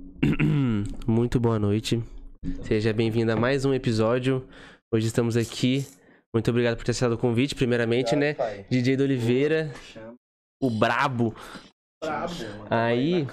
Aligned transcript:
Muito 1.06 1.40
boa 1.40 1.58
noite. 1.58 2.02
Seja 2.62 2.92
bem-vindo 2.92 3.32
a 3.32 3.36
mais 3.36 3.64
um 3.64 3.72
episódio. 3.72 4.46
Hoje 4.92 5.06
estamos 5.06 5.36
aqui. 5.36 5.86
Muito 6.34 6.50
obrigado 6.50 6.76
por 6.76 6.84
ter 6.84 6.90
aceitado 6.90 7.12
o 7.12 7.18
convite, 7.18 7.54
primeiramente, 7.54 8.14
né? 8.14 8.34
Pai. 8.34 8.66
DJ 8.68 8.96
do 8.96 9.04
Oliveira, 9.04 9.72
o 10.62 10.70
Brabo, 10.70 11.34
Brabo. 12.02 12.34
Aí- 12.70 13.26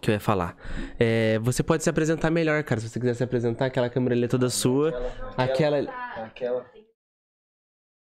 que 0.00 0.10
eu 0.10 0.14
ia 0.14 0.20
falar. 0.20 0.56
É, 0.98 1.38
você 1.40 1.62
pode 1.62 1.82
se 1.82 1.90
apresentar 1.90 2.30
melhor, 2.30 2.62
cara. 2.64 2.80
Se 2.80 2.88
você 2.88 3.00
quiser 3.00 3.14
se 3.14 3.24
apresentar, 3.24 3.66
aquela 3.66 3.88
câmera 3.90 4.14
ali 4.14 4.24
é 4.24 4.28
toda 4.28 4.50
sua. 4.50 4.90
Aquela. 5.36 5.78
Aquela. 5.78 6.24
Aquela. 6.24 6.70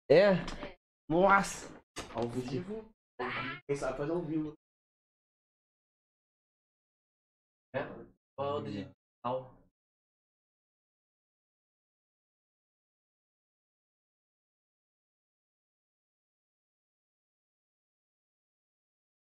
É? 0.09 0.33
Nossa! 1.09 1.69
Ao 2.13 2.27
vivo. 2.27 2.85
Quem 3.67 3.75
sabe 3.75 3.97
faz 3.97 4.09
ao 4.09 4.21
vivo. 4.21 4.53
É? 7.75 7.79
Qual 8.35 8.57
é 8.57 8.61
o 8.61 8.63
digital? 8.63 9.51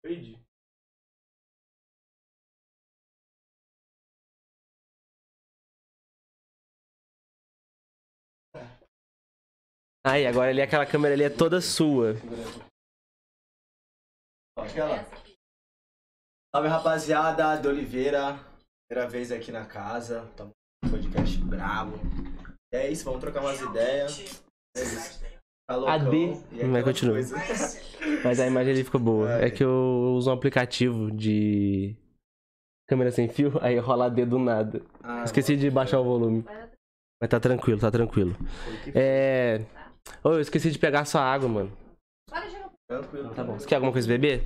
Perdi. 0.02 0.38
Aí, 10.04 10.26
agora 10.26 10.50
ali 10.50 10.60
aquela 10.60 10.84
câmera 10.84 11.14
ali 11.14 11.22
é 11.22 11.30
toda 11.30 11.60
sua. 11.60 12.14
Aquela. 14.56 15.21
Salve 16.54 16.69
rapaziada 16.69 17.56
do 17.56 17.70
Oliveira. 17.70 18.38
Primeira 18.87 19.09
vez 19.09 19.32
aqui 19.32 19.50
na 19.50 19.64
casa. 19.64 20.30
Tamo 20.37 20.50
com 20.82 20.88
um 20.88 20.90
podcast 20.90 21.38
bravo. 21.38 21.99
E 22.71 22.76
é 22.76 22.90
isso, 22.90 23.06
vamos 23.06 23.21
trocar 23.21 23.40
umas 23.40 23.59
ideias. 23.59 24.42
É 24.76 24.82
isso. 24.82 25.25
Tá 25.66 25.76
loucão. 25.76 25.94
AD. 25.94 26.16
E 26.52 26.64
Mas 26.64 26.85
continua. 26.85 27.14
coisa. 27.14 27.37
Mas 28.23 28.38
a 28.38 28.47
imagem 28.47 28.75
ali 28.75 28.85
ficou 28.85 29.00
boa. 29.00 29.40
É. 29.40 29.47
É 29.47 29.50
que 29.50 29.64
eu 29.64 30.12
uso 30.14 30.28
um 30.28 30.35
aplicativo 30.35 31.11
de 31.11 31.97
câmera 32.87 33.11
sem 33.11 33.30
fio, 33.30 33.52
aí 33.64 33.78
rola 33.78 34.06
AD 34.06 34.26
do 34.26 34.38
nada. 34.38 34.82
Ah, 35.02 35.25
Esqueci 35.25 35.56
de 35.56 35.71
baixar 35.71 36.00
o 36.00 36.04
volume. 36.04 36.44
Mas 37.18 37.30
tá 37.30 37.40
tranquilo, 37.40 37.80
tá 37.80 37.90
tranquilo. 37.90 38.37
É. 38.94 39.64
Ô, 40.23 40.32
eu 40.32 40.40
esqueci 40.40 40.71
de 40.71 40.78
pegar 40.78 41.06
sua 41.06 41.23
água, 41.23 41.49
mano. 41.49 41.73
Tranquilo. 42.90 43.35
Tá 43.35 43.42
bom. 43.42 43.59
Você 43.59 43.66
quer 43.66 43.76
alguma 43.76 43.92
coisa 43.92 44.06
beber? 44.06 44.44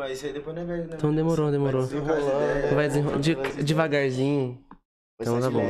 Mas 0.00 0.12
isso 0.16 0.26
aí 0.26 0.32
depois 0.32 0.56
não 0.56 0.62
é 0.62 0.66
verdade. 0.66 0.94
Então 0.96 1.14
demorou, 1.14 1.50
demorou. 1.50 1.82
Vai 1.86 1.88
desenrolar, 1.90 2.54
né? 2.54 2.74
Vai 2.74 2.88
desenrolar 2.88 3.18
de- 3.20 3.62
devagarzinho. 3.62 4.64
Então 5.20 5.40
tá 5.40 5.50
bom. 5.50 5.60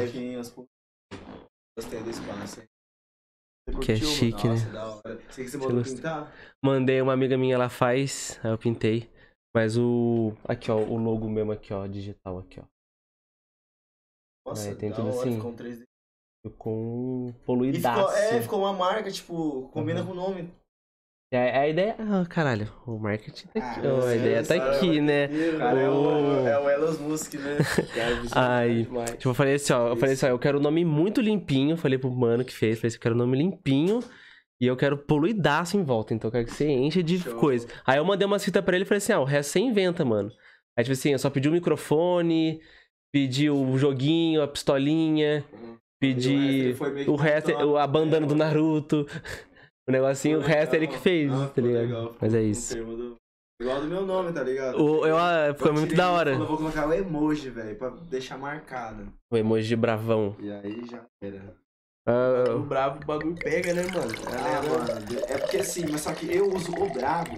Gostei 1.76 2.02
do 2.02 2.10
espaço. 2.10 2.62
Que 3.82 3.92
é 3.92 3.96
chique, 3.96 4.48
né? 4.48 4.54
Nossa, 4.54 4.70
da 4.70 4.86
hora. 4.86 5.20
Sei 5.30 5.44
que 5.44 5.50
você 5.50 5.56
mandou 5.58 5.82
pintar? 5.82 6.32
Mandei 6.64 7.00
uma 7.00 7.12
amiga 7.12 7.36
minha, 7.36 7.54
ela 7.54 7.68
faz, 7.68 8.38
aí 8.42 8.50
eu 8.50 8.58
pintei. 8.58 9.10
Mas 9.54 9.76
o. 9.76 10.32
Aqui, 10.44 10.70
ó, 10.70 10.76
o 10.76 10.96
logo 10.96 11.28
mesmo 11.28 11.50
aqui, 11.52 11.72
ó, 11.72 11.86
digital 11.86 12.38
aqui, 12.38 12.60
ó. 12.60 12.64
Nossa, 14.46 14.70
É, 14.70 14.74
tem 14.74 14.92
tudo 14.92 15.08
hora, 15.08 15.18
assim. 15.20 15.34
Ficou 15.36 15.50
um 15.50 15.56
3D. 15.56 15.84
Ficou 16.46 16.72
um 16.74 17.28
E 17.28 17.32
poluidaço. 17.44 17.98
ficou, 18.12 18.16
é, 18.16 18.42
ficou 18.42 18.58
uma 18.60 18.72
marca, 18.72 19.10
tipo, 19.10 19.68
combina 19.70 20.00
Uhum. 20.00 20.06
com 20.06 20.12
o 20.12 20.16
nome. 20.16 20.54
É, 21.32 21.58
a 21.60 21.68
ideia. 21.68 21.94
Ah, 21.96 22.24
caralho, 22.28 22.68
o 22.84 22.98
marketing 22.98 23.46
tá 23.48 23.60
aqui. 23.60 23.86
Ah, 23.86 23.94
ó, 23.94 24.06
a 24.06 24.16
ideia 24.16 24.38
tá 24.42 24.56
sabe, 24.56 24.76
aqui, 24.76 25.00
né? 25.00 25.28
Cara, 25.58 25.80
é, 25.80 25.88
o, 25.88 25.92
Oh. 25.92 26.46
é 26.48 26.58
o 26.58 26.68
Elon 26.70 26.92
Musk, 27.08 27.34
né? 27.34 27.58
Ai, 28.34 28.84
Tipo, 29.16 29.28
eu 29.28 29.34
falei 29.34 29.54
assim, 29.54 29.72
ó, 29.72 29.88
eu 29.90 29.96
falei 29.96 30.14
assim, 30.14 30.26
ó, 30.26 30.30
eu 30.30 30.38
quero 30.40 30.58
o 30.58 30.60
nome 30.60 30.84
muito 30.84 31.20
limpinho. 31.20 31.76
Falei 31.76 31.98
pro 31.98 32.10
mano 32.10 32.44
que 32.44 32.52
fez, 32.52 32.78
falei 32.78 32.88
assim, 32.88 32.96
eu 32.96 33.00
quero 33.02 33.14
o 33.14 33.18
nome 33.18 33.38
limpinho. 33.38 34.00
E 34.60 34.66
eu 34.66 34.76
quero 34.76 34.98
poluidaço 34.98 35.76
em 35.76 35.84
volta, 35.84 36.12
então 36.12 36.28
eu 36.28 36.32
quero 36.32 36.44
que 36.46 36.52
você 36.52 36.68
enche 36.68 37.02
de 37.02 37.18
Show. 37.20 37.34
coisa. 37.36 37.66
Aí 37.86 37.96
eu 37.98 38.04
mandei 38.04 38.26
umas 38.26 38.44
fitas 38.44 38.62
pra 38.62 38.76
ele 38.76 38.84
e 38.84 38.86
falei 38.86 38.98
assim, 38.98 39.12
ah, 39.12 39.20
o 39.20 39.24
resto 39.24 39.52
você 39.52 39.60
inventa, 39.60 40.04
mano. 40.04 40.30
Aí, 40.76 40.84
tipo 40.84 40.92
assim, 40.92 41.12
eu 41.12 41.18
só 41.18 41.30
pedi 41.30 41.48
o 41.48 41.52
microfone, 41.52 42.60
pedi 43.12 43.48
o 43.48 43.78
joguinho, 43.78 44.42
a 44.42 44.48
pistolinha, 44.48 45.44
pedi 46.00 46.74
foi 46.74 46.90
meio 46.92 47.04
que 47.06 47.10
o 47.10 47.16
resto, 47.16 47.52
montado, 47.52 47.78
a 47.78 47.86
bandana 47.86 48.26
do 48.26 48.34
né? 48.34 48.44
Naruto. 48.44 49.06
O 49.90 49.92
negocinho, 49.92 50.38
o 50.38 50.42
resto 50.42 50.74
é 50.74 50.76
ele 50.76 50.86
que 50.86 50.98
fez, 50.98 51.32
Ah, 51.32 51.40
tá 51.40 51.48
ficou 51.48 51.64
ligado? 51.64 51.82
legal, 51.82 52.02
ficou 52.04 52.18
Mas 52.20 52.34
é 52.34 52.38
o 52.38 52.42
isso. 52.42 52.76
do- 52.76 53.16
Igual 53.60 53.80
do 53.82 53.86
meu 53.88 54.06
nome, 54.06 54.32
tá 54.32 54.42
ligado? 54.42 54.80
O, 54.80 55.04
eu, 55.06 55.18
ah, 55.18 55.54
foi 55.58 55.68
Eu 55.68 55.72
muito 55.74 55.84
tirei 55.90 55.96
da 55.98 56.10
hora. 56.10 56.32
falei, 56.32 56.46
vou 56.48 56.56
colocar 56.56 56.88
o 56.88 56.92
emoji, 56.94 57.50
velho, 57.50 57.76
pra 57.76 57.90
deixar 57.90 58.38
marcado. 58.38 59.12
O 59.30 59.36
emoji 59.36 59.68
de 59.68 59.76
bravão. 59.76 60.34
E 60.38 60.50
aí 60.50 60.86
já 60.86 61.04
era. 61.22 61.54
Ah, 62.08 62.54
O 62.56 62.60
bravo 62.60 63.00
o 63.02 63.06
bagulho 63.06 63.34
pega, 63.34 63.74
né, 63.74 63.82
mano? 63.82 64.12
Ah, 64.32 64.62
mano, 64.62 65.20
é 65.28 65.36
porque 65.36 65.58
assim, 65.58 65.84
mas 65.90 66.00
só 66.00 66.14
que 66.14 66.32
eu 66.34 66.48
uso 66.54 66.72
o 66.72 66.88
brabo 66.90 67.32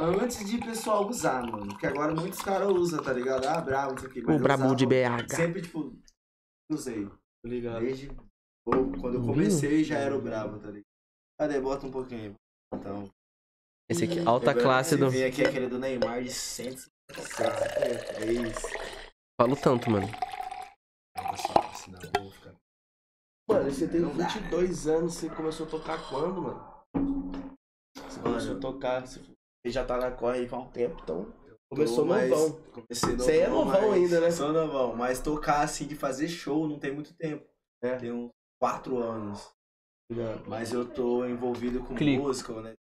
antes 0.00 0.48
de 0.48 0.56
o 0.56 0.64
pessoal 0.64 1.06
usar, 1.06 1.42
mano. 1.46 1.66
Porque 1.68 1.86
agora 1.86 2.14
muitos 2.14 2.40
caras 2.40 2.68
usam, 2.70 3.02
tá 3.02 3.12
ligado? 3.12 3.44
Ah, 3.46 3.60
brabo, 3.60 3.94
isso 3.96 4.06
aqui. 4.06 4.22
mas 4.22 4.36
o 4.36 4.38
eu 4.38 4.42
brabo 4.42 4.74
de 4.74 4.86
BH. 4.86 5.28
Sempre, 5.34 5.60
tipo, 5.60 5.92
usei. 6.72 7.04
Tá 7.06 7.12
ligado? 7.44 7.80
Desde 7.80 8.10
quando 8.64 9.14
eu 9.16 9.22
comecei 9.22 9.84
já 9.84 9.98
era 9.98 10.16
o 10.16 10.20
brabo, 10.22 10.58
tá 10.58 10.68
ligado? 10.68 10.87
Cadê? 11.38 11.60
Bota 11.60 11.86
um 11.86 11.90
pouquinho. 11.90 12.34
Então. 12.74 13.08
Esse 13.88 14.04
aqui, 14.04 14.18
alta 14.20 14.48
Lembrando 14.48 14.64
classe 14.64 14.96
do. 14.96 15.08
Vem 15.08 15.24
aqui 15.24 15.44
aquele 15.44 15.68
do 15.68 15.78
Neymar 15.78 16.22
de 16.22 16.32
150. 16.32 16.90
É 18.18 18.32
isso. 18.32 18.66
Falo 19.40 19.56
tanto, 19.56 19.88
mano. 19.90 20.06
Mano, 23.48 23.70
você 23.70 23.88
tem 23.88 24.00
Não 24.00 24.14
dá. 24.14 24.26
22 24.26 24.88
anos, 24.88 25.14
você 25.14 25.30
começou 25.30 25.66
a 25.66 25.70
tocar 25.70 26.08
quando, 26.10 26.42
mano? 26.42 26.84
Você 27.96 28.20
começou 28.20 28.56
a 28.56 28.60
tocar, 28.60 29.06
você 29.06 29.22
já 29.66 29.84
tá 29.86 29.96
na 29.96 30.10
corre 30.10 30.40
aí 30.40 30.48
faz 30.48 30.62
um 30.62 30.70
tempo, 30.70 31.00
então. 31.02 31.32
Começou 31.70 32.04
novão. 32.04 32.60
Comecei 32.72 33.10
novão. 33.10 33.24
Você 33.26 33.38
é 33.38 33.48
novão 33.48 33.92
ainda, 33.92 34.20
né? 34.20 34.30
Sou 34.30 34.52
novão, 34.52 34.96
mas 34.96 35.20
tocar 35.20 35.60
assim 35.62 35.86
de 35.86 35.94
fazer 35.94 36.28
show 36.28 36.66
não 36.66 36.78
tem 36.78 36.92
muito 36.92 37.14
tempo. 37.14 37.46
É. 37.82 37.96
Tem 37.96 38.12
uns 38.12 38.30
4 38.60 38.98
anos. 38.98 39.50
Ligado? 40.10 40.48
Mas 40.48 40.72
eu 40.72 40.88
tô 40.88 41.24
envolvido 41.26 41.80
com 41.84 41.94
Clico. 41.94 42.22
música, 42.22 42.60
né? 42.60 42.74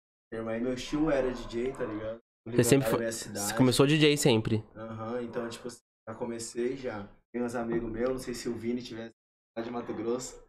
Mas 0.45 0.63
meu 0.63 0.75
tio 0.75 1.11
era 1.11 1.33
DJ, 1.33 1.73
tá 1.73 1.85
ligado? 1.85 2.21
Você 2.47 2.65
sempre 2.65 2.89
foi. 2.89 3.11
Você 3.11 3.55
começou 3.57 3.87
DJ 3.87 4.17
sempre. 4.17 4.65
Aham, 4.75 5.23
então, 5.23 5.49
tipo 5.49 5.69
já 6.07 6.15
comecei 6.15 6.77
já. 6.77 7.09
Tem 7.33 7.43
uns 7.43 7.55
amigos 7.55 7.91
meus, 7.91 8.11
não 8.11 8.19
sei 8.19 8.35
se 8.35 8.49
o 8.49 8.55
Vini 8.55 8.83
tivesse 8.83 9.15
lá 9.57 9.65
de 9.65 9.71
Mato 9.71 9.95
Grosso. 9.95 10.45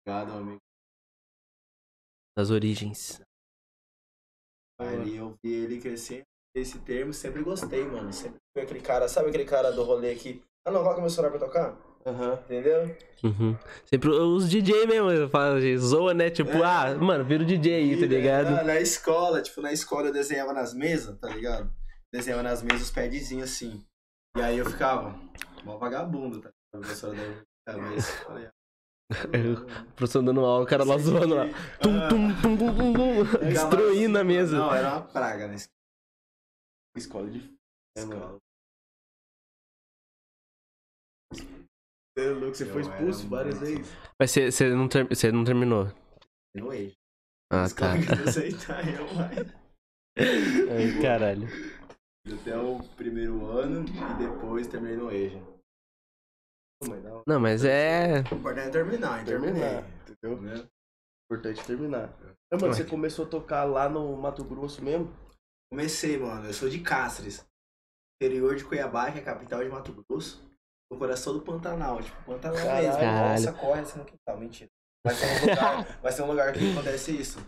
Obrigado, 0.00 0.32
amigo. 0.32 0.60
Das 2.36 2.50
origens. 2.50 3.20
Aí 4.80 5.16
eu 5.16 5.34
vi 5.42 5.52
ele 5.52 5.80
crescer. 5.80 6.24
Esse 6.54 6.78
termo 6.80 7.12
sempre 7.12 7.42
gostei, 7.42 7.84
mano. 7.84 8.12
Sempre 8.12 8.38
foi 8.54 8.62
aquele 8.64 8.80
cara, 8.80 9.08
sabe 9.08 9.28
aquele 9.28 9.44
cara 9.44 9.70
do 9.70 9.82
rolê 9.82 10.14
que. 10.14 10.42
Ah 10.66 10.70
não, 10.70 10.82
coloca 10.82 11.00
meu 11.00 11.10
celular 11.10 11.30
pra 11.30 11.46
tocar? 11.46 11.76
Aham. 12.06 12.34
Entendeu? 12.44 12.96
Uhum. 13.24 13.56
Sempre 13.84 14.10
os 14.10 14.48
DJ 14.48 14.86
mesmo, 14.86 15.10
eu 15.10 15.28
falo, 15.28 15.60
gente, 15.60 15.78
zoa, 15.78 16.14
né? 16.14 16.30
Tipo, 16.30 16.58
É. 16.58 16.62
ah, 16.64 16.94
mano, 16.94 17.24
vira 17.24 17.42
o 17.42 17.46
DJ 17.46 17.74
aí, 17.74 18.00
tá 18.00 18.06
ligado? 18.06 18.50
Na, 18.50 18.62
na 18.62 18.80
escola, 18.80 19.42
tipo, 19.42 19.60
na 19.60 19.72
escola 19.72 20.08
eu 20.08 20.12
desenhava 20.12 20.52
nas 20.52 20.72
mesas, 20.72 21.18
tá 21.18 21.28
ligado? 21.28 21.72
Desenhava 22.12 22.42
nas 22.44 22.62
mesas 22.62 22.82
os 22.82 22.90
padzinhos 22.90 23.50
assim. 23.50 23.84
E 24.36 24.42
aí 24.42 24.58
eu 24.58 24.66
ficava, 24.66 25.18
mó 25.64 25.78
vagabundo, 25.78 26.40
tá 26.40 26.48
ligado? 26.48 26.54
A 26.74 26.78
professora 26.78 27.14
da 27.66 27.78
mas 27.78 28.10
falei, 28.10 28.48
O 29.88 29.92
professor 29.94 30.22
dando 30.22 30.44
aula, 30.44 30.64
o 30.64 30.66
cara 30.66 30.84
lá 30.84 30.98
zoando 30.98 31.34
lá. 31.34 31.46
Tum, 31.80 32.08
tum, 32.08 32.34
tum, 32.42 32.56
tum, 32.56 32.74
tum, 32.76 32.92
tum, 32.92 33.48
destruindo 33.48 34.18
a 34.18 34.24
mesa. 34.24 34.58
Não, 34.58 34.74
era 34.74 34.90
uma 34.90 35.02
praga 35.02 35.48
na 35.48 35.56
Escola 36.96 37.30
de. 37.30 37.56
É, 37.96 38.00
escola. 38.00 38.38
É 42.16 42.28
louco, 42.30 42.54
você 42.54 42.64
Eu 42.64 42.72
foi 42.72 42.82
expulso 42.82 43.28
várias 43.28 43.58
muito- 43.60 43.76
vezes. 43.76 43.92
Mas 44.18 44.30
você, 44.30 44.50
você, 44.50 44.70
não, 44.74 44.88
ter- 44.88 45.08
você 45.08 45.30
não 45.32 45.44
terminou. 45.44 45.92
No 46.54 46.72
eixo. 46.72 46.96
Ah, 47.52 47.66
tá. 47.68 47.92
Que 47.98 48.14
não 48.16 48.24
aceitar 48.28 48.88
eu, 48.88 49.04
mas... 49.14 49.38
Ai, 50.18 51.02
caralho. 51.02 51.46
Até 52.40 52.56
o 52.58 52.82
primeiro 52.96 53.46
ano 53.50 53.84
e 53.88 54.18
depois 54.18 54.66
terminei 54.66 54.96
no 54.96 55.12
EJA. 55.12 55.40
Não, 57.26 57.38
mas 57.40 57.64
é. 57.64 58.22
O 58.32 58.34
importante 58.34 58.68
é 58.68 58.70
terminar, 58.70 59.24
Terminar, 59.24 59.52
terminei. 59.54 59.84
entendeu? 60.10 60.40
Né? 60.42 60.68
Importante 61.30 61.64
terminar. 61.66 62.16
É, 62.52 62.56
mano, 62.56 62.74
você 62.74 62.84
começou 62.84 63.26
a 63.26 63.28
tocar 63.28 63.64
lá 63.64 63.88
no 63.88 64.16
Mato 64.16 64.44
Grosso 64.44 64.82
mesmo? 64.82 65.12
Comecei, 65.70 66.18
mano. 66.18 66.46
Eu 66.46 66.52
sou 66.54 66.68
de 66.68 66.80
Cáceres. 66.80 67.44
Interior 68.20 68.56
de 68.56 68.64
Cuiabá, 68.64 69.10
que 69.10 69.18
é 69.18 69.22
a 69.22 69.24
capital 69.24 69.62
de 69.62 69.68
Mato 69.70 69.92
Grosso. 70.08 70.42
No 70.90 70.98
coração 70.98 71.32
do 71.32 71.42
Pantanal. 71.42 72.02
Tipo, 72.02 72.24
Pantanal 72.24 72.56
Caralho. 72.56 72.86
mesmo. 72.86 73.00
Caralho. 73.00 73.28
Nossa, 73.30 73.52
corre 73.52 73.80
assim 73.80 73.98
no 73.98 74.04
quintal. 74.04 74.38
Mentira. 74.38 74.70
Vai 75.04 75.14
ser 75.14 75.26
um 75.26 75.50
lugar, 75.50 75.98
vai 76.02 76.12
ser 76.12 76.22
um 76.22 76.26
lugar 76.26 76.52
que 76.52 76.72
acontece 76.72 77.16
isso. 77.16 77.38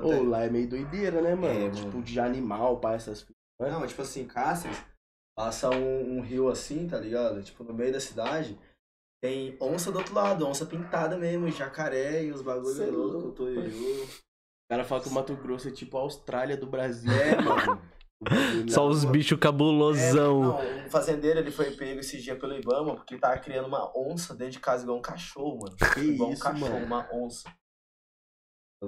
Ô, 0.00 0.22
lá 0.22 0.44
é 0.44 0.50
meio 0.50 0.68
doideira, 0.68 1.20
né, 1.20 1.34
mano? 1.34 1.66
É, 1.66 1.70
tipo, 1.70 1.88
mano. 1.88 2.02
de 2.02 2.20
animal, 2.20 2.80
pá, 2.80 2.94
essas 2.94 3.22
coisas. 3.22 3.80
Não, 3.80 3.86
tipo 3.86 4.02
assim, 4.02 4.26
Cáceres 4.26 4.84
Passa 5.36 5.68
um, 5.70 6.18
um 6.18 6.20
rio 6.20 6.48
assim, 6.48 6.86
tá 6.86 6.98
ligado? 6.98 7.42
Tipo, 7.42 7.64
no 7.64 7.74
meio 7.74 7.92
da 7.92 7.98
cidade. 7.98 8.56
Tem 9.20 9.56
onça 9.60 9.90
do 9.90 9.98
outro 9.98 10.14
lado, 10.14 10.46
onça 10.46 10.64
pintada 10.64 11.16
mesmo, 11.16 11.50
jacaré 11.50 12.24
e 12.24 12.30
os 12.30 12.42
bagulho 12.42 12.74
Cê 12.74 12.84
é 12.84 12.90
louco, 12.90 13.32
tuiu. 13.32 14.04
O 14.04 14.68
cara 14.70 14.84
fala 14.84 15.02
que 15.02 15.08
o 15.08 15.12
Mato 15.12 15.34
Grosso 15.36 15.68
é 15.68 15.72
tipo 15.72 15.96
a 15.96 16.02
Austrália 16.02 16.56
do 16.56 16.66
Brasil. 16.66 17.10
É, 17.10 17.40
mano. 17.40 17.82
O 18.66 18.70
Só 18.70 18.86
os 18.88 19.00
mano. 19.04 19.12
bichos 19.12 19.36
É, 19.38 19.40
cabulosão. 19.40 20.40
não, 20.42 20.60
um 20.86 20.90
fazendeiro 20.90 21.38
ele 21.40 21.50
foi 21.50 21.70
pego 21.72 22.00
esse 22.00 22.20
dia 22.20 22.36
pelo 22.36 22.54
Ibama 22.56 22.94
porque 22.94 23.16
tava 23.18 23.38
criando 23.38 23.66
uma 23.68 23.90
onça 23.96 24.34
dentro 24.34 24.52
de 24.54 24.60
casa 24.60 24.82
igual 24.84 24.98
um 24.98 25.02
cachorro, 25.02 25.58
mano. 25.62 25.76
Que 25.92 26.00
igual 26.00 26.30
um 26.30 26.32
isso, 26.32 26.42
cachorro, 26.42 26.70
mano. 26.72 26.86
uma 26.86 27.08
onça. 27.12 27.48
É 28.82 28.86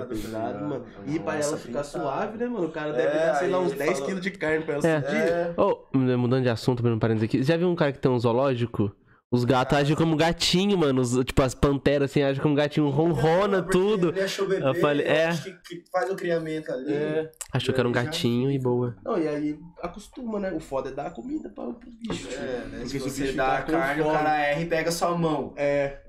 tá 0.00 0.04
pesado, 0.06 0.14
ligado? 0.14 0.64
mano. 0.68 0.86
É 1.06 1.10
E 1.10 1.20
pra 1.20 1.36
onça 1.36 1.48
ela 1.50 1.56
ficar 1.58 1.66
pintada. 1.68 1.84
suave, 1.84 2.38
né, 2.38 2.46
mano? 2.48 2.66
O 2.66 2.72
cara 2.72 2.92
deve 2.92 3.16
É, 3.16 3.26
dar, 3.26 3.34
sei 3.36 3.48
lá, 3.50 3.60
uns 3.60 3.70
ele 3.70 3.78
10 3.78 3.92
falou- 3.92 4.06
quilos 4.06 4.22
de 4.22 4.30
carne 4.32 4.64
pra 4.64 4.74
ela 4.74 4.88
É. 4.88 4.98
esse 4.98 5.08
dia. 5.10 5.18
É, 5.20 5.54
Ô, 5.60 5.86
mudando 6.18 6.42
de 6.42 6.48
assunto, 6.48 6.80
abrindo 6.80 6.96
um 6.96 6.98
parênteses 6.98 7.28
aqui. 7.28 7.42
Já 7.44 7.56
viu 7.56 7.68
um 7.68 7.76
cara 7.76 7.92
que 7.92 8.00
tem 8.00 8.10
um 8.10 8.18
zoológico? 8.18 8.92
Os 9.30 9.44
gatos 9.44 9.76
agem 9.76 9.94
como 9.94 10.16
gatinho, 10.16 10.78
mano. 10.78 11.02
Os- 11.02 11.22
tipo, 11.22 11.42
as 11.42 11.54
panteras 11.54 12.10
assim 12.10 12.22
agem 12.22 12.42
como 12.42 12.54
gatinho, 12.54 12.88
ronrona, 12.88 13.62
tudo. 13.62 14.08
Ele 14.08 14.22
achou 14.22 14.48
bebê, 14.48 14.66
Eu 14.66 14.74
falei, 14.76 15.06
é. 15.06 15.26
acho 15.26 15.44
que 15.44 15.52
que 15.82 15.84
faz 15.92 16.10
o 16.10 16.16
criamento 16.16 16.72
ali. 16.72 16.94
É. 16.94 17.30
Achou 17.52 17.74
que 17.74 17.78
era 17.78 17.86
um 17.86 17.92
Já 17.92 18.04
gatinho 18.04 18.50
e 18.50 18.58
boa. 18.58 18.96
Não, 19.04 19.18
e 19.18 19.28
aí 19.28 19.58
acostuma, 19.82 20.40
né? 20.40 20.50
O 20.52 20.58
foda 20.60 20.88
é 20.88 20.92
dar 20.92 21.10
comida 21.12 21.50
pra, 21.50 21.64
pro 21.64 21.90
bicho. 21.90 22.26
É, 22.32 22.40
né? 22.68 22.78
Porque 22.78 22.88
Se 22.88 23.00
se 23.00 23.06
o 23.22 23.26
você 23.26 23.32
dá 23.32 23.46
tá 23.48 23.58
a 23.58 23.62
carne, 23.64 24.00
o 24.02 24.10
cara 24.10 24.36
erra 24.38 24.60
e 24.62 24.66
pega 24.66 24.90
sua 24.90 25.16
mão. 25.16 25.52
É. 25.56 25.98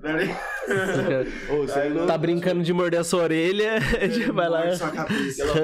Tá? 0.70 1.52
Ô, 1.54 1.64
é 1.64 1.82
Aí 1.82 1.88
louco. 1.92 2.06
Tá 2.06 2.16
brincando 2.16 2.62
de 2.62 2.72
morder 2.72 3.00
a 3.00 3.04
sua 3.04 3.24
orelha, 3.24 3.80
já 4.10 4.32
vai 4.32 4.48
lá. 4.48 4.74
Sua 4.74 4.90
cabeça. 4.90 5.42
Ela 5.42 5.54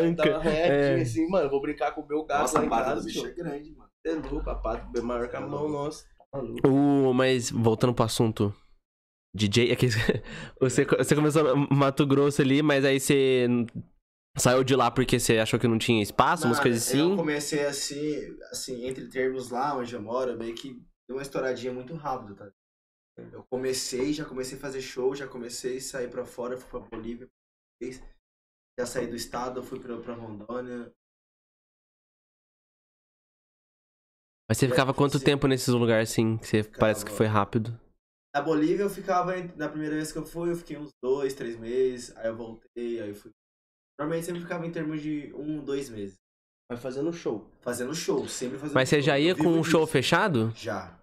retinha 0.43 0.53
É. 0.53 1.01
assim, 1.01 1.27
mano. 1.29 1.49
Vou 1.49 1.61
brincar 1.63 1.93
com 1.93 2.01
o 2.03 2.07
meu 2.07 2.25
gato 2.25 2.41
Nossa, 2.43 2.61
a 2.61 2.69
casa. 2.69 2.97
do 2.97 3.05
bicho 3.05 3.27
é 3.27 3.31
grande, 3.31 3.71
mano. 3.75 3.87
É 4.05 4.13
louco, 4.31 4.49
a 4.51 4.55
pata 4.55 4.87
é 4.97 5.01
maior 5.01 5.29
que 5.29 5.37
a 5.37 5.41
mão, 5.41 5.69
nossa. 5.69 6.05
O, 6.65 7.13
mas 7.13 7.51
voltando 7.51 7.95
pro 7.95 8.05
assunto 8.05 8.55
DJ, 9.35 9.73
é 9.73 9.77
que 9.77 9.87
você, 10.61 10.85
você 10.85 11.15
começou 11.15 11.57
no 11.57 11.69
Mato 11.77 12.07
Grosso 12.07 12.41
ali, 12.43 12.63
mas 12.63 12.85
aí 12.85 12.99
você 12.99 13.47
saiu 14.39 14.65
de 14.65 14.75
lá 14.75 14.91
porque 14.91 15.19
você 15.19 15.39
achou 15.39 15.59
que 15.59 15.69
não 15.69 15.79
tinha 15.79 16.03
espaço, 16.03 16.47
umas 16.47 16.59
Mano, 16.59 16.71
coisas 16.71 16.95
Eu 16.95 17.07
assim. 17.07 17.17
comecei 17.17 17.65
assim, 17.65 18.39
assim, 18.51 18.87
entre 18.87 19.09
termos 19.09 19.51
lá 19.51 19.77
onde 19.77 19.95
eu 19.95 20.03
moro, 20.03 20.37
meio 20.37 20.55
que 20.55 20.75
deu 21.09 21.17
uma 21.17 21.23
estouradinha 21.23 21.73
muito 21.73 21.95
rápido, 21.95 22.35
tá? 22.35 22.51
Eu 23.33 23.45
comecei, 23.51 24.13
já 24.13 24.25
comecei 24.25 24.59
a 24.59 24.61
fazer 24.61 24.83
show, 24.83 25.15
já 25.15 25.27
comecei 25.27 25.79
a 25.79 25.81
sair 25.81 26.11
pra 26.11 26.25
fora, 26.25 26.57
fui 26.57 26.69
pra 26.69 26.81
Bolívia, 26.81 27.29
já 28.79 28.85
saí 28.85 29.07
do 29.07 29.17
estado, 29.17 29.63
fui 29.63 29.81
pra, 29.81 29.99
pra 29.99 30.15
Rondônia. 30.15 30.93
Mas 34.49 34.59
você 34.59 34.69
ficava 34.69 34.95
quanto 34.95 35.19
tempo 35.19 35.47
nesses 35.49 35.69
lugares 35.69 36.11
assim, 36.11 36.37
que 36.39 36.47
você 36.47 36.63
parece 36.65 37.05
que 37.05 37.11
Ficava- 37.11 37.17
foi 37.17 37.27
rápido? 37.27 37.81
Na 38.35 38.43
Bolívia 38.43 38.83
eu 38.85 38.91
ficava, 38.91 39.35
na 39.57 39.69
primeira 39.69 39.95
vez 39.97 40.13
que 40.13 40.19
eu 40.19 40.27
fui, 40.27 40.51
eu 40.51 40.57
fiquei 40.57 40.77
uns 40.77 40.91
dois, 41.03 41.33
três 41.35 41.57
meses, 41.59 42.15
aí 42.17 42.27
eu 42.29 42.37
voltei, 42.37 43.01
aí 43.01 43.09
eu 43.09 43.15
fui. 43.15 43.31
Normalmente 43.99 44.27
sempre 44.27 44.43
ficava 44.43 44.67
em 44.67 44.71
termos 44.71 45.01
de 45.01 45.33
um, 45.35 45.65
dois 45.65 45.89
meses. 45.89 46.15
Vai 46.71 46.79
fazendo 46.79 47.13
show. 47.13 47.51
Fazendo 47.63 47.95
show, 47.95 48.29
sempre 48.29 48.59
fazendo 48.59 48.75
Mas 48.75 48.89
você 48.89 48.97
show. 48.97 49.07
já 49.07 49.19
ia 49.19 49.35
com 49.35 49.49
um 49.49 49.65
show 49.65 49.81
disso. 49.83 49.93
fechado? 49.93 50.53
Já. 50.55 51.01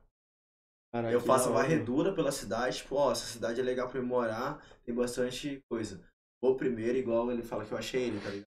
Caralho, 0.94 1.14
Eu 1.16 1.20
faço 1.22 1.50
uma 1.50 1.56
varredura 1.62 2.14
pela 2.14 2.32
cidade, 2.32 2.78
tipo, 2.78 2.96
ó, 2.96 3.12
essa 3.12 3.26
cidade 3.26 3.60
é 3.60 3.64
legal 3.64 3.90
pra 3.90 4.00
eu 4.00 4.06
morar, 4.06 4.64
tem 4.86 4.94
bastante 4.94 5.60
coisa. 5.68 6.00
Vou 6.42 6.56
primeiro, 6.56 6.98
igual 7.00 7.32
ele 7.32 7.42
fala 7.42 7.66
que 7.66 7.72
eu 7.72 7.78
achei 7.78 8.04
ele, 8.04 8.20
tá 8.22 8.30
ligado? 8.30 8.46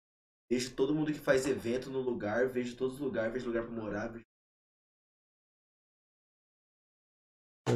Vejo 0.51 0.75
todo 0.75 0.95
mundo 0.95 1.13
que 1.13 1.19
faz 1.19 1.47
evento 1.47 1.91
no 1.91 2.01
lugar, 2.01 2.49
vejo 2.49 2.75
todos 2.77 2.95
os 2.95 3.01
lugares, 3.01 3.33
vejo 3.33 3.47
lugar 3.47 3.63
pra 3.65 3.73
morar, 3.73 4.09
vejo... 4.09 4.25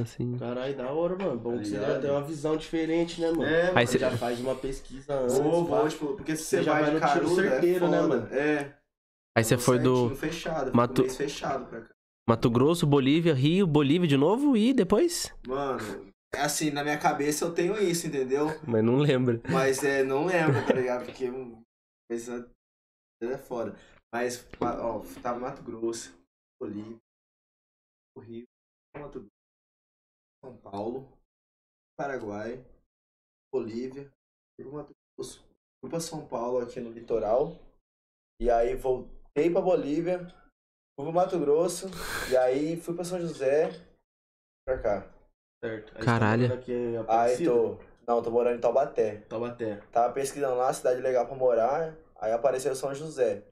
Assim. 0.02 0.36
Caralho, 0.38 0.76
da 0.76 0.90
hora, 0.90 1.16
mano. 1.16 1.38
Bom 1.38 1.56
Tá 1.56 1.62
que 1.62 1.68
você 1.68 1.76
já 1.76 2.00
tem 2.00 2.10
uma 2.10 2.22
visão 2.22 2.56
diferente, 2.56 3.20
né, 3.20 3.30
mano? 3.30 3.44
É, 3.44 3.72
Aí 3.74 3.86
você- 3.86 3.98
já 3.98 4.16
faz 4.16 4.40
uma 4.40 4.54
pesquisa 4.54 5.14
antes. 5.14 5.38
pá. 5.38 5.42
vou, 5.42 5.88
tipo, 5.88 6.06
porque 6.16 6.36
se 6.36 6.44
Você 6.44 6.62
já 6.62 6.72
vai, 6.72 6.82
vai 6.82 6.90
de 6.94 7.00
no 7.00 7.06
tiro 7.06 7.12
caruda, 7.26 7.42
certeiro, 7.50 7.84
é 7.86 7.88
né, 7.88 8.00
mano? 8.02 8.26
É. 8.34 8.78
Aí 9.36 9.42
você 9.44 9.58
foi 9.58 9.78
do 9.78 10.10
fechado, 10.14 10.74
Mato- 10.74 11.02
mês 11.02 11.16
fechado 11.16 11.66
pra 11.66 11.80
cá. 11.80 11.94
Mato 12.28 12.48
Grosso, 12.50 12.86
Bolívia, 12.86 13.34
Rio, 13.34 13.66
Bolívia 13.66 14.08
de 14.08 14.16
novo 14.16 14.56
e 14.56 14.72
depois? 14.72 15.30
Mano, 15.46 16.12
assim, 16.36 16.70
na 16.70 16.82
minha 16.82 16.96
cabeça 16.98 17.44
eu 17.44 17.52
tenho 17.52 17.76
isso, 17.82 18.06
entendeu? 18.06 18.46
Mas 18.66 18.82
não 18.82 18.96
lembro. 18.96 19.40
Mas 19.50 19.82
é, 19.84 20.02
não 20.02 20.24
lembro, 20.26 20.64
tá 20.66 20.72
ligado? 20.72 21.04
Porque 21.04 21.28
hum, 21.28 21.60
coisa 22.08 22.48
é 23.22 23.36
foda. 23.38 23.76
Mas, 24.14 24.46
ó, 24.60 25.00
tava 25.20 25.38
no 25.40 25.44
Mato 25.46 25.62
Grosso, 25.62 26.16
Bolívia, 26.60 26.96
o 28.16 28.20
Rio, 28.20 28.44
Mato 28.96 29.18
Grosso, 29.18 29.33
São 30.44 30.56
Paulo, 30.58 31.08
Paraguai, 31.98 32.62
Bolívia, 33.50 34.12
fui 34.60 34.70
Mato 34.70 34.92
Grosso, 35.16 35.42
pra 35.88 35.98
São 35.98 36.26
Paulo 36.26 36.58
aqui 36.58 36.80
no 36.80 36.90
litoral, 36.90 37.56
e 38.38 38.50
aí 38.50 38.76
voltei 38.76 39.50
pra 39.50 39.62
Bolívia, 39.62 40.26
fui 40.94 41.06
pro 41.06 41.12
Mato 41.12 41.38
Grosso, 41.38 41.86
e 42.30 42.36
aí 42.36 42.78
fui 42.78 42.94
pra 42.94 43.04
São 43.04 43.18
José, 43.18 43.70
pra 44.66 44.82
cá. 44.82 45.14
Certo. 45.64 45.96
Aí 45.96 46.04
Caralho. 46.04 46.48
tá 46.48 46.54
aqui 46.56 46.72
em 46.72 46.96
Aí 47.08 47.42
tô. 47.42 47.78
Não, 48.06 48.22
tô 48.22 48.30
morando 48.30 48.58
em 48.58 48.60
Taubaté. 48.60 49.22
Taubaté. 49.22 49.76
Tava 49.90 50.12
pesquisando 50.12 50.56
lá, 50.56 50.70
cidade 50.74 51.00
legal 51.00 51.26
pra 51.26 51.34
morar, 51.34 51.96
aí 52.16 52.32
apareceu 52.32 52.76
São 52.76 52.94
José. 52.94 53.42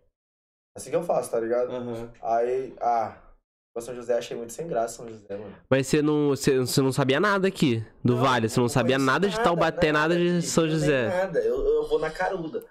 Assim 0.76 0.90
que 0.90 0.96
eu 0.96 1.02
faço, 1.02 1.30
tá 1.30 1.40
ligado? 1.40 1.72
Aham. 1.72 2.12
Aí, 2.20 2.76
ah, 2.82 3.31
pra 3.74 3.82
São 3.82 3.94
José 3.94 4.16
achei 4.18 4.36
muito 4.36 4.52
sem 4.52 4.66
graça 4.66 4.96
São 4.96 5.08
José, 5.08 5.36
mano. 5.36 5.54
Mas 5.70 5.86
você 5.86 6.02
não, 6.02 6.28
você, 6.28 6.58
você 6.58 6.80
não 6.82 6.92
sabia 6.92 7.18
nada 7.20 7.48
aqui 7.48 7.84
do 8.04 8.16
Vale, 8.16 8.48
você 8.48 8.60
não 8.60 8.68
sabia 8.68 8.96
conheço 8.96 9.06
nada 9.12 9.28
de 9.28 9.40
Taubaté, 9.42 9.92
nada 9.92 10.16
de 10.16 10.28
aqui, 10.38 10.42
São 10.42 10.68
José. 10.68 11.08
Nada, 11.08 11.40
eu, 11.40 11.58
eu 11.64 11.88
vou 11.88 11.98
na 11.98 12.10
caruda. 12.10 12.64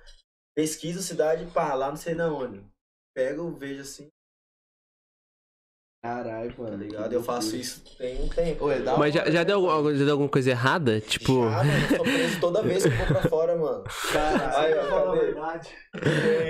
Pesquiso 0.56 1.02
cidade, 1.02 1.46
pá, 1.54 1.74
lá 1.74 1.90
não 1.90 1.96
sei 1.98 2.14
na 2.14 2.28
onde. 2.32 2.64
Pego, 3.16 3.52
vejo 3.58 3.82
assim, 3.82 4.08
Caralho, 6.04 6.52
tá 6.56 6.64
mano. 6.64 6.78
ligado? 6.78 7.14
Eu 7.14 7.22
faço 7.22 7.56
isso 7.56 7.84
tem 7.96 8.20
um 8.24 8.28
tempo. 8.28 8.72
É 8.72 8.80
Mas 8.98 9.14
já, 9.14 9.24
já, 9.26 9.40
né, 9.40 9.46
deu, 9.46 9.70
alguma- 9.70 9.94
já 9.96 10.04
deu 10.04 10.14
alguma 10.14 10.30
coisa 10.30 10.50
errada? 10.50 11.00
Tipo. 11.00 11.44
Já, 11.48 11.64
mano, 11.64 11.72
eu 11.92 11.96
sou 11.98 12.04
preso 12.04 12.40
toda 12.42 12.64
vez 12.64 12.84
que 12.84 12.90
eu 12.90 12.98
vou 12.98 13.06
pra 13.06 13.22
fora, 13.30 13.56
mano. 13.56 13.84
Caralho. 14.12 14.58
Aí, 14.58 14.74
ó, 14.80 14.90
Fala 14.90 15.02
a 15.02 15.16
cadê? 15.16 15.26
verdade. 15.28 15.70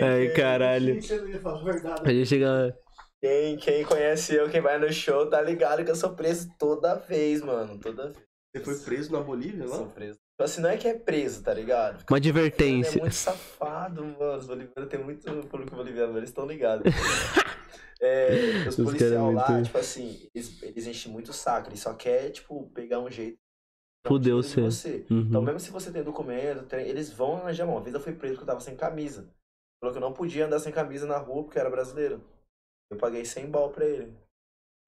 Ai, 0.01 0.27
caralho. 0.29 0.95
Não 0.95 1.01
a. 1.01 2.01
A 2.09 2.13
gente 2.13 2.25
chega. 2.27 2.77
Quem, 3.21 3.55
quem 3.57 3.85
conhece 3.85 4.33
eu, 4.35 4.49
quem 4.49 4.61
vai 4.61 4.79
no 4.79 4.91
show, 4.91 5.29
tá 5.29 5.41
ligado 5.41 5.83
que 5.85 5.91
eu 5.91 5.95
sou 5.95 6.15
preso 6.15 6.49
toda 6.57 6.95
vez, 6.95 7.41
mano. 7.41 7.77
Toda 7.79 8.09
vez. 8.09 8.17
Você 8.55 8.63
foi 8.63 8.79
preso 8.79 9.11
na 9.11 9.21
Bolívia 9.21 9.65
lá? 9.67 9.75
sou 9.77 9.87
preso. 9.87 10.15
Tipo 10.15 10.43
assim, 10.43 10.61
não 10.61 10.69
é 10.69 10.77
que 10.77 10.87
é 10.87 10.97
preso, 10.97 11.43
tá 11.43 11.53
ligado? 11.53 12.03
Uma 12.09 12.17
Ele 12.17 12.27
é 12.27 12.29
advertência. 12.29 12.99
muito 12.99 13.13
safado, 13.13 14.03
mano. 14.03 14.37
Os 14.37 14.47
bolivianos 14.47 14.89
tem 14.89 15.03
muito 15.03 15.47
público 15.47 15.75
boliviano, 15.75 16.17
eles 16.17 16.29
estão 16.29 16.45
ligados. 16.45 16.83
É, 18.03 18.65
os 18.67 18.79
Os 18.79 18.83
policiais 18.83 19.13
lá, 19.13 19.21
muito- 19.51 19.65
tipo 19.65 19.77
assim, 19.77 20.27
eles, 20.33 20.63
eles 20.63 20.87
enchem 20.87 21.11
muito 21.11 21.29
o 21.29 21.33
saco, 21.33 21.69
eles 21.69 21.81
só 21.81 21.93
querem, 21.93 22.31
tipo, 22.31 22.67
pegar 22.71 22.99
um 22.99 23.11
jeito. 23.11 23.37
um 24.03 24.09
Fudeu 24.09 24.39
em 24.39 24.41
você. 24.41 24.59
você. 24.61 25.05
Então, 25.07 25.39
Uhum. 25.39 25.45
mesmo 25.45 25.59
se 25.59 25.69
você 25.69 25.91
tem 25.91 26.01
documento, 26.01 26.63
tem- 26.63 26.87
eles 26.87 27.13
vão 27.13 27.37
arranjar 27.37 27.67
mão. 27.67 27.75
Uma 27.75 27.83
vez 27.83 27.93
eu 27.93 28.01
fui 28.01 28.13
preso 28.13 28.33
porque 28.33 28.43
eu 28.43 28.47
tava 28.47 28.59
sem 28.59 28.75
camisa. 28.75 29.29
Falou 29.79 29.93
que 29.93 29.97
eu 29.99 30.01
não 30.01 30.13
podia 30.13 30.47
andar 30.47 30.57
sem 30.57 30.73
camisa 30.73 31.05
na 31.05 31.17
rua 31.19 31.43
porque 31.43 31.59
eu 31.59 31.61
era 31.61 31.69
brasileiro. 31.69 32.23
Eu 32.91 32.97
paguei 32.97 33.23
100 33.23 33.49
bal 33.49 33.69
pra 33.71 33.85
ele. 33.85 34.13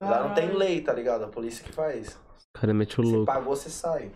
Lá 0.01 0.27
não 0.27 0.35
tem 0.35 0.51
lei, 0.53 0.81
tá 0.83 0.91
ligado? 0.91 1.23
A 1.23 1.29
polícia 1.29 1.63
que 1.65 1.71
faz. 1.71 2.19
Cara 2.53 2.73
mete 2.73 2.99
o 2.99 3.03
Você 3.03 3.11
louco. 3.11 3.25
pagou, 3.25 3.55
você 3.55 3.69
sai. 3.69 4.11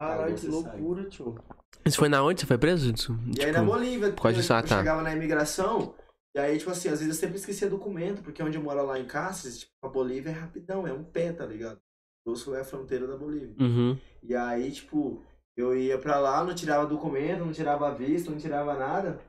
Caralho, 0.00 0.34
que 0.34 0.40
Você 0.40 0.50
sai. 0.50 0.78
loucura, 0.80 1.08
tio. 1.08 1.38
Isso 1.86 1.98
foi 1.98 2.08
na 2.08 2.22
onde 2.22 2.40
você 2.40 2.46
foi 2.46 2.58
preso? 2.58 2.92
Isso? 2.92 3.12
E 3.38 3.44
aí 3.44 3.52
na 3.52 3.60
Tipo, 3.60 3.72
Bolívia, 3.72 4.12
por 4.12 4.22
causa 4.22 4.36
eu, 4.36 4.40
disso, 4.40 4.52
ah, 4.52 4.58
eu 4.58 4.62
tá. 4.68 4.78
chegava 4.78 5.02
na 5.02 5.14
imigração, 5.14 5.94
e 6.34 6.38
aí, 6.40 6.58
tipo 6.58 6.70
assim, 6.70 6.88
às 6.88 6.98
vezes 6.98 7.14
eu 7.14 7.20
sempre 7.20 7.36
esquecia 7.36 7.70
documento, 7.70 8.22
porque 8.22 8.42
onde 8.42 8.58
eu 8.58 8.62
moro 8.62 8.84
lá 8.84 8.98
em 8.98 9.06
Cáceres, 9.06 9.60
tipo, 9.60 9.72
a 9.82 9.88
Bolívia 9.88 10.30
é 10.30 10.32
rapidão, 10.32 10.86
é 10.86 10.92
um 10.92 11.04
pé, 11.04 11.32
tá 11.32 11.46
ligado? 11.46 11.80
O 12.26 12.34
sul 12.34 12.56
é 12.56 12.60
a 12.62 12.64
fronteira 12.64 13.06
da 13.06 13.16
Bolívia. 13.16 13.54
Uhum. 13.60 13.98
E 14.22 14.34
aí, 14.34 14.72
tipo, 14.72 15.22
eu 15.56 15.76
ia 15.76 15.98
pra 15.98 16.18
lá, 16.18 16.42
não 16.42 16.54
tirava 16.54 16.86
documento, 16.86 17.44
não 17.44 17.52
tirava 17.52 17.94
visto, 17.94 18.30
não 18.30 18.38
tirava 18.38 18.74
nada. 18.74 19.20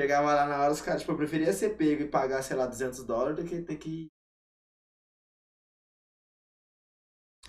Chegava 0.00 0.34
lá 0.34 0.46
na 0.46 0.60
hora, 0.60 0.72
os 0.72 0.80
caras, 0.80 1.00
tipo, 1.02 1.12
eu 1.12 1.16
preferia 1.16 1.52
ser 1.52 1.76
pego 1.76 2.02
e 2.02 2.08
pagar, 2.08 2.42
sei 2.42 2.56
lá, 2.56 2.66
200 2.66 3.04
dólares 3.04 3.36
do 3.36 3.48
que 3.48 3.62
ter 3.62 3.76
que. 3.76 4.08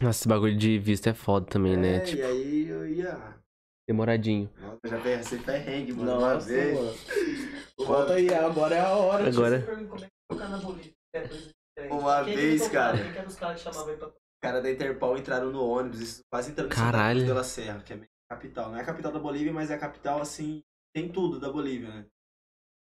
Nossa, 0.02 0.20
esse 0.20 0.28
bagulho 0.28 0.58
de 0.58 0.78
visto 0.78 1.08
é 1.08 1.14
foda 1.14 1.46
também, 1.48 1.78
né? 1.78 1.96
É, 1.98 2.00
Tipo, 2.02 2.22
E 2.22 2.26
aí 2.26 2.68
eu 2.68 2.88
ia. 2.88 3.40
demoradinho. 3.88 4.52
Nossa, 4.60 4.80
eu 4.84 4.90
já 4.90 5.02
pensei 5.02 5.40
perrengue, 5.40 5.94
mano. 5.94 6.18
uma 6.20 6.34
Nossa, 6.36 6.48
vez. 6.48 6.78
mano. 6.78 6.94
Volta 7.80 8.14
aí, 8.14 8.34
agora 8.34 8.76
é 8.76 8.80
a 8.82 8.90
hora. 8.96 9.28
Agora. 9.28 9.60
Você 9.60 9.66
pergunta 9.66 9.90
como 9.90 10.04
é 10.04 10.08
que 10.08 10.12
tocar 10.30 10.50
na 10.50 10.58
Bolívia. 10.58 10.94
É 11.14 11.28
coisa 11.28 11.54
diferente. 11.78 12.02
Uma 12.02 12.24
que 12.26 12.36
vez, 12.36 12.68
cara. 12.68 12.98
Era 12.98 13.28
os 13.28 13.36
caras 13.36 14.64
da 14.64 14.72
Interpol 14.72 15.18
entraram 15.18 15.52
no 15.52 15.64
ônibus, 15.66 16.20
quase 16.32 16.52
entrando 16.52 16.70
Caralho. 16.70 17.26
De 17.26 17.32
la 17.32 17.44
Serra, 17.44 17.82
que 17.82 17.94
é 17.94 17.96
a 17.96 18.36
capital. 18.36 18.70
Não 18.70 18.78
é 18.78 18.82
a 18.82 18.86
capital 18.86 19.12
da 19.12 19.20
Bolívia, 19.20 19.52
mas 19.54 19.72
é 19.72 19.76
a 19.76 19.80
capital, 19.80 20.22
assim, 20.22 20.62
tem 20.94 21.12
tudo 21.12 21.40
da 21.40 21.52
Bolívia, 21.52 21.90
né? 21.90 22.06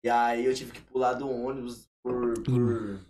E 0.05 0.09
aí 0.09 0.45
eu 0.45 0.55
tive 0.55 0.73
que 0.73 0.81
pular 0.81 1.15
do 1.15 1.29
ônibus 1.29 1.89
por. 2.03 2.35
por 2.43 3.05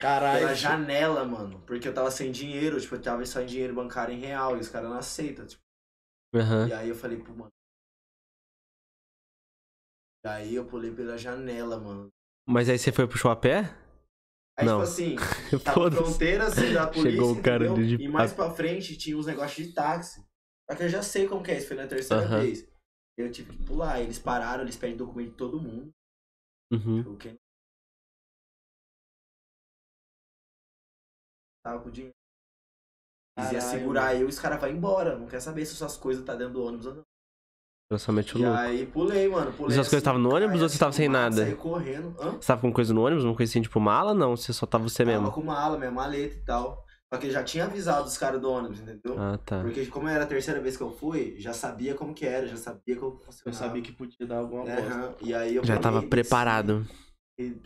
Caralho. 0.00 0.38
pela 0.40 0.54
janela, 0.54 1.24
mano. 1.24 1.60
Porque 1.66 1.86
eu 1.86 1.92
tava 1.94 2.10
sem 2.10 2.32
dinheiro, 2.32 2.80
tipo, 2.80 2.94
eu 2.94 3.02
tava 3.02 3.24
só 3.26 3.40
em 3.42 3.46
dinheiro 3.46 3.74
bancário 3.74 4.14
em 4.14 4.18
real 4.18 4.56
e 4.56 4.60
os 4.60 4.68
caras 4.68 4.88
não 4.88 4.96
aceitam. 4.96 5.46
Tipo, 5.46 5.62
Aham. 6.34 6.68
E 6.68 6.72
aí 6.72 6.88
eu 6.88 6.94
falei, 6.94 7.18
pô, 7.18 7.32
mano. 7.34 7.50
E 10.24 10.28
aí 10.28 10.54
eu 10.54 10.66
pulei 10.66 10.90
pela 10.94 11.18
janela, 11.18 11.78
mano. 11.78 12.08
Mas 12.48 12.68
aí 12.68 12.78
você 12.78 12.90
foi 12.92 13.06
pro 13.06 13.36
pé? 13.36 13.74
Aí, 14.58 14.66
Não. 14.66 14.78
tipo 14.78 14.82
assim, 14.82 15.16
tava 15.64 15.90
fronteira 15.90 16.46
assim 16.46 16.72
da 16.72 16.86
polícia. 16.88 17.10
Chegou 17.10 17.32
o 17.32 17.42
cara 17.42 17.66
entendeu? 17.66 17.96
de- 17.98 18.04
E 18.04 18.08
mais 18.08 18.32
pra 18.32 18.50
frente 18.50 18.96
tinha 18.96 19.16
uns 19.16 19.26
negócios 19.26 19.66
de 19.66 19.72
táxi. 19.74 20.24
Só 20.70 20.76
que 20.76 20.84
eu 20.84 20.88
já 20.88 21.02
sei 21.02 21.26
como 21.26 21.42
que 21.42 21.50
é 21.50 21.58
isso, 21.58 21.68
foi 21.68 21.76
na 21.76 21.86
terceira 21.86 22.24
Aham. 22.24 22.42
vez. 22.42 22.66
Eu 23.18 23.30
tive 23.30 23.52
que 23.56 23.62
pular. 23.64 24.00
Eles 24.00 24.18
pararam, 24.18 24.62
eles 24.62 24.76
pedem 24.76 24.96
documento 24.96 25.30
de 25.30 25.36
todo 25.36 25.60
mundo. 25.60 25.90
Uhum. 26.70 27.02
Tipo, 27.02 27.16
quem 27.16 27.36
tava 31.62 31.82
com 31.82 31.90
dinheiro. 31.90 32.14
Caralho, 33.36 33.60
segurar 33.62 34.14
eu 34.14 34.22
e 34.22 34.24
os 34.24 34.38
caras 34.38 34.60
vão 34.60 34.70
embora. 34.70 35.18
Não 35.18 35.26
quer 35.26 35.40
saber 35.40 35.64
se 35.64 35.74
suas 35.74 35.96
coisas 35.96 36.24
tá 36.24 36.34
dentro 36.34 36.54
do 36.54 36.64
ônibus 36.64 36.86
ou 36.86 36.94
não. 36.96 37.02
Eu 37.90 37.98
só 37.98 38.12
meti 38.12 38.36
o 38.36 38.40
E 38.40 38.44
louco. 38.44 38.58
aí 38.58 38.86
pulei, 38.86 39.28
mano. 39.28 39.52
Pulei 39.52 39.72
E 39.72 39.74
suas 39.74 39.88
coisas 39.88 39.94
assim, 39.94 39.96
estavam 39.96 40.20
no 40.20 40.32
ônibus 40.34 40.62
ou 40.62 40.68
você 40.68 40.78
tava 40.78 40.92
sem 40.92 41.08
nada? 41.08 41.44
Saí 41.44 41.56
correndo. 41.56 42.14
Hã? 42.20 42.32
Você 42.32 42.46
tava 42.46 42.60
com 42.60 42.72
coisa 42.72 42.94
no 42.94 43.04
ônibus? 43.04 43.24
Uma 43.24 43.34
coisa 43.34 43.50
assim, 43.50 43.62
tipo 43.62 43.80
mala? 43.80 44.14
Não, 44.14 44.36
você 44.36 44.52
só 44.52 44.64
tava 44.64 44.88
você 44.88 45.04
mesmo. 45.04 45.22
Tava 45.22 45.34
com 45.34 45.42
mala, 45.42 45.76
minha 45.76 45.90
maleta 45.90 46.36
e 46.36 46.42
tal. 46.42 46.86
Só 47.12 47.18
que 47.18 47.26
eu 47.26 47.30
já 47.32 47.42
tinha 47.42 47.64
avisado 47.64 48.06
os 48.06 48.16
caras 48.16 48.40
do 48.40 48.48
ônibus, 48.48 48.78
entendeu? 48.80 49.18
Ah, 49.20 49.36
tá. 49.38 49.60
Porque 49.62 49.84
como 49.86 50.06
era 50.06 50.22
a 50.22 50.26
terceira 50.28 50.60
vez 50.60 50.76
que 50.76 50.82
eu 50.82 50.92
fui, 50.92 51.38
já 51.40 51.52
sabia 51.52 51.92
como 51.96 52.14
que 52.14 52.24
era, 52.24 52.46
já 52.46 52.56
sabia 52.56 52.96
como 52.96 53.16
Eu 53.16 53.18
funcionava. 53.18 53.64
sabia 53.64 53.82
que 53.82 53.92
podia 53.92 54.26
dar 54.26 54.38
alguma 54.38 54.68
É, 54.70 54.76
bosta. 54.76 54.94
aham. 54.94 55.16
E 55.20 55.34
aí 55.34 55.56
eu 55.56 55.64
Já 55.64 55.80
tava 55.80 56.06
preparado. 56.06 56.86
e, 57.36 57.60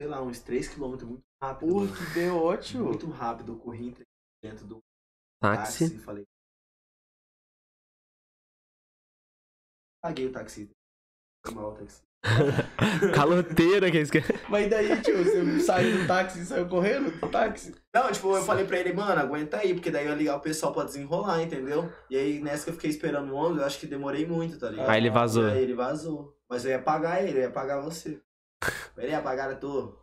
sei 0.00 0.08
lá, 0.08 0.20
uns 0.20 0.40
3km 0.42 1.04
muito 1.04 1.22
rápido. 1.40 1.72
Pô, 1.72 1.80
que 1.86 2.14
deu 2.14 2.36
ótimo. 2.38 2.86
Muito 2.86 3.06
rápido. 3.08 3.52
Eu 3.52 3.58
corri 3.60 3.86
entre- 3.86 4.04
dentro 4.42 4.66
do 4.66 4.78
Táxi. 5.40 5.84
táxi 5.84 5.94
e 5.96 5.98
falei. 6.00 6.24
Paguei 10.02 10.26
o 10.26 10.32
taxista. 10.32 10.74
Foi 11.46 11.54
mal 11.54 11.70
o 11.70 11.74
taxista. 11.76 12.07
Caloteira 13.14 13.90
que 13.90 13.96
eles 13.98 14.10
querem. 14.10 14.36
Mas 14.48 14.68
daí, 14.68 15.00
tio, 15.02 15.22
você 15.22 15.60
saiu 15.60 15.98
do 15.98 16.06
táxi 16.06 16.40
e 16.40 16.44
saiu 16.44 16.66
correndo 16.66 17.10
do 17.10 17.28
táxi? 17.28 17.74
Não, 17.94 18.10
tipo, 18.10 18.36
eu 18.36 18.42
falei 18.42 18.64
pra 18.64 18.78
ele, 18.78 18.92
mano, 18.92 19.20
aguenta 19.20 19.58
aí, 19.58 19.74
porque 19.74 19.90
daí 19.90 20.04
eu 20.04 20.10
ia 20.12 20.16
ligar 20.16 20.36
o 20.36 20.40
pessoal 20.40 20.72
pra 20.72 20.84
desenrolar, 20.84 21.42
entendeu? 21.42 21.90
E 22.10 22.16
aí, 22.16 22.40
nessa 22.40 22.64
que 22.64 22.70
eu 22.70 22.74
fiquei 22.74 22.90
esperando 22.90 23.32
o 23.32 23.36
ônibus, 23.36 23.60
eu 23.60 23.66
acho 23.66 23.78
que 23.78 23.86
demorei 23.86 24.26
muito, 24.26 24.58
tá 24.58 24.68
ligado? 24.70 24.90
Aí 24.90 24.98
ele 25.00 25.10
vazou. 25.10 25.46
Aí 25.46 25.62
ele 25.62 25.74
vazou. 25.74 26.34
Mas 26.50 26.64
eu 26.64 26.70
ia 26.72 26.78
pagar 26.78 27.22
ele, 27.22 27.38
eu 27.38 27.42
ia 27.42 27.50
pagar 27.50 27.80
você. 27.80 28.20
Ele 28.96 29.12
ia 29.12 29.20
pagar 29.20 29.50
a 29.50 29.54
tu. 29.54 29.96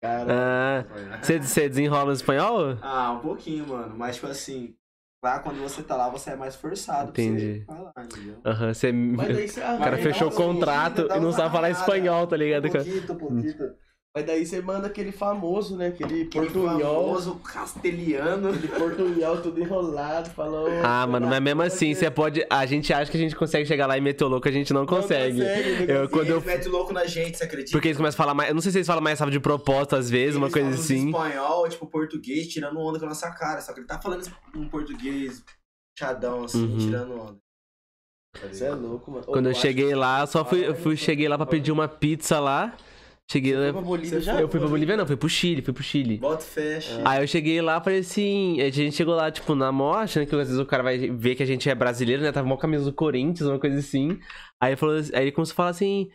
Cara, 0.00 0.26
Ah, 0.30 0.84
você, 1.22 1.38
você 1.40 1.68
desenrola 1.68 2.06
no 2.06 2.12
espanhol? 2.12 2.76
Ah, 2.82 3.12
um 3.12 3.20
pouquinho, 3.20 3.66
mano. 3.66 3.96
Mas, 3.96 4.16
tipo 4.16 4.28
assim, 4.28 4.76
lá 5.26 5.38
quando 5.40 5.60
você 5.60 5.82
tá 5.82 5.96
lá, 5.96 6.08
você 6.08 6.30
é 6.30 6.36
mais 6.36 6.56
forçado 6.56 7.12
pra 7.12 7.22
Entendi. 7.22 7.60
você 7.60 7.64
falar, 7.64 7.92
entendeu? 8.04 8.40
Aham, 8.44 8.72
você. 8.72 8.92
mas 8.92 9.32
daí 9.32 9.48
você 9.48 9.60
O 9.74 9.78
cara 9.78 9.98
fechou 9.98 10.28
o 10.28 10.32
contrato 10.34 11.08
e 11.14 11.20
não 11.20 11.32
sabe 11.32 11.52
falar 11.52 11.70
espanhol, 11.70 12.26
tá 12.26 12.36
ligado? 12.36 12.66
Um 12.66 12.70
pouquinho, 12.70 13.02
um 13.02 13.16
pouquinho. 13.16 13.76
Mas 14.16 14.24
daí 14.24 14.46
você 14.46 14.62
manda 14.62 14.86
aquele 14.86 15.12
famoso, 15.12 15.76
né? 15.76 15.88
Aquele 15.88 16.22
Aquele 16.22 16.46
portunhol. 16.50 17.04
famoso 17.04 17.34
castelhano. 17.34 18.48
Aquele 18.48 18.68
portunhol 18.68 19.42
tudo 19.42 19.60
enrolado, 19.60 20.30
falou. 20.30 20.68
Ah, 20.82 21.06
mano, 21.06 21.26
mas 21.26 21.38
mesmo 21.42 21.60
assim, 21.60 21.92
você 21.92 22.10
pode. 22.10 22.42
A 22.48 22.64
gente 22.64 22.94
acha 22.94 23.10
que 23.10 23.16
a 23.18 23.20
gente 23.20 23.36
consegue 23.36 23.66
chegar 23.66 23.86
lá 23.86 23.98
e 23.98 24.00
meter 24.00 24.24
o 24.24 24.28
louco, 24.28 24.48
a 24.48 24.50
gente 24.50 24.72
não 24.72 24.86
consegue. 24.86 25.40
Eu, 25.86 26.04
E 26.04 26.08
quando 26.08 26.28
eu. 26.28 26.36
eles 26.36 26.46
metem 26.46 26.68
louco 26.72 26.94
na 26.94 27.04
gente, 27.04 27.36
você 27.36 27.44
acredita? 27.44 27.72
Porque 27.72 27.88
eles 27.88 27.98
começam 27.98 28.16
a 28.16 28.22
falar 28.24 28.32
mais. 28.32 28.48
Eu 28.48 28.54
não 28.54 28.62
sei 28.62 28.72
se 28.72 28.78
eles 28.78 28.86
falam 28.86 29.02
mais, 29.02 29.18
sabe, 29.18 29.32
de 29.32 29.38
propósito 29.38 29.96
às 29.96 30.08
vezes, 30.08 30.34
uma 30.36 30.46
Eles 30.46 30.54
coisa 30.54 30.68
falam 30.70 30.82
assim. 30.82 31.06
espanhol, 31.10 31.68
tipo 31.68 31.86
português, 31.86 32.48
tirando 32.48 32.80
onda 32.80 32.98
com 32.98 33.04
a 33.04 33.08
nossa 33.10 33.30
cara. 33.32 33.60
Só 33.60 33.74
que 33.74 33.80
ele 33.80 33.86
tá 33.86 34.00
falando 34.00 34.26
um 34.54 34.66
português 34.66 35.44
chadão, 35.98 36.44
assim, 36.44 36.64
Uhum. 36.64 36.78
tirando 36.78 37.12
onda. 37.20 37.36
Você 38.50 38.64
é 38.64 38.70
louco, 38.70 39.10
mano. 39.10 39.24
Quando 39.26 39.48
eu 39.50 39.54
cheguei 39.54 39.88
que- 39.88 39.94
lá, 39.94 40.20
eu 40.20 40.26
só 40.26 40.42
fui, 40.44 40.66
eu 40.66 40.74
fui, 40.74 40.96
cheguei 40.96 41.26
lá 41.28 41.36
pra 41.36 41.46
pedir 41.46 41.70
uma 41.72 41.86
pizza 41.88 42.38
lá. 42.40 42.74
Cheguei 43.30 43.52
Você 43.52 43.58
foi 43.58 43.66
lá. 43.66 43.72
pra 43.72 43.82
Bolívia 43.82 44.20
já? 44.20 44.40
Eu 44.40 44.48
fui 44.48 44.60
pra 44.60 44.68
Bolívia, 44.68 44.96
não, 44.96 45.06
fui 45.06 45.16
pro 45.16 45.28
Chile, 45.28 45.60
fui 45.60 45.74
pro 45.74 45.82
Chile. 45.82 46.18
Bota 46.18 46.44
fecha. 46.44 47.02
Aí 47.04 47.22
eu 47.22 47.26
cheguei 47.26 47.60
lá, 47.60 47.80
falei 47.80 47.98
assim, 47.98 48.60
a 48.60 48.70
gente 48.70 48.94
chegou 48.94 49.16
lá, 49.16 49.30
tipo, 49.30 49.54
na 49.54 49.72
mó, 49.72 49.94
achando 49.94 50.26
que 50.26 50.34
às 50.36 50.48
vezes 50.48 50.58
o 50.62 50.66
cara 50.66 50.82
vai 50.82 50.96
ver 51.10 51.34
que 51.34 51.42
a 51.42 51.46
gente 51.46 51.68
é 51.68 51.74
brasileiro, 51.74 52.22
né? 52.22 52.30
Tava 52.30 52.46
mó 52.46 52.56
camisa 52.56 52.84
do 52.84 52.92
Corinthians, 52.92 53.48
uma 53.48 53.58
coisa 53.58 53.78
assim. 53.78 54.18
Aí 54.62 54.70
ele 54.70 54.76
falou, 54.76 54.94
aí 54.94 55.22
ele 55.22 55.32
começou 55.32 55.54
a 55.54 55.56
falar 55.56 55.70
assim, 55.70 56.08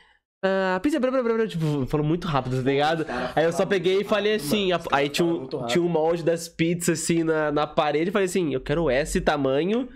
ah, 0.44 0.80
pizza, 0.82 1.00
blá, 1.02 1.12
blá, 1.12 1.22
blá, 1.22 1.34
blá, 1.34 1.48
tipo, 1.48 1.86
falou 1.86 2.06
muito 2.06 2.28
rápido, 2.28 2.64
tá 2.64 2.70
ligado? 2.72 3.06
Aí 3.36 3.44
eu 3.44 3.52
só 3.52 3.66
peguei 3.66 4.02
e 4.02 4.04
falei 4.06 4.36
assim, 4.36 4.70
aí 4.92 5.10
tinha 5.10 5.26
um, 5.26 5.48
tinha 5.68 5.84
um 5.84 5.90
molde 5.90 6.24
das 6.24 6.48
pizzas 6.48 7.00
assim 7.04 7.24
na, 7.24 7.52
na 7.52 7.68
parede, 7.68 8.10
falei 8.10 8.26
assim, 8.26 8.54
eu 8.54 8.62
quero 8.62 8.90
esse 8.90 9.20
tamanho, 9.20 9.90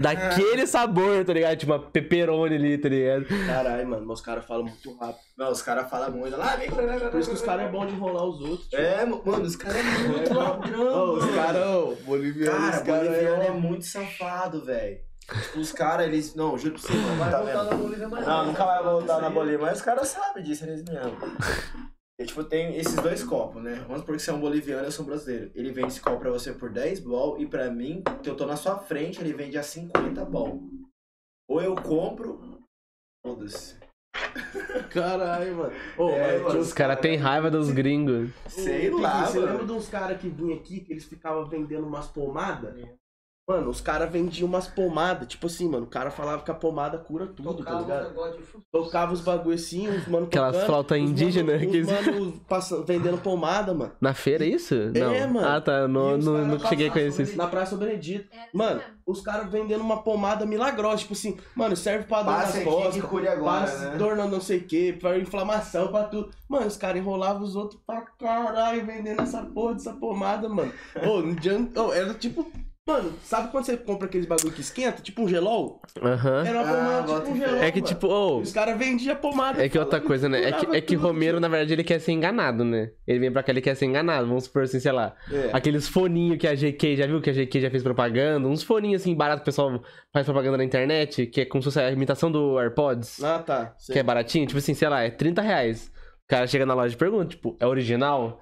daquele 0.00 0.66
sabor, 0.66 1.24
tá 1.24 1.32
ligado? 1.32 1.56
Tipo, 1.58 1.72
uma 1.72 1.78
pepperoni 1.78 2.54
ali, 2.56 2.78
tá 2.78 2.88
ligado? 2.88 3.26
Caralho, 3.46 3.86
mano, 3.88 4.06
meus 4.06 4.20
caras 4.20 4.44
falam 4.44 4.64
muito 4.64 4.96
rápido. 4.96 5.20
Não, 5.36 5.52
os 5.52 5.62
caras 5.62 5.88
falam 5.90 6.10
muito. 6.10 6.36
Lá, 6.36 6.56
vem, 6.56 6.70
Por 6.70 7.20
isso 7.20 7.30
que 7.30 7.36
os 7.36 7.42
caras 7.42 7.66
é 7.66 7.68
bom 7.68 7.86
de 7.86 7.92
enrolar 7.94 8.24
os 8.24 8.40
outros. 8.40 8.68
tio. 8.68 8.78
É, 8.78 9.04
mano, 9.04 9.42
os 9.42 9.56
caras 9.56 9.76
é 9.76 10.08
muito 10.08 10.34
ladrão. 10.34 10.80
Ô, 10.80 11.12
os 11.18 11.34
caras, 11.34 11.98
boliviano, 12.04 12.58
Cara, 12.58 12.76
os 12.76 12.82
caras 12.82 13.08
boliviano 13.08 13.42
é 13.42 13.46
é... 13.46 13.50
muito 13.50 13.84
safado, 13.84 14.64
velho. 14.64 14.98
Tipo, 15.42 15.60
os 15.60 15.70
caras, 15.72 16.06
eles. 16.06 16.34
Não, 16.34 16.58
juro 16.58 16.74
pra 16.74 16.82
você, 16.82 16.92
mano. 16.92 17.16
Vai 17.16 17.30
tá 17.30 17.38
voltar 17.38 17.62
vendo? 17.62 17.70
na 17.70 17.76
Bolívia 17.76 18.08
mais 18.08 18.26
Não, 18.26 18.36
não. 18.38 18.46
nunca 18.46 18.64
vai 18.64 18.82
voltar 18.82 19.20
na. 19.20 19.30
Bolívia, 19.30 19.58
mas 19.60 19.78
os 19.78 19.82
caras 19.84 20.08
sabem 20.08 20.42
disso, 20.42 20.64
eles 20.64 20.82
me 20.82 20.96
amam. 20.96 21.16
E, 22.20 22.26
tipo, 22.26 22.44
tem 22.44 22.76
esses 22.76 22.94
dois 22.96 23.24
copos, 23.24 23.62
né? 23.62 23.76
Vamos 23.86 24.00
supor 24.00 24.14
que 24.14 24.20
você 24.22 24.30
é 24.30 24.34
um 24.34 24.40
boliviano 24.40 24.82
e 24.82 24.86
eu 24.88 24.92
sou 24.92 25.06
um 25.06 25.08
brasileiro. 25.08 25.50
Ele 25.54 25.72
vende 25.72 25.88
esse 25.88 26.02
copo 26.02 26.18
pra 26.18 26.30
você 26.30 26.52
por 26.52 26.70
10 26.70 27.00
bol 27.00 27.40
e 27.40 27.46
pra 27.46 27.70
mim, 27.70 28.02
que 28.22 28.28
eu 28.28 28.36
tô 28.36 28.44
na 28.44 28.56
sua 28.56 28.76
frente, 28.76 29.18
ele 29.22 29.32
vende 29.32 29.56
a 29.56 29.62
50 29.62 30.22
bol. 30.26 30.62
Ou 31.48 31.62
eu 31.62 31.74
compro. 31.76 32.60
Foda-se. 33.26 33.74
Caralho, 34.90 35.56
mano. 35.56 35.72
Ô, 35.96 36.10
É, 36.10 36.34
mas 36.34 36.42
mano, 36.42 36.60
Os 36.60 36.72
caras 36.74 37.00
têm 37.00 37.16
raiva 37.16 37.50
dos 37.50 37.70
gringos. 37.70 38.30
Sei 38.48 38.90
Ô, 38.92 38.98
lá, 39.00 39.24
Você 39.24 39.38
mano. 39.40 39.52
lembra 39.52 39.66
de 39.66 39.72
uns 39.72 39.88
caras 39.88 40.20
que 40.20 40.28
vinham 40.28 40.58
aqui, 40.58 40.80
que 40.80 40.92
eles 40.92 41.04
ficavam 41.04 41.46
vendendo 41.48 41.86
umas 41.86 42.06
pomadas? 42.08 42.74
Mano, 43.48 43.68
os 43.68 43.80
caras 43.80 44.08
vendiam 44.12 44.46
umas 44.46 44.68
pomadas, 44.68 45.26
tipo 45.26 45.48
assim, 45.48 45.68
mano, 45.68 45.84
o 45.84 45.88
cara 45.88 46.10
falava 46.12 46.42
que 46.44 46.50
a 46.52 46.54
pomada 46.54 46.98
cura 46.98 47.26
tudo, 47.26 47.52
tá 47.64 47.72
Tocava 47.72 47.76
um 47.78 47.80
ligado? 47.80 48.38
Tocava 48.70 49.12
os 49.12 49.20
bagulho 49.20 49.56
assim, 49.56 49.88
os 49.88 50.06
mano 50.06 50.26
Aquelas 50.26 50.52
tocando, 50.52 50.66
flautas 50.66 51.02
os 51.02 51.10
indígenas 51.10 51.60
Mano, 51.60 51.72
que 51.72 51.82
mano 51.82 52.32
passando, 52.48 52.84
vendendo 52.84 53.18
pomada, 53.18 53.74
mano. 53.74 53.90
Na 54.00 54.14
feira, 54.14 54.44
é 54.44 54.48
isso? 54.48 54.76
Não. 54.94 55.32
mano. 55.32 55.48
Ah, 55.48 55.60
tá. 55.60 55.72
eu 55.80 55.88
Não, 55.88 56.16
não, 56.16 56.46
não 56.46 56.58
cheguei 56.60 56.88
a 56.88 56.92
conhecer 56.92 57.24
isso. 57.24 57.36
Na 57.36 57.48
Praça 57.48 57.76
Benedito. 57.76 58.28
É, 58.32 58.48
Mano, 58.54 58.76
mesmo. 58.76 58.92
os 59.04 59.20
caras 59.20 59.50
vendendo 59.50 59.80
uma 59.80 60.00
pomada 60.00 60.46
milagrosa, 60.46 60.98
tipo 60.98 61.14
assim, 61.14 61.36
mano, 61.56 61.74
serve 61.74 62.04
pra 62.04 62.22
dor 62.22 62.32
nas 62.32 62.62
costas, 62.62 63.02
passa 63.42 63.90
né? 63.90 63.96
dor 63.96 64.16
na 64.16 64.28
não 64.28 64.40
sei 64.40 64.58
o 64.58 64.64
que, 64.64 64.92
pra 64.92 65.18
inflamação, 65.18 65.88
pra 65.88 66.04
tudo. 66.04 66.30
Mano, 66.48 66.68
os 66.68 66.76
caras 66.76 67.02
enrolavam 67.02 67.42
os 67.42 67.56
outros 67.56 67.80
pra 67.84 68.02
caralho 68.02 68.86
vendendo 68.86 69.22
essa 69.22 69.42
porra 69.42 69.74
dessa 69.74 69.92
pomada, 69.92 70.48
mano. 70.48 70.72
Ô, 71.02 71.20
não 71.20 71.32
adianta. 71.32 71.82
Ô, 71.82 71.92
era 71.92 72.14
tipo. 72.14 72.46
Mano, 72.90 73.12
sabe 73.22 73.50
quando 73.50 73.64
você 73.64 73.76
compra 73.76 74.06
aqueles 74.06 74.26
bagulho 74.26 74.52
que 74.52 74.60
esquenta? 74.60 75.00
Tipo 75.00 75.22
um 75.22 75.28
gelol? 75.28 75.80
Aham. 76.02 76.44
Era 76.46 76.62
uma 76.62 76.70
Ah, 76.70 76.74
pomada 76.74 77.02
bota 77.02 77.20
tipo 77.26 77.30
um 77.32 77.38
gelol. 77.38 77.56
É 77.62 77.70
que, 77.70 77.80
mano. 77.80 77.86
tipo, 77.94 78.06
ô. 78.08 78.38
Os 78.40 78.52
caras 78.52 78.76
vendiam 78.78 79.16
pomada. 79.16 79.64
É 79.64 79.68
que 79.68 79.78
outra 79.78 80.00
coisa, 80.00 80.28
né? 80.28 80.44
É 80.48 80.52
que, 80.52 80.76
é 80.76 80.80
que. 80.80 80.94
Romero, 80.96 81.38
na 81.38 81.48
verdade, 81.48 81.72
ele 81.72 81.84
quer 81.84 81.98
ser 82.00 82.12
enganado, 82.12 82.64
né? 82.64 82.90
Ele 83.06 83.18
vem 83.20 83.30
pra 83.32 83.42
cá, 83.42 83.52
ele 83.52 83.60
quer 83.60 83.74
ser 83.76 83.86
enganado. 83.86 84.26
Vamos 84.26 84.44
supor 84.44 84.62
assim, 84.64 84.80
sei 84.80 84.92
lá. 84.92 85.14
É. 85.32 85.50
Aqueles 85.52 85.88
foninhos 85.88 86.38
que 86.38 86.48
a 86.48 86.54
GQ, 86.54 86.96
já 86.96 87.06
viu 87.06 87.20
que 87.20 87.30
a 87.30 87.32
GQ 87.32 87.60
já 87.60 87.70
fez 87.70 87.82
propaganda? 87.82 88.48
Uns 88.48 88.62
foninhos 88.62 89.02
assim, 89.02 89.14
barato, 89.14 89.42
o 89.42 89.44
pessoal 89.44 89.80
faz 90.12 90.24
propaganda 90.26 90.56
na 90.58 90.64
internet, 90.64 91.26
que 91.26 91.42
é 91.42 91.44
como 91.44 91.62
se 91.62 91.66
fosse 91.66 91.80
a 91.80 91.90
imitação 91.92 92.30
do 92.30 92.58
AirPods, 92.58 93.22
Ah, 93.22 93.38
tá. 93.38 93.74
que 93.90 93.98
é 93.98 94.02
baratinho. 94.02 94.46
Tipo 94.46 94.58
assim, 94.58 94.74
sei 94.74 94.88
lá, 94.88 95.02
é 95.02 95.10
30 95.10 95.40
reais. 95.42 95.92
O 96.24 96.28
cara 96.28 96.46
chega 96.46 96.66
na 96.66 96.74
loja 96.74 96.94
e 96.94 96.98
pergunta, 96.98 97.26
tipo, 97.26 97.56
é 97.60 97.66
original? 97.66 98.40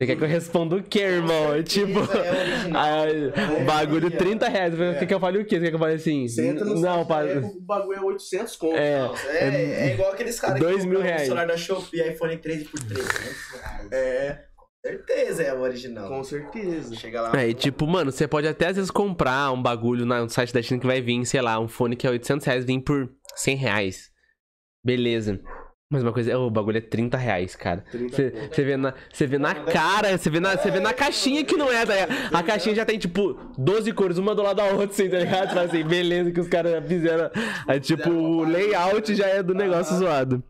Você 0.00 0.06
quer 0.06 0.16
que 0.16 0.22
eu 0.22 0.28
responda 0.28 0.76
o 0.76 0.82
quê, 0.82 1.00
irmão? 1.00 1.52
É 1.54 1.62
tipo. 1.62 1.98
É 1.98 2.30
original. 2.30 2.82
ah, 2.82 3.64
bagulho 3.64 4.10
30 4.10 4.48
reais. 4.48 4.74
Quer 4.76 5.06
que 5.06 5.14
eu 5.14 5.18
fale 5.18 5.38
o 5.38 5.44
quê? 5.44 5.56
Você 5.56 5.62
quer 5.64 5.68
que 5.70 5.74
eu 5.74 5.78
fale 5.80 5.94
assim? 5.94 6.28
Você 6.28 6.46
entra 6.46 6.64
no 6.64 6.80
Não, 6.80 7.04
pa... 7.04 7.22
Apple, 7.24 7.38
o 7.38 7.60
bagulho 7.62 7.98
é 7.98 8.02
800 8.02 8.56
conto. 8.56 8.76
É. 8.76 9.10
É, 9.30 9.88
é 9.88 9.94
igual 9.94 10.12
aqueles 10.12 10.38
caras 10.38 10.60
Dois 10.60 10.82
que 10.82 10.86
mil 10.86 10.98
compram 10.98 11.08
reais. 11.08 11.22
celular 11.22 11.46
da 11.48 11.56
Shopee, 11.56 12.00
iPhone 12.10 12.36
13 12.36 12.64
por 12.66 12.80
300 12.80 13.12
reais. 13.60 13.88
É, 13.92 14.44
Certeza 14.86 15.42
é 15.42 15.52
o 15.52 15.60
original. 15.60 16.08
com 16.08 16.22
certeza. 16.22 16.94
Chega 16.94 17.20
lá. 17.20 17.32
É, 17.42 17.48
e 17.48 17.54
tipo, 17.54 17.84
mano, 17.84 18.12
você 18.12 18.28
pode 18.28 18.46
até 18.46 18.68
às 18.68 18.76
vezes 18.76 18.92
comprar 18.92 19.50
um 19.52 19.60
bagulho 19.60 20.06
no 20.06 20.28
site 20.28 20.54
da 20.54 20.62
China 20.62 20.80
que 20.80 20.86
vai 20.86 21.00
vir, 21.00 21.26
sei 21.26 21.42
lá, 21.42 21.58
um 21.58 21.66
fone 21.66 21.96
que 21.96 22.06
é 22.06 22.10
800 22.10 22.46
reais, 22.46 22.64
vir 22.64 22.80
por 22.82 23.10
100 23.34 23.56
reais. 23.56 24.10
Beleza. 24.84 25.40
Mas 25.90 26.02
uma 26.02 26.12
coisa, 26.12 26.38
o 26.38 26.50
bagulho 26.50 26.76
é 26.76 26.82
30 26.82 27.16
reais, 27.16 27.56
cara. 27.56 27.82
30 27.90 28.50
Você 28.52 28.62
vê 28.62 28.76
na, 28.76 28.92
você 29.10 29.26
vê 29.26 29.38
na 29.38 29.54
cara, 29.54 30.18
você 30.18 30.28
vê 30.28 30.38
na, 30.38 30.54
vê 30.54 30.80
na 30.80 30.92
caixinha 30.92 31.42
que 31.42 31.56
não 31.56 31.72
é, 31.72 31.86
tá? 31.86 31.94
A 32.30 32.42
caixinha 32.42 32.74
já 32.74 32.84
tem, 32.84 32.98
tipo, 32.98 33.38
12 33.56 33.90
cores, 33.94 34.18
uma 34.18 34.34
do 34.34 34.42
lado 34.42 34.56
da 34.58 34.64
outra, 34.64 34.84
assim, 34.84 35.08
tá 35.08 35.18
ligado? 35.18 35.48
Fala 35.48 35.62
assim, 35.62 35.82
beleza 35.82 36.30
que 36.30 36.40
os 36.40 36.48
caras 36.48 36.72
já 36.72 36.82
fizeram. 36.82 37.30
Aí, 37.66 37.80
tipo, 37.80 38.10
o 38.10 38.44
layout 38.44 39.14
já 39.14 39.28
é 39.28 39.42
do 39.42 39.54
negócio 39.54 39.96
zoado. 39.96 40.42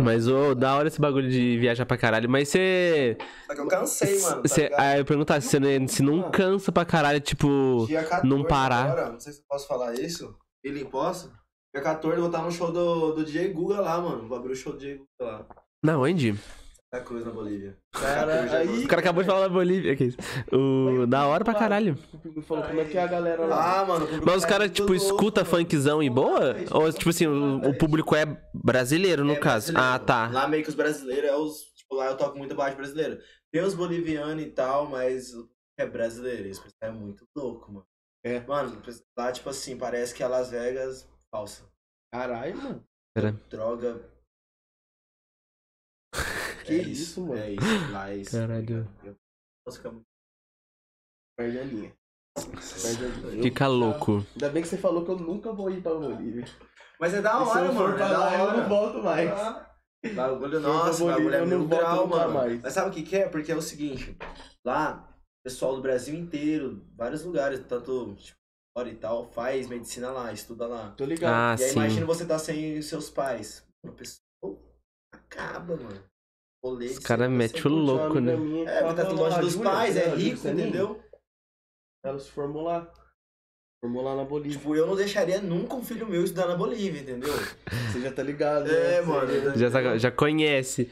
Mas, 0.00 0.26
ô, 0.26 0.56
da 0.56 0.74
hora 0.74 0.88
esse 0.88 1.00
bagulho 1.00 1.28
de 1.28 1.56
viajar 1.58 1.86
pra 1.86 1.96
caralho. 1.96 2.28
Mas 2.28 2.48
você. 2.48 3.16
Só 3.46 3.54
que 3.54 3.60
eu 3.60 3.68
cansei, 3.68 4.20
mano. 4.22 4.42
tá 4.42 4.48
Cê, 4.48 4.70
aí 4.76 4.98
eu 4.98 5.04
perguntar 5.04 5.40
se 5.40 5.48
você 5.48 5.60
não, 5.60 5.88
se 5.88 6.02
não 6.02 6.30
cansa 6.30 6.72
pra 6.72 6.84
caralho, 6.84 7.20
tipo. 7.20 7.84
Dia 7.86 8.02
14 8.02 8.26
não 8.26 8.44
parar. 8.44 8.90
Agora, 8.90 9.12
não 9.12 9.20
sei 9.20 9.32
se 9.32 9.40
eu 9.40 9.44
posso 9.48 9.68
falar 9.68 9.94
isso. 9.94 10.34
Ele 10.62 10.84
posso? 10.84 11.32
Dia 11.74 11.82
14 11.82 12.14
eu 12.14 12.20
vou 12.20 12.30
estar 12.30 12.42
no 12.44 12.52
show 12.52 12.70
do, 12.70 13.12
do 13.14 13.24
DJ 13.24 13.48
Guga 13.48 13.80
lá, 13.80 14.00
mano. 14.00 14.28
Vou 14.28 14.38
abrir 14.38 14.52
o 14.52 14.56
show 14.56 14.72
do 14.72 14.78
DJ 14.78 14.98
Guga 14.98 15.08
lá. 15.32 15.46
Não, 15.82 16.02
onde? 16.02 16.38
Da 16.92 17.00
Cruz, 17.00 17.24
na 17.24 17.32
Bolívia. 17.32 17.76
Cara, 17.92 18.58
aí. 18.58 18.84
O 18.84 18.86
cara 18.86 19.00
acabou 19.00 19.24
de 19.24 19.28
falar 19.28 19.40
da 19.40 19.48
Bolívia. 19.48 19.96
Que 19.96 20.04
isso? 20.04 20.16
O... 20.52 21.04
Da 21.04 21.26
hora 21.26 21.44
pra 21.44 21.52
caralho. 21.52 21.98
Falou 22.46 22.62
como 22.62 22.80
é 22.80 22.84
que 22.84 22.96
é 22.96 23.02
a 23.02 23.08
galera 23.08 23.44
lá. 23.44 23.80
Ah, 23.80 23.84
mano. 23.84 24.06
Mas 24.24 24.36
os 24.36 24.42
tá 24.42 24.48
caras, 24.48 24.70
tipo, 24.70 24.92
louco, 24.92 25.04
escuta 25.04 25.40
mano. 25.42 25.50
funkzão 25.56 26.00
e 26.00 26.08
boa? 26.08 26.54
Ou, 26.70 26.92
tipo 26.92 27.10
assim, 27.10 27.26
o, 27.26 27.56
o 27.70 27.76
público 27.76 28.14
é 28.14 28.24
brasileiro, 28.54 29.24
no 29.24 29.32
É 29.32 29.36
caso? 29.40 29.72
brasileiro. 29.72 29.94
Ah, 29.94 29.98
tá. 29.98 30.30
Lá 30.32 30.46
meio 30.46 30.62
que 30.62 30.68
os 30.68 30.76
brasileiros 30.76 31.28
é 31.28 31.34
os. 31.34 31.56
Tipo, 31.74 31.96
lá 31.96 32.06
eu 32.06 32.16
toco 32.16 32.38
muito 32.38 32.54
baixo 32.54 32.76
brasileiro. 32.76 33.18
Tem 33.50 33.62
os 33.62 33.74
bolivianos 33.74 34.44
e 34.44 34.50
tal, 34.50 34.86
mas 34.88 35.34
o 35.34 35.50
é 35.76 35.84
brasileiro. 35.84 36.46
Esse 36.48 36.62
pessoal 36.62 36.92
é 36.92 36.94
muito 36.94 37.26
louco, 37.36 37.72
mano. 37.72 37.86
É. 38.24 38.38
Mano, 38.46 38.80
lá, 39.18 39.32
tipo 39.32 39.50
assim, 39.50 39.76
parece 39.76 40.14
que 40.14 40.22
é 40.22 40.28
Las 40.28 40.50
Vegas 40.50 41.12
falsa. 41.34 41.64
Caralho, 42.12 42.56
mano. 42.56 42.84
Pera. 43.12 43.32
Droga. 43.50 44.00
Que 46.64 46.76
isso, 46.76 47.20
mano. 47.26 47.40
É 47.42 47.50
isso, 47.50 47.92
lá 47.92 48.10
é 48.10 48.16
isso. 48.16 48.30
Caralho. 48.30 48.88
Eu 49.04 49.14
posso 49.66 49.76
ficar 49.78 49.90
muito. 49.90 50.06
Perde 51.36 51.58
a 51.58 51.64
linha. 51.64 51.92
Perde 52.82 53.04
a 53.04 53.08
linha. 53.30 53.42
Fica 53.42 53.66
louco. 53.66 54.24
Ainda 54.32 54.48
bem 54.48 54.62
que 54.62 54.68
você 54.68 54.78
falou 54.78 55.04
que 55.04 55.10
eu 55.10 55.18
nunca 55.18 55.52
vou 55.52 55.70
ir 55.70 55.82
pra 55.82 55.92
Bolívia. 55.94 56.44
Mas 56.98 57.12
é 57.12 57.20
da 57.20 57.32
se 57.32 57.36
hora, 57.50 57.66
eu 57.66 57.72
for 57.74 57.82
mano. 57.90 57.94
É 57.96 57.98
da 57.98 58.18
lá, 58.18 58.38
eu 58.38 58.44
hora. 58.44 58.56
não 58.62 58.68
volto 58.68 59.02
mais. 59.02 59.30
Bagulho, 60.14 60.50
Se 60.50 60.56
eu 60.56 60.60
nossa, 60.60 61.04
o 61.04 61.06
bagulho 61.08 61.34
é 61.34 61.40
eu 61.40 61.46
não 61.46 61.58
mil 61.58 61.68
volto 61.68 61.80
grau, 61.82 62.06
mano. 62.06 62.32
mais. 62.34 62.62
Mas 62.62 62.72
sabe 62.72 62.88
o 62.90 62.92
que 62.94 63.02
que 63.02 63.16
é? 63.16 63.28
Porque 63.28 63.52
é 63.52 63.56
o 63.56 63.60
seguinte, 63.62 64.16
lá, 64.64 65.06
o 65.10 65.42
pessoal 65.44 65.76
do 65.76 65.82
Brasil 65.82 66.14
inteiro, 66.14 66.86
vários 66.94 67.24
lugares, 67.24 67.60
tanto 67.66 68.14
tipo, 68.14 68.38
fora 68.76 68.88
e 68.88 68.96
tal, 68.96 69.30
faz 69.30 69.68
medicina 69.68 70.10
lá, 70.10 70.32
estuda 70.32 70.66
lá. 70.66 70.90
Tô 70.96 71.04
ligado. 71.04 71.32
Ah, 71.32 71.56
e 71.58 71.64
aí 71.64 71.70
sim. 71.70 71.76
imagina 71.78 72.06
você 72.06 72.26
tá 72.26 72.38
sem 72.38 72.82
seus 72.82 73.08
pais. 73.08 73.64
A 73.86 73.92
pessoa 73.92 74.58
acaba, 75.12 75.76
mano. 75.76 76.02
Rolê 76.62 76.86
Os 76.86 76.98
caras 76.98 77.30
metem 77.30 77.62
o 77.62 77.68
louco, 77.68 78.18
né? 78.20 78.32
É, 78.66 78.80
porque 78.82 78.94
tá 78.96 79.06
tudo 79.06 79.20
longe 79.20 79.40
dos 79.40 79.56
pais, 79.56 79.96
é 79.96 80.08
rico, 80.14 80.48
entendeu? 80.48 81.02
Ela 82.04 82.18
se 82.18 82.30
formou 82.30 82.62
lá. 82.62 82.90
Formou 83.82 84.02
lá 84.02 84.16
na 84.16 84.24
Bolívia. 84.24 84.58
Tipo, 84.58 84.74
eu 84.74 84.86
não 84.86 84.96
deixaria 84.96 85.40
nunca 85.42 85.74
um 85.74 85.84
filho 85.84 86.06
meu 86.06 86.24
estudar 86.24 86.48
na 86.48 86.56
Bolívia, 86.56 87.02
entendeu? 87.02 87.28
Você 87.92 88.00
já 88.00 88.10
tá 88.12 88.22
ligado. 88.22 88.66
É, 88.68 89.00
né? 89.00 89.06
mano. 89.06 89.26
Você- 89.26 89.58
Já, 89.58 89.70
saca- 89.70 89.98
já 89.98 90.10
conhece. 90.10 90.90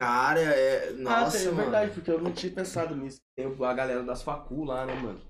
Cara, 0.00 0.40
é. 0.40 0.88
Ah, 0.90 0.92
Nossa, 0.94 1.38
tem, 1.38 1.46
é 1.46 1.50
mano. 1.52 1.62
verdade, 1.62 1.92
porque 1.92 2.10
eu 2.10 2.20
não 2.20 2.32
tinha 2.32 2.52
pensado 2.52 2.94
nisso. 2.96 3.18
Tem 3.36 3.46
a 3.46 3.72
galera 3.74 4.02
das 4.02 4.22
facu 4.22 4.64
lá, 4.64 4.84
né, 4.84 4.94
mano? 4.94 5.20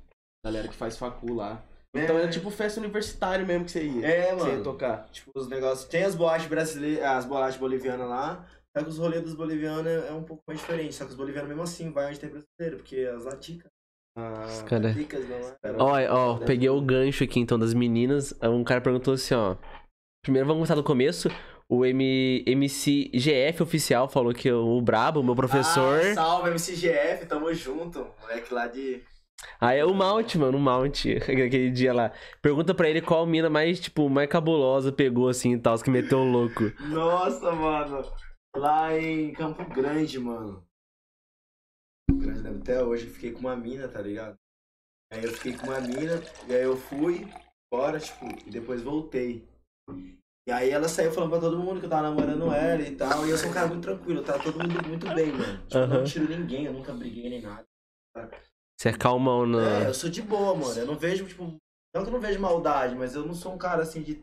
Galera 0.45 0.67
que 0.69 0.75
faz 0.75 0.97
facu 0.97 1.35
lá. 1.35 1.62
Então 1.94 2.16
É. 2.18 2.22
era 2.22 2.29
tipo 2.31 2.51
festa 2.51 2.79
universitária 2.81 3.44
mesmo 3.44 3.64
que 3.64 3.70
você 3.72 3.83
ia. 3.85 4.07
É, 4.07 4.27
que 4.29 4.35
Você 4.35 4.46
ia 4.48 4.53
mano. 4.53 4.64
tocar. 4.64 5.09
Tipo, 5.11 5.31
os 5.35 5.48
negócios. 5.48 5.88
Tem 5.88 6.05
as 6.05 6.14
boates 6.14 6.46
brasileiras, 6.46 7.05
as 7.05 7.24
boates 7.24 7.59
bolivianas 7.59 8.09
lá. 8.09 8.46
Só 8.77 8.85
que 8.85 8.90
os 8.90 8.98
rolês 8.98 9.22
dos 9.22 9.35
bolivianos 9.35 9.87
é 9.87 10.09
é 10.09 10.12
um 10.12 10.22
pouco 10.22 10.42
mais 10.46 10.61
diferente. 10.61 10.94
Só 10.94 11.05
que 11.05 11.11
os 11.11 11.16
bolivianos 11.16 11.48
mesmo 11.48 11.62
assim 11.62 11.90
vai 11.90 12.09
onde 12.09 12.20
tem 12.20 12.29
brasileiro, 12.31 12.77
porque 12.83 13.01
as 13.14 13.24
laticas. 13.24 13.70
Ah, 14.16 14.44
Os 14.48 14.62
cara... 14.62 14.92
Ticas, 14.92 15.24
não 15.29 15.96
é? 15.96 16.09
Ó, 16.11 16.33
ó, 16.35 16.38
peguei 16.38 16.68
o 16.68 16.81
gancho 16.81 17.22
aqui 17.22 17.38
então 17.38 17.57
das 17.59 17.72
meninas. 17.72 18.35
Um 18.42 18.64
cara 18.64 18.81
perguntou 18.81 19.14
assim, 19.14 19.33
ó. 19.35 19.57
Primeiro 20.24 20.46
vamos 20.46 20.59
começar 20.61 20.74
do 20.74 20.83
começo. 20.85 21.29
O 21.70 21.85
M... 21.87 22.42
MC 22.46 23.11
GF 23.14 23.62
oficial 23.62 24.09
falou 24.09 24.33
que 24.35 24.51
o 24.51 24.81
Brabo, 24.81 25.22
meu 25.22 25.37
professor. 25.37 26.01
Ah, 26.01 26.14
salve, 26.14 26.51
MCGF, 26.51 27.27
tamo 27.27 27.53
junto. 27.55 28.07
Moleque 28.20 28.53
lá 28.53 28.66
de. 28.66 29.03
Aí 29.61 29.79
é 29.79 29.85
o 29.85 29.94
Mount, 29.94 30.35
mano, 30.37 30.59
o 30.59 30.61
Mount, 30.61 31.07
aquele 31.22 31.70
dia 31.70 31.92
lá. 31.92 32.12
Pergunta 32.42 32.74
pra 32.74 32.88
ele 32.88 33.01
qual 33.01 33.27
mina 33.27 33.48
mais, 33.48 33.81
tipo, 33.81 34.09
mais 34.09 34.29
cabulosa 34.29 34.92
pegou 34.92 35.29
assim 35.29 35.55
e 35.55 35.59
tal, 35.59 35.79
que 35.79 35.90
meteu 35.90 36.18
o 36.18 36.31
louco. 36.31 36.64
Nossa, 36.88 37.53
mano. 37.53 38.03
Lá 38.57 38.96
em 38.98 39.33
Campo 39.33 39.64
Grande, 39.72 40.18
mano. 40.18 40.64
Campo 42.09 42.20
Grande, 42.20 42.42
né? 42.42 42.51
Até 42.61 42.83
hoje 42.83 43.07
eu 43.07 43.12
fiquei 43.12 43.33
com 43.33 43.40
uma 43.40 43.57
mina, 43.57 43.88
tá 43.88 44.01
ligado? 44.01 44.37
Aí 45.12 45.24
eu 45.24 45.33
fiquei 45.33 45.57
com 45.57 45.68
uma 45.68 45.81
mina, 45.81 46.20
e 46.46 46.55
aí 46.55 46.62
eu 46.64 46.77
fui 46.77 47.27
embora, 47.72 47.98
tipo, 47.98 48.27
e 48.46 48.51
depois 48.51 48.83
voltei. 48.83 49.48
E 50.46 50.53
aí 50.53 50.70
ela 50.70 50.88
saiu 50.88 51.12
falando 51.12 51.31
pra 51.31 51.40
todo 51.40 51.59
mundo 51.59 51.79
que 51.79 51.87
eu 51.87 51.90
tava 51.90 52.11
namorando 52.11 52.51
ela 52.53 52.83
e 52.83 52.96
tal. 52.96 53.27
E 53.27 53.31
eu 53.31 53.38
sou 53.38 53.51
um 53.51 53.53
cara 53.53 53.68
muito 53.68 53.83
tranquilo, 53.83 54.22
tá 54.22 54.38
todo 54.38 54.59
mundo 54.59 54.88
muito 54.88 55.07
bem, 55.14 55.33
mano. 55.33 55.59
Tipo, 55.66 55.79
eu 55.79 55.87
não 55.87 56.05
tiro 56.05 56.29
ninguém, 56.29 56.64
eu 56.64 56.72
nunca 56.72 56.92
briguei 56.92 57.29
nem 57.29 57.42
nada. 57.42 57.66
Você 58.79 58.91
é 58.91 58.93
calmão 58.93 59.43
É, 59.45 59.47
na. 59.47 59.81
eu 59.88 59.95
sou 59.95 60.09
de 60.09 60.23
boa, 60.23 60.55
mano. 60.55 60.79
Eu 60.79 60.87
não 60.87 60.97
vejo, 60.97 61.27
tipo. 61.27 61.43
Não 61.95 62.03
que 62.03 62.09
eu 62.09 62.12
não 62.12 62.21
vejo 62.21 62.38
maldade, 62.38 62.95
mas 62.95 63.14
eu 63.14 63.25
não 63.27 63.35
sou 63.35 63.53
um 63.53 63.59
cara 63.59 63.83
assim 63.83 64.03
de. 64.03 64.23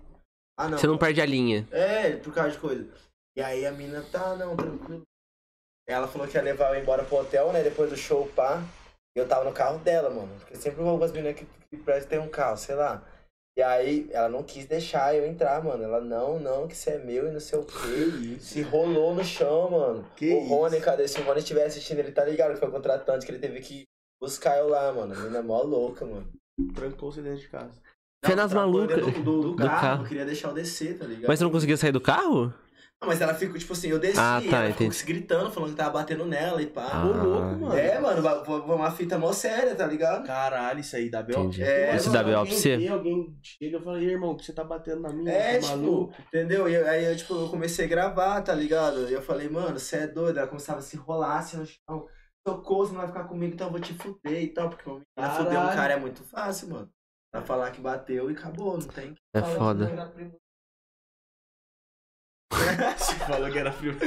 Ah, 0.57 0.69
não. 0.69 0.77
Você 0.77 0.87
não 0.87 0.97
perde 0.97 1.19
a 1.19 1.25
linha. 1.25 1.67
É, 1.71 2.15
por 2.17 2.33
causa 2.33 2.51
de 2.51 2.57
coisa. 2.57 2.87
E 3.35 3.41
aí 3.41 3.65
a 3.65 3.71
mina, 3.71 4.01
tá, 4.11 4.35
não, 4.35 4.55
tranquilo. 4.55 5.01
Ela 5.87 6.07
falou 6.07 6.27
que 6.27 6.37
ia 6.37 6.41
levar 6.41 6.73
eu 6.73 6.81
embora 6.81 7.03
pro 7.03 7.17
hotel, 7.17 7.51
né? 7.51 7.61
Depois 7.61 7.89
do 7.89 7.97
show, 7.97 8.27
pá. 8.33 8.63
E 9.15 9.19
eu 9.19 9.27
tava 9.27 9.43
no 9.43 9.51
carro 9.53 9.77
dela, 9.79 10.09
mano. 10.09 10.33
Porque 10.39 10.55
sempre 10.55 10.81
vou 10.81 10.97
com 10.97 11.03
as 11.03 11.11
meninas 11.11 11.35
que, 11.35 11.45
que 11.45 12.05
ter 12.07 12.19
um 12.19 12.29
carro, 12.29 12.57
sei 12.57 12.75
lá. 12.75 13.03
E 13.57 13.61
aí 13.61 14.09
ela 14.11 14.29
não 14.29 14.43
quis 14.43 14.65
deixar 14.65 15.15
eu 15.15 15.25
entrar, 15.25 15.61
mano. 15.63 15.83
Ela, 15.83 15.99
não, 15.99 16.39
não, 16.39 16.67
que 16.67 16.73
isso 16.73 16.89
é 16.89 16.97
meu 16.97 17.27
e 17.27 17.31
não 17.31 17.39
sei 17.39 17.59
o 17.59 17.65
que 17.65 17.73
quê. 17.73 18.39
Se 18.39 18.61
rolou 18.61 19.13
no 19.13 19.23
chão, 19.23 19.69
mano. 19.69 20.09
Que 20.15 20.33
o 20.33 20.39
Rony, 20.39 20.77
isso. 20.77 20.85
cadê? 20.85 21.07
Se 21.07 21.19
o 21.19 21.23
Rony 21.23 21.39
estiver 21.39 21.65
assistindo, 21.65 21.99
ele 21.99 22.11
tá 22.11 22.23
ligado 22.23 22.53
que 22.53 22.59
foi 22.59 22.69
o 22.69 22.71
contratante, 22.71 23.25
que 23.25 23.31
ele 23.31 23.39
teve 23.39 23.59
que 23.61 23.85
buscar 24.25 24.57
eu 24.57 24.67
lá, 24.69 24.91
mano. 24.91 25.13
A 25.13 25.17
menina 25.17 25.37
é 25.39 25.41
mó 25.41 25.61
louca, 25.61 26.05
mano. 26.05 26.27
Trancou 26.73 27.11
você 27.11 27.21
dentro 27.21 27.39
de 27.39 27.47
casa. 27.49 27.71
Nas 28.35 28.51
tá 28.51 28.55
malucas. 28.57 28.97
Do, 29.05 29.11
do, 29.11 29.21
do 29.21 29.51
Do 29.51 29.55
carro, 29.57 29.81
carro. 29.81 30.03
eu 30.03 30.07
queria 30.07 30.25
deixar 30.25 30.47
eu 30.49 30.53
descer, 30.53 30.97
tá 30.97 31.05
ligado? 31.05 31.27
Mas 31.27 31.37
você 31.39 31.43
não 31.45 31.51
conseguia 31.51 31.77
sair 31.77 31.91
do 31.91 32.01
carro? 32.01 32.51
Não, 33.01 33.09
mas 33.09 33.19
ela 33.21 33.35
ficou, 33.35 33.59
tipo 33.59 33.73
assim, 33.73 33.89
eu 33.89 33.99
desci, 33.99 34.17
Ah, 34.17 34.41
tá, 34.49 34.57
ela 34.63 34.67
ficou 34.71 34.87
entendi. 34.87 34.95
se 34.95 35.05
gritando, 35.05 35.51
falando 35.51 35.71
que 35.71 35.75
tava 35.75 35.91
batendo 35.91 36.25
nela 36.25 36.59
e 36.61 36.65
pá. 36.65 36.89
Ah. 36.91 37.05
Ô, 37.05 37.11
louco, 37.11 37.45
mano. 37.59 37.77
É, 37.77 37.99
mano, 37.99 38.21
uma 38.73 38.89
fita 38.89 39.19
mó 39.19 39.31
séria, 39.33 39.75
tá 39.75 39.85
ligado? 39.85 40.25
Caralho, 40.25 40.79
isso 40.79 40.95
aí 40.95 41.11
dá 41.11 41.21
B.O. 41.21 41.51
É, 41.59 41.95
Isso 41.97 42.09
mano, 42.09 42.13
dá 42.17 42.23
B.O. 42.23 42.31
pra 42.31 42.39
alguém 42.39 42.57
você? 42.57 42.87
Alguém 42.87 43.37
chega 43.43 43.77
e 43.77 43.81
fala, 43.83 43.99
"Ei, 44.01 44.09
irmão, 44.09 44.35
que 44.35 44.45
você 44.45 44.53
tá 44.53 44.63
batendo 44.63 45.01
na 45.01 45.09
minha, 45.13 45.29
É, 45.31 45.55
tá 45.55 45.67
tipo, 45.67 45.77
maluco? 45.77 46.13
entendeu? 46.29 46.67
E 46.69 46.75
aí 46.77 47.05
eu, 47.05 47.15
tipo, 47.17 47.33
eu 47.35 47.49
comecei 47.49 47.85
a 47.85 47.89
gravar, 47.89 48.41
tá 48.41 48.55
ligado? 48.55 49.07
E 49.09 49.13
eu 49.13 49.21
falei, 49.21 49.49
mano, 49.49 49.77
você 49.77 49.97
é 49.97 50.07
doido. 50.07 50.39
Ela 50.39 50.47
começava 50.47 50.79
a 50.79 50.81
se 50.81 50.95
rolar 50.97 51.39
assim 51.39 51.57
no 51.57 51.65
chão. 51.65 52.07
Socorro, 52.47 52.85
você 52.85 52.91
não 52.93 52.99
vai 52.99 53.07
ficar 53.07 53.23
comigo, 53.23 53.53
então 53.53 53.67
eu 53.67 53.71
vou 53.71 53.81
te 53.81 53.93
fuder 53.93 54.43
e 54.43 54.47
tal. 54.49 54.69
Porque 54.69 54.87
menina 54.87 55.33
fuder 55.35 55.59
um 55.59 55.75
cara 55.75 55.93
é 55.93 55.99
muito 55.99 56.23
fácil, 56.23 56.69
mano. 56.69 56.89
Pra 57.31 57.41
falar 57.41 57.71
que 57.71 57.81
bateu 57.81 58.29
e 58.29 58.33
acabou, 58.33 58.77
não 58.77 58.87
tem 58.87 59.13
que 59.13 59.19
É 59.33 59.41
falar 59.41 59.57
foda. 59.57 59.85
Você 62.97 63.15
falou 63.15 63.51
que 63.51 63.57
era 63.57 63.71
frio. 63.71 63.95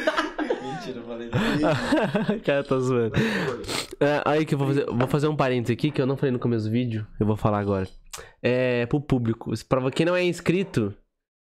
Mentira, 0.62 0.98
eu 0.98 1.04
falei. 1.04 1.30
cara 2.44 2.64
tá 2.64 2.78
zoando. 2.78 3.14
É, 4.00 4.22
aí 4.24 4.46
que 4.46 4.54
eu 4.54 4.58
vou 4.58 4.68
fazer, 4.68 4.86
vou 4.86 5.08
fazer 5.08 5.28
um 5.28 5.36
parênteses 5.36 5.74
aqui 5.74 5.90
que 5.90 6.00
eu 6.00 6.06
não 6.06 6.16
falei 6.16 6.30
no 6.30 6.38
começo 6.38 6.66
do 6.66 6.70
vídeo, 6.70 7.06
eu 7.18 7.26
vou 7.26 7.36
falar 7.36 7.58
agora. 7.58 7.88
É 8.42 8.86
pro 8.86 9.00
público. 9.00 9.52
Pra 9.68 9.90
quem 9.90 10.06
não 10.06 10.14
é 10.14 10.22
inscrito, 10.22 10.94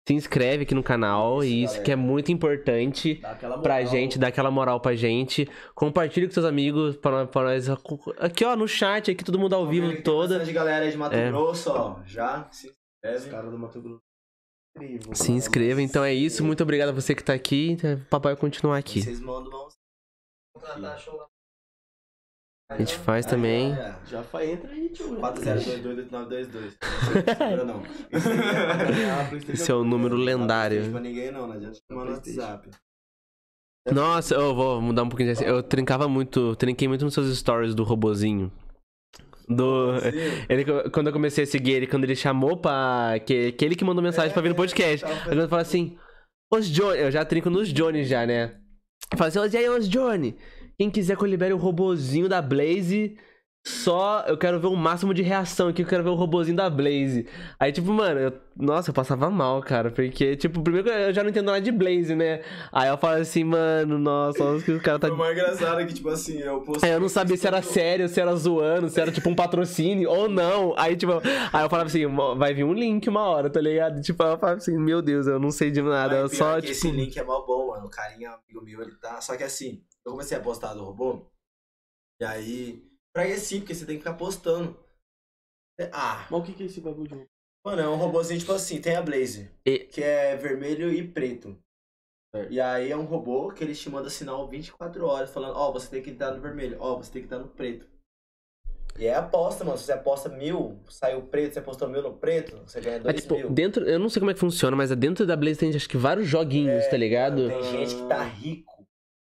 se 0.07 0.13
inscreve 0.13 0.63
aqui 0.63 0.75
no 0.75 0.83
canal 0.83 1.43
Isso, 1.43 1.51
e 1.51 1.63
isso 1.63 1.67
galera. 1.73 1.83
que 1.85 1.91
é 1.91 1.95
muito 1.95 2.31
importante 2.31 3.21
pra 3.63 3.83
gente, 3.83 4.19
dá 4.19 4.27
aquela 4.27 4.51
moral 4.51 4.79
pra 4.79 4.93
gente. 4.95 5.49
Compartilha 5.73 6.27
com 6.27 6.33
seus 6.33 6.45
amigos, 6.45 6.95
pra, 6.97 7.11
nós- 7.11 7.29
pra 7.29 7.43
nós. 7.43 7.67
Aqui, 8.19 8.45
ó, 8.45 8.55
no 8.55 8.67
chat, 8.67 9.09
aqui 9.09 9.23
todo 9.23 9.39
mundo 9.39 9.55
ao 9.55 9.65
vivo, 9.65 9.87
Tem 9.91 10.01
toda. 10.03 10.37
bastante 10.37 10.53
galera 10.53 10.85
aí 10.85 10.91
de 10.91 10.97
Mato 10.97 11.15
É. 11.15 11.29
Grosso, 11.29 11.71
ó. 11.71 11.99
Já 12.05 12.47
se 12.51 12.67
inscreve. 13.03 13.29
caras 13.31 13.49
do 13.51 13.57
Mato 13.57 13.81
Grosso. 13.81 14.01
Incrível, 14.77 15.15
Se 15.15 15.31
inscreva, 15.31 15.81
então 15.81 16.03
é 16.03 16.13
isso. 16.13 16.43
Muito 16.43 16.61
obrigado 16.61 16.89
a 16.89 16.91
você 16.91 17.15
que 17.15 17.23
tá 17.23 17.33
aqui. 17.33 17.77
O 18.05 18.09
papai 18.09 18.33
vai 18.33 18.39
continuar 18.41 18.77
aqui. 18.77 19.01
Vocês 19.01 19.19
mandam 19.21 19.69
A 22.69 22.77
gente 22.77 22.97
faz 22.97 23.25
também. 23.25 23.73
É. 23.73 23.95
Já 24.07 24.23
fa... 24.23 24.43
entra 24.43 24.71
aí, 24.71 24.89
tio. 24.89 25.15
40228922. 25.17 26.75
Não 27.57 27.65
não. 27.65 27.83
Esse 29.53 29.71
é 29.71 29.73
o 29.75 29.83
número 29.83 30.15
lendário. 30.15 30.89
Pra 30.89 30.99
ninguém 30.99 31.31
não, 31.31 31.47
não 31.47 31.53
adianta 31.53 31.77
chamar 31.89 32.05
no 32.05 32.11
WhatsApp. 32.11 32.69
Nossa, 33.91 34.33
eu 34.33 34.55
vou 34.55 34.81
mudar 34.81 35.03
um 35.03 35.09
pouquinho 35.09 35.33
de. 35.33 35.43
Eu 35.43 35.61
trincava 35.61 36.07
muito, 36.07 36.55
trinquei 36.55 36.87
muito 36.87 37.05
nos 37.05 37.13
seus 37.13 37.37
stories 37.37 37.75
do 37.75 37.83
robozinho. 37.83 38.51
Do. 39.47 39.91
Ele, 40.49 40.65
quando 40.89 41.07
eu 41.07 41.13
comecei 41.13 41.43
a 41.43 41.47
seguir 41.47 41.73
ele, 41.73 41.85
quando 41.85 42.03
ele 42.03 42.15
chamou 42.15 42.57
pra. 42.57 43.19
Que, 43.23 43.51
que 43.51 43.63
ele 43.63 43.75
que 43.75 43.85
mandou 43.85 44.01
mensagem 44.03 44.33
pra 44.33 44.41
vir 44.41 44.49
no 44.49 44.55
podcast. 44.55 45.05
Aí 45.05 45.23
quando 45.25 45.41
eu 45.41 45.47
falo 45.47 45.61
assim, 45.61 45.95
os 46.51 46.67
Johnny, 46.67 46.99
eu 46.99 47.11
já 47.11 47.23
trinco 47.23 47.51
nos 47.51 47.71
Johnny 47.71 48.03
já, 48.03 48.25
né? 48.25 48.59
Eu 49.11 49.17
falo 49.19 49.27
assim, 49.27 49.37
"Ô, 49.39 49.45
e 49.45 49.55
aí, 49.57 49.69
os 49.69 49.87
Johnny, 49.87 50.35
quem 50.77 50.89
quiser 50.89 51.15
que 51.17 51.23
eu 51.23 51.27
libere 51.27 51.53
o 51.53 51.57
robozinho 51.57 52.27
da 52.29 52.41
Blaze, 52.41 53.17
só. 53.67 54.23
Eu 54.27 54.37
quero 54.37 54.59
ver 54.59 54.67
o 54.67 54.75
máximo 54.75 55.11
de 55.13 55.23
reação 55.23 55.69
aqui, 55.69 55.81
eu 55.81 55.87
quero 55.87 56.03
ver 56.03 56.09
o 56.09 56.13
robozinho 56.15 56.55
da 56.55 56.69
Blaze. 56.69 57.25
Aí, 57.59 57.71
tipo, 57.71 57.91
mano, 57.91 58.19
eu- 58.19 58.33
nossa, 58.55 58.91
eu 58.91 58.93
passava 58.93 59.27
mal, 59.29 59.59
cara. 59.61 59.89
Porque, 59.89 60.35
tipo, 60.37 60.61
primeiro 60.61 60.87
eu 60.87 61.11
já 61.11 61.23
não 61.23 61.31
entendo 61.31 61.47
nada 61.47 61.59
de 61.59 61.71
Blaze, 61.71 62.13
né? 62.15 62.41
Aí 62.71 62.87
eu 62.87 62.97
falo 62.97 63.19
assim, 63.21 63.43
mano, 63.43 63.97
nossa, 63.97 64.43
olha 64.43 64.59
o 64.59 64.61
que 64.61 64.71
o 64.71 64.79
cara 64.79 64.99
tá. 64.99 65.11
O 65.11 65.17
mais 65.17 65.31
engraçado 65.35 65.81
é 65.81 65.85
que, 65.85 65.95
tipo 65.95 66.09
assim, 66.09 66.37
eu 66.39 66.61
postei. 66.61 66.89
Aí 66.89 66.95
eu 66.95 66.99
não 67.01 67.09
sabia 67.09 67.35
se 67.35 67.47
era 67.47 67.59
sério, 67.63 68.07
se 68.07 68.21
era 68.21 68.35
zoando, 68.35 68.87
se 68.87 69.01
era 69.01 69.11
tipo 69.11 69.27
um 69.29 69.35
patrocínio 69.35 70.11
ou 70.11 70.29
não. 70.29 70.75
Aí, 70.77 70.95
tipo, 70.95 71.13
aí 71.51 71.65
eu 71.65 71.69
falava 71.69 71.87
assim, 71.87 72.05
vai 72.37 72.53
vir 72.53 72.63
um 72.65 72.73
link 72.73 73.09
uma 73.09 73.23
hora, 73.23 73.49
tá 73.49 73.59
ligado? 73.59 73.99
Tipo, 73.99 74.21
eu 74.23 74.37
falava 74.37 74.57
assim, 74.59 74.77
meu 74.77 75.01
Deus, 75.01 75.25
eu 75.25 75.39
não 75.39 75.49
sei 75.49 75.71
de 75.71 75.81
nada. 75.81 76.17
Eu 76.17 76.21
Mas 76.23 76.37
pior 76.37 76.53
só, 76.53 76.55
que 76.61 76.67
tipo. 76.67 76.71
Esse 76.87 76.91
link 76.91 77.17
é 77.17 77.23
mó 77.23 77.41
bom, 77.41 77.69
mano. 77.69 77.87
O 77.87 77.89
carinha, 77.89 78.29
amigo 78.29 78.63
meu, 78.63 78.81
ele 78.83 78.95
tá. 79.01 79.19
Só 79.21 79.35
que 79.35 79.43
assim, 79.43 79.81
eu 80.05 80.11
comecei 80.11 80.37
a 80.37 80.41
postar 80.41 80.73
do 80.73 80.83
robô. 80.83 81.25
E 82.21 82.25
aí. 82.25 82.91
Pra 83.13 83.25
sim, 83.37 83.59
porque 83.59 83.73
você 83.73 83.85
tem 83.85 83.95
que 83.97 84.03
ficar 84.03 84.15
postando. 84.15 84.77
É- 85.79 85.89
Ah, 85.93 86.27
Mas 86.29 86.39
o 86.41 86.43
que, 86.43 86.53
que 86.53 86.63
é 86.63 86.65
esse 86.65 86.81
bagulho 86.81 87.07
de 87.07 87.27
mano, 87.65 87.81
é 87.81 87.89
um 87.89 87.95
robôzinho 87.95 88.39
tipo 88.39 88.51
assim, 88.51 88.79
tem 88.79 88.95
a 88.95 89.01
Blaze, 89.01 89.49
E- 89.65 89.79
que 89.79 90.03
é 90.03 90.35
vermelho 90.35 90.91
e 90.93 91.05
preto. 91.07 91.57
E 92.49 92.59
aí 92.59 92.91
é 92.91 92.97
um 92.97 93.05
robô 93.05 93.51
que 93.51 93.63
ele 93.63 93.73
te 93.73 93.89
manda 93.89 94.09
sinal 94.09 94.47
24 94.47 95.05
horas, 95.05 95.31
falando, 95.31 95.55
ó, 95.55 95.71
você 95.71 95.89
tem 95.89 96.01
que 96.03 96.09
estar 96.11 96.31
no 96.31 96.41
vermelho, 96.41 96.77
ó, 96.81 96.97
você 96.97 97.11
tem 97.11 97.21
que 97.21 97.27
estar 97.27 97.39
no 97.39 97.47
preto. 97.47 97.87
E 98.97 99.05
é 99.05 99.15
aposta, 99.15 99.63
mano. 99.63 99.77
Se 99.77 99.85
você 99.85 99.93
aposta 99.93 100.29
mil, 100.29 100.79
saiu 100.89 101.21
preto, 101.23 101.53
você 101.53 101.59
apostou 101.59 101.87
mil 101.89 102.01
no 102.01 102.13
preto, 102.13 102.57
você 102.65 102.79
ganha 102.79 102.97
É, 102.97 102.99
dois 102.99 103.21
tipo, 103.21 103.35
mil. 103.35 103.49
dentro, 103.49 103.85
eu 103.87 103.99
não 103.99 104.09
sei 104.09 104.19
como 104.19 104.31
é 104.31 104.33
que 104.33 104.39
funciona, 104.39 104.75
mas 104.75 104.89
dentro 104.91 105.25
da 105.25 105.35
Blaze 105.35 105.59
tem 105.59 105.73
acho 105.75 105.89
que 105.89 105.97
vários 105.97 106.27
joguinhos, 106.27 106.87
tá 106.87 106.95
ligado? 106.97 107.47
Tem 107.47 107.63
gente 107.63 107.95
que 107.95 108.07
tá 108.07 108.23
rico. 108.23 108.74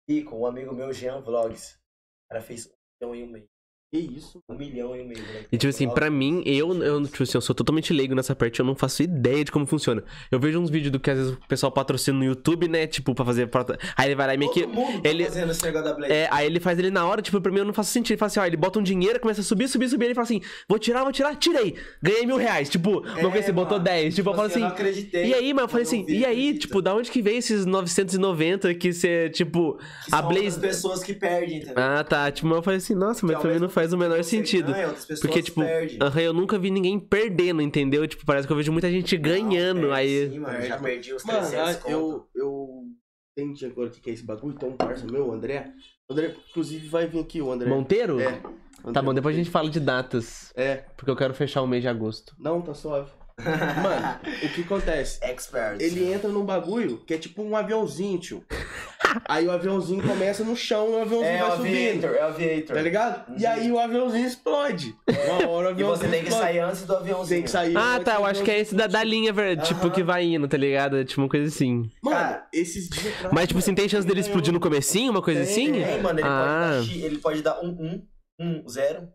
Rico. 0.10 0.36
Um 0.36 0.48
amigo 0.48 0.74
meu, 0.74 0.92
Jean 0.92 1.22
Vlogs. 1.22 1.76
O 1.76 2.30
cara 2.30 2.42
fez 2.42 2.66
um 2.66 2.72
milhão 3.00 3.16
e 3.16 3.24
um 3.24 3.32
meio. 3.32 3.48
Que 3.92 3.98
isso? 3.98 4.40
Um 4.48 4.54
milhão 4.56 4.96
e 4.96 5.02
um 5.02 5.08
meio. 5.08 5.20
moleque. 5.20 5.48
E 5.52 5.58
tipo 5.58 5.70
assim, 5.72 5.90
pra 5.90 6.12
mim, 6.12 6.44
eu, 6.46 6.72
eu, 6.84 7.02
tipo 7.08 7.24
assim, 7.24 7.32
eu 7.36 7.42
sou 7.42 7.56
totalmente 7.56 7.92
leigo 7.92 8.14
nessa 8.14 8.36
parte, 8.36 8.60
eu 8.60 8.66
não 8.66 8.76
faço 8.76 9.02
ideia 9.02 9.44
de 9.44 9.52
como 9.52 9.66
funciona. 9.66 10.04
Eu 10.30 10.40
vejo 10.40 10.60
uns 10.60 10.70
vídeos 10.70 10.92
do 10.92 11.00
que 11.00 11.10
às 11.10 11.18
vezes 11.18 11.34
o 11.34 11.38
pessoal 11.48 11.72
patrocina 11.72 12.16
no 12.16 12.24
YouTube, 12.24 12.68
né? 12.68 12.86
Tipo, 12.86 13.16
pra 13.16 13.26
fazer. 13.26 13.48
patro- 13.48 13.76
Aí 13.98 14.10
ele 14.10 14.16
vai 14.16 14.28
lá 14.28 14.36
e 14.36 14.38
meio 14.38 14.52
que. 14.52 14.62
Tá 14.62 14.70
ele- 15.04 15.24
fazendo 15.26 15.52
esse 15.52 15.64
negócio 15.66 15.88
da 15.90 15.94
Blaze. 15.96 16.14
É, 16.14 16.28
aí 16.32 16.46
ele 16.46 16.60
faz 16.60 16.78
ele 16.78 16.92
na 16.92 17.04
hora, 17.08 17.20
tipo, 17.20 17.42
pra 17.42 17.52
mim 17.52 17.58
eu 17.60 17.66
não 17.66 17.74
faço 17.74 17.92
sentido. 17.92 18.12
Ele 18.14 18.20
fala 18.20 18.28
assim, 18.28 18.40
ó, 18.40 18.46
ele 18.46 18.58
bota 18.58 18.78
um 18.78 18.84
dinheiro, 18.84 19.20
começa 19.20 19.42
a 19.42 19.44
subir, 19.44 19.68
subir, 19.68 19.90
subir, 19.90 20.06
ele 20.06 20.14
fala 20.14 20.26
assim, 20.26 20.42
vou 20.68 20.78
tirar, 20.78 21.02
vou 21.04 21.12
tirar, 21.12 21.36
tirei. 21.36 21.74
Ganhei 22.00 22.28
mil 22.28 22.38
reais. 22.38 22.70
Tipo, 22.70 23.00
uma 23.00 23.22
coisa 23.32 23.40
assim, 23.40 23.54
botou 23.54 23.80
mano. 23.80 23.86
10. 23.86 24.14
Tipo, 24.14 24.30
eu 24.30 24.34
falo 24.36 24.48
assim. 24.48 24.60
eu 24.60 24.66
não 24.68 24.74
acreditei. 24.74 25.26
E 25.26 25.34
aí, 25.34 25.52
mas 25.52 25.64
eu 25.64 25.68
falei 25.68 25.84
assim, 25.88 26.06
vi, 26.06 26.20
e 26.20 26.26
aí, 26.28 26.56
tipo, 26.60 26.80
da 26.80 26.94
onde 26.94 27.10
que 27.10 27.24
veio 27.24 27.40
esses 27.40 27.66
990 27.66 28.72
que 28.76 28.94
você, 28.94 29.32
tipo, 29.32 29.80
Que 30.06 30.14
a 30.14 30.22
Blaze. 30.22 30.60
pessoas 30.60 31.04
que 31.04 31.16
perdem, 31.16 31.58
entendeu? 31.58 31.74
Ah, 31.76 32.04
tá. 32.04 32.30
Tipo, 32.32 32.48
eu 32.54 32.62
falei 32.62 32.78
assim, 32.78 32.94
nossa, 32.94 33.26
mas 33.26 33.36
pra 33.40 33.50
mim 33.52 33.60
não 33.60 33.70
mesmo 33.70 33.79
faz 33.80 33.94
o 33.94 33.98
menor 33.98 34.18
Você 34.18 34.30
sentido. 34.30 34.72
ganha, 34.74 34.88
outras 34.88 35.06
pessoas 35.06 35.22
Porque, 35.22 35.42
tipo, 35.42 35.62
perdem. 35.62 35.98
aham, 36.02 36.22
eu 36.22 36.34
nunca 36.34 36.58
vi 36.60 36.70
ninguém 36.70 37.00
perdendo, 37.00 37.62
entendeu? 37.62 38.06
Tipo, 38.08 38.26
parece 38.26 38.46
que 38.46 38.52
eu 38.52 38.58
vejo 38.58 38.72
muita 38.72 38.90
gente 38.92 39.16
ganhando. 39.18 39.82
Não, 39.82 39.90
perde 39.90 39.94
aí. 40.12 40.30
Sim, 40.32 40.40
mano, 40.40 40.62
já 40.62 40.70
mano. 40.76 40.84
perdi 40.84 41.14
os 41.14 41.24
Mano, 41.24 41.40
300 41.40 41.60
ah, 41.70 41.76
conto. 41.80 41.92
eu, 41.92 42.28
eu 42.36 42.84
entendi 43.38 43.66
agora 43.66 43.88
o 43.88 43.92
que 43.92 44.10
é 44.10 44.14
esse 44.14 44.24
bagulho. 44.26 44.56
Tem 44.58 44.70
um 44.70 44.74
parça 44.76 45.06
meu, 45.06 45.28
o 45.28 45.32
André. 45.32 45.72
O 46.10 46.14
André, 46.14 46.36
inclusive, 46.50 46.88
vai 46.88 47.08
vir 47.08 47.20
aqui, 47.20 47.42
o 47.42 47.52
André. 47.52 47.70
Monteiro? 47.70 48.20
É. 48.20 48.32
Tá 48.34 48.50
André 48.90 49.02
bom, 49.02 49.14
depois 49.14 49.36
a 49.36 49.38
gente 49.38 49.50
fala 49.50 49.70
de 49.70 49.80
datas. 49.80 50.52
É. 50.56 50.78
Porque 50.98 51.10
eu 51.12 51.16
quero 51.16 51.34
fechar 51.34 51.62
o 51.62 51.68
mês 51.68 51.82
de 51.82 51.88
agosto. 51.90 52.36
Não, 52.40 52.62
tá 52.62 52.74
suave. 52.74 53.12
Mano, 53.44 54.20
o 54.44 54.50
que 54.50 54.62
acontece? 54.62 55.20
Expert. 55.24 55.82
Ele 55.82 56.12
entra 56.12 56.30
num 56.30 56.44
bagulho 56.46 56.98
que 57.06 57.14
é 57.14 57.18
tipo 57.18 57.42
um 57.42 57.56
aviãozinho, 57.56 58.20
tio. 58.20 58.44
Aí 59.28 59.48
o 59.48 59.52
aviãozinho 59.52 60.04
começa 60.04 60.44
no 60.44 60.56
chão 60.56 60.90
e 60.90 60.92
o 60.94 61.02
aviãozinho 61.02 61.32
É 61.38 61.44
o 61.44 61.48
vai 61.48 61.58
subindo. 61.58 62.06
Aviator, 62.06 62.16
é 62.16 62.24
o 62.24 62.28
Aviator. 62.28 62.76
Tá 62.76 62.82
ligado? 62.82 63.40
E 63.40 63.46
aí 63.46 63.72
o 63.72 63.80
aviãozinho 63.80 64.28
explode. 64.28 64.96
Uma 65.08 65.48
hora 65.50 65.68
o 65.68 65.70
E 65.70 65.74
aviãozinho 65.74 65.98
você 65.98 66.08
tem 66.10 66.22
que 66.24 66.30
explode. 66.30 66.44
sair 66.48 66.60
antes 66.60 66.86
do 66.86 66.96
aviãozinho. 66.96 67.38
Tem 67.38 67.44
que 67.44 67.50
sair. 67.50 67.78
Ah, 67.78 68.00
tá, 68.04 68.16
eu 68.16 68.26
acho 68.26 68.44
que 68.44 68.52
é 68.52 68.60
esse 68.60 68.76
da, 68.76 68.88
da 68.88 69.04
linha, 69.04 69.34
ver- 69.34 69.58
tipo, 69.62 69.82
Aham. 69.82 69.90
que 69.90 70.04
vai 70.04 70.24
indo, 70.26 70.48
tá 70.48 70.58
ligado? 70.58 71.04
Tipo, 71.06 71.22
uma 71.22 71.30
coisa 71.30 71.48
assim. 71.48 71.90
Mano, 72.04 72.18
Cara, 72.18 72.48
esses 72.54 72.90
dias 72.90 73.14
atrás. 73.16 73.34
Mas, 73.34 73.48
tipo 73.48 73.60
assim, 73.60 73.74
tem 73.74 73.90
chance 73.90 74.08
dele 74.08 74.20
explodir 74.20 74.54
no 74.54 74.60
comecinho, 74.60 75.12
uma 75.12 75.22
coisa 75.22 75.44
Tem, 75.44 75.50
assim? 75.52 75.72
Tem, 75.72 76.02
mano, 76.02 76.20
ele, 76.20 76.28
Ah. 76.28 76.40
pode 76.42 76.60
dar, 76.60 76.84
X- 76.84 77.04
ele 77.04 77.18
pode 77.18 77.42
dar 77.42 77.60
um, 77.62 77.68
um, 77.70 78.08
um, 78.40 78.68
zero. 78.70 79.08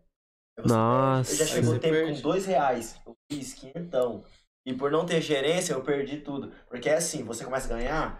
Nossa. 0.63 1.31
Eu 1.33 1.37
já 1.37 1.45
chegou 1.45 1.79
tempo 1.79 1.93
perde. 1.93 2.13
com 2.15 2.21
dois 2.21 2.45
reais. 2.45 2.99
Eu 3.05 3.15
fiz 3.31 3.53
quinhentão. 3.53 4.23
E 4.65 4.73
por 4.73 4.89
não 4.91 5.05
ter 5.05 5.21
gerência, 5.21 5.73
eu 5.73 5.83
perdi 5.83 6.21
tudo. 6.21 6.51
Porque 6.67 6.89
é 6.89 6.95
assim, 6.95 7.23
você 7.23 7.43
começa 7.43 7.71
a 7.71 7.77
ganhar. 7.77 8.19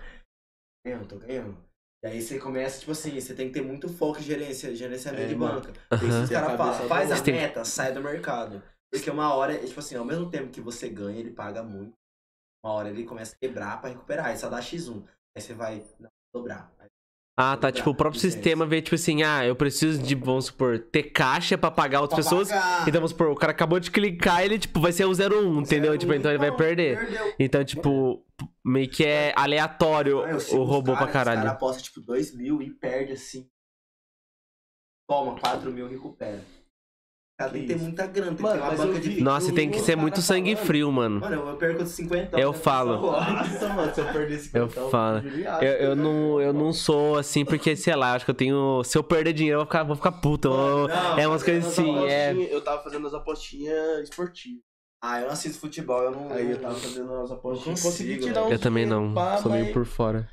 Ganhando, 0.85 1.07
tô 1.07 1.17
ganhando. 1.17 1.57
E 2.03 2.07
aí 2.07 2.21
você 2.21 2.37
começa, 2.37 2.79
tipo 2.79 2.91
assim, 2.91 3.19
você 3.19 3.33
tem 3.33 3.47
que 3.47 3.53
ter 3.53 3.65
muito 3.65 3.89
foco 3.89 4.19
em 4.19 4.23
gerência, 4.23 4.75
gerenciamento 4.75 5.23
É, 5.23 5.27
de 5.27 5.35
banca. 5.35 5.73
Caras 5.89 6.29
cabeça 6.29 6.55
falam, 6.57 6.87
faz 6.87 7.11
a 7.11 7.23
tem- 7.23 7.33
meta, 7.33 7.65
sai 7.65 7.93
do 7.93 8.01
mercado. 8.01 8.61
Porque 8.93 9.09
uma 9.09 9.33
hora, 9.33 9.53
é, 9.53 9.65
tipo 9.65 9.79
assim, 9.79 9.95
ao 9.95 10.05
mesmo 10.05 10.29
tempo 10.29 10.51
que 10.51 10.61
você 10.61 10.87
ganha, 10.87 11.19
ele 11.19 11.31
paga 11.31 11.63
muito. 11.63 11.93
Uma 12.63 12.73
hora 12.73 12.89
ele 12.89 13.05
começa 13.05 13.35
a 13.35 13.39
quebrar 13.39 13.81
pra 13.81 13.89
recuperar. 13.89 14.27
Aí 14.27 14.37
só 14.37 14.49
dá 14.49 14.59
X1. 14.59 15.03
Aí 15.35 15.41
você 15.41 15.53
vai 15.53 15.83
dobrar. 16.33 16.71
Aí 16.79 16.87
Ah, 17.37 17.57
tá. 17.57 17.69
Tipo, 17.69 17.89
o 17.89 17.95
próprio 17.95 18.19
sistema 18.21 18.65
vê, 18.65 18.81
tipo 18.81 18.95
assim, 18.95 19.21
ah, 19.21 19.45
eu 19.45 19.55
preciso 19.57 20.01
de, 20.01 20.15
vamos 20.15 20.45
supor, 20.45 20.79
ter 20.79 21.03
caixa 21.03 21.57
pra 21.57 21.69
pagar 21.69 21.99
outras 22.01 22.25
Pra 22.25 22.37
pessoas. 22.37 22.47
pagar. 22.49 22.81
Então, 22.87 22.93
vamos 23.01 23.11
supor, 23.11 23.27
o 23.27 23.35
cara 23.35 23.51
acabou 23.51 23.77
de 23.79 23.91
clicar, 23.91 24.41
ele, 24.43 24.57
tipo, 24.57 24.79
vai 24.79 24.93
ser 24.93 25.03
o 25.05 25.11
01, 25.11 25.59
entendeu? 25.61 25.91
Zero, 25.91 25.97
Tipo, 25.97 26.13
então 26.13 26.31
ele 26.31 26.37
vai 26.37 26.55
perder. 26.55 26.97
Perdeu. 26.97 27.33
Então, 27.37 27.63
tipo, 27.65 28.25
meio 28.63 28.89
que 28.89 29.03
é 29.05 29.33
aleatório 29.35 30.23
Ah, 30.23 30.37
o 30.55 30.63
robô 30.63 30.93
cara, 30.93 31.03
pra 31.05 31.13
caralho. 31.13 31.37
Os 31.39 31.43
caras 31.45 31.55
apostam 31.57 31.83
tipo 31.83 31.99
2 32.01 32.33
mil 32.35 32.61
e 32.61 32.69
perde 32.69 33.11
assim. 33.13 33.49
Toma, 35.07 35.37
4 35.39 35.71
mil 35.71 35.87
recupera. 35.89 36.41
Cara, 37.37 37.51
tem 37.51 37.61
que 37.63 37.67
ter 37.67 37.77
muita 37.77 38.07
grana, 38.07 38.27
tem 38.29 38.37
que 38.37 38.43
Mano, 38.43 38.55
ter 38.61 38.61
uma 38.61 38.75
banca 38.77 38.97
eu 38.97 39.01
de. 39.01 39.21
Nossa, 39.21 39.49
eu 39.51 39.55
tem 39.55 39.69
que 39.69 39.79
ser 39.79 39.97
muito 39.97 40.21
sangue 40.21 40.53
falando. 40.55 40.67
frio, 40.67 40.89
mano. 40.91 41.19
Mano, 41.19 41.49
eu 41.49 41.57
perco 41.57 41.85
50. 41.85 42.39
Eu 42.39 42.53
falo. 42.53 43.01
Nossa, 43.11 43.69
mano, 43.73 43.93
se 43.93 43.99
eu 43.99 44.05
perder 44.13 44.35
esse 44.35 44.57
Eu 44.57 44.67
cartão, 44.67 44.89
falo. 44.89 45.17
Eu, 45.61 45.71
eu, 45.89 45.95
não, 45.97 46.39
eu 46.41 46.53
não 46.53 46.71
sou 46.71 47.17
assim, 47.17 47.43
porque, 47.43 47.75
sei 47.75 47.93
lá, 47.93 48.13
acho 48.13 48.23
que 48.23 48.31
eu 48.31 48.35
tenho. 48.35 48.81
Se 48.85 48.97
eu 48.97 49.03
perder 49.03 49.33
dinheiro, 49.33 49.55
eu 49.55 49.59
vou 49.59 49.65
ficar, 49.65 49.83
vou 49.83 49.95
ficar 49.97 50.13
puto. 50.13 50.47
eu- 50.47 50.87
Não, 50.87 51.19
é 51.19 51.27
umas 51.27 51.43
coisas 51.43 51.65
assim, 51.65 52.05
é. 52.07 52.31
Eu 52.49 52.61
tava 52.63 52.81
fazendo 52.81 53.05
as 53.05 53.13
apostinhas 53.13 54.07
esportivas. 54.09 54.61
Ah, 55.03 55.19
eu 55.19 55.25
não 55.25 55.33
assisto 55.33 55.59
futebol, 55.59 56.03
eu 56.03 56.11
não. 56.11 56.31
Aí 56.31 56.49
eu 56.51 56.57
tava 56.61 56.73
fazendo 56.75 57.13
as 57.15 57.29
apostinhas. 57.31 57.83
Não 57.83 57.89
Consegui 57.91 58.11
consigo, 58.13 58.27
tirar 58.27 58.41
velho. 58.41 58.47
um 58.47 58.51
Eu 58.53 58.59
também 58.59 58.85
não. 58.85 59.13
pá, 59.13 59.37
Sou 59.37 59.51
meio 59.51 59.65
mas 59.65 59.73
por 59.73 59.85
fora. 59.85 60.27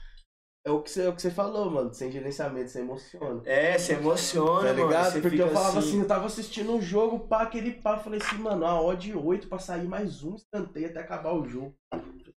É 0.64 0.70
o, 0.70 0.80
que 0.80 0.90
você, 0.90 1.02
é 1.02 1.08
o 1.08 1.14
que 1.14 1.20
você 1.20 1.30
falou, 1.30 1.68
mano. 1.70 1.92
Sem 1.92 2.10
gerenciamento, 2.10 2.70
você 2.70 2.80
emociona. 2.80 3.42
É, 3.44 3.76
se 3.78 3.92
emociona, 3.94 4.68
Tá 4.68 4.74
mano. 4.74 4.86
ligado? 4.86 5.12
você 5.12 5.20
Porque 5.20 5.42
eu 5.42 5.50
falava 5.50 5.78
assim, 5.80 6.00
eu 6.00 6.06
tava 6.06 6.26
assistindo 6.26 6.72
um 6.72 6.80
jogo, 6.80 7.26
pá, 7.26 7.42
aquele 7.42 7.72
pá, 7.72 7.98
falei 7.98 8.20
assim, 8.20 8.36
mano, 8.36 8.64
a 8.64 8.80
odd 8.80 9.12
8 9.12 9.48
pra 9.48 9.58
sair 9.58 9.88
mais 9.88 10.22
um 10.22 10.36
escanteio 10.36 10.86
até 10.86 11.00
acabar 11.00 11.32
o 11.32 11.48
jogo. 11.48 11.74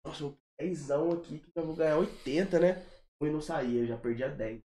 Nossa, 0.05 0.23
eu 0.25 0.39
10 0.61 0.91
aqui 0.91 1.39
que 1.41 1.51
eu 1.57 1.67
vou 1.67 1.75
ganhar 1.75 1.99
80, 1.99 2.61
né? 2.61 2.87
E 3.21 3.31
não 3.31 3.41
saía, 3.41 3.81
eu 3.81 3.87
já 3.87 3.97
perdi 3.97 4.23
a 4.23 4.29
10. 4.29 4.61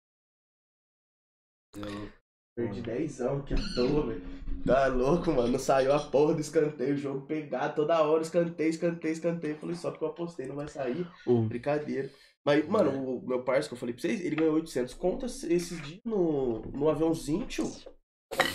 Perdi 2.56 2.80
10 2.82 3.16
que 3.46 3.54
à 3.54 3.58
toa, 3.74 4.06
velho. 4.06 4.22
Tá 4.66 4.86
louco, 4.88 5.30
mano. 5.32 5.58
Saiu 5.58 5.92
a 5.92 6.00
porra 6.00 6.34
do 6.34 6.40
escanteio, 6.40 6.94
o 6.94 6.98
jogo 6.98 7.26
pegado 7.26 7.74
toda 7.76 8.02
hora, 8.02 8.22
escanteio, 8.22 8.70
escanteio, 8.70 9.12
escanteio. 9.12 9.56
Falei, 9.58 9.76
só 9.76 9.90
porque 9.90 10.04
eu 10.04 10.08
apostei, 10.08 10.46
não 10.46 10.56
vai 10.56 10.68
sair. 10.68 11.06
Um. 11.26 11.46
Brincadeira. 11.46 12.10
Mas, 12.48 12.66
mano, 12.66 13.18
o 13.18 13.28
meu 13.28 13.42
parceiro 13.42 13.68
que 13.68 13.74
eu 13.74 13.78
falei 13.78 13.94
pra 13.94 14.00
vocês, 14.00 14.22
ele 14.22 14.34
ganhou 14.34 14.54
800 14.54 14.94
contas 14.94 15.44
esses 15.44 15.82
dias 15.82 16.00
no, 16.02 16.62
no 16.62 16.88
aviãozinho, 16.88 17.46
tio. 17.46 17.70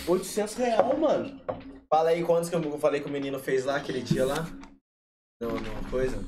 800 0.08 0.54
real, 0.56 0.98
mano. 0.98 1.40
Fala 1.88 2.08
aí 2.08 2.24
quantos 2.24 2.50
que 2.50 2.56
eu 2.56 2.78
falei 2.80 3.00
que 3.00 3.08
o 3.08 3.12
menino 3.12 3.38
fez 3.38 3.64
lá 3.64 3.76
aquele 3.76 4.02
dia 4.02 4.26
lá? 4.26 4.48
Não, 5.40 5.50
não, 5.50 5.90
coisa. 5.92 6.18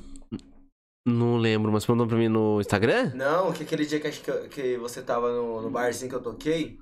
Não 1.04 1.38
lembro, 1.38 1.72
mas 1.72 1.84
mandou 1.88 2.06
pra 2.06 2.16
mim 2.16 2.28
no 2.28 2.60
Instagram? 2.60 3.12
Não, 3.16 3.52
que 3.52 3.64
aquele 3.64 3.84
dia 3.84 3.98
que, 3.98 4.06
acho 4.06 4.22
que, 4.22 4.48
que 4.48 4.76
você 4.76 5.02
tava 5.02 5.32
no, 5.32 5.60
no 5.60 5.68
barzinho 5.68 6.08
que 6.08 6.14
eu 6.14 6.22
toquei. 6.22 6.78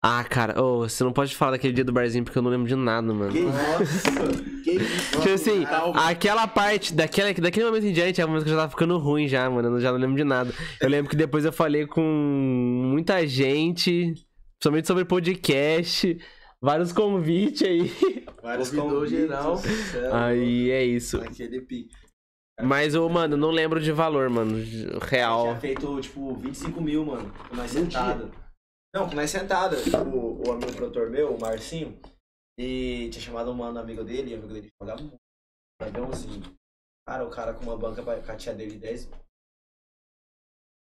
Ah, 0.00 0.22
cara, 0.22 0.62
ô, 0.62 0.88
você 0.88 1.02
não 1.02 1.12
pode 1.12 1.34
falar 1.34 1.52
daquele 1.52 1.72
dia 1.72 1.84
do 1.84 1.92
barzinho 1.92 2.24
porque 2.24 2.38
eu 2.38 2.42
não 2.42 2.50
lembro 2.52 2.68
de 2.68 2.76
nada, 2.76 3.12
mano. 3.12 3.32
Que 3.32 3.40
isso? 3.40 4.62
que 4.62 4.70
isso? 4.72 5.20
Tipo 5.20 5.30
assim, 5.34 5.64
Calma. 5.64 6.08
aquela 6.08 6.46
parte, 6.46 6.94
daquela, 6.94 7.34
daquele 7.34 7.66
momento 7.66 7.86
em 7.86 7.92
diante, 7.92 8.20
é 8.20 8.24
o 8.24 8.28
momento 8.28 8.44
que 8.44 8.50
eu 8.50 8.54
já 8.54 8.60
tava 8.60 8.70
ficando 8.70 8.96
ruim 8.96 9.26
já, 9.26 9.50
mano. 9.50 9.68
Eu 9.76 9.80
já 9.80 9.90
não 9.90 9.98
lembro 9.98 10.16
de 10.16 10.22
nada. 10.22 10.52
Eu 10.80 10.88
lembro 10.88 11.10
que 11.10 11.16
depois 11.16 11.44
eu 11.44 11.52
falei 11.52 11.84
com 11.84 12.00
muita 12.00 13.26
gente, 13.26 14.14
principalmente 14.60 14.86
sobre 14.86 15.04
podcast, 15.04 16.16
vários 16.60 16.92
convites 16.92 17.62
aí. 17.66 17.92
Vários 18.40 18.70
convites, 18.70 19.10
geral. 19.10 19.60
Aí 20.12 20.70
é 20.70 20.84
isso. 20.84 21.16
Aquele 21.20 21.60
pique. 21.60 21.90
Mas, 22.62 22.94
ô, 22.94 23.08
mano, 23.08 23.36
não 23.36 23.50
lembro 23.50 23.80
de 23.80 23.90
valor, 23.90 24.30
mano. 24.30 24.64
Tinha 24.64 24.98
Real. 25.02 25.56
feito, 25.60 26.00
tipo, 26.00 26.34
25 26.36 26.80
mil, 26.80 27.04
mano. 27.04 27.32
Num 27.52 27.66
sentado. 27.66 28.30
Não, 28.94 29.08
com 29.08 29.14
nós 29.14 29.30
sentado. 29.30 29.76
Tipo, 29.82 29.98
o 30.48 30.52
amigo 30.52 30.74
produtor 30.74 31.10
meu, 31.10 31.34
o 31.34 31.40
Marcinho, 31.40 32.00
e 32.58 33.08
tinha 33.10 33.22
chamado 33.22 33.50
um 33.50 33.54
mano 33.54 33.78
amigo 33.78 34.02
dele, 34.02 34.30
e 34.30 34.34
o 34.34 34.38
amigo 34.38 34.52
dele 34.54 34.68
jogava 34.80 35.00
muito. 35.00 35.16
Aviãozinho. 35.80 36.56
Cara, 37.06 37.24
o 37.26 37.30
cara 37.30 37.54
com 37.54 37.62
uma 37.64 37.76
banca 37.76 38.02
pra- 38.02 38.36
tia 38.36 38.54
dele 38.54 38.78
10 38.78 39.06
mil. 39.06 39.16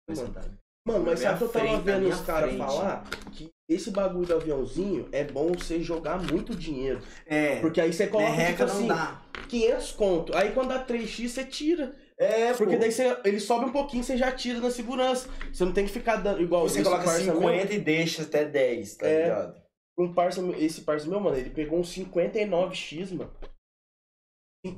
Foi 0.10 0.16
Mano. 0.16 0.28
sentado. 0.28 0.58
Mano, 0.88 1.06
mas 1.06 1.20
sabe 1.20 1.38
que 1.38 1.44
eu 1.44 1.52
tava 1.52 1.80
vendo 1.82 2.10
os 2.10 2.22
caras 2.22 2.58
falar 2.58 3.04
que 3.34 3.50
esse 3.70 3.92
bagulho 3.92 4.26
do 4.26 4.34
aviãozinho 4.36 5.08
é 5.12 5.24
bom 5.24 5.52
você 5.52 5.80
jogar 5.82 6.18
muito 6.20 6.56
dinheiro. 6.56 7.00
É. 7.26 7.62
Porque 7.62 7.80
aí 7.80 7.94
você 7.94 8.08
coloca, 8.08 8.46
tipo 8.48 8.64
assim, 8.64 8.88
dá. 8.88 9.22
500 9.48 9.92
conto. 9.92 10.36
Aí 10.36 10.52
quando 10.54 10.70
dá 10.70 10.84
3x, 10.84 11.30
você 11.30 11.46
tira. 11.46 11.96
É, 12.24 12.54
Porque 12.54 12.76
pô. 12.76 12.80
daí 12.82 12.92
você, 12.92 13.18
ele 13.26 13.40
sobe 13.40 13.66
um 13.66 13.72
pouquinho, 13.72 14.04
você 14.04 14.16
já 14.16 14.32
tira 14.32 14.60
na 14.60 14.70
segurança. 14.70 15.28
Você 15.52 15.66
não 15.66 15.72
tem 15.74 15.86
que 15.86 15.92
ficar 15.92 16.18
dando 16.18 16.40
igual 16.42 16.70
Você 16.70 16.84
coloca 16.84 17.04
parça 17.04 17.24
50 17.24 17.40
meu, 17.66 17.74
e 17.74 17.80
deixa 17.80 18.22
até 18.22 18.46
10, 18.46 18.96
tá 18.98 19.08
É. 19.08 19.24
ligado? 19.24 19.62
um 19.98 20.14
parça, 20.14 20.42
esse 20.58 20.82
parça 20.82 21.08
meu, 21.08 21.20
mano, 21.20 21.36
ele 21.38 21.50
pegou 21.50 21.80
um 21.80 21.84
59x, 21.84 23.12
mano. 23.12 23.32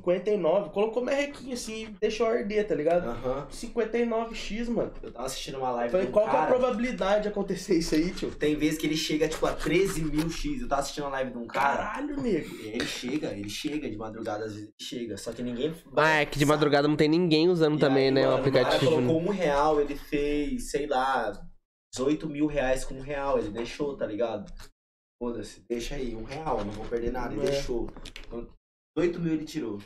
59, 0.08 0.70
colocou 0.70 1.04
merrequinho 1.04 1.52
assim 1.52 1.82
e 1.82 1.86
deixou 2.00 2.26
arder, 2.26 2.66
tá 2.66 2.74
ligado? 2.74 3.06
Aham. 3.06 3.46
59x, 3.50 4.68
mano. 4.70 4.90
Eu 5.02 5.12
tava 5.12 5.26
assistindo 5.26 5.58
uma 5.58 5.70
live 5.72 5.92
Falei, 5.92 6.06
um 6.06 6.10
qual 6.10 6.24
que 6.24 6.30
é 6.30 6.34
a 6.34 6.40
cara, 6.40 6.50
probabilidade 6.54 7.22
de 7.24 7.28
acontecer 7.28 7.76
isso 7.78 7.94
aí, 7.94 8.10
tio? 8.10 8.30
Tem 8.34 8.56
vezes 8.56 8.78
que 8.78 8.86
ele 8.86 8.96
chega, 8.96 9.28
tipo, 9.28 9.44
a 9.44 9.52
13 9.52 10.02
mil 10.04 10.30
X. 10.30 10.62
Eu 10.62 10.68
tava 10.68 10.80
assistindo 10.80 11.04
uma 11.04 11.10
live 11.10 11.32
de 11.32 11.36
um 11.38 11.46
cara. 11.46 11.76
Caralho, 11.84 12.18
nego. 12.18 12.54
Ele 12.62 12.86
chega, 12.86 13.32
ele 13.32 13.50
chega 13.50 13.90
de 13.90 13.96
madrugada, 13.98 14.46
às 14.46 14.54
vezes 14.54 14.68
ele 14.68 14.74
chega. 14.80 15.18
Só 15.18 15.32
que 15.32 15.42
ninguém. 15.42 15.74
Ah, 15.94 16.20
é 16.22 16.26
que 16.26 16.38
de 16.38 16.46
madrugada 16.46 16.88
não 16.88 16.96
tem 16.96 17.08
ninguém 17.08 17.50
usando 17.50 17.76
E 17.76 17.80
também, 17.80 18.06
aí, 18.06 18.10
né? 18.10 18.22
mano, 18.26 18.36
o 18.36 18.40
O 18.48 18.52
cara 18.52 18.60
aplicativo. 18.62 18.90
colocou 18.90 19.20
um 19.20 19.28
real, 19.30 19.80
ele 19.82 19.96
fez, 19.96 20.70
sei 20.70 20.86
lá, 20.86 21.30
18 21.94 22.26
mil 22.26 22.46
reais 22.46 22.86
com 22.86 22.94
um 22.94 23.02
real. 23.02 23.38
Ele 23.38 23.50
deixou, 23.50 23.94
tá 23.98 24.06
ligado? 24.06 24.50
Foda-se, 25.22 25.62
deixa 25.68 25.94
aí, 25.94 26.14
um 26.14 26.24
real, 26.24 26.64
não 26.64 26.72
vou 26.72 26.86
perder 26.86 27.12
nada. 27.12 27.34
Ele 27.34 27.46
É. 27.46 27.50
deixou. 27.50 27.86
18 28.96 29.20
mil 29.20 29.34
ele 29.34 29.44
tirou. 29.44 29.78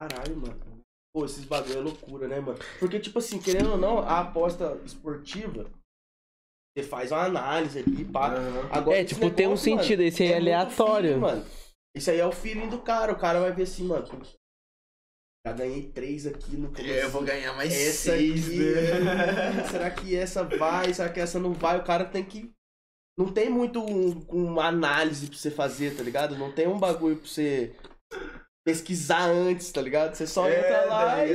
Caralho, 0.00 0.36
mano. 0.36 0.82
Pô, 1.14 1.24
esses 1.24 1.44
bagulho 1.44 1.78
é 1.78 1.80
loucura, 1.80 2.28
né, 2.28 2.40
mano? 2.40 2.58
Porque, 2.78 3.00
tipo 3.00 3.18
assim, 3.18 3.40
querendo 3.40 3.72
ou 3.72 3.78
não, 3.78 3.98
a 4.00 4.20
aposta 4.20 4.78
esportiva, 4.84 5.70
você 6.76 6.84
faz 6.84 7.10
uma 7.10 7.24
análise 7.24 7.78
ali, 7.78 8.04
pá. 8.04 8.34
Aham. 8.34 8.68
Agora, 8.70 8.98
É, 8.98 9.00
esse 9.02 9.14
tipo, 9.14 9.30
tem 9.30 9.46
um 9.46 9.50
negócio, 9.50 9.70
mano, 9.70 9.82
sentido, 9.82 10.02
esse 10.02 10.22
aí 10.22 10.28
é 10.28 10.32
muito 10.34 10.42
aleatório. 10.42 11.08
feeling, 11.08 11.20
mano. 11.20 11.46
Isso 11.96 12.10
aí 12.10 12.18
é 12.18 12.26
o 12.26 12.32
feeling 12.32 12.68
do 12.68 12.82
cara. 12.82 13.12
O 13.12 13.18
cara 13.18 13.40
vai 13.40 13.52
ver 13.52 13.62
assim, 13.62 13.84
mano. 13.84 14.06
Já 15.46 15.52
ganhei 15.52 15.90
três 15.90 16.26
aqui 16.26 16.56
no 16.56 16.70
começo. 16.72 17.20
ganhar 17.24 17.54
mais 17.54 17.72
essa 17.72 18.12
aqui, 18.12 18.34
né? 18.34 19.64
será 19.70 19.90
que 19.90 20.14
essa 20.14 20.44
vai? 20.44 20.92
Será 20.92 21.08
que 21.10 21.20
essa 21.20 21.38
não 21.38 21.54
vai? 21.54 21.78
O 21.78 21.84
cara 21.84 22.04
tem 22.04 22.24
que. 22.24 22.52
Não 23.18 23.32
tem 23.32 23.48
muito 23.48 23.80
um, 23.80 24.10
uma 24.28 24.66
análise 24.66 25.28
pra 25.28 25.38
você 25.38 25.50
fazer, 25.50 25.96
tá 25.96 26.02
ligado? 26.02 26.36
Não 26.36 26.52
tem 26.52 26.66
um 26.68 26.78
bagulho 26.78 27.16
pra 27.16 27.26
você 27.26 27.74
pesquisar 28.66 29.30
antes, 29.30 29.70
tá 29.70 29.80
ligado? 29.80 30.14
Você 30.14 30.26
só 30.26 30.48
É, 30.48 30.58
entra 30.58 30.84
lá 30.86 31.14
tá 31.14 31.26
e. 31.26 31.32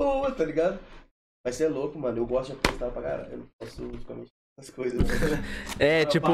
Boa, 0.00 0.30
tá 0.30 0.44
ligado? 0.44 0.78
Vai 1.44 1.52
ser 1.52 1.66
louco, 1.68 1.98
mano. 1.98 2.18
Eu 2.18 2.26
gosto 2.26 2.52
de 2.52 2.58
apostar 2.58 2.92
pra 2.92 3.02
caralho. 3.02 3.32
Eu 3.32 3.38
não 3.38 3.46
posso 3.60 3.74
ficar 3.98 4.14
mexendo 4.14 4.28
nessas 4.56 4.74
coisas. 4.74 5.00
É, 5.80 6.02
Eu 6.02 6.06
tipo, 6.06 6.28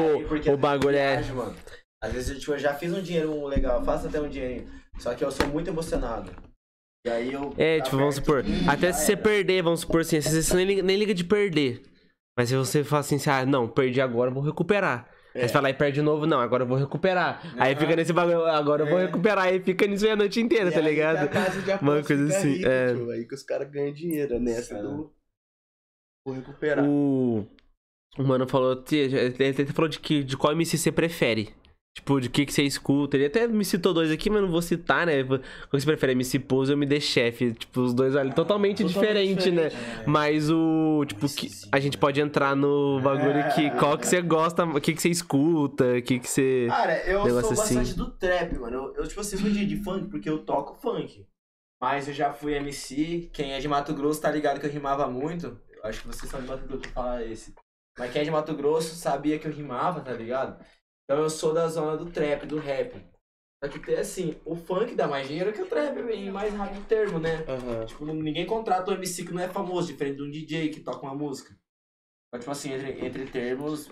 o 0.51 0.57
bagulho 0.57 0.95
é. 0.95 1.13
viagem, 1.13 1.35
mano. 1.35 1.55
Às 2.03 2.13
vezes 2.13 2.29
eu, 2.29 2.39
tipo, 2.39 2.51
eu 2.53 2.59
já 2.59 2.75
fiz 2.75 2.93
um 2.93 3.01
dinheiro 3.01 3.47
legal, 3.47 3.83
faço 3.83 4.07
até 4.07 4.21
um 4.21 4.29
dinheirinho. 4.29 4.69
Só 4.99 5.15
que 5.15 5.25
eu 5.25 5.31
sou 5.31 5.47
muito 5.47 5.69
emocionado. 5.69 6.31
E 7.05 7.09
aí 7.09 7.33
eu. 7.33 7.53
É, 7.57 7.81
tipo, 7.81 7.97
vamos 7.97 8.15
supor. 8.15 8.43
Até 8.69 8.93
se 8.93 9.05
você 9.05 9.17
perder, 9.17 9.63
vamos 9.63 9.79
supor 9.79 10.01
assim, 10.01 10.17
às 10.17 10.25
vezes 10.25 10.45
você 10.45 10.55
nem 10.55 10.65
liga, 10.65 10.83
nem 10.83 10.97
liga 10.97 11.13
de 11.13 11.23
perder. 11.23 11.81
Mas 12.37 12.49
se 12.49 12.55
você 12.55 12.83
fala 12.83 12.99
assim, 12.99 13.17
ah, 13.29 13.45
não, 13.45 13.67
perdi 13.67 14.01
agora, 14.01 14.29
vou 14.29 14.43
recuperar. 14.43 15.09
Aí 15.35 15.41
É. 15.41 15.47
você 15.47 15.53
vai 15.53 15.61
lá 15.63 15.69
e 15.71 15.73
perde 15.73 15.95
de 15.95 16.01
novo, 16.01 16.25
não, 16.25 16.39
agora 16.39 16.63
eu 16.63 16.67
vou 16.67 16.77
recuperar. 16.77 17.41
Aí 17.57 17.75
fica 17.75 17.93
nesse 17.95 18.13
bagulho, 18.13 18.45
agora 18.45 18.83
eu 18.83 18.87
vou 18.89 18.99
É. 18.99 19.05
recuperar. 19.05 19.45
Aí 19.45 19.59
fica 19.59 19.85
nisso 19.85 20.05
aí 20.05 20.11
a 20.11 20.15
noite 20.15 20.39
inteira, 20.39 20.69
E 20.69 20.73
tá 20.73 20.79
ligado? 20.79 21.29
Uma 21.81 22.01
coisa 22.01 22.23
fica 22.25 22.37
assim, 22.37 22.53
rica, 22.53 22.69
é. 22.69 22.93
tio. 22.93 23.11
Aí 23.11 23.25
que 23.27 23.35
os 23.35 23.43
caras 23.43 23.69
ganham 23.69 23.93
dinheiro 23.93 24.39
nessa 24.39 24.77
É. 24.77 24.81
do. 24.81 25.13
Vou 26.25 26.35
recuperar. 26.35 26.85
O. 26.85 27.45
O 28.17 28.23
mano 28.23 28.47
falou. 28.47 28.81
Ele 28.91 29.65
falou 29.73 29.89
de, 29.89 29.99
que, 29.99 30.23
de 30.23 30.37
qual 30.37 30.53
MC 30.53 30.77
você 30.77 30.89
prefere. 30.91 31.53
Tipo, 31.95 32.19
de 32.19 32.29
que, 32.29 32.45
que 32.45 32.51
você 32.51 32.63
escuta. 32.63 33.15
Ele 33.15 33.27
até 33.27 33.47
me 33.47 33.63
citou 33.63 33.93
dois 33.93 34.11
aqui, 34.11 34.29
mas 34.29 34.41
não 34.41 34.49
vou 34.49 34.61
citar, 34.61 35.05
né? 35.05 35.23
Qual 35.23 35.39
que 35.39 35.79
você 35.79 35.85
prefere? 35.85 36.11
MC 36.11 36.39
Pose 36.39 36.71
ou 36.71 36.77
MD 36.77 36.99
Chef? 36.99 37.53
Tipo, 37.53 37.81
os 37.81 37.93
dois 37.93 38.13
olham 38.15 38.33
totalmente, 38.33 38.83
Totalmente 38.83 38.93
diferente, 38.93 39.51
né? 39.51 39.67
É. 39.67 40.03
Mas 40.05 40.51
o. 40.51 41.05
Tipo, 41.07 41.25
que, 41.29 41.49
a 41.71 41.79
gente 41.79 41.97
pode 41.97 42.19
entrar 42.19 42.53
no 42.53 42.99
bagulho 42.99 43.47
que. 43.55 43.71
Qual 43.79 43.97
que 43.97 44.05
você 44.05 44.21
gosta, 44.21 44.65
o 44.65 44.81
que, 44.81 44.93
que 44.93 45.01
você 45.01 45.09
escuta, 45.09 45.85
o 45.97 46.01
que, 46.01 46.19
que 46.19 46.29
você. 46.29 46.67
Cara, 46.67 47.01
eu 47.07 47.23
Negócio 47.23 47.55
sou 47.55 47.63
assim. 47.63 47.75
bastante 47.75 47.97
do 47.97 48.11
trap, 48.11 48.59
mano. 48.59 48.75
Eu, 48.75 48.95
eu 48.95 49.07
tipo 49.07 49.21
assim, 49.21 49.37
fui 49.37 49.51
de, 49.51 49.65
de 49.65 49.77
funk 49.77 50.09
porque 50.09 50.29
eu 50.29 50.39
toco 50.39 50.75
funk. 50.75 51.25
Mas 51.81 52.09
eu 52.09 52.13
já 52.13 52.33
fui 52.33 52.55
MC. 52.55 53.29
Quem 53.31 53.53
é 53.53 53.59
de 53.59 53.69
Mato 53.69 53.93
Grosso 53.93 54.21
tá 54.21 54.29
ligado 54.29 54.59
que 54.59 54.65
eu 54.65 54.71
rimava 54.71 55.07
muito. 55.07 55.57
Eu 55.71 55.85
acho 55.85 56.01
que 56.01 56.07
vocês 56.07 56.29
são 56.29 56.41
de 56.41 56.47
Mato 56.47 56.67
Grosso 56.67 56.81
pra 56.81 56.91
falar 56.91 57.23
esse. 57.25 57.53
Mas 57.97 58.11
quem 58.11 58.21
é 58.21 58.25
de 58.25 58.31
Mato 58.31 58.53
Grosso 58.53 58.95
sabia 58.95 59.39
que 59.39 59.47
eu 59.47 59.51
rimava, 59.51 60.01
tá 60.01 60.11
ligado? 60.11 60.59
Então 61.05 61.21
eu 61.23 61.29
sou 61.29 61.53
da 61.53 61.67
zona 61.67 61.95
do 61.97 62.05
trap, 62.11 62.45
do 62.45 62.57
rap. 62.57 62.95
Só 63.63 63.69
que 63.69 63.79
tem 63.79 63.95
assim, 63.95 64.35
o 64.45 64.55
funk 64.55 64.95
dá 64.95 65.07
mais 65.07 65.27
dinheiro 65.27 65.53
que 65.53 65.61
o 65.61 65.65
trap, 65.67 65.97
em 66.11 66.29
mais 66.31 66.53
rápido 66.53 66.85
termo, 66.87 67.19
né? 67.19 67.45
Aham. 67.47 67.85
Tipo, 67.85 68.05
ninguém 68.05 68.45
contrata 68.45 68.91
um 68.91 68.95
MC 68.95 69.23
que 69.25 69.33
não 69.33 69.41
é 69.41 69.47
famoso, 69.47 69.87
diferente 69.87 70.17
de 70.17 70.23
um 70.23 70.29
DJ 70.31 70.69
que 70.69 70.81
toca 70.81 71.05
uma 71.05 71.15
música. 71.15 71.55
Então, 72.27 72.39
tipo 72.39 72.51
assim, 72.51 72.73
entre, 72.73 73.05
entre 73.05 73.25
termos, 73.27 73.89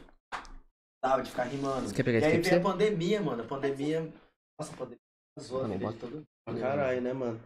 dava 1.04 1.22
de 1.24 1.30
ficar 1.30 1.44
rimando. 1.44 1.88
Você 1.88 1.96
quer 1.96 2.04
pegar 2.04 2.20
E 2.20 2.26
aí 2.26 2.42
pra 2.42 2.58
a 2.58 2.62
pandemia, 2.62 3.22
mano. 3.22 3.44
A 3.44 3.46
pandemia. 3.46 4.12
Nossa, 4.60 4.74
a 4.74 4.78
pandemia 4.78 5.00
zoou 5.40 5.62
a 5.62 5.66
Ah, 5.66 5.68
vida 5.70 5.94
todo 5.94 6.24
Pra 6.46 6.54
mundo. 6.54 6.62
caralho, 6.62 7.02
né, 7.02 7.14
mano? 7.14 7.40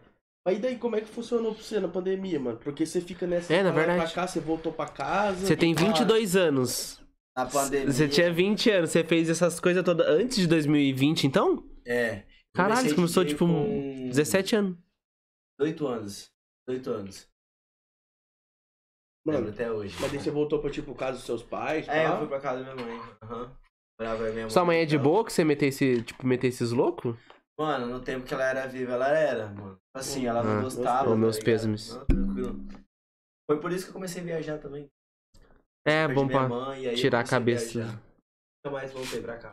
Mas 0.44 0.56
e 0.56 0.60
daí, 0.60 0.78
como 0.78 0.96
é 0.96 1.00
que 1.00 1.06
funcionou 1.08 1.54
pra 1.54 1.62
você 1.62 1.78
na 1.78 1.88
pandemia, 1.88 2.40
mano? 2.40 2.58
Porque 2.58 2.84
você 2.84 3.00
fica 3.00 3.26
nessa. 3.26 3.52
É, 3.54 3.62
na 3.62 3.70
verdade. 3.70 4.00
Pra 4.02 4.10
cá, 4.10 4.26
você 4.26 4.40
voltou 4.40 4.72
pra 4.72 4.86
casa. 4.88 5.46
Você 5.46 5.56
tem 5.56 5.74
pá. 5.74 5.82
22 5.82 6.36
anos. 6.36 7.00
Na 7.38 7.46
pandemia. 7.46 7.92
Você 7.92 8.08
tinha 8.08 8.32
20 8.32 8.68
anos, 8.70 8.90
você 8.90 9.04
fez 9.04 9.30
essas 9.30 9.60
coisas 9.60 9.84
todas 9.84 10.04
antes 10.08 10.38
de 10.38 10.46
2020, 10.48 11.24
então? 11.24 11.64
É. 11.86 12.24
Caralho, 12.52 12.88
você 12.88 12.94
começou, 12.96 13.24
tipo, 13.24 13.46
com 13.46 14.08
17 14.08 14.56
anos. 14.56 14.76
18 15.60 15.86
anos. 15.86 16.32
18 16.68 16.90
anos. 16.90 17.28
Lembro 19.24 19.42
Mano, 19.42 19.54
até 19.54 19.70
hoje. 19.70 19.96
mas 20.00 20.10
daí 20.10 20.20
você 20.20 20.30
voltou 20.32 20.58
pra, 20.60 20.68
tipo, 20.70 20.92
casa 20.96 21.18
dos 21.18 21.26
seus 21.26 21.42
pais? 21.44 21.86
É, 21.86 22.08
pá? 22.08 22.14
eu 22.14 22.18
fui 22.18 22.26
pra 22.28 22.40
casa 22.40 22.64
da 22.64 22.74
minha 22.74 22.86
mãe. 22.86 23.00
Aham. 23.22 23.56
Minha 24.00 24.50
Sua 24.50 24.64
mãe 24.64 24.80
é 24.80 24.84
de 24.84 24.96
então. 24.96 25.04
boa 25.04 25.24
que 25.24 25.32
você 25.32 25.44
meter 25.44 25.66
esse, 25.66 26.02
tipo, 26.02 26.26
meter 26.26 26.48
esses 26.48 26.72
loucos? 26.72 27.16
Mano, 27.58 27.86
no 27.86 28.00
tempo 28.00 28.24
que 28.26 28.34
ela 28.34 28.44
era 28.44 28.66
viva, 28.66 28.92
ela 28.94 29.08
era, 29.08 29.48
mano. 29.48 29.78
Assim, 29.94 30.26
ela 30.26 30.42
não 30.42 30.58
Ah, 30.58 30.62
gostava. 30.62 31.08
ô, 31.08 31.10
tá 31.12 31.16
meus. 31.16 31.38
Não, 31.94 32.06
tranquilo. 32.06 32.66
Foi 33.48 33.60
por 33.60 33.72
isso 33.72 33.84
que 33.84 33.90
eu 33.90 33.94
comecei 33.94 34.22
a 34.22 34.24
viajar 34.24 34.58
também. 34.58 34.88
É, 35.86 36.06
Perdi 36.06 36.14
bom 36.14 36.28
pra 36.28 36.48
mãe, 36.48 36.94
tirar 36.94 37.20
a 37.20 37.24
cabeça. 37.28 37.72
viajar. 37.78 37.94
Nunca 38.64 38.70
mais 38.76 38.92
voltei 38.92 39.22
pra 39.22 39.38
cá. 39.38 39.52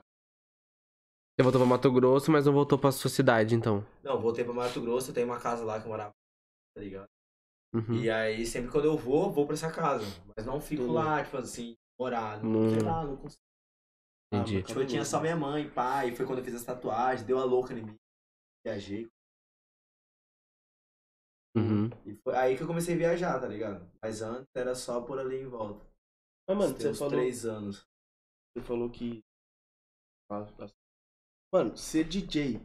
Você 1.37 1.43
voltou 1.43 1.61
pra 1.61 1.69
Mato 1.69 1.91
Grosso, 1.91 2.31
mas 2.31 2.45
não 2.45 2.53
voltou 2.53 2.79
pra 2.79 2.91
sua 2.91 3.09
cidade, 3.09 3.55
então. 3.55 3.85
Não, 4.03 4.19
voltei 4.21 4.43
pra 4.43 4.53
Mato 4.53 4.81
Grosso, 4.81 5.11
eu 5.11 5.13
tenho 5.13 5.27
uma 5.27 5.39
casa 5.39 5.63
lá 5.65 5.79
que 5.79 5.85
eu 5.85 5.89
morava, 5.89 6.11
tá 6.75 6.81
ligado? 6.81 7.07
Uhum. 7.73 7.95
E 8.01 8.09
aí, 8.09 8.45
sempre 8.45 8.71
quando 8.71 8.85
eu 8.85 8.97
vou, 8.97 9.31
vou 9.33 9.45
pra 9.45 9.53
essa 9.53 9.69
casa. 9.71 10.05
Mas 10.35 10.45
não 10.45 10.61
fico 10.61 10.83
Entendi. 10.83 10.95
lá, 10.97 11.23
tipo 11.23 11.37
assim, 11.37 11.75
morar. 11.99 12.41
Não, 12.41 12.49
Não- 12.51 12.69
sei 12.69 12.79
lá, 12.81 13.03
não 13.05 13.17
consigo. 13.17 13.41
Entendi. 14.33 14.57
Ah, 14.59 14.63
Tipo, 14.63 14.79
eu 14.79 14.87
tinha 14.87 15.05
só 15.05 15.19
minha 15.21 15.35
mãe, 15.35 15.69
pai, 15.69 16.15
foi 16.15 16.25
quando 16.25 16.39
eu 16.39 16.45
fiz 16.45 16.55
as 16.55 16.63
tatuagens, 16.63 17.25
deu 17.27 17.37
a 17.37 17.43
louca 17.43 17.73
em 17.73 17.83
mim. 17.83 17.95
Viajei. 18.65 19.07
Uhum. 21.57 21.89
E 22.05 22.13
foi 22.15 22.35
aí 22.35 22.55
que 22.57 22.63
eu 22.63 22.67
comecei 22.67 22.95
a 22.95 22.97
viajar, 22.97 23.39
tá 23.39 23.47
ligado? 23.47 23.89
Mas 24.01 24.21
antes 24.21 24.47
era 24.55 24.73
só 24.75 25.01
por 25.01 25.19
ali 25.19 25.41
em 25.41 25.47
volta. 25.47 25.84
Mas, 26.47 26.57
mano, 26.57 26.75
você 26.77 26.89
uns 26.89 26.99
falou, 26.99 27.11
três 27.11 27.45
anos. 27.45 27.85
você 28.53 28.63
falou 28.65 28.89
que. 28.89 29.23
Mano, 31.53 31.75
ser 31.77 32.03
DJ, 32.05 32.59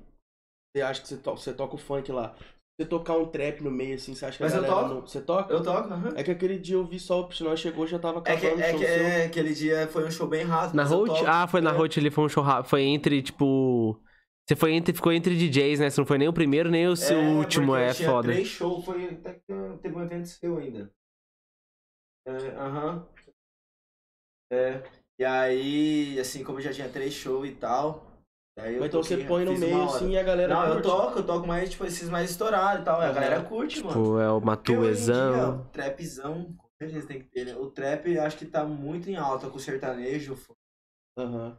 você 0.74 0.82
acha 0.82 1.00
que 1.02 1.08
você, 1.08 1.16
to... 1.16 1.30
você 1.32 1.54
toca 1.54 1.74
o 1.74 1.78
funk 1.78 2.10
lá? 2.12 2.34
Você 2.78 2.86
tocar 2.88 3.16
um 3.16 3.26
trap 3.28 3.62
no 3.62 3.70
meio 3.70 3.94
assim, 3.94 4.14
você 4.14 4.24
acha 4.24 4.38
que 4.38 4.44
Mas 4.44 4.54
a 4.54 4.56
eu 4.56 4.62
galera 4.62 4.82
toco. 4.82 4.94
não. 4.94 5.00
Você 5.02 5.20
toca? 5.20 5.52
Eu 5.52 5.62
toco, 5.62 5.92
aham. 5.92 6.12
É 6.16 6.24
que 6.24 6.30
aquele 6.30 6.58
dia 6.58 6.76
eu 6.76 6.84
vi 6.86 6.98
só 6.98 7.20
o 7.20 7.28
Piscinão 7.28 7.56
chegou 7.56 7.86
já 7.86 7.98
tava 7.98 8.20
É 8.24 8.36
que, 8.36 8.46
acabando 8.46 8.62
é 8.62 8.72
que 8.74 8.84
seu. 8.84 9.04
é, 9.04 9.24
aquele 9.26 9.54
dia 9.54 9.86
foi 9.88 10.04
um 10.06 10.10
show 10.10 10.26
bem 10.26 10.44
rápido. 10.44 10.76
Na 10.76 10.84
eu 10.84 11.04
toco. 11.04 11.26
Ah, 11.26 11.46
foi 11.46 11.60
na 11.60 11.70
É. 11.70 11.74
Road 11.76 11.98
ali, 12.00 12.10
foi 12.10 12.24
um 12.24 12.28
show 12.28 12.42
rápido. 12.42 12.68
Foi 12.70 12.82
entre, 12.82 13.22
tipo. 13.22 14.00
Você 14.46 14.56
foi 14.56 14.72
entre, 14.72 14.92
ficou 14.94 15.12
entre 15.12 15.36
DJs, 15.36 15.80
né? 15.80 15.90
Você 15.90 16.00
não 16.00 16.06
foi 16.06 16.18
nem 16.18 16.28
o 16.28 16.32
primeiro, 16.32 16.70
nem 16.70 16.88
o 16.88 16.96
seu 16.96 17.20
É, 17.20 17.24
último, 17.24 17.74
é 17.76 17.94
tinha 17.94 18.08
foda. 18.08 18.32
três 18.32 18.48
shows, 18.48 18.84
foi 18.84 19.08
até 19.08 19.34
que 19.34 19.52
teve 19.82 19.96
um 19.96 20.02
evento 20.02 20.28
seu 20.28 20.56
ainda. 20.58 20.90
É, 22.26 22.30
Aham. 22.56 23.06
É, 24.50 24.82
e 25.18 25.24
aí, 25.24 26.18
assim, 26.18 26.42
como 26.42 26.58
eu 26.58 26.62
já 26.62 26.72
tinha 26.72 26.88
três 26.88 27.12
shows 27.12 27.48
e 27.48 27.52
tal. 27.52 28.10
Aí 28.58 28.74
eu 28.74 28.80
Mas 28.80 28.88
então 28.88 29.00
toquei, 29.00 29.18
você 29.18 29.24
põe 29.24 29.44
no 29.44 29.52
fiz 29.52 29.60
meio 29.60 29.82
assim 29.84 30.10
e 30.10 30.18
a 30.18 30.22
galera. 30.22 30.54
Não, 30.54 30.64
eu 30.64 30.72
curte. 30.74 30.88
toco, 30.88 31.18
eu 31.18 31.26
toco 31.26 31.46
mais, 31.46 31.70
tipo, 31.70 31.84
esses 31.84 32.08
mais 32.08 32.30
estourados 32.30 32.82
e 32.82 32.84
tal. 32.84 33.00
e 33.00 33.04
A 33.04 33.12
galera 33.12 33.42
curte, 33.44 33.78
mano. 33.78 33.90
Tipo, 33.90 34.18
é 34.18 34.30
o 34.30 34.40
Matuezão. 34.40 35.60
o 35.60 35.64
trapzão, 35.66 36.52
com 36.56 36.68
certeza 36.82 37.06
tem 37.06 37.20
que 37.20 37.28
ter, 37.28 37.46
né? 37.46 37.54
O 37.56 37.70
trap 37.70 38.18
acho 38.18 38.36
que 38.38 38.46
tá 38.46 38.64
muito 38.64 39.08
em 39.08 39.16
alta 39.16 39.48
com 39.48 39.56
o 39.56 39.60
sertanejo. 39.60 40.36
Aham. 41.18 41.58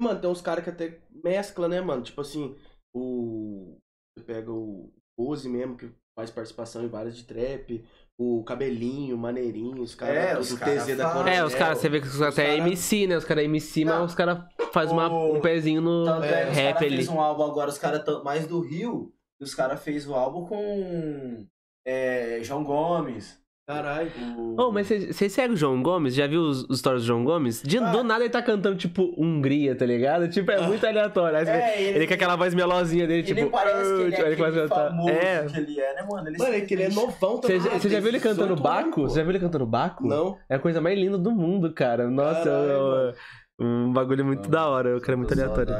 Mano, 0.00 0.20
tem 0.20 0.28
uns 0.28 0.40
caras 0.40 0.64
que 0.64 0.70
até 0.70 1.00
mescla, 1.10 1.68
né, 1.68 1.80
mano? 1.80 2.02
Tipo 2.02 2.20
assim, 2.20 2.56
o. 2.94 3.78
Você 4.16 4.24
pega 4.24 4.50
o 4.50 4.92
Pose 5.16 5.48
mesmo, 5.48 5.76
que 5.76 5.90
faz 6.18 6.30
participação 6.30 6.84
em 6.84 6.88
várias 6.88 7.16
de 7.16 7.24
trap. 7.24 7.84
O 8.16 8.44
cabelinho, 8.44 9.18
maneirinho, 9.18 9.82
os 9.82 9.94
caras 9.94 10.52
É, 10.52 10.56
cara 10.56 10.76
TZ 10.80 10.96
da. 10.96 11.10
Coronel. 11.10 11.34
É, 11.34 11.44
os 11.44 11.54
caras, 11.54 11.78
você 11.78 11.88
vê 11.88 12.00
que 12.00 12.06
os 12.06 12.16
caras 12.16 12.32
Os 12.34 12.38
até 12.38 12.54
é 12.54 12.56
cara- 12.58 12.68
MC, 12.68 13.06
né? 13.08 13.16
Os 13.16 13.24
caras 13.24 13.42
é 13.42 13.44
MC, 13.46 13.84
mas 13.84 14.04
os 14.10 14.14
caras 14.14 14.38
fazem 14.72 14.96
um 14.96 15.40
pezinho 15.40 15.80
no 15.80 16.04
Tanto 16.04 16.24
é 16.24 16.44
que 16.44 16.50
os 16.50 16.56
rap 16.56 16.72
caras 16.74 16.86
ali. 16.88 16.96
fez 16.96 17.08
um 17.08 17.20
álbum 17.20 17.42
agora, 17.42 17.70
os 17.70 17.78
caras 17.78 18.04
tão 18.04 18.22
mais 18.22 18.46
do 18.46 18.60
Rio, 18.60 19.12
e 19.40 19.44
os 19.44 19.52
caras 19.54 19.82
fez 19.82 20.06
o 20.08 20.14
álbum 20.14 20.44
com 20.46 21.46
é, 21.84 22.38
João 22.42 22.62
Gomes. 22.62 23.36
Caralho. 23.66 24.10
Oh, 24.58 24.70
mas 24.70 24.86
você 24.88 25.26
segue 25.30 25.54
o 25.54 25.56
João 25.56 25.82
Gomes? 25.82 26.14
Já 26.14 26.26
viu 26.26 26.42
os, 26.42 26.64
os 26.68 26.80
stories 26.80 27.02
do 27.02 27.06
João 27.06 27.24
Gomes? 27.24 27.62
De, 27.62 27.78
Ah. 27.78 27.90
Do 27.90 28.04
nada 28.04 28.22
ele 28.22 28.28
tá 28.30 28.42
cantando, 28.42 28.76
tipo, 28.76 29.14
Hungria, 29.16 29.74
tá 29.74 29.86
ligado? 29.86 30.28
Tipo, 30.28 30.50
é 30.50 30.60
muito 30.66 30.86
aleatório. 30.86 31.38
Aí 31.38 31.48
É, 31.48 31.82
ele, 31.82 32.06
com 32.06 32.12
aquela 32.12 32.36
voz 32.36 32.52
melosinha 32.52 33.06
dele, 33.06 33.20
e 33.20 33.34
tipo... 33.34 33.50
parece 33.50 33.94
que 33.96 34.02
ele 34.02 34.14
é 34.14 34.18
"Ah", 34.18 34.32
aquele 34.32 34.52
cantar. 34.52 34.68
famoso 34.90 35.08
É. 35.08 35.46
que 35.46 35.56
ele 35.58 35.80
é, 35.80 35.94
né, 35.94 36.06
mano? 36.10 36.28
Ele 36.28 36.36
Mano, 36.38 36.54
é 36.54 36.60
que 36.60 36.74
ele 36.74 36.82
é 36.82 36.88
novão 36.90 37.38
também. 37.40 37.58
Você 37.58 37.88
já, 37.88 38.00
viu 38.00 38.08
ele 38.08 38.20
cantando 38.20 38.54
18 38.54 38.62
Baco? 38.62 39.02
Você 39.08 39.16
já 39.16 39.22
viu 39.22 39.30
ele 39.30 39.40
cantando 39.40 39.66
Baco? 39.66 40.06
Não. 40.06 40.36
É 40.46 40.56
a 40.56 40.58
coisa 40.58 40.82
mais 40.82 40.98
linda 40.98 41.16
do 41.16 41.30
mundo, 41.30 41.72
cara. 41.72 42.10
Nossa, 42.10 42.44
Caralho, 42.44 42.68
eu- 42.70 43.14
um 43.60 43.92
bagulho 43.94 44.26
muito 44.26 44.46
da 44.50 44.68
hora. 44.68 44.94
O 44.96 45.00
cara 45.00 45.12
é 45.12 45.16
muito 45.16 45.32
aleatório. 45.32 45.72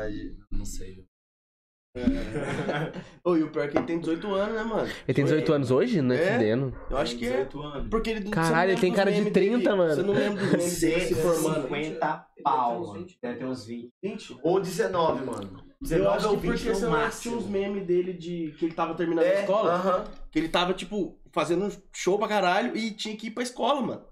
Não 0.50 0.64
sei. 0.64 1.04
Ô, 3.22 3.36
e 3.36 3.42
o 3.44 3.50
pior 3.50 3.64
é 3.64 3.68
que 3.68 3.78
ele 3.78 3.86
tem 3.86 3.98
18 4.00 4.34
anos, 4.34 4.54
né, 4.56 4.62
mano? 4.64 4.88
Ele 5.06 5.14
tem 5.14 5.24
18 5.24 5.52
anos 5.52 5.70
hoje? 5.70 6.02
Não 6.02 6.14
é, 6.14 6.18
É? 6.24 6.32
fudendo. 6.32 6.74
Eu 6.90 6.96
acho 6.96 7.16
que 7.16 7.24
é. 7.26 7.30
18 7.44 7.62
anos. 7.62 7.88
Porque 7.88 8.10
ele. 8.10 8.30
Caralho, 8.30 8.72
ele 8.72 8.80
tem 8.80 8.92
cara 8.92 9.12
de 9.12 9.30
30, 9.30 9.76
mano. 9.76 9.94
Você 9.94 10.02
não 10.02 10.12
lembra 10.14 10.42
dos 10.42 10.50
memes 10.52 10.80
dele 10.80 11.00
se 11.02 11.14
formando. 11.14 11.68
150 11.68 12.26
pau, 12.42 12.86
mano. 12.88 13.06
Deve 13.22 13.38
ter 13.38 13.44
uns 13.44 13.66
20. 13.66 13.92
20? 14.02 14.36
Ou 14.42 14.60
19, 14.60 15.24
mano. 15.24 15.64
19 15.80 16.04
Eu 16.04 16.10
acho 16.12 16.28
ou 16.30 16.34
que 16.36 16.40
20 16.48 16.50
porque 16.56 16.68
no 16.70 16.74
você 16.74 16.84
não 16.84 16.90
máximo. 16.92 17.22
tinha 17.22 17.36
uns 17.36 17.50
memes 17.50 17.86
dele 17.86 18.12
de 18.12 18.54
que 18.58 18.64
ele 18.64 18.74
tava 18.74 18.94
terminando 18.94 19.24
a 19.24 19.28
É, 19.28 19.40
escola. 19.40 19.72
aham. 19.74 20.04
Que 20.32 20.38
ele 20.40 20.48
tava, 20.48 20.72
tipo, 20.74 21.16
fazendo 21.32 21.64
um 21.66 21.70
show 21.92 22.18
pra 22.18 22.26
caralho 22.26 22.76
e 22.76 22.90
tinha 22.90 23.16
que 23.16 23.28
ir 23.28 23.30
pra 23.30 23.42
escola, 23.42 23.80
mano. 23.80 24.02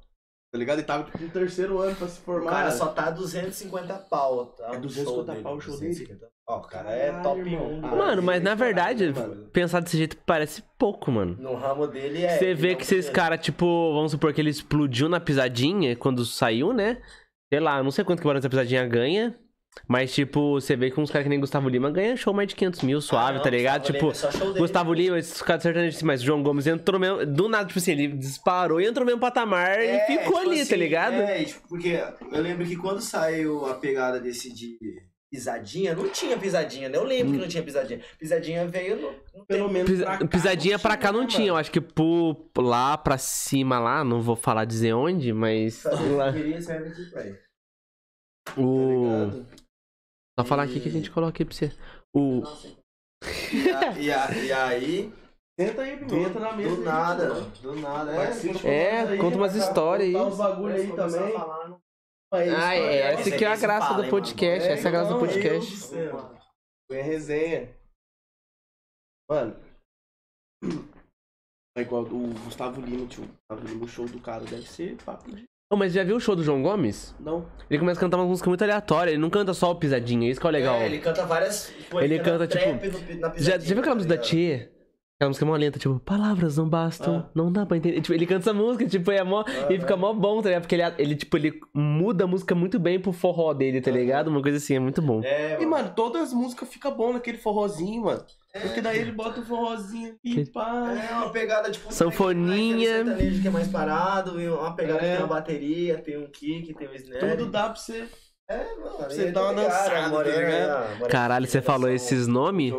Tá 0.53 0.59
ligado? 0.59 0.78
Ele 0.80 0.86
tava, 0.86 1.05
tipo, 1.05 1.18
no 1.18 1.30
terceiro 1.30 1.78
ano 1.78 1.96
pra 1.96 2.07
se 2.07 2.20
O 2.20 2.22
formar. 2.24 2.50
cara 2.50 2.70
só 2.70 2.88
tá 2.88 3.11
250 3.11 3.94
pau, 4.11 4.44
tá? 4.46 4.74
É 4.74 4.76
o 4.76 4.80
250 4.82 5.32
show 5.34 5.42
pau 5.42 5.57
o 5.57 5.61
show 5.62 5.74
dele? 5.78 5.88
250. 5.94 6.28
Ó, 6.46 6.59
o 6.59 6.61
cara 6.61 6.90
é 6.90 7.07
Caralho, 7.07 7.22
top 7.22 7.40
irmão. 7.40 7.72
1. 7.80 7.86
Ah, 7.86 7.96
Mano, 7.96 8.22
mas 8.22 8.42
na 8.42 8.55
verdade, 8.55 9.11
mano. 9.12 9.46
pensar 9.50 9.80
desse 9.80 9.96
jeito 9.96 10.16
parece 10.26 10.62
pouco, 10.78 11.11
mano. 11.11 11.36
No 11.40 11.55
ramo 11.55 11.86
dele 11.86 12.22
é. 12.22 12.36
Você 12.38 12.53
vê 12.53 12.68
ele 12.68 12.76
que 12.76 12.82
esses 12.82 13.09
caras, 13.09 13.40
tipo, 13.40 13.64
vamos 13.94 14.11
supor 14.11 14.34
que 14.34 14.42
ele 14.42 14.50
explodiu 14.50 15.09
na 15.09 15.18
pisadinha 15.20 15.96
quando 15.96 16.22
saiu, 16.26 16.74
né? 16.74 17.00
Sei 17.50 17.59
lá, 17.61 17.82
não 17.82 17.90
sei 17.90 18.05
quanto 18.05 18.20
que 18.20 18.26
o 18.26 18.28
Barão 18.28 18.40
da 18.40 18.48
Pisadinha 18.48 18.86
ganha. 18.86 19.34
Mas, 19.88 20.14
tipo, 20.14 20.60
você 20.60 20.76
vê 20.76 20.90
que 20.90 21.00
uns 21.00 21.10
caras 21.10 21.24
que 21.24 21.28
nem 21.30 21.40
Gustavo 21.40 21.68
Lima 21.68 21.90
ganham 21.90 22.16
show 22.16 22.32
mais 22.34 22.48
de 22.48 22.54
500 22.54 22.82
mil, 22.82 23.00
suave, 23.00 23.30
Ah, 23.30 23.32
não, 23.36 23.42
tá 23.42 23.50
ligado? 23.50 23.80
Gustavo 23.82 23.92
Tipo, 23.92 24.12
Lima 24.12 24.28
é 24.28 24.46
dele. 24.46 24.58
Gustavo 24.60 24.92
Lima, 24.94 25.18
esses 25.18 25.42
caras 25.42 25.62
sertanejos, 25.62 25.96
assim, 25.96 26.04
mas 26.06 26.22
João 26.22 26.42
Gomes 26.42 26.66
entrou 26.66 27.00
mesmo. 27.00 27.24
Do 27.26 27.48
nada, 27.48 27.66
tipo 27.66 27.78
assim, 27.78 27.92
ele 27.92 28.08
disparou 28.08 28.80
e 28.80 28.86
entrou 28.86 29.04
no 29.04 29.06
mesmo 29.10 29.20
patamar 29.20 29.78
É, 29.80 29.96
e 30.04 30.06
ficou 30.18 30.38
tipo 30.40 30.50
ali, 30.50 30.60
assim, 30.60 30.70
tá 30.70 30.76
ligado? 30.76 31.14
É, 31.14 31.44
tipo, 31.44 31.68
porque 31.68 31.88
eu 32.30 32.42
lembro 32.42 32.66
que 32.66 32.76
quando 32.76 33.00
saiu 33.00 33.64
a 33.66 33.74
pegada 33.74 34.20
desse 34.20 34.52
de 34.54 34.76
pisadinha, 35.30 35.94
não 35.94 36.06
tinha 36.10 36.36
pisadinha, 36.36 36.90
né? 36.90 36.98
Eu 36.98 37.04
lembro 37.04 37.32
que 37.32 37.38
não 37.38 37.48
tinha 37.48 37.62
pisadinha. 37.62 38.00
Pisadinha 38.18 38.68
veio 38.68 38.96
no. 38.96 39.10
no 39.34 39.46
Pelo 39.46 39.70
menos 39.70 39.90
Pisa- 39.90 40.04
pra 40.04 40.18
cá 40.18 40.26
pisadinha 40.26 40.78
pra 40.78 40.96
cá 40.98 41.10
não 41.10 41.22
né, 41.22 41.26
tinha, 41.26 41.48
eu 41.48 41.56
acho 41.56 41.70
que 41.70 41.80
por 41.80 42.36
lá 42.58 42.98
pra 42.98 43.16
cima 43.16 43.78
lá, 43.78 44.04
não 44.04 44.20
vou 44.20 44.36
falar 44.36 44.66
dizer 44.66 44.92
onde, 44.92 45.32
mas 45.32 45.82
lá, 46.14 46.30
Queria 46.30 46.60
serve 46.60 46.90
aqui 46.90 47.04
pra 47.10 47.24
ele. 47.26 47.38
o 48.58 49.06
Tá 49.30 49.36
ligado? 49.36 49.61
Só 50.38 50.44
falar 50.46 50.62
aqui 50.64 50.80
que 50.80 50.88
a 50.88 50.92
gente 50.92 51.10
coloca 51.10 51.42
aí 51.42 51.44
pra 51.46 51.54
você. 51.54 51.70
O 52.14 52.42
E, 53.52 53.70
a- 53.70 53.98
e 53.98 54.10
a- 54.12 54.30
e 54.44 54.52
aí, 54.52 55.12
Senta 55.60 55.82
aí, 55.82 55.96
pimenta 55.98 56.40
na 56.40 56.52
mesa. 56.52 56.76
do 56.76 56.82
nada, 56.82 57.28
mano. 57.34 57.50
do 57.50 57.74
nada, 57.76 58.10
é. 58.12 58.66
É, 58.66 59.00
aí, 59.02 59.18
conta 59.18 59.36
umas 59.36 59.54
histórias 59.54 60.08
aí. 60.08 60.16
uns 60.16 60.36
bagulho 60.38 60.74
aí 60.74 60.96
também. 60.96 61.34
É 62.34 62.46
isso, 62.46 62.56
Ah, 62.56 62.74
é, 62.74 62.96
essa 63.12 63.28
aqui 63.34 63.44
é 63.44 63.48
a 63.52 63.56
graça 63.56 63.88
fala, 63.88 64.02
do 64.04 64.08
podcast, 64.10 64.60
mano? 64.66 64.72
essa 64.78 64.88
é 64.88 64.88
a 64.88 64.90
graça 64.90 65.08
do 65.08 65.14
Não, 65.14 65.20
podcast. 65.20 65.88
Foi 66.90 67.00
a 67.00 67.02
resenha. 67.04 67.76
Mano. 69.30 69.56
É 71.74 71.80
igual 71.80 72.02
o 72.02 72.34
Gustavo 72.44 72.82
Lima, 72.82 73.06
tio. 73.08 73.24
Gustavo 73.26 73.66
Lima, 73.66 73.84
o 73.86 73.88
show 73.88 74.06
do 74.06 74.20
cara 74.20 74.44
deve 74.44 74.66
ser 74.68 74.94
papo 75.02 75.34
de. 75.34 75.46
Ô, 75.72 75.76
mas 75.76 75.94
já 75.94 76.04
viu 76.04 76.16
o 76.16 76.20
show 76.20 76.36
do 76.36 76.44
João 76.44 76.60
Gomes? 76.62 77.14
Não. 77.18 77.46
Ele 77.70 77.78
começa 77.78 77.98
a 77.98 78.02
cantar 78.02 78.18
uma 78.18 78.26
música 78.26 78.46
muito 78.46 78.62
aleatória, 78.62 79.12
ele 79.12 79.18
não 79.18 79.30
canta 79.30 79.54
só 79.54 79.70
o 79.70 79.74
pisadinha, 79.74 80.30
isso 80.30 80.38
que 80.38 80.46
é 80.46 80.50
o 80.50 80.52
legal. 80.52 80.74
É, 80.74 80.84
ele 80.84 80.98
canta 80.98 81.24
várias. 81.24 81.72
tipo, 81.74 81.98
Ele 81.98 82.18
canta, 82.18 82.46
tipo, 82.46 82.66
na 82.66 83.28
Já, 83.28 83.30
pisadinha, 83.30 83.58
já 83.58 83.58
viu 83.58 83.78
aquela 83.78 83.84
tá 83.84 83.94
música 83.94 84.16
da 84.16 84.22
ligado? 84.22 84.28
Aquela 85.22 85.30
música 85.30 85.46
mó 85.46 85.54
lenta, 85.54 85.78
tipo, 85.78 86.00
palavras 86.00 86.56
não 86.56 86.68
bastam, 86.68 87.18
Ah. 87.24 87.30
não 87.32 87.52
dá 87.52 87.64
pra 87.64 87.76
entender. 87.76 88.00
Tipo, 88.00 88.12
ele 88.12 88.26
canta 88.26 88.40
essa 88.50 88.52
música, 88.52 88.84
tipo, 88.88 89.08
é 89.12 89.22
mó. 89.22 89.44
e 89.70 89.78
fica 89.78 89.96
mó 89.96 90.12
bom, 90.12 90.42
tá 90.42 90.48
ligado? 90.48 90.62
Porque 90.62 90.74
ele, 90.74 90.82
ele, 90.98 91.14
tipo, 91.14 91.36
ele 91.36 91.60
muda 91.72 92.24
a 92.24 92.26
música 92.26 92.56
muito 92.56 92.76
bem 92.80 92.98
pro 92.98 93.12
forró 93.12 93.52
dele, 93.54 93.80
tá 93.80 93.92
ligado? 93.92 94.26
Uma 94.26 94.42
coisa 94.42 94.56
assim, 94.58 94.74
é 94.74 94.80
muito 94.80 95.00
bom. 95.00 95.20
É, 95.22 95.62
E, 95.62 95.64
mano, 95.66 95.92
todas 95.94 96.22
as 96.22 96.32
músicas 96.32 96.68
ficam 96.68 96.92
bom 96.96 97.12
naquele 97.12 97.38
forrozinho, 97.38 98.02
mano. 98.02 98.24
Porque 98.60 98.80
daí 98.80 98.98
ele 98.98 99.12
bota 99.12 99.40
o 99.40 99.44
forrozinho 99.44 100.16
e 100.24 100.44
pá. 100.46 100.92
É 100.92 101.14
uma 101.14 101.30
pegada 101.30 101.70
tipo. 101.70 101.92
Sanfoninha. 101.94 102.88
Tem 102.88 103.02
um 103.02 103.06
sertanejo 103.06 103.42
que 103.42 103.48
é 103.48 103.50
mais 103.52 103.68
parado, 103.68 104.32
uma 104.32 104.74
pegada 104.74 104.98
que 104.98 105.04
É. 105.04 105.10
tem 105.12 105.18
uma 105.24 105.28
bateria, 105.28 105.98
tem 105.98 106.18
um 106.18 106.26
kick, 106.26 106.74
tem 106.74 106.88
um 106.88 106.94
snare. 106.94 107.36
Tudo 107.36 107.46
dá 107.50 107.62
pra 107.68 107.76
você. 107.76 108.08
É, 108.50 108.56
mano. 108.76 109.08
você 109.08 109.30
dar 109.30 109.44
uma 109.44 109.54
dançada, 109.54 110.10
tá 110.16 110.22
ligado? 110.24 111.08
Caralho, 111.08 111.46
você 111.46 111.62
falou 111.62 111.88
esses 111.88 112.26
nomes, 112.26 112.72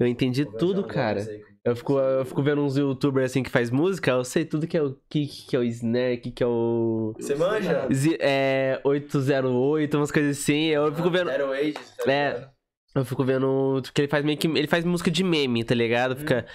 eu 0.00 0.06
entendi 0.06 0.44
tudo, 0.46 0.82
cara. 0.82 1.24
Eu 1.62 1.76
fico, 1.76 1.98
eu 1.98 2.24
fico 2.24 2.42
vendo 2.42 2.62
uns 2.62 2.76
youtubers 2.78 3.30
assim 3.30 3.42
que 3.42 3.50
faz 3.50 3.70
música, 3.70 4.12
eu 4.12 4.24
sei 4.24 4.46
tudo 4.46 4.66
que 4.66 4.78
é 4.78 4.82
o 4.82 4.96
kick, 5.10 5.46
que 5.46 5.54
é 5.54 5.58
o 5.58 5.62
snare, 5.64 6.16
que 6.16 6.30
que 6.30 6.42
é 6.42 6.46
o. 6.46 7.14
Você 7.18 7.34
manja? 7.34 7.86
Z- 7.92 8.16
É. 8.18 8.80
808, 8.82 9.96
umas 9.96 10.10
coisas 10.10 10.38
assim. 10.38 10.66
Eu 10.68 10.94
fico 10.94 11.10
vendo. 11.10 11.26
Zero 11.28 11.52
Age, 11.52 11.74
tá 12.04 12.10
É. 12.12 12.48
Eu 12.94 13.04
fico 13.04 13.22
vendo. 13.24 13.80
Porque 13.82 14.00
ele 14.00 14.08
faz 14.08 14.24
meio 14.24 14.38
que. 14.38 14.46
Ele 14.46 14.66
faz 14.66 14.84
música 14.86 15.10
de 15.10 15.22
meme, 15.22 15.62
tá 15.62 15.74
ligado? 15.74 16.16
Fica. 16.16 16.46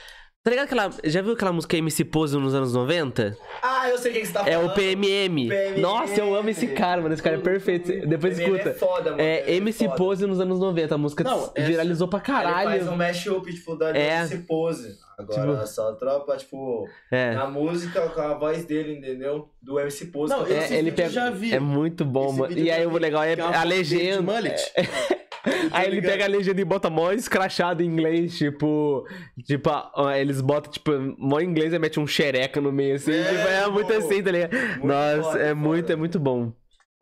Tá 0.46 0.52
ligado 0.52 0.66
aquela. 0.66 0.92
Já 1.04 1.24
viu 1.24 1.34
aquela 1.34 1.52
música 1.52 1.76
MC 1.76 2.06
Pose 2.06 2.38
nos 2.38 2.54
anos 2.54 2.72
90? 2.72 3.36
Ah, 3.64 3.90
eu 3.90 3.98
sei 3.98 4.12
o 4.12 4.14
que 4.14 4.20
que 4.22 4.28
você 4.28 4.34
tá 4.34 4.44
É 4.48 4.54
falando. 4.54 4.70
o 4.70 4.74
PMM. 4.76 5.50
PMM. 5.50 5.82
Nossa, 5.82 6.20
eu 6.22 6.36
amo 6.36 6.48
esse 6.52 6.68
cara, 6.68 7.02
mano. 7.02 7.16
Esse 7.16 7.24
cara 7.24 7.38
é 7.38 7.40
perfeito. 7.40 7.92
Depois 8.08 8.38
PMM 8.38 8.54
escuta. 8.56 8.70
É 8.70 8.74
foda, 8.76 9.10
mano. 9.10 9.22
É 9.24 9.44
ele 9.48 9.58
MC 9.58 9.86
foda. 9.86 9.96
Pose 9.98 10.28
nos 10.28 10.40
anos 10.40 10.60
90. 10.60 10.94
A 10.94 10.98
música 11.00 11.24
Não, 11.24 11.52
essa- 11.56 11.68
viralizou 11.68 12.08
pra 12.08 12.20
Ele 12.20 12.28
faz 12.28 12.46
um 12.48 12.52
caralho. 12.54 12.96
mashup, 12.96 13.52
tipo, 13.56 13.76
da 13.76 13.90
É. 13.98 14.18
MC 14.20 14.38
Pose. 14.48 14.96
Agora, 15.18 15.54
Tipo- 15.56 15.66
só 15.68 15.94
tropa, 15.94 16.38
tipo, 16.38 16.88
É. 17.12 17.34
na 17.34 17.48
música 17.50 18.08
com 18.10 18.22
a 18.22 18.36
voz 18.36 18.66
dele, 18.66 19.00
entendeu? 19.00 19.50
Do 19.64 19.80
MC 19.80 20.06
Pose. 20.12 20.32
Não, 20.32 20.46
que 20.46 20.52
eu 20.54 20.58
esse 20.60 20.76
É, 20.76 20.78
ele 20.78 20.92
vídeo 20.92 20.96
pega- 20.96 21.10
eu 21.10 21.12
já 21.14 21.30
vi. 21.32 21.56
É 21.56 21.60
muito 21.60 22.06
bom, 22.06 22.28
Esse 22.30 22.38
mano. 22.38 22.50
vídeo 22.50 22.66
E 22.66 22.68
eu 22.70 22.76
aí 22.76 22.82
já 22.84 22.88
o 22.88 22.92
vi, 22.92 23.00
legal 23.00 23.24
é 23.24 23.34
que 23.36 23.42
é 23.42 23.44
uma 23.44 23.50
a 23.50 23.54
foto 23.62 23.68
dele 23.70 23.84
de 23.84 23.96
legenda. 23.98 24.22
mullet. 24.22 24.74
Aí 25.72 25.88
ele 25.88 26.02
pega 26.02 26.26
a 26.26 26.28
legenda 26.28 26.60
e 26.60 26.66
bota 26.66 26.90
mó 26.90 27.12
escrachado 27.12 27.84
em 27.84 27.86
inglês, 27.88 28.38
tipo. 28.38 29.06
Tipo, 29.44 29.70
ó, 29.94 30.12
eles 30.12 30.42
botam, 30.42 30.72
tipo, 30.72 30.92
mó 31.18 31.40
em 31.40 31.46
inglês 31.46 31.74
e 31.74 31.80
mete 31.80 32.00
um 32.00 32.08
xereca 32.08 32.60
no 32.60 32.72
meio, 32.72 32.96
assim. 32.96 33.14
É, 33.14 33.24
tipo, 33.24 33.48
é 33.48 33.70
muito 33.70 33.94
assim, 33.94 34.24
tá 34.24 34.32
ligado? 34.32 34.54
Nossa, 34.84 35.24
foda, 35.32 35.40
é 35.40 35.50
foda. 35.50 35.56
muito, 35.56 35.92
é 35.92 35.96
muito 35.96 36.20
bom. 36.20 36.52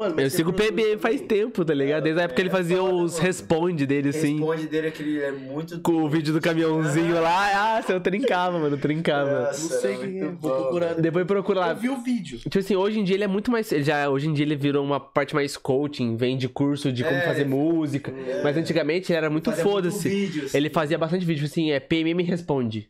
Mano, 0.09 0.21
Eu 0.21 0.29
sigo 0.29 0.49
o 0.49 0.53
produz 0.53 0.71
PB 0.83 0.97
faz 0.97 1.21
também? 1.21 1.27
tempo, 1.27 1.65
tá 1.65 1.73
ligado? 1.73 2.03
Desde 2.03 2.19
a 2.21 2.23
época 2.23 2.35
que 2.35 2.41
ele 2.41 2.49
É 2.49 2.51
fazia 2.51 2.77
foda, 2.77 2.93
os 2.93 3.13
mano. 3.13 3.23
responde 3.25 3.85
dele, 3.85 4.09
assim. 4.09 4.37
responde 4.37 4.67
dele 4.67 4.87
é 4.87 4.91
que 4.91 5.03
ele 5.03 5.19
é 5.21 5.31
muito... 5.31 5.79
Com 5.81 6.03
o 6.03 6.09
vídeo 6.09 6.33
do 6.33 6.41
caminhãozinho 6.41 7.21
lá. 7.21 7.77
Ah, 7.77 7.83
eu 7.91 7.99
trincava, 7.99 8.59
mano, 8.59 8.77
trincava. 8.77 9.41
Nossa, 9.47 9.73
Não 9.73 9.81
sei 9.81 9.97
quem 9.97 10.19
é, 10.21 10.25
vou 10.31 10.51
procurar. 10.51 10.93
Depois 10.95 11.25
procura 11.25 11.59
lá. 11.59 11.69
Eu 11.71 11.75
vi 11.77 11.89
o 11.89 11.97
vídeo. 12.01 12.39
Tipo 12.39 12.59
assim, 12.59 12.75
hoje 12.75 12.99
em 12.99 13.03
dia 13.03 13.15
ele 13.15 13.23
é 13.23 13.27
muito 13.27 13.51
mais. 13.51 13.71
ele 13.71 13.83
Já, 13.83 14.09
hoje 14.09 14.27
em 14.27 14.33
dia 14.33 14.45
ele 14.45 14.55
virou 14.55 14.83
uma 14.83 14.99
parte 14.99 15.33
mais 15.35 15.55
coaching, 15.57 16.15
vende 16.15 16.47
curso 16.49 16.91
de 16.91 17.03
como 17.03 17.15
É, 17.15 17.21
fazer 17.21 17.45
música. 17.45 18.11
É. 18.11 18.41
Mas 18.43 18.57
antigamente 18.57 19.11
ele 19.11 19.17
era 19.17 19.29
muito 19.29 19.49
Fazia 19.49 19.63
foda-se. 19.63 20.07
assim. 20.07 20.57
Ele 20.57 20.69
fazia 20.69 20.97
bastante 20.97 21.25
vídeo, 21.25 21.45
assim, 21.45 21.71
é 21.71 21.79
PMM 21.79 22.21
responde. 22.23 22.89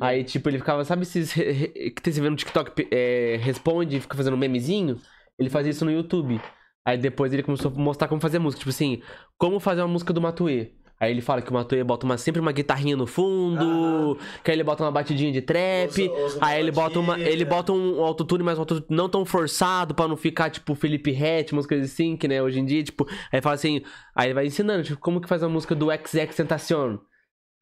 Aí, 0.00 0.22
tipo, 0.22 0.48
ele 0.48 0.58
ficava, 0.58 0.84
sabe 0.84 1.02
esses 1.02 1.32
que 1.32 1.92
você 2.12 2.20
vê 2.20 2.30
no 2.30 2.36
TikTok, 2.36 2.86
é, 2.88 3.36
responde 3.42 3.96
e 3.96 4.00
fica 4.00 4.16
fazendo 4.16 4.36
memezinho? 4.36 4.96
Ele 5.38 5.50
fazia 5.50 5.70
isso 5.70 5.84
no 5.84 5.90
YouTube. 5.90 6.40
Aí 6.84 6.98
depois 6.98 7.32
ele 7.32 7.42
começou 7.42 7.72
a 7.74 7.78
mostrar 7.78 8.08
como 8.08 8.20
fazer 8.20 8.38
música. 8.38 8.58
Tipo 8.60 8.70
assim, 8.70 9.02
como 9.38 9.60
fazer 9.60 9.82
uma 9.82 9.88
música 9.88 10.12
do 10.12 10.20
Matuê. 10.20 10.72
Aí 11.02 11.10
ele 11.10 11.20
fala 11.20 11.42
que 11.42 11.50
o 11.50 11.52
Matuê 11.52 11.82
bota 11.82 12.06
uma, 12.06 12.16
sempre 12.16 12.40
uma 12.40 12.52
guitarrinha 12.52 12.96
no 12.96 13.08
fundo, 13.08 14.16
que 14.44 14.52
aí 14.52 14.56
ele 14.56 14.62
bota 14.62 14.84
uma 14.84 14.90
batidinha 14.92 15.32
de 15.32 15.42
trap, 15.42 16.08
usa 16.08 16.38
uma 16.38 16.46
aí 16.46 16.60
ele 16.60 16.70
bota 16.70 17.00
uma, 17.00 17.18
ele 17.18 17.44
bota 17.44 17.72
um 17.72 18.00
autotune, 18.04 18.44
mas 18.44 18.56
um 18.56 18.60
autotune 18.60 18.86
não 18.88 19.08
tão 19.08 19.24
forçado 19.24 19.96
pra 19.96 20.06
não 20.06 20.16
ficar 20.16 20.48
tipo 20.48 20.76
Felipe 20.76 21.10
Rett, 21.10 21.52
umas 21.52 21.66
coisas 21.66 21.90
assim, 21.90 22.16
que 22.16 22.28
né, 22.28 22.40
hoje 22.40 22.60
em 22.60 22.64
dia, 22.64 22.84
tipo, 22.84 23.04
aí 23.32 23.42
fala 23.42 23.56
assim, 23.56 23.82
aí 24.14 24.28
ele 24.28 24.34
vai 24.34 24.46
ensinando, 24.46 24.84
tipo, 24.84 25.00
como 25.00 25.20
que 25.20 25.28
faz 25.28 25.42
uma 25.42 25.48
música 25.48 25.74
do 25.74 25.88
XX 25.90 26.36
Tentacion. 26.36 26.98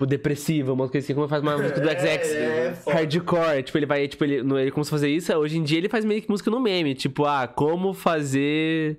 Tipo, 0.01 0.07
depressiva, 0.07 0.72
uma 0.72 0.88
coisa 0.88 1.05
assim, 1.05 1.14
como 1.14 1.28
faz 1.28 1.42
uma 1.42 1.57
música 1.61 1.78
do 1.78 1.86
XX 1.90 2.05
É, 2.05 2.66
é, 2.68 2.72
foda. 2.72 2.96
hardcore, 2.96 3.62
tipo, 3.62 3.76
ele 3.76 3.84
vai, 3.84 4.09
tipo, 4.09 4.24
ele, 4.24 4.42
no, 4.42 4.59
ele 4.59 4.70
começa 4.70 4.88
a 4.88 4.92
fazer 4.96 5.11
isso, 5.11 5.30
hoje 5.34 5.59
em 5.59 5.62
dia 5.62 5.76
ele 5.76 5.90
faz 5.90 6.07
meio 6.07 6.22
que 6.22 6.30
música 6.30 6.51
no 6.51 6.59
meme, 6.59 6.94
tipo, 6.94 7.26
ah, 7.26 7.46
como 7.46 7.92
fazer... 7.92 8.98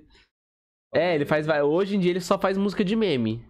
É, 0.94 1.16
ele 1.16 1.24
faz, 1.24 1.44
vai, 1.44 1.60
hoje 1.60 1.96
em 1.96 1.98
dia 1.98 2.12
ele 2.12 2.20
só 2.20 2.38
faz 2.38 2.56
música 2.56 2.84
de 2.84 2.94
meme. 2.94 3.44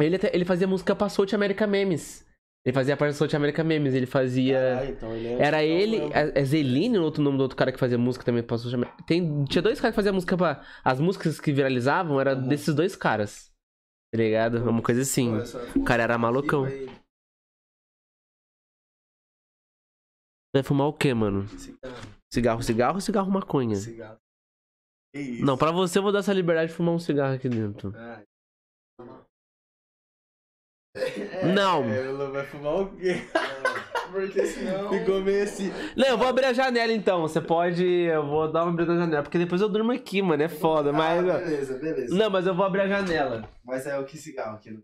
Ele, 0.00 0.16
até- 0.16 0.34
ele 0.34 0.44
fazia 0.44 0.66
música 0.66 0.96
pra 0.96 1.08
South 1.08 1.28
America 1.32 1.64
Memes. 1.66 2.24
Ele 2.66 2.72
fazia 2.74 2.96
parte 2.96 3.12
do 3.12 3.16
South 3.18 3.36
America 3.36 3.62
Memes, 3.62 3.92
ele 3.94 4.06
fazia. 4.06 4.58
Caralho, 4.58 4.90
então 4.90 5.14
ele 5.14 5.28
é 5.28 5.42
Era 5.42 5.62
ele, 5.62 5.96
é 6.12 6.32
é 6.40 6.44
Zeline, 6.44 6.98
o 6.98 7.02
outro 7.02 7.22
nome 7.22 7.36
do 7.36 7.42
outro 7.42 7.56
cara 7.56 7.70
que 7.70 7.78
fazia 7.78 7.98
música 7.98 8.24
também 8.24 8.42
pra 8.42 8.56
South 8.58 8.74
America. 8.74 8.96
Tem, 9.06 9.44
tinha 9.44 9.60
dois 9.62 9.78
caras 9.80 9.92
que 9.92 9.96
faziam 9.96 10.14
música 10.14 10.36
pra. 10.36 10.62
As 10.82 10.98
músicas 10.98 11.38
que 11.38 11.52
viralizavam 11.52 12.18
era 12.20 12.34
Uhum. 12.34 12.48
desses 12.48 12.74
dois 12.74 12.96
caras. 12.96 13.50
Tá 14.14 14.18
ligado? 14.18 14.58
Uma 14.70 14.80
coisa 14.80 15.02
assim. 15.02 15.32
O 15.76 15.82
cara 15.82 16.04
era 16.04 16.16
malucão. 16.16 16.62
Vai 20.54 20.62
fumar 20.62 20.86
o 20.86 20.92
quê, 20.92 21.12
mano? 21.12 21.48
cigarro, 21.48 21.96
Cigarro, 22.32 22.62
cigarro 22.62 22.94
ou 22.94 23.00
cigarro 23.00 23.28
maconha? 23.32 23.74
cigarro. 23.74 24.20
Que 25.12 25.20
isso? 25.20 25.44
Não, 25.44 25.58
pra 25.58 25.72
você 25.72 25.98
eu 25.98 26.02
vou 26.04 26.12
dar 26.12 26.20
essa 26.20 26.32
liberdade 26.32 26.70
de 26.70 26.76
fumar 26.76 26.94
um 26.94 26.98
cigarro 27.00 27.34
aqui 27.34 27.48
dentro. 27.48 27.92
Ah, 27.96 28.22
Não! 31.52 31.82
É, 31.92 32.06
ela 32.06 32.30
vai 32.30 32.46
fumar 32.46 32.82
o 32.82 32.96
quê? 32.96 33.14
Porque 34.14 34.46
senão. 34.46 34.88
Ficou 34.88 35.20
meio 35.20 35.42
assim. 35.42 35.72
Não, 35.96 36.06
eu 36.06 36.18
vou 36.18 36.28
abrir 36.28 36.46
a 36.46 36.52
janela 36.52 36.92
então. 36.92 37.22
Você 37.22 37.40
pode. 37.40 37.84
Eu 37.84 38.24
vou 38.26 38.50
dar 38.50 38.62
uma 38.62 38.70
abrida 38.70 38.94
na 38.94 39.00
janela. 39.00 39.22
Porque 39.24 39.38
depois 39.38 39.60
eu 39.60 39.68
durmo 39.68 39.90
aqui, 39.90 40.22
mano. 40.22 40.42
É 40.42 40.48
foda. 40.48 40.92
Mas. 40.92 41.28
Ah, 41.28 41.38
beleza, 41.38 41.78
beleza. 41.78 42.14
Não, 42.14 42.30
mas 42.30 42.46
eu 42.46 42.54
vou 42.54 42.64
abrir 42.64 42.82
a 42.82 42.88
janela. 42.88 43.48
Mas 43.64 43.86
é 43.86 43.98
o 43.98 44.04
que 44.04 44.16
cigarro 44.16 44.56
aqui. 44.56 44.80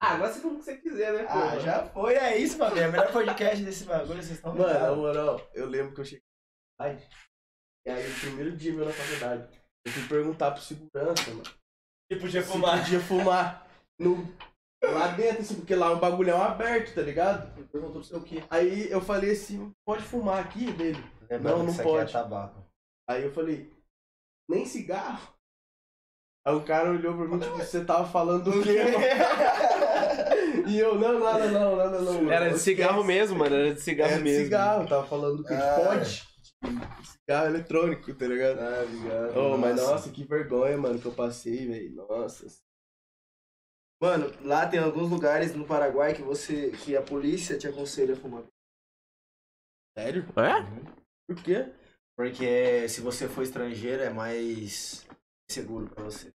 Ah, 0.00 0.14
agora 0.14 0.32
você 0.32 0.40
fuma 0.40 0.54
o 0.54 0.58
que 0.58 0.64
você 0.64 0.76
quiser, 0.76 1.14
né, 1.14 1.26
Ah, 1.28 1.58
já 1.58 1.86
foi, 1.86 2.14
é 2.14 2.36
isso, 2.36 2.58
mano. 2.58 2.76
É 2.78 2.86
o 2.86 2.92
melhor 2.92 3.10
podcast 3.10 3.64
desse 3.64 3.84
bagulho, 3.84 4.22
vocês 4.22 4.32
estão 4.32 4.54
Mano, 4.54 4.78
na 4.78 4.94
moral, 4.94 5.40
eu 5.54 5.66
lembro 5.66 5.94
que 5.94 6.00
eu 6.02 6.04
cheguei 6.04 6.22
faculdade. 6.78 7.08
E 7.86 7.90
aí, 7.90 8.08
no 8.08 8.20
primeiro 8.20 8.56
dia 8.56 8.72
meu 8.74 8.84
na 8.84 8.92
faculdade, 8.92 9.48
eu 9.86 9.92
fui 9.92 10.08
perguntar 10.08 10.50
pro 10.50 10.62
segurança, 10.62 11.30
mano. 11.30 11.42
E 12.10 12.16
podia 12.16 12.42
Se 12.42 12.52
podia 12.52 13.00
fumar 13.00 13.66
no, 13.98 14.30
lá 14.92 15.08
dentro, 15.08 15.40
assim, 15.42 15.54
porque 15.56 15.74
lá 15.74 15.86
é 15.90 15.94
um 15.94 15.98
bagulhão 15.98 16.42
aberto, 16.42 16.94
tá 16.94 17.02
ligado? 17.02 17.52
Perguntou 17.70 17.92
pro 18.00 18.04
seu 18.04 18.18
o 18.18 18.22
quê? 18.22 18.42
Aí 18.50 18.90
eu 18.90 19.00
falei 19.00 19.32
assim, 19.32 19.72
pode 19.86 20.02
fumar 20.02 20.40
aqui 20.40 20.70
dele. 20.72 21.02
Lembrando 21.30 21.58
Não, 21.58 21.64
não 21.64 21.72
isso 21.72 21.82
pode. 21.82 22.10
é 22.10 22.12
tabaco. 22.12 22.64
Aí 23.08 23.24
eu 23.24 23.32
falei, 23.32 23.70
nem 24.48 24.64
cigarro? 24.66 25.28
Aí 26.46 26.54
o 26.54 26.62
cara 26.62 26.90
olhou 26.90 27.16
pra 27.16 27.26
mim, 27.26 27.38
tipo, 27.38 27.56
você 27.56 27.84
tava 27.84 28.06
falando 28.06 28.44
do 28.50 28.62
quê? 28.62 28.82
mano?" 28.84 28.98
e 30.68 30.78
eu, 30.78 30.98
não, 30.98 31.18
nada 31.20 31.50
não, 31.50 31.76
nada 31.76 32.00
não. 32.00 32.30
Era 32.30 32.50
de 32.50 32.58
cigarro 32.58 33.00
Esquece. 33.00 33.06
mesmo, 33.06 33.38
mano. 33.38 33.54
Era 33.56 33.74
de 33.74 33.80
cigarro 33.80 34.10
Era 34.10 34.18
de 34.18 34.24
mesmo. 34.24 34.44
cigarro, 34.44 34.86
tava 34.88 35.06
falando 35.06 35.38
do 35.38 35.44
que? 35.44 35.54
De 35.56 35.62
Ah. 35.62 35.74
pode. 35.86 36.22
Cigarro 37.20 37.46
eletrônico, 37.46 38.14
tá 38.14 38.26
ligado? 38.26 38.58
Ah, 38.60 38.82
ligado. 38.88 39.32
Oh, 39.38 39.56
mas 39.56 39.76
nossa, 39.76 40.10
que 40.10 40.24
vergonha, 40.24 40.76
mano, 40.76 40.98
que 40.98 41.06
eu 41.06 41.12
passei, 41.12 41.66
velho. 41.66 41.94
Nossa. 41.94 42.46
Mano, 44.00 44.26
lá 44.42 44.66
tem 44.68 44.80
alguns 44.80 45.10
lugares 45.10 45.54
no 45.54 45.66
Paraguai 45.66 46.14
que 46.14 46.22
você. 46.22 46.70
que 46.84 46.96
a 46.96 47.02
polícia 47.02 47.56
te 47.56 47.66
aconselha 47.66 48.14
a 48.14 48.16
fumar. 48.16 48.44
Sério? 49.96 50.24
É? 50.36 50.94
Por 51.28 51.42
quê? 51.42 51.72
Porque 52.16 52.88
se 52.88 53.00
você 53.00 53.28
for 53.28 53.42
estrangeiro 53.42 54.02
é 54.02 54.10
mais 54.10 55.06
seguro 55.50 55.88
pra 55.88 56.04
você. 56.04 56.32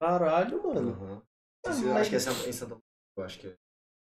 Caralho, 0.00 0.62
mano. 0.62 0.90
Uhum. 0.90 1.22
Ah, 1.66 1.70
Isso, 1.70 1.84
eu 1.84 1.88
mas- 1.92 2.00
acho 2.02 2.10
que 2.10 2.16
é 2.16 2.18
Santa- 2.18 2.48
em 2.48 2.52
Santa 2.52 2.78
eu 3.16 3.24
acho 3.24 3.38
que 3.38 3.46
é. 3.48 3.54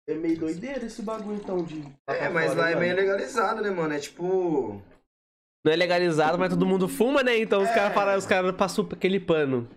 É 0.09 0.15
meio 0.15 0.39
doideira 0.39 0.87
esse 0.87 1.03
bagulho, 1.03 1.37
então, 1.37 1.63
de... 1.63 1.83
É, 2.09 2.29
mas 2.31 2.57
lá 2.57 2.71
é 2.71 2.75
meio 2.75 2.97
legalizado, 2.97 3.61
né, 3.63 3.71
mano? 3.71 3.93
É 3.95 3.99
tipo. 4.01 4.83
Não 5.65 5.71
é 5.73 5.77
legalizado, 5.77 6.39
mas 6.39 6.49
todo 6.49 6.67
mundo 6.67 6.89
fuma, 6.89 7.23
né? 7.23 7.37
Então 7.39 7.63
os 7.63 7.69
É. 7.69 7.75
caras 7.75 7.95
falam, 7.95 8.17
os 8.19 8.27
caras 8.27 8.57
passam 8.57 8.89
aquele 8.91 9.21
pano. 9.21 9.69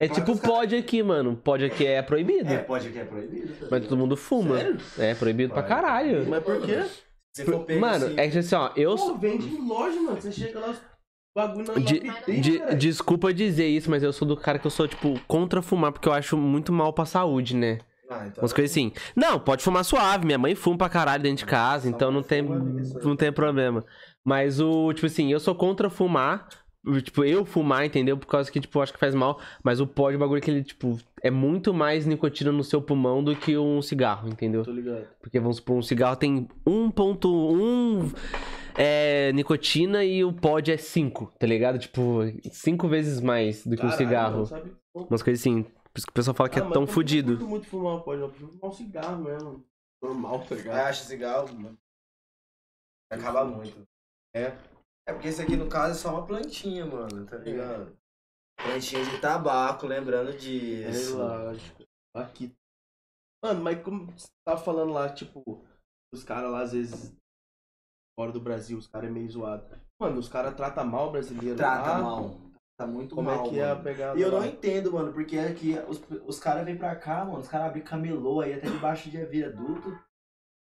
É 0.00 0.06
Mas 0.08 0.16
tipo 0.16 0.32
os 0.32 0.40
cara- 0.40 0.54
pod 0.54 0.76
aqui, 0.76 1.02
mano. 1.02 1.36
Pod 1.36 1.64
aqui 1.64 1.84
é 1.86 2.00
proibido. 2.02 2.52
É, 2.52 2.58
pode 2.58 2.88
que 2.90 2.98
é 2.98 3.04
proibido. 3.04 3.48
tá 3.54 3.66
Mas 3.70 3.82
todo 3.84 3.96
mundo 3.96 4.16
fuma. 4.16 4.56
Sério? 4.56 4.78
É 4.98 5.14
proibido 5.14 5.52
pra 5.52 5.62
Vai. 5.62 5.68
caralho. 5.68 6.26
Mas 6.28 6.42
por 6.44 6.60
quê? 6.62 6.84
Se 7.34 7.44
for 7.44 7.64
pego 7.64 7.80
Mano, 7.80 8.06
assim, 8.06 8.14
é 8.18 8.28
que 8.28 8.38
assim, 8.38 8.54
ó, 8.54 8.70
eu 8.76 8.90
Pô, 8.92 8.98
sou. 8.98 9.18
vende 9.18 9.46
em 9.48 9.66
loja, 9.68 10.00
mano. 10.00 10.20
Você 10.20 10.32
chega 10.32 10.58
lá, 10.60 10.74
De- 11.78 12.40
de- 12.40 12.74
desculpa 12.76 13.32
dizer 13.32 13.66
isso, 13.68 13.88
mas 13.90 14.02
eu 14.02 14.12
sou 14.12 14.26
do 14.26 14.36
cara 14.36 14.58
que 14.58 14.66
eu 14.66 14.70
sou, 14.70 14.88
tipo, 14.88 15.18
contra 15.28 15.62
fumar, 15.62 15.92
porque 15.92 16.08
eu 16.08 16.12
acho 16.12 16.36
muito 16.36 16.72
mal 16.72 16.92
pra 16.92 17.04
saúde, 17.04 17.54
né? 17.54 17.78
Ah, 18.10 18.26
então. 18.26 18.42
Umas 18.42 18.52
coisas 18.52 18.70
assim. 18.70 18.92
Não, 19.14 19.38
pode 19.38 19.62
fumar 19.62 19.84
suave. 19.84 20.24
Minha 20.26 20.38
mãe 20.38 20.54
fuma 20.54 20.78
pra 20.78 20.88
caralho 20.88 21.22
dentro 21.22 21.44
de 21.44 21.50
casa, 21.50 21.88
então 21.88 22.10
não 22.10 22.22
tem, 22.22 22.42
não 22.42 23.14
tem 23.14 23.30
problema. 23.30 23.84
Mas 24.24 24.58
o, 24.60 24.92
tipo 24.94 25.06
assim, 25.06 25.30
eu 25.30 25.38
sou 25.38 25.54
contra 25.54 25.90
fumar. 25.90 26.48
Tipo, 27.02 27.24
eu 27.24 27.44
fumar, 27.44 27.84
entendeu? 27.84 28.16
Por 28.16 28.26
causa 28.26 28.50
que, 28.50 28.60
tipo, 28.60 28.80
acho 28.80 28.92
que 28.92 28.98
faz 28.98 29.14
mal. 29.14 29.40
Mas 29.62 29.80
o 29.80 29.86
pó 29.86 30.10
de 30.10 30.16
bagulho 30.16 30.40
que 30.40 30.50
ele, 30.50 30.62
tipo, 30.62 30.98
é 31.22 31.30
muito 31.30 31.74
mais 31.74 32.06
nicotina 32.06 32.52
no 32.52 32.64
seu 32.64 32.80
pulmão 32.80 33.22
do 33.22 33.36
que 33.36 33.58
um 33.58 33.82
cigarro, 33.82 34.28
entendeu? 34.28 34.64
Tô 34.64 34.72
ligado. 34.72 35.06
Porque, 35.20 35.38
vamos 35.38 35.56
supor, 35.56 35.76
um 35.76 35.82
cigarro 35.82 36.16
tem 36.16 36.48
1.1 36.66 38.14
é, 38.76 39.32
nicotina 39.32 40.04
e 40.04 40.24
o 40.24 40.32
pod 40.32 40.70
é 40.70 40.76
5, 40.76 41.32
tá 41.38 41.46
ligado? 41.46 41.80
Tipo, 41.80 42.20
5 42.50 42.88
vezes 42.88 43.20
mais 43.20 43.66
do 43.66 43.76
que 43.76 43.84
um 43.84 43.90
cigarro. 43.90 44.46
sabe? 44.46 44.72
Umas 44.94 45.22
coisas 45.22 45.40
assim. 45.40 45.64
Por 45.64 45.98
isso 45.98 46.06
que 46.06 46.12
o 46.12 46.14
pessoal 46.14 46.34
fala 46.34 46.48
que 46.48 46.60
ah, 46.60 46.62
é 46.64 46.70
tão 46.70 46.86
eu 46.86 47.38
não 47.40 47.48
muito 47.48 47.66
fumar, 47.66 48.00
pode. 48.02 48.20
Eu 48.20 48.28
prefiro 48.28 48.52
fumar 48.52 48.70
um 48.70 48.74
cigarro 48.74 49.24
mesmo. 49.24 49.64
Normal, 50.00 50.46
tá 50.48 50.54
ligado? 50.54 50.76
Ah, 50.76 50.88
acho 50.88 51.04
cigarro, 51.04 51.48
mano. 51.58 51.76
Acaba 53.10 53.44
muito. 53.44 53.86
É. 54.32 54.56
É 55.08 55.12
porque 55.12 55.28
isso 55.28 55.40
aqui, 55.40 55.56
no 55.56 55.68
caso, 55.70 55.92
é 55.92 55.94
só 55.94 56.10
uma 56.10 56.26
plantinha, 56.26 56.84
mano, 56.84 57.24
tá 57.24 57.38
ligado? 57.38 57.96
Plantinha 58.62 59.02
de 59.04 59.20
tabaco, 59.20 59.86
lembrando 59.86 60.36
disso. 60.36 61.16
Relaxa. 61.16 61.74
Aqui. 62.14 62.52
Mano, 63.42 63.62
mas 63.62 63.82
como 63.82 64.06
você 64.12 64.28
tava 64.46 64.60
falando 64.60 64.92
lá, 64.92 65.08
tipo, 65.12 65.64
os 66.12 66.22
caras 66.24 66.50
lá, 66.50 66.60
às 66.60 66.72
vezes, 66.72 67.16
fora 68.18 68.32
do 68.32 68.40
Brasil, 68.40 68.76
os 68.76 68.86
caras 68.86 69.08
é 69.08 69.12
meio 69.12 69.30
zoado. 69.30 69.64
Mano, 69.98 70.18
os 70.18 70.28
caras 70.28 70.54
tratam 70.54 70.84
mal 70.86 71.08
o 71.08 71.12
brasileiro 71.12 71.56
Trata 71.56 71.92
lá. 71.92 71.98
mal. 72.02 72.30
Tá 72.78 72.86
muito 72.86 73.14
Como 73.14 73.28
mal, 73.30 73.46
é 73.46 73.48
que 73.48 73.58
é 73.58 73.70
a 73.70 73.76
pegada 73.76 74.16
E 74.18 74.22
eu 74.22 74.30
lá? 74.32 74.40
não 74.40 74.46
entendo, 74.46 74.92
mano, 74.92 75.12
porque 75.12 75.36
aqui 75.38 75.74
os, 75.88 76.00
os 76.26 76.38
caras 76.38 76.64
vêm 76.64 76.76
pra 76.78 76.94
cá, 76.94 77.24
mano, 77.24 77.38
os 77.38 77.48
caras 77.48 77.68
abrem 77.68 77.82
camelô 77.82 78.40
aí 78.40 78.52
até 78.54 78.68
debaixo 78.68 79.10
de 79.10 79.24
viaduto. 79.24 79.98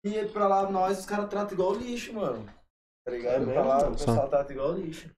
E 0.03 0.25
pra 0.29 0.47
lá 0.47 0.69
nós, 0.69 0.99
os 0.99 1.05
caras 1.05 1.29
tratam 1.29 1.53
igual 1.53 1.73
lixo, 1.75 2.13
mano. 2.13 2.45
Tá 3.05 3.11
ligado? 3.11 3.49
É 3.51 3.59
lá 3.61 3.77
mano? 3.79 3.89
o 3.89 3.91
pessoal 3.97 4.29
trata 4.29 4.51
igual 4.53 4.73
lixo. 4.73 5.09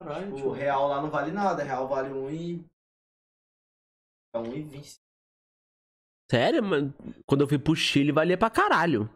Caralho, 0.00 0.32
O 0.32 0.36
tio. 0.36 0.50
real 0.50 0.88
lá 0.88 1.00
não 1.02 1.10
vale 1.10 1.32
nada, 1.32 1.62
real 1.62 1.88
vale 1.88 2.12
um 2.12 2.30
e. 2.30 2.64
É 4.34 4.38
um 4.38 4.54
e 4.54 4.62
vinte. 4.62 4.96
Sério, 6.30 6.62
mano? 6.62 6.94
Quando 7.26 7.42
eu 7.42 7.48
fui 7.48 7.58
pro 7.58 7.74
Chile, 7.74 8.12
valia 8.12 8.36
pra 8.36 8.50
caralho. 8.50 9.08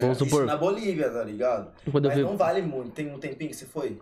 Vamos 0.00 0.16
Isso 0.16 0.24
supor, 0.24 0.46
na 0.46 0.56
Bolívia, 0.56 1.10
tá 1.12 1.22
ligado? 1.22 1.72
quando 1.90 2.06
eu 2.06 2.10
Mas 2.10 2.18
fui. 2.20 2.22
não 2.28 2.36
vale 2.36 2.62
muito. 2.62 2.92
Tem 2.92 3.12
um 3.14 3.20
tempinho 3.20 3.50
que 3.50 3.56
você 3.56 3.66
foi? 3.66 4.00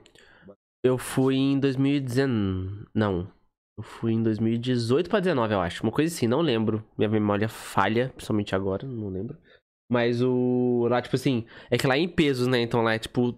Eu 0.82 0.96
fui 0.96 1.36
em 1.36 1.60
2019. 1.60 2.86
Não. 2.94 3.30
Eu 3.78 3.84
fui 3.84 4.12
em 4.12 4.22
2018 4.22 5.10
pra 5.10 5.20
19, 5.20 5.52
eu 5.54 5.60
acho. 5.60 5.82
Uma 5.82 5.92
coisa 5.92 6.14
assim, 6.14 6.26
não 6.26 6.40
lembro. 6.40 6.84
Minha 6.96 7.08
memória 7.10 7.48
falha, 7.48 8.08
principalmente 8.10 8.54
agora, 8.54 8.86
não 8.86 9.08
lembro. 9.08 9.36
Mas 9.90 10.22
o. 10.22 10.86
Lá, 10.88 11.02
tipo 11.02 11.16
assim, 11.16 11.44
é 11.70 11.76
que 11.76 11.86
lá 11.86 11.96
é 11.96 11.98
em 12.00 12.08
pesos, 12.08 12.46
né? 12.46 12.60
Então 12.62 12.80
lá 12.80 12.94
é 12.94 12.98
tipo. 12.98 13.34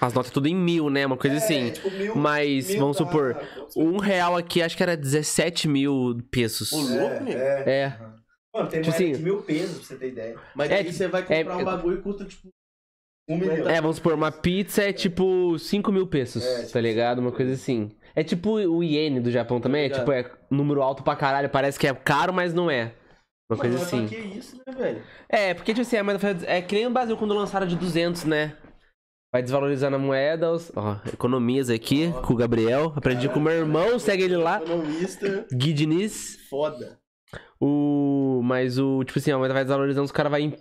As 0.00 0.12
notas 0.12 0.30
tudo 0.30 0.46
em 0.46 0.54
mil, 0.54 0.90
né? 0.90 1.06
Uma 1.06 1.16
coisa 1.16 1.36
É, 1.36 1.38
assim. 1.38 1.70
tipo, 1.70 1.90
mil, 1.90 2.14
Mas, 2.14 2.68
mil 2.68 2.78
vamos 2.78 2.98
supor, 2.98 3.36
um 3.74 3.96
real 3.98 4.36
aqui 4.36 4.60
acho 4.62 4.76
que 4.76 4.82
era 4.82 4.96
17 4.96 5.66
mil 5.66 6.20
pesos. 6.30 6.70
Ô, 6.72 6.76
louco, 6.80 7.14
É, 7.16 7.20
meu. 7.20 7.38
é. 7.38 7.62
É. 7.66 7.98
Mano, 8.54 8.68
tem 8.68 8.82
Tipo 8.82 8.94
assim, 8.94 9.12
de 9.12 9.22
mil 9.22 9.42
pesos, 9.42 9.78
pra 9.78 9.86
você 9.86 9.96
ter 9.96 10.08
ideia. 10.08 10.36
Mas 10.54 10.70
É, 10.70 10.74
aí 10.76 10.92
você 10.92 11.08
vai 11.08 11.22
é- 11.28 11.38
comprar 11.42 11.56
um 11.56 11.64
bagulho 11.64 11.98
e 11.98 12.02
custa, 12.02 12.24
tipo, 12.26 12.48
Um 13.30 13.36
milhão. 13.38 13.68
É, 13.68 13.80
vamos 13.80 13.96
supor, 13.96 14.14
uma 14.14 14.30
pizza 14.32 14.82
é 14.82 14.92
tipo 14.92 15.58
5 15.58 15.90
mil 15.92 16.06
pesos, 16.06 16.44
É, 16.44 16.60
tipo 16.60 16.72
tá 16.72 16.80
ligado? 16.80 17.18
Uma 17.18 17.32
coisa 17.32 17.52
assim. 17.52 17.90
É 18.14 18.22
tipo 18.22 18.52
o 18.52 18.82
iene 18.82 19.20
do 19.20 19.30
Japão 19.30 19.60
também, 19.60 19.84
é 19.84 19.88
Tá 19.90 19.98
tipo, 19.98 20.12
é 20.12 20.30
número 20.50 20.80
alto 20.82 21.02
pra 21.02 21.14
caralho, 21.16 21.48
parece 21.50 21.78
que 21.78 21.86
é 21.86 21.92
caro, 21.94 22.32
mas 22.32 22.54
não 22.54 22.70
é. 22.70 22.92
Uma 23.50 23.56
Mas 23.56 23.60
coisa 23.60 23.78
é 23.78 23.82
assim. 23.82 24.06
que 24.06 24.16
isso, 24.16 24.56
né, 24.66 24.74
velho? 24.74 25.02
É, 25.28 25.54
porque, 25.54 25.72
tipo 25.72 25.80
assim, 25.82 25.96
a 25.96 26.04
moeda 26.04 26.18
foi- 26.18 26.36
é 26.46 26.60
que 26.60 26.74
nem 26.74 26.86
o 26.86 26.90
Brasil 26.90 27.16
quando 27.16 27.32
lançaram 27.34 27.66
de 27.66 27.76
200, 27.76 28.24
né? 28.24 28.56
Vai 29.32 29.42
desvalorizando 29.42 29.96
a 29.96 29.98
moeda, 29.98 30.52
os... 30.52 30.70
ó, 30.76 30.96
economias 31.12 31.68
aqui 31.70 32.12
Ó. 32.14 32.20
com 32.22 32.32
o 32.34 32.36
Gabriel. 32.36 32.92
Aprendi 32.96 33.28
com 33.28 33.38
o 33.38 33.42
meu 33.42 33.52
irmão, 33.52 33.98
segue 33.98 34.22
ele 34.24 34.36
lá. 34.36 34.58
Economista, 34.62 35.46
Gui 35.52 35.72
Diniz. 35.72 36.38
foda. 36.48 36.98
O... 37.60 38.40
Mas 38.44 38.78
o, 38.78 39.02
tipo 39.04 39.18
assim, 39.18 39.30
a 39.30 39.38
moeda 39.38 39.52
vai 39.54 39.64
desvalorizando, 39.64 40.04
os 40.04 40.12
caras 40.12 40.30
vai 40.30 40.54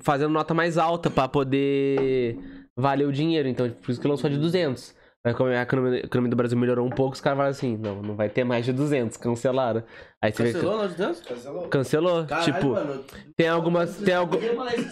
fazendo 0.00 0.32
nota 0.32 0.54
mais 0.54 0.78
alta 0.78 1.10
pra 1.10 1.28
poder 1.28 2.38
valer 2.76 3.06
o 3.06 3.12
dinheiro. 3.12 3.48
Então, 3.48 3.68
por 3.70 3.90
isso 3.90 4.00
que 4.00 4.08
lançou 4.08 4.28
de 4.30 4.38
200. 4.38 4.94
A 5.26 5.30
economia, 5.30 5.58
a 5.60 5.62
economia 5.62 6.30
do 6.30 6.36
Brasil 6.36 6.58
melhorou 6.58 6.86
um 6.86 6.90
pouco, 6.90 7.14
os 7.14 7.20
caras 7.20 7.36
falaram 7.38 7.50
assim, 7.50 7.78
não, 7.78 8.02
não 8.02 8.14
vai 8.14 8.28
ter 8.28 8.44
mais 8.44 8.66
de 8.66 8.74
200, 8.74 9.16
cancelaram. 9.16 9.82
Aí 10.20 10.30
você 10.30 10.52
Cancelou 10.52 10.76
nós 10.76 10.94
danças? 10.94 11.24
Cancelou. 11.26 11.68
cancelou. 11.68 12.26
Caralho, 12.26 12.52
tipo, 12.52 12.68
mano. 12.72 13.04
tem 13.34 13.48
algumas, 13.48 13.96
tem, 13.96 14.14
algu- 14.14 14.38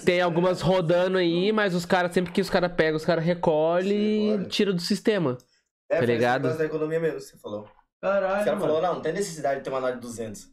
tem 0.07 0.21
algumas 0.23 0.63
rodando 0.63 1.19
aí, 1.19 1.53
mas 1.53 1.75
os 1.75 1.85
caras, 1.85 2.13
sempre 2.13 2.33
que 2.33 2.41
os 2.41 2.49
caras 2.49 2.73
pegam, 2.73 2.97
os 2.97 3.05
caras 3.05 3.23
recolhem 3.23 3.93
e 3.93 4.31
Recolhe. 4.31 4.49
tiram 4.49 4.75
do 4.75 4.81
sistema. 4.81 5.37
É, 5.91 5.99
Tá 6.01 6.07
ligado? 6.07 6.43
negócio 6.45 6.59
da 6.59 6.65
economia 6.65 6.99
mesmo, 6.99 7.21
você 7.21 7.37
falou. 7.37 7.69
Caralho, 8.01 8.45
cara 8.45 8.57
mano. 8.57 8.61
falou, 8.67 8.81
não, 8.83 8.95
não 8.95 9.01
tem 9.03 9.13
necessidade 9.13 9.59
de 9.59 9.65
ter 9.65 9.71
uma 9.71 9.81
nota 9.81 9.95
de 9.97 10.01
200. 10.01 10.51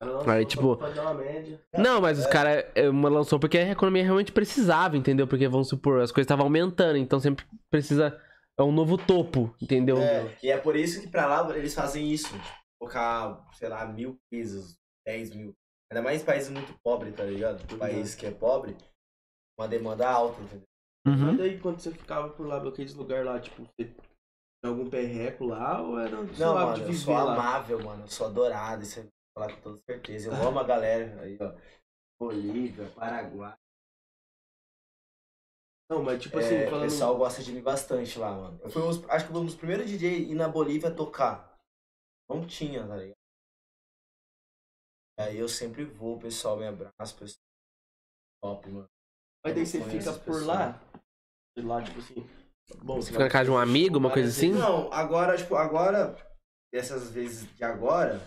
Ela 0.00 0.12
lançou 0.12 0.32
Aí, 0.32 0.44
tipo- 0.46 0.76
Fazer 0.76 1.00
uma 1.00 1.14
média. 1.14 1.60
Não, 1.76 2.00
mas 2.00 2.20
os 2.20 2.26
caras 2.28 2.64
lançou 3.10 3.40
porque 3.40 3.58
a 3.58 3.72
economia 3.72 4.04
realmente 4.04 4.30
precisava, 4.30 4.96
entendeu? 4.96 5.26
Porque, 5.26 5.48
vamos 5.48 5.66
supor, 5.68 6.00
as 6.00 6.12
coisas 6.12 6.26
estavam 6.26 6.44
aumentando, 6.46 6.96
então 6.96 7.18
sempre 7.18 7.44
precisa. 7.68 8.16
É 8.58 8.62
um 8.62 8.72
novo 8.72 8.98
topo, 8.98 9.54
entendeu? 9.62 9.98
É, 9.98 10.36
e 10.42 10.50
é 10.50 10.58
por 10.58 10.74
isso 10.74 11.00
que 11.00 11.08
pra 11.08 11.26
lá 11.26 11.56
eles 11.56 11.74
fazem 11.74 12.10
isso. 12.10 12.28
Tipo, 12.28 12.58
colocar, 12.80 13.46
sei 13.54 13.68
lá, 13.68 13.86
mil 13.86 14.18
pesos, 14.30 14.76
10 15.06 15.34
mil. 15.34 15.54
Ainda 15.90 16.02
mais 16.02 16.22
em 16.22 16.24
países 16.24 16.50
muito 16.50 16.76
pobres, 16.82 17.14
tá 17.14 17.24
ligado? 17.24 17.60
Uhum. 17.72 17.78
País 17.78 18.14
que 18.14 18.26
é 18.26 18.30
pobre, 18.30 18.76
uma 19.58 19.68
demanda 19.68 20.08
alta, 20.08 20.40
entendeu? 20.42 20.66
Uhum. 21.06 21.26
Mas 21.26 21.38
daí 21.38 21.60
quando 21.60 21.80
você 21.80 21.92
ficava 21.92 22.30
por 22.30 22.46
lá, 22.46 22.62
naqueles 22.62 22.94
lugares 22.94 23.24
lá, 23.24 23.40
tipo, 23.40 23.66
algum 24.64 24.90
perreco 24.90 25.44
lá 25.44 25.80
ou 25.80 25.98
era 25.98 26.16
Não, 26.16 26.34
suave 26.34 26.64
mano, 26.64 26.84
de 26.84 26.92
eu 26.92 26.92
sou 26.94 27.14
lá? 27.14 27.32
amável, 27.32 27.82
mano. 27.82 28.02
Eu 28.02 28.08
sou 28.08 28.26
adorado, 28.26 28.82
isso 28.82 28.98
eu 28.98 29.04
vou 29.04 29.12
falar 29.38 29.54
com 29.54 29.60
toda 29.62 29.80
certeza. 29.88 30.30
Eu 30.30 30.48
amo 30.48 30.58
a 30.58 30.64
galera 30.64 31.22
aí, 31.22 31.38
ó. 31.40 31.54
Bolívia, 32.20 32.90
Paraguai. 32.96 33.56
Não, 35.90 36.02
mas 36.02 36.22
tipo 36.22 36.38
assim, 36.38 36.54
É, 36.54 36.66
o 36.66 36.70
falando. 36.70 36.82
pessoal 36.84 37.16
gosta 37.16 37.42
de 37.42 37.52
mim 37.52 37.62
bastante 37.62 38.18
lá, 38.18 38.30
mano. 38.32 38.60
Eu 38.62 38.68
fui 38.70 38.82
um 38.82 38.88
acho 38.88 39.26
que 39.26 39.32
fui 39.32 39.40
um 39.40 39.46
dos 39.46 39.54
primeiros 39.54 39.86
DJ 39.86 40.08
a 40.08 40.18
ir 40.18 40.34
na 40.34 40.48
Bolívia 40.48 40.90
tocar. 40.94 41.56
Não 42.28 42.46
tinha, 42.46 42.86
tá 42.86 42.96
ligado? 42.96 43.16
Aí 45.18 45.38
eu 45.38 45.48
sempre 45.48 45.84
vou, 45.84 46.16
o 46.16 46.20
pessoal 46.20 46.56
me 46.56 46.66
abraça, 46.66 47.14
o 47.14 47.18
pessoal. 47.18 47.42
Top, 48.42 48.68
mano. 48.70 48.86
Mas 49.44 49.54
daí 49.54 49.66
você 49.66 49.82
fica 49.82 50.12
por 50.12 50.20
pessoas. 50.24 50.46
lá? 50.46 50.80
Sei 51.54 51.64
lá, 51.64 51.82
tipo 51.82 51.98
assim. 51.98 52.14
Bom, 52.82 53.00
Você 53.00 53.10
fica 53.10 53.24
na 53.24 53.30
casa 53.30 53.46
de 53.46 53.50
um 53.50 53.58
amigo, 53.58 53.98
uma 53.98 54.12
coisa 54.12 54.28
assim? 54.28 54.52
Não, 54.52 54.92
agora, 54.92 55.36
tipo, 55.36 55.56
agora, 55.56 56.14
essas 56.72 57.10
vezes 57.10 57.52
de 57.56 57.64
agora, 57.64 58.20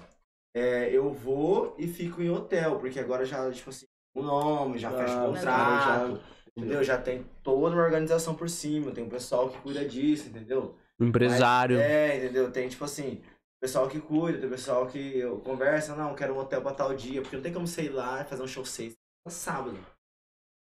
é, 0.55 0.89
eu 0.91 1.13
vou 1.13 1.75
e 1.77 1.87
fico 1.87 2.21
em 2.21 2.29
hotel, 2.31 2.79
porque 2.79 2.99
agora 2.99 3.23
já, 3.23 3.49
tipo 3.51 3.69
assim, 3.69 3.85
o 4.15 4.23
nome, 4.23 4.79
já 4.79 4.89
fecha 4.91 5.13
Ah, 5.13 5.27
o 5.27 5.31
os 5.31 5.43
caras 5.43 5.83
já- 5.83 5.99
contrato, 6.07 6.40
entendeu? 6.57 6.83
Já 6.83 7.01
tem 7.01 7.23
toda 7.43 7.75
uma 7.75 7.83
organização 7.83 8.35
por 8.35 8.49
cima, 8.49 8.91
tem 8.91 9.03
um 9.03 9.09
pessoal 9.09 9.49
que 9.49 9.59
cuida 9.61 9.87
disso, 9.87 10.29
entendeu? 10.29 10.77
Empresário. 10.99 11.79
É, 11.79 12.17
entendeu? 12.17 12.51
Tem, 12.51 12.69
tipo 12.69 12.83
assim, 12.83 13.23
pessoal 13.61 13.87
que 13.89 13.99
cuida, 13.99 14.39
tem 14.39 14.49
pessoal 14.49 14.87
que 14.87 15.17
eu 15.17 15.39
conversa, 15.41 15.95
não, 15.95 16.15
quero 16.15 16.33
um 16.33 16.37
hotel 16.39 16.61
pra 16.61 16.73
tal 16.73 16.95
dia, 16.95 17.21
porque 17.21 17.35
não 17.35 17.43
tem 17.43 17.53
como 17.53 17.67
sei 17.67 17.89
lá 17.89 18.23
fazer 18.25 18.43
um 18.43 18.47
show 18.47 18.65
sexta 18.65 18.97
no 19.25 19.31
sábado. 19.31 19.77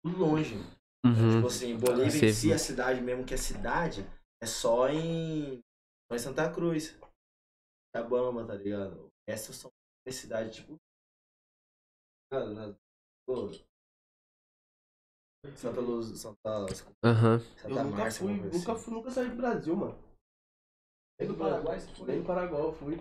Tudo 0.03 0.19
longe. 0.19 0.55
Uhum. 1.05 1.35
Tipo 1.35 1.47
assim, 1.47 1.77
Bolívia 1.77 2.09
Você- 2.11 2.25
em 2.27 2.33
si, 2.33 2.53
a 2.53 2.57
cidade 2.57 3.01
mesmo 3.01 3.25
que 3.25 3.33
é 3.33 3.37
cidade, 3.37 4.07
é 4.41 4.45
só 4.45 4.89
em, 4.89 5.59
só 6.09 6.15
em 6.15 6.19
Santa 6.19 6.51
Cruz. 6.51 6.97
Itabama, 7.95 8.45
tá 8.45 8.55
ligado? 8.55 9.09
Essas 9.27 9.55
são 9.55 9.71
as 10.07 10.15
cidades, 10.15 10.55
tipo. 10.57 10.75
Pô, 13.25 13.49
Santa 15.55 15.81
Luz, 15.81 16.19
Santa, 16.19 16.65
Aham. 17.03 17.41
Eu 17.63 17.69
Santa 17.69 17.83
nunca 17.83 17.97
Márcia, 17.97 18.21
fui, 18.21 18.33
nunca 18.33 18.71
assim. 18.71 18.83
fui, 18.83 18.93
nunca 18.93 19.11
saí 19.11 19.29
do 19.29 19.35
Brasil, 19.35 19.75
mano. 19.75 19.95
Nem 21.19 21.27
do 21.29 21.35
Paraguai 21.35 21.79
você 21.79 21.87
foi? 21.95 22.07
Nem 22.07 22.19
do 22.19 22.25
Paraguai 22.25 22.61
eu 22.61 22.73
fui. 22.73 22.99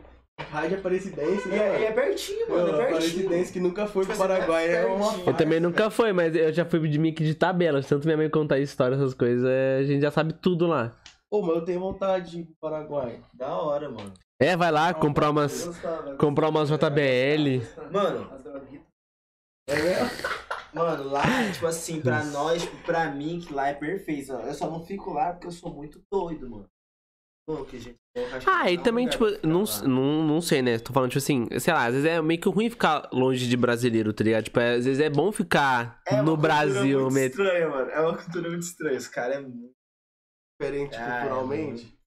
De 0.68 0.74
Aparecidense, 0.74 1.48
E 1.48 1.52
né, 1.52 1.56
é, 1.58 1.80
e 1.80 1.84
é 1.84 1.92
pertinho, 1.92 2.48
mano, 2.50 2.68
é 2.68 2.72
Não, 2.72 2.78
pertinho. 2.78 2.96
Aparecidense 2.96 3.52
que 3.52 3.60
nunca 3.60 3.86
foi 3.86 4.04
pro 4.04 4.12
Tipo 4.14 4.24
assim, 4.24 4.34
Paraguai 4.34 4.68
é 4.68 4.84
uma. 4.86 5.28
Eu 5.28 5.36
também 5.36 5.60
nunca 5.60 5.90
fui, 5.90 6.12
mas 6.12 6.34
eu 6.34 6.52
já 6.52 6.64
fui 6.64 6.80
de 6.88 7.12
que 7.12 7.24
de 7.24 7.34
tabela. 7.36 7.80
Tanto 7.82 8.04
minha 8.04 8.16
mãe 8.16 8.28
contar 8.28 8.58
história, 8.58 8.96
essas 8.96 9.14
coisas, 9.14 9.44
é, 9.48 9.78
a 9.78 9.84
gente 9.84 10.02
já 10.02 10.10
sabe 10.10 10.32
tudo 10.32 10.66
lá. 10.66 10.92
Pô, 11.30 11.40
mas 11.40 11.56
eu 11.56 11.64
tenho 11.64 11.78
vontade 11.80 12.30
de 12.32 12.40
ir 12.40 12.44
pro 12.46 12.54
Paraguai. 12.60 13.22
Da 13.32 13.56
hora, 13.56 13.88
mano. 13.88 14.12
É, 14.40 14.56
vai 14.56 14.72
lá, 14.72 14.92
comprar 14.92 15.30
umas. 15.30 15.70
Comprar 16.18 16.48
umas 16.48 16.68
JBL. 16.68 17.62
Mano, 17.90 18.28
As 18.32 18.42
droguitas. 18.42 18.64
É 18.70 18.80
mesmo? 18.80 18.86
Mano, 20.72 21.04
lá, 21.04 21.22
tipo 21.52 21.66
assim, 21.66 22.00
pra 22.00 22.24
nós, 22.24 22.62
tipo, 22.62 22.76
pra 22.84 23.10
mim, 23.10 23.40
que 23.40 23.52
lá 23.52 23.68
é 23.68 23.74
perfeito. 23.74 24.32
Eu 24.32 24.54
só 24.54 24.68
não 24.70 24.84
fico 24.84 25.12
lá 25.12 25.32
porque 25.32 25.46
eu 25.46 25.52
sou 25.52 25.72
muito 25.72 26.02
doido, 26.10 26.50
mano. 26.50 26.68
Pô, 27.46 27.64
que 27.64 27.78
gente. 27.78 27.96
Ah, 28.46 28.70
e 28.70 28.74
é 28.74 28.80
também, 28.82 29.06
tipo, 29.08 29.24
não, 29.46 29.64
não, 29.86 30.24
não 30.26 30.40
sei, 30.40 30.62
né? 30.62 30.78
Tô 30.78 30.92
falando, 30.92 31.10
tipo 31.10 31.18
assim, 31.18 31.46
sei 31.60 31.72
lá, 31.74 31.86
às 31.86 31.92
vezes 31.94 32.08
é 32.08 32.20
meio 32.22 32.40
que 32.40 32.48
ruim 32.48 32.70
ficar 32.70 33.08
longe 33.12 33.46
de 33.48 33.56
brasileiro, 33.56 34.12
tá 34.12 34.24
ligado? 34.24 34.44
Tipo, 34.44 34.60
é- 34.60 34.74
às 34.76 34.84
vezes 34.84 35.00
é 35.00 35.10
bom 35.10 35.30
ficar 35.30 36.00
É 36.06 36.14
uma 36.14 36.22
no 36.22 36.30
cultura 36.32 36.54
Brasil 36.54 37.00
muito 37.00 37.14
mesmo. 37.14 37.30
estranha, 37.42 37.68
mano. 37.68 37.90
É 37.90 38.00
uma 38.00 38.16
cultura 38.16 38.48
muito 38.48 38.62
estranha. 38.62 38.96
Esse 38.96 39.10
cara 39.10 39.34
é 39.34 39.40
muito. 39.40 39.74
Diferente 40.60 40.96
Ah, 40.96 41.20
culturalmente. 41.20 41.98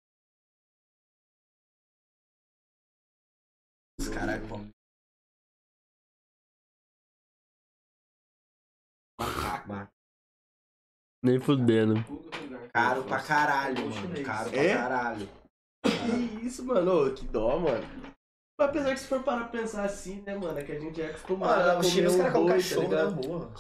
Os 4.00 4.10
caras 4.10 4.42
vão. 4.48 4.68
Macaco. 9.20 9.92
Nem 11.24 11.40
fudendo. 11.40 11.96
Caro 12.74 13.04
pra 13.04 13.22
caralho, 13.22 13.90
mano. 13.90 14.24
Caro 14.24 14.50
pra 14.52 14.60
É? 14.64 14.74
caralho. 14.76 15.28
Que 15.84 16.46
isso, 16.46 16.64
mano? 16.64 17.08
Ô, 17.08 17.14
que 17.14 17.26
dó, 17.26 17.58
mano. 17.60 17.84
Mas 18.60 18.70
apesar 18.70 18.94
que 18.94 19.00
se 19.00 19.08
for 19.08 19.24
parar 19.24 19.50
pra 19.50 19.60
pensar 19.62 19.84
assim, 19.84 20.22
né, 20.22 20.36
mano, 20.36 20.58
é 20.58 20.64
que 20.64 20.72
a 20.72 20.80
gente 20.80 21.02
é 21.02 21.08
acostumado 21.10 21.60
Mano, 21.60 21.80
a 21.80 21.84
comer 21.84 22.08
um 22.10 22.18
caras 22.18 22.34
comem 22.34 22.48
boi, 22.48 22.56
cachorro 22.58 22.90
tá 22.90 22.96
na 23.04 23.10
rua. 23.10 23.54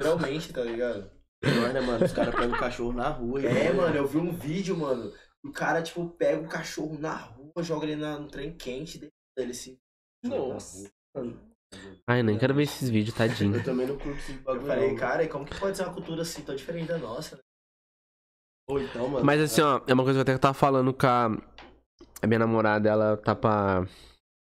Literalmente, 0.00 0.52
tá 0.52 0.62
ligado? 0.64 1.10
Pior, 1.42 1.72
né, 1.74 1.80
mano? 1.80 2.04
Os 2.04 2.12
caras 2.12 2.34
pegam 2.34 2.56
o 2.56 2.58
cachorro 2.60 2.92
na 2.92 3.08
rua. 3.08 3.42
É, 3.42 3.72
mano, 3.72 3.96
eu 3.96 4.06
vi 4.06 4.18
um 4.18 4.32
vídeo, 4.32 4.76
mano. 4.76 5.12
O 5.44 5.52
cara, 5.52 5.82
tipo, 5.82 6.08
pega 6.10 6.40
o 6.40 6.48
cachorro 6.48 6.98
na 6.98 7.14
rua, 7.14 7.52
joga 7.62 7.84
ele 7.86 7.96
na- 7.96 8.18
no 8.18 8.28
trem 8.28 8.56
quente 8.56 9.04
e 9.04 9.10
ele 9.40 9.52
se. 9.52 9.78
Nossa. 10.24 10.90
Mano, 11.14 11.53
Ai, 12.06 12.22
nem 12.22 12.38
quero 12.38 12.54
ver 12.54 12.64
esses 12.64 12.88
vídeos, 12.90 13.16
tadinho. 13.16 13.56
eu 13.56 13.64
também 13.64 13.86
não 13.86 13.96
curto 13.98 14.18
esse 14.18 14.32
Eu 14.32 14.38
bagulho. 14.42 14.66
falei, 14.66 14.88
não. 14.90 14.96
cara, 14.96 15.24
e 15.24 15.28
como 15.28 15.44
que 15.44 15.58
pode 15.58 15.76
ser 15.76 15.84
uma 15.84 15.94
cultura 15.94 16.22
assim 16.22 16.42
tão 16.42 16.54
diferente 16.54 16.88
da 16.88 16.98
nossa? 16.98 17.38
Ou 18.68 18.80
então, 18.80 19.08
mano. 19.08 19.24
Mas 19.24 19.40
assim, 19.40 19.60
ó, 19.60 19.80
é 19.86 19.92
uma 19.94 20.02
coisa 20.04 20.18
que 20.22 20.30
eu 20.30 20.34
até 20.34 20.38
tava 20.40 20.54
falando 20.54 20.92
com 20.92 21.06
a, 21.06 21.26
a 22.22 22.26
minha 22.26 22.38
namorada, 22.38 22.88
ela 22.88 23.16
tá 23.16 23.34
pra 23.34 23.86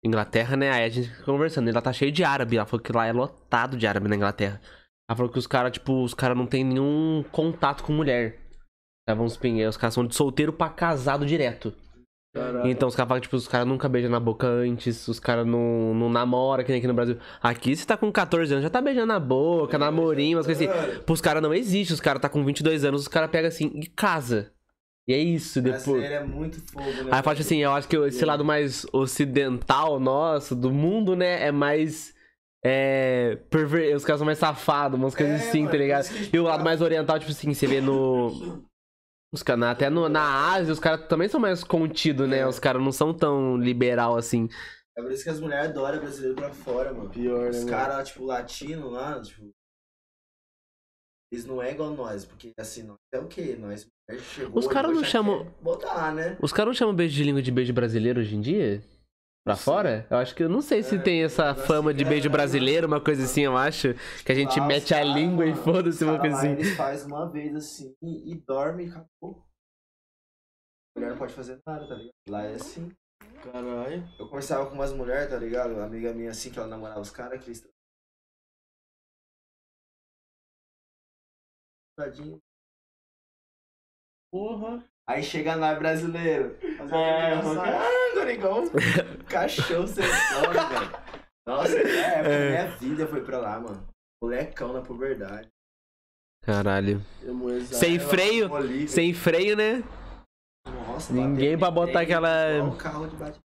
Inglaterra, 0.04 0.56
né? 0.56 0.72
Aí 0.72 0.84
a 0.86 0.90
gente 0.90 1.24
conversando, 1.24 1.70
ela 1.70 1.82
tá 1.82 1.92
cheio 1.94 2.12
de 2.12 2.24
árabe. 2.24 2.58
Ela 2.58 2.66
falou 2.66 2.84
que 2.84 2.92
lá 2.92 3.06
é 3.08 3.12
lotado 3.12 3.78
de 3.78 3.88
árabe 3.88 4.08
na 4.08 4.16
Inglaterra. 4.16 4.62
Ela 5.10 5.16
falou 5.18 5.32
que 5.32 5.40
os 5.40 5.48
caras, 5.48 5.72
tipo, 5.72 6.04
os 6.04 6.14
caras 6.14 6.38
não 6.38 6.48
tem 6.48 6.64
nenhum 6.64 7.24
contato 7.32 7.84
com 7.84 7.94
mulher. 7.94 8.40
Tá, 9.08 9.14
vamos 9.14 9.34
supor, 9.34 9.52
os 9.70 9.78
caras 9.78 9.94
são 9.94 10.06
de 10.06 10.16
solteiro 10.16 10.52
pra 10.52 10.70
casado 10.70 11.26
direto. 11.26 11.72
Caralho. 12.36 12.70
Então 12.70 12.90
os 12.90 12.96
caras 12.96 13.08
falam 13.08 13.22
que 13.22 13.28
tipo, 13.28 13.38
os 13.38 13.48
caras 13.48 13.66
nunca 13.66 13.88
beijam 13.88 14.12
na 14.12 14.20
boca 14.20 14.46
antes, 14.46 15.08
os 15.08 15.22
caras 15.22 15.48
não, 15.48 15.94
não 15.94 16.10
namoram, 16.10 16.66
que 16.66 16.70
nem 16.70 16.80
aqui 16.80 16.88
no 16.88 16.94
Brasil. 16.94 17.18
Aqui 17.42 17.74
você 17.74 17.86
tá 17.86 17.96
com 17.96 18.12
14 18.12 18.52
anos, 18.52 18.64
já 18.64 18.70
tá 18.70 18.82
beijando 18.82 19.08
na 19.08 19.20
boca, 19.20 19.78
namorinho, 19.78 20.38
umas 20.38 20.46
coisas 20.46 20.68
assim. 20.68 21.00
Pros 21.06 21.22
caras 21.22 21.42
não 21.42 21.54
existe, 21.54 21.94
os 21.94 22.02
caras 22.02 22.22
tá 22.22 22.28
com 22.28 22.44
22 22.44 22.84
anos, 22.84 23.02
os 23.02 23.08
caras 23.08 23.32
pegam 23.32 23.48
assim 23.48 23.72
e 23.76 23.88
casa. 23.88 24.52
E 25.08 25.14
é 25.14 25.18
isso, 25.18 25.62
depois. 25.62 25.84
Brasileiro 25.84 26.14
é 26.14 26.24
muito 26.26 26.62
fogo, 26.72 27.04
né? 27.04 27.12
Aí 27.12 27.24
fala 27.24 27.40
assim, 27.40 27.58
eu 27.60 27.72
acho 27.72 27.88
que 27.88 27.96
esse 27.96 28.26
lado 28.26 28.44
mais 28.44 28.86
ocidental 28.92 29.98
nosso, 29.98 30.56
do 30.56 30.72
mundo, 30.72 31.16
né, 31.16 31.48
é 31.48 31.52
mais. 31.54 32.14
É. 32.66 33.38
Perver... 33.50 33.96
Os 33.96 34.04
caras 34.04 34.20
são 34.20 34.26
mais 34.26 34.40
safados, 34.40 35.00
umas 35.00 35.16
coisas 35.16 35.40
É, 35.40 35.48
assim, 35.48 35.60
mano, 35.60 35.72
tá 35.72 35.78
ligado? 35.78 36.08
E 36.34 36.38
o 36.38 36.44
lado 36.44 36.54
fala. 36.54 36.64
mais 36.66 36.82
oriental, 36.82 37.18
tipo 37.18 37.32
assim, 37.32 37.54
você 37.54 37.66
vê 37.66 37.80
no. 37.80 38.66
Os 39.36 39.44
caras, 39.44 39.64
até 39.66 39.90
no, 39.90 40.08
na 40.08 40.54
Ásia, 40.54 40.72
os 40.72 40.80
caras 40.80 41.06
também 41.10 41.28
são 41.28 41.42
mais 41.42 41.62
contidos, 41.62 42.28
né? 42.30 42.40
É. 42.40 42.48
Os 42.48 42.58
caras 42.58 42.82
não 42.82 42.92
são 42.94 43.14
tão 43.14 43.58
liberal 43.58 44.16
assim. 44.16 44.48
É 44.98 45.02
por 45.02 45.12
isso 45.12 45.26
que 45.26 45.30
as 45.30 45.42
mulheres 45.42 45.72
adoram 45.72 46.00
brasileiro 46.00 46.36
pra 46.36 46.50
fora, 46.52 46.94
mano. 46.94 47.10
Pior, 47.10 47.44
né, 47.44 47.50
Os 47.50 47.66
caras, 47.66 48.08
tipo, 48.08 48.24
latino 48.24 48.90
lá, 48.90 49.22
tipo. 49.22 49.50
Eles 51.32 51.46
não 51.46 51.62
é 51.62 51.72
igual 51.72 51.92
nós, 51.92 52.24
porque 52.24 52.54
assim, 52.58 52.84
nós 52.84 52.98
é 53.14 53.20
o 53.20 53.28
quê? 53.28 53.58
Nós 53.60 53.86
chegou. 54.34 54.58
Os 54.58 54.68
caras 54.68 54.96
não 54.96 55.04
chamam- 55.04 55.46
Botar, 55.62 56.14
né? 56.14 56.38
Os 56.42 56.54
caras 56.54 56.68
não 56.68 56.74
chamam 56.74 56.96
beijo 56.96 57.14
de 57.16 57.24
língua 57.26 57.42
de 57.42 57.52
beijo 57.52 57.74
brasileiro 57.74 58.22
hoje 58.22 58.36
em 58.38 58.42
dia? 58.42 58.82
Pra 59.46 59.56
fora? 59.56 60.08
Eu 60.10 60.18
acho 60.18 60.34
que 60.34 60.42
eu 60.42 60.50
não 60.50 60.60
sei 60.60 60.82
se 60.82 60.96
É, 60.96 61.00
tem 61.00 61.24
essa 61.24 61.54
fama 61.54 61.94
de 61.94 62.04
é, 62.04 62.10
beijo 62.10 62.32
brasileiro, 62.32 62.88
uma 62.88 63.00
coisa 63.00 63.26
assim, 63.26 63.42
eu 63.42 63.56
acho. 63.56 63.94
Que 64.26 64.32
a 64.32 64.36
gente 64.36 64.60
Lá, 64.60 64.66
mete 64.66 64.92
a 64.92 65.04
língua 65.04 65.46
e 65.46 65.52
mano, 65.52 65.64
foda-se, 65.64 66.04
os 66.04 66.10
uma 66.10 66.20
coisa 66.20 66.36
assim. 66.36 66.52
Eles 66.54 66.76
fazem 66.76 67.06
uma 67.06 67.30
vez 67.30 67.56
assim 67.56 67.96
e, 68.02 68.32
e 68.32 68.36
dorme 68.36 68.86
e 68.86 68.90
acabou. 68.90 69.46
A 70.96 71.00
mulher 71.00 71.12
não 71.12 71.18
pode 71.20 71.34
fazer 71.36 71.62
nada, 71.64 71.88
tá 71.88 71.94
ligado? 71.94 72.14
Lá 72.28 72.44
é 72.44 72.56
assim. 72.56 72.92
Caralho. 73.44 74.04
Eu 74.18 74.28
conversava 74.28 74.68
com 74.68 74.74
umas 74.74 74.92
mulheres, 74.92 75.30
tá 75.30 75.38
ligado? 75.38 75.76
Uma 75.76 75.86
amiga 75.86 76.12
minha 76.12 76.32
assim, 76.32 76.52
que 76.52 76.58
ela 76.58 76.68
namorava 76.68 77.02
os 77.02 77.12
caras, 77.12 77.40
que 77.44 77.52
eles. 77.52 77.64
Tadinho. 81.96 82.42
Porra. 84.32 84.84
Aí 85.08 85.24
chega 85.24 85.56
nós 85.56 85.78
brasileiro. 85.78 86.56
Fazer 86.78 86.96
É, 86.96 87.36
mano. 87.36 87.62
ah, 87.62 88.12
agora 88.12 88.34
igual 88.34 88.62
um 88.66 89.24
cachorro 89.30 89.88
sentando, 89.88 90.52
velho. 90.54 91.06
Nossa, 91.48 91.78
é, 91.78 92.20
É. 92.20 92.50
minha 92.50 92.78
vida 92.78 93.08
foi 93.08 93.24
pra 93.24 93.38
lá, 93.38 93.60
mano. 93.60 93.88
Molecão 94.24 94.74
na 94.74 94.82
puberdade. 94.82 95.48
Caralho. 96.44 97.02
Sem 97.72 98.00
freio, 98.00 98.50
Bolívia. 98.50 98.88
sem 98.88 99.14
freio, 99.14 99.56
né? 99.56 99.84
Nossa, 100.88 101.14
Ninguém 101.14 101.58
pra 101.58 101.70
botar 101.70 101.92
trem, 101.94 102.04
aquela- 102.04 102.64
um 102.64 102.78
carro 102.78 103.08
de 103.08 103.16
bate. 103.16 103.40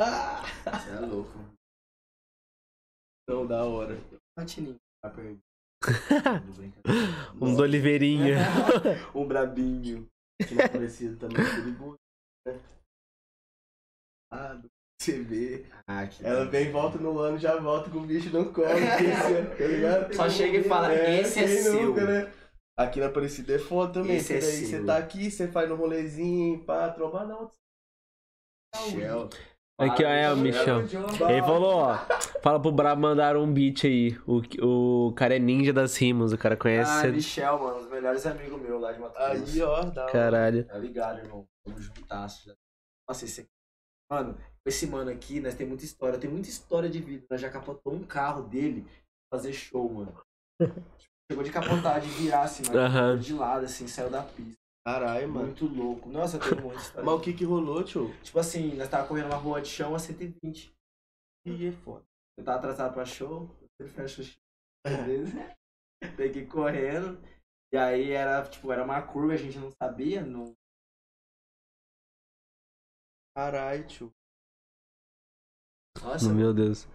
Ah! 0.00 0.42
Você 0.64 0.90
é 0.90 1.00
louco. 1.00 1.38
Não, 3.28 3.46
da 3.46 3.64
hora. 3.64 3.98
Patininho. 4.36 4.76
Tá 5.02 5.10
perdido. 5.10 5.40
Um 7.40 7.54
do 7.54 7.62
Oliveirinha. 7.62 8.36
um 9.14 9.26
brabinho. 9.26 10.06
Não 10.40 10.68
parecia 10.68 11.16
também 11.16 11.44
é 11.44 11.50
perigoso. 11.56 11.96
né? 12.46 12.60
Ah, 14.30 14.54
do 14.54 14.68
CV. 15.02 15.66
Ah, 15.86 16.06
que 16.06 16.24
Ela 16.24 16.44
vem, 16.44 16.70
volta 16.70 16.98
no 16.98 17.18
ano, 17.18 17.38
já 17.38 17.56
volta 17.58 17.90
com 17.90 17.98
o 17.98 18.06
bicho 18.06 18.30
no 18.30 18.52
colo. 18.52 18.68
tá? 18.68 20.12
Só 20.14 20.28
chega 20.28 20.58
e 20.58 20.64
fala, 20.64 20.94
"Esse 20.94 21.40
é 21.40 21.46
seu." 21.46 21.94
né? 21.94 22.32
Aqui 22.78 23.00
na 23.00 23.06
Aparecida 23.06 23.54
é 23.54 23.58
foda 23.58 23.94
também. 23.94 24.16
Esse 24.16 24.34
é 24.34 24.40
daí 24.40 24.66
seu. 24.66 24.80
você 24.80 24.86
tá 24.86 24.98
aqui, 24.98 25.30
você 25.30 25.48
faz 25.48 25.68
no 25.68 25.74
rolezinho, 25.74 26.64
pá, 26.64 26.90
tromba 26.90 27.24
não. 27.24 27.50
Michel. 28.76 29.28
Aqui, 29.78 30.04
ó, 30.04 30.08
é 30.08 30.32
o 30.32 30.36
Michel. 30.36 30.80
Ele 30.80 31.42
falou, 31.42 31.76
ó. 31.76 31.98
Fala 32.42 32.60
pro 32.60 32.72
Brabo 32.72 33.00
mandar 33.00 33.36
um 33.36 33.52
beat 33.52 33.84
aí. 33.84 34.18
O, 34.26 34.42
o 35.08 35.12
cara 35.12 35.36
é 35.36 35.38
ninja 35.38 35.72
das 35.72 35.96
rimas, 35.96 36.32
o 36.32 36.38
cara 36.38 36.56
conhece. 36.56 37.06
Ah, 37.06 37.10
Michel, 37.10 37.58
mano, 37.60 37.78
os 37.78 37.88
melhores 37.88 38.26
amigos 38.26 38.60
meus 38.60 38.80
lá 38.80 38.92
de 38.92 38.98
Mato 38.98 39.14
Grosso. 39.14 39.52
Aí, 39.54 39.62
ó. 39.62 40.06
Caralho. 40.10 40.64
Tá 40.64 40.78
ligado, 40.78 41.18
irmão? 41.20 41.46
Tamo 41.64 41.80
juntasso. 41.80 42.44
já. 42.48 42.54
Nossa, 43.08 43.24
esse 43.24 43.42
aqui. 43.42 43.50
Mano, 44.10 44.36
esse 44.66 44.86
mano 44.86 45.10
aqui, 45.10 45.38
nós 45.38 45.54
tem 45.54 45.66
muita 45.66 45.84
história. 45.84 46.18
Tem 46.18 46.28
muita 46.28 46.48
história 46.48 46.90
de 46.90 46.98
vida. 47.00 47.24
Nós 47.30 47.40
já 47.40 47.48
capotou 47.48 47.94
um 47.94 48.02
carro 48.02 48.42
dele 48.42 48.82
pra 49.30 49.38
fazer 49.38 49.52
show, 49.52 49.88
mano. 49.88 50.12
Chegou 51.30 51.44
de 51.44 51.52
capotar, 51.52 52.00
de 52.00 52.08
virar 52.08 52.42
assim, 52.42 52.64
mano. 52.66 52.80
Aham. 52.80 53.18
De 53.18 53.32
lado, 53.32 53.64
assim, 53.66 53.86
saiu 53.86 54.10
da 54.10 54.22
pista. 54.22 54.57
Caralho, 54.88 55.28
mano. 55.28 55.46
Muito 55.48 55.66
louco. 55.66 56.08
Nossa, 56.08 56.38
tem 56.38 56.58
muita 56.58 56.80
história. 56.80 57.04
Mas 57.04 57.14
o 57.14 57.20
que 57.20 57.34
que 57.34 57.44
rolou, 57.44 57.84
tio? 57.84 58.10
Tipo 58.22 58.38
assim, 58.38 58.74
nós 58.74 58.88
tava 58.88 59.06
correndo 59.06 59.26
uma 59.26 59.36
rua 59.36 59.60
de 59.60 59.68
chão 59.68 59.94
a 59.94 59.98
120. 59.98 60.74
Ih, 61.44 61.66
é 61.66 61.72
foda. 61.72 62.02
Eu 62.38 62.44
tava 62.44 62.58
atrasado 62.58 62.94
pra 62.94 63.04
show, 63.04 63.54
eu 63.78 63.86
fecho 63.86 64.22
o 64.22 64.24
show. 64.24 64.40
Às 64.86 65.04
vezes, 65.04 65.34
tem 66.16 66.32
que 66.32 66.38
ir 66.38 66.46
correndo. 66.46 67.20
E 67.70 67.76
aí 67.76 68.12
era, 68.12 68.42
tipo, 68.48 68.72
era 68.72 68.82
uma 68.82 69.02
curva, 69.02 69.34
a 69.34 69.36
gente 69.36 69.58
não 69.58 69.70
sabia, 69.70 70.24
não. 70.24 70.54
Caralho, 73.36 73.86
tio. 73.86 74.12
Nossa, 76.00 76.32
Meu 76.32 76.54
Deus. 76.54 76.88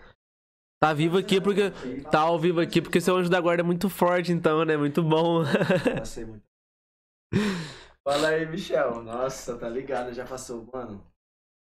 Tá 0.82 0.94
vivo 0.94 1.20
aqui 1.20 1.40
porque. 1.40 1.70
Tá 2.10 2.22
ao 2.22 2.40
vivo 2.40 2.60
aqui 2.60 2.82
porque 2.82 3.00
seu 3.00 3.18
anjo 3.18 3.30
da 3.30 3.40
guarda 3.40 3.62
é 3.62 3.66
muito 3.66 3.88
forte, 3.88 4.32
então, 4.32 4.66
né? 4.66 4.76
Muito 4.76 5.04
bom. 5.04 5.44
Nossa, 5.96 6.22
é 6.22 6.26
muito. 6.26 6.44
Fala 8.06 8.30
aí, 8.30 8.46
Michel. 8.46 9.02
Nossa, 9.04 9.58
tá 9.58 9.70
ligado, 9.70 10.14
já 10.14 10.26
passou. 10.26 10.68
Mano, 10.74 11.06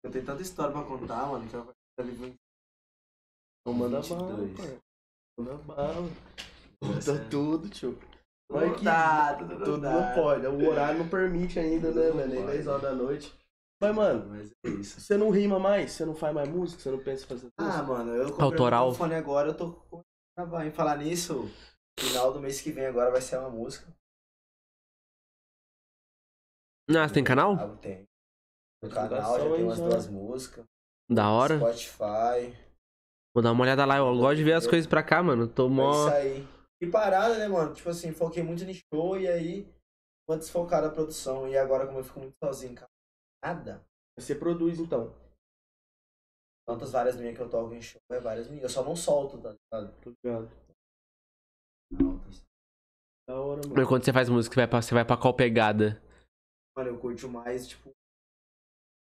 eu 0.05 0.11
tenho 0.11 0.25
tanta 0.25 0.43
história 0.43 0.73
pra 0.73 0.85
contar, 0.85 1.27
mano, 1.27 1.49
que 1.49 1.55
eu 1.55 1.65
tá 1.97 2.03
livro 2.05 2.35
Então 3.61 3.75
manda 3.75 4.01
bala, 4.01 4.37
22. 4.37 4.57
pai. 4.57 4.79
Manda 5.39 5.55
bala. 5.59 6.09
Conta 6.83 7.13
é- 7.13 7.29
tudo, 7.29 7.69
tio. 7.71 7.99
Mas 8.51 8.77
que- 8.79 8.85
dá, 8.85 9.35
tudo 9.35 9.55
não 9.59 9.65
Tudo 9.65 9.79
não 9.79 10.15
pode. 10.15 10.47
O 10.47 10.69
horário 10.69 10.99
não 11.01 11.09
permite 11.09 11.59
ainda, 11.59 11.91
né, 11.91 12.11
velho? 12.11 12.29
Nem 12.29 12.41
pode. 12.43 12.53
10 12.53 12.67
horas 12.67 12.83
da 12.83 12.93
noite. 12.95 13.35
Mas, 13.81 13.95
mano, 13.95 14.29
Mas 14.31 14.51
é 14.65 14.69
isso. 14.71 15.01
você 15.01 15.17
não 15.17 15.31
rima 15.31 15.59
mais? 15.59 15.93
Você 15.93 16.05
não 16.05 16.15
faz 16.15 16.35
mais 16.35 16.49
música? 16.49 16.81
Você 16.83 16.91
não 16.91 16.99
pensa 16.99 17.25
em 17.25 17.29
fazer 17.29 17.49
Ah, 17.59 17.65
música? 17.65 17.83
mano, 17.85 18.15
eu 18.15 18.31
comprei 18.31 18.45
Autoral. 18.47 18.87
um 18.87 18.91
microfone 18.91 19.15
agora, 19.15 19.49
eu 19.51 19.57
tô 19.57 19.73
com 19.73 20.01
gravar. 20.37 20.67
Em 20.67 20.71
falar 20.73 20.97
nisso, 20.99 21.49
final 21.99 22.33
do 22.33 22.41
mês 22.41 22.61
que 22.61 22.73
vem 22.73 22.87
agora 22.87 23.11
vai 23.11 23.21
ser 23.21 23.39
uma 23.39 23.51
música. 23.51 23.87
Ah, 26.89 27.07
você 27.07 27.15
tem 27.15 27.25
canal? 27.25 27.55
Ah, 27.55 27.77
Tem. 27.77 28.05
No 28.83 28.89
canal 28.91 29.39
já 29.39 29.55
tem 29.55 29.65
umas 29.65 29.79
já. 29.79 29.85
duas 29.89 30.07
músicas. 30.09 30.65
Da 31.11 31.31
hora. 31.31 31.59
Spotify. 31.59 32.57
Vou 33.35 33.43
dar 33.43 33.53
uma 33.53 33.63
olhada 33.63 33.85
lá. 33.85 33.97
Eu 33.99 34.17
gosto 34.17 34.37
de 34.37 34.45
ver 34.45 34.55
as 34.55 34.67
coisas 34.67 34.87
pra 34.87 35.03
cá, 35.03 35.23
mano. 35.23 35.49
Tô 35.49 35.67
É 35.67 35.71
mó. 35.71 35.91
isso 35.93 36.15
aí. 36.17 36.49
E 36.81 36.87
parada, 36.87 37.37
né, 37.39 37.49
mano? 37.49 37.75
Tipo 37.75 37.89
assim, 37.91 38.13
foquei 38.13 38.43
muito 38.43 38.65
no 38.65 38.73
show 38.73 39.19
e 39.19 39.27
aí 39.27 39.69
vou 40.29 40.39
desfocar 40.39 40.81
da 40.83 40.91
produção. 40.91 41.49
E 41.49 41.57
agora, 41.59 41.87
como 41.87 41.99
eu 41.99 42.05
fico 42.05 42.21
muito 42.21 42.37
sozinho, 42.43 42.75
cara, 42.75 42.89
nada. 43.45 43.85
Você 44.19 44.35
produz, 44.35 44.79
então. 44.79 45.13
Tantas 46.67 46.93
várias 46.93 47.17
minhas 47.17 47.35
que 47.35 47.43
eu 47.43 47.49
toco 47.49 47.75
em 47.75 47.81
show, 47.83 48.01
é 48.13 48.21
várias 48.21 48.47
minhas. 48.49 48.63
Eu 48.65 48.69
só 48.69 48.85
não 48.85 48.95
solto, 48.95 49.39
tá 49.39 49.55
ligado? 49.55 49.95
Tô 50.03 50.13
ligado. 50.25 50.51
Da 53.27 53.41
hora, 53.41 53.61
mano. 53.63 53.75
Mas 53.77 53.89
quando 53.89 54.05
você 54.05 54.13
faz 54.13 54.29
música, 54.29 54.55
você 54.55 54.61
vai 54.61 54.69
pra, 54.69 54.83
você 54.83 54.95
vai 54.95 55.05
pra 55.05 55.17
qual 55.17 55.35
pegada? 55.35 56.01
Mano, 56.79 56.91
eu 56.91 56.99
curto 57.01 57.29
mais, 57.29 57.67
tipo, 57.67 57.91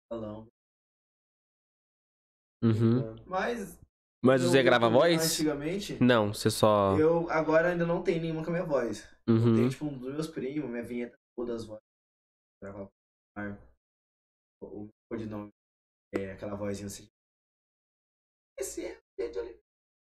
salão. 0.09 0.47
Uhum. 2.63 3.17
Mas. 3.25 3.77
Mas 4.23 4.41
eu- 4.41 4.49
você 4.49 4.59
eu 4.59 4.63
grava 4.63 4.89
voz? 4.89 5.33
Antigamente, 5.33 6.01
Não, 6.01 6.33
você 6.33 6.49
só. 6.49 6.97
eu 6.97 7.29
agora 7.29 7.71
ainda 7.71 7.85
não 7.85 8.01
tenho 8.01 8.21
nenhuma 8.21 8.45
com 8.45 8.49
a 8.49 8.53
minha 8.53 8.65
voz. 8.65 9.05
Eu 9.27 9.33
Uhum. 9.35 9.55
tenho, 9.55 9.69
tipo, 9.69 9.85
um 9.87 9.97
dos 9.97 10.13
meus 10.13 10.27
primos, 10.29 10.69
minha 10.69 10.81
vinheta 10.83 11.17
todas 11.37 11.63
as 11.63 11.67
vozes. 11.67 11.83
Gravar 12.63 12.89
o 14.63 14.89
codinome 15.11 15.51
é 16.15 16.31
aquela 16.31 16.55
vozinha 16.55 16.87
assim. 16.87 17.09
Esse 18.57 18.85
é 18.85 18.97
o 18.97 19.01
Pedro 19.17 19.41
Oliveira. 19.41 19.63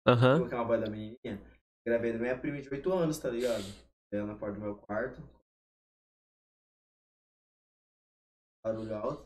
Aham. 0.07 0.37
Coloquei 0.37 0.57
uma 0.57 0.65
voz 0.65 0.81
da 0.81 0.89
menininha. 0.89 1.39
Gravei 1.87 2.13
da 2.13 2.17
minha 2.19 2.39
prima 2.39 2.59
de 2.59 2.69
8 2.69 2.91
anos, 2.91 3.19
tá 3.19 3.29
ligado? 3.29 3.63
Ela 4.11 4.25
na 4.25 4.35
porta 4.35 4.55
do 4.55 4.61
meu 4.61 4.75
quarto. 4.75 5.21
Barulho 8.63 8.95
alto. 8.95 9.25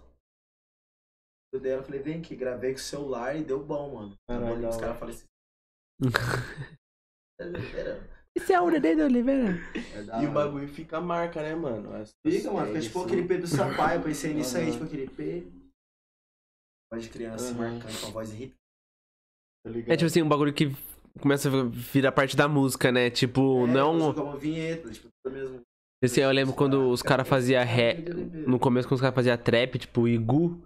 Eu 1.54 1.60
dei 1.60 1.72
ela, 1.72 1.84
falei, 1.84 2.02
vem 2.02 2.20
aqui, 2.20 2.36
gravei 2.36 2.72
com 2.72 2.78
o 2.78 2.82
celular 2.82 3.36
e 3.36 3.44
deu 3.44 3.64
bom, 3.64 3.96
mano. 3.96 4.16
Caralho, 4.28 4.68
os 4.68 4.78
caras 4.78 4.98
falaram 5.00 5.18
assim. 5.18 5.26
Esse 8.36 8.54
é 8.54 8.62
o 8.62 8.70
Nenê 8.70 8.96
de 8.96 9.02
Oliveira. 9.02 9.54
É 9.76 10.24
E 10.24 10.28
o 10.28 10.32
bagulho 10.32 10.68
fica 10.68 10.98
a 10.98 11.02
marca, 11.02 11.42
né, 11.42 11.56
mano? 11.56 11.94
As- 11.94 12.12
Fica, 12.26 12.52
mano, 12.52 12.68
fica 12.68 12.82
tipo 12.82 13.00
tags, 13.00 13.14
aquele. 13.14 13.28
P 13.28 13.38
do 13.38 13.48
Sampaio, 13.48 14.00
eu 14.00 14.04
pensei 14.04 14.34
nisso 14.34 14.58
aí, 14.58 14.72
tipo 14.72 14.84
aquele 14.84 15.08
P. 15.10 15.48
Voz 16.92 17.04
de 17.04 17.10
criança 17.10 17.50
Aham. 17.54 17.58
marcando 17.58 18.02
com 18.02 18.08
a 18.08 18.12
voz 18.12 18.32
irritante. 18.32 18.56
Tá? 19.66 19.94
É 19.94 19.98
tipo 19.98 20.06
assim, 20.06 20.22
um 20.22 20.30
bagulho 20.30 20.54
que 20.54 20.68
começa 21.20 21.50
a 21.50 21.64
virar 21.64 22.12
parte 22.12 22.36
da 22.38 22.48
música, 22.48 22.92
né? 22.92 23.10
Tipo, 23.10 23.66
não. 23.68 24.14
Como 24.14 24.38
vinheta, 24.38 24.90
tipo, 24.92 25.08
tudo 25.24 25.34
mesmo. 25.34 25.62
Esse 26.02 26.22
aí 26.22 26.28
eu 26.28 26.32
lembro 26.32 26.54
quando 26.54 26.90
os 26.90 27.02
caras 27.02 27.28
faziam 27.28 27.64
ré. 27.64 28.04
No 28.46 28.60
começo, 28.60 28.88
quando 28.88 28.96
os 28.98 29.02
caras 29.02 29.16
faziam 29.16 29.38
trap, 29.38 29.80
tipo, 29.80 30.08
Igu. 30.08 30.62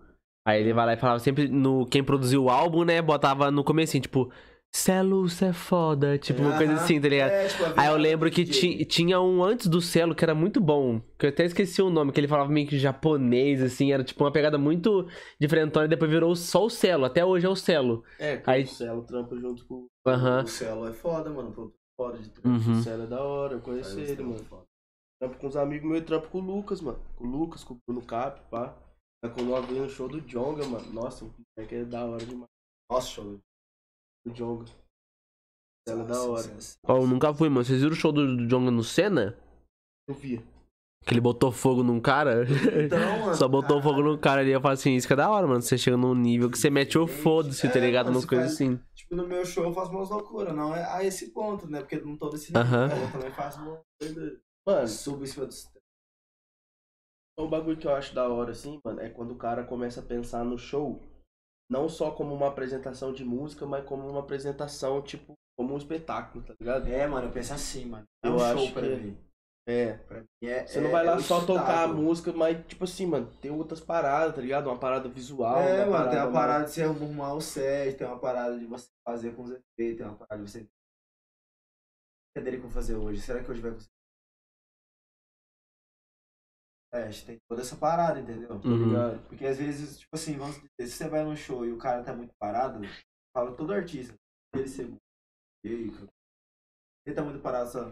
Aí 0.45 0.59
ele 0.61 0.73
vai 0.73 0.86
lá 0.88 0.93
e 0.93 0.97
falava 0.97 1.19
sempre 1.19 1.47
no. 1.47 1.86
Quem 1.86 2.03
produziu 2.03 2.43
o 2.45 2.49
álbum, 2.49 2.84
né? 2.84 3.01
Botava 3.01 3.49
no 3.51 3.63
comecinho, 3.63 4.01
tipo. 4.01 4.32
Celo, 4.73 5.27
cê 5.27 5.47
é 5.47 5.53
foda. 5.53 6.17
Tipo, 6.17 6.41
uma 6.43 6.55
coisa 6.57 6.73
assim, 6.75 6.99
tá 6.99 7.09
ligado? 7.09 7.29
É, 7.29 7.45
tipo, 7.47 7.63
Aí 7.75 7.88
eu 7.89 7.97
lembro 7.97 8.32
que 8.32 8.45
ti- 8.45 8.86
tinha 8.86 9.19
um 9.19 9.43
antes 9.43 9.67
do 9.67 9.82
Celo 9.82 10.15
que 10.15 10.23
era 10.23 10.34
muito 10.34 10.61
bom. 10.61 11.01
Que 11.19 11.25
eu 11.25 11.29
até 11.29 11.43
esqueci 11.43 11.82
o 11.82 11.89
nome, 11.89 12.13
que 12.13 12.19
ele 12.21 12.27
falava 12.27 12.49
meio 12.49 12.65
que 12.65 12.79
japonês, 12.79 13.61
assim. 13.61 13.91
Era 13.91 14.01
tipo 14.01 14.23
uma 14.23 14.32
pegada 14.32 14.57
muito 14.57 15.05
diferentona. 15.39 15.86
E 15.88 15.89
depois 15.89 16.09
virou 16.09 16.34
só 16.38 16.65
o 16.65 16.69
Celo. 16.69 17.03
Até 17.03 17.23
hoje 17.23 17.45
é 17.45 17.49
o 17.49 17.55
Celo. 17.55 18.01
É, 18.17 18.41
Aí- 18.45 18.63
o 18.63 18.67
Celo 18.67 19.03
trampa 19.03 19.36
junto 19.36 19.65
com 19.65 19.88
Aham. 20.07 20.43
O 20.43 20.47
Celo 20.47 20.88
é 20.88 20.93
foda, 20.93 21.29
mano. 21.29 21.51
produtor 21.51 21.75
Foda 21.97 22.17
de 22.19 22.29
tudo. 22.29 22.47
Uhum. 22.49 22.71
o 22.71 22.75
Celo, 22.82 23.03
é 23.03 23.07
da 23.07 23.21
hora. 23.21 23.53
Eu 23.55 23.59
conheci 23.59 23.99
ele, 23.99 24.23
mano. 24.23 24.39
foda. 24.49 24.63
Trampo 25.22 25.38
com 25.38 25.47
os 25.47 25.55
amigos 25.55 25.88
meus 25.88 26.01
e 26.01 26.05
trampo 26.05 26.30
com 26.30 26.39
o 26.39 26.41
Lucas, 26.41 26.82
mano. 26.82 26.99
Com 27.15 27.26
o 27.26 27.30
Lucas, 27.30 27.63
com 27.63 27.76
o 27.76 27.78
Bruno 27.88 28.03
Cap, 28.03 28.41
pá. 28.49 28.76
Tá 29.24 29.30
com 29.30 29.43
nós 29.43 29.69
no 29.69 29.88
show 29.88 30.07
do 30.09 30.19
Jonga, 30.22 30.65
mano. 30.65 30.91
Nossa, 30.91 31.26
o 31.26 31.32
moleque 31.55 31.76
é 31.76 31.86
da 31.86 32.03
hora 32.03 32.26
demais. 32.26 32.49
Nossa, 32.91 33.07
show. 33.07 33.39
O 34.28 34.30
Jonga. 34.32 34.63
O 34.63 34.67
Celo 35.88 36.01
é 36.01 36.05
da 36.05 36.24
hora. 36.24 36.57
Ó, 36.84 36.97
eu 36.97 37.07
nunca 37.07 37.32
fui, 37.36 37.49
mano. 37.49 37.63
Vocês 37.63 37.82
viram 37.82 37.93
o 37.93 37.95
show 37.95 38.11
do, 38.11 38.36
do 38.36 38.47
Jonga 38.47 38.72
no 38.72 38.84
Senna? 38.84 39.38
Eu 40.09 40.15
via. 40.15 40.41
Que 41.05 41.13
ele 41.13 41.22
botou 41.22 41.51
fogo 41.51 41.84
num 41.84 41.99
cara? 41.99 42.43
Então, 42.84 43.19
mano. 43.19 43.34
Só 43.38 43.47
botou 43.47 43.80
caralho. 43.80 43.84
fogo 43.84 44.01
no 44.01 44.17
cara 44.17 44.41
ali. 44.41 44.49
Eu 44.51 44.61
falo 44.61 44.74
assim, 44.74 44.95
isso 44.95 45.05
que 45.05 45.13
é 45.13 45.15
da 45.15 45.30
hora, 45.30 45.45
mano. 45.45 45.61
Você 45.61 45.78
chega 45.78 45.97
num 45.97 46.15
nível 46.15 46.49
que 46.49 46.57
você 46.57 46.72
mete 46.72 46.97
o 46.97 47.05
foda-se, 47.05 47.69
tá 47.69 47.78
É, 47.78 47.82
ligado? 47.86 48.05
mano, 48.07 48.17
Umas 48.17 48.26
coisas 48.26 48.53
assim. 48.53 48.80
Tipo, 48.95 49.15
no 49.15 49.28
meu 49.28 49.45
show 49.45 49.63
eu 49.65 49.74
faço 49.74 49.91
umas 49.91 50.09
loucuras, 50.09 50.55
não 50.55 50.76
é 50.76 50.84
a 50.84 51.03
esse 51.03 51.32
ponto, 51.32 51.67
né? 51.69 51.82
Porque 51.82 51.95
eu 51.97 52.05
não 52.07 52.17
tô 52.17 52.30
nesse 52.32 52.47
nível. 52.51 52.61
Aham. 52.61 52.88
Eu 52.88 53.11
também 53.11 53.32
faço. 53.32 53.59
Mano, 54.66 54.88
Subo 54.88 55.24
em 55.24 55.28
cima 55.28 55.45
dos. 55.45 55.70
o 57.39 57.47
bagulho 57.47 57.78
que 57.78 57.88
eu 57.88 57.95
acho 57.95 58.14
da 58.14 58.28
hora, 58.30 58.51
assim, 58.51 58.80
mano, 58.84 58.99
é 59.01 59.09
quando 59.09 59.32
o 59.32 59.38
cara 59.38 59.64
começa 59.66 59.99
a 60.01 60.05
pensar 60.05 60.43
no 60.45 60.57
show, 60.57 61.01
não 61.70 61.89
só 61.89 62.12
como 62.12 62.34
uma 62.36 62.47
apresentação 62.49 63.12
de 63.12 63.26
música, 63.26 63.66
mas 63.66 63.86
como 63.86 64.07
uma 64.07 64.20
apresentação, 64.20 65.01
tipo, 65.01 65.34
como 65.57 65.74
um 65.74 65.78
espetáculo, 65.78 66.43
tá 66.45 66.53
ligado? 66.59 66.88
É, 66.88 67.07
mano, 67.07 67.28
eu 67.28 67.32
penso 67.32 67.53
assim, 67.53 67.86
mano. 67.86 68.05
É 68.24 68.28
Eu 68.28 68.34
um 68.34 68.39
acho 68.43 68.57
show 68.66 68.74
pra 68.74 68.82
que- 68.84 68.95
mim. 68.95 69.18
É. 69.68 69.93
Pra 69.93 70.22
mim 70.22 70.28
é, 70.43 70.66
Você 70.66 70.80
é- 70.80 70.82
não 70.82 70.91
vai 70.91 71.05
lá 71.05 71.16
é 71.16 71.20
só 71.20 71.45
tocar 71.45 71.84
a 71.84 71.88
música, 71.88 72.34
mas, 72.34 72.66
tipo 72.68 72.84
assim, 72.84 73.05
mano, 73.05 73.32
tem 73.39 73.51
outras 73.51 73.80
paradas, 73.80 74.36
tá 74.36 74.41
ligado? 74.41 74.68
Uma 74.68 74.78
parada 74.80 75.07
visual. 75.07 75.59
É, 75.59 75.86
uma 75.86 75.99
mano, 75.99 76.12
tem 76.12 76.20
uma 76.20 76.32
parada 76.32 76.66
de 76.66 76.72
você 76.72 76.84
arrumar 76.84 77.34
o 77.36 77.41
set, 77.41 77.95
tem 77.97 78.07
uma 78.07 78.20
parada 78.20 78.57
de 78.57 78.66
você 78.66 78.89
fazer 79.07 79.36
com 79.36 79.43
os 79.43 79.51
efeitos, 79.51 79.97
tem 79.97 80.05
uma 80.05 80.18
parada 80.18 80.43
de 80.43 80.51
você. 80.51 80.68
Cadê 82.36 82.49
ele 82.49 82.57
que 82.57 82.64
eu 82.64 82.70
vou 82.70 82.72
fazer 82.72 82.95
hoje? 82.95 83.22
Será 83.22 83.43
que 83.43 83.51
hoje 83.51 83.62
vai 83.62 83.72
conseguir? 83.72 83.91
É, 86.93 87.03
a 87.03 87.11
gente 87.11 87.25
tem 87.25 87.37
toda 87.49 87.61
essa 87.61 87.75
parada, 87.77 88.19
entendeu? 88.19 88.59
Tá 88.59 88.67
Uhum. 88.67 89.23
Porque 89.27 89.45
às 89.45 89.57
vezes, 89.57 89.99
tipo 89.99 90.13
assim, 90.13 90.37
vamos 90.37 90.55
dizer, 90.57 90.91
se 90.91 90.97
você 90.97 91.07
vai 91.09 91.23
num 91.23 91.35
show 91.37 91.65
e 91.65 91.71
o 91.71 91.77
cara 91.77 92.03
tá 92.03 92.13
muito 92.13 92.33
parado, 92.37 92.81
fala 93.35 93.55
todo 93.55 93.71
artista, 93.73 94.13
ele 94.53 94.67
ser. 94.67 94.93
E 95.63 95.89
cara? 95.91 96.07
Ele 97.05 97.15
tá 97.15 97.23
muito 97.23 97.39
parado, 97.41 97.69
só. 97.71 97.91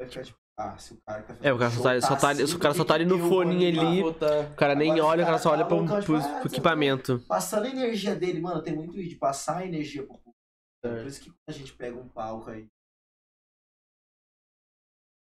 Vai 0.00 0.08
ficar 0.08 0.24
tipo, 0.24 0.38
ah, 0.58 0.78
se 0.78 0.94
o 0.94 0.98
cara 1.06 1.22
tá 1.22 1.34
É, 1.42 1.52
o 1.52 1.58
cara 1.58 1.70
só 1.70 1.82
tá, 1.82 2.00
só 2.00 2.16
tá, 2.16 2.30
assim, 2.30 2.44
o 2.54 2.58
cara 2.58 2.74
só 2.74 2.82
por 2.82 2.88
tá 2.88 2.94
ali 2.94 3.04
no 3.04 3.18
foninho 3.28 3.74
vou 3.76 3.86
ali. 3.86 4.02
Botar- 4.02 4.50
O 4.52 4.56
cara 4.56 4.74
nem 4.74 4.90
Agora 4.92 5.06
olha, 5.06 5.22
o 5.22 5.26
cara 5.26 5.38
só 5.38 5.50
olha 5.50 5.62
tá 5.64 5.68
pro, 5.68 5.84
pro- 5.84 6.02
pro 6.04 6.16
você 6.18 6.46
equipamento. 6.46 7.20
Passando 7.28 7.66
a 7.66 7.70
energia 7.70 8.16
dele, 8.16 8.40
mano, 8.40 8.62
tem 8.62 8.74
muito 8.74 8.92
de 8.94 9.16
passar 9.16 9.58
a 9.58 9.66
energia 9.66 10.02
pro 10.06 10.14
público. 10.16 10.34
Por 10.82 10.90
Certo. 10.90 11.08
isso 11.08 11.20
que 11.20 11.32
a 11.48 11.52
gente 11.52 11.74
pega 11.74 11.96
um 11.98 12.08
palco 12.08 12.50
aí. 12.50 12.66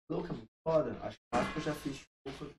Louco, 0.10 0.28
é 0.28 0.34
muito 0.34 0.48
foda. 0.66 0.92
Acho 1.02 1.54
que 1.54 1.60
eu 1.60 1.62
já 1.62 1.76
fiz 1.76 1.98
show 1.98 2.50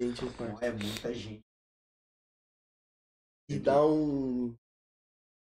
Gente, 0.00 0.22
é 0.60 0.70
muita 0.72 1.14
gente. 1.14 1.40
E 3.48 3.58
dá 3.60 3.84
um 3.86 4.56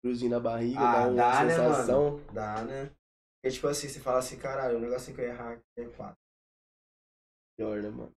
cruzinho 0.05 0.33
na 0.33 0.41
barriga, 0.41 0.81
Ah, 0.81 0.93
dá 0.93 1.07
uma 1.07 1.15
dá, 1.15 1.45
né, 1.45 1.51
sensação. 1.51 2.27
Dá, 2.33 2.65
né? 2.65 2.95
É 3.45 3.51
tipo 3.51 3.67
assim, 3.69 3.89
você 3.89 4.01
fala 4.01 4.19
assim, 4.19 4.39
caralho, 4.39 4.77
o 4.77 4.81
negocinho 4.81 5.17
que 5.17 5.23
eu 5.23 5.27
ia 5.27 5.33
errar 5.33 5.53
aqui 5.53 5.63
é 5.79 5.89
quatro. 5.97 6.19
Pior, 7.57 7.81
né, 7.81 7.89
mano? 7.89 8.13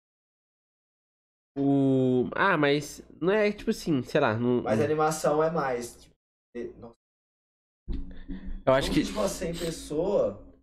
O... 1.56 2.28
Ah, 2.34 2.56
mas 2.56 3.00
não 3.20 3.32
é 3.32 3.52
tipo 3.52 3.70
assim, 3.70 4.02
sei 4.02 4.20
lá. 4.20 4.36
Não... 4.36 4.62
Mas 4.62 4.80
a 4.80 4.84
animação 4.84 5.42
é 5.42 5.50
mais. 5.50 5.96
Tipo, 5.96 6.14
nossa, 6.78 6.96
Eu 8.66 8.72
acho 8.72 8.90
que. 8.90 9.04
tipo, 9.04 9.28
100 9.28 9.52
pessoas 9.56 10.53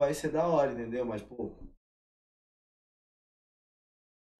vai 0.00 0.14
ser 0.14 0.30
da 0.30 0.46
hora, 0.46 0.72
entendeu? 0.72 1.04
Mas, 1.04 1.22
pô. 1.22 1.54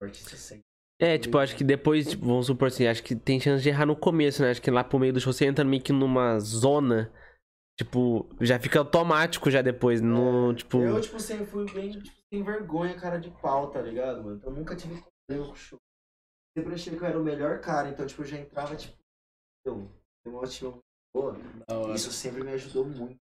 O 0.01 0.05
artista 0.05 0.37
sempre. 0.37 0.65
É, 1.01 1.19
tipo, 1.19 1.37
acho 1.39 1.57
que 1.57 1.65
depois, 1.65 2.09
tipo, 2.09 2.25
vamos 2.25 2.47
supor 2.47 2.69
assim, 2.69 2.87
acho 2.87 3.03
que 3.03 3.17
tem 3.17 3.41
chance 3.41 3.63
de 3.63 3.69
errar 3.69 3.85
no 3.85 3.97
começo, 3.97 4.43
né? 4.43 4.51
Acho 4.51 4.63
que 4.63 4.71
lá 4.71 4.85
pro 4.85 4.99
meio 4.99 5.13
do 5.13 5.21
show 5.21 5.33
você 5.33 5.45
entra 5.45 5.65
meio 5.65 5.83
que 5.83 5.93
numa 5.93 6.39
zona. 6.39 7.13
Tipo, 7.77 8.29
já 8.41 8.59
fica 8.61 8.79
automático 8.79 9.51
já 9.51 9.61
depois. 9.61 10.01
No, 10.01 10.55
tipo. 10.55 10.81
Eu, 10.81 11.01
tipo, 11.01 11.19
sempre 11.19 11.45
fui 11.47 11.67
bem 11.73 11.91
tipo, 11.91 12.07
sem 12.33 12.43
vergonha, 12.45 12.99
cara 12.99 13.19
de 13.19 13.31
pau, 13.43 13.71
tá 13.71 13.83
ligado, 13.83 14.23
mano? 14.23 14.37
Então 14.37 14.53
eu 14.53 14.57
nunca 14.57 14.77
tive 14.77 15.03
problema 15.27 15.49
com 15.49 15.55
show. 15.57 15.79
Sempre 16.57 16.75
achei 16.75 16.97
que 16.97 17.03
eu 17.03 17.09
era 17.09 17.21
o 17.21 17.25
melhor 17.25 17.61
cara, 17.61 17.89
então, 17.89 18.07
tipo, 18.07 18.23
eu 18.23 18.27
já 18.27 18.39
entrava, 18.39 18.77
tipo, 18.77 18.97
eu, 19.67 19.91
uma 20.25 20.41
muito 20.41 20.79
boa. 21.13 21.37
Hora. 21.69 21.95
Isso 21.95 22.13
sempre 22.13 22.45
me 22.45 22.53
ajudou 22.53 22.85
muito. 22.85 23.24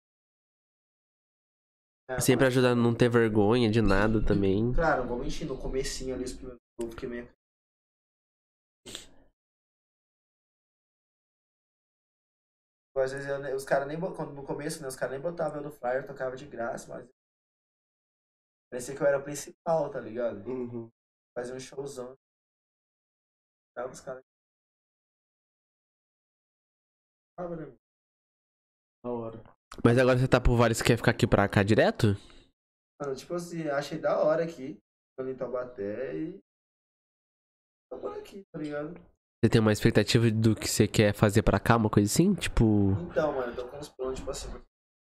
É, 2.08 2.20
Sempre 2.20 2.46
ajuda 2.46 2.70
a 2.70 2.74
não 2.74 2.94
ter 2.94 3.08
vergonha 3.08 3.68
de 3.68 3.82
nada 3.82 4.24
também. 4.24 4.72
Claro, 4.72 5.02
não 5.02 5.08
vou 5.08 5.18
mentir, 5.18 5.46
no 5.46 5.60
comecinho 5.60 6.14
ali, 6.14 6.24
os 6.24 6.32
primeiros 6.32 6.60
eu 6.78 6.90
fiquei 6.90 7.08
meio... 7.08 7.28
Às 12.96 13.12
vezes 13.12 13.28
eu, 13.28 13.56
os 13.56 13.64
caras 13.64 13.86
nem, 13.88 14.00
quando 14.00 14.32
no 14.32 14.44
começo, 14.44 14.80
né, 14.80 14.88
os 14.88 14.96
caras 14.96 15.12
nem 15.12 15.20
botavam 15.20 15.58
eu 15.58 15.64
no 15.64 15.72
flyer, 15.72 16.02
eu 16.02 16.06
tocava 16.06 16.36
de 16.36 16.46
graça, 16.46 16.88
mas... 16.88 17.08
Parecia 18.70 18.96
que 18.96 19.02
eu 19.02 19.06
era 19.06 19.18
o 19.18 19.22
principal, 19.22 19.90
tá 19.90 20.00
ligado? 20.00 20.48
Uhum. 20.48 20.90
Fazia 21.34 21.54
um 21.54 21.60
showzão. 21.60 22.16
Tava 23.74 23.92
os 23.92 24.00
caras... 24.00 24.24
Tava, 27.36 27.56
né? 27.56 27.76
Da 29.04 29.10
hora. 29.10 29.55
Mas 29.84 29.98
agora 29.98 30.18
você 30.18 30.28
tá 30.28 30.40
por 30.40 30.56
vários 30.56 30.82
quer 30.82 30.96
ficar 30.96 31.12
aqui 31.12 31.26
pra 31.26 31.48
cá 31.48 31.62
direto? 31.62 32.16
Mano, 33.00 33.14
tipo 33.14 33.34
assim, 33.34 33.68
achei 33.68 33.98
da 33.98 34.18
hora 34.18 34.44
aqui. 34.44 34.78
Tô 35.18 35.26
em 35.26 35.34
Taubaté 35.34 36.16
e... 36.16 36.38
Tô 37.90 37.98
por 37.98 38.18
aqui, 38.18 38.42
tá 38.52 38.58
ligado? 38.58 38.94
Você 39.42 39.50
tem 39.50 39.60
uma 39.60 39.72
expectativa 39.72 40.30
do 40.30 40.56
que 40.56 40.66
você 40.66 40.88
quer 40.88 41.14
fazer 41.14 41.42
pra 41.42 41.60
cá, 41.60 41.76
uma 41.76 41.90
coisa 41.90 42.10
assim? 42.10 42.34
Tipo. 42.34 42.92
Então, 43.10 43.32
mano, 43.32 43.52
eu 43.52 43.56
tô 43.56 43.68
com 43.68 43.76
uns 43.76 43.88
planos, 43.90 44.18
tipo 44.18 44.30
assim, 44.30 44.50
porque 44.50 44.66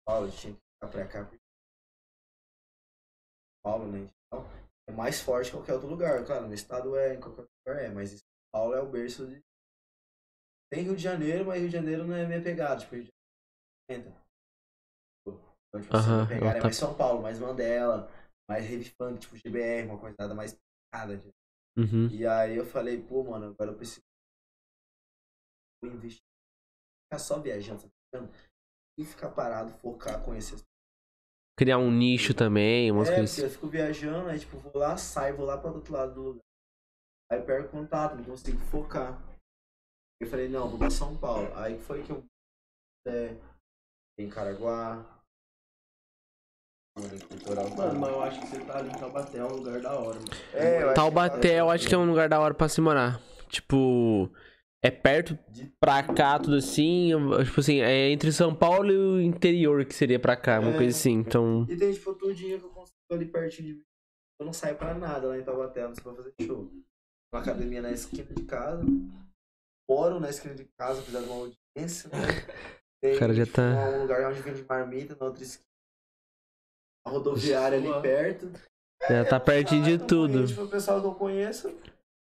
Paulo 0.06 0.30
tinha 0.30 0.54
que 0.54 0.60
ficar 0.60 0.88
pra 0.90 1.06
cá. 1.06 1.24
porque 1.24 1.38
Paulo, 3.62 3.90
né? 3.92 4.08
Então, 4.26 4.46
é 4.88 4.92
mais 4.92 5.20
forte 5.20 5.50
que 5.50 5.56
qualquer 5.56 5.74
outro 5.74 5.88
lugar. 5.88 6.24
Claro, 6.24 6.48
no 6.48 6.54
estado 6.54 6.96
é, 6.96 7.14
em 7.14 7.20
qualquer 7.20 7.46
lugar 7.66 7.84
é, 7.84 7.88
mas 7.90 8.10
São 8.10 8.20
Paulo 8.52 8.74
é 8.74 8.80
o 8.80 8.90
berço 8.90 9.26
de. 9.26 9.40
Tem 10.72 10.82
Rio 10.82 10.96
de 10.96 11.02
Janeiro, 11.02 11.44
mas 11.44 11.60
Rio 11.60 11.68
de 11.68 11.76
Janeiro 11.76 12.04
não 12.04 12.14
é 12.14 12.26
minha 12.26 12.42
pegada, 12.42 12.80
tipo, 12.80 12.94
Rio 12.94 13.04
de 13.04 13.10
Janeiro. 13.90 14.23
Então, 15.74 15.82
tipo, 15.82 15.96
assim, 15.96 16.28
pegada 16.28 16.52
tá- 16.52 16.58
é 16.58 16.62
mais 16.62 16.76
São 16.76 16.96
Paulo, 16.96 17.20
mais 17.22 17.40
Mandela, 17.40 18.08
mais 18.48 18.64
heavy 18.70 18.84
funk, 18.90 19.18
tipo 19.18 19.36
GBR, 19.36 19.88
uma 19.88 19.98
coisa 19.98 20.14
nada 20.18 20.34
mais 20.34 20.54
picada. 20.54 21.18
tipo. 21.18 21.34
Uhum. 21.76 22.06
E 22.12 22.24
aí 22.24 22.56
eu 22.56 22.64
falei, 22.64 23.02
pô, 23.02 23.24
mano, 23.24 23.46
agora 23.46 23.72
eu 23.72 23.76
preciso 23.76 24.02
vou 25.82 25.92
investir. 25.92 26.22
Ficar 27.06 27.18
só 27.18 27.40
viajando, 27.40 27.90
tá? 28.12 28.20
E 28.96 29.04
ficar 29.04 29.30
parado, 29.30 29.72
focar, 29.78 30.24
conhecer. 30.24 30.54
as 30.54 30.64
Criar 31.58 31.78
um 31.78 31.90
nicho 31.90 32.34
também, 32.34 32.90
umas 32.92 33.08
é, 33.08 33.16
coisas 33.16 33.38
eu 33.38 33.50
fico 33.50 33.68
viajando, 33.68 34.28
aí 34.28 34.38
tipo, 34.38 34.56
vou 34.58 34.76
lá, 34.76 34.96
saio, 34.96 35.36
vou 35.36 35.46
lá 35.46 35.58
para 35.58 35.72
outro 35.72 35.92
lado 35.92 36.14
do 36.14 36.22
lugar. 36.22 36.42
Aí 37.32 37.42
perco 37.42 37.70
contato, 37.70 38.14
não 38.14 38.24
consigo 38.24 38.58
focar. 38.58 39.20
Eu 40.20 40.28
falei, 40.28 40.48
não, 40.48 40.68
vou 40.68 40.78
pra 40.78 40.90
São 40.90 41.16
Paulo. 41.18 41.52
Aí 41.56 41.78
foi 41.80 42.04
que 42.04 42.12
eu. 42.12 42.24
É, 43.06 43.36
em 44.18 44.28
Caraguá. 44.30 45.13
Mano, 46.96 47.98
mas 48.00 48.10
eu 48.10 48.22
acho 48.22 48.40
que 48.40 48.46
você 48.46 48.60
tá 48.60 48.78
ali 48.78 48.88
em 48.88 48.92
Taubaté, 48.92 49.38
é 49.38 49.44
um 49.44 49.56
lugar 49.56 49.80
da 49.80 49.92
hora, 49.98 50.14
mano. 50.14 50.30
É, 50.52 50.82
eu 50.84 50.94
Taubaté, 50.94 51.60
eu 51.60 51.68
acho 51.70 51.88
que 51.88 51.94
é 51.94 51.98
um 51.98 52.06
lugar 52.06 52.28
da 52.28 52.38
hora 52.40 52.54
pra 52.54 52.68
se 52.68 52.80
morar. 52.80 53.20
Tipo, 53.48 54.30
é 54.82 54.90
perto 54.92 55.36
pra 55.80 56.02
cá, 56.04 56.38
tudo 56.38 56.56
assim. 56.56 57.10
Tipo 57.44 57.60
assim, 57.60 57.80
é 57.80 58.10
entre 58.10 58.30
São 58.32 58.54
Paulo 58.54 58.92
e 58.92 58.96
o 58.96 59.20
interior 59.20 59.84
que 59.84 59.94
seria 59.94 60.20
pra 60.20 60.36
cá, 60.36 60.60
uma 60.60 60.70
É. 60.72 60.76
coisa 60.76 60.96
assim. 60.96 61.12
Então. 61.14 61.66
E 61.68 61.76
tem, 61.76 61.92
tipo, 61.92 62.14
tudinho 62.14 62.60
que 62.60 62.64
eu 62.66 62.70
consigo 62.70 62.96
ali 63.10 63.26
pertinho 63.26 63.68
de 63.68 63.74
mim. 63.74 63.84
Eu 64.40 64.46
não 64.46 64.52
saio 64.52 64.76
pra 64.76 64.94
nada 64.94 65.26
lá 65.28 65.38
em 65.38 65.42
Taubaté, 65.42 65.84
não 65.86 65.94
sei 65.94 66.02
pra 66.04 66.14
fazer 66.14 66.32
show. 66.42 66.70
Uma 67.32 67.42
academia 67.42 67.82
na 67.82 67.90
esquina 67.90 68.32
de 68.32 68.44
casa. 68.44 68.84
Moro 69.90 70.20
na 70.20 70.30
esquina 70.30 70.54
de 70.54 70.64
casa, 70.78 71.02
fizeram 71.02 71.26
uma 71.26 71.34
audiência. 71.76 72.08
Né? 72.10 72.18
Tem, 73.02 73.14
O 73.16 73.18
cara 73.18 73.34
já 73.34 73.44
tipo, 73.44 73.56
tá- 73.56 73.90
um 73.96 74.02
lugar 74.02 74.30
onde 74.30 74.40
vende 74.42 74.64
marmita, 74.68 75.16
na 75.18 75.26
outra 75.26 75.42
esquina. 75.42 75.64
A 77.06 77.10
rodoviária 77.10 77.78
ali 77.78 78.02
perto. 78.02 78.50
Já 79.08 79.24
tá 79.24 79.38
pertinho 79.38 79.84
de 79.84 79.98
tudo. 79.98 80.32
Conheço, 80.32 80.54
tipo, 80.54 80.64
o 80.64 80.70
pessoal 80.70 81.00
que 81.00 81.06
eu 81.06 81.14
conheço, 81.14 81.68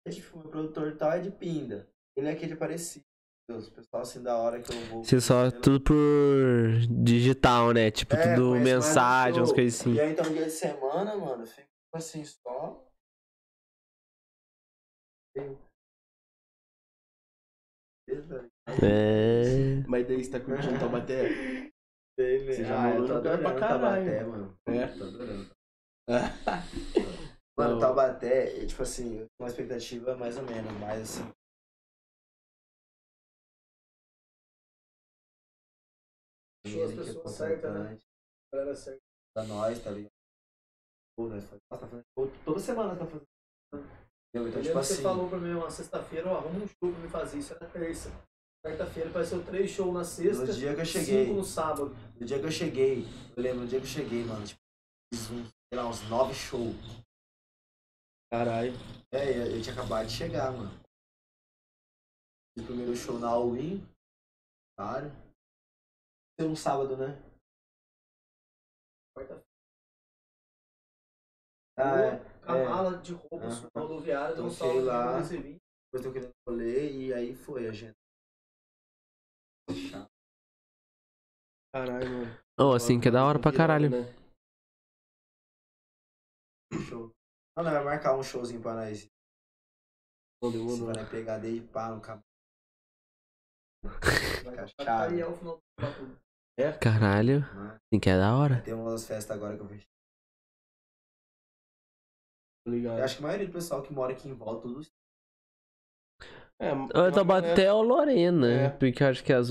é, 0.08 0.12
tipo, 0.12 0.40
meu 0.40 0.50
produtor 0.50 0.96
tal 0.98 1.12
é 1.12 1.20
de 1.20 1.32
Pinda. 1.32 1.88
Ele 2.18 2.28
é 2.28 2.32
aqui 2.32 2.48
de 2.48 2.54
Aparecida. 2.54 3.06
O 3.50 3.72
pessoal 3.72 4.02
assim 4.04 4.24
da 4.24 4.38
hora 4.38 4.62
que 4.62 4.72
eu 4.74 4.80
vou. 4.86 5.04
Você 5.04 5.20
só 5.20 5.42
conhecendo. 5.42 5.62
tudo 5.62 5.82
por 5.82 5.96
digital, 7.04 7.74
né? 7.74 7.92
Tipo, 7.92 8.16
É, 8.16 8.36
tudo 8.36 8.56
mensagem, 8.56 9.42
umas 9.42 9.52
coisas 9.52 9.82
assim. 9.82 9.94
E 9.94 10.00
aí 10.00 10.14
então 10.14 10.32
dia 10.32 10.46
de 10.46 10.52
semana, 10.52 11.16
mano, 11.16 11.46
fico 11.46 11.68
assim 11.94 12.24
só. 12.24 12.88
É. 18.82 19.84
Mas 19.88 20.08
daí 20.08 20.24
você 20.24 20.32
tá 20.32 20.40
curtindo 20.40 20.80
Taubaté? 20.80 21.70
Você 22.18 22.64
já 22.64 22.78
morou 22.80 23.08
no 23.08 23.16
lugar 23.16 23.40
pra 23.40 23.56
caralho. 23.56 24.06
Taubaté, 24.06 24.24
mano. 24.24 24.58
É. 24.68 24.88
Tô 24.98 25.04
adorando. 25.04 25.52
Mano, 27.56 27.80
Taubaté, 27.80 28.64
é, 28.64 28.66
tipo 28.66 28.82
assim, 28.82 29.20
eu 29.20 29.28
uma 29.40 29.48
expectativa 29.48 30.16
mais 30.18 30.38
ou 30.38 30.44
menos, 30.44 30.72
mas 30.80 31.02
assim. 31.04 31.32
As 36.66 36.92
é 36.92 36.96
pessoas 36.96 37.32
certas, 37.32 37.74
né? 37.74 38.00
Galera 38.52 38.76
certa. 38.76 39.02
Pra 39.36 39.44
nós, 39.46 39.84
tá 39.84 39.92
ligado? 39.92 40.12
Pô, 41.16 41.28
nós 41.30 41.48
tá 41.48 41.78
fazendo 41.78 42.04
toda 42.44 42.60
semana 42.60 42.96
tá 42.96 43.06
fazendo. 43.06 43.28
Então, 44.36 44.48
Eu 44.48 44.64
tipo 44.64 44.74
você 44.74 44.94
assim. 44.94 45.04
falou 45.04 45.30
pra 45.30 45.38
mim 45.38 45.54
uma 45.54 45.70
sexta-feira, 45.70 46.28
ó, 46.30 46.38
arruma 46.38 46.64
um 46.64 46.68
show 46.68 46.92
pra 46.92 47.00
me 47.00 47.10
fazer. 47.10 47.38
Isso 47.38 47.54
era 47.54 47.70
terça. 47.70 48.10
Quarta-feira 48.66 49.10
apareceu 49.10 49.44
três 49.46 49.72
shows 49.72 49.94
na 49.94 50.06
sexta. 50.06 50.46
No 50.46 50.54
dia 50.54 50.74
que 50.74 50.80
eu 50.80 50.86
cheguei. 50.86 51.26
Cinco 51.26 51.36
no 51.36 51.44
sábado. 51.44 51.94
No 52.18 52.26
dia 52.26 52.40
que 52.40 52.46
eu 52.46 52.52
cheguei, 52.52 53.04
eu 53.36 53.44
lembro, 53.44 53.62
no 53.62 53.68
dia 53.68 53.78
que 53.78 53.86
eu 53.86 53.90
cheguei, 53.90 54.24
mano, 54.24 54.46
tipo, 54.46 54.62
fiz 55.14 55.30
uns, 55.32 55.50
sei 55.50 55.78
lá, 55.78 55.86
uns 55.86 56.02
nove 56.10 56.34
shows. 56.34 56.74
Caralho. 58.32 58.72
É, 59.12 59.38
eu, 59.38 59.58
eu 59.58 59.62
tinha 59.62 59.76
acabado 59.76 60.08
de 60.08 60.14
chegar, 60.14 60.50
mano. 60.54 60.72
Fiz 62.54 62.64
o 62.64 62.68
primeiro 62.68 62.96
show 62.96 63.20
na 63.20 63.28
All-In. 63.28 63.86
Claro. 64.78 65.12
Foi 66.40 66.48
um 66.48 66.56
sábado, 66.56 66.96
né? 66.96 67.22
Quarta-feira. 69.14 69.46
Ah, 71.76 72.00
é. 72.00 72.46
Com 72.46 72.52
a 72.52 72.58
é. 72.58 72.66
mala 72.66 72.98
de 73.00 73.14
roupas 73.14 73.58
Aham. 73.58 73.70
na 73.76 73.82
rodoviária, 73.82 74.36
deu 74.36 74.46
um 74.46 74.50
salve 74.50 74.82
lá. 74.82 75.20
Depois 75.20 76.06
eu 76.06 76.14
querendo 76.14 76.32
rolê 76.48 76.92
e 76.92 77.14
aí 77.14 77.36
foi 77.36 77.68
a 77.68 77.72
gente. 77.74 78.03
Caralho, 81.74 82.10
mano. 82.10 82.44
Oh, 82.60 82.74
assim 82.74 83.00
que 83.00 83.08
é 83.08 83.12
da 83.12 83.26
hora 83.26 83.40
pra 83.40 83.52
caralho. 83.52 83.90
Né? 83.90 84.04
Show. 86.88 87.12
Não, 87.58 87.64
vai 87.64 87.84
marcar 87.84 88.18
um 88.18 88.24
showzinho 88.24 88.62
pra 88.62 88.76
nós. 88.76 89.08
Você 90.42 90.58
mundo, 90.58 90.86
vai 90.86 91.10
pegar 91.10 91.40
desde 91.40 91.68
pá 91.68 91.90
no 91.90 92.02
cabelo. 92.02 92.24
É 96.56 96.72
tudo. 96.72 96.80
Caralho. 96.80 97.40
Assim 97.42 98.00
que 98.00 98.10
é 98.10 98.18
da 98.18 98.38
hora. 98.38 98.62
Tem 98.62 98.76
umas 98.76 99.08
festas 99.08 99.36
agora 99.36 99.56
que 99.56 99.64
eu 99.64 99.68
vejo. 99.68 99.88
Tô 102.64 102.72
ligado. 102.72 103.00
Eu 103.00 103.06
acho 103.06 103.18
que 103.18 103.24
a 103.24 103.28
maioria 103.28 103.48
do 103.48 103.54
pessoal 103.54 103.82
que 103.82 103.92
mora 103.92 104.14
aqui 104.14 104.30
em 104.30 104.36
volta, 104.36 104.62
todos. 104.62 104.94
É, 106.64 107.12
Taubaté 107.12 107.72
ou 107.74 107.82
Lorena, 107.82 108.48
É. 108.52 108.70
porque 108.70 109.04
eu 109.04 109.08
acho 109.08 109.24
que 109.24 109.34
as, 109.34 109.50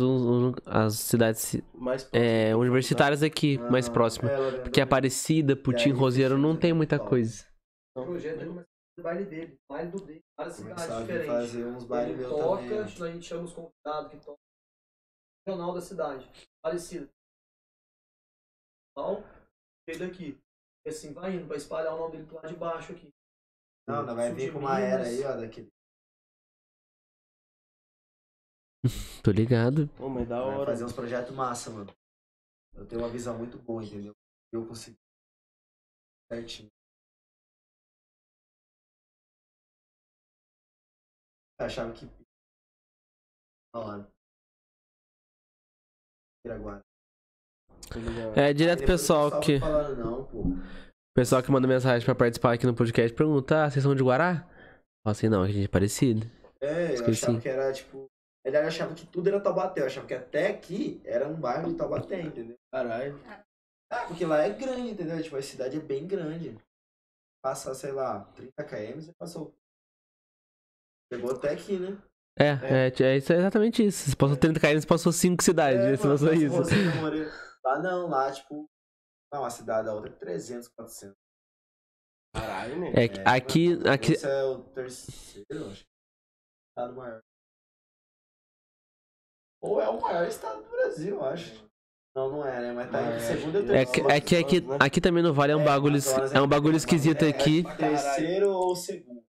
as 0.66 0.94
cidades 0.98 1.60
mais 1.74 2.08
é, 2.12 2.54
universitárias 2.56 3.22
aqui, 3.22 3.58
mais 3.58 3.86
Não, 3.86 3.92
próximas. 3.94 4.30
é, 4.32 4.36
Lorena, 4.38 4.62
Porque 4.62 4.80
Aparecida, 4.80 5.54
Putim, 5.56 5.90
aí, 5.90 5.94
Roseiro 5.96 6.38
não 6.38 6.56
tem 6.56 6.72
muita 6.72 6.98
coisa. 6.98 7.44
O 7.96 8.04
projeto 8.04 8.40
é 8.40 8.46
o 8.48 9.02
baile 9.02 9.24
dele, 9.24 9.58
baile 9.70 9.90
do 9.90 10.00
dele, 10.00 10.20
várias 10.38 10.56
cidades 10.56 10.98
diferentes. 10.98 11.26
fazer 11.26 11.64
uns 11.66 11.82
Ele 11.90 12.24
toca, 12.24 12.62
também. 12.62 12.80
a 12.80 13.12
gente 13.12 13.26
chama 13.26 13.42
os 13.44 13.52
convidados 13.52 14.10
que 14.10 14.16
tocam. 14.18 14.36
Regional 15.46 15.74
da 15.74 15.80
cidade, 15.80 16.30
parecido. 16.62 17.08
Então, 18.90 19.24
veio 19.88 19.98
daqui. 19.98 20.38
E 20.86 20.88
assim, 20.88 21.12
vai 21.12 21.34
indo, 21.34 21.46
vai 21.46 21.56
espalhar 21.56 21.94
o 21.94 21.98
nome 21.98 22.12
dele 22.12 22.26
pro 22.26 22.36
lado 22.36 22.48
de 22.48 22.54
baixo 22.56 22.92
aqui. 22.92 23.08
Não, 23.88 24.04
não 24.04 24.14
vai 24.14 24.32
vir 24.32 24.52
com 24.52 24.60
uma 24.60 24.78
era 24.78 25.04
aí, 25.04 25.24
ó, 25.24 25.36
daquele. 25.36 25.68
Tô 29.22 29.30
ligado. 29.30 29.88
Pô, 29.96 30.08
mas 30.08 30.28
da 30.28 30.40
Vai 30.42 30.54
hora. 30.56 30.66
fazer 30.72 30.84
uns 30.84 30.92
projetos 30.92 31.34
massa, 31.34 31.70
mano. 31.70 31.92
Eu 32.74 32.86
tenho 32.86 33.00
uma 33.02 33.08
visão 33.10 33.36
muito 33.36 33.58
boa, 33.58 33.82
entendeu? 33.84 34.12
Eu 34.52 34.66
consigo. 34.66 34.96
Certinho. 36.32 36.68
Eu 41.60 41.66
achava 41.66 41.92
que. 41.92 42.06
Da 43.74 43.80
hora. 43.80 44.08
Piraguara. 46.44 46.80
Tô 47.92 47.98
ligado. 47.98 48.38
É 48.38 48.52
direto 48.52 48.82
o 48.82 48.86
pessoal 48.86 49.40
que. 49.40 49.58
não. 49.58 50.28
Pessoal 51.14 51.42
que 51.42 51.50
manda 51.50 51.68
mensagem 51.68 52.04
pra 52.04 52.14
participar 52.14 52.54
aqui 52.54 52.66
no 52.66 52.74
podcast 52.74 53.14
pergunta: 53.16 53.64
Ah, 53.64 53.70
vocês 53.70 53.82
são 53.82 53.94
de 53.94 54.02
Guará? 54.02 54.48
Fala 55.04 55.12
assim, 55.12 55.28
não, 55.28 55.42
a 55.42 55.48
gente 55.48 55.66
é 55.66 55.68
parecido. 55.68 56.26
É, 56.60 56.90
eu 56.90 56.94
Esqueci. 56.94 57.24
achava 57.24 57.40
que 57.40 57.48
era 57.48 57.72
tipo. 57.72 58.06
Ele 58.44 58.56
achava 58.56 58.94
que 58.94 59.06
tudo 59.06 59.28
era 59.28 59.40
Taubaté. 59.40 59.80
Eu 59.80 59.86
achava 59.86 60.06
que 60.06 60.14
até 60.14 60.48
aqui 60.48 61.00
era 61.04 61.28
um 61.28 61.40
bairro 61.40 61.70
de 61.70 61.76
Taubaté, 61.76 62.20
entendeu? 62.20 62.58
Caralho. 62.72 63.20
Ah, 63.90 64.06
porque 64.06 64.24
lá 64.24 64.42
é 64.42 64.50
grande, 64.50 64.90
entendeu? 64.90 65.22
Tipo, 65.22 65.36
a 65.36 65.42
cidade 65.42 65.76
é 65.76 65.80
bem 65.80 66.06
grande. 66.06 66.56
Passa, 67.44 67.74
sei 67.74 67.92
lá, 67.92 68.24
30 68.34 68.64
km 68.64 69.08
e 69.08 69.12
passou. 69.14 69.54
Chegou 71.12 71.32
até 71.32 71.50
aqui, 71.50 71.78
né? 71.78 72.00
É, 72.38 72.46
é, 72.46 72.86
é, 72.86 73.16
isso, 73.18 73.32
é 73.32 73.36
exatamente 73.36 73.84
isso. 73.84 74.10
Você 74.10 74.16
passou 74.16 74.36
30 74.36 74.58
km, 74.58 74.80
você 74.80 74.86
passou 74.86 75.12
5 75.12 75.42
cidades. 75.42 75.80
É, 75.80 75.96
você 75.96 76.06
mano, 76.06 76.18
passou 76.18 76.34
isso. 76.34 77.00
Moreira. 77.00 77.30
Lá 77.64 77.78
não, 77.80 78.08
lá, 78.08 78.32
tipo. 78.32 78.68
Não, 79.32 79.44
a 79.44 79.50
cidade 79.50 79.86
da 79.86 79.94
outra 79.94 80.10
é 80.10 80.14
300, 80.14 80.68
400. 80.68 81.16
Caralho, 82.34 82.80
né? 82.80 82.92
É, 82.94 83.08
que 83.08 83.20
É, 83.20 83.28
aqui, 83.28 83.88
aqui. 83.88 84.12
Esse 84.12 84.26
é 84.26 84.44
o 84.44 84.62
terceiro, 84.62 85.70
acho. 85.70 85.84
Estado 86.70 86.94
maior. 86.94 87.22
Ou 89.62 89.80
é 89.80 89.88
o 89.88 90.00
maior 90.00 90.26
estado 90.26 90.62
do 90.62 90.68
Brasil, 90.70 91.14
eu 91.14 91.24
acho. 91.24 91.62
Não, 92.14 92.30
não 92.30 92.46
é, 92.46 92.60
né? 92.60 92.72
Mas 92.74 92.90
tá 92.90 93.00
É, 93.00 93.18
segundo 93.20 93.54
e 93.58 93.62
acho 93.62 93.72
É 93.72 93.84
terceiro. 93.86 94.06
que, 94.06 94.12
é 94.12 94.20
que 94.20 94.36
aqui, 94.36 94.66
aqui 94.78 95.00
também 95.00 95.22
no 95.22 95.32
Vale 95.32 95.52
é 95.52 95.56
um 95.56 95.62
É, 95.62 95.64
bagulho, 95.64 95.98
é 96.34 96.40
um 96.42 96.46
bagulho 96.46 96.74
é- 96.74 96.76
esquisito 96.76 97.22
é- 97.22 97.28
aqui. 97.30 97.64
é 97.66 97.72
Terceiro 97.74 98.50
ou 98.50 98.76
segundo? 98.76 99.22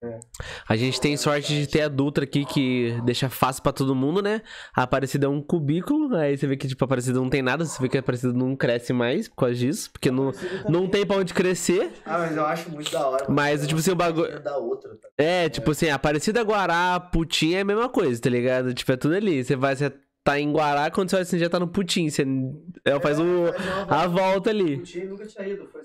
A 0.67 0.77
gente 0.77 0.99
tem 0.99 1.15
sorte 1.19 1.53
de 1.53 1.67
ter 1.67 1.83
a 1.83 1.89
Dutra 1.89 2.25
aqui 2.25 2.47
que 2.47 2.99
deixa 3.05 3.29
fácil 3.29 3.63
pra 3.63 3.71
todo 3.71 3.95
mundo, 3.95 4.23
né? 4.23 4.41
A 4.75 4.85
Aparecida 4.85 5.27
é 5.27 5.29
um 5.29 5.43
cubículo, 5.43 6.17
aí 6.17 6.39
você 6.39 6.47
vê 6.47 6.57
que 6.57 6.67
tipo 6.67 6.83
a 6.83 6.87
Aparecida 6.87 7.21
não 7.21 7.29
tem 7.29 7.43
nada, 7.43 7.67
você 7.67 7.83
vê 7.83 7.87
que 7.87 7.99
a 7.99 8.01
Aparecida 8.01 8.33
não 8.33 8.57
cresce 8.57 8.95
mais 8.95 9.29
por 9.29 9.37
causa 9.37 9.57
disso, 9.57 9.91
porque 9.93 10.11
não, 10.11 10.33
não 10.67 10.89
tem 10.89 11.05
pra 11.05 11.17
onde 11.19 11.35
crescer. 11.35 11.93
Ah, 12.07 12.17
mas 12.17 12.35
eu 12.35 12.47
acho 12.47 12.71
muito 12.71 12.91
da 12.91 13.07
hora. 13.07 13.25
mano. 13.25 13.35
Mas, 13.37 13.67
tipo 13.67 13.79
assim, 13.79 13.91
o 13.91 13.95
bagulho- 13.97 14.41
outra, 14.63 14.97
tá? 14.97 15.09
É, 15.19 15.51
tipo 15.51 15.71
assim, 15.73 15.91
Aparecida 15.91 16.43
Guará, 16.43 16.99
Putim 16.99 17.53
é 17.53 17.61
a 17.61 17.65
mesma 17.65 17.91
coisa, 17.91 18.19
tá 18.23 18.31
ligado? 18.31 18.73
Tipo, 18.73 18.93
é 18.93 18.97
tudo 18.97 19.15
ali. 19.17 19.45
Você 19.45 19.55
vai, 19.55 19.77
você 19.77 19.93
tá 20.31 20.39
em 20.39 20.53
Guará, 20.53 20.91
quando 20.91 21.11
você 21.11 21.17
vai 21.17 21.23
assim, 21.23 21.39
já 21.39 21.51
tá 21.51 21.59
no 21.59 21.69
Putim. 21.69 22.09
Você 22.09 22.25
é, 22.85 23.01
faz 23.01 23.19
o, 23.19 23.25
uma 23.25 24.03
a 24.03 24.07
volta 24.07 24.51
ali. 24.51 24.83
Time 24.83 25.07
nunca 25.07 25.27
tinha 25.27 25.47
ido, 25.47 25.67
foi. 25.67 25.83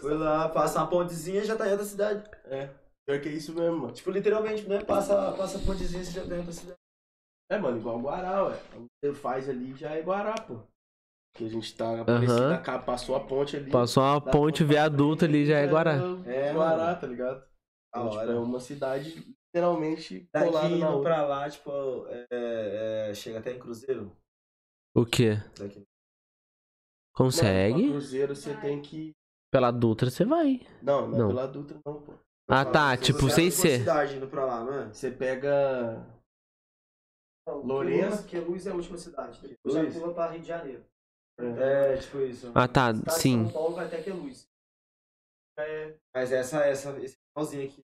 Foi 0.00 0.16
lá, 0.16 0.48
passa 0.48 0.80
uma 0.80 0.88
pontezinha 0.88 1.40
e 1.40 1.44
já 1.44 1.56
tá 1.56 1.64
dentro 1.64 1.78
da 1.78 1.84
cidade. 1.84 2.28
É. 2.46 2.68
Pior 3.06 3.20
que 3.20 3.28
é 3.28 3.32
isso 3.32 3.54
mesmo, 3.54 3.78
mano. 3.78 3.92
Tipo, 3.92 4.10
literalmente, 4.10 4.68
né? 4.68 4.82
Passa, 4.84 5.32
passa 5.32 5.58
a 5.58 5.60
pontezinha 5.62 6.02
e 6.02 6.04
você 6.04 6.12
já 6.12 6.22
tá 6.22 6.28
dentro 6.28 6.46
da 6.46 6.52
cidade. 6.52 6.78
É, 7.50 7.58
mano, 7.58 7.78
igual 7.78 8.00
Guará, 8.00 8.44
ué. 8.44 8.58
Você 9.02 9.14
faz 9.14 9.48
ali 9.48 9.74
já 9.74 9.90
é 9.90 10.02
Guará, 10.02 10.34
pô. 10.34 10.60
Que 11.36 11.46
a 11.46 11.48
gente 11.48 11.76
tá 11.76 12.00
aparecida, 12.00 12.58
cá, 12.58 12.78
passou 12.78 13.14
a 13.14 13.20
ponte 13.20 13.56
ali. 13.56 13.70
Passou 13.70 14.02
uma 14.02 14.20
ponte, 14.20 14.64
pra 14.64 14.72
viaduto 14.72 15.24
ali, 15.24 15.46
já 15.46 15.58
é 15.58 15.66
Guará. 15.66 15.94
É, 16.26 16.52
Guará, 16.52 16.76
mano. 16.76 17.00
tá 17.00 17.06
ligado? 17.06 17.44
Então, 17.88 18.08
tipo, 18.10 18.20
hora. 18.20 18.32
é 18.32 18.36
uma 18.36 18.60
cidade 18.60 19.24
literalmente 19.52 20.28
Daqui 20.32 20.52
na 20.52 20.68
indo 20.70 20.86
outra. 20.86 21.14
pra 21.14 21.26
lá, 21.26 21.48
tipo, 21.50 21.70
é, 22.08 23.08
é, 23.10 23.14
chega 23.14 23.38
até 23.38 23.52
em 23.52 23.58
Cruzeiro. 23.58 24.14
O 24.94 25.04
quê? 25.06 25.36
Daqui. 25.58 25.78
Não, 25.80 25.86
Consegue? 27.16 27.82
pra 27.82 27.90
Cruzeiro 27.90 28.36
você 28.36 28.54
tem 28.60 28.80
que. 28.80 29.12
Pela 29.50 29.70
Dutra 29.70 30.10
você 30.10 30.24
vai. 30.24 30.60
Não, 30.82 31.08
não, 31.08 31.14
é 31.16 31.18
Não. 31.20 31.28
pela 31.28 31.46
Dutra 31.46 31.80
não, 31.84 32.02
pô. 32.02 32.12
Ah, 32.50 32.64
tá, 32.64 32.96
Você 32.96 33.04
tipo, 33.04 33.28
sem 33.30 33.50
ser. 33.50 33.80
cidade 33.80 34.16
indo 34.16 34.26
pra 34.28 34.44
lá, 34.44 34.64
não 34.64 34.74
é? 34.74 34.86
Você 34.92 35.10
pega. 35.10 36.06
Lorena. 37.46 38.22
Que 38.24 38.38
Luz 38.38 38.66
é 38.66 38.70
a 38.70 38.74
última 38.74 38.96
cidade. 38.98 39.40
Depois 39.40 39.74
já 39.74 39.80
Queluz? 39.80 39.98
pula 39.98 40.14
pra 40.14 40.26
Rio 40.28 40.40
de 40.40 40.48
Janeiro. 40.48 40.84
É, 41.38 41.96
tipo 41.96 42.18
isso. 42.20 42.50
Ah, 42.54 42.68
tá, 42.68 42.94
Cidade 42.94 43.04
de 43.04 43.22
sim. 43.22 43.44
São 43.44 43.52
Paulo 43.52 43.74
vai 43.74 43.86
até 43.86 44.02
Queluz. 44.02 44.46
É, 45.58 45.96
Mas 46.14 46.30
essa, 46.32 46.64
essa, 46.64 46.90
esse 47.02 47.16
finalzinho 47.34 47.66
aqui. 47.68 47.82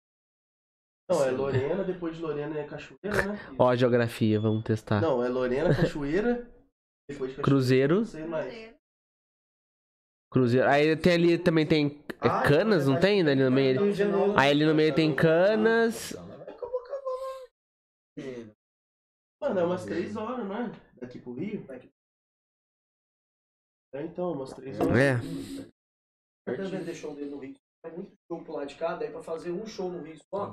Não, 1.08 1.22
é 1.22 1.30
Lorena, 1.30 1.84
depois 1.84 2.16
de 2.16 2.22
Lorena 2.22 2.58
é 2.58 2.66
Cachoeira, 2.66 3.26
né? 3.26 3.38
Ó, 3.58 3.68
a 3.68 3.76
geografia, 3.76 4.40
vamos 4.40 4.64
testar. 4.64 5.00
Não, 5.02 5.22
é 5.22 5.28
Lorena, 5.28 5.74
Cachoeira. 5.74 6.50
Depois 7.08 7.30
de 7.30 7.36
Cachoeira. 7.36 7.42
Cruzeiro. 7.42 7.96
Não 7.96 8.04
sei 8.06 8.24
mais. 8.24 8.74
Cruzeiro. 10.32 10.68
Aí 10.68 10.96
tem 10.96 11.12
ali 11.12 11.38
também 11.38 11.66
tem 11.66 12.02
é, 12.22 12.28
Ah, 12.28 12.42
canas, 12.42 12.86
não 12.86 12.98
tem? 12.98 13.20
Ali 13.20 13.42
no 13.42 13.50
meio. 13.50 13.80
Aí 14.36 14.50
ali 14.50 14.64
no 14.64 14.74
meio 14.74 14.94
tem 14.94 15.14
canas. 15.14 16.16
Mano, 19.40 19.60
é 19.60 19.64
umas 19.64 19.84
três 19.84 20.16
horas, 20.16 20.46
não 20.46 20.56
é? 20.56 20.72
Daqui 21.00 21.20
pro 21.20 21.34
Rio? 21.34 21.66
É 23.92 24.02
então, 24.02 24.32
umas 24.32 24.52
três 24.54 24.80
horas. 24.80 24.96
É. 24.96 25.14
Eu 26.46 26.56
também 26.56 26.78
vender 26.80 26.94
show 26.94 27.14
dele 27.14 27.30
no 27.30 27.38
Rio. 27.38 27.54
É 27.84 27.90
muito 27.90 28.12
show 28.26 28.42
pro 28.42 28.54
lado 28.54 28.66
de 28.68 28.74
cá, 28.76 28.94
daí 28.94 29.10
pra 29.10 29.22
fazer 29.22 29.50
um 29.50 29.66
show 29.66 29.90
no 29.90 30.02
Rio 30.02 30.16
só. 30.34 30.50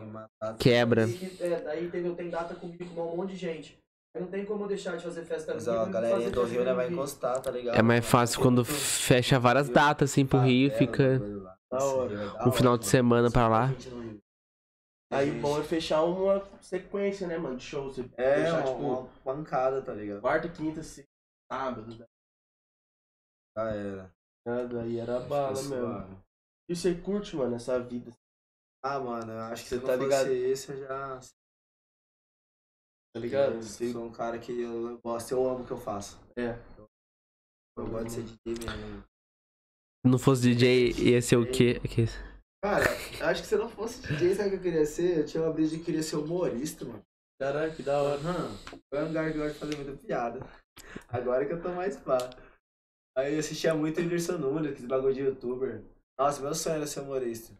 Quebra. 0.59 1.07
Daí, 1.07 1.15
que- 1.15 1.43
é, 1.43 1.61
daí 1.61 1.85
entendeu? 1.87 2.15
Tem 2.15 2.29
data 2.29 2.53
comigo 2.55 2.93
com 2.93 3.13
um 3.13 3.15
monte 3.17 3.29
de 3.31 3.37
gente. 3.37 3.77
Aí 4.13 4.21
não 4.21 4.29
tem 4.29 4.45
como 4.45 4.65
eu 4.65 4.67
deixar 4.67 4.97
de 4.97 5.03
fazer 5.03 5.23
festa 5.23 5.53
Mas 5.53 5.65
ó, 5.69 5.71
Rio 5.71 5.81
a 5.83 5.87
e 5.87 5.91
galerinha 5.91 6.19
fazer 6.29 6.31
do 6.31 6.43
Rio 6.43 6.65
né, 6.65 6.73
vai 6.73 6.89
encostar, 6.89 7.41
tá 7.41 7.49
ligado? 7.49 7.77
É 7.77 7.81
mais 7.81 8.05
fácil 8.05 8.41
quando 8.41 8.65
fecha 8.65 9.39
várias 9.39 9.69
datas 9.69 10.11
assim 10.11 10.25
pro 10.25 10.39
Rio 10.39 10.67
e 10.67 10.71
fica 10.71 11.19
Da 11.71 11.85
hora. 11.85 12.13
um 12.45 12.51
final 12.51 12.77
de 12.77 12.85
semana 12.85 13.31
pra 13.31 13.47
lá. 13.47 13.69
Aí 15.13 15.31
bom 15.31 15.57
é 15.59 15.63
fechar 15.63 16.03
uma 16.03 16.41
sequência, 16.61 17.27
né, 17.27 17.37
mano, 17.37 17.55
de 17.57 17.63
show. 17.63 17.85
Você 17.89 18.01
É, 18.17 18.35
fechar, 18.43 18.59
uma, 18.59 18.63
tipo, 18.65 18.77
uma 18.79 19.05
pancada, 19.23 19.81
tá 19.81 19.93
ligado? 19.93 20.19
quarta, 20.21 20.49
quinta, 20.49 20.83
sexta, 20.83 21.09
sábado. 21.51 22.05
Já 23.57 23.69
era. 23.71 24.13
Daí 24.45 24.99
era 24.99 25.19
bala 25.21 25.61
mesmo. 25.63 26.21
E 26.69 26.75
você 26.75 26.95
curte, 26.95 27.35
mano, 27.35 27.55
essa 27.55 27.79
vida, 27.79 28.11
Ah, 28.83 28.99
mano, 28.99 29.31
eu 29.31 29.39
acho 29.41 29.63
que 29.63 29.69
Você 29.69 29.79
se 29.79 29.85
tá 29.85 29.95
não 29.97 30.03
ligado? 30.03 30.25
fosse 30.27 30.37
esse, 30.37 30.71
eu 30.71 30.77
já... 30.79 31.19
tá 33.13 33.19
ligado? 33.19 33.53
Eu 33.55 33.61
Você- 33.61 33.91
sou 33.91 34.05
um 34.05 34.11
cara 34.11 34.39
que 34.39 34.59
eu 34.61 34.99
gosto, 35.03 35.31
eu 35.31 35.45
amo 35.49 35.63
o 35.63 35.67
que 35.67 35.71
eu 35.71 35.77
faço. 35.77 36.19
É. 36.35 36.57
Eu 37.77 37.87
gosto 37.87 38.05
de 38.05 38.11
ser 38.11 38.23
DJ 38.23 38.53
mesmo. 38.77 39.03
Se 39.03 40.11
não 40.11 40.17
fosse 40.19 40.41
DJ, 40.41 40.91
ia 40.93 41.21
ser 41.21 41.35
o 41.37 41.45
quê? 41.45 41.79
Que- 41.81 42.05
Cara, 42.63 42.83
eu 43.19 43.25
acho 43.27 43.41
que 43.41 43.47
se 43.47 43.55
eu 43.55 43.59
não 43.59 43.69
fosse 43.69 44.01
DJ, 44.01 44.35
sabe 44.35 44.47
o 44.49 44.51
que 44.51 44.57
eu 44.57 44.61
queria 44.61 44.85
ser? 44.85 45.19
Eu 45.19 45.25
tinha 45.25 45.43
uma 45.43 45.53
brisa 45.53 45.77
de 45.77 45.83
querer 45.83 46.03
ser 46.03 46.15
humorista, 46.17 46.85
mano. 46.85 47.03
Caralho, 47.39 47.75
que 47.75 47.81
da 47.83 48.01
hora. 48.01 48.19
Aham. 48.19 48.57
Foi 48.89 49.03
um 49.03 49.07
lugar 49.07 49.31
que 49.31 49.37
eu 49.37 49.43
gosto 49.43 49.53
de 49.53 49.59
fazer 49.59 49.75
muita 49.77 49.97
piada. 50.05 50.39
Agora 51.07 51.45
que 51.45 51.53
eu 51.53 51.61
tô 51.61 51.69
mais 51.73 51.97
pá. 51.97 52.17
Aí 53.17 53.33
eu 53.33 53.39
assistia 53.39 53.73
muito 53.75 53.99
o 53.99 54.03
Whindersson 54.03 54.37
Nunes, 54.37 54.71
aquele 54.71 54.87
bagulho 54.87 55.13
de 55.13 55.21
youtuber. 55.21 55.83
Nossa, 56.17 56.41
meu 56.41 56.53
sonho 56.53 56.75
era 56.75 56.87
ser 56.87 57.01
humorista. 57.01 57.53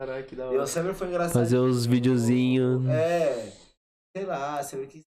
Caralho, 0.00 0.26
que 0.26 0.36
da 0.36 0.44
E 0.44 0.54
eu 0.54 0.58
hora. 0.58 0.66
sempre 0.66 0.94
foi 0.94 1.08
engraçado. 1.08 1.34
Fazer 1.42 1.58
os 1.58 1.84
videozinhos. 1.84 2.86
É. 2.88 3.50
Sei 4.16 4.24
lá, 4.24 4.62
sempre 4.62 4.86
quis, 4.86 5.02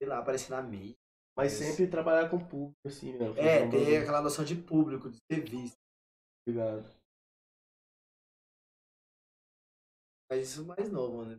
sei 0.00 0.08
lá, 0.08 0.18
aparecer 0.18 0.50
na 0.50 0.62
mídia. 0.62 0.94
Mas 1.36 1.52
sempre 1.52 1.86
trabalhar 1.86 2.28
com 2.28 2.38
público, 2.38 2.76
assim, 2.84 3.16
fazer 3.16 3.40
É, 3.40 3.58
ter 3.58 3.64
bagulho, 3.70 4.02
aquela 4.02 4.20
noção 4.22 4.44
de 4.44 4.56
público, 4.56 5.08
de 5.08 5.18
ser 5.30 5.40
visto. 5.48 5.76
tá 5.76 6.50
ligado? 6.50 6.84
Mas 10.30 10.48
isso 10.50 10.64
mais 10.66 10.90
novo, 10.90 11.24
né? 11.24 11.38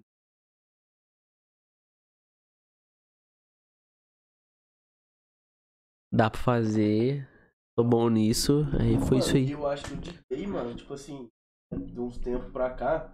dá 6.12 6.30
pra 6.30 6.42
fazer, 6.42 7.29
tô 7.80 7.84
bom 7.84 8.10
nisso, 8.10 8.66
aí 8.78 8.98
foi 8.98 9.18
Mano, 9.18 9.20
isso 9.20 9.38
aí. 9.38 9.52
Eu 9.52 9.66
acho 9.66 9.86
que 9.86 9.94
o 9.94 9.98
DJ, 9.98 10.48
mano, 10.48 10.76
tipo 10.76 10.94
assim, 10.94 11.30
de 11.74 11.98
uns 11.98 12.18
tempos 12.18 12.52
pra 12.52 12.72
cá, 12.72 13.10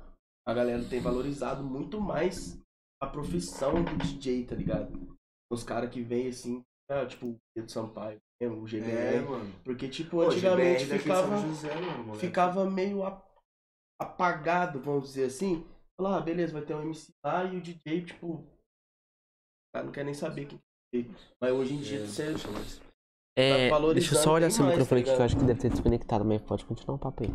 a 0.47 0.53
galera 0.55 0.83
tem 0.89 0.99
valorizado 0.99 1.63
muito 1.63 2.01
mais 2.01 2.59
a 2.99 3.05
profissão 3.05 3.83
do 3.83 3.95
DJ, 3.97 4.43
tá 4.43 4.55
ligado? 4.55 5.15
Os 5.51 5.63
caras 5.63 5.91
que 5.91 6.01
vêm 6.01 6.29
assim, 6.29 6.63
ah, 6.89 7.05
tipo 7.05 7.27
o 7.27 7.37
Pedro 7.53 7.71
Sampaio, 7.71 8.17
mesmo, 8.41 8.63
o 8.63 8.67
GBR. 8.67 8.89
É, 8.89 9.21
mano. 9.21 9.53
Porque, 9.63 9.87
tipo, 9.87 10.17
Pô, 10.17 10.23
antigamente 10.23 10.85
de 10.87 10.97
ficava, 10.97 11.27
São 11.27 11.47
José, 11.47 11.81
mano, 11.81 12.15
ficava 12.15 12.67
meio 12.67 13.03
apagado, 14.01 14.79
vamos 14.79 15.09
dizer 15.09 15.25
assim. 15.25 15.63
Falar, 15.95 16.17
ah, 16.17 16.21
beleza, 16.21 16.53
vai 16.53 16.63
ter 16.63 16.73
um 16.73 16.81
MC 16.81 17.13
lá 17.23 17.43
e 17.43 17.57
o 17.57 17.61
DJ, 17.61 18.03
tipo. 18.03 18.33
O 18.33 18.47
cara 19.75 19.85
não 19.85 19.93
quer 19.93 20.03
nem 20.03 20.15
saber 20.15 20.47
quem 20.47 20.57
é. 20.95 21.05
Mas 21.39 21.51
hoje 21.53 21.75
em 21.75 21.81
dia 21.81 21.99
É, 21.99 22.07
você. 22.07 22.33
Mais. 23.37 23.91
É, 23.91 23.93
deixa 23.93 24.15
eu 24.15 24.19
só 24.19 24.33
olhar 24.33 24.49
seu 24.49 24.63
mais, 24.63 24.77
microfone 24.77 25.03
tá 25.03 25.09
aqui 25.09 25.15
que 25.15 25.21
eu 25.21 25.25
acho 25.25 25.37
que 25.37 25.43
deve 25.43 25.59
ter 25.59 25.69
desconectado, 25.69 26.25
mas 26.25 26.41
pode 26.41 26.65
continuar 26.65 26.95
o 26.95 26.99
papo 26.99 27.23
aí. 27.23 27.29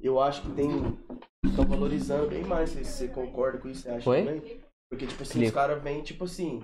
Eu 0.00 0.20
acho 0.20 0.42
que 0.42 0.52
tem. 0.52 0.68
Estão 1.44 1.66
valorizando 1.66 2.28
bem 2.28 2.44
mais. 2.44 2.70
Se 2.70 2.84
você 2.84 3.08
concorda 3.08 3.58
com 3.58 3.68
isso, 3.68 3.82
você 3.82 3.90
acha 3.90 4.10
Oi? 4.10 4.24
também? 4.24 4.60
Porque, 4.90 5.06
tipo 5.06 5.22
assim, 5.22 5.32
Clica. 5.32 5.48
os 5.48 5.54
caras 5.54 5.82
vêm, 5.82 6.02
tipo 6.02 6.24
assim. 6.24 6.62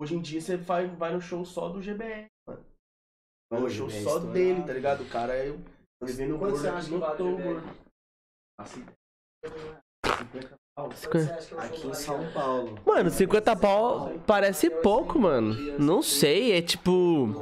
Hoje 0.00 0.14
em 0.14 0.20
dia 0.20 0.40
você 0.40 0.56
vai, 0.56 0.86
vai 0.86 1.14
no 1.14 1.20
show 1.20 1.44
só 1.44 1.70
do 1.70 1.80
GBR, 1.80 2.26
mano. 2.46 2.64
Vai 3.50 3.60
no 3.60 3.70
show 3.70 3.88
GBR 3.88 4.04
só 4.04 4.18
dele, 4.18 4.62
tá 4.64 4.72
ligado? 4.72 5.02
O 5.02 5.08
cara 5.08 5.34
é. 5.34 5.56
Vem 6.02 6.28
no 6.28 6.38
Quanto 6.38 6.58
você 6.58 6.68
acha 6.68 6.88
que 6.88 6.96
vale 6.96 7.22
o 7.22 7.36
GBR? 7.36 7.62
Assim, 8.60 8.84
50 10.04 10.56
o 10.78 11.58
Aqui 11.58 11.86
em 11.86 11.94
São? 11.94 12.22
Paulo. 12.32 12.78
Mano, 12.84 13.08
50 13.08 13.56
pau 13.56 14.12
parece 14.26 14.68
pouco, 14.68 15.18
mano. 15.18 15.54
Não 15.78 16.02
sei, 16.02 16.52
é 16.52 16.60
tipo. 16.60 17.32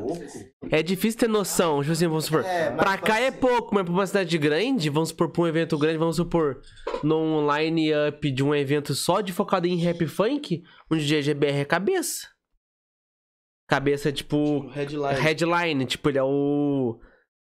É 0.71 0.81
difícil 0.85 1.19
ter 1.19 1.29
noção. 1.29 1.81
Tipo 1.81 1.93
assim, 1.93 2.07
vamos 2.07 2.27
supor. 2.27 2.45
É, 2.45 2.71
pra 2.71 2.93
tipo 2.93 3.07
cá 3.07 3.19
é 3.19 3.33
pouco, 3.33 3.75
mas 3.75 3.83
pra 3.83 3.93
uma 3.93 4.07
cidade 4.07 4.39
grande, 4.39 4.89
vamos 4.89 5.09
supor, 5.09 5.31
pra 5.31 5.43
um 5.43 5.47
evento 5.49 5.77
grande, 5.77 5.99
vamos 5.99 6.15
supor, 6.15 6.61
num 7.03 7.45
line-up 7.53 8.31
de 8.31 8.45
um 8.45 8.55
evento 8.55 8.95
só 8.95 9.21
de 9.21 9.33
focado 9.33 9.67
em 9.67 9.79
rap 9.79 10.07
funk, 10.07 10.63
um 10.89 10.97
DJ 10.97 11.23
GBR 11.23 11.59
é 11.59 11.65
cabeça. 11.65 12.29
Cabeça, 13.67 14.13
tipo, 14.13 14.69
Headline. 14.69 15.21
headline, 15.21 15.87
tipo, 15.87 16.09
ele 16.09 16.19
é 16.19 16.23
o. 16.23 17.01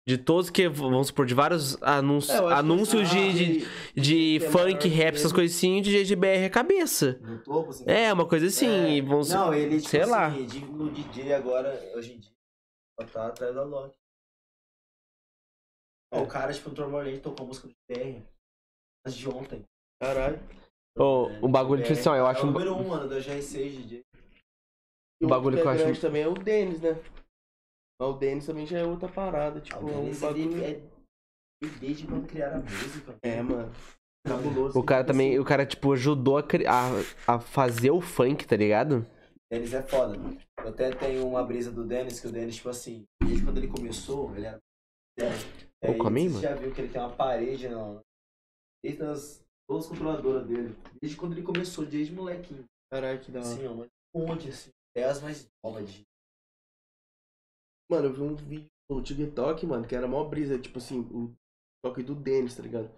De 0.09 0.17
todos 0.17 0.49
que, 0.49 0.67
vamos 0.71 1.09
supor, 1.09 1.27
de 1.27 1.35
vários 1.35 1.77
anúncios, 1.83 2.35
É, 2.35 2.55
anúncios 2.55 3.11
de, 3.11 3.31
de, 3.35 3.67
de 3.95 4.39
tem 4.41 4.49
funk, 4.51 4.89
rap, 4.89 5.15
essas 5.17 5.31
coisas 5.35 5.55
assim, 5.55 5.81
o 5.81 5.83
DJ 5.83 6.03
GBR 6.07 6.45
é 6.45 6.49
cabeça. 6.49 7.19
No 7.21 7.39
topo, 7.43 7.69
assim. 7.69 7.85
É, 7.87 8.11
uma 8.11 8.27
coisa 8.27 8.47
assim, 8.47 8.99
É, 8.99 9.03
vamos 9.03 9.29
Não, 9.29 9.53
ele, 9.53 9.77
tipo 9.77 9.91
sei 9.91 10.01
assim, 10.01 10.11
lá. 10.11 10.29
de- 10.31 10.65
no 10.65 10.91
DJ 10.91 11.35
agora, 11.35 11.79
hoje 11.95 12.15
em 12.15 12.21
dia, 12.21 12.33
só 12.99 13.07
tá 13.07 13.27
atrás 13.27 13.55
da 13.55 13.63
Loki. 13.65 13.95
Ó, 16.15 16.23
O 16.23 16.27
cara, 16.27 16.55
tipo, 16.55 16.71
normalmente 16.71 17.21
tocou 17.21 17.47
música 17.47 17.69
do 17.69 17.75
BR. 17.91 18.23
Antes 19.07 19.19
de 19.19 19.29
ontem. 19.29 19.63
Caralho. 20.01 20.41
Ô, 20.99 21.27
o 21.43 21.49
bagulho, 21.49 21.83
tipo 21.83 21.93
assim, 21.93 22.09
ó, 22.09 22.17
eu 22.17 22.27
é 22.27 22.31
acho 22.31 22.47
o 22.47 22.49
um- 22.49 22.53
número 22.53 22.75
um, 22.75 22.89
mano, 22.89 23.07
da 23.11 23.19
GR6 23.21 23.77
DJ. 23.77 24.03
O 25.23 25.27
bagulho 25.27 25.59
que 25.61 25.67
eu 25.67 25.71
é 25.71 25.75
acho- 25.91 26.01
também 26.01 26.23
é 26.23 26.29
o 26.29 26.33
Denis, 26.33 26.81
né? 26.81 26.97
Mas 28.01 28.09
o 28.09 28.13
Denis 28.15 28.47
também 28.47 28.67
já 28.67 28.79
é 28.79 28.85
outra 28.85 29.09
parada. 29.09 29.61
Tipo, 29.61 29.85
o 29.85 29.91
é 29.91 29.97
um 29.97 30.03
Denis, 30.03 30.21
bagulho. 30.21 30.53
ele 30.53 30.65
é 30.65 30.83
desde 31.81 32.07
quando 32.07 32.27
criaram 32.29 32.59
a 32.59 32.63
música. 32.63 33.17
É, 33.23 33.43
mano. 33.43 33.73
Cabuloso. 34.27 34.79
O 34.79 34.83
cara 34.83 35.03
Tipo 35.03 35.13
também, 35.13 35.31
assim, 35.31 35.39
o 35.39 35.45
cara, 35.45 35.67
tipo, 35.67 35.93
ajudou 35.93 36.39
a, 36.39 36.43
a, 36.43 37.35
a 37.35 37.41
fazer 37.41 37.91
o 37.91 38.01
funk, 38.01 38.47
tá 38.47 38.57
ligado? 38.57 39.07
Denis 39.51 39.73
é 39.73 39.83
foda. 39.83 40.17
Eu 40.63 40.69
até 40.69 40.91
tenho 40.91 41.27
uma 41.27 41.43
brisa 41.43 41.73
do 41.73 41.85
Denis, 41.85 42.21
que 42.21 42.27
o 42.27 42.33
Denis, 42.33 42.57
tipo 42.57 42.69
assim, 42.69 43.05
desde 43.23 43.45
quando 43.45 43.59
ele 43.59 43.69
começou, 43.69 44.35
ele 44.37 44.47
era. 44.47 44.59
É, 45.83 45.91
Ô, 45.91 45.99
come 45.99 46.23
aí, 46.23 46.29
você 46.29 46.43
já 46.43 46.55
viu 46.55 46.73
que 46.73 46.81
ele 46.81 46.93
tem 46.93 47.01
uma 47.01 47.11
parede, 47.11 47.69
não? 47.69 48.01
Desde 48.85 49.03
as 49.03 49.45
todas 49.69 49.85
as 49.85 49.91
controladoras 49.91 50.47
dele. 50.47 50.77
Desde 51.01 51.17
quando 51.19 51.33
ele 51.33 51.43
começou, 51.43 51.85
desde 51.85 52.13
molequinho. 52.13 52.65
Caralho, 52.91 53.21
que 53.21 53.31
da 53.31 53.41
hora. 53.41 53.49
Assim, 53.49 53.67
ó, 53.67 53.75
mas 53.75 53.89
onde, 54.15 54.49
assim? 54.49 54.71
Até 54.91 55.05
as 55.05 55.21
mais 55.21 55.49
novas 55.65 55.91
de. 55.91 56.03
Mano, 57.91 58.07
eu 58.07 58.13
vi 58.13 58.21
um 58.23 58.35
vídeo 58.35 58.67
no 58.91 59.03
TikTok, 59.03 59.67
mano, 59.67 59.87
que 59.87 59.95
era 59.95 60.07
mó 60.07 60.23
brisa, 60.25 60.59
tipo 60.59 60.79
assim, 60.79 61.01
o 61.11 61.33
TikTok 61.85 62.03
do 62.03 62.15
Denis, 62.15 62.55
tá 62.57 62.63
ligado? 62.63 62.91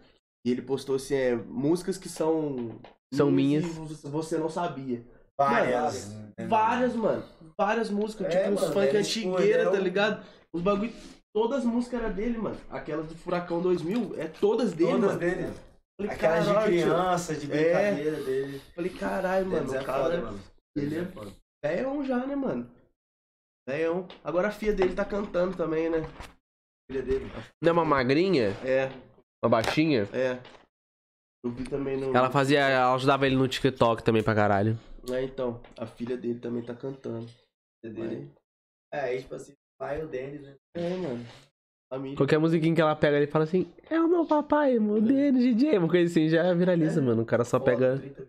E 0.47 0.51
ele 0.51 0.63
postou 0.63 0.97
assim, 0.97 1.15
é, 1.15 1.37
músicas 1.37 1.99
que 1.99 2.09
são. 2.09 2.79
São 3.15 3.39
e 3.39 3.61
Você 3.61 4.39
não 4.39 4.49
sabia. 4.49 5.05
Várias. 5.39 6.13
Várias, 6.49 6.95
mano. 6.95 7.25
Várias 7.59 7.91
músicas, 7.91 8.35
É, 8.35 8.43
tipo, 8.45 8.55
os 8.55 8.61
mano, 8.63 8.73
funk 8.73 8.87
ele, 8.89 8.99
antigueira, 8.99 9.71
tá 9.71 9.77
é 9.77 9.81
um- 9.81 9.83
ligado? 9.83 10.27
Os 10.53 10.63
bagulho. 10.63 10.93
Todas 11.35 11.61
as 11.61 11.65
músicas 11.65 12.01
eram 12.03 12.13
dele, 12.13 12.39
mano. 12.39 12.57
Aquelas 12.69 13.07
do 13.07 13.15
Furacão 13.15 13.61
2000, 13.63 14.15
é 14.19 14.27
todas 14.27 14.73
dele, 14.73 14.91
Todas 14.93 15.07
mano. 15.07 15.19
dele. 15.21 15.53
Falei, 16.01 16.13
Aquelas 16.13 16.45
de 16.47 16.53
caralho, 16.53 16.67
criança, 16.73 17.35
de 17.35 17.47
brincadeira 17.47 18.23
dele. 18.23 18.61
Falei, 18.75 18.91
caralho, 18.91 19.47
mano. 19.47 19.71
O 19.71 19.75
é 19.75 19.85
cara 19.85 20.03
foda, 20.05 20.21
mano. 20.23 20.41
ele 20.77 20.99
é-. 20.99 21.09
Velhão 21.65 22.05
já, 22.05 22.27
né, 22.27 22.35
mano? 22.35 22.69
Velhão. 23.71 24.09
Agora 24.25 24.49
a 24.49 24.51
filha 24.53 24.73
dele 24.73 24.95
tá 24.95 25.05
cantando 25.05 25.57
também, 25.57 25.89
né? 25.91 25.99
Filha 26.91 27.03
dele. 27.03 27.27
Não 27.63 27.69
é 27.71 27.73
uma 27.73 27.85
magrinha? 27.85 28.49
É, 28.65 28.91
Uma 29.43 29.51
baixinha? 29.51 30.09
é. 30.13 30.39
Eu 31.43 31.51
vi 31.51 31.65
também 31.65 31.97
no. 31.97 32.15
Ela 32.15 32.31
fazia. 32.31 32.61
Ela 32.61 32.95
ajudava 32.95 33.27
ele 33.27 33.35
no 33.37 33.49
TikTok 33.49 34.03
também 34.05 34.23
pra 34.23 34.35
caralho. 34.35 34.79
É, 35.11 35.23
então. 35.23 35.61
A 35.79 35.87
filha 35.87 36.17
dele 36.17 36.39
também 36.39 36.63
tá 36.63 36.75
cantando. 36.75 37.27
Filha 37.83 37.95
dele. 37.95 38.17
Mas- 38.93 39.01
É, 39.03 39.05
aí, 39.07 39.23
tipo 39.23 39.35
assim, 39.35 39.55
pai 39.79 40.03
o 40.03 40.09
Denis, 40.09 40.43
né? 40.43 40.55
É, 40.77 40.91
mano. 40.97 41.25
Família. 41.91 42.17
Qualquer 42.17 42.39
musiquinha 42.39 42.75
que 42.75 42.81
ela 42.81 42.95
pega, 42.95 43.17
ele 43.17 43.27
fala 43.27 43.45
assim: 43.45 43.73
É 43.89 43.99
o 43.99 44.07
meu 44.07 44.27
papai, 44.27 44.77
o 44.79 45.01
Denis 45.01 45.43
DJ, 45.43 45.79
uma 45.79 45.89
coisa 45.89 46.11
assim, 46.11 46.29
já 46.29 46.53
viraliza, 46.53 47.01
É. 47.01 47.03
mano. 47.03 47.23
O 47.23 47.27
cara 47.27 47.43
só 47.45 47.59
Foda, 47.59 47.71
pega. 47.71 47.99
30 47.99 48.29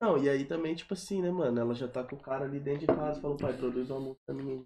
Não, 0.00 0.18
e 0.22 0.28
aí 0.28 0.44
também, 0.44 0.74
tipo 0.74 0.92
assim, 0.94 1.22
né, 1.22 1.30
mano? 1.30 1.58
Ela 1.58 1.74
já 1.74 1.88
tá 1.88 2.04
com 2.04 2.16
o 2.16 2.20
cara 2.20 2.44
ali 2.44 2.60
dentro 2.60 2.80
de 2.80 2.86
casa. 2.86 3.20
Falou, 3.20 3.36
pai, 3.36 3.56
produz 3.56 3.88
uma 3.90 4.00
música 4.00 4.32
minha. 4.32 4.64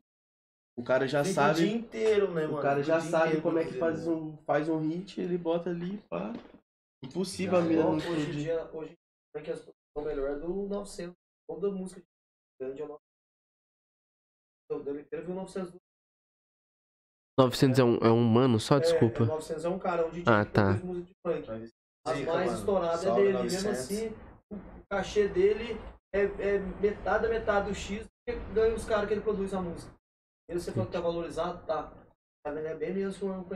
O 0.76 0.82
cara 0.82 1.06
já 1.06 1.22
Fica 1.22 1.34
sabe. 1.34 1.60
o 1.60 1.64
dia 1.66 1.72
inteiro, 1.76 2.32
né, 2.32 2.46
mano? 2.46 2.58
O 2.58 2.62
cara 2.62 2.82
já 2.82 3.00
sabe 3.00 3.40
como 3.40 3.58
é 3.58 3.64
que 3.64 3.74
faz 3.74 4.02
produzindo. 4.02 4.32
um, 4.32 4.36
faz 4.44 4.68
um 4.68 4.78
hit, 4.78 5.20
ele 5.20 5.36
bota 5.38 5.70
ali, 5.70 5.98
pá. 6.08 6.32
Impossível 7.04 7.58
a 7.58 7.62
Já 7.62 7.68
mina 7.68 7.80
é. 7.80 7.84
não 7.84 7.96
Hoje 7.96 8.28
em 8.28 8.32
dia, 8.32 8.70
hoje 8.72 8.90
em 8.92 8.96
dia, 9.34 9.44
que 9.44 9.50
as 9.50 9.58
coisas 9.60 9.74
são 9.96 10.04
melhor 10.04 10.40
do 10.40 10.48
900. 10.68 11.14
Toda 11.48 11.70
música 11.70 12.02
grande 12.60 12.80
é 12.82 12.84
o 12.84 12.88
900. 12.88 13.00
O 14.72 14.78
Deliveira 14.84 15.24
viu 15.26 15.34
900 15.34 15.70
do 15.72 15.78
900 17.38 17.78
é 17.78 17.84
um, 17.84 17.96
é 17.98 18.10
um 18.10 18.22
mano 18.22 18.60
só? 18.60 18.76
É, 18.76 18.80
Desculpa. 18.80 19.22
É, 19.24 19.26
900 19.26 19.64
é 19.64 19.68
um 19.68 19.78
cara, 19.78 20.06
um 20.06 20.10
DJ 20.10 20.24
Ah, 20.26 20.44
tá. 20.44 20.72
de. 20.74 21.72
As 22.06 22.20
mais 22.24 22.52
estouradas 22.58 23.04
é 23.04 23.14
dele. 23.14 23.32
900. 23.32 23.52
Mesmo 23.52 23.70
assim, 23.70 24.14
o 24.50 24.86
cachê 24.88 25.28
dele 25.28 25.78
é, 26.12 26.22
é 26.22 26.58
metade 26.80 27.22
da 27.22 27.28
metade 27.28 27.68
do 27.68 27.74
X 27.74 28.06
que 28.26 28.34
ganha 28.52 28.74
os 28.74 28.84
caras 28.84 29.06
que 29.06 29.14
ele 29.14 29.20
produz 29.20 29.54
a 29.54 29.60
música. 29.60 29.92
Ele 30.48 30.60
você 30.60 30.72
falou 30.72 30.86
que 30.86 30.92
tá 30.92 31.00
valorizado, 31.00 31.64
tá. 31.64 31.92
Tá 32.42 32.52
ganhando 32.52 32.78
bem 32.78 32.94
menos 32.94 33.18
que 33.18 33.24
um 33.24 33.44
com 33.44 33.54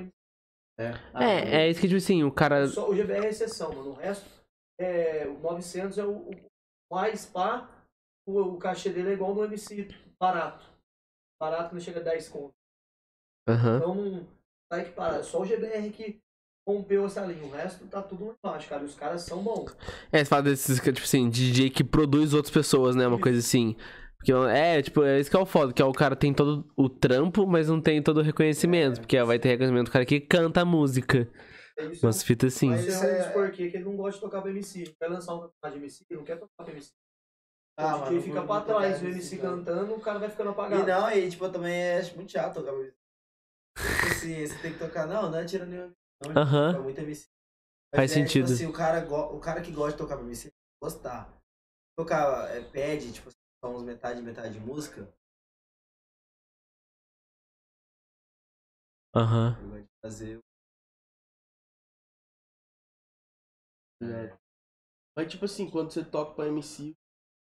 É, 0.78 1.62
é 1.62 1.70
isso 1.70 1.80
que, 1.80 1.88
tipo 1.88 1.98
assim, 1.98 2.22
o 2.22 2.30
cara. 2.30 2.66
Só 2.68 2.90
o 2.90 2.94
GBR 2.94 3.26
é 3.26 3.30
exceção, 3.30 3.72
mano. 3.72 3.90
O 3.90 3.94
resto, 3.94 4.28
é, 4.78 5.26
o 5.26 5.38
900 5.40 5.98
é 5.98 6.04
o, 6.04 6.30
o 6.30 6.34
mais 6.90 7.26
pá. 7.26 7.70
O, 8.26 8.40
o 8.40 8.58
cachê 8.58 8.90
dele 8.90 9.10
é 9.10 9.12
igual 9.14 9.34
no 9.34 9.44
MC 9.44 9.88
barato. 10.20 10.70
Barato 11.40 11.70
que 11.70 11.74
não 11.74 11.80
chega 11.80 12.00
a 12.00 12.02
10 12.02 12.28
conto. 12.28 12.54
Aham. 13.48 13.76
Então, 13.76 14.28
tá 14.70 14.78
equiparado. 14.80 15.24
Só 15.24 15.40
o 15.40 15.44
GBR 15.44 15.90
que 15.90 16.20
rompeu 16.66 17.04
essa 17.06 17.24
linha. 17.24 17.44
O 17.44 17.50
resto 17.50 17.86
tá 17.86 18.02
tudo 18.02 18.26
lá 18.26 18.34
embaixo, 18.42 18.68
cara. 18.68 18.82
E 18.82 18.86
os 18.86 18.94
caras 18.94 19.22
são 19.22 19.42
bons. 19.42 19.76
É, 20.10 20.18
você 20.18 20.24
fala 20.24 20.42
desses, 20.42 20.80
que, 20.80 20.92
tipo 20.92 21.06
assim, 21.06 21.28
DJ 21.28 21.70
que 21.70 21.84
produz 21.84 22.32
outras 22.34 22.52
pessoas, 22.52 22.94
né? 22.96 23.06
Uma 23.06 23.20
coisa 23.20 23.38
assim. 23.38 23.76
Porque 24.18 24.32
é, 24.32 24.80
tipo, 24.80 25.02
é 25.02 25.20
isso 25.20 25.28
que 25.30 25.36
é 25.36 25.38
o 25.40 25.44
foda, 25.44 25.72
que 25.72 25.82
é 25.82 25.84
o 25.84 25.92
cara 25.92 26.16
tem 26.16 26.32
todo 26.32 26.66
o 26.76 26.88
trampo, 26.88 27.46
mas 27.46 27.68
não 27.68 27.80
tem 27.80 28.02
todo 28.02 28.18
o 28.18 28.22
reconhecimento. 28.22 29.00
Porque 29.00 29.22
vai 29.22 29.38
ter 29.38 29.50
reconhecimento 29.50 29.86
do 29.86 29.92
cara 29.92 30.06
que 30.06 30.18
canta 30.20 30.62
a 30.62 30.64
música. 30.64 31.30
É 31.76 31.86
isso. 31.86 32.06
Umas 32.06 32.22
fitas 32.22 32.54
assim. 32.54 32.70
Mas 32.70 32.86
Isso 32.86 33.04
é 33.04 33.06
um 33.06 33.14
é- 33.14 33.18
dos 33.24 33.32
porquê 33.32 33.70
que 33.70 33.76
ele 33.76 33.84
não 33.84 33.96
gosta 33.96 34.14
de 34.18 34.20
tocar 34.24 34.40
pra 34.40 34.50
MC. 34.50 34.94
Vai 34.98 35.08
lançar 35.10 35.34
um 35.34 35.40
campeonato 35.40 35.72
de 35.72 35.84
MC, 35.84 36.04
ele 36.08 36.18
não 36.18 36.24
quer 36.24 36.36
tocar 36.38 36.64
pra 36.64 36.72
MC. 36.72 36.90
Ah, 37.76 37.96
o 37.96 38.00
mano, 38.00 38.10
DJ 38.12 38.20
fica 38.22 38.42
pra 38.42 38.60
trás, 38.60 39.02
o 39.02 39.06
MC, 39.06 39.36
cantando, 39.38 39.94
o 39.94 40.00
cara 40.00 40.20
vai 40.20 40.30
ficando 40.30 40.50
E 40.50 40.52
apagado. 40.52 40.86
não, 40.86 41.10
e 41.10 41.28
tipo, 41.28 41.48
também 41.48 41.74
é 41.74 42.12
muito 42.14 42.30
chato 42.30 42.54
tocar 42.54 42.72
MC. 42.72 42.94
Tipo 43.76 44.06
assim, 44.06 44.46
você 44.46 44.58
tem 44.62 44.72
que 44.72 44.78
tocar. 44.78 45.06
Não, 45.08 45.28
não 45.30 45.38
é 45.38 45.44
tirando 45.44 45.70
nenhum. 45.70 45.90
Não, 46.22 46.42
Aham. 46.42 46.72
toca 46.72 46.82
muito 46.82 47.00
MC. 47.00 47.28
Faz 47.94 48.10
é, 48.10 48.14
sentido. 48.14 48.46
Tipo 48.46 48.54
assim, 48.54 48.66
o 48.66 48.72
cara, 48.72 49.08
o 49.32 49.40
cara 49.40 49.62
que 49.62 49.72
gosta 49.72 49.92
de 49.92 49.98
tocar 49.98 50.16
pra 50.16 50.24
MC, 50.24 50.52
gostar. 50.82 51.32
Tocar, 51.96 52.50
é, 52.50 52.60
pede, 52.60 53.12
tipo, 53.12 53.30
só 53.30 53.70
uns 53.70 53.82
metade 53.82 54.20
metade 54.20 54.54
de 54.54 54.60
música. 54.60 55.08
Aham. 59.14 59.54
Vai 59.70 59.86
fazer. 60.02 60.40
É. 64.02 64.36
Mas 65.16 65.30
tipo 65.30 65.44
assim, 65.44 65.70
quando 65.70 65.92
você 65.92 66.04
toca 66.04 66.34
pra 66.34 66.48
MC, 66.48 66.96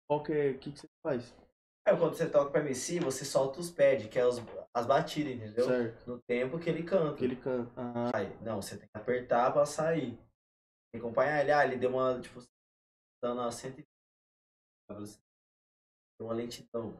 qual 0.09 0.23
que 0.23 0.33
é. 0.33 0.51
O 0.53 0.59
que, 0.59 0.73
que 0.73 0.81
você 0.81 0.89
faz? 1.03 1.35
Aí 1.87 1.97
quando 1.97 2.15
você 2.15 2.31
toca 2.31 2.51
pra 2.51 2.61
MC, 2.61 3.01
você 3.01 3.25
solta 3.25 3.59
os 3.61 3.71
pads, 3.71 4.09
que 4.09 4.19
é 4.19 4.25
os, 4.27 4.37
as 4.75 4.87
batidas, 4.87 5.33
entendeu? 5.35 5.67
Certo. 5.67 6.07
No 6.07 6.23
tempo 6.23 6.59
que 6.59 6.69
ele 6.69 6.85
canta. 6.85 7.17
Que 7.17 7.25
ele 7.25 7.37
canta. 7.37 7.73
Ah, 7.77 8.11
Aí, 8.17 8.27
não, 8.45 8.61
você 8.61 8.79
tem 8.79 8.89
que 8.89 8.97
apertar 8.99 9.53
pra 9.53 9.65
sair. 9.67 10.17
Tem 10.93 11.01
que 11.01 11.07
acompanhar 11.07 11.41
ele. 11.41 11.53
Ah, 11.53 11.65
ele 11.65 11.77
deu 11.77 11.91
uma, 11.91 12.21
tipo, 12.21 12.41
dando 13.23 13.41
a 13.41 13.51
120. 13.51 13.87
Deu 16.19 16.27
uma 16.27 16.35
lentidão. 16.35 16.93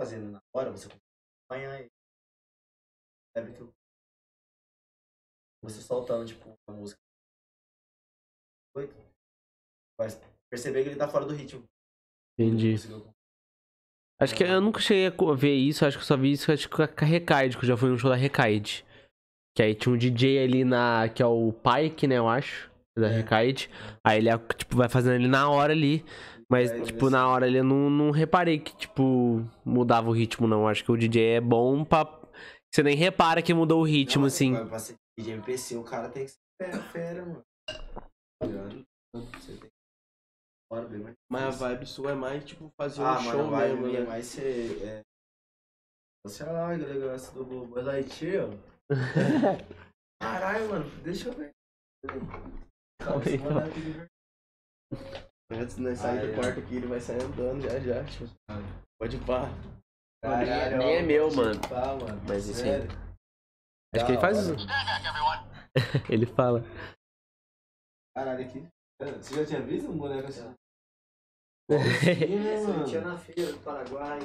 Fazendo 0.00 0.30
na 0.32 0.42
hora, 0.54 0.70
você 0.70 0.88
acompanha 0.88 1.78
ele. 1.80 1.90
Sabe 3.36 3.52
que. 3.52 3.72
Você 5.62 5.80
soltando, 5.80 6.26
tipo, 6.26 6.58
a 6.66 6.72
música. 6.72 7.00
Oito. 8.74 8.94
Vai 10.00 10.08
perceber 10.50 10.82
que 10.82 10.88
ele 10.90 10.98
tá 10.98 11.06
fora 11.08 11.26
do 11.26 11.34
ritmo. 11.34 11.68
Entendi. 12.38 12.72
Conseguiu- 12.72 13.14
Acho 14.22 14.34
que 14.34 14.44
eu 14.44 14.60
nunca 14.60 14.80
cheguei 14.80 15.06
a 15.06 15.34
ver 15.34 15.54
isso, 15.54 15.84
acho 15.84 15.96
que 15.98 16.02
eu 16.02 16.06
só 16.06 16.16
vi 16.16 16.32
isso 16.32 16.52
acho 16.52 16.68
que 16.68 16.76
com 16.76 16.82
a 16.82 17.06
Recaide, 17.06 17.56
que 17.56 17.64
eu 17.64 17.68
já 17.68 17.76
fui 17.76 17.88
num 17.88 17.98
show 17.98 18.08
da 18.10 18.16
Recaide. 18.16 18.84
Que 19.56 19.62
aí 19.62 19.74
tinha 19.74 19.92
um 19.94 19.98
DJ 19.98 20.44
ali 20.44 20.64
na. 20.64 21.08
que 21.08 21.22
é 21.22 21.26
o 21.26 21.52
Pike, 21.52 22.06
né, 22.06 22.18
eu 22.18 22.28
acho. 22.28 22.70
Da 22.96 23.08
É. 23.08 23.16
Recaide. 23.16 23.68
Aí 24.06 24.18
ele, 24.18 24.30
tipo, 24.56 24.76
vai 24.76 24.88
fazendo 24.88 25.14
ali 25.14 25.26
na 25.26 25.48
hora 25.48 25.72
ali. 25.72 26.04
Mas, 26.50 26.70
É, 26.70 26.80
tipo, 26.82 27.08
na 27.08 27.26
hora 27.26 27.46
ali 27.46 27.56
eu 27.58 27.64
não, 27.64 27.88
não 27.90 28.10
reparei 28.10 28.58
que, 28.58 28.76
tipo, 28.76 29.42
mudava 29.64 30.10
o 30.10 30.12
ritmo, 30.12 30.46
não. 30.46 30.68
Acho 30.68 30.84
que 30.84 30.92
o 30.92 30.96
DJ 30.96 31.36
é 31.36 31.40
bom 31.40 31.84
pra. 31.84 32.06
Você 32.72 32.82
nem 32.82 32.96
repara 32.96 33.42
que 33.42 33.52
mudou 33.52 33.80
o 33.80 33.86
ritmo, 33.86 34.22
Não, 34.22 34.26
assim. 34.28 34.52
Pra, 34.54 34.66
pra 34.66 34.78
ser 34.78 34.94
de 35.18 35.30
MPC, 35.30 35.76
o 35.76 35.82
cara 35.82 36.08
tem 36.08 36.26
que 36.26 36.30
ser 36.30 36.82
fera, 36.92 37.22
mano. 37.24 37.42
Tá? 37.66 37.70
Você 39.38 39.52
tem 39.56 39.70
Bora 40.72 40.88
bem, 40.88 41.00
mas. 41.00 41.14
mas 41.30 41.42
a 41.62 41.68
vibe 41.68 41.84
sua 41.86 42.12
é 42.12 42.14
mais, 42.14 42.42
tipo, 42.46 42.70
fazer 42.78 43.02
Ah, 43.02 43.18
um 43.18 43.22
mano, 43.24 43.30
show 43.30 43.50
vai 43.50 43.68
mesmo, 43.68 43.86
minha 43.86 44.00
né? 44.00 44.06
mais 44.06 44.24
ser. 44.24 44.82
É... 44.82 45.02
Você 46.24 46.42
olha 46.44 46.52
lá, 46.52 46.68
a 46.70 46.74
elegância 46.74 47.30
do 47.34 47.44
Buzz 47.44 47.84
Lightyear. 47.84 48.48
Caralho, 50.18 50.70
mano, 50.70 51.02
deixa 51.02 51.28
eu 51.28 51.34
ver. 51.34 51.50
Calma 53.02 53.22
aí, 53.22 53.38
Calma 53.38 53.64
aí, 53.64 54.08
Antes 55.60 55.76
de 55.76 55.82
nós 55.82 55.98
sair 55.98 56.20
do 56.20 56.32
é. 56.32 56.34
quarto 56.36 56.60
aqui, 56.60 56.76
ele 56.76 56.86
vai 56.86 57.00
sair 57.00 57.20
andando 57.20 57.60
já 57.60 57.78
já. 57.78 58.02
Tipo, 58.04 58.24
pode 58.98 59.16
ir 59.16 59.26
pá. 59.26 59.50
Caralho, 60.24 60.78
Nem 60.78 60.96
é 60.96 61.02
ó, 61.02 61.06
meu, 61.06 61.34
mano. 61.34 61.60
pá, 61.68 61.94
mano. 61.96 62.22
Mas 62.26 62.46
isso 62.46 62.64
aí. 62.64 62.88
Acho 63.94 64.06
que 64.06 64.12
ele 64.12 64.20
faz 64.22 64.38
isso. 64.38 64.54
ele 66.10 66.24
fala. 66.24 66.64
Caralho, 68.16 68.46
aqui. 68.46 68.66
Você 69.20 69.34
já 69.34 69.46
tinha 69.46 69.60
visto 69.60 69.90
um 69.90 69.98
boneco 69.98 70.28
assim? 70.28 70.54
Tinha 72.86 73.00
na 73.00 73.18
feira 73.18 73.52
do 73.52 73.58
Paraguai. 73.58 74.20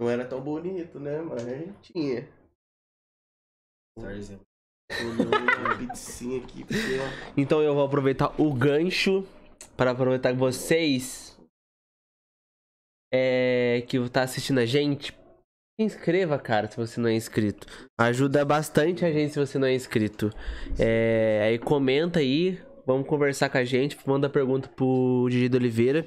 Não 0.00 0.10
era 0.10 0.24
tão 0.24 0.40
bonito, 0.40 0.98
né? 0.98 1.20
Mas 1.20 1.42
tinha. 1.82 2.28
Pizzinha 5.78 6.42
aqui, 6.42 6.64
porque, 6.64 6.98
ó. 6.98 7.32
Então 7.36 7.62
eu 7.62 7.74
vou 7.74 7.84
aproveitar 7.84 8.34
o 8.40 8.52
gancho 8.52 9.26
para 9.76 9.90
aproveitar 9.90 10.32
que 10.32 10.38
vocês 10.38 11.38
é, 13.12 13.84
que 13.86 14.08
tá 14.08 14.22
assistindo 14.22 14.58
a 14.58 14.66
gente. 14.66 15.12
Se 15.78 15.84
inscreva, 15.84 16.38
cara, 16.38 16.70
se 16.70 16.76
você 16.76 17.00
não 17.00 17.08
é 17.08 17.14
inscrito. 17.14 17.66
Ajuda 17.98 18.44
bastante 18.44 19.04
a 19.04 19.12
gente 19.12 19.32
se 19.32 19.38
você 19.38 19.58
não 19.58 19.66
é 19.66 19.74
inscrito. 19.74 20.30
É, 20.78 21.42
aí 21.44 21.58
comenta 21.58 22.20
aí, 22.20 22.60
vamos 22.86 23.06
conversar 23.06 23.48
com 23.50 23.58
a 23.58 23.64
gente, 23.64 23.98
manda 24.08 24.28
pergunta 24.28 24.68
pro 24.68 25.26
Didi 25.30 25.48
de 25.48 25.56
Oliveira 25.56 26.06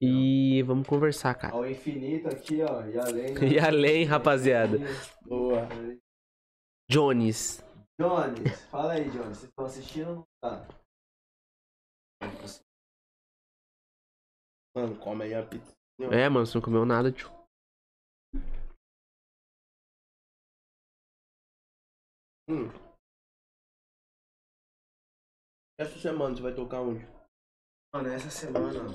e 0.00 0.62
vamos 0.62 0.86
conversar, 0.86 1.34
cara. 1.34 1.54
Ao 1.54 1.68
infinito 1.68 2.28
aqui, 2.28 2.62
ó. 2.62 2.84
E 2.84 2.98
além. 2.98 3.34
E 3.54 3.58
além, 3.58 4.04
rapaziada. 4.04 4.78
Boa. 5.24 5.68
Jones. 6.90 7.64
Jones, 7.98 8.62
fala 8.70 8.92
aí, 8.92 9.08
Jones. 9.10 9.38
Vocês 9.38 9.44
estão 9.44 9.64
assistindo 9.64 10.08
ou 10.08 10.16
não 10.16 10.26
tá? 10.42 10.68
Mano, 14.74 14.96
come 14.98 15.24
aí 15.24 15.34
a 15.34 15.42
pizza. 15.42 15.74
É, 16.12 16.28
mano, 16.28 16.44
você 16.46 16.58
não 16.58 16.62
comeu 16.62 16.84
nada, 16.84 17.10
tio. 17.10 17.30
Hum. 22.48 22.85
Essa 25.78 25.98
semana 25.98 26.34
você 26.34 26.42
vai 26.42 26.54
tocar 26.54 26.80
onde? 26.80 27.06
Mano, 27.94 28.08
essa 28.08 28.30
semana. 28.30 28.88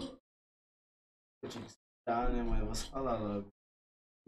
Eu 1.44 1.50
tinha 1.50 1.64
que 1.64 1.72
soltar, 1.72 2.32
né, 2.32 2.44
mano? 2.44 2.62
Eu 2.62 2.66
vou 2.66 2.76
falar 2.76 3.20
logo. 3.20 3.48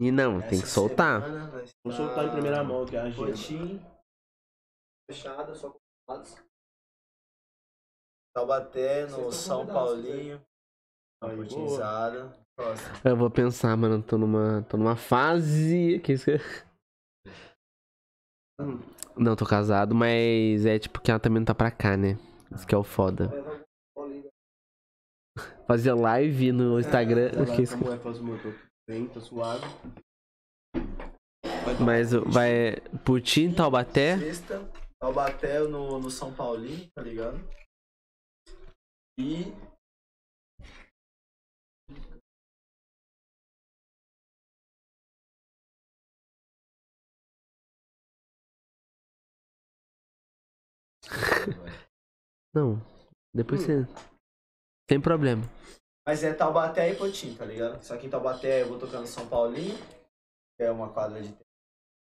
E 0.00 0.10
não, 0.10 0.40
tem 0.40 0.50
que 0.50 0.64
Essa 0.64 0.66
soltar. 0.66 1.22
semana 1.22 1.64
Vou 1.84 1.92
soltar 1.92 2.26
em 2.26 2.32
primeira 2.32 2.64
mão 2.64 2.84
que 2.84 2.96
é 2.96 3.00
a 3.00 3.04
agenda. 3.04 3.32
Cotim, 3.32 3.80
Fechada, 5.10 5.54
só 5.54 5.70
com 5.70 5.78
dados. 6.08 6.36
Taubaté, 8.34 9.06
no 9.06 9.30
São 9.30 9.66
convidados, 9.66 9.90
Paulinho. 9.90 10.42
Uma 11.22 11.30
Aí. 11.30 12.44
Próximo. 12.56 12.88
Eu 13.04 13.16
vou 13.16 13.30
pensar, 13.30 13.76
mano. 13.76 14.02
Tô 14.02 14.16
numa, 14.16 14.62
tô 14.62 14.76
numa 14.76 14.96
fase. 14.96 16.00
Que 16.04 16.12
isso 16.12 16.26
que... 16.26 16.38
Hum. 18.60 18.78
Não, 19.16 19.36
tô 19.36 19.44
casado, 19.46 19.94
mas 19.94 20.66
é 20.66 20.78
tipo 20.78 21.00
que 21.00 21.10
ela 21.10 21.20
também 21.20 21.40
não 21.40 21.46
tá 21.46 21.54
pra 21.54 21.70
cá, 21.70 21.96
né? 21.96 22.16
Isso 22.54 22.66
que 22.66 22.74
é 22.74 22.78
o 22.78 22.84
foda. 22.84 23.30
Fazer 25.66 25.92
live 25.94 26.52
no 26.52 26.78
Instagram. 26.78 27.30
Ela 27.34 27.46
que 27.46 27.62
isso 27.62 27.74
é 27.74 27.78
bem, 28.88 29.08
tá 29.08 29.20
tocar 29.20 29.60
Mas 31.80 32.12
vai 32.12 32.76
Putin, 33.04 33.52
Taubaté. 33.52 34.18
Sexta, 34.18 34.70
Taubaté 35.00 35.60
no, 35.60 35.98
no 35.98 36.10
São 36.10 36.32
Paulinho, 36.32 36.88
tá 36.94 37.02
ligado? 37.02 37.40
E. 39.18 39.52
Não. 52.54 52.76
Depois 53.34 53.62
Hum. 53.62 53.64
você. 53.66 53.94
Sem 54.90 55.00
problema. 55.00 55.42
Mas 56.06 56.22
é 56.22 56.34
Taubaté 56.34 56.90
e 56.92 56.96
Potim, 56.96 57.34
tá 57.36 57.44
ligado? 57.44 57.82
Só 57.82 57.96
que 57.96 58.06
em 58.06 58.10
Taubaté 58.10 58.62
eu 58.62 58.68
vou 58.68 58.78
tocar 58.78 59.00
no 59.00 59.06
São 59.06 59.28
Paulinho, 59.28 59.74
que 60.56 60.62
é 60.62 60.70
uma 60.70 60.92
quadra 60.92 61.20
de 61.22 61.34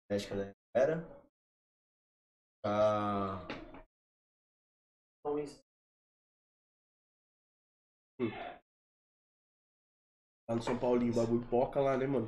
Médica 0.09 0.35
da 0.35 0.51
Era. 0.75 1.03
Ah, 2.65 3.45
Então, 5.19 5.37
isso. 5.39 5.61
Lá 10.49 10.55
no 10.55 10.61
São 10.61 10.77
Paulinho, 10.79 11.11
o 11.11 11.15
bagulho 11.15 11.47
poca 11.49 11.79
lá, 11.81 11.97
né, 11.97 12.07
mano? 12.07 12.27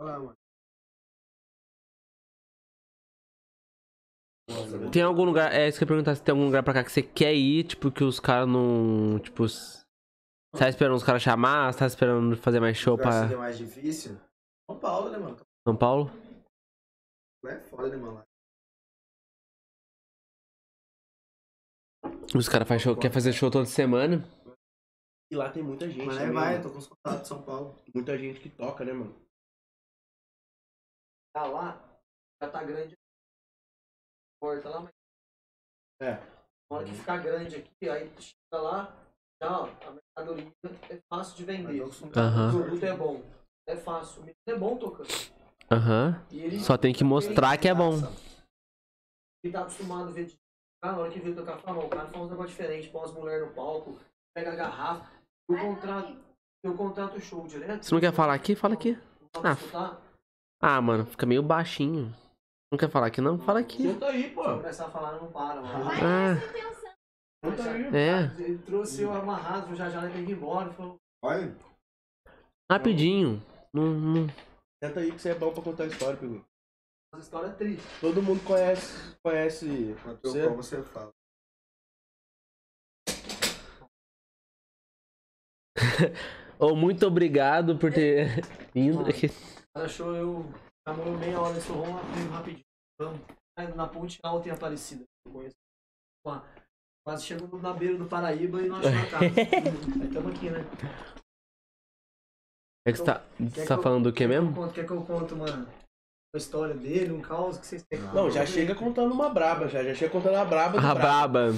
olha 0.00 0.12
lá, 0.12 0.18
mano. 0.18 0.45
Tem 4.92 5.02
algum 5.02 5.24
lugar. 5.24 5.52
É 5.52 5.68
isso 5.68 5.78
que 5.78 5.84
eu 5.84 5.86
ia 5.86 5.88
perguntar 5.88 6.14
se 6.14 6.22
tem 6.22 6.32
algum 6.32 6.46
lugar 6.46 6.62
pra 6.62 6.74
cá 6.74 6.84
que 6.84 6.92
você 6.92 7.02
quer 7.02 7.34
ir, 7.34 7.64
tipo, 7.64 7.90
que 7.90 8.04
os 8.04 8.20
caras 8.20 8.48
não. 8.48 9.18
Tipo. 9.18 9.48
Você 9.48 9.84
tá 10.56 10.68
esperando 10.68 10.96
os 10.96 11.02
caras 11.02 11.22
chamar? 11.22 11.72
Você 11.72 11.78
tá 11.80 11.86
esperando 11.86 12.36
fazer 12.36 12.60
mais 12.60 12.76
show 12.76 12.96
pra 12.96 13.22
seria 13.22 13.36
mais 13.36 13.58
difícil? 13.58 14.16
São 14.70 14.78
Paulo, 14.78 15.10
né, 15.10 15.18
mano? 15.18 15.36
São 15.66 15.76
Paulo? 15.76 16.10
Lá 17.44 17.52
é 17.52 17.60
foda, 17.60 17.88
né, 17.88 17.96
mano? 17.96 18.22
Os 22.34 22.48
caras 22.48 22.66
fazem 22.66 22.84
show, 22.84 22.96
quer 22.96 23.12
fazer 23.12 23.32
show 23.32 23.50
toda 23.50 23.66
semana. 23.66 24.24
E 25.30 25.36
lá 25.36 25.50
tem 25.50 25.62
muita 25.62 25.88
gente. 25.88 26.06
Mas 26.06 26.16
é 26.16 26.20
também, 26.20 26.34
vai, 26.34 26.52
mano. 26.52 26.62
tô 26.64 26.70
com 26.70 26.78
os 26.78 26.86
contatos 26.86 27.22
de 27.22 27.28
São 27.28 27.42
Paulo. 27.42 27.82
Muita 27.92 28.16
gente 28.16 28.40
que 28.40 28.48
toca, 28.48 28.84
né, 28.84 28.92
mano? 28.92 29.14
Tá 31.34 31.44
lá, 31.46 32.00
já 32.40 32.48
tá 32.48 32.62
grande. 32.62 32.96
Porta 34.40 34.68
lá, 34.68 34.80
mas 34.80 34.92
É. 36.00 36.14
na 36.70 36.76
hora 36.76 36.84
que 36.86 36.92
ficar 36.94 37.18
grande 37.18 37.56
aqui, 37.56 37.88
aí 37.88 38.08
tu 38.10 38.22
chega 38.22 38.62
lá, 38.62 38.94
já 39.42 39.60
ó, 39.62 39.64
a 39.86 39.90
mercadoria 40.18 40.52
é 40.90 40.98
fácil 41.08 41.36
de 41.36 41.44
vender. 41.44 41.80
Mas 41.82 42.00
eu 42.02 42.08
O 42.08 42.10
produto 42.64 42.82
é 42.84 42.96
bom. 42.96 43.22
É 43.68 43.76
fácil. 43.76 44.18
O 44.22 44.24
menino 44.24 44.36
é 44.46 44.56
bom 44.58 44.76
tocando. 44.76 45.08
Aham. 45.70 46.22
E 46.30 46.40
ele, 46.40 46.60
Só 46.60 46.76
tem 46.76 46.92
que 46.94 47.02
mostrar 47.02 47.56
que 47.58 47.66
é 47.68 47.74
bom. 47.74 47.94
ele 49.42 49.52
tá 49.52 49.62
acostumado 49.62 50.08
a 50.08 50.12
ver 50.12 50.26
de 50.26 50.36
ah, 50.82 50.92
na 50.92 50.98
hora 50.98 51.10
que 51.10 51.18
veio 51.18 51.34
tocar, 51.34 51.58
fala, 51.58 51.78
"Não, 51.78 51.86
o 51.86 51.88
cara 51.88 52.06
faz 52.06 52.16
um 52.24 52.28
negócio 52.28 52.50
diferente, 52.50 52.88
põe 52.90 53.02
as 53.02 53.12
mulheres 53.12 53.48
no 53.48 53.54
palco, 53.54 53.98
pega 54.34 54.52
a 54.52 54.56
garrafa. 54.56 55.10
Eu 55.48 55.58
contrato, 55.58 56.16
eu 56.62 56.76
contrato 56.76 57.16
o 57.16 57.20
show 57.20 57.46
direto. 57.46 57.82
Você 57.84 57.94
não 57.94 58.00
quer 58.00 58.12
falar 58.12 58.34
aqui? 58.34 58.54
Fala 58.54 58.74
aqui. 58.74 58.96
Ah. 59.34 59.96
Ah, 60.60 60.80
mano, 60.80 61.06
fica 61.06 61.24
meio 61.26 61.42
baixinho. 61.42 62.14
Não 62.76 62.78
quer 62.78 62.90
falar 62.90 63.06
aqui 63.06 63.22
não? 63.22 63.38
Fala 63.38 63.60
aqui. 63.60 63.84
Senta 63.84 64.06
aí, 64.08 64.28
pô. 64.34 64.44
Se 64.44 64.50
eu 64.50 64.56
começar 64.58 64.84
a 64.84 64.90
falar, 64.90 65.12
não 65.12 65.32
para, 65.32 65.62
mano. 65.62 65.84
Ah, 65.88 66.34
Senta 67.42 67.70
aí. 67.70 67.96
é. 67.96 68.30
Ele 68.38 68.58
trouxe 68.58 69.00
eu 69.00 69.14
amarrado, 69.14 69.74
já 69.74 69.88
já 69.88 70.04
ele 70.04 70.12
tem 70.12 70.26
que 70.26 70.32
ir 70.32 70.34
embora. 70.34 70.70
Falou, 70.74 70.98
Olha. 71.24 71.56
Rapidinho. 72.70 73.42
Não, 73.72 73.82
não... 73.94 74.26
Tenta 74.82 75.00
aí 75.00 75.10
que 75.10 75.18
você 75.18 75.30
é 75.30 75.34
bom 75.34 75.54
pra 75.54 75.62
contar 75.62 75.84
a 75.84 75.86
história, 75.86 76.18
Pigu. 76.18 76.44
Essa 77.14 77.22
história 77.22 77.46
é 77.46 77.52
triste. 77.52 77.82
Todo 77.98 78.22
mundo 78.22 78.44
conhece, 78.44 79.16
conhece 79.24 79.94
você. 80.22 80.44
como, 80.44 80.56
você 80.56 80.82
fala. 80.82 81.14
Ô, 86.60 86.76
muito 86.76 87.06
obrigado 87.06 87.78
por 87.78 87.90
ter 87.90 88.44
vindo. 88.74 89.00
O 89.00 89.04
cara 89.72 89.86
achou 89.86 90.14
eu. 90.14 90.44
Chamou 90.86 91.16
meia 91.18 91.40
hora 91.40 91.54
lá 91.54 92.00
comigo 92.00 92.30
rapidinho. 92.32 92.65
Na 93.76 93.86
ponte 93.88 94.18
alta 94.22 94.48
em 94.48 94.52
Aparecida. 94.52 95.04
Eu 95.26 95.32
conheço. 95.32 95.56
Lá. 96.26 96.44
Quase 97.06 97.24
chegamos 97.24 97.62
na 97.62 97.72
beira 97.72 97.96
do 97.96 98.06
Paraíba 98.06 98.60
e 98.60 98.68
nós 98.68 98.84
achamos 98.84 99.06
a 99.06 99.10
casa. 99.10 99.24
Aí 100.00 100.06
estamos 100.08 100.34
aqui, 100.34 100.50
né? 100.50 100.60
É 102.86 102.92
que 102.92 102.98
você 102.98 103.04
tá, 103.04 103.24
você 103.38 103.60
tá 103.64 103.66
que 103.66 103.72
eu- 103.72 103.82
falando 103.82 104.04
do 104.04 104.12
que 104.12 104.26
mesmo? 104.26 104.50
eu 104.50 104.54
conto- 104.54 104.74
Quer 104.74 104.86
que 104.86 104.92
eu 104.92 105.02
conte 105.04 105.34
uma, 105.34 105.46
uma 105.52 105.68
história 106.36 106.74
dele, 106.74 107.12
um 107.12 107.20
caos 107.20 107.58
que 107.58 107.66
vocês 107.66 107.82
têm? 107.84 108.00
Não, 108.00 108.30
já 108.30 108.44
chega 108.46 108.74
contando 108.74 109.12
uma 109.12 109.28
braba, 109.28 109.68
já. 109.68 109.82
Já 109.84 109.94
chega 109.94 110.10
contando 110.12 110.36
a 110.36 110.44
braba 110.44 110.80
do 110.80 110.86
A 110.86 110.94
brabo. 110.94 111.32
braba. 111.32 111.52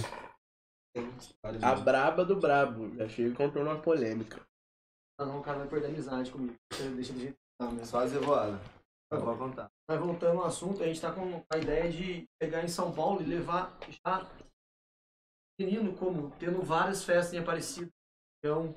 De- 0.94 1.64
A 1.64 1.74
braba 1.76 2.24
do 2.24 2.36
brabo. 2.36 2.94
Já 2.96 3.08
chega 3.08 3.34
contando 3.34 3.66
uma 3.66 3.80
polêmica. 3.80 4.40
Ah, 5.18 5.24
não, 5.26 5.40
o 5.40 5.42
cara 5.42 5.58
vai 5.58 5.68
perder 5.68 5.88
amizade 5.88 6.30
comigo. 6.30 6.54
Deixa 6.94 7.12
do 7.12 7.18
jeito 7.20 7.34
que 7.34 7.58
tá 7.58 7.70
mesmo. 7.70 7.86
Só 7.86 8.00
fazer 8.00 8.18
voada. 8.20 8.52
Eu 8.52 8.77
vou 9.10 9.36
contar. 9.36 9.70
Mas 9.88 9.98
voltando 9.98 10.40
ao 10.40 10.46
assunto, 10.46 10.82
a 10.82 10.86
gente 10.86 11.00
tá 11.00 11.12
com 11.12 11.42
a 11.50 11.58
ideia 11.58 11.90
de 11.90 12.26
chegar 12.42 12.64
em 12.64 12.68
São 12.68 12.92
Paulo 12.92 13.22
e 13.22 13.24
levar 13.24 13.78
já 13.88 14.30
menino 15.60 15.96
como 15.96 16.30
tendo 16.38 16.62
várias 16.62 17.02
festas 17.04 17.32
em 17.32 17.38
Aparecida. 17.38 17.88
Então, 18.38 18.74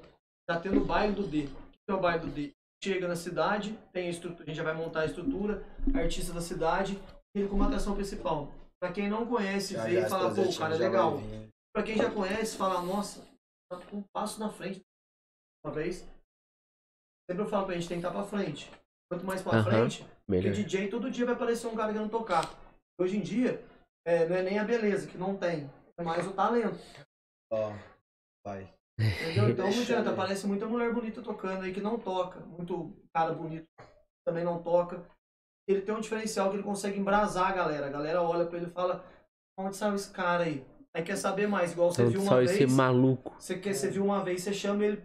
tá 0.48 0.60
tendo 0.60 0.82
o 0.82 0.86
baile 0.86 1.14
do 1.14 1.28
D. 1.28 1.46
O 1.46 1.50
que 1.50 1.92
é 1.92 1.94
o 1.94 2.00
baile 2.00 2.26
do 2.26 2.32
D? 2.32 2.54
Chega 2.84 3.08
na 3.08 3.16
cidade, 3.16 3.78
tem 3.94 4.08
a 4.08 4.10
estrutura, 4.10 4.44
a 4.44 4.48
gente 4.48 4.58
já 4.58 4.64
vai 4.64 4.74
montar 4.74 5.02
a 5.02 5.06
estrutura, 5.06 5.64
artista 5.94 6.34
da 6.34 6.42
cidade, 6.42 7.00
ele 7.36 7.48
como 7.48 7.64
atração 7.64 7.94
principal. 7.94 8.52
Pra 8.82 8.92
quem 8.92 9.08
não 9.08 9.28
conhece, 9.28 9.76
Já, 9.76 9.84
vê 9.84 10.02
já, 10.02 10.08
e 10.08 10.10
fala, 10.10 10.34
pô, 10.34 10.42
o 10.42 10.58
cara 10.58 10.74
é 10.74 10.78
já 10.78 10.84
legal. 10.86 11.20
Pra 11.72 11.84
quem 11.84 11.96
já 11.96 12.10
conhece, 12.10 12.58
fala, 12.58 12.82
nossa, 12.82 13.24
tá 13.70 13.80
um 13.94 14.02
passo 14.12 14.40
na 14.40 14.50
frente. 14.50 14.82
Uma 15.64 15.72
vez. 15.72 16.00
Sempre 17.30 17.44
eu 17.44 17.48
falo 17.48 17.68
pra 17.68 17.76
gente 17.76 17.88
tem 17.88 18.02
que 18.02 18.08
estar 18.08 18.18
pra 18.18 18.28
frente. 18.28 18.72
Quanto 19.12 19.26
mais 19.26 19.44
pra 19.44 19.60
Aham. 19.60 19.64
frente, 19.64 20.04
porque. 20.40 20.50
DJ 20.64 20.88
todo 20.90 21.12
dia 21.12 21.26
vai 21.26 21.36
aparecer 21.36 21.68
um 21.68 21.76
cara 21.76 21.92
querendo 21.92 22.10
tocar. 22.10 22.50
Hoje 23.00 23.18
em 23.18 23.22
dia, 23.22 23.64
é, 24.06 24.28
não 24.28 24.36
é 24.36 24.44
nem 24.44 24.60
a 24.60 24.64
beleza, 24.64 25.08
que 25.08 25.18
não 25.18 25.36
tem. 25.36 25.70
É 25.98 26.04
mais 26.04 26.26
o 26.28 26.32
talento. 26.34 26.80
Ó, 27.52 27.74
vai. 28.46 28.72
Entendeu? 29.00 29.50
Então 29.50 29.70
não 29.72 29.82
adianta, 29.82 30.12
aparece 30.12 30.46
muita 30.46 30.66
mulher 30.68 30.94
bonita 30.94 31.22
tocando 31.22 31.64
aí 31.64 31.74
que 31.74 31.82
não 31.82 31.98
toca. 31.98 32.40
Muito 32.42 32.96
cara 33.14 33.34
bonito 33.34 33.66
também 34.26 34.44
não 34.44 34.62
toca. 34.62 35.04
Ele 35.68 35.82
tem 35.82 35.94
um 35.96 36.02
diferencial 36.02 36.50
que 36.50 36.56
ele 36.58 36.64
consegue 36.64 37.00
embrasar 37.00 37.50
a 37.50 37.56
galera. 37.56 37.88
A 37.88 37.92
galera 37.92 38.22
olha 38.22 38.46
pra 38.46 38.58
ele 38.58 38.68
e 38.68 38.72
fala, 38.72 39.04
onde 39.58 39.76
saiu 39.76 39.96
esse 39.96 40.12
cara 40.12 40.44
aí? 40.44 40.66
Aí 40.94 41.04
quer 41.04 41.16
saber 41.16 41.48
mais, 41.48 41.72
igual 41.72 41.92
você 41.92 42.02
Então, 42.02 42.12
viu 42.12 42.22
uma 42.22 42.30
só 42.30 42.38
vez. 42.38 42.52
esse 42.52 42.68
maluco. 42.68 43.34
Você 43.40 43.58
quer, 43.58 43.74
você 43.74 43.90
viu 43.90 44.04
uma 44.04 44.24
vez, 44.24 44.44
você 44.44 44.54
chama 44.54 44.86
ele 44.86 45.04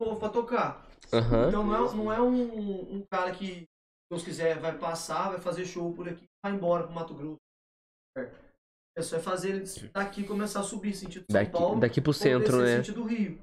novo 0.00 0.18
pra 0.18 0.28
tocar. 0.28 0.86
Aham. 1.12 1.48
Então 1.48 1.64
não 1.64 1.74
é, 1.74 1.94
não 1.94 2.12
é 2.12 2.20
um, 2.20 2.96
um 2.96 3.06
cara 3.10 3.30
que, 3.32 3.68
Deus 4.10 4.22
quiser, 4.22 4.58
vai 4.58 4.76
passar, 4.76 5.30
vai 5.30 5.40
fazer 5.40 5.66
show 5.66 5.92
por 5.92 6.08
aqui, 6.08 6.26
vai 6.42 6.52
embora 6.52 6.84
pro 6.84 6.92
Mato 6.92 7.14
Grosso. 7.14 7.36
É 8.96 9.02
só 9.02 9.20
fazer 9.20 9.50
ele 9.50 9.64
daqui 9.92 10.26
começar 10.26 10.60
a 10.60 10.64
subir, 10.64 10.94
sentido 10.94 11.24
São 11.30 11.40
Daqui, 11.40 11.52
Paulo, 11.52 11.78
daqui 11.78 12.00
pro 12.00 12.12
centro, 12.12 12.62
né? 12.62 12.76
sentido 12.78 13.04
Rio. 13.04 13.40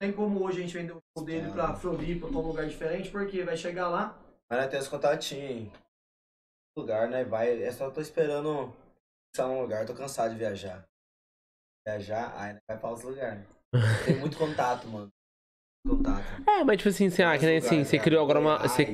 Tem 0.00 0.12
como 0.12 0.42
hoje 0.42 0.58
a 0.58 0.62
gente 0.62 0.74
vender 0.74 0.92
o 0.92 1.00
show 1.16 1.24
dele 1.24 1.50
pra 1.52 1.74
Floripa, 1.74 2.26
pra 2.26 2.38
um 2.38 2.46
lugar 2.46 2.66
diferente, 2.66 3.10
porque 3.10 3.42
vai 3.44 3.56
chegar 3.56 3.88
lá, 3.88 4.18
Mas 4.50 4.60
nós 4.60 4.70
temos 4.70 4.88
contatinho, 4.88 5.46
hein? 5.46 5.72
Lugar, 6.76 7.08
né? 7.08 7.24
Vai. 7.24 7.62
É 7.62 7.70
só 7.72 7.90
tô 7.90 8.00
esperando 8.00 8.72
pensar 9.32 9.48
num 9.48 9.60
lugar, 9.60 9.86
tô 9.86 9.94
cansado 9.94 10.32
de 10.32 10.38
viajar. 10.38 10.84
Viajar, 11.86 12.34
aí 12.36 12.54
né, 12.54 12.58
vai 12.68 12.78
pra 12.78 12.90
outros 12.90 13.08
lugares. 13.08 13.44
Tem 14.04 14.18
muito 14.18 14.36
contato, 14.36 14.86
mano. 14.86 15.10
Contato. 15.86 16.24
É, 16.48 16.64
mas 16.64 16.76
tipo 16.76 16.88
assim, 16.88 17.08
sei 17.10 17.24
lá, 17.24 17.38
que 17.38 17.46
nem 17.46 17.58
assim, 17.58 17.84
você 17.84 17.98
criou 17.98 18.22
agora 18.22 18.40
uma. 18.40 18.58
Você, 18.58 18.84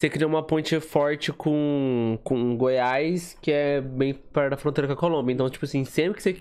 você 0.00 0.10
criou 0.10 0.28
uma 0.28 0.46
ponte 0.46 0.78
forte 0.80 1.32
com, 1.32 2.18
com 2.24 2.56
Goiás, 2.56 3.34
que 3.40 3.50
é 3.50 3.80
bem 3.80 4.12
perto 4.14 4.50
da 4.50 4.56
fronteira 4.56 4.86
com 4.88 4.94
a 4.94 4.96
Colômbia. 5.00 5.32
Então, 5.32 5.48
tipo 5.48 5.64
assim, 5.64 5.84
sempre 5.84 6.14
que 6.14 6.22
você. 6.22 6.36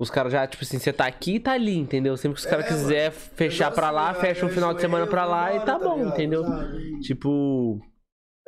Os 0.00 0.10
caras 0.10 0.32
já, 0.32 0.46
tipo 0.46 0.62
assim, 0.62 0.78
você 0.78 0.92
tá 0.92 1.06
aqui 1.06 1.34
e 1.36 1.40
tá 1.40 1.52
ali, 1.52 1.76
entendeu? 1.76 2.16
Sempre 2.16 2.36
que 2.36 2.40
os 2.44 2.46
caras 2.46 2.64
É, 2.66 2.68
quiser 2.68 3.10
mano. 3.10 3.20
fechar 3.34 3.70
pra 3.72 3.90
lá, 3.90 4.14
fecha 4.14 4.46
um 4.46 4.48
final 4.48 4.72
de 4.72 4.80
semana 4.80 5.06
pra 5.08 5.24
lá 5.24 5.52
e 5.54 5.58
tá 5.60 5.76
tá 5.76 5.78
bom, 5.78 5.96
ligado? 5.96 6.12
entendeu? 6.12 6.44
Sabe? 6.44 7.00
Tipo. 7.00 7.80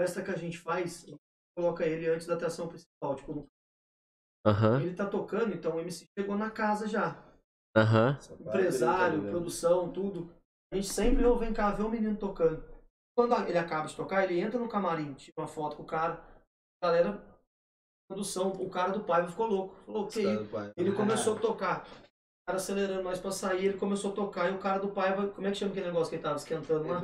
festa 0.01 0.23
que 0.23 0.31
a 0.31 0.37
gente 0.37 0.59
faz, 0.59 1.07
coloca 1.59 1.85
ele 1.85 2.09
antes 2.09 2.27
da 2.27 2.35
atração 2.35 2.69
principal. 2.69 3.17
Tipo, 3.17 3.35
no- 3.35 3.47
Aham, 4.47 4.81
ele 4.81 4.95
tá 4.95 5.07
tocando, 5.07 5.53
então 5.53 5.75
o 5.77 5.81
MC 5.81 6.07
chegou 6.17 6.39
na 6.39 6.51
casa 6.51 6.87
já. 6.89 7.21
aham. 7.77 8.17
empresário, 8.41 9.23
Tá 9.25 9.29
produção, 9.31 9.91
tudo. 9.93 10.33
A 10.73 10.77
gente 10.77 10.89
sempre 10.89 11.25
ou 11.27 11.37
vem 11.37 11.53
cá 11.53 11.73
ver 11.73 11.83
o 11.83 11.91
menino 11.91 12.17
tocando. 12.17 12.63
Quando 13.17 13.35
ele 13.49 13.59
acaba 13.59 13.87
de 13.87 13.95
tocar, 13.95 14.25
ele 14.25 14.41
entra 14.41 14.59
no 14.59 14.69
camarim, 14.69 15.15
tira 15.15 15.35
uma 15.39 15.47
foto 15.47 15.77
com 15.77 15.83
o 15.83 15.87
cara. 15.87 16.23
A 16.83 16.87
galera, 16.87 17.23
produção, 18.09 18.49
o 18.53 18.71
cara 18.71 18.93
do 18.93 19.05
pai 19.05 19.27
ficou 19.29 19.47
louco. 19.47 19.75
Falou, 19.85 20.07
que? 20.07 20.25
Ele 20.77 20.93
começou 20.93 21.37
a 21.37 21.39
tocar. 21.41 21.87
O 21.87 22.47
cara 22.47 22.57
acelerando 22.57 23.03
nós 23.03 23.21
pra 23.21 23.31
sair, 23.31 23.67
ele 23.67 23.79
começou 23.79 24.13
a 24.13 24.15
tocar 24.15 24.51
e 24.51 24.55
o 24.55 24.59
cara 24.59 24.79
do 24.79 24.89
pai, 24.89 25.15
como 25.33 25.47
é 25.47 25.51
que 25.51 25.59
chama 25.59 25.73
aquele 25.73 25.87
negócio 25.87 26.09
que 26.09 26.17
ele 26.17 26.23
tava 26.23 26.37
esquentando 26.37 26.89
lá? 26.89 27.01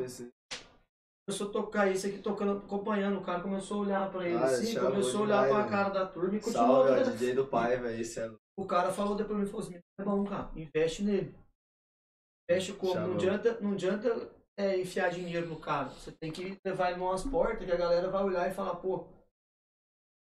Começou 1.28 1.48
a 1.48 1.52
tocar 1.52 1.90
esse 1.90 2.06
aqui 2.06 2.18
tocando, 2.18 2.58
acompanhando. 2.58 3.18
O 3.18 3.22
cara 3.22 3.40
começou 3.40 3.78
a 3.78 3.80
olhar 3.80 4.10
pra 4.10 4.24
ele 4.26 4.38
Ah, 4.38 4.44
assim, 4.44 4.72
chamou 4.72 4.92
começou 4.92 5.20
a 5.20 5.22
olhar 5.24 5.46
demais, 5.46 5.66
pra 5.66 5.76
cara 5.76 5.88
da 5.90 6.06
turma 6.06 6.36
e 6.36 6.40
continuou. 6.40 6.86
Salve, 6.86 7.00
ó? 7.00 7.02
DJ 7.10 7.34
do 7.34 7.46
pai, 7.46 7.76
velho. 7.76 8.00
Esse 8.00 8.20
é 8.20 8.32
O 8.56 8.64
cara 8.64 8.92
falou 8.92 9.16
depois 9.16 9.36
pra 9.36 9.44
mim, 9.44 9.50
falou 9.50 9.66
assim, 9.66 9.80
é 9.98 10.04
bom, 10.04 10.24
cara, 10.24 10.50
investe 10.54 11.02
nele. 11.02 11.34
Investe 12.48 12.72
como? 12.74 12.94
Não 12.94 13.14
adianta, 13.14 13.60
não 13.60 13.72
adianta 13.72 14.30
é, 14.56 14.80
enfiar 14.80 15.10
dinheiro 15.10 15.48
no 15.48 15.56
cara. 15.56 15.88
Você 15.90 16.12
tem 16.12 16.32
que 16.32 16.58
levar 16.64 16.90
ele 16.90 16.98
numas 16.98 17.24
portas 17.24 17.66
que 17.66 17.72
a 17.72 17.76
galera 17.76 18.10
vai 18.10 18.24
olhar 18.24 18.50
e 18.50 18.54
falar, 18.54 18.76
pô, 18.76 19.06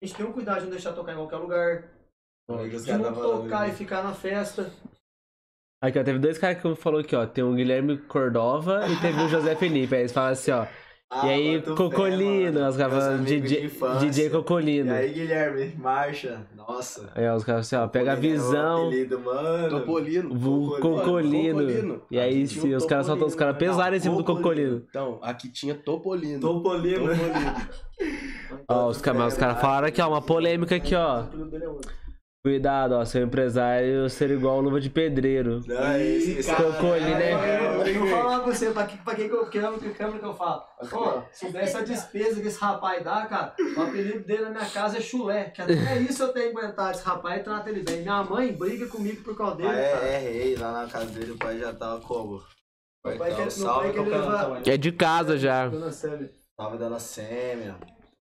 a 0.02 0.06
gente 0.06 0.18
tem 0.18 0.26
um 0.26 0.34
cuidado 0.34 0.58
de 0.58 0.64
não 0.64 0.72
deixar 0.72 0.94
tocar 0.94 1.14
em 1.14 1.18
qualquer 1.18 1.38
lugar. 1.38 1.92
De 2.48 2.94
não 2.94 3.14
tocar 3.14 3.70
e 3.70 3.74
ficar 3.74 4.04
na 4.04 4.14
festa. 4.14 4.72
Aqui, 5.82 6.00
ó, 6.00 6.04
teve 6.04 6.20
dois 6.20 6.38
caras 6.38 6.62
que 6.62 6.76
falou 6.76 7.00
aqui, 7.00 7.16
ó. 7.16 7.26
Tem 7.26 7.44
o 7.44 7.54
Guilherme 7.54 7.98
Cordova 7.98 8.88
e 8.88 9.00
teve 9.02 9.22
o 9.22 9.28
José 9.28 9.56
Felipe. 9.56 9.96
Aí 9.96 10.02
eles 10.02 10.12
falam 10.12 10.32
assim, 10.32 10.52
ó. 10.52 10.68
Ah, 11.08 11.28
e 11.28 11.30
aí, 11.30 11.62
Cocolino, 11.62 12.68
os 12.68 12.76
caras 12.76 13.24
DJ, 13.24 13.72
DJ 14.00 14.30
Cocolino. 14.32 14.90
E 14.92 14.98
aí, 14.98 15.14
Guilherme, 15.14 15.76
marcha. 15.78 16.48
Nossa. 16.56 17.12
Aí 17.14 17.30
ó, 17.30 17.36
os 17.36 17.44
caras 17.44 17.68
assim, 17.68 17.76
ó, 17.76 17.88
pega 17.88 18.14
a 18.14 18.16
é 18.16 18.20
visão, 18.20 18.88
apelido, 18.88 19.20
mano. 19.20 19.70
Topolino. 19.70 20.30
Cocolino. 20.30 21.60
Cocolino. 21.60 22.02
E 22.10 22.20
aí, 22.20 22.48
sim, 22.48 22.74
os 22.74 22.86
caras 22.86 23.06
soltam 23.06 23.28
os 23.28 23.36
caras 23.36 23.54
Topolino, 23.54 23.76
pesaram 23.76 23.96
em 23.96 24.00
cima 24.00 24.16
do 24.16 24.24
Cocolino. 24.24 24.84
Então, 24.90 25.20
aqui 25.22 25.48
tinha 25.48 25.76
Topolino. 25.76 26.40
Topolino. 26.40 27.06
Ó, 28.68 28.88
os 28.88 29.00
caras 29.00 29.34
os 29.34 29.40
caras 29.40 29.62
falaram 29.62 29.88
aqui, 29.88 30.02
ó, 30.02 30.10
uma 30.10 30.22
polêmica 30.24 30.76
aqui, 30.76 30.96
ó. 30.96 31.26
É. 32.46 32.50
Cuidado, 32.50 32.92
ó, 32.94 33.04
seu 33.04 33.24
empresário 33.24 34.08
ser 34.10 34.30
igual 34.30 34.62
luva 34.62 34.80
de 34.80 34.90
pedreiro. 34.90 35.62
Não, 35.66 35.84
é 35.84 36.06
esse, 36.06 36.38
esse 36.40 36.56
Cocolino, 36.56 37.10
né? 37.10 37.32
É, 37.32 37.90
eu 37.96 38.00
vou 38.00 38.08
falar 38.10 38.40
pra 38.42 38.54
você, 38.54 38.70
pra, 38.72 38.86
que, 38.86 38.98
pra 38.98 39.16
quem 39.16 39.28
que 39.28 39.34
eu 39.34 39.50
quero, 39.50 39.80
que 39.80 39.90
câmera 39.90 40.20
que 40.20 40.26
eu 40.26 40.34
falo. 40.34 40.62
Ó, 40.92 41.24
se 41.32 41.52
dessa 41.52 41.84
despesa 41.84 42.40
que 42.40 42.48
esse 42.48 42.60
rapaz 42.60 43.04
dá, 43.04 43.26
cara, 43.26 43.56
o 43.76 43.82
apelido 43.82 44.24
dele 44.26 44.44
na 44.44 44.50
minha 44.52 44.66
casa 44.70 44.98
é 44.98 45.02
chulé. 45.02 45.46
Que 45.46 45.62
até 45.62 45.74
isso 46.08 46.22
eu 46.24 46.34
tenho 46.34 46.52
que 46.52 46.58
aguentar 46.60 46.92
esse 46.94 47.04
rapaz 47.04 47.42
e 47.42 47.44
trata 47.44 47.70
ele 47.70 47.82
bem. 47.82 48.02
Minha 48.02 48.24
mãe 48.24 48.54
briga 48.54 48.86
comigo 48.88 49.24
por 49.24 49.36
causa 49.36 49.56
dele, 49.56 49.70
pai 49.70 49.92
cara. 49.92 50.06
é, 50.06 50.14
é 50.14 50.20
rei, 50.20 50.56
lá 50.56 50.72
na 50.84 50.88
casa 50.88 51.06
dele 51.08 51.32
o 51.32 51.38
pai 51.38 51.58
já 51.60 51.74
tava 51.74 52.00
como? 52.02 52.44
Meu 53.06 53.18
pai 53.18 53.32
Então, 53.32 53.44
quer- 53.44 53.50
salve, 53.52 53.92
pai 53.94 54.06
levar-. 54.06 54.62
É 54.68 54.78
de 54.78 54.92
casa 54.92 55.38
já. 55.38 55.70
Salve, 55.92 56.78
dona 56.78 57.00
Sêmia. 57.00 57.76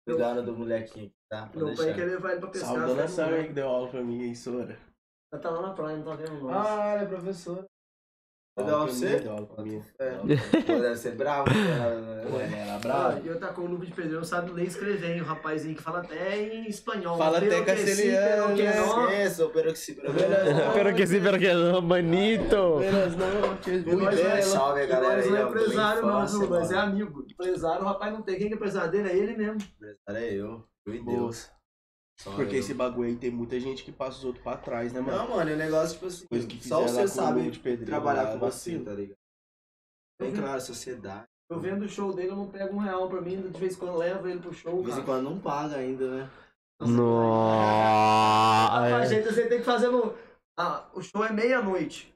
Cuidando 0.08 0.42
do 0.44 0.54
molequinho, 0.54 1.12
tá? 1.32 1.50
Meu 1.56 1.68
pai 1.68 1.76
deixar. 1.76 1.94
quer 1.96 2.06
levar 2.06 2.32
ele 2.32 2.40
pra 2.42 2.50
pescar. 2.50 2.70
Salve, 2.72 2.86
dona 2.86 3.08
Sara 3.08 3.44
que 3.44 3.54
deu 3.54 3.68
aula 3.68 3.88
pra 3.88 4.04
mim 4.04 4.22
aí, 4.22 4.36
Sora. 4.36 4.78
Ela 5.34 5.42
tá 5.42 5.50
lá 5.50 5.62
na 5.62 5.74
praia, 5.74 5.98
não 5.98 6.04
tá 6.04 6.16
vendo 6.16 6.42
nós. 6.44 6.68
Ah, 6.68 6.88
ela 6.90 7.02
é 7.04 7.06
professora. 7.06 7.66
Deu 8.58 8.66
Deu 8.66 8.76
aula 8.76 8.86
pra 8.86 8.94
você? 8.94 9.20
Deu 9.22 9.32
aula 9.32 9.48
pra 9.48 9.64
mim. 9.64 9.82
É. 9.98 10.12
Pô, 10.68 10.80
deve 10.82 10.96
ser 10.98 11.16
bravo. 11.16 11.50
né? 11.50 12.26
Pô, 12.30 12.38
ele 12.38 12.54
era 12.54 12.76
Ah, 12.76 12.80
bravo. 12.80 13.26
e 13.26 13.28
eu 13.30 13.40
tá 13.40 13.48
com 13.54 13.62
o 13.62 13.66
luva 13.66 13.86
de 13.86 13.94
pedreiro, 13.94 14.18
não 14.20 14.26
sabe 14.26 14.52
ler 14.52 14.66
e 14.66 14.68
escrever, 14.68 15.16
hein? 15.16 15.22
O 15.22 15.24
rapazinho 15.26 15.74
que 15.74 15.82
fala 15.82 16.00
até 16.00 16.38
em 16.38 16.68
espanhol. 16.68 17.18
Fala 17.18 17.38
até 17.38 17.64
castelhano, 17.64 18.48
pero 18.48 18.56
que 18.58 18.64
né? 18.64 18.76
no. 18.76 19.04
Esqueça, 19.06 19.50
pero 19.54 19.72
que 19.72 19.80
se 19.80 19.94
pero 19.94 20.14
Pero 20.74 20.96
que 20.96 21.08
sim, 21.08 21.22
pero 21.22 21.40
que 21.40 21.54
não, 21.54 21.82
manito. 21.82 22.56
Não, 22.58 23.58
que 23.58 23.72
não 23.96 24.10
é-. 24.10 24.42
Salve, 24.42 24.86
galera 24.86 25.26
não 25.26 25.38
é 25.38 25.42
empresário, 25.44 26.02
não? 26.02 26.20
Nós 26.50 26.72
é 26.72 26.78
amigo. 26.78 27.26
Empresário, 27.32 27.84
o 27.84 27.86
rapaz 27.88 28.12
não 28.12 28.22
tem. 28.22 28.38
Quem 28.38 28.48
que 28.50 28.54
é 28.54 28.58
empresário 28.58 28.92
dele? 28.92 29.10
É 29.10 29.16
ele 29.16 29.38
mesmo. 29.38 29.60
Empresário 29.78 30.18
é 30.18 30.34
eu. 30.34 30.71
Eu 30.86 31.04
Boa. 31.04 31.18
Deus. 31.18 31.50
Só 32.20 32.36
Porque 32.36 32.56
eu. 32.56 32.60
esse 32.60 32.74
bagulho 32.74 33.10
aí 33.10 33.16
tem 33.16 33.32
muita 33.32 33.60
gente 33.60 33.84
que 33.84 33.92
passa 33.92 34.18
os 34.20 34.26
outros 34.26 34.44
pra 34.44 34.58
trás, 34.58 34.94
né, 34.94 35.00
mano? 35.02 35.18
Não, 35.18 35.30
mano, 35.30 35.52
o 35.52 35.56
negócio, 35.56 35.94
tipo 35.96 36.06
assim, 36.08 36.28
Coisa 36.28 36.48
que 36.48 36.68
só 36.68 36.82
você 36.82 37.08
sabe 37.08 37.50
de 37.50 37.60
pedreiro 37.60 37.86
trabalhar 37.92 38.24
lá, 38.24 38.32
com 38.34 38.40
você, 38.40 38.46
vacilo. 38.78 38.86
tá 38.86 38.92
ligado? 38.94 39.18
Bem 40.20 40.34
claro, 40.34 40.62
sociedade. 40.62 41.26
Eu 41.50 41.60
vendo 41.60 41.84
o 41.84 41.90
show 41.90 42.14
dele, 42.14 42.30
eu 42.30 42.36
não 42.36 42.48
pego 42.48 42.76
um 42.76 42.80
real 42.80 43.10
pra 43.10 43.20
mim, 43.22 43.42
de 43.42 43.60
vez 43.60 43.74
em 43.76 43.78
quando 43.80 43.92
eu 43.94 43.98
levo 43.98 44.28
ele 44.28 44.40
pro 44.40 44.54
show, 44.54 44.78
De 44.80 44.86
vez 44.86 44.98
em 45.00 45.04
quando 45.04 45.24
não 45.24 45.40
paga 45.40 45.78
ainda, 45.78 46.10
né? 46.10 46.30
A 46.80 46.86
Nossa. 48.90 49.06
gente, 49.08 49.26
você 49.26 49.48
tem 49.48 49.60
que 49.60 49.66
fazer 49.66 49.90
no... 49.90 50.16
Ah, 50.58 50.88
o 50.94 51.02
show 51.02 51.26
é 51.26 51.32
meia-noite, 51.32 52.14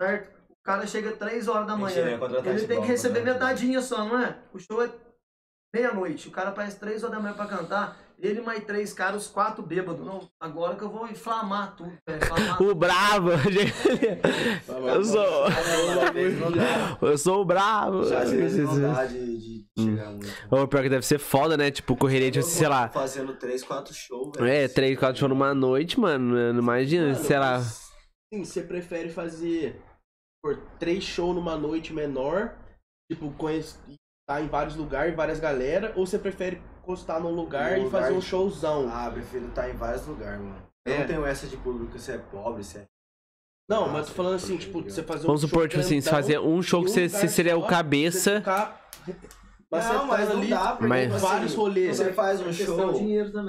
certo? 0.00 0.32
O 0.50 0.56
cara 0.64 0.86
chega 0.86 1.12
3 1.16 1.46
horas 1.48 1.66
da 1.66 1.76
Tem 1.76 1.86
que 1.86 1.92
manhã. 2.00 2.18
Ele 2.46 2.66
tem 2.66 2.80
que 2.80 2.86
receber 2.86 3.22
né? 3.24 3.32
metadinha 3.34 3.80
só, 3.82 4.04
não 4.04 4.18
é? 4.18 4.38
O 4.52 4.58
show 4.58 4.82
é 4.82 4.90
meia-noite. 5.74 6.28
O 6.28 6.30
cara 6.30 6.50
aparece 6.50 6.78
3 6.78 7.02
horas 7.02 7.16
da 7.16 7.22
manhã 7.22 7.34
pra 7.34 7.46
cantar. 7.46 7.96
Ele 8.22 8.40
mais 8.40 8.62
três 8.62 8.92
caras, 8.92 9.22
os 9.22 9.28
quatro 9.28 9.64
bêbados. 9.64 10.06
Não, 10.06 10.28
agora 10.40 10.76
que 10.76 10.82
eu 10.82 10.88
vou 10.88 11.08
inflamar 11.08 11.74
tudo, 11.74 11.92
velho. 12.08 12.22
Inflamar 12.22 12.62
O 12.62 12.72
brabo. 12.72 13.30
Eu 14.86 15.04
sou. 15.04 15.46
Eu 17.02 17.18
sou 17.18 17.42
o 17.42 17.44
não 17.44 18.80
dá 18.94 19.04
de, 19.06 19.38
de 19.38 19.66
chegar 19.76 20.10
muito. 20.10 20.28
Ô, 20.52 20.68
pior 20.68 20.84
que 20.84 20.88
deve 20.88 21.04
ser 21.04 21.18
foda, 21.18 21.56
né? 21.56 21.72
Tipo, 21.72 21.96
correria, 21.96 22.30
tipo, 22.30 22.44
sei 22.44 22.68
lá. 22.68 22.88
Fazendo 22.90 23.34
3, 23.34 23.64
4 23.64 23.92
shows, 23.92 24.30
velho. 24.36 24.46
É, 24.46 24.68
três, 24.68 24.96
quatro 24.96 25.18
shows 25.18 25.30
numa 25.30 25.52
noite, 25.52 25.98
mano. 25.98 26.56
Imagina, 26.56 27.06
Mano, 27.06 27.24
sei 27.24 27.38
lá. 27.40 27.60
Sim, 27.60 28.44
você 28.44 28.62
prefere 28.62 29.10
fazer 29.10 29.82
por 30.40 30.56
três 30.78 31.02
shows 31.02 31.34
numa 31.34 31.56
noite 31.56 31.92
menor, 31.92 32.56
tipo, 33.10 33.32
conhece, 33.32 33.76
tá 34.26 34.40
em 34.40 34.48
vários 34.48 34.76
lugares, 34.76 35.14
várias 35.14 35.40
galera, 35.40 35.92
ou 35.96 36.06
você 36.06 36.18
prefere 36.18 36.60
encostar 36.80 37.20
num 37.20 37.30
lugar 37.34 37.78
Num 37.78 37.86
e 37.86 37.90
fazer 37.90 38.06
lugar 38.06 38.16
um 38.16 38.20
de- 38.20 38.26
showzão? 38.26 38.88
Ah, 38.92 39.10
prefiro 39.10 39.48
estar 39.48 39.68
em 39.68 39.74
vários 39.76 40.06
lugares, 40.06 40.40
mano. 40.40 40.62
Eu 40.86 40.94
É. 40.94 40.98
não 41.00 41.06
tenho 41.06 41.26
essa 41.26 41.46
de 41.46 41.56
público 41.56 41.98
se 41.98 42.12
é 42.12 42.18
pobre, 42.18 42.64
se 42.64 42.78
é. 42.78 42.86
Não, 43.68 43.84
Ah, 43.84 43.88
mas 43.88 44.02
eu 44.02 44.06
tô 44.08 44.16
falando 44.16 44.34
assim, 44.34 44.46
sim, 44.54 44.58
tipo, 44.58 44.82
tá 44.82 44.90
você 44.90 45.02
fazer 45.02 45.24
um 45.24 45.26
Vamos 45.28 45.40
supor, 45.42 45.68
tipo 45.68 45.80
assim, 45.80 46.00
fazer 46.00 46.38
um 46.40 46.60
show 46.62 46.82
que 46.84 46.90
você, 46.90 47.06
lugar 47.06 47.20
você 47.20 47.28
seria 47.28 47.56
o 47.56 47.66
cabeça. 47.66 48.40
Você 48.40 48.40
ficar 48.40 48.78
Não, 49.70 50.06
mas 50.06 50.28
não 50.28 50.36
ali, 50.38 50.50
dá, 50.50 50.72
porque 50.72 50.86
Mas- 50.86 51.06
tipo 51.08 51.18
vários 51.18 51.52
assim, 51.52 51.56
rolês. 51.60 51.96
Você 51.96 52.12
faz 52.12 52.40
um 52.40 52.52
show, 52.52 52.92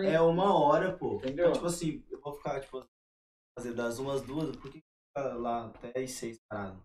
é 0.06 0.22
uma 0.22 0.54
hora, 0.58 0.94
pô. 0.94 1.16
Entendeu? 1.16 1.46
Então, 1.48 1.52
tipo 1.54 1.66
assim, 1.66 2.04
eu 2.10 2.20
vou 2.22 2.34
ficar, 2.34 2.62
tipo, 2.62 2.86
fazer 3.60 3.74
das 3.74 4.00
umas 4.00 4.22
duas, 4.22 4.56
por 4.56 4.72
que 4.72 4.82
ficar 5.14 5.34
lá 5.34 5.66
até 5.66 6.00
as 6.02 6.12
seis 6.12 6.40
paradas? 6.50 6.78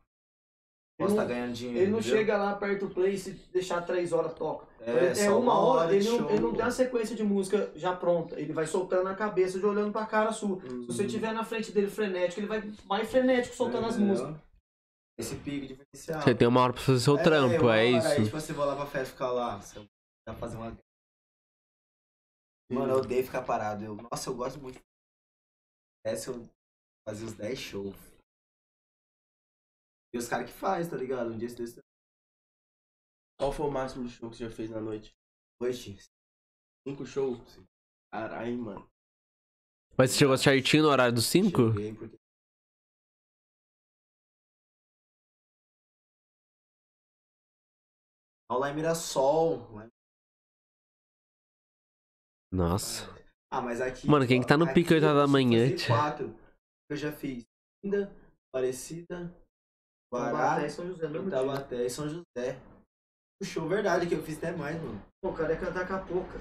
Posso 0.99 1.13
Ele 1.13 1.21
estar 1.21 1.23
não- 1.23 1.29
ganhando 1.29 1.53
dinheiro. 1.55 1.79
Ele 1.81 1.91
não 1.93 1.99
entendeu? 2.01 2.17
chega 2.19 2.37
lá 2.37 2.55
perto 2.57 2.87
do 2.89 2.95
play 2.95 3.15
e 3.15 3.19
se 3.19 3.31
deixar 3.53 3.83
três 3.83 4.13
horas 4.13 4.35
toca. 4.35 4.67
É, 4.81 5.07
É, 5.07 5.15
só 5.15 5.39
uma 5.39 5.57
hora, 5.59 5.91
de 5.91 5.97
ele, 5.97 6.09
não, 6.09 6.19
show, 6.19 6.31
ele 6.31 6.41
não 6.41 6.53
tem 6.53 6.63
uma 6.65 6.71
sequência 6.73 7.15
de 7.15 7.23
música 7.23 7.71
já 7.77 7.95
pronta. 7.95 8.41
Ele 8.41 8.53
vai 8.53 8.67
soltando 8.67 9.05
na 9.05 9.15
cabeça, 9.15 9.61
já 9.61 9.67
olhando 9.69 9.93
pra 9.93 10.07
cara 10.07 10.33
sua. 10.33 10.57
Uhum. 10.57 10.83
Se 10.83 10.87
você 10.89 11.07
tiver 11.07 11.33
na 11.33 11.45
frente 11.45 11.71
dele 11.71 11.87
frenético, 11.89 12.41
ele 12.41 12.49
vai 12.49 12.63
mais 12.87 13.09
frenético 13.09 13.55
soltando 13.55 13.87
as 13.87 13.95
Entendeu? 13.97 14.25
músicas. 14.25 14.49
Esse 15.19 15.37
pico 15.37 15.67
diferencial. 15.67 16.21
Você 16.23 16.35
tem 16.35 16.49
uma 16.49 16.61
hora 16.63 16.73
pra 16.73 16.83
fazer 16.83 17.01
seu 17.01 17.17
trampo, 17.23 17.63
uma 17.65 17.77
é 17.77 17.95
hora, 17.97 18.09
Aí, 18.09 18.15
isso. 18.17 18.25
tipo, 18.25 18.41
você 18.41 18.53
vai 18.53 18.67
lá 18.67 18.75
pra 18.77 18.87
festa 18.87 19.13
ficar 19.13 19.31
lá. 19.33 19.61
Você 19.61 19.85
vai 20.27 20.37
fazer 20.37 20.57
uma. 20.57 20.77
Mano, 22.73 22.93
eu 22.93 22.99
odeio 22.99 23.25
ficar 23.25 23.43
parado. 23.43 23.85
Eu, 23.85 23.95
nossa, 23.97 24.31
eu 24.31 24.35
gosto 24.35 24.59
muito. 24.61 24.81
Essa 26.05 26.31
eu 26.31 26.43
fazia 27.09 27.27
os 27.27 27.35
10 27.35 27.59
shows. 27.59 27.97
E 30.13 30.19
os 30.19 30.29
caras 30.29 30.51
que 30.51 30.57
faz, 30.57 30.89
tá 30.89 30.97
ligado? 30.97 31.31
Um 31.31 31.39
dia 31.39 31.49
desse 31.49 31.81
Qual 33.39 33.53
foi 33.53 33.67
o 33.67 33.71
máximo 33.71 34.05
de 34.05 34.11
show 34.11 34.31
que 34.31 34.37
você 34.37 34.49
já 34.49 34.51
fez 34.51 34.71
na 34.71 34.81
noite? 34.81 35.15
noite. 35.61 35.97
Cinco 36.87 37.05
shows? 37.07 37.61
Caralho, 38.13 38.59
mano. 38.59 38.91
Mas 39.97 40.11
você 40.13 40.19
chegou 40.19 40.37
certinho 40.39 40.85
no 40.85 40.89
horário 40.89 41.15
dos 41.15 41.27
cinco? 41.27 41.73
Cheguei 41.73 41.95
porque. 41.95 42.17
Lá 48.51 48.71
em 48.71 48.75
Mirassol. 48.75 49.73
lá 49.75 49.87
em- 49.87 49.91
Nossa. 52.51 53.07
Ah, 53.51 53.61
mas 53.61 53.81
aqui. 53.81 54.07
Mano, 54.07 54.27
quem 54.27 54.41
que 54.41 54.47
tá 54.47 54.57
no 54.57 54.73
pique 54.73 54.95
oito 54.95 55.05
horas 55.05 55.17
da 55.17 55.25
eu 55.25 55.29
manhã, 55.29 55.69
quatro. 55.87 56.35
Eu 56.91 56.97
já 56.97 57.13
fiz 57.13 57.45
Ainda, 57.85 58.11
Aparecida, 58.49 59.33
Guará, 60.13 60.31
Taubaté 60.33 60.67
e 60.67 60.71
São 60.71 60.87
José, 60.87 61.09
mesmo 61.09 61.29
dia. 61.31 61.39
Itabaté 61.39 61.85
e 61.87 61.91
São 61.91 62.09
José. 62.09 62.61
Show 63.45 63.69
verdade 63.69 64.07
que 64.07 64.15
eu 64.15 64.23
fiz 64.23 64.39
até 64.39 64.53
mais, 64.53 64.81
mano. 64.83 65.01
Pô, 65.23 65.31
o 65.31 65.35
cara 65.35 65.53
ia 65.53 65.61
cantar 65.61 65.87
com 65.87 65.95
a 65.95 65.99
pouca. 66.01 66.41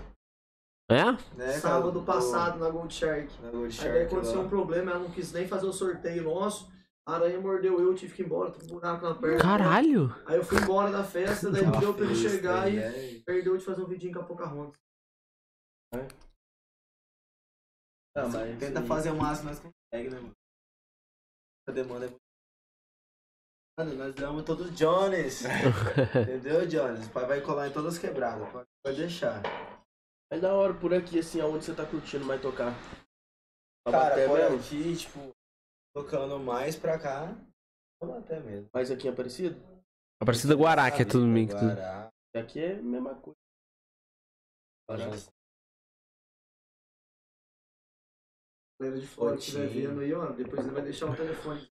É? 0.90 1.04
Né, 1.36 1.60
Sábado 1.60 1.94
cara? 2.02 2.06
passado 2.06 2.60
na 2.60 2.70
Gold 2.70 2.94
Shark. 2.94 3.30
Na 3.42 3.52
Gold 3.52 3.66
Aí 3.66 3.90
daí 3.90 4.00
Shark 4.00 4.06
aconteceu 4.14 4.40
lá. 4.40 4.46
um 4.46 4.50
problema, 4.50 4.92
ela 4.92 5.00
não 5.02 5.12
quis 5.12 5.32
nem 5.34 5.48
fazer 5.48 5.66
o 5.68 5.74
sorteio 5.74 6.24
nosso. 6.24 6.72
A 7.06 7.16
aranha 7.16 7.40
mordeu 7.40 7.80
eu, 7.80 7.94
tive 7.94 8.14
que 8.16 8.22
ir 8.22 8.26
embora, 8.26 8.52
tô 8.52 8.60
com 8.60 8.66
um 8.66 8.80
buraco 8.80 9.06
na 9.06 9.16
perna. 9.16 9.42
Caralho! 9.42 10.14
Aí 10.26 10.38
eu 10.38 10.44
fui 10.44 10.58
embora 10.62 10.92
da 10.92 11.04
festa, 11.04 11.52
daí 11.52 11.64
não 11.68 11.80
deu 11.80 11.94
pra 11.94 12.06
ele 12.06 12.16
chegar 12.16 12.72
e 12.72 12.78
né? 12.78 13.22
perdeu 13.26 13.56
de 13.58 13.64
fazer 13.64 13.82
um 13.82 13.88
vidinho 13.88 14.14
com 14.14 14.20
a 14.22 14.26
Pocahontas. 14.26 14.80
Ah, 18.16 18.28
mas 18.28 18.60
Tenta 18.60 18.80
aí- 18.80 18.88
fazer 18.88 19.12
o 19.12 19.16
máximo, 19.16 19.50
nós 19.50 19.60
consegue, 19.60 20.10
né, 20.10 20.20
mano? 20.20 20.34
A 21.68 21.72
demanda 21.72 22.06
é 22.06 22.10
muito. 22.10 22.27
Mano, 23.78 23.94
nós 23.94 24.16
damos 24.16 24.44
todos 24.44 24.74
Jones. 24.76 25.44
Entendeu, 26.20 26.66
Jones? 26.66 27.06
O 27.06 27.12
pai 27.12 27.28
vai 27.28 27.42
colar 27.42 27.68
em 27.68 27.72
todas 27.72 27.94
as 27.94 28.00
quebradas. 28.00 28.50
Pode, 28.52 28.68
pode 28.84 28.98
deixar. 28.98 29.44
É 30.32 30.40
da 30.40 30.52
hora 30.56 30.74
por 30.74 30.92
aqui, 30.96 31.20
assim, 31.20 31.40
aonde 31.40 31.64
você 31.64 31.76
tá 31.76 31.86
curtindo 31.86 32.26
mais 32.26 32.42
tocar? 32.42 32.74
Cara, 33.86 34.16
Taubaté 34.16 34.28
por 34.28 34.40
mesmo? 34.40 34.58
aqui, 34.58 34.98
tipo, 34.98 35.32
tocando 35.96 36.40
mais 36.40 36.76
pra 36.76 36.98
cá. 36.98 37.36
até 38.18 38.40
mesmo. 38.40 38.68
Mais 38.74 38.90
aqui 38.90 39.08
em 39.08 39.12
Aparecido? 39.12 39.56
Aparecida 40.20 40.56
Guará, 40.56 40.90
que 40.90 41.04
é 41.04 41.06
tudo 41.06 41.28
mix. 41.28 41.54
Guará. 41.54 42.10
Aqui 42.36 42.60
é 42.60 42.80
a 42.80 42.82
mesma 42.82 43.14
coisa. 43.14 43.38
Galera 48.80 49.00
de 49.00 49.08
fora 49.08 49.38
que 49.38 49.44
estiver 49.44 49.68
vendo 49.68 50.00
aí, 50.00 50.14
ó, 50.14 50.32
depois 50.32 50.66
ele 50.66 50.74
vai 50.74 50.82
deixar 50.84 51.12
o 51.12 51.16
telefone. 51.16 51.70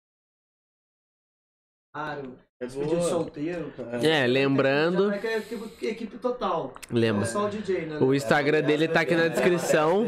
Claro, 1.95 2.37
É 2.59 2.65
despedido 2.65 3.01
solteiro. 3.03 3.71
É, 4.03 4.27
lembrando. 4.27 5.17
Que 5.17 5.27
é 5.27 5.37
equipe, 5.37 5.87
equipe 5.87 6.17
total. 6.17 6.73
Lembra. 6.91 7.23
É 7.23 7.25
só 7.25 7.45
o 7.45 7.49
DJ, 7.49 7.85
né? 7.85 7.97
O 7.99 8.13
Instagram 8.13 8.61
dele 8.63 8.89
tá 8.89 8.99
aqui 8.99 9.15
na 9.15 9.29
descrição. 9.29 10.05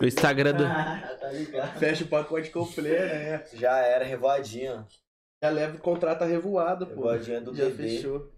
O 0.00 0.04
Instagram 0.04 0.52
do. 0.54 0.64
tá 0.64 1.28
ligado? 1.32 1.78
Fecha 1.78 2.02
o 2.02 2.08
pacote 2.08 2.50
completo, 2.50 3.04
né? 3.04 3.44
Já 3.54 3.78
era, 3.78 4.04
revoadinha. 4.04 4.84
Já 5.40 5.50
leva 5.50 5.76
e 5.76 5.78
contrata 5.78 6.24
revoado, 6.24 6.86
pô. 6.88 6.94
Revoadinha 7.02 7.40
do 7.40 7.54
Já 7.54 7.66
bebê. 7.66 7.88
fechou. 7.88 8.28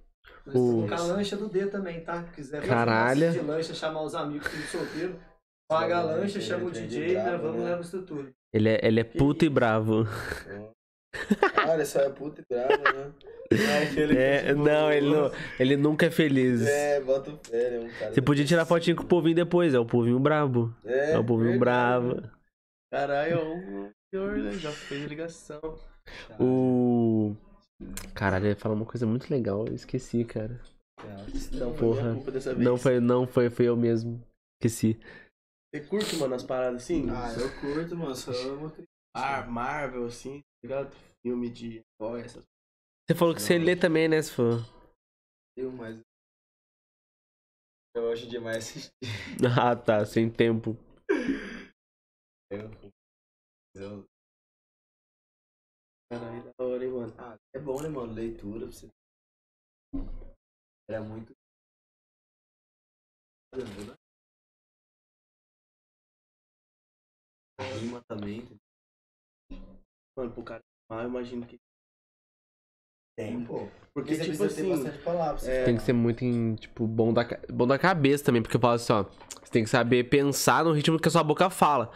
O- 0.54 0.86
a 0.92 1.00
lancha 1.00 1.38
do 1.38 1.48
D 1.48 1.66
também, 1.68 2.02
tá? 2.02 2.22
Quiser 2.34 2.60
Caralho. 2.66 3.32
de 3.32 3.38
lancha, 3.40 3.72
chamar 3.72 4.02
os 4.02 4.14
amigos 4.14 4.46
tudo 4.46 4.62
solteiro. 4.64 5.18
Paga 5.66 6.00
a 6.00 6.02
lancha, 6.02 6.38
chama 6.38 6.66
o 6.66 6.70
DJ, 6.70 7.14
né? 7.14 7.38
Vamos 7.38 7.64
levar 7.64 7.78
a 7.78 7.80
estrutura. 7.80 8.30
Ele 8.52 8.68
é, 8.68 8.80
ele 8.86 9.00
é 9.00 9.04
puto 9.04 9.42
e 9.46 9.48
bravo. 9.48 10.06
Olha, 11.68 11.84
só 11.84 12.00
é 12.00 12.10
puta 12.10 12.40
e 12.42 12.44
brava, 12.54 12.92
né? 12.92 13.12
É, 13.52 13.82
aquele 13.84 14.16
É, 14.18 14.54
não, 14.54 14.90
ele 14.92 15.10
não. 15.10 15.30
Ele 15.58 15.76
nunca 15.76 16.06
é 16.06 16.10
feliz. 16.10 16.62
É, 16.62 17.00
bota 17.00 17.30
o 17.30 17.38
pé, 17.38 17.66
ele 17.66 17.76
é 17.76 17.80
um 17.80 17.90
cara. 17.98 18.12
Você 18.14 18.22
podia 18.22 18.44
tirar 18.44 18.66
fotinho 18.66 18.96
com 18.96 19.02
o 19.04 19.06
povinho 19.06 19.36
depois, 19.36 19.74
é 19.74 19.78
o 19.78 19.86
povinho 19.86 20.18
brabo. 20.18 20.74
É, 20.84 21.12
É 21.12 21.18
o 21.18 21.24
povinho 21.24 21.50
verdade, 21.58 22.06
bravo. 22.06 22.20
né? 22.20 22.30
Caralho, 22.92 23.38
o 23.40 23.90
senhor 24.12 24.38
né, 24.38 24.52
já 24.52 24.70
fez 24.70 25.04
ligação. 25.08 25.60
O. 26.40 27.34
Caralho, 28.14 28.46
ia 28.46 28.56
falar 28.56 28.74
uma 28.74 28.86
coisa 28.86 29.06
muito 29.06 29.28
legal, 29.30 29.66
eu 29.66 29.74
esqueci, 29.74 30.24
cara. 30.24 30.60
Não 31.52 31.74
foi 31.74 31.78
Porra. 31.78 32.02
minha 32.02 32.14
culpa 32.14 32.30
dessa 32.30 32.54
vez. 32.54 32.64
Não 32.64 32.76
foi, 32.76 33.00
não 33.00 33.26
foi, 33.26 33.50
foi 33.50 33.66
eu 33.66 33.76
mesmo. 33.76 34.22
Esqueci. 34.62 34.98
Você 35.74 35.80
curte, 35.82 36.16
mano, 36.16 36.34
as 36.34 36.42
paradas 36.44 36.82
assim? 36.82 37.10
Ah, 37.10 37.34
eu 37.38 37.50
curto, 37.60 37.96
mano. 37.96 38.14
Crítica. 38.14 38.84
Ah, 39.16 39.42
Marvel, 39.42 40.06
assim, 40.06 40.40
ligado? 40.64 40.94
Filme 41.22 41.50
de 41.50 41.84
herói, 42.00 42.22
essas 42.22 42.44
Você 43.06 43.16
falou 43.16 43.34
que 43.34 43.40
você 43.42 43.58
lê 43.58 43.76
também, 43.76 44.08
né, 44.08 44.20
se 44.20 44.32
for. 44.32 44.60
Eu, 45.56 45.70
mas. 45.72 46.00
Eu 47.94 48.02
gosto 48.02 48.26
demais 48.28 48.56
assistir. 48.58 48.90
Ah, 49.60 49.76
tá, 49.76 50.04
sem 50.04 50.30
tempo. 50.30 50.76
Eu- 52.50 54.06
Caralho, 56.10 56.44
da 56.44 56.64
hora, 56.64 56.84
hein, 56.84 56.92
mano. 56.92 57.14
Ah, 57.18 57.36
é 57.54 57.58
bom, 57.58 57.82
né, 57.82 57.88
mano? 57.88 58.12
Leitura 58.12 58.66
pra 58.66 58.72
você. 58.72 58.90
Era 60.88 61.02
muito. 61.02 61.34
Rima 67.80 68.02
também. 68.08 68.46
Mano, 70.16 70.30
pro 70.32 70.42
cara 70.42 70.60
ah, 70.90 71.02
eu 71.02 71.08
imagino 71.08 71.46
que. 71.46 71.58
Tem, 73.16 73.44
pô. 73.44 73.68
Porque, 73.94 74.14
você 74.14 74.24
tipo 74.24 74.36
precisa 74.38 74.62
ter 74.62 74.72
assim. 74.72 74.82
bastante 74.84 75.04
palavras. 75.04 75.48
é, 75.48 75.64
Tem 75.64 75.76
que 75.76 75.82
ser 75.82 75.92
muito, 75.92 76.24
em, 76.24 76.56
tipo, 76.56 76.86
bom 76.86 77.12
da, 77.12 77.24
bom 77.52 77.66
da 77.66 77.78
cabeça 77.78 78.24
também, 78.24 78.42
porque 78.42 78.56
eu 78.56 78.60
falo 78.60 78.74
assim, 78.74 78.92
ó. 78.92 79.04
Você 79.04 79.52
tem 79.52 79.64
que 79.64 79.70
saber 79.70 80.04
pensar 80.04 80.64
no 80.64 80.72
ritmo 80.72 80.98
que 80.98 81.06
a 81.08 81.10
sua 81.10 81.22
boca 81.22 81.48
fala. 81.48 81.90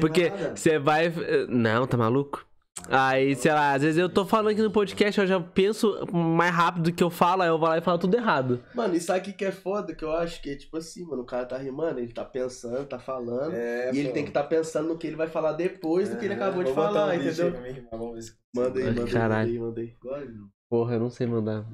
Porque 0.00 0.30
você 0.54 0.78
vai. 0.78 1.12
Não, 1.48 1.86
tá 1.86 1.96
maluco? 1.96 2.46
Aí, 2.90 3.34
sei 3.36 3.52
lá, 3.52 3.74
às 3.74 3.82
vezes 3.82 3.98
eu 3.98 4.08
tô 4.08 4.24
falando 4.24 4.48
aqui 4.50 4.62
no 4.62 4.70
podcast, 4.70 5.20
eu 5.20 5.26
já 5.26 5.38
penso 5.40 5.94
mais 6.12 6.54
rápido 6.54 6.84
do 6.84 6.92
que 6.92 7.02
eu 7.02 7.10
falo, 7.10 7.42
aí 7.42 7.48
eu 7.48 7.58
vou 7.58 7.68
lá 7.68 7.76
e 7.76 7.82
falo 7.82 7.98
tudo 7.98 8.16
errado. 8.16 8.62
Mano, 8.74 8.94
e 8.94 9.00
sabe 9.00 9.30
o 9.30 9.34
que 9.34 9.44
é 9.44 9.52
foda? 9.52 9.94
Que 9.94 10.04
eu 10.04 10.12
acho 10.12 10.40
que 10.40 10.50
é 10.50 10.56
tipo 10.56 10.76
assim, 10.78 11.04
mano, 11.04 11.22
o 11.22 11.26
cara 11.26 11.44
tá 11.44 11.58
rimando, 11.58 11.98
ele 12.00 12.12
tá 12.12 12.24
pensando, 12.24 12.86
tá 12.86 12.98
falando. 12.98 13.52
É, 13.54 13.92
e 13.92 13.98
ele 13.98 14.10
tem 14.10 14.24
que 14.24 14.30
tá 14.30 14.42
pensando 14.42 14.88
no 14.88 14.96
que 14.96 15.06
ele 15.06 15.16
vai 15.16 15.28
falar 15.28 15.52
depois 15.52 16.08
do 16.08 16.16
que 16.16 16.24
ele 16.24 16.34
É, 16.34 16.36
acabou 16.36 16.64
de 16.64 16.72
falar, 16.72 17.08
um 17.08 17.12
entendeu? 17.14 17.58
aí 17.58 18.22
se- 18.22 18.36
Manda 18.54 18.78
aí, 18.78 18.84
manda 18.86 19.04
aí, 19.04 19.10
caralho. 19.12 19.60
manda 19.60 19.80
aí, 19.82 19.96
manda 20.02 20.16
aí. 20.16 20.28
Porra, 20.70 20.94
eu 20.94 21.00
não 21.00 21.10
sei 21.10 21.26
mandar. 21.26 21.66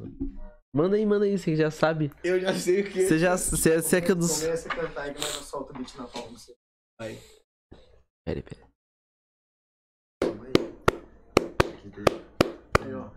Manda 0.75 0.97
aí, 0.97 1.07
manda 1.07 1.25
aí, 1.25 1.39
você 1.39 1.55
já 1.55 1.71
sabe. 1.71 2.11
Eu 2.25 2.41
já 2.41 2.53
sei 2.55 2.81
o 2.81 2.91
que. 2.91 3.07
Você 3.07 3.19
já. 3.21 3.37
Você, 3.37 3.97
é 3.97 4.01
que 4.01 4.11
eu 4.11 4.17
dos. 4.17 4.41
Começa 4.43 4.69
a 4.69 4.75
cantar 4.75 5.03
aí 5.03 5.15
que 5.15 5.21
nós 5.21 5.29
solta 5.31 5.73
o 5.73 5.77
beat 5.77 5.95
na 5.97 6.05
palma. 6.09 6.31
você. 6.37 6.53
Peraí, 6.99 8.43
peraí. 8.43 8.65
Calma 10.21 10.45
aí. 10.47 10.53
Aqui 11.75 11.91
tem- 11.91 12.85
Aí, 12.85 12.95
ó. 12.95 13.11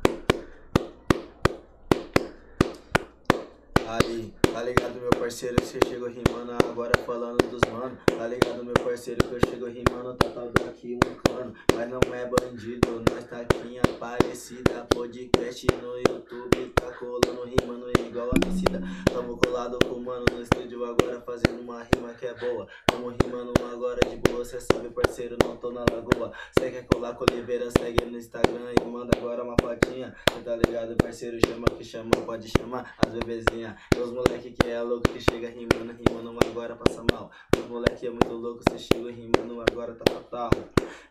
Tá 3.98 4.47
ligado, 4.68 5.00
meu 5.00 5.10
parceiro, 5.12 5.56
você 5.62 5.80
chegou 5.88 6.10
rimando 6.10 6.52
agora 6.70 6.92
falando 7.06 7.38
dos 7.50 7.62
mano. 7.72 7.98
Tá 8.06 8.28
ligado, 8.28 8.66
meu 8.66 8.74
parceiro, 8.74 9.24
que 9.24 9.34
eu 9.34 9.40
chego 9.50 9.66
rimando, 9.68 10.14
tá 10.16 10.30
tal 10.30 10.50
daqui 10.50 10.96
um 10.96 11.16
cano. 11.24 11.54
Mas 11.74 11.90
não 11.90 12.02
é 12.14 12.26
bandido, 12.26 13.02
nós 13.10 13.24
tá 13.30 13.40
aqui 13.40 13.80
Aparecida. 13.80 14.86
Podcast 14.94 15.68
no 15.82 15.98
YouTube, 15.98 16.74
tá 16.76 16.92
colando 16.94 17.46
rimando 17.46 17.90
igual 17.98 18.30
a 18.30 18.46
Emicida. 18.46 18.82
Tamo 19.06 19.38
colado 19.38 19.80
com 19.88 20.00
mano 20.00 20.26
no 20.32 20.42
estúdio 20.42 20.84
agora, 20.84 21.22
fazendo 21.22 21.62
uma 21.62 21.84
rima 21.84 22.14
que 22.14 22.26
é 22.26 22.34
boa. 22.34 22.68
Tamo 22.88 23.10
rimando 23.24 23.54
agora 23.72 24.02
de 24.10 24.18
boa, 24.18 24.44
cê 24.44 24.60
sabe, 24.60 24.90
parceiro, 24.90 25.38
não 25.44 25.56
tô 25.56 25.72
na 25.72 25.86
lagoa. 25.92 26.32
Cê 26.60 26.72
quer 26.72 26.86
colar 26.88 27.14
com 27.16 27.24
Oliveira, 27.32 27.70
segue 27.72 28.04
no 28.06 28.18
Instagram 28.18 28.74
e 28.82 28.86
manda 28.86 29.18
agora 29.18 29.44
uma 29.44 29.56
fotinha. 29.62 30.14
Cê 30.34 30.42
tá 30.42 30.56
ligado, 30.56 30.96
parceiro, 30.98 31.40
chama 31.48 31.66
que 31.78 31.84
chama, 31.84 32.12
pode 32.26 32.50
chamar 32.50 32.96
as 33.06 33.14
bebezinhas. 33.14 33.76
Os 33.96 34.12
moleque 34.12 34.57
que 34.62 34.70
é 34.70 34.82
louco, 34.82 35.10
que 35.10 35.20
chega 35.20 35.50
rimando, 35.50 35.96
rimando 36.08 36.38
agora 36.50 36.76
passa 36.76 37.04
mal. 37.12 37.30
Os 37.58 37.66
moleque 37.68 38.08
é 38.08 38.10
muito 38.10 38.34
louco, 38.34 38.62
cê 38.70 38.78
chega 38.78 39.12
rimando 39.12 39.62
agora 39.70 39.94
tá 39.96 40.12
fatal. 40.12 40.50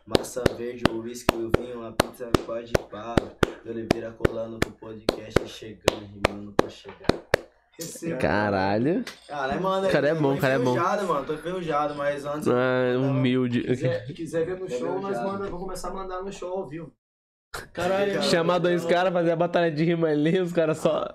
Massa 0.05 0.43
verde, 0.57 0.83
o 0.91 0.99
whisky, 0.99 1.35
o 1.35 1.51
vinho, 1.57 1.85
a 1.85 1.91
pizza 1.91 2.29
pode 2.45 2.73
pá. 2.89 3.15
De 3.63 3.69
Oliveira 3.71 4.11
colando 4.11 4.59
com 4.63 4.69
o 4.69 4.73
podcast, 4.73 5.47
chegando, 5.47 6.05
rimando 6.05 6.53
pra 6.53 6.69
chegar. 6.69 7.07
Receba. 7.79 8.17
Caralho. 8.17 9.03
Cara, 9.27 9.59
mano, 9.59 9.87
Cara 9.89 10.07
é 10.07 10.11
eu 10.11 10.19
bom, 10.21 10.33
tô 10.35 10.41
cara 10.41 10.53
é 10.55 10.59
bom. 10.59 10.71
enferrujado, 10.71 11.07
mano, 11.07 11.25
tô 11.25 11.33
enferrujado, 11.33 11.95
mas 11.95 12.25
antes. 12.25 12.47
Ah, 12.47 12.97
humilde. 12.97 13.61
Quiser, 13.63 14.05
quiser 14.13 14.45
ver 14.45 14.57
no 14.59 14.65
É 14.65 14.69
show, 14.69 14.99
nós 14.99 15.21
manda, 15.21 15.47
vou 15.47 15.59
começar 15.59 15.89
a 15.89 15.93
mandar 15.93 16.23
no 16.23 16.31
show 16.31 16.53
ao 16.57 16.67
vivo. 16.67 16.91
Caralho, 17.73 18.21
Chamar 18.23 18.59
dois 18.59 18.83
caras, 18.85 19.13
fazer 19.13 19.31
a 19.31 19.35
batalha 19.35 19.71
de 19.71 19.83
rima 19.83 20.07
ali, 20.09 20.39
os 20.39 20.51
caras 20.51 20.77
só. 20.79 21.07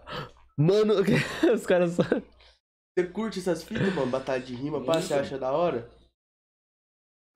Mano, 0.57 0.95
os 1.55 1.67
caras 1.67 1.93
só. 1.93 2.03
Você 2.03 3.07
curte 3.07 3.39
essas 3.39 3.63
fitas, 3.65 3.95
mano? 3.95 4.11
Batalha 4.11 4.43
de 4.43 4.55
rima, 4.55 4.85
pá, 4.85 5.01
você 5.01 5.15
acha 5.15 5.39
da 5.39 5.51
hora? 5.53 5.91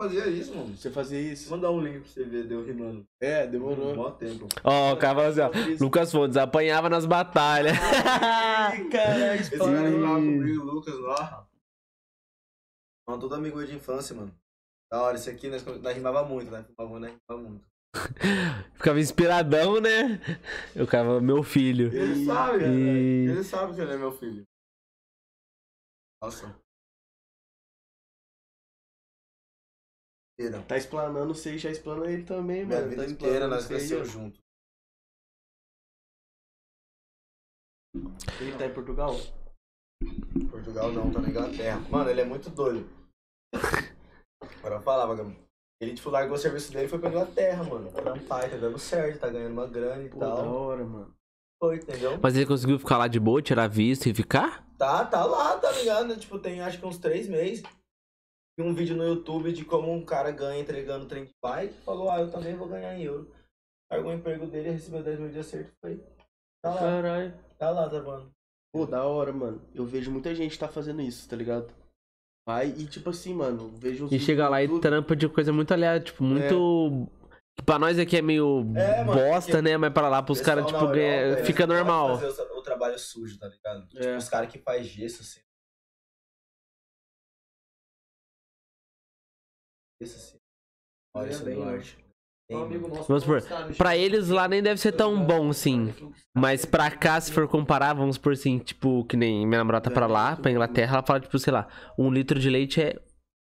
Fazia 0.00 0.26
isso, 0.26 0.54
mano. 0.54 0.76
Você 0.76 0.90
fazer 0.90 1.20
isso? 1.20 1.50
Mandar 1.50 1.70
um 1.70 1.80
link 1.80 2.00
pra 2.00 2.08
você 2.10 2.24
ver, 2.24 2.46
deu 2.46 2.62
rimando. 2.62 3.06
É, 3.18 3.46
demorou. 3.46 3.96
Mó 3.96 4.10
tempo. 4.10 4.46
Ó, 4.62 4.92
o 4.92 4.96
cara 4.98 5.26
assim, 5.26 5.40
ó. 5.40 5.50
Lucas 5.80 6.12
Fontes 6.12 6.36
apanhava 6.36 6.90
nas 6.90 7.06
batalhas. 7.06 7.74
Ih, 7.74 8.88
Caralho, 8.90 9.40
Esse 9.40 9.56
cara 9.56 9.70
lá 9.70 10.14
comigo, 10.16 10.62
o 10.62 10.64
Lucas 10.66 10.98
lá. 10.98 11.48
Mano, 13.08 13.20
todo 13.22 13.34
amigo 13.34 13.64
de 13.64 13.74
infância, 13.74 14.14
mano. 14.14 14.34
Da 14.92 15.00
hora, 15.00 15.16
esse 15.16 15.30
aqui 15.30 15.48
nós, 15.48 15.64
nós 15.64 15.94
rimava 15.96 16.22
muito, 16.24 16.50
né? 16.50 16.66
Rimava, 16.78 17.00
né? 17.00 17.18
Rimava 17.26 17.48
muito. 17.48 17.66
Ficava 18.76 19.00
inspiradão, 19.00 19.80
né? 19.80 20.18
Eu 20.74 20.84
ficava, 20.86 21.20
meu 21.20 21.42
filho. 21.42 21.88
Ele 21.94 22.22
E- 22.22 22.26
sabe, 22.26 22.58
né? 22.58 22.68
e- 22.68 23.28
Ele 23.30 23.44
sabe 23.44 23.74
que 23.74 23.80
ele 23.80 23.92
é 23.92 23.96
meu 23.96 24.12
filho. 24.12 24.44
Nossa. 26.22 26.58
Tá 30.68 30.76
explanando 30.76 31.34
você 31.34 31.54
e 31.54 31.58
já 31.58 31.70
explana 31.70 32.10
ele 32.10 32.24
também, 32.24 32.66
Minha 32.66 32.78
mano. 32.80 32.90
vida 32.90 33.04
tá 33.06 33.10
inteira 33.10 33.34
explanando 33.34 33.54
nós 33.56 33.66
crescemos 33.66 34.10
junto. 34.10 34.38
Ele 38.40 38.58
tá 38.58 38.66
em 38.66 38.74
Portugal? 38.74 39.12
Portugal 40.50 40.92
não, 40.92 41.10
tá 41.10 41.20
na 41.22 41.28
Inglaterra. 41.30 41.80
Mano, 41.88 42.10
ele 42.10 42.20
é 42.20 42.24
muito 42.24 42.50
doido. 42.50 42.86
Agora 44.58 44.74
eu 44.76 44.82
falava, 44.82 45.14
Gabi. 45.16 45.45
Ele, 45.80 45.94
tipo, 45.94 46.08
largou 46.10 46.36
o 46.36 46.38
serviço 46.38 46.72
dele 46.72 46.86
e 46.86 46.88
foi 46.88 46.98
pra 46.98 47.10
Inglaterra, 47.10 47.62
mano. 47.64 47.90
Trampar, 47.92 48.48
tá 48.50 48.56
dando 48.56 48.78
certo, 48.78 49.20
tá 49.20 49.28
ganhando 49.28 49.52
uma 49.52 49.66
grana 49.66 50.02
e 50.02 50.08
Pô, 50.08 50.18
da 50.18 50.34
tal. 50.34 50.46
hora, 50.54 50.84
mano. 50.84 51.14
Foi, 51.62 51.76
entendeu? 51.76 52.18
Mas 52.22 52.36
ele 52.36 52.46
conseguiu 52.46 52.78
ficar 52.78 52.98
lá 52.98 53.08
de 53.08 53.20
boa, 53.20 53.42
tirar 53.42 53.68
visto 53.68 54.06
e 54.06 54.14
ficar? 54.14 54.66
Tá, 54.78 55.04
tá 55.04 55.24
lá, 55.24 55.58
tá 55.58 55.70
ligado? 55.72 56.16
Tipo, 56.16 56.38
tem 56.38 56.60
acho 56.60 56.78
que 56.78 56.86
uns 56.86 56.98
três 56.98 57.28
meses. 57.28 57.62
E 58.58 58.62
um 58.62 58.74
vídeo 58.74 58.96
no 58.96 59.04
YouTube 59.04 59.52
de 59.52 59.64
como 59.66 59.92
um 59.92 60.04
cara 60.04 60.30
ganha 60.30 60.60
entregando 60.60 61.06
trem 61.06 61.24
de 61.26 61.34
bike. 61.42 61.74
Falou, 61.82 62.10
ah, 62.10 62.20
eu 62.20 62.30
também 62.30 62.56
vou 62.56 62.68
ganhar 62.68 62.94
em 62.94 63.02
euro. 63.04 63.30
Largou 63.90 64.10
o 64.10 64.14
emprego 64.14 64.46
dele, 64.46 64.70
recebeu 64.70 65.02
10 65.02 65.20
mil 65.20 65.28
de 65.30 65.38
acerto 65.38 65.72
foi. 65.80 66.02
Tá 66.62 66.70
lá, 66.70 66.78
Caralho. 66.80 67.34
tá 67.58 67.70
lá, 67.70 67.88
tá 67.88 68.02
mano. 68.02 68.30
Pô, 68.72 68.86
da 68.86 69.04
hora, 69.04 69.32
mano. 69.32 69.62
Eu 69.74 69.84
vejo 69.86 70.10
muita 70.10 70.34
gente 70.34 70.58
tá 70.58 70.68
fazendo 70.68 71.02
isso, 71.02 71.28
tá 71.28 71.36
ligado? 71.36 71.72
Vai 72.46 72.68
e 72.68 72.86
tipo 72.86 73.10
assim, 73.10 73.34
mano, 73.34 73.76
vejo 73.76 74.06
E 74.08 74.20
chega 74.20 74.48
lá 74.48 74.62
e 74.62 74.66
vídeos 74.66 74.80
trampa 74.80 75.16
de 75.16 75.28
coisa 75.28 75.52
muito 75.52 75.72
aliada, 75.74 75.98
tipo, 75.98 76.22
muito. 76.22 77.10
Que 77.56 77.64
pra 77.64 77.76
nós 77.76 77.98
aqui 77.98 78.16
é 78.16 78.22
meio 78.22 78.60
É, 78.76 79.02
mano, 79.02 79.20
bosta, 79.20 79.60
né? 79.60 79.76
Mas 79.76 79.92
pra 79.92 80.08
lá, 80.08 80.22
pros 80.22 80.40
caras, 80.40 80.64
tipo, 80.66 80.86
ganha... 80.86 81.44
Fica 81.44 81.66
normal. 81.66 82.20
fazer 82.20 82.42
o, 82.42 82.58
o 82.58 82.62
trabalho 82.62 82.96
sujo, 82.98 83.36
tá 83.38 83.48
ligado? 83.48 83.88
É. 83.96 84.00
Tipo, 84.00 84.16
os 84.16 84.28
caras 84.28 84.52
que 84.52 84.58
faz 84.58 84.86
gesso, 84.86 85.22
assim. 85.22 85.40
Gesso, 90.00 90.16
assim. 90.16 90.38
Olha 91.14 91.30
isso 91.30 91.44
bem, 91.44 91.56
do 91.56 92.05
amigo 92.52 92.88
nosso. 92.88 93.04
Vamos 93.08 93.22
supor, 93.24 93.42
cara, 93.42 93.66
Pra 93.76 93.96
eles 93.96 94.28
lá 94.28 94.46
nem 94.46 94.62
deve 94.62 94.80
ser 94.80 94.92
tão 94.92 95.20
bom, 95.24 95.50
assim. 95.50 95.92
Mas 96.34 96.64
pra 96.64 96.90
cá, 96.90 97.20
se 97.20 97.32
for 97.32 97.48
comparar, 97.48 97.94
vamos 97.94 98.16
supor 98.16 98.34
assim, 98.34 98.58
tipo, 98.58 99.04
que 99.04 99.16
nem 99.16 99.46
minha 99.46 99.58
namorada 99.58 99.84
tá 99.84 99.90
pra 99.90 100.06
lá, 100.06 100.36
pra 100.36 100.50
Inglaterra, 100.50 100.94
ela 100.98 101.06
fala, 101.06 101.20
tipo, 101.20 101.38
sei 101.38 101.52
lá, 101.52 101.66
um 101.98 102.10
litro 102.10 102.38
de 102.38 102.48
leite 102.48 102.80
é 102.80 102.96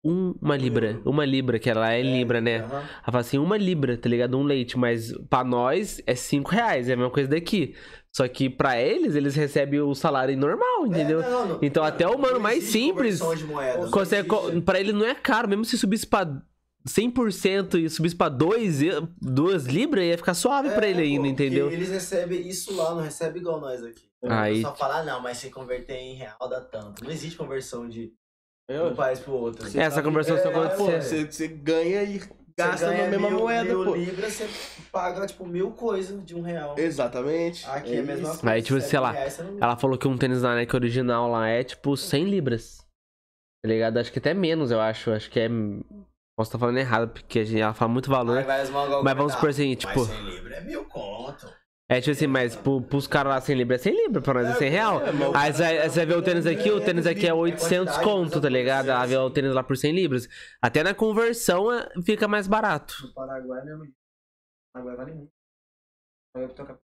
um- 0.05 0.35
uma 0.41 0.57
libra. 0.57 1.01
Uma 1.05 1.25
libra, 1.25 1.59
que 1.59 1.69
ela 1.69 1.93
é 1.93 2.01
libra, 2.01 2.41
né? 2.41 2.59
Ela 2.59 2.83
fala 3.07 3.19
assim, 3.21 3.37
uma 3.37 3.57
libra, 3.59 3.99
tá 3.99 4.09
ligado? 4.09 4.39
Um 4.39 4.45
leite, 4.45 4.79
mas 4.79 5.13
pra 5.29 5.43
nós 5.45 6.01
é 6.07 6.15
cinco 6.15 6.51
reais, 6.51 6.89
é 6.89 6.93
a 6.95 6.97
mesma 6.97 7.11
coisa 7.11 7.29
daqui. 7.29 7.75
Só 8.15 8.27
que 8.27 8.49
pra 8.49 8.81
eles, 8.81 9.15
eles 9.15 9.35
recebem 9.37 9.81
o 9.81 9.95
salário 9.95 10.37
normal, 10.37 10.87
entendeu? 10.87 11.21
É, 11.21 11.29
não, 11.29 11.47
não. 11.47 11.59
Então, 11.61 11.85
até 11.85 12.07
o 12.09 12.17
mano 12.19 12.41
mais 12.41 12.65
simples 12.65 13.21
pra 14.65 14.81
ele 14.81 14.93
não 14.93 15.05
é 15.05 15.15
caro, 15.15 15.49
mesmo 15.49 15.65
se 15.65 15.77
subisse 15.77 16.07
pra 16.07 16.27
100% 16.89 17.75
e 17.79 17.89
subisse 17.91 18.17
pra 18.17 18.29
2, 18.29 18.81
2 19.21 19.67
libras, 19.67 20.05
ia 20.05 20.17
ficar 20.17 20.35
suave 20.35 20.71
pra 20.71 20.87
É, 20.87 20.91
ele 20.91 21.03
ainda, 21.03 21.21
pô, 21.23 21.27
entendeu? 21.27 21.71
Eles 21.71 21.89
recebem 21.91 22.49
isso 22.49 22.75
lá, 22.75 22.95
não 22.95 23.03
recebe 23.03 23.39
igual 23.39 23.61
nós 23.61 23.83
aqui. 23.85 24.09
Aí, 24.25 24.63
Só 24.63 24.75
falar, 24.75 25.05
não, 25.05 25.21
mas 25.21 25.39
se 25.39 25.51
converter 25.51 25.95
em 25.97 26.15
real 26.15 26.37
dá 26.49 26.61
tanto. 26.61 27.05
Não 27.05 27.11
existe 27.11 27.37
conversão 27.37 27.89
de 27.89 28.13
É, 28.69 28.83
um 28.83 28.95
país 28.95 29.21
pro 29.21 29.33
outro. 29.33 29.67
É, 29.79 29.83
essa 29.83 30.03
conversão 30.03 30.37
só 30.39 30.49
É, 30.65 30.69
Pô, 30.71 30.87
ser. 30.87 31.03
você, 31.03 31.25
você 31.25 31.49
ganha 31.49 32.03
e 32.03 32.21
gasta 32.57 32.87
ganha 32.87 33.05
na 33.05 33.11
mesma 33.11 33.31
mil, 33.31 33.39
moeda, 33.39 33.65
mil 33.75 33.85
pô. 33.85 33.95
libras, 33.95 34.33
você 34.33 34.49
paga, 34.91 35.25
tipo, 35.27 35.47
mil 35.47 35.71
coisas 35.71 36.25
de 36.25 36.35
um 36.35 36.43
real. 36.43 36.75
Exatamente. 36.77 37.65
Aqui 37.67 37.95
é 37.95 38.01
a 38.01 38.03
mesma 38.03 38.29
coisa. 38.31 38.51
Aí, 38.51 38.61
tipo, 38.63 38.81
sei 38.81 38.99
lá, 38.99 39.13
reais, 39.13 39.39
ela 39.39 39.77
falou 39.77 39.97
que 39.97 40.09
um 40.09 40.19
tênis 40.19 40.43
da 40.43 40.55
Nike 40.55 40.75
original 40.75 41.31
lá 41.31 41.47
é 41.49 41.63
tipo 41.63 41.97
100 41.97 42.25
libras. 42.25 42.79
Tá 43.63 43.69
ligado? 43.69 43.99
Acho 43.99 44.13
que 44.13 44.19
até 44.19 44.35
menos, 44.35 44.71
eu 44.71 44.81
acho. 44.81 45.11
Acho 45.13 45.31
que 45.31 45.39
é. 45.41 45.49
Posso 46.39 46.51
estar 46.51 46.59
falando 46.61 46.79
errado, 46.79 47.11
porque 47.13 47.41
a 47.41 47.45
gente, 47.45 47.61
ela 47.61 47.75
fala 47.75 47.91
muito 47.91 48.09
valor. 48.09 48.45
Mas 48.47 49.17
vamos 49.17 49.33
supor 49.33 49.49
assim, 49.51 49.71
Mas 49.71 49.79
tipo. 49.79 50.05
100 50.05 50.23
libras 50.31 50.53
é 50.57 50.61
mil 50.61 50.85
conto. 50.89 51.53
É 51.91 52.01
tipo 52.01 52.13
assim, 52.13 52.29
mas 52.29 52.55
pro, 52.55 52.81
pros 52.81 53.09
caras 53.09 53.33
lá 53.33 53.41
100 53.41 53.57
libras 53.57 53.81
é 53.81 53.91
100 53.91 54.05
libras, 54.07 54.23
pra 54.23 54.35
nós 54.35 54.47
é 54.47 54.55
100 54.55 54.71
real. 54.71 55.01
É, 55.01 55.11
mas 55.11 55.29
o 55.31 55.37
Aí 55.37 55.53
você 55.53 55.97
vai- 55.97 56.07
ver 56.07 56.17
o 56.17 56.23
tênis 56.23 56.47
aqui, 56.47 56.71
o 56.71 56.85
tênis 56.85 57.07
aqui 57.09 57.27
é 57.27 57.35
800 57.35 57.97
conto, 57.99 58.41
tá 58.41 58.49
ligado? 58.49 58.91
Aí 58.91 59.09
vê 59.09 59.17
o 59.17 59.29
tênis 59.33 59.53
lá 59.53 59.65
por 59.65 59.77
100 59.77 59.93
libras. 59.93 60.29
Até 60.63 60.85
na 60.85 60.95
conversão 60.95 61.73
é- 61.73 61.91
fica 62.05 62.29
mais 62.29 62.47
barato. 62.47 62.95
No 63.05 63.13
Paraguai 63.15 63.65
mesmo. 63.65 63.85
No 63.87 63.93
Paraguai 64.73 64.97
vale 64.97 65.15
muito. 65.15 65.33
Paraguai 66.33 66.55
toca. 66.55 66.79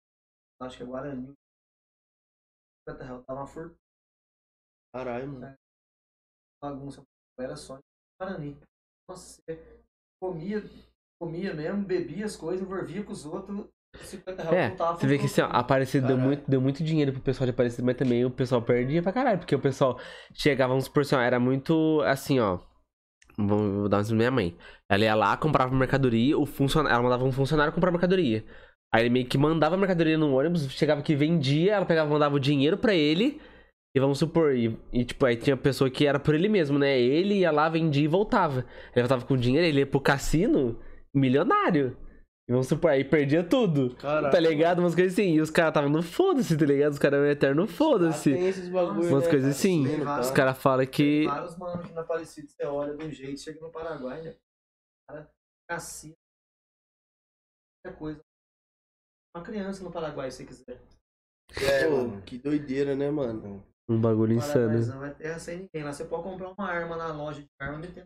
Acho 0.62 0.76
que 0.78 0.82
é 0.82 0.86
Guarani. 0.86 1.32
50 2.88 3.04
reais. 3.04 3.24
Tava 3.24 3.40
uma 3.40 3.46
fortuna. 3.46 3.76
Caralho, 4.92 5.28
mano. 5.28 5.56
bagunça. 6.60 7.04
Era 7.38 7.54
só 7.56 7.78
Guarani. 8.20 8.58
Nossa, 9.08 9.42
você 9.42 9.58
comia, 10.22 10.62
comia 11.20 11.54
mesmo, 11.54 11.84
bebia 11.84 12.24
as 12.24 12.36
coisas, 12.36 12.64
envolvia 12.64 13.02
com 13.02 13.12
os 13.12 13.26
outros. 13.26 13.66
50 14.02 14.42
reais 14.42 14.56
É, 14.56 14.68
voltava 14.68 14.98
você 14.98 15.06
vê 15.06 15.18
que 15.18 15.26
assim, 15.26 15.40
ó, 15.40 15.44
a 15.44 15.60
Aparecida 15.60 16.08
deu 16.08 16.18
muito, 16.18 16.50
deu 16.50 16.60
muito 16.60 16.82
dinheiro 16.82 17.12
pro 17.12 17.20
pessoal 17.20 17.46
de 17.46 17.50
Aparecida, 17.50 17.84
mas 17.84 17.96
também 17.96 18.24
o 18.24 18.30
pessoal 18.30 18.60
perdia 18.60 19.02
pra 19.02 19.12
caralho, 19.12 19.38
porque 19.38 19.54
o 19.54 19.60
pessoal 19.60 20.00
chegava, 20.32 20.70
vamos 20.70 20.86
supor 20.86 21.02
assim, 21.02 21.14
ó, 21.14 21.20
era 21.20 21.38
muito 21.38 22.00
assim, 22.02 22.40
ó. 22.40 22.58
Vou, 23.36 23.58
vou 23.58 23.88
dar 23.88 23.98
um 23.98 24.00
exemplo 24.00 24.18
da 24.18 24.30
minha 24.30 24.30
mãe. 24.30 24.56
Ela 24.88 25.04
ia 25.04 25.14
lá, 25.14 25.36
comprava 25.36 25.74
mercadoria, 25.74 26.38
o 26.38 26.46
funcionário, 26.46 26.94
ela 26.94 27.02
mandava 27.02 27.24
um 27.24 27.32
funcionário 27.32 27.72
comprar 27.72 27.90
mercadoria. 27.90 28.44
Aí 28.92 29.02
ele 29.02 29.10
meio 29.10 29.26
que 29.26 29.36
mandava 29.36 29.74
a 29.74 29.78
mercadoria 29.78 30.16
no 30.16 30.32
ônibus, 30.36 30.70
chegava 30.70 31.02
que 31.02 31.16
vendia, 31.16 31.74
ela 31.74 31.86
pegava, 31.86 32.08
mandava 32.08 32.36
o 32.36 32.40
dinheiro 32.40 32.78
pra 32.78 32.94
ele. 32.94 33.40
E 33.96 34.00
vamos 34.00 34.18
supor, 34.18 34.56
e, 34.56 34.76
e, 34.92 35.04
tipo, 35.04 35.24
aí 35.24 35.36
tinha 35.36 35.56
pessoa 35.56 35.88
que 35.88 36.04
era 36.04 36.18
por 36.18 36.34
ele 36.34 36.48
mesmo, 36.48 36.78
né? 36.78 36.98
Ele 36.98 37.38
ia 37.38 37.52
lá, 37.52 37.68
vendia 37.68 38.04
e 38.04 38.08
voltava. 38.08 38.66
Ele 38.92 39.02
voltava 39.02 39.24
com 39.24 39.36
dinheiro, 39.36 39.66
ele 39.66 39.80
ia 39.80 39.86
pro 39.86 40.00
cassino, 40.00 40.80
milionário. 41.14 41.96
E 42.48 42.52
vamos 42.52 42.66
supor, 42.66 42.90
aí 42.90 43.04
perdia 43.04 43.42
tudo. 43.42 43.94
Caraca. 43.96 44.30
Tá 44.32 44.40
ligado? 44.40 44.80
Umas 44.80 44.94
coisas 44.94 45.12
assim. 45.14 45.34
E 45.34 45.40
os 45.40 45.48
caras 45.48 45.70
estavam 45.70 45.88
no 45.88 46.02
foda-se, 46.02 46.58
tá 46.58 46.66
ligado? 46.66 46.92
Os 46.92 46.98
caras 46.98 47.20
eram 47.20 47.30
eterno 47.30 47.62
Ah, 47.62 47.68
foda-se. 47.68 48.32
Tem 48.34 48.48
esses 48.48 48.68
bagulho, 48.68 49.08
Umas 49.08 49.24
né, 49.24 49.30
coisas 49.30 49.42
cara? 49.42 49.50
assim. 49.50 49.84
Tem? 49.84 50.20
Os 50.20 50.30
caras 50.32 50.58
falam 50.58 50.86
que. 50.86 51.20
Tem 51.20 51.28
vários 51.28 51.56
mano 51.56 51.80
aqui 51.80 51.92
na 51.92 52.00
Aparecida, 52.02 52.48
você 52.48 52.64
olha 52.66 52.96
de 52.96 53.04
um 53.04 53.10
jeito, 53.10 53.40
chega 53.40 53.60
no 53.60 53.70
Paraguai, 53.70 54.22
né? 54.22 54.34
Cara, 55.08 55.30
cassino. 55.70 56.14
Qualquer 57.82 57.98
coisa. 57.98 58.20
Uma 59.36 59.44
criança 59.44 59.82
no 59.84 59.92
Paraguai, 59.92 60.30
se 60.30 60.38
você 60.38 60.44
quiser. 60.44 60.82
É, 61.62 61.88
Pô, 61.88 61.96
mano. 62.08 62.22
que 62.22 62.36
doideira, 62.38 62.94
né, 62.96 63.10
mano? 63.10 63.64
Um 63.88 64.00
bagulho 64.00 64.32
insano. 64.34 64.54
Paraguaizão 64.66 65.04
é 65.04 65.10
terra 65.10 65.38
sem 65.38 65.58
ninguém. 65.58 65.82
Lá 65.84 65.92
você 65.92 66.04
pode 66.04 66.22
comprar 66.22 66.50
uma 66.56 66.68
arma 66.68 66.96
na 66.96 67.08
loja 67.12 67.40
de 67.42 67.48
arma 67.60 67.84
e 67.84 67.88
tem... 67.88 68.04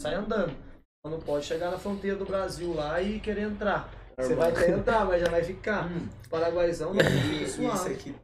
sai 0.00 0.14
andando. 0.14 0.50
Então 0.98 1.18
não 1.18 1.20
pode 1.20 1.44
chegar 1.46 1.70
na 1.70 1.78
fronteira 1.78 2.16
do 2.16 2.24
Brasil 2.24 2.72
lá 2.74 3.00
e 3.02 3.18
querer 3.20 3.42
entrar. 3.42 3.90
Você 4.18 4.34
vai 4.34 4.50
até 4.50 4.70
entrar, 4.70 5.06
mas 5.06 5.20
já 5.22 5.28
vai 5.30 5.42
ficar. 5.42 5.88
Paraguaizão 6.28 6.92
não 6.94 7.00
fica 7.04 7.42
isso 7.44 7.56
suave. 7.56 7.94
aqui. 7.94 8.14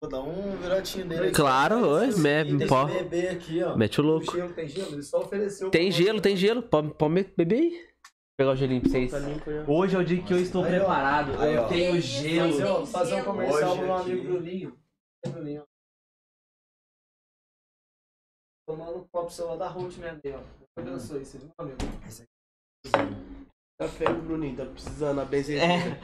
Vou 0.00 0.10
dar 0.10 0.20
um 0.20 0.56
virotinho 0.56 1.08
dele 1.08 1.22
aqui. 1.26 1.34
Claro, 1.34 1.88
oi, 1.88 2.14
me- 2.16 2.40
aqui, 2.40 2.66
pó. 2.68 2.82
Aqui, 3.32 3.62
ó. 3.62 3.76
Mete 3.76 4.00
o 4.00 4.02
Tem 4.02 4.10
louco. 4.12 4.32
gelo, 4.36 4.52
tem 4.52 4.68
gelo? 4.68 4.92
Ele 4.92 5.02
só 5.02 5.20
ofereceu. 5.20 5.70
Tem 5.70 5.90
gelo, 5.90 6.20
tem 6.20 6.36
gelo. 6.36 6.62
Pode, 6.62 6.94
pode 6.94 7.32
beber 7.36 7.54
aí. 7.56 7.70
Vou 7.70 8.36
pegar 8.38 8.50
o 8.52 8.56
gelinho 8.56 8.80
pra 8.82 8.90
vocês. 8.90 9.10
Tá. 9.10 9.18
Hoje 9.66 9.96
é 9.96 9.98
o 9.98 10.04
dia 10.04 10.22
que 10.22 10.32
eu 10.32 10.38
estou 10.38 10.62
Aí, 10.64 10.70
preparado. 10.70 11.40
Aí, 11.40 11.54
eu 11.54 11.66
tenho 11.68 11.94
Fazer, 11.94 12.00
gelo. 12.02 12.66
ó, 12.82 12.86
fazer 12.86 13.14
um 13.16 13.24
comercial 13.24 13.76
pro 13.76 13.84
meu 13.86 13.94
amigo 13.96 14.24
Bruninho. 14.24 14.78
Bruninho. 15.26 15.62
Tomando 18.66 18.98
um 18.98 19.04
copo 19.12 19.30
celular 19.30 19.56
da 19.56 19.68
Ruth, 19.68 19.98
né, 19.98 20.18
Dele, 20.22 20.36
ó. 20.38 20.82
Deus 20.82 20.88
abençoe, 21.10 21.24
você 21.24 21.38
viu, 21.38 21.48
meu 21.58 21.66
amigo? 21.66 23.14
Café, 23.76 24.04
Bruninho, 24.08 24.56
tá 24.56 24.64
precisando 24.66 25.16
da 25.16 25.24
benzedeira. 25.24 25.66
É. 25.74 25.98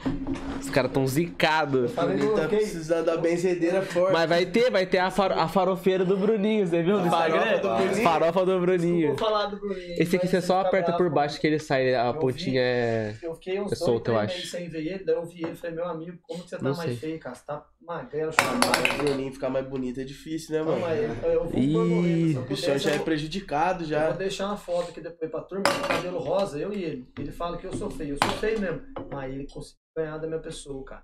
Os 0.59 0.69
caras 0.69 0.91
tão 0.91 1.07
zicados. 1.07 1.91
Bruninho 1.93 2.35
tá 2.35 2.47
precisando 2.47 3.05
da 3.05 3.15
benzedeira 3.17 3.81
forte. 3.81 4.11
Mas 4.11 4.27
vai 4.29 4.45
ter, 4.45 4.69
vai 4.69 4.85
ter 4.85 4.97
a, 4.97 5.09
faro- 5.09 5.39
a 5.39 5.47
farofeira 5.47 6.03
do 6.03 6.17
Bruninho, 6.17 6.67
você 6.67 6.83
viu 6.83 6.99
no 6.99 7.09
Farofa 7.09 7.37
Instagram? 7.37 7.61
do 7.61 7.77
Bruninho? 7.77 8.03
Farofa 8.03 8.45
do 8.45 8.59
Bruninho. 8.59 9.07
vou 9.09 9.17
falar 9.17 9.45
do 9.47 9.57
Bruninho. 9.57 9.95
Esse 9.97 10.17
aqui 10.17 10.27
você 10.27 10.41
só 10.41 10.57
fica 10.57 10.67
aperta 10.67 10.87
bravo, 10.91 11.03
por 11.05 11.09
baixo 11.13 11.39
que 11.39 11.47
ele 11.47 11.59
sai, 11.59 11.95
a 11.95 12.07
Eu 12.07 12.13
vi. 12.13 12.19
pontinha 12.19 12.61
é. 12.61 13.15
Eu 13.23 13.33
fiquei 13.35 13.53
uns 13.59 13.67
É 13.67 13.69
dois, 13.69 13.79
solto, 13.79 14.11
eu 14.11 14.19
acho. 14.19 14.47
sem 14.47 14.67
ver 14.67 14.85
ele, 14.85 15.03
daí 15.05 15.15
eu 15.15 15.25
vi 15.25 15.41
ele 15.41 15.53
e 15.53 15.55
falei, 15.55 15.75
meu 15.77 15.85
amigo, 15.85 16.17
como 16.23 16.43
que 16.43 16.49
você 16.49 16.57
tá 16.57 16.63
Não 16.63 16.75
mais 16.75 16.89
sei. 16.89 16.97
feio, 16.97 17.19
cara? 17.19 17.35
Você 17.35 17.45
tá 17.45 17.65
magrelo, 17.81 18.31
chamado. 18.31 18.93
o 18.93 18.97
Bruninho 19.03 19.33
ficar 19.33 19.49
mais 19.49 19.67
bonito 19.67 19.99
é 19.99 20.03
difícil, 20.03 20.51
né, 20.53 20.59
Não, 20.59 20.65
mano? 20.79 20.81
mas 20.81 20.99
eu, 21.23 21.29
eu 21.31 21.43
vou 21.49 21.59
Ih, 21.59 22.33
eu 22.35 22.41
O 22.41 22.45
bichão 22.45 22.77
já 22.77 22.91
eu 22.91 23.01
é 23.01 23.03
prejudicado 23.03 23.83
Eu 23.83 23.87
já. 23.87 24.07
vou 24.09 24.17
deixar 24.17 24.47
uma 24.47 24.57
foto 24.57 24.91
aqui 24.91 25.01
depois 25.01 25.29
pra 25.31 25.41
turma 25.41 25.63
com 25.65 25.87
cabelo 25.87 26.19
rosa, 26.19 26.59
eu 26.59 26.71
e 26.73 26.83
ele. 26.83 27.11
Ele 27.17 27.31
fala 27.31 27.57
que 27.57 27.65
eu 27.65 27.73
sou 27.73 27.89
feio, 27.89 28.15
eu 28.15 28.29
sou 28.29 28.37
feio 28.37 28.59
mesmo. 28.59 28.81
Mas 29.11 29.33
ele 29.33 29.47
conseguiu 29.47 29.79
ganhar 29.97 30.17
da 30.17 30.27
minha 30.27 30.39
pessoa, 30.39 30.83
cara. 30.85 31.03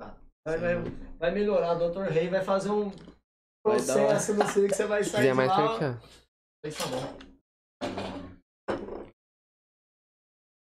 Tá. 0.00 0.16
Vai, 0.46 0.58
vai, 0.58 0.74
vai 1.18 1.30
melhorar, 1.32 1.72
o 1.80 1.90
Dr. 1.90 2.02
Rei 2.10 2.28
vai 2.28 2.42
fazer 2.44 2.70
um 2.70 2.92
processo, 3.64 4.34
não 4.34 4.46
sei 4.46 4.68
que 4.68 4.74
você 4.74 4.86
vai 4.86 5.02
sair 5.02 5.28
de 5.28 5.34
mais 5.34 5.48
lá. 5.48 5.56
pra 5.56 5.78
cá. 5.78 6.02
Aí 6.64 6.72
tá 6.72 6.86
bom. 6.86 7.18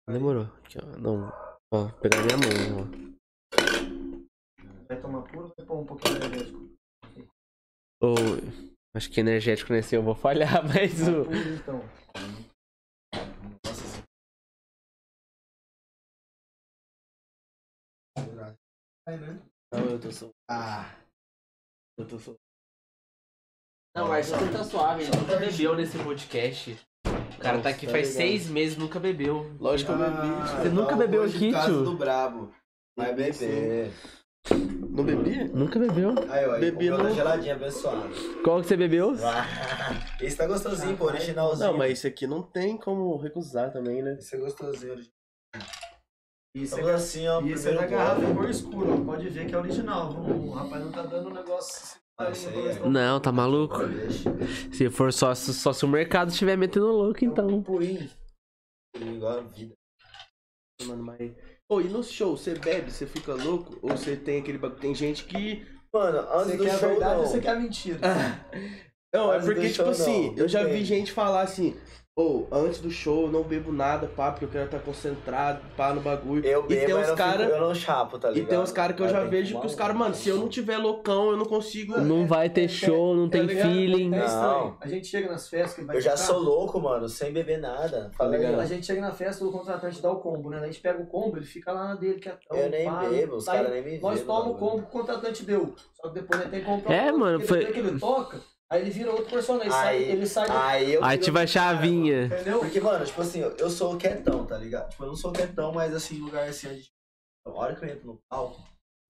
Demorou. 0.10 0.44
Aqui, 0.64 0.78
ó. 0.82 0.98
Não. 0.98 1.32
Ó, 1.72 1.88
pegar 2.02 2.18
minha 2.24 2.38
mão, 2.38 2.82
ó. 3.06 3.09
Vai 4.90 5.00
tomar 5.00 5.22
puro 5.22 5.44
ou 5.46 5.54
vai 5.56 5.66
pôr 5.68 5.80
um 5.80 5.86
pouquinho 5.86 6.20
de 6.20 6.26
energético? 6.26 6.70
Ou. 8.02 8.16
Acho 8.96 9.12
que 9.12 9.20
energético 9.20 9.72
nesse 9.72 9.94
eu 9.96 10.02
vou 10.02 10.16
falhar, 10.16 10.64
mas 10.68 11.08
o. 11.08 11.26
puro, 11.26 11.54
então. 11.54 11.90
Não, 19.72 19.86
eu 19.86 20.00
tô 20.00 20.12
só. 20.12 20.30
Ah, 20.50 20.96
Eu 21.98 22.08
tô 22.08 22.20
só. 22.20 22.34
Não, 23.96 24.08
o 24.08 24.12
Arthur 24.12 24.52
tá 24.52 24.64
suave, 24.64 25.04
ele 25.04 25.18
nunca 25.18 25.38
bebeu 25.38 25.76
nesse 25.76 25.98
podcast. 25.98 26.80
O 27.06 27.42
cara 27.42 27.62
tá 27.62 27.70
aqui 27.70 27.86
Tá 27.86 27.92
faz 27.92 28.10
seis 28.10 28.48
meses 28.48 28.78
nunca 28.78 29.00
bebeu. 29.00 29.52
Lógico 29.60 29.94
que 29.94 30.02
eu 30.02 30.06
bebi. 30.06 30.18
Ah, 30.18 30.62
Você 30.62 30.70
nunca 30.70 30.90
tá 30.92 30.96
bebeu 30.98 31.24
hoje 31.24 31.38
aqui, 31.38 31.66
tio? 31.66 31.84
do 31.84 31.98
brabo. 31.98 32.54
Vai 32.98 33.14
beber. 33.14 33.92
Não 35.00 35.06
bebi? 35.06 35.44
Nunca 35.54 35.80
bebeu. 35.80 36.10
Aí, 36.30 36.46
ó, 36.46 36.60
Bebi 36.60 36.90
no- 36.90 37.10
geladinha 37.14 37.56
abençoada. 37.56 38.10
Qual 38.44 38.60
que 38.62 38.68
você 38.68 38.76
bebeu? 38.76 39.14
Esse 40.22 40.36
tá 40.36 40.46
gostosinho, 40.46 40.98
pô, 40.98 41.06
originalzinho. 41.06 41.72
Não, 41.72 41.78
mas 41.78 42.00
isso 42.00 42.08
aqui 42.08 42.28
não 42.28 42.44
tem 42.44 42.78
como 42.78 43.16
recusar 43.18 43.72
também, 43.72 44.02
né? 44.02 44.16
Esse 44.20 44.36
é 44.36 44.40
gostosinho, 44.40 44.92
original. 44.92 45.14
Isso 46.56 46.78
Então, 46.78 46.90
é, 46.90 46.94
assim, 46.94 47.28
ó, 47.28 47.42
isso 47.42 47.70
é 47.70 47.74
da 47.74 47.86
garrafa 47.86 48.34
cor 48.34 48.50
escura, 48.50 48.92
ó. 48.92 49.06
Pode 49.06 49.30
ver 49.30 49.48
que 49.48 49.56
é 49.56 49.58
original. 49.58 50.12
O 50.12 50.50
rapaz 50.52 50.84
não 50.84 50.92
tá 50.92 51.04
dando 51.04 51.30
um 51.30 51.34
negócio. 51.34 51.98
Ah, 52.20 52.30
isso 52.32 52.50
aí 52.50 52.68
é- 52.68 52.90
Não, 52.90 53.22
tá 53.22 53.32
maluco? 53.32 53.78
Se 54.74 54.90
for 54.90 55.14
só, 55.14 55.34
só 55.34 55.72
se 55.72 55.86
o 55.86 55.88
mercado 55.88 56.30
estiver 56.32 56.58
metendo 56.58 56.88
louco, 56.88 57.24
então. 57.24 57.64
Purinho. 57.64 58.10
Igual 59.00 59.38
a 59.38 59.42
vida. 59.44 59.74
Mano, 60.86 61.04
mas. 61.04 61.32
Ô, 61.70 61.80
e 61.82 61.84
no 61.84 62.04
show, 62.04 62.36
você 62.36 62.56
bebe, 62.56 62.92
você 62.92 63.06
fica 63.06 63.34
louco? 63.34 63.78
Ou 63.84 63.92
você 63.92 64.16
tem 64.16 64.40
aquele 64.40 64.58
bagulho? 64.58 64.80
Tem 64.82 64.96
gente 64.96 65.24
que. 65.26 65.64
Mano, 65.94 66.20
antes 66.34 66.52
Você 66.52 66.58
do 66.58 66.64
quer 66.64 66.72
a 66.72 66.78
show, 66.80 66.90
verdade 66.90 67.14
não. 67.14 67.22
ou 67.22 67.28
você 67.28 67.40
quer 67.40 67.50
a 67.50 67.56
mentira? 67.60 68.00
Não, 69.14 69.34
é 69.34 69.38
Antes 69.38 69.46
porque, 69.48 69.62
do 69.62 69.68
tipo 69.74 69.76
show, 69.84 69.90
assim, 69.90 70.30
não. 70.30 70.38
eu 70.38 70.48
já 70.48 70.64
vi 70.66 70.86
gente 70.86 71.12
falar 71.12 71.42
assim, 71.42 71.76
ô, 72.22 72.46
antes 72.52 72.80
do 72.82 72.92
show 72.92 73.24
eu 73.28 73.32
não 73.32 73.44
bebo 73.44 73.72
nada, 73.72 74.08
pá, 74.08 74.32
porque 74.32 74.46
eu 74.46 74.50
quero 74.50 74.66
estar 74.66 74.80
concentrado, 74.80 75.62
pá, 75.78 75.94
no 75.94 76.02
bagulho. 76.02 76.46
Eu 76.46 76.66
e 76.66 76.68
bebo, 76.68 76.86
tem 76.86 76.94
mas 76.96 77.04
uns 77.06 77.10
eu, 77.10 77.16
cara, 77.16 77.44
eu 77.46 77.60
não 77.62 77.74
chapo, 77.74 78.20
tá 78.20 78.30
E 78.30 78.34
ligado? 78.36 78.50
tem 78.50 78.60
uns 78.60 78.72
caras 78.72 78.96
que 78.96 79.02
eu 79.04 79.08
já 79.10 79.22
tem 79.22 79.30
vejo 79.30 79.60
que 79.60 79.66
os 79.68 79.76
caras, 79.76 79.96
mano, 79.96 80.14
se 80.14 80.28
eu 80.30 80.38
não 80.38 80.50
tiver 80.50 80.78
loucão, 80.78 81.32
eu 81.32 81.38
não 81.38 81.46
consigo. 81.46 82.00
Não 82.02 82.28
vai 82.28 82.50
ter 82.50 82.68
show, 82.68 83.16
não 83.16 83.30
tem 83.30 83.42
Tá 83.42 83.48
ligado? 83.54 83.70
feeling. 83.72 84.14
É 84.14 84.26
estranho. 84.26 84.44
Não. 84.66 84.78
A 84.82 84.88
gente 84.88 85.08
chega 85.08 85.30
nas 85.30 85.48
festas 85.50 85.74
que 85.76 85.84
vai 85.86 85.96
Eu 85.96 86.02
já 86.02 86.12
tocar, 86.12 86.24
sou 86.26 86.40
louco, 86.40 86.80
mano, 86.80 87.08
sem 87.08 87.32
beber 87.32 87.60
nada. 87.60 88.12
Tá 88.18 88.26
ligado? 88.26 88.60
A 88.60 88.66
gente 88.66 88.86
chega 88.86 89.02
na 89.02 89.12
festa, 89.12 89.46
o 89.46 89.52
contratante 89.52 90.02
dá 90.02 90.12
o 90.12 90.18
combo, 90.20 90.50
né? 90.50 90.60
A 90.60 90.66
gente 90.66 90.80
pega 90.82 91.02
o 91.02 91.06
combo, 91.08 91.38
ele 91.38 91.46
fica 91.46 91.72
lá 91.72 91.90
na 91.90 91.96
dele, 91.96 92.20
que 92.20 92.28
é 92.30 92.38
tão 92.48 92.58
Eu 92.58 92.70
nem 92.70 92.86
pá, 92.86 93.00
bebo, 93.08 93.36
os 93.38 93.46
caras 93.46 93.72
nem 93.72 93.82
me. 93.84 94.00
Nós 94.00 94.22
tomamos 94.22 94.56
o 94.56 94.60
combo 94.60 94.80
que 94.84 94.88
o 94.90 94.92
contratante 95.00 95.44
deu. 95.46 95.74
Só 95.94 96.10
que 96.10 96.16
depois 96.16 96.42
ele 96.42 96.50
tem 96.50 96.60
que 96.60 96.66
comprar 96.66 96.94
É, 96.94 97.12
mano, 97.12 97.40
foi- 97.42 97.66
que 97.66 97.80
ele 97.80 98.00
toca, 98.00 98.40
aí 98.72 98.82
ele 98.82 98.90
vira 98.90 99.12
outro 99.12 99.30
personagem. 99.32 99.72
Sai, 99.72 99.98
Aí, 99.98 100.04
ele 100.04 100.26
sai 100.28 100.48
do... 100.48 100.54
aí 100.54 100.94
eu 100.94 101.04
Aí 101.04 101.20
a 101.20 101.48
chavinha. 101.48 102.26
Entendeu? 102.26 102.60
Porque, 102.60 102.80
mano, 102.80 103.06
tipo 103.06 103.22
assim, 103.22 103.40
eu, 103.40 103.56
eu 103.58 103.70
sou 103.70 103.98
quietão, 103.98 104.46
tá 104.46 104.58
ligado? 104.58 104.90
Tipo, 104.90 105.04
eu 105.04 105.08
não 105.08 105.16
sou 105.16 105.32
quietão, 105.32 105.72
mas 105.72 105.94
assim, 105.94 106.20
lugar 106.20 106.48
assim, 106.48 106.68
onde. 106.70 106.90
A 107.46 107.52
hora 107.52 107.76
que 107.76 107.84
eu 107.84 107.90
entro 107.90 108.08
no 108.08 108.20
palco, 108.30 108.62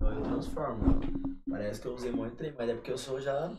eu 0.01 0.21
transformo. 0.21 0.85
mano. 0.85 1.01
Parece 1.49 1.81
que 1.81 1.87
eu 1.87 1.93
usei 1.93 2.11
muito 2.11 2.35
trem, 2.35 2.53
mas 2.57 2.69
é 2.69 2.73
porque 2.73 2.91
eu 2.91 2.97
sou 2.97 3.19
já 3.19 3.51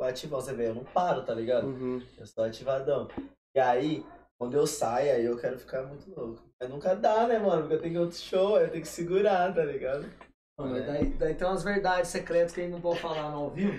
ativão, 0.00 0.40
você 0.40 0.52
vê, 0.52 0.68
eu 0.68 0.74
não 0.74 0.84
paro, 0.84 1.24
tá 1.24 1.34
ligado? 1.34 1.66
Uhum. 1.66 2.02
Eu 2.18 2.26
sou 2.26 2.44
ativadão. 2.44 3.08
E 3.54 3.60
aí, 3.60 4.04
quando 4.38 4.54
eu 4.54 4.66
saio, 4.66 5.12
aí 5.12 5.24
eu 5.24 5.38
quero 5.38 5.58
ficar 5.58 5.82
muito 5.84 6.10
louco. 6.10 6.42
Mas 6.60 6.70
nunca 6.70 6.94
dá, 6.94 7.26
né, 7.26 7.38
mano? 7.38 7.62
Porque 7.62 7.74
eu 7.74 7.82
tenho 7.82 8.00
outro 8.00 8.18
show, 8.18 8.58
eu 8.58 8.70
tenho 8.70 8.82
que 8.82 8.88
segurar, 8.88 9.54
tá 9.54 9.64
ligado? 9.64 10.10
Não, 10.58 10.68
mas 10.68 10.86
daí, 10.86 11.06
daí 11.14 11.34
tem 11.34 11.46
umas 11.46 11.62
verdades 11.64 12.10
secretas 12.10 12.52
que 12.52 12.60
a 12.60 12.64
gente 12.64 12.72
não 12.72 12.80
pode 12.80 13.00
falar 13.00 13.30
no 13.30 13.38
ao 13.38 13.50
vivo. 13.50 13.78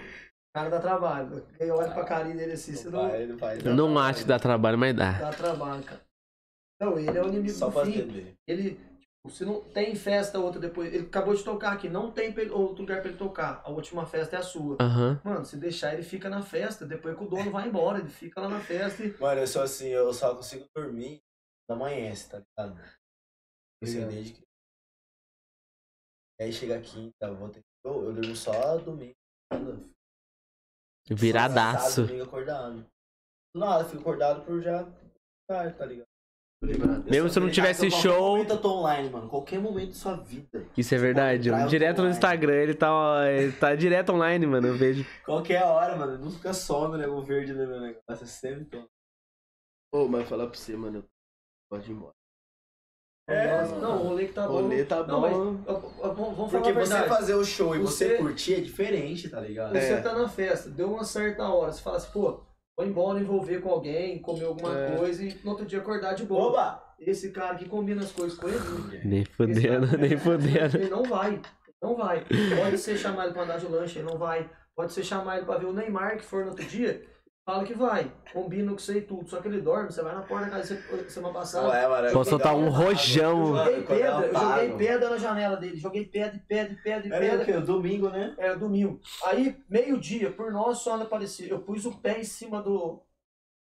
O 0.55 0.57
cara 0.57 0.69
dá 0.69 0.79
trabalho. 0.79 1.45
Quem 1.57 1.69
olha 1.69 1.91
pra 1.91 2.05
carinha 2.05 2.37
dele 2.37 2.53
assim, 2.53 2.73
você 2.73 2.89
Não 2.89 3.01
não 3.03 3.09
vai, 3.09 3.25
não 3.27 3.37
vai. 3.37 3.57
Não 3.57 3.99
acho 3.99 4.21
que 4.21 4.25
dá 4.29 4.39
trabalho, 4.39 4.77
mas 4.77 4.95
dá. 4.95 5.11
dá 5.11 5.29
trabalho, 5.33 5.83
cara. 5.83 5.99
Não, 6.79 6.97
ele 6.97 7.17
é 7.17 7.21
o 7.21 7.27
inimigo 7.27 7.49
Só 7.57 7.65
do 7.67 7.73
pra 7.73 7.83
fim. 7.85 7.91
beber. 7.91 8.33
Ele, 8.47 8.75
tipo, 9.01 9.29
se 9.29 9.43
não 9.43 9.59
tem 9.61 9.93
festa 9.95 10.39
outra 10.39 10.61
depois, 10.61 10.93
ele 10.93 11.07
acabou 11.07 11.35
de 11.35 11.43
tocar 11.43 11.73
aqui, 11.73 11.89
não 11.89 12.09
tem 12.09 12.29
outro 12.51 12.83
lugar 12.83 13.01
pra 13.01 13.09
ele 13.09 13.17
tocar. 13.17 13.61
A 13.65 13.69
última 13.69 14.05
festa 14.05 14.37
é 14.37 14.39
a 14.39 14.43
sua. 14.43 14.77
Aham. 14.79 15.19
Mano, 15.25 15.43
se 15.45 15.57
deixar 15.57 15.93
ele 15.93 16.03
fica 16.03 16.29
na 16.29 16.41
festa, 16.41 16.85
depois 16.85 17.17
que 17.17 17.23
o 17.25 17.27
dono 17.27 17.51
vai 17.51 17.67
embora, 17.67 17.99
ele 17.99 18.07
fica 18.07 18.39
lá 18.39 18.47
na 18.47 18.61
festa 18.61 19.03
e 19.03 19.11
Mano, 19.19 19.41
eu 19.41 19.47
sou 19.47 19.61
assim, 19.61 19.87
eu 19.89 20.13
só 20.13 20.33
consigo 20.33 20.65
dormir 20.73 21.19
na 21.69 21.75
manhã, 21.75 22.13
tá 22.29 22.37
ligado? 22.37 22.79
Assim, 22.79 23.97
Obrigado. 23.97 24.09
desde 24.09 24.33
que. 24.35 24.41
Aí 26.39 26.53
chega 26.53 26.79
quinta, 26.79 27.25
eu 27.25 27.35
vou 27.35 27.49
ter 27.49 27.61
eu, 27.83 28.05
eu 28.05 28.13
durmo 28.13 28.33
só 28.37 28.77
domingo. 28.77 29.15
Viradaço. 31.09 32.07
acordado. 32.23 32.85
Do 33.53 33.59
nada, 33.59 33.85
fico 33.85 34.01
acordado 34.01 34.45
por 34.45 34.61
já. 34.61 34.85
Tá 35.47 35.85
ligado? 35.85 36.07
Mesmo 36.63 37.27
Eu 37.27 37.29
se 37.29 37.39
não 37.39 37.49
tivesse 37.51 37.91
show. 37.91 38.31
momento 38.37 38.51
eu 38.51 38.61
tô 38.61 38.79
online, 38.79 39.09
mano. 39.09 39.29
Qualquer 39.29 39.59
momento 39.59 39.89
da 39.89 39.93
sua 39.93 40.15
vida. 40.15 40.65
Isso 40.75 40.95
é 40.95 40.97
verdade. 40.97 41.49
Entrar, 41.49 41.67
Direto 41.67 42.01
no. 42.01 42.09
Instagram, 42.09 42.53
ele 42.55 42.73
tá, 42.73 42.89
ele 43.31 43.51
tá 43.51 43.75
direto 43.75 44.13
online, 44.13 44.47
mano. 44.47 44.67
Eu 44.67 44.75
vejo. 44.75 45.05
Qualquer 45.23 45.63
hora, 45.63 45.95
mano. 45.95 46.17
Nunca 46.17 46.53
some, 46.53 46.97
né? 46.97 47.07
O 47.07 47.21
verde 47.21 47.53
no 47.53 47.67
meu 47.67 47.79
negócio. 47.79 48.23
Eu 48.23 48.27
sempre 48.27 48.65
tô. 48.65 48.89
Ô, 49.93 50.07
mas 50.07 50.27
falar 50.27 50.47
pra 50.47 50.57
você, 50.57 50.75
mano. 50.75 51.05
Pode 51.69 51.91
ir 51.91 51.93
embora. 51.93 52.13
É, 53.27 53.57
Nossa, 53.59 53.75
não, 53.77 53.95
o 54.01 54.07
rolê 54.09 54.25
que 54.27 54.33
tá 54.33 54.45
O 54.45 54.47
bom. 54.49 54.61
rolê 54.61 54.85
tá 54.85 55.03
Não, 55.03 55.19
mas, 55.21 55.33
bom. 55.35 55.57
eu- 55.67 56.13
vamos 56.13 56.35
falar 56.51 56.61
Porque 56.63 56.69
a 56.69 56.85
você 56.85 57.03
fazer 57.09 57.33
o 57.33 57.43
show 57.43 57.75
e 57.75 57.79
você, 57.79 58.09
Você- 58.09 58.17
curtir 58.17 58.53
é 58.53 58.59
diferente, 58.61 59.29
tá 59.29 59.39
ligado? 59.39 59.71
Você 59.71 59.93
É. 59.93 60.01
tá 60.01 60.13
na 60.13 60.29
festa, 60.29 60.69
deu 60.69 60.91
uma 60.93 61.03
certa 61.03 61.43
hora, 61.49 61.71
você 61.71 61.81
fala 61.81 61.97
assim, 61.97 62.11
pô, 62.13 62.43
vou 62.77 62.85
embora 62.85 63.19
envolver 63.19 63.61
com 63.61 63.69
alguém, 63.71 64.21
comer 64.21 64.45
alguma 64.45 64.77
É. 64.77 64.95
coisa 64.95 65.23
e 65.23 65.35
no 65.43 65.49
outro 65.51 65.65
dia 65.65 65.79
acordar 65.79 66.13
de 66.13 66.23
boa. 66.23 66.49
Oba! 66.49 66.83
Esse 66.99 67.31
cara 67.31 67.55
que 67.55 67.67
combina 67.67 68.03
as 68.03 68.11
coisas 68.11 68.37
com 68.37 68.47
ele, 68.47 68.59
Nem 69.03 69.25
fudendo, 69.25 69.97
nem 69.97 70.15
fudendo. 70.17 70.77
ele 70.77 70.89
não 70.89 71.03
vai. 71.03 71.41
Não 71.81 71.95
vai. 71.95 72.23
Pode 72.57 72.77
ser 72.77 72.95
chamar 72.95 73.25
ele 73.25 73.33
pra 73.33 73.43
andar 73.43 73.57
de 73.57 73.65
lanche, 73.65 73.99
ele 73.99 74.07
não 74.09 74.17
vai. 74.19 74.47
Pode 74.75 74.93
ser 74.93 75.03
chamar 75.03 75.37
ele 75.37 75.45
pra 75.47 75.57
ver 75.57 75.65
o 75.65 75.73
Neymar 75.73 76.17
que 76.17 76.23
for 76.23 76.43
no 76.45 76.51
outro 76.51 76.65
dia, 76.65 77.03
fala 77.45 77.63
que 77.63 77.73
vai. 77.73 78.11
Combina 78.33 78.71
com 78.71 78.77
você 78.79 78.97
e 78.97 79.01
tudo. 79.01 79.29
Só 79.29 79.39
que 79.41 79.47
ele 79.47 79.61
dorme, 79.61 79.91
você 79.91 80.01
vai 80.01 80.15
na 80.15 80.21
porta 80.23 80.45
da 80.45 80.51
casa 80.51 80.75
você- 80.75 81.09
semana 81.09 81.33
passada. 81.35 81.69
Ué, 81.69 81.87
mano, 81.87 82.11
Posso 82.11 82.29
soltar 82.31 82.55
um 82.55 82.69
rojão. 82.69 83.55
Joguei 83.55 83.83
Quando 83.83 83.99
eu 83.99 84.21
pedra, 84.21 84.27
eu 84.27 84.33
joguei 84.33 84.77
pedra 84.77 85.09
na 85.11 85.17
janela 85.17 85.55
dele. 85.57 85.77
Joguei 85.77 86.05
pedra, 86.05 86.41
pedra, 86.47 86.77
pedra, 86.83 87.15
Era 87.15 87.25
o 87.25 87.29
pedra. 87.29 87.45
quê? 87.45 87.65
Domingo, 87.65 88.09
né? 88.09 88.33
Era 88.37 88.55
domingo. 88.57 88.99
Aí, 89.25 89.63
meio-dia, 89.69 90.31
por 90.31 90.51
nós 90.51 90.79
só 90.79 90.97
não 90.97 91.05
aparecia. 91.05 91.47
Eu 91.49 91.59
pus 91.59 91.85
o 91.85 91.97
pé 91.99 92.19
em 92.19 92.23
cima 92.23 92.61
do 92.61 93.01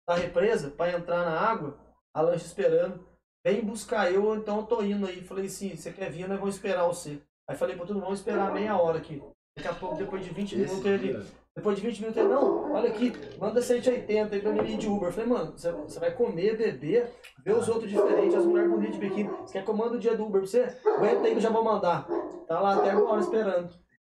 da 0.09 0.17
represa 0.17 0.71
pra 0.71 0.91
entrar 0.91 1.25
na 1.25 1.39
água, 1.39 1.79
a 2.13 2.21
lancha 2.21 2.45
esperando. 2.45 3.07
Vem 3.47 3.65
buscar 3.65 4.13
eu, 4.13 4.35
então 4.35 4.57
eu 4.59 4.63
tô 4.65 4.83
indo 4.83 5.07
aí. 5.07 5.23
Falei 5.23 5.47
assim, 5.47 5.77
você 5.77 5.93
quer 5.93 6.11
vir, 6.11 6.29
nós 6.29 6.39
vamos 6.39 6.57
esperar 6.57 6.85
você. 6.87 7.23
Aí 7.49 7.57
falei 7.57 7.77
pra 7.77 7.87
todo 7.87 7.95
mundo, 7.95 8.05
vamos 8.05 8.19
esperar 8.19 8.53
meia 8.53 8.77
hora 8.77 8.99
aqui. 8.99 9.23
Daqui 9.57 9.69
a 9.69 9.73
pouco, 9.75 9.97
depois 9.97 10.25
de 10.25 10.31
20 10.31 10.57
minutos, 10.57 10.85
ele. 10.85 11.25
Depois 11.61 11.77
de 11.77 11.83
20 11.87 11.99
minutos, 12.01 12.17
ele, 12.23 12.29
não, 12.33 12.73
olha 12.73 12.89
aqui, 12.89 13.13
manda 13.39 13.61
180 13.61 14.35
aí 14.35 14.41
pra 14.41 14.51
mim 14.51 14.79
de 14.79 14.89
Uber. 14.89 15.09
Eu 15.09 15.13
falei, 15.13 15.29
mano, 15.29 15.53
você, 15.55 16.01
vai 16.01 16.11
comer, 16.11 16.57
beber, 16.57 17.11
ver 17.45 17.55
os 17.55 17.69
outros 17.69 17.91
diferentes, 17.91 18.35
as 18.35 18.47
mulheres 18.47 18.71
bonitas 18.71 18.95
de 18.95 19.01
biquíni. 19.01 19.29
Você 19.43 19.53
quer 19.53 19.65
que 19.65 19.71
eu 19.71 19.75
mande 19.77 19.97
o 19.97 20.01
dia 20.01 20.17
do 20.17 20.25
Uber 20.25 20.41
pra 20.41 20.49
você? 20.51 20.63
Aguenta 20.87 21.27
aí 21.27 21.33
que 21.33 21.37
eu 21.37 21.41
já 21.43 21.51
vou 21.51 21.63
mandar. 21.63 22.07
Tá 22.49 22.59
lá 22.61 22.77
até 22.77 22.91
agora 22.93 23.21
esperando. 23.21 23.69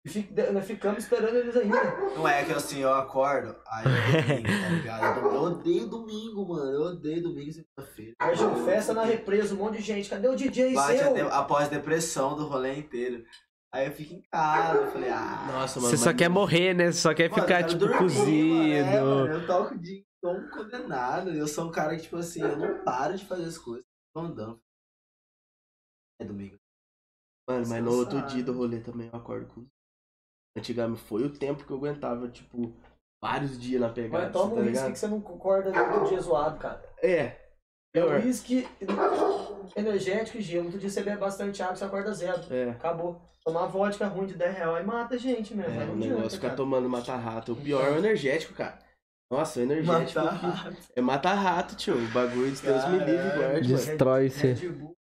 E 0.05 0.09
fi- 0.09 0.23
de- 0.23 0.51
nós 0.53 0.65
ficamos 0.65 0.99
esperando 1.05 1.35
eles 1.37 1.57
ainda. 1.57 1.83
Não 2.17 2.29
é 2.29 2.45
que 2.45 2.53
assim, 2.53 2.81
eu 2.81 2.93
acordo, 2.95 3.55
aí 3.69 3.85
é 3.87 4.23
domingo, 4.35 4.63
tá 4.63 4.69
ligado? 4.71 5.21
Eu 5.35 5.43
odeio 5.43 5.87
domingo, 5.87 6.49
mano. 6.49 6.71
Eu 6.73 6.81
odeio 6.93 7.23
domingo 7.23 7.51
e 7.51 7.53
segunda-feira. 7.53 8.13
Argel, 8.19 8.55
festa 8.65 8.93
na 8.95 9.05
represa, 9.05 9.55
um 9.55 9.59
monte 9.59 9.77
de 9.79 9.83
gente. 9.83 10.09
Cadê 10.11 10.29
o 10.29 10.37
DJ 10.37 10.75
Bate 10.75 10.99
seu? 10.99 11.11
a 11.11 11.13
de- 11.13 11.21
após 11.23 11.67
a 11.67 11.71
depressão 11.71 12.37
do 12.37 12.47
rolê 12.47 12.75
inteiro. 12.77 13.25
Aí 13.77 13.89
eu 13.89 13.93
fico 13.93 14.15
em 14.15 14.23
casa, 14.33 14.79
eu 14.81 14.91
falei, 14.91 15.11
ah. 15.11 15.49
Nossa, 15.53 15.79
mano. 15.79 15.91
Você 15.91 15.99
só 15.99 16.07
mas- 16.07 16.17
quer 16.17 16.31
morrer, 16.31 16.73
né? 16.73 16.87
Você 16.91 16.99
só 16.99 17.13
quer 17.15 17.29
mano, 17.29 17.43
ficar, 17.43 17.63
tipo, 17.65 17.79
dormir, 17.81 17.95
Mano, 17.95 18.07
é, 18.73 18.83
cozido. 18.83 19.05
mano, 19.05 19.33
eu 19.35 19.47
toco 19.47 19.79
de 19.79 20.03
tom 20.23 20.49
condenado. 20.49 21.31
Eu 21.31 21.47
sou 21.47 21.67
um 21.69 21.71
cara 21.71 21.95
que, 21.95 22.03
tipo 22.05 22.17
assim, 22.17 22.41
eu 22.41 22.57
não 22.57 22.83
paro 22.83 23.15
de 23.15 23.27
fazer 23.27 23.45
as 23.45 23.59
coisas. 23.59 23.85
Tô 24.15 24.23
andando. 24.23 24.59
É 26.19 26.25
domingo. 26.25 26.57
Mano, 27.47 27.67
mas 27.69 27.85
no 27.85 27.91
Você 27.91 27.97
outro 27.99 28.19
sabe. 28.21 28.33
dia 28.33 28.43
do 28.45 28.53
rolê 28.55 28.81
também 28.81 29.11
eu 29.13 29.19
acordo 29.19 29.47
com. 29.53 29.67
Antigamente 30.57 31.03
foi 31.03 31.25
o 31.25 31.39
tempo 31.39 31.63
que 31.67 31.71
eu 31.71 31.77
aguentava, 31.77 32.31
tipo, 32.31 32.73
vários 33.23 33.59
dias 33.61 33.79
na 33.79 33.91
pegada. 33.91 34.25
Mas 34.25 34.33
toma 34.33 34.55
tá 34.55 34.61
um 34.63 34.65
uísque 34.65 34.93
que 34.93 34.99
você 34.99 35.07
não 35.07 35.21
concorda 35.21 35.71
no 35.71 35.93
outro 35.93 36.09
dia 36.09 36.21
zoado, 36.21 36.59
cara. 36.59 36.83
É. 37.03 37.45
É 37.95 38.03
uísque 38.03 38.67
energético 39.77 40.39
e 40.39 40.41
gelo. 40.41 40.65
Outro 40.65 40.81
dia 40.81 40.89
você 40.89 41.03
bebe 41.03 41.19
bastante 41.19 41.63
água, 41.63 41.77
você 41.77 41.85
acorda 41.85 42.15
zero. 42.15 42.41
É. 42.53 42.71
Acabou. 42.71 43.21
Tomar 43.47 43.67
vodka 43.67 44.07
ruim 44.09 44.27
de 44.27 44.35
10 44.35 44.57
reais 44.57 44.85
mata 44.85 45.15
a 45.15 45.19
gente 45.19 45.55
mesmo. 45.55 45.81
É, 45.81 45.85
o 45.85 45.87
não 45.89 45.95
negócio 45.95 46.31
ficar 46.31 46.49
cara. 46.49 46.57
tomando 46.57 46.89
mata-rato. 46.89 47.53
O 47.53 47.57
pior 47.57 47.85
é 47.87 47.93
o 47.93 47.99
energético, 47.99 48.53
cara. 48.55 48.77
Nossa, 49.31 49.61
o 49.61 49.63
energético 49.63 50.21
Matar. 50.25 50.71
que- 50.73 50.77
é 50.97 51.01
mata-rato, 51.01 51.77
tio. 51.77 51.95
O 51.97 52.09
bagulho 52.09 52.51
de 52.51 52.61
Deus 52.61 52.85
me 52.89 52.99
livre, 52.99 53.15
guarde, 53.37 53.69
mano. 53.69 53.77
Destrói-se. 53.77 54.57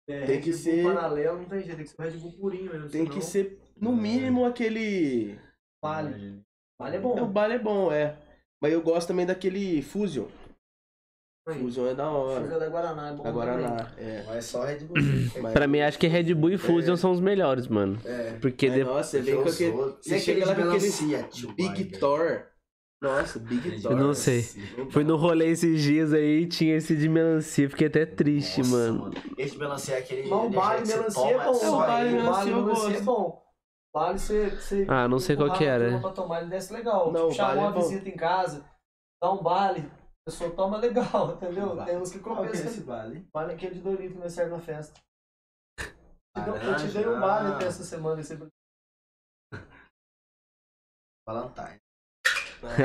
É, 0.09 0.25
Tem 0.25 0.39
que 0.41 0.53
ser- 0.53 0.83
paralelo, 0.83 1.39
não 1.39 1.45
tem 1.45 1.59
jeito. 1.61 1.75
Tem 1.75 1.85
que 1.85 1.91
ser 1.91 2.01
Red 2.01 2.17
Bull 2.19 2.31
purinho 2.39 2.71
mesmo. 2.71 2.89
Tem 2.89 3.05
que 3.05 3.21
senão 3.21 3.49
ser, 3.49 3.59
no 3.77 3.91
mínimo, 3.95 4.45
aquele. 4.45 5.37
Vale. 5.83 6.41
Vale 6.79 6.95
é 6.95 6.99
O 6.99 7.03
bom. 7.03 7.27
bala 7.27 7.53
é 7.53 7.59
bom, 7.59 7.91
é. 7.91 8.17
Mas 8.61 8.71
eu 8.71 8.81
gosto 8.81 9.09
também 9.09 9.25
daquele 9.25 9.81
Fusion. 9.81 10.27
Aí, 11.53 11.59
Fusion 11.61 11.87
é 11.87 11.93
da 11.95 12.09
hora. 12.09 12.41
Fuga 12.41 12.59
da 12.59 12.69
Guaraná 12.69 13.09
é 13.09 13.13
bom 13.13 13.23
Da 13.23 13.31
Guaraná, 13.31 13.69
também. 13.85 14.05
é. 14.05 14.23
Mas 14.27 14.45
só 14.45 14.63
Red 14.63 14.79
Bull. 14.79 14.97
Mas- 15.41 15.53
Pra 15.53 15.67
mim, 15.67 15.81
acho 15.81 15.97
que 15.99 16.07
Red 16.07 16.33
Bull 16.33 16.51
e 16.51 16.57
Fusion 16.57 16.95
são 16.95 17.11
os 17.11 17.19
melhores, 17.19 17.67
mano. 17.67 17.99
É. 18.05 18.33
Porque 18.41 18.67
Mas, 18.67 18.75
de- 18.77 18.83
nossa, 18.83 19.09
você 19.09 19.21
vem 19.21 19.35
com 19.43 19.49
aquele. 19.49 19.71
Você 20.01 20.19
chega 20.19 20.45
lá 20.45 20.55
com 20.55 20.61
aquele 20.61 21.53
Big 21.55 21.97
Thor. 21.99 22.43
Nossa, 23.01 23.39
Big 23.39 23.81
Thor. 23.81 23.91
Eu 23.93 23.97
não 23.97 24.13
sei. 24.13 24.43
Fui 24.91 25.03
no 25.03 25.15
rolê 25.15 25.47
esses 25.49 25.81
dias 25.81 26.13
aí 26.13 26.41
e 26.41 26.45
tinha 26.47 26.75
esse 26.77 26.95
de 26.95 27.09
melancia. 27.09 27.67
Fiquei 27.69 27.87
até 27.87 28.05
triste, 28.05 28.59
Nossa, 28.59 28.71
mano. 28.71 29.11
Esse 29.37 29.53
de 29.53 29.59
melancia 29.59 29.95
é 29.95 29.99
aquele. 29.99 30.29
Mas 30.29 30.45
o 30.45 30.49
baile 30.49 30.87
melancia 30.87 31.31
é 31.31 31.37
bom. 31.43 31.51
o 31.51 31.77
baile 31.79 32.11
melancia 32.11 32.97
é 32.97 33.01
bom. 33.01 33.41
Vale 33.93 34.19
você, 34.19 34.85
Ah, 34.87 35.05
não 35.07 35.19
sei 35.19 35.35
qual 35.35 35.51
que 35.51 35.65
era. 35.65 35.99
Pra 35.99 36.11
tomar, 36.11 36.41
ele 36.41 36.49
desce 36.49 36.71
legal. 36.71 37.11
Não, 37.11 37.29
tipo, 37.29 37.41
é 37.41 37.53
uma 37.55 37.71
bom. 37.71 37.81
visita 37.81 38.07
em 38.07 38.15
casa, 38.15 38.63
dá 39.21 39.33
um 39.33 39.43
baile, 39.43 39.83
pessoa 40.25 40.51
toma 40.51 40.77
legal, 40.77 41.33
entendeu? 41.35 41.75
Vale. 41.75 41.89
Tem 41.91 41.99
uns 41.99 42.11
que 42.11 42.17
é 42.17 42.21
compensam. 42.21 42.65
esse 42.65 42.81
baile? 42.81 43.27
Vale 43.33 43.53
aquele 43.53 43.75
de 43.75 43.81
2 43.81 43.99
litros 43.99 44.17
que 44.17 44.23
nós 44.23 44.33
serve 44.33 44.51
na 44.51 44.59
festa. 44.59 44.99
Eu 46.35 46.77
te 46.77 46.85
eu 46.85 46.93
dei 46.93 47.07
um 47.07 47.19
baile 47.19 47.53
até 47.53 47.65
essa 47.65 47.83
semana. 47.83 48.21
Esse... 48.21 48.37
Valentine. 51.27 51.79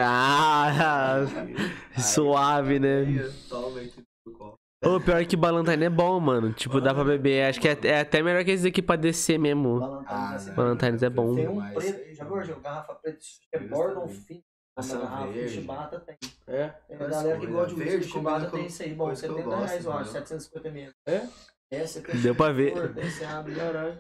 Ah, 0.03 1.21
suave, 2.01 2.79
né? 2.79 3.05
Toma 3.49 3.81
aí, 3.81 3.93
tudo. 4.25 4.59
Ô, 4.85 5.01
pior 5.01 5.25
que 5.27 5.37
Balantine 5.37 5.85
é 5.85 5.91
bom, 5.91 6.21
mano. 6.21 6.53
Tipo, 6.53 6.81
dá 6.81 6.95
pra 6.95 7.03
beber. 7.03 7.49
Acho 7.49 7.61
que 7.61 7.69
é, 7.69 7.79
é 7.85 8.01
até 8.01 8.23
melhor 8.23 8.45
que 8.45 8.51
esse 8.51 8.69
aqui 8.69 8.83
pra 8.83 8.97
descer 8.97 9.39
mesmo. 9.39 9.83
Ah, 10.07 10.37
Valentine's 10.37 10.47
é 10.47 10.51
né? 10.51 10.55
Valentine's 10.55 11.03
é 11.03 11.11
bom. 11.11 11.35
Tem 11.35 11.49
um 11.49 11.75
preto, 11.75 12.15
já 12.15 12.25
viu, 12.25 12.37
Argel? 12.37 12.61
Garrafa 12.61 12.95
preta, 12.95 13.19
é 13.53 13.59
Gordon 13.59 14.01
também. 14.03 14.15
Finn. 14.21 14.43
Maçã 14.77 14.99
Uma 14.99 15.05
garrafa 15.09 15.33
de 15.33 15.39
verde. 15.39 15.55
chibata 15.55 16.01
tem. 16.01 16.17
É? 16.47 16.61
É, 16.61 16.95
a 16.95 16.99
Mas 16.99 17.09
galera 17.09 17.41
que 17.41 17.47
gosta 17.47 17.69
de 17.69 17.75
verde 17.77 17.97
whisky 17.97 18.13
combina 18.13 18.31
chibata 18.31 18.51
com 18.51 18.57
tem 18.59 18.67
isso 18.67 18.83
aí. 18.83 18.95
Bom, 18.95 19.05
coisa 19.07 19.23
que 19.23 19.33
eu 19.33 19.37
70 19.37 19.49
gosto, 19.49 19.67
reais, 19.67 19.85
eu 19.85 19.93
acho, 19.93 20.01
entendeu? 20.03 20.23
750 20.23 20.69
ml. 20.69 20.95
É? 21.07 21.29
É, 21.71 21.87
você 21.87 22.01
Deu 22.23 22.35
pra 22.35 22.53
ver. 22.53 22.73
Por, 22.73 22.93
daí 22.93 23.11
você 23.11 23.25
abre 23.25 23.53
e 23.53 23.57
Caralho. 23.57 23.99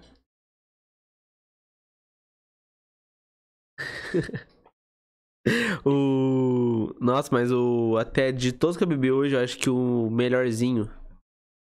O. 5.84 6.94
Nossa, 7.00 7.28
mas 7.32 7.50
o. 7.52 7.96
Até 7.96 8.32
de 8.32 8.52
todos 8.52 8.76
que 8.76 8.82
eu 8.82 8.88
bebi 8.88 9.10
hoje, 9.10 9.34
eu 9.34 9.40
acho 9.40 9.56
que 9.56 9.70
o 9.70 10.10
melhorzinho. 10.10 10.90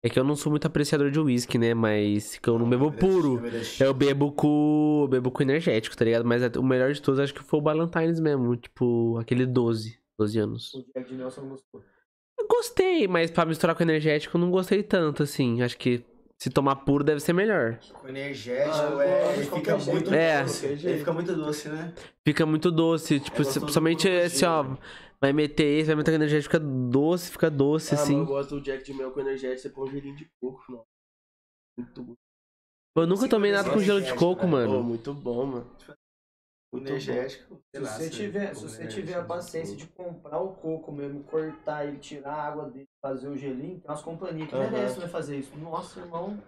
É 0.02 0.10
que 0.10 0.18
eu 0.18 0.24
não 0.24 0.36
sou 0.36 0.50
muito 0.50 0.66
apreciador 0.66 1.12
de 1.12 1.20
uísque, 1.20 1.58
né? 1.58 1.74
Mas 1.74 2.38
que 2.38 2.50
eu 2.50 2.58
não 2.58 2.70
bebo 2.70 2.90
puro. 2.92 3.42
Eu 3.80 3.94
bebo 3.94 4.32
com. 4.32 5.02
Eu 5.04 5.08
bebo 5.10 5.30
com 5.30 5.44
energético, 5.44 5.96
tá 5.98 6.06
ligado? 6.06 6.24
Mas 6.26 6.42
o 6.56 6.64
melhor 6.64 6.94
de 6.94 7.02
todos 7.02 7.20
acho 7.20 7.34
que 7.34 7.44
foi 7.44 7.60
o 7.60 7.62
Ballantines 7.62 8.20
mesmo. 8.20 8.56
Tipo, 8.56 9.18
aquele 9.20 9.46
12. 9.46 9.98
12 10.18 10.40
anos. 10.40 10.74
O 10.74 10.86
Jack 10.96 11.10
de 11.10 11.16
Nelson 11.16 11.42
não 11.42 11.50
gostou. 11.50 11.82
Eu 12.40 12.48
gostei, 12.48 13.08
mas 13.08 13.30
pra 13.32 13.46
misturar 13.46 13.76
com 13.76 13.84
energético 13.84 14.38
eu 14.38 14.42
não 14.42 14.50
gostei 14.52 14.82
tanto, 14.84 15.24
assim. 15.24 15.62
Acho 15.62 15.78
que 15.78 16.02
se 16.38 16.50
tomar 16.50 16.78
puro 16.78 17.04
deve 17.04 17.20
ser 17.20 17.34
melhor. 17.34 17.78
Com 18.02 18.08
energético, 18.08 18.76
Ah, 18.98 19.04
é, 19.04 19.20
gosto 19.26 19.34
ele 19.36 19.46
fica 19.46 19.80
jeito. 19.80 19.92
muito 19.92 20.14
É. 20.14 20.44
doce. 20.44 20.66
Ele 20.66 20.98
fica 20.98 21.14
muito 21.14 21.36
doce, 21.36 21.68
né? 21.70 21.94
Fica 22.26 22.46
muito 22.46 22.72
doce. 22.72 23.20
Tipo, 23.20 23.38
gostoso 23.38 23.52
se- 23.54 23.60
principalmente 23.60 24.08
assim, 24.10 24.46
ó. 24.46 24.66
Vai 25.22 25.34
meter 25.34 25.66
esse, 25.66 25.88
vai 25.88 25.96
meter 25.96 26.12
com 26.12 26.16
energético, 26.16 26.54
fica 26.54 26.60
doce, 26.66 27.32
fica 27.32 27.52
doce, 27.52 27.94
Ah, 27.94 28.02
assim. 28.02 28.20
eu 28.20 28.26
gosto 28.26 28.56
do 28.56 28.62
Jack 28.62 28.84
de 28.84 28.94
mel 28.94 29.12
com 29.12 29.20
energético, 29.20 29.62
você 29.62 29.70
põe 29.70 29.90
um 29.90 29.92
gelinho 29.92 30.16
de 30.16 30.30
coco, 30.42 30.64
não. 30.72 30.86
Muito 31.78 32.04
bom. 32.04 32.16
Eu 32.96 33.08
nunca 33.08 33.22
Sim, 33.24 33.30
tomei 33.30 33.52
nada 33.52 33.70
com 33.70 33.80
gelo 33.80 34.02
de 34.02 34.16
coco, 34.16 34.46
né? 34.46 34.52
mano. 34.52 34.78
Pô, 34.78 34.84
muito 34.84 35.14
bom, 35.14 35.46
mano. 35.46 35.78
O 36.72 36.78
Muito 36.78 36.90
energético. 36.90 37.56
Se 37.56 37.62
sei 37.72 37.82
lá, 37.82 37.90
você, 37.90 38.10
tiver, 38.10 38.56
se 38.56 38.64
você 38.64 38.88
tiver 38.88 39.14
a 39.16 39.24
paciência 39.24 39.76
de 39.76 39.88
comprar 39.88 40.40
o 40.40 40.54
coco 40.56 40.92
mesmo, 40.92 41.24
cortar 41.24 41.86
ele, 41.86 41.98
tirar 42.00 42.34
a 42.34 42.44
água 42.48 42.70
dele, 42.70 42.88
fazer 43.02 43.28
o 43.28 43.38
gelinho, 43.38 43.80
tem 43.80 43.90
umas 43.90 44.02
companhias 44.02 44.50
que 44.50 44.56
Aham. 44.56 44.70
merecem 44.70 45.00
né, 45.02 45.08
fazer 45.08 45.38
isso. 45.40 45.58
Nossa, 45.58 46.00
irmão. 46.00 46.42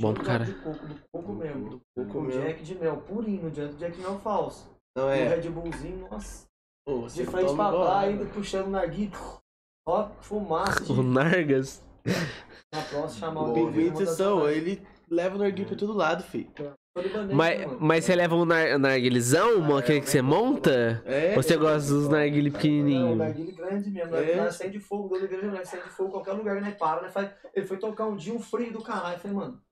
Bom 0.00 0.14
pro 0.14 0.24
cara. 0.24 0.44
De 0.44 0.54
coco, 0.54 0.86
do 0.86 0.94
coco 1.12 1.32
mesmo. 1.34 1.70
Do 1.70 1.80
coco 1.94 2.18
O 2.18 2.22
mesmo. 2.22 2.42
Jack 2.42 2.62
de 2.62 2.74
mel 2.74 3.00
purinho, 3.02 3.50
diante 3.50 3.74
do 3.74 3.78
Jack 3.78 3.96
de 3.96 4.02
mel 4.02 4.18
falso. 4.18 4.74
Não 4.96 5.06
O 5.06 5.10
é. 5.10 5.28
Red 5.28 5.48
Bullzinho, 5.50 6.08
nossa. 6.10 6.46
Pô, 6.84 7.06
De 7.06 7.24
frente 7.24 7.54
pra 7.54 7.70
lá, 7.70 8.02
né, 8.02 8.08
ainda 8.08 8.26
puxando 8.26 8.66
o 8.66 8.70
narguilho. 8.70 9.12
Ó, 9.86 10.08
fumaça. 10.20 10.92
O 10.92 11.02
Nargas. 11.02 11.82
Na 12.74 12.82
próxima, 12.82 13.28
chamar 13.28 13.42
o 13.42 14.06
são, 14.06 14.48
ele 14.48 14.82
leva 15.08 15.36
o 15.36 15.38
narguilho 15.38 15.68
pra 15.68 15.76
todo 15.76 15.92
lado, 15.92 16.22
filho. 16.22 16.50
Mas, 17.34 17.80
mas 17.80 18.04
você 18.04 18.14
leva 18.14 18.34
um 18.34 18.44
nar 18.44 18.78
narguilizão, 18.78 19.60
mano, 19.60 19.78
aquele 19.78 20.00
que 20.00 20.10
você 20.10 20.20
monta? 20.20 21.02
É. 21.06 21.34
Ou 21.36 21.42
você 21.42 21.56
gosta 21.56 21.90
dos 21.90 22.08
narguilhos 22.08 22.52
Não, 22.52 22.58
o 22.58 22.62
pequenininhos? 22.62 23.18
narguilho 23.18 23.56
grande 23.56 23.90
mesmo. 23.90 24.14
É. 24.14 24.32
É. 24.32 24.36
Nós 24.36 24.46
acende 24.48 24.78
fogo, 24.78 25.08
do 25.08 25.14
Oliveira 25.14 25.46
nós 25.46 25.60
acende 25.60 25.88
fogo, 25.88 26.10
qualquer 26.10 26.32
lugar 26.32 26.56
que 26.56 26.62
nós 26.62 26.74
para, 26.74 27.02
né? 27.02 27.08
Faz... 27.08 27.30
Ele 27.54 27.66
foi 27.66 27.78
tocar 27.78 28.06
um 28.06 28.16
dia 28.16 28.34
um 28.34 28.40
frio 28.40 28.72
do 28.72 28.82
caralho. 28.82 29.16
Eu 29.16 29.20
falei, 29.20 29.36
mano, 29.36 29.62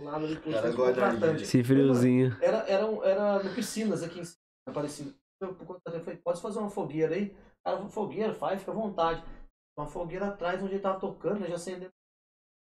lá 0.00 0.18
no 0.18 0.28
narguilha. 0.28 1.42
Esse 1.42 1.64
friozinho. 1.64 2.36
Era, 2.42 2.58
era, 2.68 2.84
era 3.04 3.42
no 3.42 3.54
Piscinas 3.54 4.02
aqui 4.02 4.20
em 4.20 4.24
cima, 4.24 4.38
Aparecido. 4.68 5.14
Eu, 5.40 5.54
falei, 6.02 6.16
pode 6.18 6.40
fazer 6.40 6.58
uma 6.58 6.70
fogueira 6.70 7.14
aí? 7.14 7.36
Cara, 7.64 7.86
fogueira, 7.88 8.32
faz, 8.34 8.60
fica 8.60 8.72
à 8.72 8.74
vontade. 8.74 9.22
uma 9.78 9.86
fogueira 9.86 10.28
atrás 10.28 10.62
onde 10.62 10.74
ele 10.74 10.80
tava 10.82 10.98
tocando, 11.00 11.40
né? 11.40 11.48
Já 11.48 11.56
acendeu. 11.56 11.90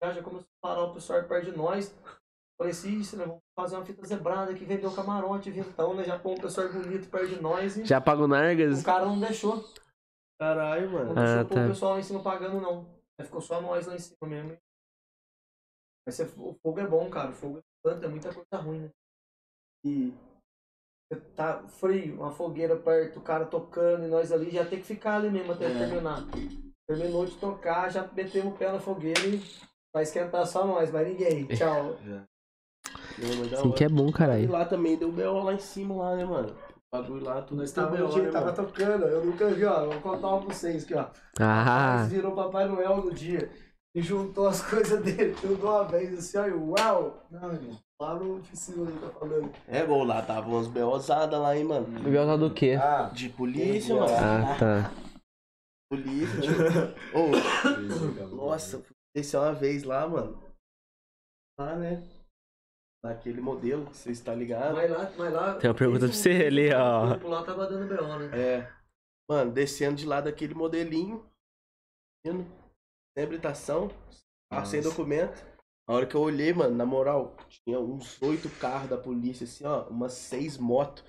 Já, 0.02 0.12
já 0.12 0.22
começou 0.22 0.46
a 0.62 0.66
parar 0.68 0.84
o 0.84 0.94
pessoal 0.94 1.22
perto 1.24 1.50
de 1.50 1.56
nós. 1.56 1.94
Falei 2.58 2.72
assim, 2.72 2.98
isso, 2.98 3.16
né? 3.16 3.24
Vamos 3.26 3.42
fazer 3.58 3.76
uma 3.76 3.84
fita 3.84 4.04
zebrada 4.06 4.50
aqui, 4.52 4.64
vender 4.64 4.86
o 4.86 4.94
camarote, 4.94 5.50
vintão, 5.50 5.94
né? 5.94 6.04
Já 6.04 6.18
põe 6.18 6.34
um 6.34 6.40
pessoal 6.40 6.68
bonito 6.72 7.08
perto 7.10 7.28
de 7.28 7.40
nós 7.40 7.76
e 7.76 7.84
Já 7.84 8.00
paga 8.00 8.22
o 8.22 8.28
Nargas? 8.28 8.80
o 8.80 8.84
cara 8.84 9.04
não 9.06 9.18
deixou. 9.18 9.64
Caralho, 10.38 10.90
Não 10.90 10.92
mano. 10.92 11.14
deixou 11.14 11.40
Ah, 11.40 11.44
pôr 11.44 11.54
tá. 11.54 11.64
o 11.64 11.68
pessoal 11.68 11.92
lá 11.94 12.00
em 12.00 12.02
cima 12.02 12.22
pagando, 12.22 12.60
não. 12.60 12.86
Aí 13.18 13.24
ficou 13.24 13.40
só 13.40 13.60
nós 13.60 13.86
lá 13.86 13.94
em 13.94 13.98
cima 13.98 14.16
mesmo. 14.26 14.56
Mas 16.06 16.18
o 16.20 16.54
fogo 16.62 16.80
é 16.80 16.86
bom, 16.86 17.08
cara. 17.08 17.30
O 17.30 17.34
fogo 17.34 17.58
é 17.58 17.62
planta, 17.82 18.06
é 18.06 18.08
muita 18.08 18.32
coisa 18.34 18.56
ruim, 18.62 18.80
né? 18.80 18.90
E 19.84 20.12
tá 21.36 21.62
frio, 21.68 22.16
uma 22.16 22.30
fogueira 22.30 22.76
perto, 22.76 23.18
o 23.18 23.22
cara 23.22 23.44
tocando 23.44 24.04
e 24.04 24.08
nós 24.08 24.32
ali 24.32 24.50
já 24.50 24.64
tem 24.64 24.80
que 24.80 24.86
ficar 24.86 25.16
ali 25.16 25.30
mesmo 25.30 25.52
até 25.52 25.66
É. 25.66 25.78
terminar. 25.78 26.24
Terminou 26.88 27.24
de 27.24 27.36
tocar, 27.36 27.90
já 27.90 28.06
metemos 28.14 28.52
o 28.54 28.56
pé 28.56 28.70
na 28.72 28.78
fogueira 28.80 29.20
e 29.26 29.42
vai 29.94 30.02
esquentar 30.02 30.46
só 30.46 30.66
nós, 30.66 30.90
mas 30.92 31.06
ninguém. 31.08 31.46
Tchau. 31.46 31.96
Não, 32.04 33.42
Assim 33.52 33.68
hora. 33.68 33.72
que 33.76 33.84
é 33.84 33.88
bom, 33.88 34.08
E 34.08 34.12
caralho. 34.12 34.50
lá 34.50 34.64
também 34.64 34.96
deu 34.96 35.10
B.O. 35.12 35.42
lá 35.44 35.54
em 35.54 35.58
cima, 35.58 35.94
lá, 35.94 36.16
né, 36.16 36.24
mano? 36.24 36.54
O 36.92 36.96
bagulho 37.00 37.24
lá, 37.24 37.42
tudo 37.42 37.58
Nós 37.60 37.72
tava, 37.72 37.96
B.O., 37.96 38.08
dia, 38.08 38.22
né, 38.24 38.30
tava 38.30 38.46
mano? 38.52 38.56
tocando, 38.56 39.04
eu 39.06 39.24
nunca 39.24 39.48
vi, 39.50 39.64
ó. 39.64 39.86
Vou 39.86 40.00
contar 40.00 40.28
uma 40.28 40.44
pra 40.44 40.54
vocês 40.54 40.84
aqui, 40.84 40.94
ó. 40.94 41.06
Ah, 41.40 42.06
virou 42.08 42.34
Papai 42.34 42.66
Noel 42.66 42.96
no 42.98 43.12
dia 43.12 43.50
e 43.94 44.02
juntou 44.02 44.46
as 44.48 44.60
coisas 44.68 45.00
dele 45.02 45.34
tudo 45.40 45.64
uma 45.66 45.84
vez, 45.84 46.18
assim, 46.18 46.38
ó, 46.38 46.46
e 46.46 46.52
uau! 46.52 47.24
Não, 47.30 47.52
irmão, 47.52 47.78
lá 48.00 48.14
no 48.14 48.38
oficina 48.38 48.90
ele 48.90 49.00
tá 49.00 49.10
falando. 49.10 49.52
É, 49.68 49.86
bom, 49.86 50.04
lá 50.04 50.22
tava 50.22 50.48
umas 50.48 50.66
B.O.zada 50.66 51.38
lá, 51.38 51.56
hein, 51.56 51.64
mano? 51.64 51.86
Biel 52.00 52.38
do 52.38 52.52
quê? 52.52 52.74
Ah, 52.80 53.10
De 53.10 53.28
polícia, 53.28 53.94
mano. 53.94 54.06
Ah, 54.14 54.58
tá. 54.58 54.92
Polícia, 55.90 56.40
tipo. 56.40 56.54
Ô, 58.34 58.36
nossa, 58.36 58.84
esse 59.14 59.36
é 59.36 59.38
uma 59.38 59.52
vez 59.52 59.84
lá, 59.84 60.06
mano. 60.08 60.42
Lá, 61.58 61.76
né? 61.76 62.02
Naquele 63.04 63.40
modelo, 63.40 63.84
você 63.84 64.10
está 64.10 64.34
ligado? 64.34 64.74
Mas 64.74 64.90
lá, 64.90 65.12
mas 65.16 65.32
lá. 65.32 65.54
Tem 65.58 65.68
uma 65.70 65.76
pergunta 65.76 66.06
pra 66.06 66.14
você 66.14 66.30
ali, 66.46 66.72
ó. 66.72 67.16
O 67.16 67.28
lá 67.28 67.44
tava 67.44 67.66
dando 67.66 67.86
B.O., 67.88 68.18
né? 68.18 68.40
É. 68.40 68.72
Mano, 69.28 69.52
descendo 69.52 69.96
de 69.96 70.06
lá 70.06 70.20
daquele 70.20 70.54
modelinho. 70.54 71.24
Indo. 72.24 72.44
Sem 73.16 73.24
habilitação. 73.24 73.90
sem 74.64 74.80
documento. 74.80 75.53
A 75.86 75.92
hora 75.92 76.06
que 76.06 76.14
eu 76.14 76.20
olhei, 76.22 76.52
mano, 76.52 76.74
na 76.74 76.86
moral, 76.86 77.36
tinha 77.48 77.78
uns 77.78 78.20
oito 78.22 78.48
carros 78.58 78.88
da 78.88 78.96
polícia, 78.96 79.44
assim, 79.44 79.66
ó. 79.66 79.82
Umas 79.88 80.14
seis 80.14 80.56
motos. 80.56 81.04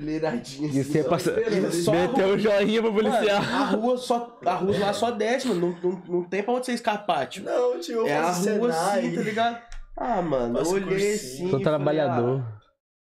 Fileiradinhas. 0.00 0.74
E 0.74 0.80
assim, 0.80 0.92
você 0.92 1.02
só 1.02 1.08
passa... 1.10 1.30
esperando. 1.30 1.72
Só 1.72 1.90
a 1.92 1.94
meteu 1.94 2.26
rua- 2.26 2.34
o 2.36 2.38
joinha 2.38 2.82
pro 2.82 2.92
policial. 2.92 3.42
Mano, 3.42 3.56
a 3.56 3.64
rua 3.66 3.96
só. 3.98 4.38
A 4.44 4.54
rua 4.54 4.78
lá 4.78 4.92
só 4.92 5.10
desce, 5.10 5.48
mano. 5.48 5.60
Não, 5.82 5.90
não, 5.90 6.02
não 6.08 6.24
tem 6.24 6.42
pra 6.42 6.54
onde 6.54 6.66
você 6.66 6.72
escapar, 6.72 7.26
tipo. 7.26 7.46
Não, 7.46 7.78
tio, 7.80 8.06
É 8.06 8.16
a 8.18 8.24
faço 8.24 8.50
rua 8.56 8.72
Senai. 8.72 8.98
assim, 9.06 9.14
tá 9.14 9.22
ligado? 9.22 9.62
Ah, 9.96 10.22
mano, 10.22 10.54
eu 10.54 10.58
Faço 10.64 10.74
olhei 10.74 10.88
cursinho. 10.88 11.14
assim. 11.14 11.36
Sou 11.36 11.46
e 11.46 11.50
falei, 11.50 11.64
trabalhador. 11.64 12.40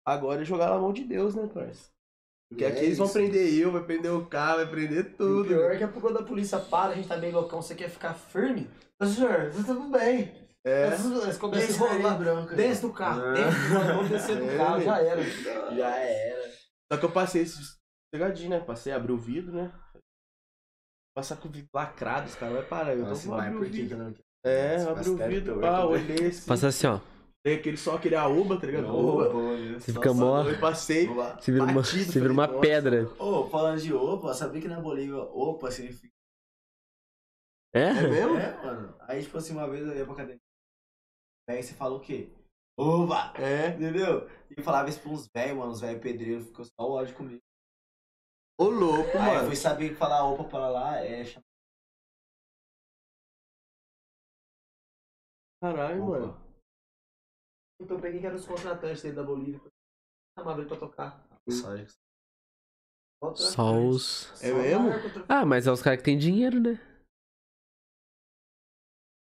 ah, 0.06 0.14
agora 0.14 0.42
é 0.42 0.46
jogar 0.46 0.70
na 0.70 0.78
mão 0.80 0.94
de 0.94 1.04
Deus, 1.04 1.34
né, 1.36 1.48
parça? 1.52 1.90
Porque 2.50 2.64
É 2.64 2.68
aqui 2.68 2.86
eles 2.86 2.98
vão 2.98 3.06
isso. 3.06 3.14
prender 3.14 3.54
eu, 3.56 3.72
vai 3.72 3.84
prender 3.84 4.12
o 4.12 4.26
carro, 4.28 4.58
vai 4.58 4.68
prender 4.68 5.06
O 5.06 5.18
tudo. 5.18 5.48
pior 5.48 5.72
é 5.72 5.78
que 5.78 5.84
a 5.84 5.88
quando 5.88 6.18
a 6.20 6.24
polícia 6.24 6.60
para, 6.60 6.92
a 6.92 6.96
gente 6.96 7.08
tá 7.08 7.18
bem 7.18 7.32
loucão, 7.32 7.62
você 7.62 7.74
quer 7.74 7.90
ficar 7.90 8.14
firme? 8.14 8.70
Ô, 9.00 9.06
senhor, 9.06 9.52
tá 9.52 9.64
tudo 9.66 9.90
bem. 9.90 10.45
É. 10.66 10.88
Eles 10.88 11.38
começam 11.38 11.86
a 11.88 11.94
rolar. 11.94 12.18
branco. 12.18 12.56
Desce 12.56 12.82
do 12.82 12.92
carro, 12.92 13.22
Ah. 13.22 14.04
descer 14.10 14.38
do 14.38 14.46
É, 14.50 14.58
carro, 14.58 14.82
já 14.82 15.00
era. 15.00 15.22
Já 15.76 15.96
era. 15.96 16.52
Só 16.92 17.00
que 17.00 17.06
eu 17.06 17.12
passei 17.12 17.44
esse 17.44 17.78
pegadinho, 18.12 18.50
né? 18.50 18.60
Passei, 18.60 18.92
abri 18.92 19.12
o 19.12 19.18
vidro, 19.18 19.54
né? 19.54 19.72
Passar 21.16 21.38
com 21.38 21.48
o 21.48 21.52
vidro 21.52 21.70
lacrado, 21.74 22.28
os 22.28 22.36
caras 22.36 22.56
vai 22.56 22.66
parar. 22.66 22.94
Eu 22.96 23.06
Nossa, 23.06 23.24
tô 23.30 23.36
vai, 23.36 23.48
abrir 23.48 23.60
o 23.60 23.70
vidro. 23.70 23.98
não 23.98 24.14
É, 24.44 24.76
Esse 24.76 24.88
abri 24.90 25.10
o 25.10 25.18
vidro, 25.18 25.62
pá, 25.62 25.86
olhei 25.86 26.28
assim. 26.28 26.48
Passa 26.48 26.68
assim, 26.68 26.88
ó. 26.88 27.00
Tem 27.44 27.58
aquele 27.58 27.78
só, 27.78 27.96
aquele 27.96 28.16
aúba, 28.16 28.60
tá 28.60 28.66
ligado? 28.66 28.88
Oba. 28.88 29.30
Você 29.80 29.94
fica 29.94 30.14
mó... 30.14 30.44
Eu 30.44 30.60
passei. 30.60 31.06
Você 31.08 31.52
vira 31.52 31.64
uma, 31.64 31.74
Batido, 31.74 32.12
você 32.12 32.20
vira 32.20 32.34
uma 32.34 32.48
falei, 32.48 32.62
pedra. 32.62 33.08
Ô, 33.20 33.48
falando 33.50 33.80
de 33.80 33.94
opa, 33.94 34.34
sabia 34.34 34.60
que 34.62 34.68
na 34.68 34.80
Bolívia 34.82 35.18
opa 35.18 35.70
significa. 35.70 36.12
É? 37.74 37.90
É 37.90 38.08
mesmo? 38.08 38.36
É, 38.38 38.66
mano. 38.66 38.96
Aí, 39.02 39.22
tipo 39.22 39.38
assim, 39.38 39.54
uma 39.54 39.70
vez 39.70 39.86
eu 39.86 39.96
ia 39.96 40.04
pra 40.06 40.14
academia. 40.14 40.40
Aí 41.48 41.62
você 41.62 41.74
fala 41.74 41.96
o 41.96 42.00
quê? 42.02 42.30
Opa! 42.78 43.34
É. 43.40 43.70
Entendeu? 43.76 44.28
E 44.50 44.56
eu 44.58 44.64
falava 44.64 44.90
isso 44.90 45.02
pra 45.02 45.12
uns 45.12 45.28
velhos, 45.34 45.58
mano, 45.58 45.72
uns 45.72 45.82
velhos 45.82 46.02
pedreiros, 46.02 46.48
ficou 46.48 46.66
só 46.66 46.74
o 46.80 46.92
ódio 46.94 47.16
comigo. 47.16 47.42
Ô, 48.60 48.66
louco, 48.70 49.10
Aí 49.18 49.30
eu 49.30 49.36
mano. 49.36 49.48
fui 49.48 49.56
saber 49.56 49.90
que 49.90 49.96
falar 49.96 50.24
opa 50.26 50.44
para 50.46 50.70
lá 50.70 50.98
é 51.04 51.24
chamar 51.26 51.44
Caralho, 55.62 56.04
opa. 56.04 56.20
mano. 56.20 56.46
Então 57.82 57.98
eu 57.98 58.02
peguei 58.02 58.20
que 58.22 58.26
eram 58.26 58.38
os 58.38 58.46
contratantes 58.46 59.02
dele 59.04 59.16
da 59.16 59.24
Bolívia. 59.24 59.62
Chamava 60.38 60.60
ele 60.62 60.68
pra 60.70 60.78
tocar. 60.80 61.28
Só- 61.50 63.36
Só 63.36 63.74
os... 63.88 64.42
É 64.44 64.52
mesmo? 64.54 64.90
Ah, 65.30 65.46
mas 65.46 65.68
é 65.68 65.72
os 65.72 65.82
caras 65.82 66.00
que 66.00 66.06
tem 66.06 66.18
dinheiro, 66.18 66.60
né? 66.60 66.76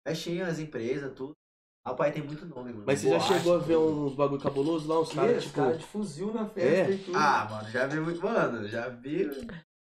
Festinha, 0.07 0.47
as 0.47 0.59
empresas, 0.59 1.13
tudo. 1.15 1.35
Ah, 1.87 1.95
pai 1.95 2.11
tem 2.13 2.23
muito 2.23 2.45
nome, 2.47 2.73
mano. 2.73 2.85
Mas 2.87 3.01
você 3.01 3.11
já 3.11 3.19
Boate, 3.19 3.35
chegou 3.35 3.55
a 3.55 3.59
ver 3.59 3.77
uns 3.77 4.15
bagulho 4.17 4.41
cabuloso 4.41 4.89
lá? 4.89 5.01
Uns 5.01 5.13
Cara, 5.13 5.29
caras, 5.29 5.45
tipo. 5.45 5.55
cara 5.55 5.77
de 5.79 5.85
fuzil 5.87 6.35
na 6.35 6.47
festa 6.47 6.91
É? 6.91 6.91
e 6.93 6.99
tudo. 6.99 7.17
Ah, 7.17 7.47
mano, 7.51 7.71
já 7.71 7.87
vi 7.87 8.01
muito. 8.01 8.21
Mano, 8.23 8.69
já 8.69 8.89
vi. 8.89 9.31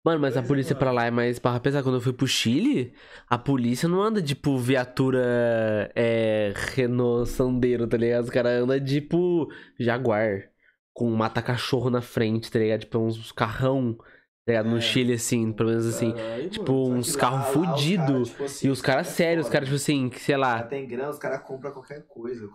Mano, 0.04 0.20
mas 0.20 0.36
a 0.36 0.42
Pois 0.42 0.44
é, 0.44 0.48
polícia 0.48 0.76
pra 0.76 0.88
mano. 0.88 0.96
lá 0.96 1.06
é 1.06 1.10
mais 1.10 1.38
barra 1.38 1.60
pesada. 1.60 1.82
Quando 1.82 1.94
eu 1.96 2.00
fui 2.00 2.12
pro 2.12 2.26
Chile, 2.26 2.94
a 3.26 3.38
polícia 3.38 3.88
não 3.88 4.02
anda 4.02 4.20
tipo 4.22 4.58
viatura 4.58 5.90
é, 5.94 6.52
Renault 6.74 7.28
Sandero, 7.30 7.86
tá 7.86 7.96
ligado? 7.96 8.24
Os 8.24 8.30
caras 8.30 8.62
andam 8.62 8.84
tipo 8.84 9.48
Jaguar, 9.78 10.50
com 10.92 11.10
um 11.10 11.16
mata-cachorro 11.16 11.88
na 11.90 12.02
frente, 12.02 12.50
tá 12.50 12.58
ligado? 12.58 12.80
Tipo 12.80 12.98
uns 12.98 13.32
carrão, 13.32 13.98
tá 14.46 14.52
ligado? 14.52 14.68
No 14.68 14.76
É. 14.78 14.80
Chile, 14.80 15.14
assim, 15.14 15.52
pelo 15.52 15.70
menos 15.70 15.86
assim. 15.86 16.12
Caralho, 16.12 16.50
Tipo, 16.50 16.72
mano. 16.88 16.96
uns 16.96 17.16
carros 17.16 17.38
lá- 17.40 17.44
lá 17.44 17.48
os 17.48 17.54
fudidos. 17.80 18.06
caras, 18.06 18.28
tipo 18.30 18.44
assim, 18.44 18.66
E 18.66 18.70
os 18.70 18.82
caras 18.82 19.08
é 19.08 19.10
sérios, 19.10 19.46
os 19.46 19.52
caras, 19.52 19.68
tipo 19.68 19.76
assim, 19.76 20.10
que 20.10 20.20
sei 20.20 20.34
Já 20.34 20.40
lá. 20.40 20.62
tem 20.64 20.86
grana, 20.86 21.10
os 21.10 21.18
caras 21.18 21.42
compram 21.42 21.72
qualquer 21.72 22.06
coisa. 22.06 22.46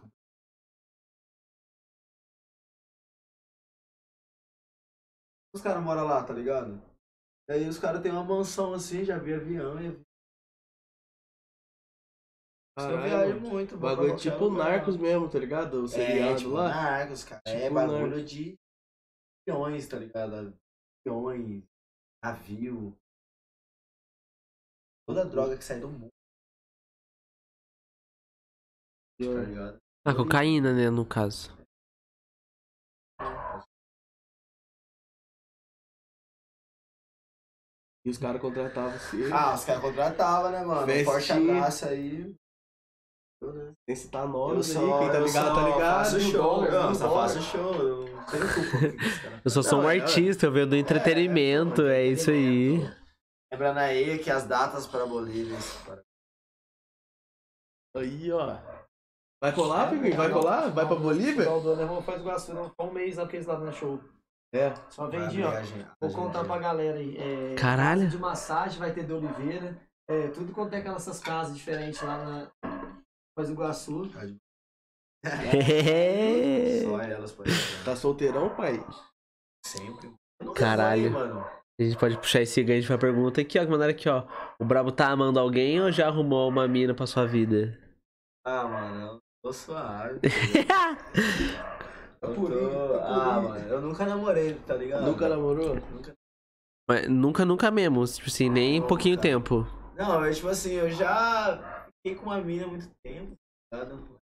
Os 5.54 5.62
caras 5.62 5.84
moram 5.84 6.06
lá, 6.06 6.24
tá 6.24 6.34
ligado? 6.34 6.82
E 7.50 7.54
aí 7.54 7.68
os 7.68 7.80
caras 7.80 8.02
têm 8.02 8.12
uma 8.12 8.24
mansão 8.24 8.74
assim, 8.74 9.04
já 9.04 9.18
vi 9.18 9.34
avião 9.34 9.82
e. 9.82 9.90
viajo 12.78 13.36
mano. 13.42 13.50
muito, 13.50 13.78
Bagulho 13.78 14.16
tipo 14.16 14.46
lugar. 14.46 14.70
Narcos 14.72 14.96
mesmo, 14.96 15.30
tá 15.30 15.40
ligado? 15.40 15.82
O 15.84 15.86
É, 16.00 16.36
tipo, 16.36 16.52
lá. 16.52 16.70
Narcos, 16.70 17.24
cara. 17.24 17.42
é 17.46 17.64
Tipo 17.64 17.74
bagulho 17.76 18.08
Narcos. 18.08 18.30
de 18.32 18.56
aviões, 19.48 19.88
tá 19.88 19.98
ligado? 19.98 20.58
Aviões, 21.06 21.64
navio. 22.24 22.98
Toda 25.08 25.26
droga 25.26 25.58
que 25.58 25.64
sai 25.64 25.80
do 25.80 25.90
mundo, 25.90 26.10
tá 29.18 29.42
ligado? 29.44 29.78
Ah, 30.06 30.14
cocaína, 30.14 30.74
né, 30.74 30.90
no 30.90 31.06
caso. 31.06 31.58
E 38.06 38.10
os 38.10 38.18
caras 38.18 38.42
contratavam 38.42 38.98
você. 38.98 39.30
Ah, 39.34 39.56
os 39.56 39.66
caras 39.66 39.82
contratavam, 39.82 40.52
né, 40.52 40.64
mano? 40.64 41.06
Forte 41.06 41.32
abraço 41.32 41.86
aí. 41.86 42.36
Sem 43.88 43.96
citar 43.96 44.24
Eu 44.24 44.30
nomes 44.30 44.76
aí, 44.76 44.86
quem 45.00 45.12
tá 45.12 45.20
ligado, 45.20 45.56
tá 45.56 45.64
ligado. 45.66 45.80
faço 46.04 46.20
show, 46.20 46.62
mil 46.62 46.96
só 46.96 47.14
faço 47.14 47.42
show. 47.42 47.74
Eu 47.74 48.06
não 48.10 48.26
tenho 48.26 48.54
culpa. 48.54 49.40
Eu 49.46 49.50
só 49.52 49.62
sou 49.64 49.78
Não, 49.80 49.86
um 49.86 49.90
é- 49.90 50.00
artista, 50.00 50.46
eu 50.46 50.52
venho 50.52 50.68
do 50.68 50.76
entretenimento, 50.76 51.84
é 51.88 52.06
isso 52.06 52.30
aí. 52.32 52.80
Lembrando 53.52 53.78
aí 53.78 54.20
que 54.20 54.30
as 54.30 54.46
datas 54.46 54.86
para 54.86 55.06
Bolívia. 55.06 55.58
Aí, 57.96 58.32
ó. 58.32 58.58
Vai 59.42 59.54
colar, 59.56 59.90
Pinguim? 59.90 60.12
Vai 60.12 60.30
colar? 60.30 60.70
Vai 60.70 60.86
pra 60.86 60.96
Bolívia? 60.98 61.46
Não, 61.46 61.62
vamos 61.62 62.06
fazer 62.06 62.20
Iguaçu, 62.20 62.54
não. 62.54 62.70
Foi 62.76 62.86
um 62.88 62.92
mês 62.94 63.16
lá 63.16 63.26
que 63.26 63.38
eles 63.38 63.48
lá 63.48 63.58
no 63.58 63.72
show. 63.72 64.00
É. 64.54 64.74
Só 64.90 65.08
vendi, 65.08 65.42
ó. 65.44 65.50
viagem- 65.52 65.78
Vou 66.02 66.10
viagem- 66.10 66.18
contar 66.18 66.44
pra 66.44 66.58
galera 66.60 66.98
aí. 66.98 67.16
É, 67.18 67.56
Caralho. 67.56 68.10
de 68.10 68.18
massagem 68.18 68.80
vai 68.80 68.92
ter 68.92 69.06
de 69.06 69.14
Oliveira. 69.14 69.78
É, 70.10 70.28
tudo 70.30 70.52
quanto 70.52 70.74
é 70.74 70.80
aquelas 70.80 71.20
casas 71.20 71.56
diferentes 71.56 72.02
lá 72.02 72.18
na 72.18 72.52
Do 73.48 73.52
Iguaçu. 73.54 74.10
Só 76.84 77.02
elas 77.02 77.32
podem. 77.32 77.54
Tá 77.84 77.96
solteirão, 77.96 78.50
pai? 78.56 78.84
Sempre. 79.66 80.12
Caralho. 80.56 81.12
mano. 81.12 81.46
A 81.80 81.84
gente 81.84 81.98
pode 81.98 82.18
puxar 82.18 82.42
esse 82.42 82.62
gancho 82.64 82.88
pra 82.88 82.98
pergunta 82.98 83.40
aqui, 83.42 83.58
ó. 83.58 83.64
Que 83.66 83.72
mandaram 83.72 83.92
aqui, 83.92 84.10
ó. 84.10 84.26
O 84.60 84.66
Brabo 84.66 84.92
tá 84.92 85.10
amando 85.10 85.40
alguém 85.40 85.80
ou 85.82 85.92
já 85.92 86.08
arrumou 86.08 86.50
uma 86.50 86.68
mina 86.68 86.94
pra 86.94 87.08
sua 87.08 87.26
vida? 87.26 87.78
Ah, 88.46 88.66
mano, 88.68 89.06
eu 89.14 89.20
tô 89.44 89.54
suave. 89.54 90.20
Tá 92.22 92.28
Eu 92.28 92.36
tô... 92.36 92.50
tá 92.50 93.06
Ah, 93.06 93.36
purinho. 93.36 93.50
mano, 93.50 93.68
eu 93.70 93.82
nunca 93.82 94.06
namorei, 94.06 94.54
tá 94.68 94.76
ligado? 94.76 95.06
Nunca 95.06 95.30
namorou? 95.30 95.76
Nunca. 95.76 96.14
Mas 96.90 97.08
nunca, 97.08 97.46
nunca 97.46 97.72
mesmo. 97.72 98.06
Tipo 98.06 98.28
assim, 98.28 98.50
nem 98.50 98.82
Não, 98.82 98.88
pouquinho 98.88 99.16
cara. 99.16 99.30
tempo. 99.30 99.66
Não, 99.96 100.26
é 100.26 100.32
tipo 100.34 100.50
assim, 100.50 100.74
eu 100.74 100.90
já 100.90 101.79
fiquei 102.02 102.16
com 102.20 102.26
uma 102.28 102.42
mina 102.42 102.66
há 102.66 102.68
muito 102.68 102.90
tempo, 103.04 103.36
tá 103.72 103.84
ligado? 103.84 104.20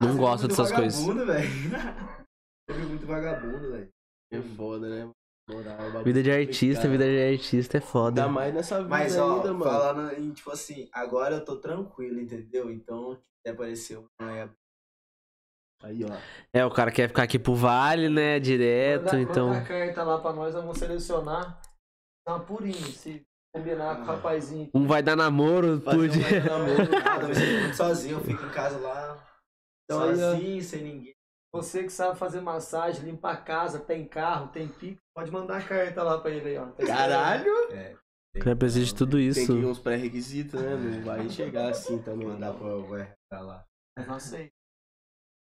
Não 0.00 0.10
Ah, 0.10 0.16
gosto 0.16 0.48
dessas 0.48 0.72
coisas. 0.72 1.00
Vagabundo, 1.00 1.26
velho. 1.26 1.48
Eu 2.68 2.74
vi 2.76 2.86
muito 2.86 3.06
vagabundo, 3.06 3.70
velho. 3.70 3.88
É 4.32 4.40
foda, 4.56 4.88
né? 4.88 5.12
Moral, 5.50 6.04
Vida 6.04 6.22
de 6.22 6.30
artista, 6.30 6.82
complicado. 6.82 6.90
vida 6.92 7.04
de 7.04 7.32
artista 7.34 7.78
é 7.78 7.80
foda. 7.80 8.22
Ainda 8.22 8.32
mais 8.32 8.54
nessa 8.54 8.76
vida 8.78 8.88
Mas, 8.88 9.16
ó, 9.18 9.36
ainda, 9.36 9.52
mano. 9.52 9.64
falando 9.64 10.12
em, 10.18 10.32
tipo 10.32 10.50
assim, 10.50 10.88
agora 10.92 11.34
eu 11.36 11.44
tô 11.44 11.56
tranquilo, 11.56 12.20
entendeu? 12.20 12.70
Então, 12.70 13.20
se 13.44 13.52
aparecer 13.52 13.98
uma 13.98 14.32
é 14.38 14.48
Aí, 15.82 16.04
ó. 16.04 16.08
É, 16.52 16.64
o 16.64 16.70
cara 16.70 16.92
quer 16.92 17.08
ficar 17.08 17.24
aqui 17.24 17.40
pro 17.40 17.56
vale, 17.56 18.08
né? 18.08 18.38
Direto, 18.38 19.06
Manda- 19.06 19.20
então. 19.20 19.48
Manda 19.48 19.60
a 19.62 19.66
carta 19.66 20.04
lá 20.04 20.20
pra 20.20 20.32
nós, 20.32 20.54
vamos 20.54 20.78
selecionar. 20.78 21.60
Tá 22.24 22.38
purinho, 22.38 22.74
se 22.92 23.26
combinar 23.52 23.96
com 23.96 24.02
o 24.02 24.04
rapazinho. 24.06 24.70
Um 24.74 24.86
vai 24.86 25.02
dar 25.02 25.16
namoro, 25.16 25.80
Fazer 25.80 25.98
um 25.98 26.08
tudo. 26.08 26.50
namoro, 26.50 26.90
nada, 27.04 27.28
eu 27.28 27.34
fico 27.34 27.60
muito 27.60 27.76
sozinho, 27.76 28.16
eu 28.18 28.24
fico 28.24 28.44
em 28.44 28.50
casa 28.50 28.78
lá, 28.78 29.24
Então, 29.84 30.00
sozinho, 30.16 30.62
sem 30.62 30.82
ninguém. 30.82 31.12
Você 31.54 31.82
que 31.82 31.90
sabe 31.90 32.18
fazer 32.18 32.40
massagem, 32.40 33.04
limpar 33.04 33.32
a 33.32 33.36
casa, 33.36 33.78
tem 33.78 34.08
carro, 34.08 34.48
tem 34.48 34.66
pico, 34.68 34.98
pode 35.14 35.30
mandar 35.30 35.58
a 35.58 35.62
carta 35.62 36.02
lá 36.02 36.18
pra 36.18 36.30
ele 36.30 36.48
aí, 36.48 36.56
ó. 36.56 36.66
Tá 36.68 36.86
Caralho! 36.86 37.52
O 38.34 38.38
cara 38.40 38.56
precisa 38.56 38.86
de 38.86 38.94
tudo 38.94 39.18
Tem 39.18 39.28
isso. 39.28 39.46
que 39.52 39.58
ir 39.60 39.66
uns 39.66 39.78
pré-requisitos, 39.78 40.58
né? 40.58 40.74
Não 40.74 41.02
vai 41.02 41.28
chegar 41.28 41.68
assim 41.68 41.98
também. 41.98 42.26
Mandar 42.26 42.54
pro 42.54 42.82
pro 42.84 42.96
RH 42.96 43.40
lá. 43.42 43.64
Não 44.08 44.18
sei. 44.18 44.50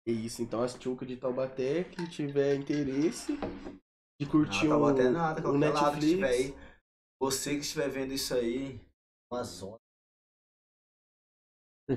É 0.07 0.11
isso, 0.11 0.41
então 0.41 0.63
as 0.63 0.73
tchucas 0.73 1.07
de 1.07 1.15
Taubaté 1.15 1.83
que 1.83 2.09
tiver 2.09 2.55
interesse 2.55 3.37
de 4.19 4.25
curtir 4.25 4.67
Não, 4.67 4.83
um, 4.83 4.95
tá 4.95 5.09
nada, 5.11 5.47
um 5.47 5.57
Netflix. 5.59 6.23
aí. 6.23 6.55
Você 7.23 7.51
que 7.51 7.61
estiver 7.61 7.87
vendo 7.87 8.11
isso 8.13 8.33
aí, 8.33 8.81
Amazônia. 9.31 9.79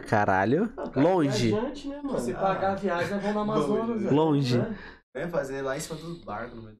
Caralho. 0.08 0.72
Ah, 0.76 0.88
cara, 0.88 1.00
Longe. 1.00 1.48
viajante, 1.48 1.88
né, 1.88 2.00
mano? 2.00 2.18
Se 2.20 2.32
Ah. 2.32 2.38
pagar 2.40 2.72
a 2.72 2.74
viagem, 2.76 3.10
nós 3.10 3.22
vamos 3.22 3.34
no 3.34 3.40
Amazonas, 3.42 3.88
Longe. 3.88 4.04
velho. 4.04 4.14
Longe. 4.16 4.58
Né? 4.58 4.78
Vem 5.16 5.28
fazer 5.28 5.62
lá 5.62 5.76
em 5.76 5.80
cima 5.80 5.98
dos 5.98 6.22
barcos. 6.22 6.54
No 6.54 6.62
meio. 6.62 6.76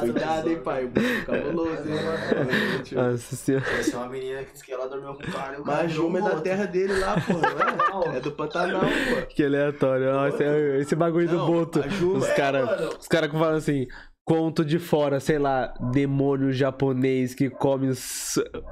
Cuidado, 0.00 0.50
hein, 0.50 0.60
pai. 0.64 0.90
Cabuloso, 1.24 1.88
hein? 1.88 2.94
Nossa 2.96 3.36
senhora. 3.36 3.64
Essa 3.78 3.94
é 3.94 3.98
uma 4.00 4.08
menina 4.08 4.42
que 4.44 4.50
disse 4.52 4.64
que 4.64 4.72
ela 4.72 4.88
dormiu 4.88 5.14
com 5.14 5.22
o 5.22 5.32
cara. 5.32 5.60
Mas 5.64 5.92
Juma 5.92 6.18
é 6.18 6.22
da 6.22 6.40
terra 6.40 6.66
dele 6.66 6.98
lá, 6.98 7.14
pô, 7.14 7.34
não 7.34 8.12
é? 8.12 8.16
É 8.16 8.20
do 8.20 8.32
Pantanal, 8.32 8.80
pô. 8.80 9.26
Que 9.28 9.44
aleatório. 9.44 10.12
Nossa, 10.12 10.42
é- 10.42 10.80
esse 10.80 10.96
bagulho 10.96 11.28
do 11.28 11.36
Não, 11.36 11.46
Boto. 11.46 11.78
a 11.80 11.86
Juma- 11.88 12.18
Os 12.18 12.26
É, 12.26 12.34
caras 12.34 12.64
mano. 12.66 12.88
os 12.98 13.06
cara 13.06 13.28
que 13.28 13.38
falam 13.38 13.54
assim. 13.56 13.86
Conto 14.28 14.62
de 14.64 14.78
fora, 14.78 15.18
sei 15.20 15.38
lá, 15.38 15.72
demônio 15.92 16.52
japonês 16.52 17.34
que 17.34 17.48
come 17.48 17.90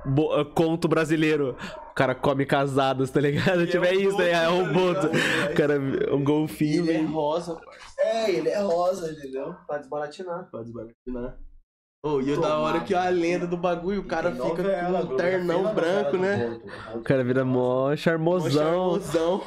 bo- 0.04 0.38
uh, 0.40 0.44
conto 0.44 0.86
brasileiro. 0.86 1.56
O 1.90 1.94
cara 1.94 2.14
come 2.14 2.44
casados, 2.44 3.10
tá 3.10 3.20
ligado? 3.20 3.62
E 3.64 3.66
Tiver 3.66 3.94
é 3.94 3.96
um 3.96 4.00
isso, 4.00 4.18
né? 4.18 4.30
É 4.32 4.48
um 4.50 4.64
tá 4.66 4.72
boto. 4.72 5.06
ligado? 5.06 5.50
O 5.50 5.54
cara, 5.54 5.80
um 6.14 6.22
golfinho. 6.22 6.82
Ele 6.84 6.90
é 6.92 6.98
vem- 6.98 7.06
rosa, 7.06 7.54
parça. 7.54 7.94
É, 7.98 8.30
ele 8.30 8.48
é 8.50 8.60
rosa, 8.60 9.10
entendeu? 9.10 9.54
Pra 9.66 9.78
desbaratinar. 9.78 10.46
Pra 10.50 10.62
desbaratinar. 10.62 11.38
Ô, 12.02 12.20
e 12.20 12.32
o 12.32 12.40
da 12.40 12.58
hora 12.58 12.80
que 12.80 12.94
a 12.94 13.08
lenda 13.08 13.46
do 13.46 13.56
bagulho, 13.56 14.00
o 14.00 14.04
cara 14.04 14.30
fica 14.30 14.44
novela, 14.44 15.06
com 15.06 15.14
um 15.14 15.16
ternão 15.16 15.74
branco, 15.74 16.16
né? 16.16 16.60
O 16.94 17.00
cara 17.00 17.24
vira 17.24 17.44
mó 17.44 17.88
Mó 17.88 17.96
charmosão. 17.96 18.52
charmosão. 19.00 19.42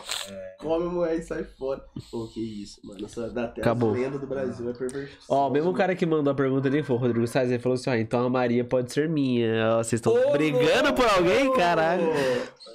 Come 0.60 0.88
a 0.88 0.90
mulher 0.90 1.16
e 1.20 1.24
sai 1.24 1.46
fora. 1.46 1.82
Pô, 2.12 2.28
que 2.28 2.42
isso, 2.42 2.82
mano. 2.84 3.06
Essa 3.06 3.30
da 3.30 3.48
terra, 3.48 3.66
Acabou. 3.66 3.92
lenda 3.92 4.20
do 4.20 4.28
Brasil 4.28 4.70
é 4.70 4.74
perversão. 4.74 5.18
Ó, 5.30 5.48
o 5.48 5.52
mesmo 5.52 5.74
cara 5.74 5.96
que 5.96 6.06
mandou 6.06 6.34
a 6.34 6.36
pergunta 6.36 6.68
ali 6.68 6.84
foi 6.84 6.98
o 6.98 7.00
Rodrigo 7.00 7.26
Salles. 7.28 7.50
Ele 7.52 7.64
falou 7.64 7.78
assim: 7.78 7.90
ó, 7.92 7.94
então 7.96 8.26
a 8.26 8.30
Maria 8.30 8.66
pode 8.66 8.92
ser 8.92 9.08
minha. 9.08 9.78
Ó, 9.78 9.78
Vocês 9.78 10.00
estão 10.00 10.14
brigando 10.34 10.94
por 10.94 11.06
alguém, 11.06 11.54
caralho? 11.54 12.10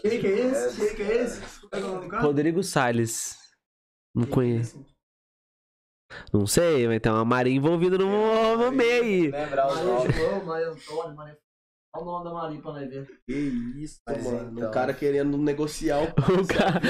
Quem 0.01 0.19
que 0.19 0.27
é 0.27 0.47
esse? 0.47 0.77
Quem 0.81 0.95
que 0.97 1.03
é 1.03 1.23
esse? 1.25 1.43
É 1.73 1.79
é 1.79 1.85
o? 1.85 2.23
Rodrigo 2.23 2.63
Salles. 2.63 3.37
Não 4.15 4.23
é 4.25 4.27
conheço. 4.29 4.83
Não 6.33 6.47
sei, 6.47 6.87
vai 6.87 7.01
ter 7.01 7.11
uma 7.11 7.25
Maria 7.25 7.55
envolvida 7.55 7.99
no, 7.99 8.57
no 8.57 8.71
meio 8.73 9.03
aí. 9.03 9.31
Lembrar 9.31 9.69
os 9.69 9.81
nomes. 9.81 10.17
João, 10.17 10.45
Maria 10.45 10.69
Antônio, 10.69 11.17
Maria... 11.17 11.39
Olha 11.97 12.03
o 12.03 12.07
nome 12.07 12.25
da 12.25 12.33
Maria 12.35 12.61
pra 12.61 12.73
nós 12.73 12.89
ver. 12.91 13.07
Que 13.25 13.33
isso, 13.83 14.01
Mas 14.07 14.25
mano. 14.25 14.51
então. 14.57 14.69
O 14.69 14.73
cara 14.73 14.93
querendo 14.93 15.39
negociar 15.39 15.99
o 16.01 16.07
O 16.43 16.47
cara 16.47 16.81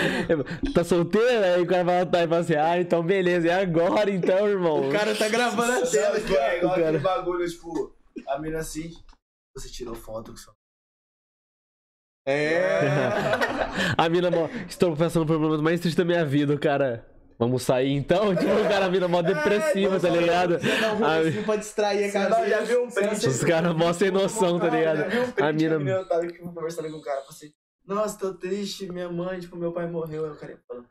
tá 0.72 0.82
solteiro, 0.82 1.44
aí 1.44 1.60
o 1.60 1.66
cara 1.66 1.84
vai 1.84 2.04
lá 2.04 2.24
e 2.24 2.28
fala 2.28 2.38
assim: 2.38 2.54
ah, 2.54 2.80
então 2.80 3.04
beleza, 3.04 3.48
é 3.48 3.54
agora 3.62 4.10
então, 4.10 4.48
irmão. 4.48 4.88
O 4.88 4.92
cara 4.92 5.14
tá 5.14 5.28
gravando 5.28 5.72
a 5.72 5.82
tela 5.90 6.16
aqui, 6.16 6.34
É 6.34 6.56
igual 6.58 6.72
o 6.72 6.74
cara- 6.76 6.88
aquele 6.88 7.02
bagulho, 7.02 7.46
tipo, 7.46 7.94
a 8.28 8.38
mina 8.38 8.58
assim. 8.60 8.90
Você 9.54 9.68
tirou 9.68 9.94
foto 9.94 10.30
com 10.30 10.36
sua. 10.38 10.54
É. 12.26 12.80
A 13.98 14.08
mina, 14.08 14.30
estou 14.66 14.96
passando 14.96 15.26
por 15.26 15.34
problemas 15.36 15.60
mais 15.60 15.78
tristes 15.80 15.96
da 15.96 16.04
minha 16.06 16.24
vida, 16.24 16.54
o 16.54 16.58
cara. 16.58 17.06
Vamos 17.38 17.62
sair 17.62 17.90
então? 17.92 18.34
Tipo, 18.36 18.52
o 18.52 18.68
cara 18.68 18.88
vira 18.88 19.08
mó 19.08 19.20
depressiva, 19.22 19.98
tá 19.98 20.08
ligado? 20.08 20.58
Dá 20.58 20.92
um 20.94 21.04
A- 21.04 21.16
rolezinho 21.16 21.44
pra 21.44 21.56
distrair 21.56 22.04
a 22.04 22.08
Você 22.10 22.28
não, 22.28 22.48
já 22.48 22.60
viu 22.60 22.84
um 22.84 22.90
print? 22.90 23.26
Os 23.28 23.44
caras 23.44 23.74
mó 23.74 23.92
sem 23.92 24.10
noção, 24.10 24.58
tá 24.58 24.68
ligado? 24.68 25.00
Um 25.00 25.32
print 25.32 25.42
A 25.42 25.52
mina- 25.52 25.78
menina 25.78 26.04
tava 26.04 26.22
aqui 26.24 26.38
conversando 26.38 26.90
com 26.90 26.98
o 26.98 27.02
cara, 27.02 27.20
assim, 27.28 27.50
nossa, 27.86 28.18
tô 28.18 28.34
triste, 28.34 28.86
minha 28.90 29.08
mãe, 29.10 29.40
tipo, 29.40 29.56
meu 29.56 29.72
pai 29.72 29.86
morreu. 29.90 30.24
Aí 30.24 30.30
o 30.30 30.36
cara 30.36 30.58
falou, 30.68 30.84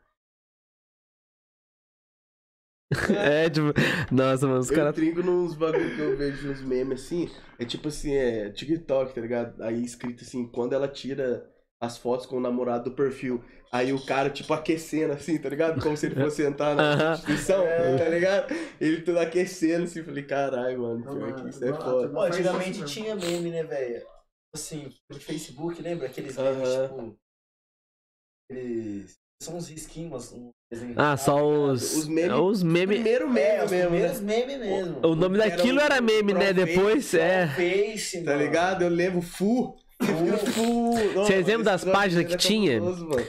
É, 3.18 3.48
tipo, 3.50 3.72
nossa, 4.12 4.46
mano, 4.46 4.60
os 4.60 4.70
Eu 4.70 4.76
caras. 4.76 4.94
trinco 4.94 5.22
nos 5.22 5.54
bagulho 5.54 5.94
que 5.96 6.00
eu 6.00 6.16
vejo 6.16 6.46
nos 6.48 6.60
memes 6.62 7.02
assim. 7.04 7.28
É 7.58 7.64
tipo 7.64 7.88
assim, 7.88 8.14
é 8.14 8.50
TikTok, 8.50 9.14
tá 9.14 9.20
ligado? 9.20 9.62
Aí 9.62 9.82
escrito 9.82 10.22
assim, 10.22 10.46
quando 10.50 10.74
ela 10.74 10.86
tira 10.86 11.44
as 11.80 11.98
fotos 11.98 12.26
com 12.26 12.36
o 12.36 12.40
namorado 12.40 12.90
do 12.90 12.96
perfil. 12.96 13.42
Aí 13.74 13.92
o 13.92 14.06
cara, 14.06 14.30
tipo, 14.30 14.54
aquecendo 14.54 15.14
assim, 15.14 15.36
tá 15.36 15.48
ligado? 15.48 15.82
Como 15.82 15.96
se 15.96 16.06
ele 16.06 16.14
fosse 16.14 16.44
entrar 16.44 16.76
na 16.76 17.14
instituição, 17.14 17.64
tá 17.98 18.08
ligado? 18.08 18.54
Ele 18.80 19.02
tudo 19.02 19.18
aquecendo 19.18 19.82
assim, 19.82 20.04
falei, 20.04 20.22
caralho, 20.22 20.80
mano, 20.80 21.04
Não, 21.04 21.18
mano, 21.18 21.48
isso 21.48 21.64
é 21.64 21.70
não, 21.70 21.80
foda. 21.80 22.08
Pô, 22.08 22.20
antigamente 22.20 22.84
tinha 22.84 23.16
meme, 23.16 23.50
né, 23.50 23.64
velho? 23.64 24.06
Assim, 24.54 24.88
no 25.10 25.18
Facebook, 25.18 25.82
lembra? 25.82 26.06
Aqueles 26.06 26.36
memes, 26.36 26.68
Aham. 26.68 26.88
tipo. 26.88 27.18
Aqueles. 28.48 29.14
São 29.42 29.56
uns 29.56 29.68
risquinhos, 29.68 30.32
um 30.32 30.50
desenho. 30.72 30.94
Ah, 30.96 31.16
só 31.16 31.44
os. 31.44 31.96
Os 31.96 32.06
memes- 32.08 32.38
Os 32.38 32.62
memes. 32.62 32.94
Primeiro 33.00 33.28
meme 33.28 33.40
É, 33.40 33.64
os 33.64 33.70
mesmo, 33.72 33.90
primeiros 33.90 34.20
né? 34.20 34.36
memes 34.46 34.58
mesmo. 34.60 35.00
O 35.06 35.14
nome 35.16 35.40
Era 35.40 35.50
daquilo 35.50 35.78
um 35.80 35.82
era 35.82 36.00
meme, 36.00 36.32
né? 36.32 36.52
Depois, 36.52 37.12
é. 37.12 37.48
Face, 37.48 38.22
Tá 38.22 38.30
mano. 38.30 38.42
ligado? 38.44 38.82
Eu 38.82 38.88
lembro 38.88 39.20
Fu. 39.20 39.76
Vocês 41.14 41.46
lembram 41.46 41.64
das 41.64 41.84
páginas 41.84 42.26
que 42.26 42.36
tinha? 42.36 42.80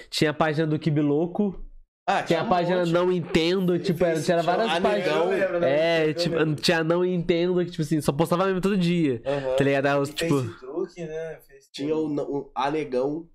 Tinha 0.09 0.31
a 0.31 0.33
página 0.33 0.67
do 0.67 0.79
Kibi 0.79 1.01
Louco. 1.01 1.61
Ah, 2.07 2.21
Tinha 2.21 2.41
a 2.41 2.43
um 2.43 2.49
página 2.49 2.77
monte. 2.79 2.91
Não 2.91 3.11
Entendo, 3.11 3.79
tipo, 3.79 4.03
era, 4.05 4.21
tinha 4.21 4.41
várias 4.43 4.79
páginas. 4.79 5.07
Eu 5.15 5.27
lembro, 5.27 5.59
né? 5.59 6.03
É, 6.03 6.09
Eu 6.09 6.13
tipo, 6.13 6.35
lembro. 6.35 6.55
tinha 6.61 6.83
Não 6.83 7.03
Entendo, 7.03 7.55
que, 7.65 7.71
tipo 7.71 7.81
assim, 7.81 7.99
só 7.99 8.11
postava 8.11 8.45
meme 8.45 8.61
todo 8.61 8.77
dia. 8.77 9.21
Aham. 9.25 9.55
Tá 9.55 9.63
ligado? 9.63 9.87
Aí 9.87 10.13
tipo. 10.13 10.41
Né? 10.41 11.39
Tinha 11.71 11.95
o, 11.95 12.07
o 12.15 12.51
Anegão, 12.53 13.27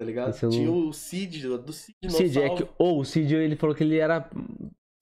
tá 0.00 0.06
ligado? 0.06 0.30
Esse 0.30 0.42
eu 0.42 0.50
não- 0.50 0.56
Tinha 0.56 0.72
o 0.72 0.92
Cid, 0.94 1.46
do 1.58 1.72
Cid 1.72 1.94
O 2.06 2.10
Cid, 2.10 2.40
é 2.40 2.48
que. 2.54 2.66
Ou 2.78 3.00
o 3.00 3.04
Cid, 3.04 3.34
ele 3.34 3.56
falou 3.56 3.76
que 3.76 3.84
ele 3.84 3.98
era. 3.98 4.26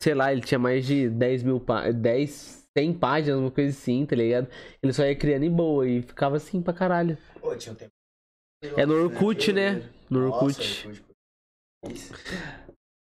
Sei 0.03 0.13
lá, 0.15 0.33
ele 0.33 0.41
tinha 0.41 0.59
mais 0.59 0.85
de 0.85 1.09
10 1.09 1.45
mil 1.45 1.61
páginas. 1.61 1.95
10, 1.95 2.67
100 2.77 2.93
páginas, 2.95 3.39
uma 3.39 3.51
coisa 3.53 3.71
assim, 3.71 4.05
tá 4.05 4.17
ligado? 4.17 4.49
Ele 4.83 4.93
só 4.93 5.05
ia 5.05 5.15
criando 5.15 5.45
em 5.45 5.51
boa 5.51 5.89
e 5.89 6.03
ficava 6.03 6.37
assim 6.37 6.61
pra 6.61 6.73
caralho. 6.73 7.17
Pô, 7.41 7.57
tinha 7.57 7.73
um 7.73 7.77
tempo. 7.77 7.93
É 8.63 8.85
no 8.85 9.05
Orkut, 9.05 9.53
né? 9.53 9.91
No 10.09 10.27
Orkut. 10.31 10.89
Isso. 11.91 12.13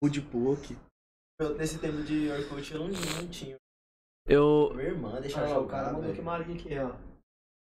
Foodbook. 0.02 0.78
Eu, 1.40 1.56
nesse 1.56 1.80
tempo 1.80 2.02
de 2.03 2.30
Orkut 2.30 2.74
eu 2.74 2.80
não, 2.80 2.88
não 2.88 3.28
tinha. 3.28 3.57
Eu. 4.26 4.72
Minha 4.74 4.88
irmã 4.90 5.20
deixava 5.20 5.53
Ah, 5.53 5.60
o 5.60 5.68
cara 5.68 5.91
mandou 5.91 6.14
velho. 6.14 6.45
que 6.45 6.70
aqui, 6.70 6.80
ó. 6.80 6.95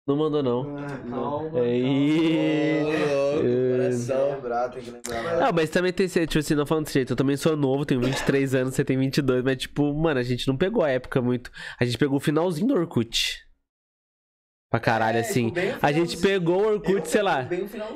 Não 0.08 0.16
mandou, 0.16 0.44
não. 0.44 0.78
Ah, 0.78 1.00
calma. 1.10 1.60
Aí. 1.60 2.80
É. 2.80 3.90
Que 3.90 4.92
lembrar. 4.92 5.40
Não, 5.42 5.52
mas 5.52 5.70
também 5.72 5.92
tem, 5.92 6.08
tipo 6.08 6.38
assim, 6.38 6.54
não 6.54 6.66
falando 6.66 6.86
desse 6.86 6.94
jeito, 6.94 7.14
eu 7.14 7.18
também 7.18 7.36
sou 7.36 7.58
novo, 7.58 7.86
tenho 7.86 8.02
23 8.02 8.54
anos, 8.54 8.76
você 8.76 8.86
tem 8.86 8.98
22, 9.00 9.44
mas 9.44 9.58
tipo, 9.58 9.94
mano, 9.96 10.20
a 10.20 10.24
gente 10.24 10.48
não 10.48 10.56
pegou 10.56 10.84
a 10.84 10.90
época 10.92 11.22
muito. 11.22 11.52
A 11.80 11.86
gente 11.86 11.98
pegou 11.98 12.18
o 12.18 12.22
finalzinho 12.22 12.68
do 12.68 12.76
Orkut. 12.76 13.45
Pra 14.76 14.80
caralho, 14.82 15.18
É, 15.18 15.22
assim. 15.22 15.54
A 15.82 15.90
gente 15.94 16.18
pegou 16.18 16.58
o 16.58 16.66
Eu 16.66 16.74
Orkut, 16.74 17.08
sei 17.08 17.22
lá. 17.22 17.48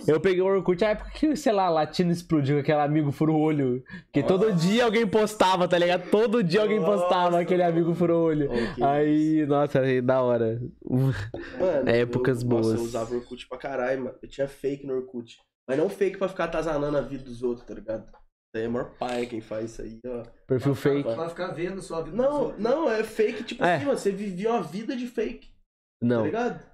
Eu 0.07 0.19
peguei 0.21 0.41
o 0.41 0.45
Orkut 0.45 0.83
a 0.85 0.89
época 0.91 1.09
que, 1.11 1.35
sei 1.35 1.51
lá, 1.51 1.67
Latino 1.69 2.09
explodiu 2.09 2.55
com 2.55 2.61
aquele 2.61 2.79
amigo 2.79 3.11
furo 3.11 3.35
olho. 3.35 3.83
Que 4.13 4.23
todo 4.23 4.53
dia 4.53 4.85
alguém 4.85 5.05
postava, 5.05 5.67
tá 5.67 5.77
ligado? 5.77 6.09
Todo 6.09 6.41
dia 6.41 6.61
alguém 6.61 6.79
postava 6.79 7.31
Nossa, 7.31 7.39
aquele 7.41 7.63
amigo 7.63 7.93
furo 7.93 8.15
olho. 8.17 8.49
Ô, 8.49 8.73
que 8.75 8.81
Aí, 8.83 9.45
nossa, 9.45 9.81
aí, 9.81 10.01
da 10.01 10.21
hora. 10.21 10.61
Mano, 10.89 11.13
Épocas 11.89 12.41
eu, 12.43 12.47
boas. 12.47 12.67
Nossa, 12.67 12.79
eu 12.79 12.83
usava 12.85 13.15
Orkut 13.15 13.47
pra 13.49 13.57
caralho, 13.57 14.03
mano. 14.05 14.15
Eu 14.21 14.29
tinha 14.29 14.47
fake 14.47 14.87
no 14.87 14.95
Orkut. 14.95 15.37
Mas 15.67 15.77
não 15.77 15.89
fake 15.89 16.17
pra 16.17 16.29
ficar 16.29 16.45
atazanando 16.45 16.97
a 16.97 17.01
vida 17.01 17.25
dos 17.25 17.43
outros, 17.43 17.65
tá 17.67 17.73
ligado? 17.73 18.03
Isso 18.05 18.55
aí 18.55 18.63
é 18.63 18.67
maior 18.69 18.91
pai 18.97 19.25
quem 19.25 19.41
faz 19.41 19.71
isso 19.71 19.81
aí, 19.81 19.99
ó. 20.07 20.23
Perfil 20.47 20.75
fake. 20.75 21.13
Vai 21.15 21.27
ficar 21.29 21.47
vendo 21.49 21.81
sua 21.81 22.01
vida. 22.01 22.15
Não, 22.15 22.57
não, 22.57 22.89
é 22.89 23.03
fake, 23.03 23.43
tipo 23.43 23.63
É. 23.63 23.75
assim, 23.75 23.85
mano, 23.85 23.97
você 23.97 24.11
vivia 24.11 24.49
uma 24.51 24.63
vida 24.63 24.95
de 24.95 25.05
fake, 25.05 25.47
tá 25.49 26.07
Não. 26.07 26.25
ligado? 26.25 26.68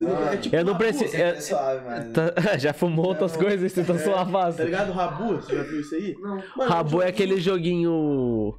Ah, 0.00 0.34
é 0.34 0.36
tipo 0.36 0.54
eu 0.54 0.64
não 0.64 0.72
Rabu, 0.74 0.84
preciso- 0.84 1.10
você- 1.10 1.22
É 1.22 1.40
suave, 1.40 1.84
mas. 1.84 2.12
Tá- 2.12 2.34
Já 2.58 2.72
fumou 2.72 3.06
outras 3.06 3.36
coisas, 3.36 3.72
você 3.72 3.82
tá 3.84 3.94
É. 3.94 3.98
sua 3.98 4.14
Tá 4.24 4.26
fase. 4.26 4.62
ligado? 4.64 4.92
Rabu, 4.92 5.36
você 5.36 5.56
já 5.56 5.62
viu 5.64 5.80
isso 5.80 5.94
aí? 5.94 6.14
Não. 6.20 6.36
Mano, 6.56 6.70
Rabo 6.70 7.02
é 7.02 7.08
aquele 7.08 7.40
joguinho 7.40 8.54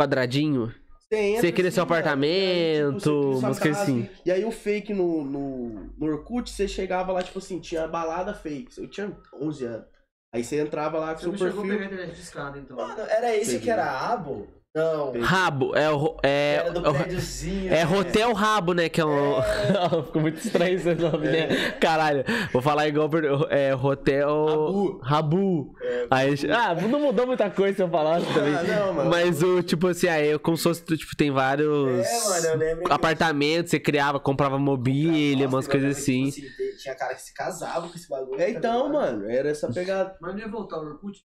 quadradinho. 0.00 0.72
Você, 1.08 1.36
Você 1.40 1.52
cria 1.52 1.68
assim, 1.68 1.74
seu 1.76 1.86
mano, 1.86 1.94
apartamento, 1.94 2.96
e 2.96 3.34
tipo, 3.36 3.40
você 3.40 3.68
assim. 3.68 4.08
E 4.24 4.30
aí 4.32 4.44
o 4.44 4.50
fake 4.50 4.92
no, 4.92 5.22
no, 5.24 5.90
no 5.96 6.06
Orkut, 6.06 6.50
você 6.50 6.66
chegava 6.66 7.12
lá, 7.12 7.22
tipo 7.22 7.38
assim, 7.38 7.60
tinha 7.60 7.86
balada 7.86 8.34
fake. 8.34 8.76
Eu 8.80 8.88
tinha 8.88 9.16
11 9.40 9.64
anos. 9.64 9.86
Aí 10.34 10.42
você 10.42 10.60
entrava 10.60 10.98
lá 10.98 11.12
com 11.14 11.18
Você 11.20 11.22
seu 11.22 11.30
não 11.32 11.38
chegou 11.38 11.50
a 11.50 11.62
perfil. 11.62 11.78
pegar 11.78 11.84
a 11.84 11.86
internet 11.94 12.14
de 12.16 12.20
escada, 12.22 12.58
então. 12.58 12.76
Mano, 12.76 13.00
era 13.08 13.34
esse 13.36 13.46
Peguei. 13.52 13.60
que 13.60 13.70
era 13.70 13.90
abo? 14.10 14.48
Não. 14.76 15.18
Rabo, 15.22 15.74
é 15.74 15.90
o. 15.90 16.18
É, 16.22 16.62
é 16.62 17.66
é 17.78 17.84
né? 17.86 17.98
Hotel 17.98 18.34
Rabo, 18.34 18.74
né? 18.74 18.90
Que 18.90 19.00
é 19.00 19.06
um. 19.06 19.40
Ficou 20.04 20.20
muito 20.20 20.36
estranho 20.36 20.76
esse 20.76 20.94
nome, 20.94 21.28
né? 21.28 21.70
Caralho, 21.80 22.22
vou 22.52 22.60
falar 22.60 22.86
igual. 22.86 23.08
É 23.48 23.74
Hotel. 23.74 24.46
Rabu. 24.46 25.00
Rabu. 25.02 25.74
Aí, 26.10 26.34
ah, 26.50 26.74
não 26.74 27.00
mudou 27.00 27.26
muita 27.26 27.48
coisa 27.48 27.74
se 27.74 27.82
eu 27.82 27.88
falasse 27.88 28.26
também. 28.34 28.54
Ah, 28.54 28.62
não, 28.64 28.92
mano. 28.92 29.08
Mas 29.08 29.42
o, 29.42 29.62
tipo 29.62 29.86
assim, 29.86 30.08
aí 30.08 30.28
eu 30.28 30.38
como 30.38 30.58
se 30.58 30.64
fosse, 30.64 30.84
tipo, 30.84 31.16
tem 31.16 31.30
vários 31.30 32.06
É, 32.06 32.28
mano, 32.28 32.46
eu 32.46 32.56
lembro. 32.58 32.92
apartamentos, 32.92 33.70
você 33.70 33.80
criava, 33.80 34.20
comprava 34.20 34.58
mobília, 34.58 35.44
Nossa, 35.46 35.56
umas 35.56 35.66
coisas 35.66 35.96
lembro 35.96 36.02
assim. 36.02 36.30
tipo 36.30 36.48
assim, 36.48 36.76
Tinha 36.76 36.94
cara 36.94 37.14
que 37.14 37.22
se 37.22 37.32
casava 37.32 37.88
com 37.88 37.94
esse 37.94 38.10
bagulho. 38.10 38.38
É, 38.38 38.44
tá 38.44 38.50
então, 38.50 38.88
ligado? 38.88 38.92
mano, 38.92 39.30
era 39.30 39.48
essa 39.48 39.72
pegada. 39.72 40.14
Mas 40.20 40.34
não 40.34 40.40
ia 40.40 40.48
voltar 40.48 40.76
o 40.76 40.84
Orkut? 40.84 41.18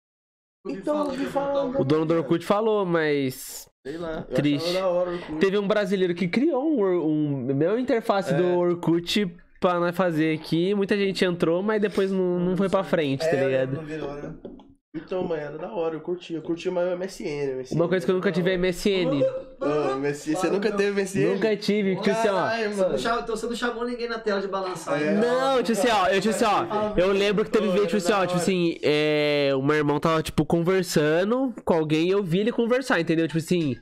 Então, 0.72 1.10
o 1.78 1.84
dono 1.84 2.06
do 2.06 2.14
Orkut 2.16 2.46
falou, 2.46 2.86
mas 2.86 3.68
Sei 3.86 3.98
lá. 3.98 4.22
Triste. 4.34 4.78
hora 4.78 5.12
teve 5.40 5.58
um 5.58 5.68
brasileiro 5.68 6.14
que 6.14 6.28
criou 6.28 6.64
um, 6.64 7.06
um 7.08 7.54
mesma 7.56 7.80
interface 7.80 8.34
É. 8.34 8.38
do 8.38 8.58
Orkut 8.58 9.32
pra 9.60 9.80
nós 9.80 9.96
fazer 9.96 10.36
aqui. 10.36 10.74
Muita 10.76 10.98
gente 10.98 11.24
entrou, 11.26 11.62
mas 11.64 11.82
depois 11.82 12.12
não, 12.12 12.40
não 12.40 12.58
foi 12.58 12.70
pra 12.70 12.84
frente, 12.84 13.22
tá 13.22 13.36
É, 13.38 13.46
ligado? 13.46 13.76
não 13.78 13.84
virou, 13.84 14.14
né? 14.14 14.34
Então, 14.96 15.24
mano, 15.24 15.40
era 15.40 15.56
da 15.56 15.72
hora, 15.72 15.94
eu 15.96 16.00
curtia. 16.02 16.38
Eu 16.38 16.42
curtia 16.42 16.72
mais 16.72 16.88
o 16.92 16.96
MSN. 16.98 17.58
MSN 17.60 17.76
Uma 17.76 17.88
coisa 17.88 18.04
que 18.04 18.12
eu 18.12 18.16
nunca 18.16 18.32
tive 18.32 18.50
é 18.50 18.58
MSN. 18.58 19.22
Ô, 19.62 19.96
MSN, 19.98 20.34
você 20.36 20.50
nunca 20.50 20.72
teve 20.72 21.00
MSN? 21.00 21.34
Nunca 21.36 21.56
tive, 21.56 21.96
tipo 21.96 22.10
assim, 22.10 22.28
ó. 22.28 22.34
Caralho, 22.34 22.70
Você 22.70 22.76
não 22.82 22.88
mano. 22.88 22.98
chamou- 23.00 23.20
então 23.22 23.38
você 23.38 23.46
não 23.46 23.56
chamou 23.56 23.86
ninguém 23.86 24.10
na 24.10 24.18
tela 24.18 24.42
de 24.42 24.48
balançar. 24.48 25.00
É. 25.00 25.14
né? 25.14 25.22
Não, 25.22 25.62
tipo 25.62 25.80
assim, 25.80 25.90
ó, 25.92 26.08
eu, 26.08 26.20
tipo 26.20 26.34
assim, 26.34 26.46
ó, 26.46 26.98
eu 26.98 27.12
lembro 27.12 27.46
que 27.46 27.52
teve 27.52 27.68
Pô, 27.68 27.72
vez, 27.74 27.84
tipo 27.86 27.98
era 27.98 28.04
assim, 28.04 28.14
ó, 28.14 28.22
tipo 28.22 28.34
hora. 28.34 28.42
assim, 28.42 28.78
é, 28.82 29.52
o 29.56 29.62
meu 29.62 29.76
irmão 29.76 30.00
tava, 30.00 30.24
tipo, 30.24 30.44
conversando 30.44 31.54
com 31.64 31.74
alguém 31.76 32.08
e 32.08 32.12
eu 32.12 32.24
vi 32.24 32.40
ele 32.40 32.52
conversar, 32.52 33.00
entendeu? 33.00 33.28
Tipo 33.28 33.38
assim, 33.38 33.76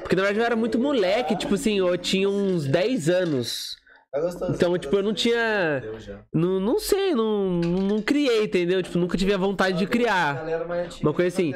porque 0.00 0.16
na 0.16 0.22
verdade 0.22 0.40
eu 0.40 0.46
era 0.46 0.56
muito 0.56 0.78
moleque, 0.78 1.36
tipo 1.36 1.56
assim, 1.56 1.78
eu 1.78 1.98
tinha 1.98 2.26
uns 2.28 2.64
10 2.66 3.10
anos. 3.10 3.76
Tá 4.14 4.20
gostoso. 4.20 4.52
Então, 4.54 4.78
tipo, 4.78 4.94
eu 4.94 5.02
não 5.02 5.12
tinha, 5.12 5.82
não, 6.32 6.60
não 6.60 6.78
sei, 6.78 7.14
não, 7.16 7.50
não 7.50 8.00
criei, 8.00 8.44
entendeu? 8.44 8.80
Tipo, 8.80 8.96
nunca 8.98 9.18
tive 9.18 9.34
a 9.34 9.36
vontade 9.36 9.76
de 9.76 9.86
criar. 9.88 10.36
galera. 10.36 10.88
Uma 11.02 11.12
coisa 11.12 11.34
assim. 11.34 11.52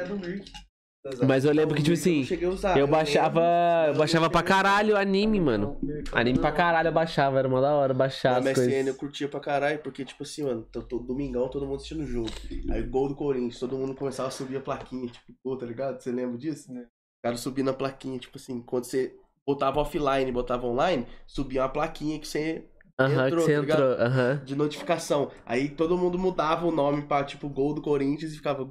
Mas 1.25 1.45
eu 1.45 1.53
lembro 1.53 1.73
que, 1.75 1.81
tipo 1.81 1.93
assim, 1.93 2.27
usar, 2.47 2.77
eu 2.77 2.85
baixava, 2.85 3.41
eu 3.87 3.95
baixava 3.95 4.29
pra 4.29 4.43
caralho 4.43 4.97
anime, 4.97 5.39
mano. 5.39 5.79
Anime 6.11 6.37
pra 6.37 6.51
caralho 6.51 6.89
eu 6.89 6.91
baixava, 6.91 7.39
era 7.39 7.47
uma 7.47 7.61
da 7.61 7.73
hora 7.73 7.93
baixar 7.93 8.41
Na 8.41 8.51
MSN 8.51 8.89
eu 8.89 8.95
curtia 8.95 9.29
pra 9.29 9.39
caralho, 9.39 9.79
porque, 9.79 10.03
tipo 10.03 10.23
assim, 10.23 10.43
mano, 10.43 10.67
tô, 10.69 10.81
tô- 10.81 10.99
domingão 10.99 11.47
todo 11.49 11.65
mundo 11.65 11.77
assistindo 11.77 12.03
o 12.03 12.05
jogo. 12.05 12.29
Aí 12.69 12.83
gol 12.83 13.07
do 13.07 13.15
Corinthians, 13.15 13.57
todo 13.57 13.77
mundo 13.77 13.95
começava 13.95 14.27
a 14.27 14.31
subir 14.31 14.57
a 14.57 14.61
plaquinha, 14.61 15.07
tipo, 15.07 15.33
pô, 15.41 15.55
tá 15.55 15.65
ligado? 15.65 16.01
Você 16.01 16.11
lembra 16.11 16.37
disso? 16.37 16.69
É. 16.77 16.81
O 16.81 17.21
cara 17.23 17.37
subindo 17.37 17.69
a 17.69 17.73
plaquinha, 17.73 18.19
tipo 18.19 18.37
assim, 18.37 18.61
quando 18.61 18.83
você 18.83 19.15
botava 19.53 19.79
offline, 19.79 20.31
botava 20.31 20.67
online, 20.67 21.07
subia 21.25 21.63
uma 21.63 21.69
plaquinha 21.69 22.19
que 22.19 22.27
você. 22.27 22.69
Que 22.97 23.05
entrou, 23.05 23.41
você 23.41 23.55
tá 23.55 23.73
entrou, 23.73 23.91
aham. 23.93 24.43
de 24.43 24.55
notificação. 24.55 25.31
Aí 25.45 25.69
todo 25.69 25.97
mundo 25.97 26.19
mudava 26.19 26.65
o 26.67 26.71
nome 26.71 27.01
pra, 27.03 27.23
tipo, 27.23 27.47
gol 27.49 27.73
do 27.73 27.81
Corinthians 27.81 28.33
e 28.33 28.35
ficava 28.37 28.69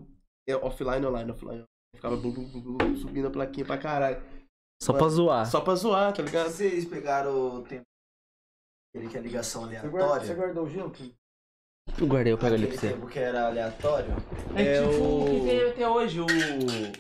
é, 0.49 0.55
offline, 0.55 1.05
online, 1.05 1.31
offline. 1.33 1.65
Ficava 1.97 2.17
blu, 2.17 2.33
blu, 2.33 2.47
blu, 2.47 2.77
blu, 2.77 2.97
subindo 2.97 3.29
a 3.29 3.31
plaquinha 3.31 3.65
pra 3.67 3.79
caralho. 3.79 4.23
Só 4.83 4.93
pra 4.93 5.09
zoar. 5.09 5.47
Só 5.51 5.61
pra 5.61 5.75
zoar, 5.75 6.13
tá 6.13 6.23
ligado? 6.23 6.51
Vocês 6.51 6.85
pegaram 6.85 7.57
o 7.57 7.63
tempo. 7.63 7.83
Aquele 8.95 9.11
que 9.11 9.17
é 9.17 9.21
ligação 9.21 9.63
Você 9.63 9.75
guarda- 9.89 9.89
aleatória. 9.89 10.27
Você 10.27 10.35
guardou 10.35 10.65
o 10.65 10.69
gelo? 10.69 10.93
Eu 11.97 12.07
guardei, 12.07 12.33
eu 12.33 12.39
pego 12.39 12.55
ali 12.55 12.67
pra 12.67 12.77
você. 12.77 12.89
tempo 12.91 13.07
que 13.07 13.19
era 13.19 13.47
aleatório. 13.47 14.11
É, 14.55 14.81
tipo 14.83 14.95
o 14.95 15.25
que 15.25 15.47
tem 15.47 15.71
até 15.71 15.89
hoje, 15.89 16.21
o. 16.21 16.27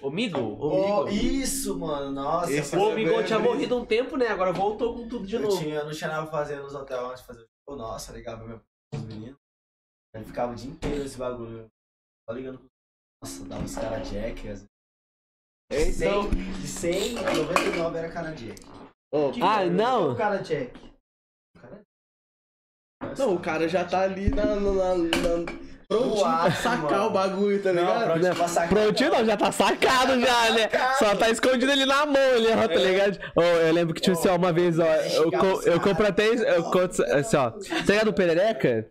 O 0.02 0.10
Migo? 0.10 0.56
Oh, 0.60 1.08
isso, 1.08 1.78
mano. 1.78 2.10
Nossa. 2.10 2.52
Esse 2.52 2.74
eu 2.74 2.80
O 2.80 2.82
fazia 2.90 2.96
Migo 2.96 3.16
bem 3.16 3.24
tinha 3.26 3.38
morrido 3.38 3.76
um 3.76 3.84
tempo, 3.84 4.16
né? 4.16 4.28
Agora 4.28 4.52
voltou 4.52 4.94
com 4.94 5.08
tudo 5.08 5.26
de 5.26 5.36
Eu, 5.36 5.42
novo. 5.42 5.58
tinha, 5.58 5.76
eu 5.76 5.84
não 5.84 5.92
tinha 5.92 6.08
nada 6.10 6.22
pra 6.26 6.38
fazer 6.38 6.56
nos 6.56 6.74
hotéis 6.74 7.00
antes 7.00 7.20
de 7.20 7.26
fazer. 7.26 7.46
Nossa, 7.68 8.12
ligava 8.12 8.44
meu 8.44 8.60
os 8.94 9.02
meninos. 9.02 9.36
Ele 10.14 10.24
ficava 10.24 10.52
o 10.52 10.54
dia 10.54 10.70
inteiro 10.70 11.02
nesse 11.02 11.18
bagulho. 11.18 11.66
Só 12.28 12.34
ligando. 12.34 12.60
Nossa, 13.22 13.44
dava 13.44 13.64
os 13.64 13.74
caras 13.74 14.10
jack. 14.10 14.48
As... 14.48 14.64
Então. 15.70 16.30
100, 16.30 16.52
de 16.52 16.66
100, 16.66 17.14
99 17.14 17.98
era 17.98 18.10
cara 18.10 18.32
jack. 18.32 18.66
Ah, 19.12 19.30
cara? 19.38 19.66
não. 19.70 20.12
O 20.12 20.16
cara 20.16 20.38
Jack. 20.38 20.87
Não, 23.16 23.34
o 23.34 23.38
cara 23.38 23.68
já 23.68 23.84
tá 23.84 24.00
ali 24.00 24.28
na. 24.30 24.44
na, 24.44 24.60
na, 24.60 24.94
na- 24.94 25.68
prontinho 25.88 26.20
pra 26.20 26.50
sacar 26.52 26.82
mano. 26.82 27.06
o 27.06 27.10
bagulho, 27.10 27.62
tá 27.62 27.72
Não, 27.72 27.80
ligado? 27.80 28.04
prontinho 28.04 28.34
pra 28.36 28.48
sacar. 28.48 28.68
Prontinho 28.68 29.10
não, 29.10 29.24
já 29.24 29.36
tá 29.38 29.52
sacado 29.52 30.20
já, 30.20 30.50
né? 30.50 30.68
Só 30.98 31.16
tá 31.16 31.30
escondido 31.30 31.72
ali 31.72 31.86
na 31.86 32.04
mão, 32.04 32.34
ali, 32.36 32.46
ó, 32.52 32.68
tá 32.68 32.74
ligado? 32.74 33.18
Ó, 33.34 33.42
eu 33.42 33.72
lembro 33.72 33.94
que, 33.94 34.02
tipo 34.02 34.18
assim, 34.18 34.28
ó, 34.28 34.36
uma 34.36 34.52
vez, 34.52 34.78
ó, 34.78 34.84
eu, 34.84 35.30
co 35.32 35.62
eu 35.64 35.80
compro 35.80 36.06
até. 36.06 36.26
Eu 36.28 36.64
conto, 36.64 37.02
assim, 37.04 37.36
ó. 37.38 37.50
Tá 37.52 37.58
ligado 37.88 38.08
o 38.08 38.12
Perereca? 38.12 38.86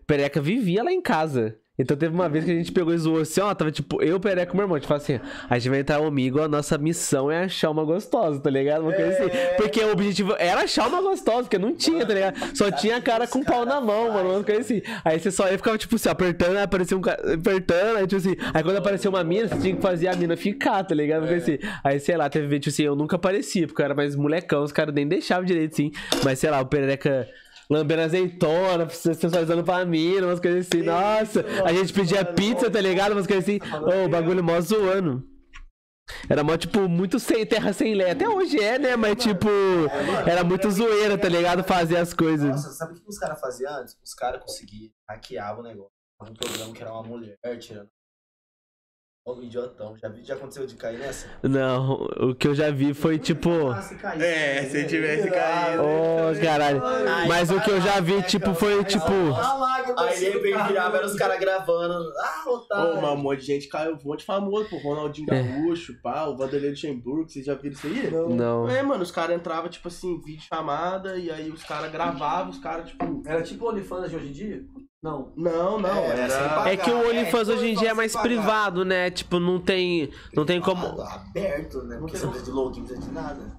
O 0.00 0.06
Perereca 0.06 0.40
vivia 0.40 0.82
lá 0.82 0.90
em 0.90 1.02
casa. 1.02 1.54
Então 1.78 1.96
teve 1.96 2.12
uma 2.12 2.28
vez 2.28 2.44
que 2.44 2.50
a 2.50 2.54
gente 2.54 2.72
pegou 2.72 2.92
e 2.92 2.98
zoou 2.98 3.20
assim, 3.20 3.40
ó, 3.40 3.54
tava 3.54 3.70
tipo, 3.70 4.02
eu, 4.02 4.18
Perereca 4.18 4.52
e 4.52 4.56
meu 4.56 4.64
irmão, 4.64 4.80
tipo 4.80 4.92
assim, 4.92 5.20
a 5.48 5.58
gente 5.58 5.70
vai 5.70 5.80
entrar 5.80 5.98
comigo, 6.00 6.40
a 6.40 6.48
nossa 6.48 6.76
missão 6.76 7.30
é 7.30 7.44
achar 7.44 7.70
uma 7.70 7.84
gostosa, 7.84 8.40
tá 8.40 8.50
ligado? 8.50 8.82
Uma 8.82 8.92
coisa 8.92 9.10
assim. 9.12 9.30
Porque 9.56 9.80
o 9.80 9.92
objetivo 9.92 10.34
era 10.38 10.62
achar 10.62 10.88
uma 10.88 11.00
gostosa, 11.00 11.42
porque 11.42 11.58
não 11.58 11.74
tinha, 11.74 12.04
tá 12.04 12.12
ligado? 12.12 12.56
Só 12.56 12.70
tinha 12.70 13.00
cara 13.00 13.28
com 13.28 13.44
pau 13.44 13.64
na 13.64 13.80
mão, 13.80 14.12
mano, 14.12 14.30
uma 14.30 14.44
coisa 14.44 14.60
assim. 14.60 14.82
Aí 15.04 15.20
você 15.20 15.30
só 15.30 15.48
ia 15.48 15.56
ficava, 15.56 15.78
tipo 15.78 15.94
assim, 15.94 16.08
apertando, 16.08 16.56
aí 16.56 16.62
aparecia 16.62 16.96
um 16.96 17.00
cara, 17.00 17.34
apertando, 17.34 17.98
aí 17.98 18.06
tipo 18.06 18.16
assim, 18.16 18.36
aí 18.52 18.62
quando 18.62 18.76
apareceu 18.76 19.10
uma 19.10 19.22
mina, 19.22 19.46
você 19.46 19.58
tinha 19.58 19.76
que 19.76 19.82
fazer 19.82 20.08
a 20.08 20.16
mina 20.16 20.36
ficar, 20.36 20.82
tá 20.82 20.94
ligado? 20.94 21.22
Uma 21.22 21.28
coisa 21.28 21.44
assim. 21.44 21.58
Aí, 21.84 22.00
sei 22.00 22.16
lá, 22.16 22.28
teve 22.28 22.58
tipo 22.58 22.72
assim, 22.72 22.82
eu 22.82 22.96
nunca 22.96 23.14
aparecia, 23.16 23.66
porque 23.66 23.80
eu 23.80 23.84
era 23.84 23.94
mais 23.94 24.16
molecão, 24.16 24.64
os 24.64 24.72
caras 24.72 24.92
nem 24.94 25.06
deixavam 25.06 25.44
direito, 25.44 25.74
assim. 25.74 25.92
Mas, 26.24 26.40
sei 26.40 26.50
lá, 26.50 26.60
o 26.60 26.66
Perereca 26.66 27.28
lambendo 27.70 28.02
azeitona, 28.02 28.88
sensualizando 28.88 29.62
pra 29.62 29.84
mina, 29.84 30.26
umas 30.26 30.40
coisas 30.40 30.66
assim. 30.66 30.82
Nossa, 30.82 31.44
a 31.64 31.72
gente 31.72 31.92
pedia 31.92 32.24
pizza, 32.24 32.70
tá 32.70 32.80
ligado? 32.80 33.12
Umas 33.12 33.26
coisas 33.26 33.44
assim. 33.44 33.58
Ô, 33.84 34.06
o 34.06 34.08
bagulho 34.08 34.42
mó 34.42 34.60
zoando. 34.60 35.26
Era 36.28 36.42
mó, 36.42 36.56
tipo, 36.56 36.88
muito 36.88 37.18
sem 37.18 37.44
terra 37.44 37.72
sem 37.72 37.94
lei. 37.94 38.10
Até 38.10 38.26
hoje 38.26 38.58
é, 38.58 38.78
né? 38.78 38.96
Mas, 38.96 39.16
tipo, 39.22 39.48
era 40.26 40.42
muito 40.42 40.70
zoeira, 40.70 41.18
tá 41.18 41.28
ligado? 41.28 41.62
Fazer 41.62 41.98
as 41.98 42.14
coisas. 42.14 42.48
Nossa, 42.48 42.70
sabe 42.70 42.92
o 42.92 43.02
que 43.02 43.08
os 43.08 43.18
caras 43.18 43.38
faziam 43.38 43.72
antes? 43.74 43.94
Os 44.02 44.14
caras 44.14 44.40
conseguiam 44.40 44.90
hackear 45.08 45.60
o 45.60 45.62
negócio. 45.62 45.92
Um 46.20 46.32
programa 46.32 46.72
que 46.72 46.82
era 46.82 46.92
uma 46.92 47.02
mulher 47.02 47.36
tirando. 47.60 47.90
Ô, 49.28 49.42
idiotão. 49.42 49.94
Já, 49.98 50.08
vi, 50.08 50.24
já 50.24 50.34
aconteceu 50.34 50.66
de 50.66 50.74
cair 50.74 50.98
nessa? 50.98 51.26
Não, 51.42 52.06
o 52.18 52.34
que 52.34 52.48
eu 52.48 52.54
já 52.54 52.70
vi 52.70 52.94
foi, 52.94 53.18
tipo. 53.18 53.50
É, 54.18 54.64
se 54.64 54.86
tivesse 54.86 55.30
caído. 55.30 55.82
Ô, 55.82 56.42
caralho. 56.42 56.80
Mas 57.28 57.50
o 57.50 57.60
que 57.60 57.70
eu 57.70 57.78
já 57.78 58.00
vi, 58.00 58.22
tipo, 58.22 58.54
foi, 58.54 58.82
tipo. 58.84 59.12
Aí 59.98 60.18
de 60.18 60.30
repente 60.30 60.62
virava, 60.68 60.96
era 60.96 61.06
os 61.06 61.14
caras 61.14 61.38
gravando. 61.38 62.10
Ah, 62.18 62.44
Ô, 62.46 62.54
otário. 62.54 63.02
mas 63.02 63.12
um 63.12 63.16
monte 63.16 63.40
de 63.40 63.46
gente 63.46 63.68
caiu, 63.68 63.98
um 64.02 64.08
monte 64.08 64.20
de 64.20 64.24
famoso, 64.24 64.70
pô. 64.70 64.78
Ronaldinho 64.78 65.26
É. 65.30 65.42
Gaúcho, 65.42 66.00
pá, 66.02 66.24
o 66.24 66.34
Vanderlei 66.36 66.70
Luxemburgo, 66.70 67.28
vocês 67.28 67.44
já 67.44 67.54
viram 67.54 67.74
isso 67.74 67.86
aí? 67.86 68.10
Não. 68.10 68.66
É, 68.66 68.82
mano, 68.82 69.02
os 69.02 69.10
caras 69.10 69.36
entravam, 69.36 69.68
tipo 69.68 69.88
assim, 69.88 70.18
vídeo 70.22 70.42
chamada, 70.42 71.18
e 71.18 71.30
aí 71.30 71.50
os 71.50 71.64
caras 71.64 71.92
gravavam, 71.92 72.48
os 72.48 72.58
caras, 72.58 72.88
tipo. 72.88 73.22
Era 73.26 73.42
tipo 73.42 73.66
o 73.66 73.68
OnlyFans 73.68 74.08
de 74.08 74.16
hoje 74.16 74.28
em 74.28 74.32
dia? 74.32 74.64
Não. 75.02 75.32
Não, 75.36 75.78
não, 75.78 75.88
É, 76.04 76.28
sem 76.28 76.36
era. 76.38 76.48
pagar. 76.48 76.72
É 76.72 76.76
que 76.76 76.90
o 76.90 77.08
OnlyFans 77.08 77.48
É, 77.48 77.52
hoje 77.52 77.66
em 77.68 77.74
dia 77.76 77.90
é 77.90 77.94
mais 77.94 78.12
pagar. 78.12 78.22
privado, 78.24 78.84
né? 78.84 79.10
Tipo, 79.10 79.38
não 79.38 79.60
tem. 79.60 80.10
Não 80.34 80.44
tem 80.44 80.60
como. 80.60 80.86
Aberto, 81.00 81.82
né? 81.84 81.98
Porque 81.98 82.16
você 82.16 82.24
não 82.24 82.32
precisa 82.32 82.50
de 82.50 82.56
login, 82.56 82.80
não 82.80 82.86
precisa 82.86 83.06
de 83.08 83.14
nada. 83.14 83.58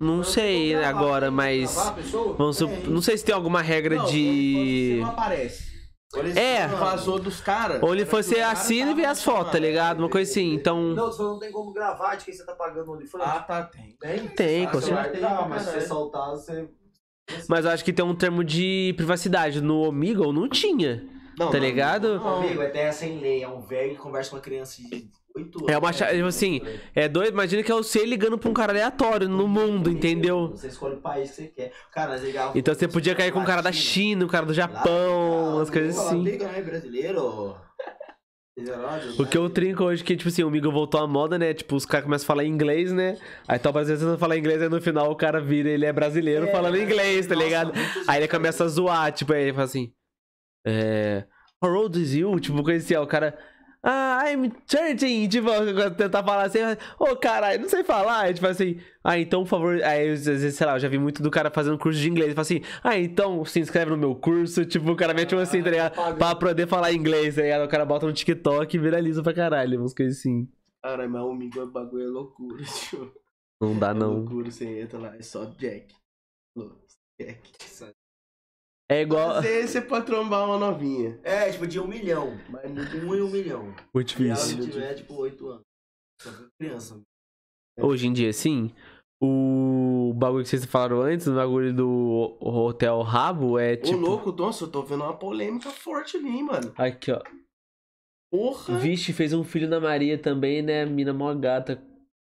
Não 0.00 0.24
sei 0.24 0.70
Gravar, 0.70 0.88
agora, 0.88 1.30
mas. 1.30 1.74
gravar 1.74 1.92
pessoa? 1.94 2.34
Vamos 2.36 2.56
sup- 2.56 2.88
Não 2.88 3.00
sei 3.00 3.16
se 3.16 3.24
tem 3.24 3.32
alguma 3.34 3.62
regra 3.62 3.94
Não, 3.96 4.04
de. 4.06 4.98
Não 5.00 5.10
aparece. 5.10 5.70
É. 6.36 6.66
Vazou 6.66 7.18
dos 7.20 7.40
caras. 7.40 7.80
Ou 7.82 7.94
ele 7.94 8.04
foi, 8.04 8.22
você 8.24 8.40
assina 8.40 8.90
e 8.90 8.94
vê 8.94 9.04
as 9.06 9.22
fotos, 9.22 9.52
tá 9.52 9.58
ligado? 9.60 10.00
Uma 10.00 10.10
coisa 10.10 10.28
assim. 10.30 10.52
Então. 10.54 10.82
Não, 10.92 11.06
você 11.06 11.22
não 11.22 11.38
tem 11.38 11.52
como 11.52 11.72
gravar 11.72 12.16
de 12.16 12.24
quem 12.24 12.34
você 12.34 12.44
tá 12.44 12.52
pagando 12.54 12.88
o 12.90 12.94
OnlyFans? 12.94 13.22
Ah, 13.24 13.40
tá, 13.40 13.62
tem. 13.62 13.96
tem? 13.98 14.28
Tem, 14.28 14.64
com 14.68 14.78
Ah, 14.78 14.80
vai 14.80 14.82
certeza. 15.04 15.46
mas 15.48 15.62
se 15.62 15.70
você 15.70 15.80
soltar, 15.86 16.30
você. 16.30 16.68
Mas 17.48 17.64
eu 17.64 17.70
acho 17.70 17.84
que 17.84 17.92
tem 17.92 18.04
um 18.04 18.14
termo 18.14 18.42
de 18.44 18.92
privacidade. 18.96 19.60
No 19.60 19.82
Omegle 19.88 20.32
não 20.32 20.48
tinha. 20.48 21.04
Não, 21.38 21.50
Tá 21.50 21.58
não, 21.58 21.64
ligado? 21.64 22.16
não. 22.20 22.42
Amigo, 22.42 22.60
é 22.62 22.68
terra 22.68 22.92
sem 22.92 23.18
lei. 23.18 23.42
É 23.42 23.48
um 23.48 23.62
velho 23.62 23.92
que 23.92 23.98
conversa 24.00 24.30
com 24.30 24.36
uma 24.36 24.42
criança 24.42 24.82
de 24.82 25.08
8 25.34 25.58
anos. 25.60 25.68
É 25.72 25.78
uma 25.78 25.92
cha- 25.92 26.12
tipo 26.12 26.26
assim, 26.26 26.60
É 26.94 27.08
doido, 27.08 27.32
imagina 27.32 27.62
que 27.62 27.72
é 27.72 27.74
você 27.74 28.04
ligando 28.04 28.36
pra 28.36 28.50
um 28.50 28.52
cara 28.52 28.70
aleatório 28.72 29.28
no 29.28 29.48
mundo, 29.48 29.88
entendeu? 29.90 30.48
Você 30.50 30.66
escolhe 30.68 30.96
o 30.96 31.00
país 31.00 31.30
que 31.30 31.36
você 31.36 31.46
quer. 31.48 31.72
Cara, 31.90 32.12
nós 32.12 32.22
ligava 32.22 32.58
Então 32.58 32.74
você 32.74 32.86
podia 32.86 33.14
cair 33.14 33.32
com 33.32 33.40
um 33.40 33.44
cara 33.44 33.62
da 33.62 33.72
China, 33.72 34.26
um 34.26 34.28
cara 34.28 34.44
do 34.44 34.52
Japão, 34.52 35.54
umas 35.56 35.70
coisas 35.70 35.98
assim. 35.98 36.22
Liga, 36.22 36.46
né, 36.48 36.60
brasileiro? 36.60 37.56
O 39.18 39.24
que 39.24 39.38
eu 39.38 39.48
trinco 39.48 39.82
hoje 39.82 40.04
que, 40.04 40.14
tipo 40.14 40.28
assim, 40.28 40.42
o 40.42 40.50
Migo 40.50 40.70
voltou 40.70 41.00
à 41.00 41.06
moda, 41.06 41.38
né? 41.38 41.54
Tipo, 41.54 41.74
os 41.74 41.86
caras 41.86 42.04
começam 42.04 42.24
a 42.24 42.26
falar 42.26 42.44
inglês, 42.44 42.92
né? 42.92 43.16
Aí 43.48 43.58
tá 43.58 43.70
o 43.70 43.72
brasileiro 43.72 44.00
tentando 44.00 44.18
falar 44.18 44.36
inglês, 44.36 44.60
aí 44.60 44.68
no 44.68 44.80
final 44.80 45.10
o 45.10 45.16
cara 45.16 45.40
vira, 45.40 45.70
ele 45.70 45.86
é 45.86 45.92
brasileiro 45.92 46.46
falando 46.48 46.76
inglês, 46.76 47.26
tá 47.26 47.34
ligado? 47.34 47.72
Aí 48.06 48.20
ele 48.20 48.28
começa 48.28 48.64
a 48.64 48.68
zoar, 48.68 49.10
tipo, 49.12 49.32
aí 49.32 49.44
ele 49.44 49.52
fala 49.52 49.64
assim. 49.64 49.92
É. 50.66 51.24
How 51.64 51.72
old 51.72 51.98
is 51.98 52.14
you? 52.14 52.38
Tipo, 52.40 52.62
coisa 52.62 52.84
assim, 52.84 52.94
ó, 52.94 53.02
o 53.02 53.06
cara. 53.06 53.38
Ah, 53.84 54.22
I'm 54.30 54.48
13. 54.66 55.26
Tipo, 55.28 55.48
tentar 55.96 56.22
falar 56.22 56.44
assim, 56.44 56.60
ô 57.00 57.16
caralho, 57.16 57.62
não 57.62 57.68
sei 57.68 57.82
falar. 57.82 58.20
Aí, 58.20 58.34
tipo 58.34 58.46
assim, 58.46 58.80
ah, 59.02 59.18
então, 59.18 59.42
por 59.42 59.48
favor. 59.48 59.82
Aí, 59.82 60.10
às 60.10 60.24
vezes, 60.24 60.54
sei 60.54 60.66
lá, 60.66 60.74
eu 60.76 60.78
já 60.78 60.88
vi 60.88 60.98
muito 60.98 61.20
do 61.22 61.30
cara 61.30 61.50
fazendo 61.50 61.76
curso 61.78 61.98
de 61.98 62.08
inglês. 62.08 62.32
Fala 62.32 62.42
assim, 62.42 62.60
ah, 62.84 62.96
então 62.96 63.44
se 63.44 63.58
inscreve 63.58 63.90
no 63.90 63.96
meu 63.96 64.14
curso. 64.14 64.64
Tipo, 64.64 64.92
o 64.92 64.96
cara 64.96 65.12
mete 65.12 65.34
um 65.34 65.38
assim, 65.38 65.62
tá 65.62 65.70
ligado? 65.70 66.16
Pra 66.16 66.34
poder 66.36 66.68
falar 66.68 66.92
inglês, 66.92 67.34
tá 67.34 67.42
ligado? 67.42 67.64
O 67.64 67.68
cara 67.68 67.84
bota 67.84 68.06
no 68.06 68.12
TikTok 68.12 68.76
e 68.76 68.78
viraliza 68.80 69.22
pra 69.22 69.34
caralho, 69.34 69.80
umas 69.80 69.92
coisas 69.94 70.18
assim. 70.18 70.48
Caralho, 70.82 71.10
mas 71.10 71.22
o 71.22 71.32
Migo 71.34 71.60
é 71.60 71.66
bagulho 71.66 72.04
é 72.04 72.08
loucura, 72.08 72.62
tio. 72.64 73.12
Não 73.60 73.78
dá, 73.78 73.90
É 73.90 73.94
não. 73.94 74.14
loucura, 74.14 74.50
você 74.50 74.80
entra 74.80 74.98
lá, 74.98 75.16
é 75.16 75.22
só 75.22 75.44
Jack. 75.44 75.94
Jack. 77.20 77.40
É 78.90 79.00
igual. 79.02 79.30
Às 79.32 79.44
vezes 79.44 79.70
você 79.70 79.80
pode 79.80 80.06
trombar 80.06 80.44
uma 80.44 80.58
novinha. 80.58 81.18
É, 81.22 81.50
tipo, 81.50 81.66
de 81.66 81.80
um 81.80 81.86
milhão. 81.86 82.38
Mas 82.50 82.70
muito 82.70 82.96
Um 82.98 83.14
em 83.14 83.22
um 83.22 83.30
milhão. 83.30 83.74
Muito 83.94 84.08
difícil. 84.08 84.62
se 84.62 84.70
tiver, 84.70 84.94
tipo, 84.94 85.14
8 85.14 85.48
anos. 85.48 85.62
Só 86.20 86.30
que 86.30 86.44
criança. 86.60 87.00
Hoje 87.80 88.06
em 88.06 88.12
dia, 88.12 88.32
sim. 88.32 88.70
O 89.22 90.12
bagulho 90.16 90.42
que 90.42 90.50
vocês 90.50 90.64
falaram 90.64 91.00
antes, 91.00 91.26
o 91.26 91.34
bagulho 91.34 91.72
do 91.72 92.36
Hotel 92.40 93.00
Rabo, 93.02 93.58
é 93.58 93.74
Ô, 93.74 93.76
tipo. 93.76 93.96
louco, 93.98 94.32
nossa, 94.32 94.64
eu 94.64 94.68
tô 94.70 94.82
vendo 94.82 95.04
uma 95.04 95.16
polêmica 95.16 95.70
forte 95.70 96.16
ali, 96.16 96.42
mano. 96.42 96.72
Aqui, 96.76 97.12
ó. 97.12 97.22
Porra! 98.30 98.78
Vixe, 98.78 99.12
fez 99.12 99.32
um 99.32 99.44
filho 99.44 99.68
na 99.68 99.78
Maria 99.78 100.18
também, 100.18 100.60
né? 100.60 100.84
Mina 100.84 101.12
mó 101.12 101.32
gata, 101.34 101.80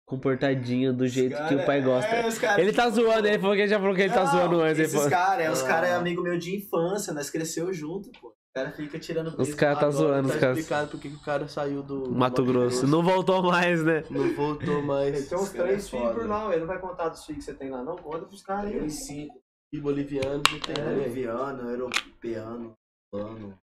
comportadinha, 0.06 0.92
do 0.92 1.06
jeito 1.06 1.36
que 1.48 1.54
o 1.56 1.66
pai 1.66 1.82
gosta. 1.82 2.10
É, 2.10 2.26
os 2.28 2.38
cara- 2.38 2.60
Ele 2.60 2.72
tá 2.72 2.88
zoando, 2.88 3.26
ele 3.26 3.38
falou 3.38 3.54
que 3.56 3.62
ele 3.62 3.68
já 3.68 3.78
falou 3.80 3.94
que 3.94 4.02
ele 4.02 4.14
tá 4.14 4.24
Não, 4.24 4.30
zoando 4.30 4.60
antes. 4.60 4.78
Esses 4.78 4.94
falou... 4.94 5.10
caras, 5.10 5.44
é, 5.46 5.50
os 5.50 5.62
Ah. 5.64 5.66
caras 5.66 5.90
é 5.90 5.94
amigo 5.94 6.22
meu 6.22 6.38
de 6.38 6.56
infância, 6.56 7.12
nós 7.12 7.28
cresceu 7.28 7.72
junto, 7.72 8.10
pô. 8.20 8.28
O 8.28 8.58
cara 8.58 8.72
fica 8.72 8.98
tirando 8.98 9.34
Os 9.38 9.52
caras 9.52 9.80
tá 9.80 9.90
zoando, 9.90 10.28
os 10.28 10.34
tá 10.34 10.40
caras. 10.40 10.56
explicado 10.58 10.90
por 10.90 10.98
que 10.98 11.10
que 11.10 11.16
o 11.16 11.20
cara 11.22 11.46
saiu 11.46 11.82
do 11.82 12.04
do 12.04 12.12
Mato 12.14 12.42
Grosso. 12.42 12.86
Não 12.86 13.02
voltou 13.02 13.42
mais, 13.42 13.84
né? 13.84 14.02
Não 14.08 14.32
voltou 14.34 14.80
mais. 14.80 15.14
Ele 15.14 15.26
tem 15.26 15.36
uns 15.38 15.50
cara 15.50 15.64
três 15.68 15.86
é 15.86 15.90
filhos 15.90 16.12
por 16.14 16.26
lá, 16.26 16.48
ele 16.50 16.60
não 16.60 16.66
vai 16.66 16.78
contar 16.80 17.10
dos 17.10 17.22
filhos 17.26 17.44
que 17.44 17.50
você 17.52 17.58
tem 17.58 17.68
lá, 17.68 17.82
não? 17.84 17.96
Conta 17.96 18.24
pros 18.24 18.42
caras 18.42 18.72
Eu 18.72 18.80
aí. 18.80 18.86
e 18.86 18.90
cinco. 18.90 19.42
E 19.74 19.78
boliviano 19.80 20.36
não 20.50 20.60
tem 20.60 20.74
É, 20.74 20.80
ninguém. 20.88 20.98
boliviano, 21.00 21.68
europeano, 21.70 22.72
plano. 23.12 23.58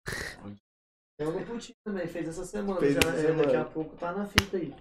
Tem 1.17 1.29
um 1.29 1.33
no 1.39 1.45
Putinho 1.47 1.77
também, 1.85 2.07
fez 2.09 2.27
essa 2.29 2.45
semana. 2.45 2.81
Fez 2.81 2.95
já, 2.95 2.99
essa 3.01 3.11
é, 3.11 3.21
semana. 3.21 3.43
Daqui 3.45 3.57
a 3.57 3.65
pouco 3.67 3.95
tá 3.97 4.11
na 4.13 4.25
fita 4.25 4.57
aí. 4.57 4.75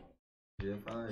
Já 0.64 0.77
fala 0.77 1.03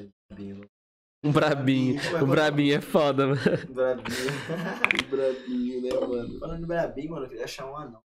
Um 1.24 1.32
brabinho. 1.32 2.00
O 2.22 2.26
brabinho 2.26 2.78
é 2.78 2.82
foda, 2.82 3.28
mano. 3.28 3.42
Brabinho. 3.70 4.08
Brabinho, 5.10 5.82
né, 5.82 6.08
mano? 6.08 6.40
Falando 6.40 6.60
de 6.60 6.66
Brabinho, 6.66 7.12
mano, 7.12 7.26
eu 7.26 7.30
queria 7.30 7.46
achar 7.46 7.66
um 7.66 7.76
anão. 7.76 8.02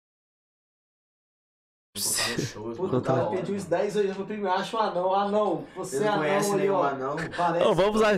Puta, 1.95 2.93
Não 2.93 2.99
o 2.99 3.03
tá 3.03 3.13
cara 3.13 3.25
bom. 3.25 3.37
pediu 3.37 3.55
uns 3.57 3.65
10 3.65 3.97
aí, 3.97 4.07
eu 4.07 4.15
falei, 4.15 4.27
primeiro, 4.29 4.57
acha 4.57 4.77
um 4.77 4.81
anão, 4.81 5.15
anão. 5.15 5.67
Você 5.75 5.97
é 5.97 6.01
não 6.11 6.19
conhece 6.19 6.47
anão 6.47 6.59
ali, 6.59 6.69
ó. 6.69 6.83
anão? 6.85 7.17
Parece. 7.37 7.65
Ô, 7.67 7.75
vamos 7.75 8.01
lá. 8.01 8.11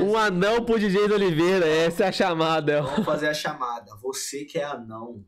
Um 0.00 0.16
anão 0.16 0.64
pro 0.64 0.78
DJ 0.78 1.06
do 1.06 1.14
Oliveira, 1.14 1.66
essa 1.66 2.04
é 2.04 2.08
a 2.08 2.12
chamada. 2.12 2.82
Vamos 2.82 3.04
fazer 3.04 3.28
a 3.28 3.34
chamada. 3.34 3.94
Você 3.96 4.44
que 4.44 4.58
é 4.58 4.64
anão. 4.64 5.24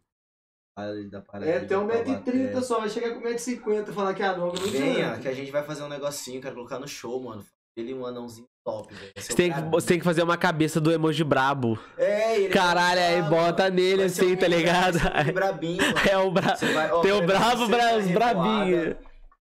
É, 0.76 0.90
tem 0.90 1.08
de 1.08 1.16
1,30m 1.16 1.68
Taubaté. 1.68 2.60
só, 2.62 2.80
vai 2.80 2.88
chegar 2.88 3.14
com 3.14 3.20
1,50m 3.20 3.88
e 3.88 3.92
falar 3.92 4.12
que 4.12 4.22
é 4.24 4.26
anão. 4.26 4.50
Venha, 4.50 5.20
que 5.20 5.28
a 5.28 5.32
gente 5.32 5.52
vai 5.52 5.62
fazer 5.62 5.84
um 5.84 5.88
negocinho, 5.88 6.40
quero 6.40 6.56
colocar 6.56 6.80
no 6.80 6.88
show, 6.88 7.22
mano. 7.22 7.46
Ele 7.76 7.92
um 7.92 8.06
anãozinho 8.06 8.46
top, 8.64 8.94
velho. 8.94 9.12
Você 9.16 9.34
tem, 9.34 9.48
que, 9.48 9.54
brabinho. 9.54 9.70
você 9.72 9.86
tem 9.88 9.98
que 9.98 10.04
fazer 10.04 10.22
uma 10.22 10.36
cabeça 10.36 10.80
do 10.80 10.92
emoji 10.92 11.24
brabo. 11.24 11.78
É, 11.98 12.36
ele 12.38 12.48
Caralho, 12.48 13.00
aí 13.00 13.16
brabo, 13.20 13.30
bota 13.36 13.68
nele 13.68 14.04
assim, 14.04 14.32
um 14.32 14.36
tá 14.36 14.46
ligado? 14.46 14.98
um 15.28 15.32
brabinho, 15.32 15.82
mano. 15.82 15.98
É 16.08 16.18
o 16.18 16.30
bra... 16.30 16.54
Vai- 16.72 16.90
ó, 16.92 17.00
Tem 17.00 17.12
o 17.12 17.26
bravo, 17.26 17.66
bra... 17.68 17.98
brabinhos. 18.12 18.96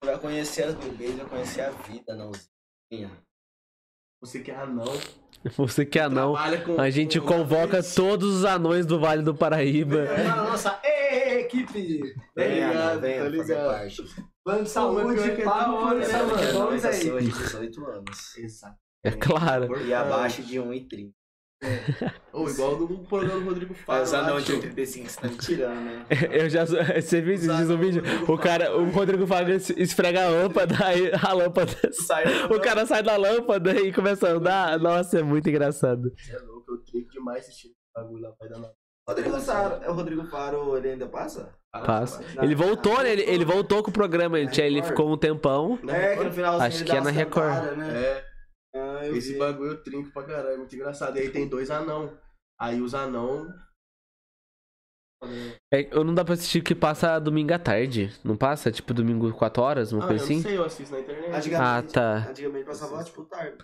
Vai 0.05 0.19
conhecer 0.19 0.65
as 0.65 0.75
bebês, 0.75 1.15
vai 1.17 1.27
conhecer 1.27 1.61
a 1.63 1.71
vida, 1.71 2.13
anãozinha. 2.13 3.11
Você 4.21 4.41
que 4.41 4.51
é 4.51 4.57
anão. 4.57 4.93
Você 5.57 5.87
que 5.87 5.99
é 5.99 6.03
anão. 6.03 6.35
com- 6.65 6.81
A 6.81 6.91
gente 6.91 7.21
com 7.21 7.27
convoca 7.27 7.81
todos 7.83 8.39
os 8.39 8.45
anões 8.45 8.85
do 8.85 8.99
Vale 8.99 9.23
do 9.23 9.35
Paraíba. 9.35 10.01
É 10.01 10.27
a 10.27 10.37
nossa 10.37 10.81
equipe. 10.85 12.01
Tá 12.35 12.45
ligado, 12.45 13.01
venha 13.01 13.23
tá 13.23 13.29
ligado. 13.29 13.87
Plano 14.47 14.63
de 14.63 14.69
Não, 14.69 14.73
saúde, 14.73 15.15
pior 15.15 15.35
que 15.35 15.43
é 15.43 15.45
pago, 15.45 15.73
da 15.73 15.79
hora, 15.79 15.99
né, 15.99 16.53
Vamos 16.53 16.85
aí. 16.85 16.93
ser 16.95 17.13
hoje 17.13 17.33
de 17.33 17.37
18 17.37 17.85
anos. 17.85 18.37
Exato. 18.37 18.77
É 19.03 19.11
claro. 19.11 19.81
E 19.85 19.93
abaixo 19.93 20.41
de 20.41 20.61
1,30. 20.61 21.13
Ou 22.33 22.49
igual 22.49 22.79
no 22.79 23.05
programa 23.09 23.41
do 23.41 23.47
Rodrigo 23.47 23.75
Faro. 23.75 24.09
Anão 24.15 24.35
lá, 24.35 24.41
de 24.41 24.47
tio. 24.47 24.63
1,35 24.63 25.09
você 25.09 25.21
tá 25.21 25.29
me 25.29 25.39
tirando, 25.39 25.81
né? 25.81 26.07
Eu 26.31 26.49
já. 26.49 26.65
Você 26.95 27.21
viu 27.21 27.35
isso 27.35 27.49
no 27.49 27.77
vídeo? 27.77 28.05
O 28.29 28.39
cara, 28.39 28.77
o 28.77 28.89
Rodrigo 28.91 29.27
Fábio 29.27 29.57
esfrega 29.57 30.27
a 30.27 30.29
lâmpada, 30.29 30.77
aí 30.87 31.11
a 31.21 31.33
lâmpada. 31.33 31.73
Sai 32.07 32.45
O 32.47 32.61
cara 32.61 32.87
sai 32.87 33.03
da 33.03 33.17
lâmpada 33.17 33.73
e 33.81 33.93
começa 33.93 34.29
a 34.29 34.33
andar. 34.33 34.79
Nossa, 34.79 35.19
é 35.19 35.23
muito 35.25 35.49
engraçado. 35.49 36.13
Você 36.17 36.37
é 36.37 36.39
louco, 36.39 36.73
eu 36.73 36.85
trigo 36.85 37.11
demais 37.11 37.49
esse 37.49 37.75
bagulho 37.93 38.23
lá, 38.23 38.35
vai 38.39 38.49
dar. 38.49 38.73
Rodrigo 39.09 39.41
Faro, 39.41 39.83
é 39.83 39.91
o 39.91 39.95
Rodrigo 39.95 40.25
Faro, 40.27 40.77
ele 40.77 40.91
ainda 40.91 41.09
passa? 41.09 41.53
Passa. 41.85 42.23
Ele 42.43 42.55
voltou, 42.55 43.03
né? 43.03 43.11
Ele, 43.13 43.23
ele 43.23 43.45
voltou 43.45 43.83
com 43.83 43.91
o 43.91 43.93
programa. 43.93 44.39
Ele, 44.39 44.51
tinha, 44.51 44.67
ele 44.67 44.83
ficou 44.83 45.13
um 45.13 45.17
tempão. 45.19 45.79
É, 45.89 46.17
que 46.17 46.25
no 46.25 46.33
final 46.33 46.61
Acho 46.61 46.85
que 46.85 46.93
é 46.93 47.01
na 47.01 47.11
Record. 47.11 47.77
né? 47.77 48.03
É, 48.03 48.25
Ah, 48.75 49.07
eu 49.07 49.17
esse 49.17 49.33
vi. 49.33 49.39
bagulho 49.39 49.73
eu 49.73 49.83
trinco 49.83 50.11
pra 50.13 50.23
caralho, 50.25 50.55
é 50.55 50.57
muito 50.57 50.75
engraçado. 50.75 51.17
E 51.17 51.21
aí 51.21 51.31
tem 51.31 51.49
dois 51.49 51.71
anão. 51.71 52.17
Aí 52.61 52.81
os 52.81 52.95
anão. 52.95 53.47
É, 55.73 55.89
eu 55.97 56.05
não 56.05 56.15
dá 56.15 56.25
pra 56.25 56.35
assistir 56.35 56.63
que 56.63 56.75
passa 56.75 57.19
domingo 57.19 57.53
à 57.53 57.59
tarde. 57.59 58.13
Não 58.23 58.37
passa? 58.37 58.71
Tipo, 58.71 58.93
domingo 58.95 59.33
4 59.33 59.63
horas, 59.63 59.93
uma 59.93 60.03
Ah, 60.03 60.05
eu 60.05 60.09
coisa 60.09 60.25
não 60.25 60.31
assim? 60.33 60.43
sei, 60.43 60.57
eu 60.59 60.65
assisto 60.65 60.95
na 60.95 61.01
internet. 61.01 61.35
Antigamente, 61.35 61.89
Ah, 61.89 61.93
tá. 61.93 62.31
Antigamente 62.31 62.65
passava 62.67 63.03
tipo 63.03 63.25
tarde. 63.25 63.57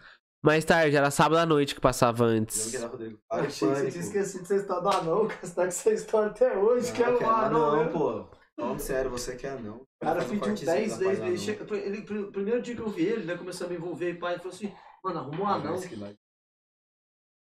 Mais 0.44 0.64
tarde, 0.64 0.96
era 0.96 1.10
sábado 1.10 1.38
à 1.38 1.46
noite 1.46 1.74
que 1.74 1.80
passava 1.80 2.24
antes. 2.24 2.74
Eu 2.74 3.18
achei 3.30 3.68
que 3.68 3.74
você 3.76 3.90
tinha 3.90 4.04
esquecido 4.04 4.42
de 4.42 4.48
ser 4.48 4.60
história 4.60 4.82
do 4.82 4.88
anão, 4.88 5.28
que 5.28 5.34
você 5.46 5.54
tá 5.54 5.62
com 5.62 5.68
essa 5.68 5.90
história 5.92 6.30
até 6.30 6.56
hoje, 6.58 6.92
que 6.92 7.02
é 7.02 7.10
Não, 7.10 7.18
que 7.18 7.24
era 7.24 7.32
anão, 7.46 7.70
anão, 7.70 7.84
né? 7.84 7.92
pô. 7.92 8.26
Falando 8.58 8.80
sério, 8.80 9.10
você 9.10 9.36
que 9.36 9.46
é 9.46 9.50
anão. 9.50 9.76
O 9.76 9.86
cara 10.04 10.20
um 10.20 10.24
pediu 10.24 10.40
cortezinho 10.40 10.66
10 10.66 10.98
da 10.98 11.08
vezes. 11.12 11.48
Ele, 11.48 11.76
ele, 11.78 12.02
pr- 12.02 12.30
primeiro 12.32 12.60
dia 12.60 12.74
que 12.74 12.80
eu 12.82 12.90
vi 12.90 13.04
ele, 13.04 13.24
né? 13.24 13.36
Começou 13.36 13.66
a 13.66 13.70
me 13.70 13.76
envolver 13.76 14.10
e 14.10 14.14
pai, 14.18 14.32
ele 14.34 14.42
falou 14.42 14.54
assim, 14.54 14.74
mano, 15.02 15.18
arruma 15.20 15.40
um 15.42 15.46
anão. 15.48 15.80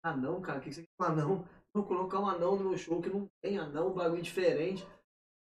Anão, 0.02 0.40
cara, 0.40 0.58
o 0.58 0.60
que 0.60 0.68
que 0.70 0.74
você 0.74 0.82
quer 0.82 0.88
com 0.98 1.04
anão? 1.04 1.44
Vou 1.72 1.84
colocar 1.84 2.18
um 2.18 2.26
anão 2.28 2.56
no 2.56 2.70
meu 2.70 2.78
show 2.78 3.00
que 3.00 3.08
não 3.08 3.28
tem 3.40 3.56
anão, 3.58 3.88
um 3.88 3.94
bagulho 3.94 4.20
diferente. 4.22 4.86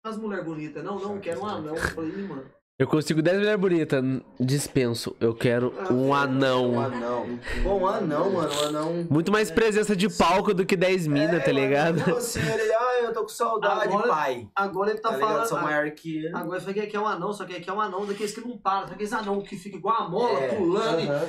As 0.05 0.17
mulheres 0.17 0.45
bonitas, 0.45 0.85
não, 0.85 0.99
não, 0.99 1.19
quero 1.19 1.41
um 1.41 1.47
anão. 1.47 1.75
Eu 1.75 1.83
falei, 1.83 2.13
mano. 2.27 2.51
Eu 2.81 2.87
consigo 2.87 3.21
10 3.21 3.39
mulheres 3.39 3.61
bonitas. 3.61 4.05
Dispenso. 4.39 5.17
Eu 5.19 5.35
quero 5.35 5.75
um 5.91 6.07
Um 6.11 6.15
anão. 6.15 6.79
anão. 6.81 7.27
Bom, 7.65 7.81
um 7.81 7.87
anão, 7.89 8.31
mano. 8.31 8.49
Um 8.55 8.67
anão. 8.69 9.07
Muito 9.11 9.33
mais 9.33 9.51
presença 9.51 9.97
de 9.97 10.09
palco 10.09 10.55
do 10.55 10.65
que 10.65 10.77
10 10.77 11.09
mina, 11.09 11.41
tá 11.41 11.51
É, 11.51 11.53
ligado? 11.53 11.99
mano, 11.99 12.17
assim, 12.19 12.39
ele, 12.39 12.73
ah, 12.73 13.01
eu 13.03 13.13
tô 13.13 13.23
com 13.23 13.29
saudade, 13.31 13.89
Agora- 13.93 14.07
pai. 14.09 14.49
Agora 14.55 14.91
ele 14.91 15.01
tá, 15.01 15.09
Tá 15.11 15.19
falando. 15.19 15.49
Sou 15.49 15.61
maior 15.61 15.91
que 15.91 16.19
ele. 16.19 16.29
Agora 16.29 16.59
ele 16.59 16.73
falou 16.73 16.87
que 16.89 16.97
é 16.97 17.01
um 17.01 17.07
anão, 17.09 17.33
só 17.33 17.45
que 17.45 17.57
aqui 17.57 17.69
é 17.69 17.73
um 17.73 17.81
anão 17.81 18.07
daqueles 18.07 18.33
que 18.33 18.41
não 18.47 18.57
para, 18.57 18.87
daqueles 18.87 19.13
anão 19.13 19.41
que 19.43 19.57
fica 19.57 19.77
igual 19.77 19.97
a 20.03 20.09
mola, 20.09 20.39
É, 20.39 20.55
pulando. 20.55 21.01
e- 21.01 21.09
Aham. 21.09 21.29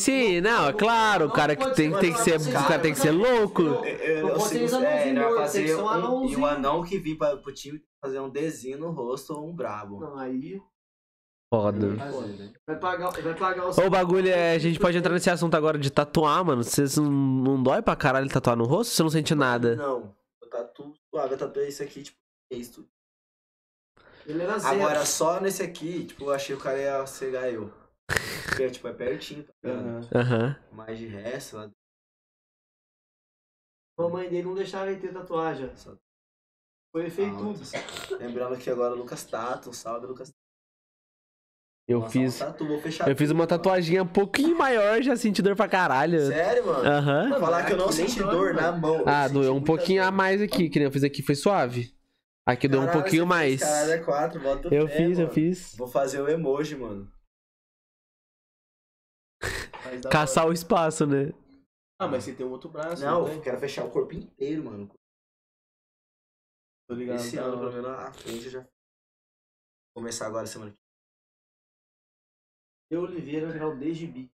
Sim, 0.00 0.40
não, 0.40 0.68
é 0.68 0.72
claro, 0.72 1.26
o 1.26 1.30
cara 1.30 1.54
que 1.54 1.70
tem, 1.76 1.92
tem 1.92 2.12
que 2.12 2.20
ser. 2.22 2.40
O 2.40 2.52
cara 2.52 2.78
tem 2.80 2.92
que 2.92 2.98
ser 2.98 3.12
louco. 3.12 3.62
Eu, 3.62 3.84
eu, 3.84 4.28
eu 4.30 4.36
é, 4.36 5.46
ser 5.46 5.76
um 5.76 5.86
um, 6.22 6.24
e 6.28 6.36
um 6.36 6.44
anão 6.46 6.82
que 6.82 6.98
vir 6.98 7.16
pra, 7.16 7.36
pro 7.36 7.54
time 7.54 7.80
fazer 8.00 8.18
um 8.18 8.28
desenho 8.28 8.78
no 8.78 8.90
rosto 8.90 9.32
ou 9.34 9.48
um 9.48 9.54
brabo. 9.54 10.00
Não, 10.00 10.16
aí 10.18 10.60
Foda. 11.52 11.86
Vai 12.66 12.78
pagar, 12.78 13.10
vai 13.10 13.34
pagar 13.34 13.66
o. 13.66 13.86
O 13.86 13.90
bagulho 13.90 14.28
é. 14.28 14.54
A 14.54 14.58
gente 14.58 14.78
pode 14.78 14.98
entrar 14.98 15.12
nesse 15.14 15.30
assunto 15.30 15.54
agora 15.54 15.78
de 15.78 15.90
tatuar, 15.90 16.44
mano. 16.44 16.62
Vocês 16.62 16.96
não, 16.98 17.10
não 17.10 17.62
dói 17.62 17.80
pra 17.80 17.96
caralho 17.96 18.28
tatuar 18.28 18.54
no 18.56 18.64
rosto? 18.64 18.92
Você 18.92 19.02
não 19.02 19.08
sente 19.10 19.34
nada? 19.34 19.74
Não, 19.74 20.14
eu 20.42 20.50
tatuo 20.50 20.92
suave, 21.08 21.34
eu 21.34 21.38
tatuei 21.38 21.68
isso 21.68 21.82
aqui, 21.82 22.02
tipo, 22.02 22.18
é 22.52 22.56
isso. 22.56 22.86
Ele 24.26 24.42
era 24.42 24.58
zero. 24.58 24.74
Agora, 24.82 25.06
só 25.06 25.40
nesse 25.40 25.62
aqui, 25.62 26.04
tipo, 26.04 26.24
eu 26.24 26.32
achei 26.32 26.54
que 26.54 26.60
o 26.60 26.64
cara 26.64 26.78
ia 26.78 27.06
cegar 27.06 27.50
eu. 27.50 27.72
Porque, 28.46 28.68
tipo, 28.70 28.86
é 28.88 28.92
pertinho, 28.92 29.44
tá 29.44 29.52
ligado? 29.64 29.86
Aham. 29.86 30.08
Aham. 30.14 30.56
Mas 30.72 30.98
de 30.98 31.06
resto, 31.06 31.56
lá 31.56 31.70
A 33.98 34.08
mãe 34.08 34.28
dele 34.28 34.42
não 34.46 34.54
deixava 34.54 34.90
ele 34.90 35.00
ter 35.00 35.12
tatuagem. 35.14 35.74
Só- 35.76 35.96
Foi 36.92 37.08
feito 37.10 37.36
tudo. 37.38 37.48
Altos. 37.48 37.72
Lembrando 38.18 38.58
que 38.58 38.68
agora 38.70 38.94
o 38.94 38.98
Lucas 38.98 39.24
Tato, 39.24 39.72
salve 39.72 40.06
Lucas 40.06 40.28
Tato. 40.28 40.38
Eu 41.88 42.00
Nossa, 42.00 42.12
fiz. 42.12 42.36
um 42.36 42.38
tatu, 42.44 42.66
vou 42.68 42.78
fechar 42.82 43.08
Eu 43.08 43.16
fiz 43.16 43.30
uma 43.30 43.46
tatuagem 43.46 43.98
um 43.98 44.06
pouquinho 44.06 44.56
maior, 44.58 45.00
já 45.02 45.16
senti 45.16 45.40
dor 45.40 45.56
pra 45.56 45.66
caralho. 45.66 46.26
Sério, 46.26 46.66
mano? 46.66 46.86
Aham. 46.86 47.40
Falar 47.40 47.64
que 47.64 47.72
eu 47.72 47.78
não 47.78 47.90
senti 47.90 48.18
dor 48.22 48.52
mano. 48.52 48.60
na 48.60 48.72
mão. 48.72 48.96
eu 49.00 49.08
Ah, 49.08 49.26
doeu 49.26 49.54
um 49.54 49.64
pouquinho 49.64 50.02
dor. 50.02 50.08
a 50.08 50.10
mais 50.12 50.42
aqui, 50.42 50.68
que 50.68 50.78
nem 50.78 50.84
eu 50.86 50.92
fiz 50.92 51.02
aqui, 51.02 51.22
foi 51.22 51.34
suave. 51.34 51.96
Aqui 52.46 52.68
deu 52.68 52.80
um 52.80 52.84
Caralho, 52.84 53.02
pouquinho 53.02 53.22
você 53.24 53.28
mais. 53.28 53.58
fez, 53.60 53.70
Caralho, 53.70 53.92
é 53.92 53.98
quatro, 54.04 54.40
bota 54.40 54.74
Eu 54.74 54.86
fé, 54.86 54.96
fiz, 54.96 55.18
eu 55.18 55.24
mano. 55.24 55.34
fiz. 55.34 55.74
Vou 55.76 55.86
fazer 55.88 56.20
o 56.20 56.28
emoji, 56.28 56.76
mano. 56.76 57.10
Caçar 60.10 60.44
hora. 60.44 60.50
o 60.50 60.54
espaço, 60.54 61.06
né? 61.06 61.32
Ah, 61.98 62.06
mas 62.06 62.24
você 62.24 62.34
tem 62.34 62.44
um 62.44 62.50
outro 62.50 62.68
braço, 62.68 63.02
Não, 63.02 63.24
tem? 63.24 63.34
eu 63.34 63.40
quero 63.42 63.58
fechar 63.58 63.84
o 63.84 63.90
corpo 63.90 64.14
inteiro, 64.14 64.64
mano. 64.64 64.88
Tô 66.88 66.94
ligado. 66.94 67.16
Esse 67.16 67.36
da 67.36 67.42
ano, 67.44 67.58
pelo 67.58 67.72
menos, 67.72 67.86
a 67.98 68.12
frente 68.12 68.44
eu 68.44 68.50
já. 68.50 68.60
Vou 68.60 70.02
começar 70.02 70.26
agora 70.26 70.46
semana 70.46 70.70
que 70.72 70.76
Eu, 72.90 73.02
Oliveira, 73.02 73.52
grau 73.52 73.76
DGB. 73.76 74.30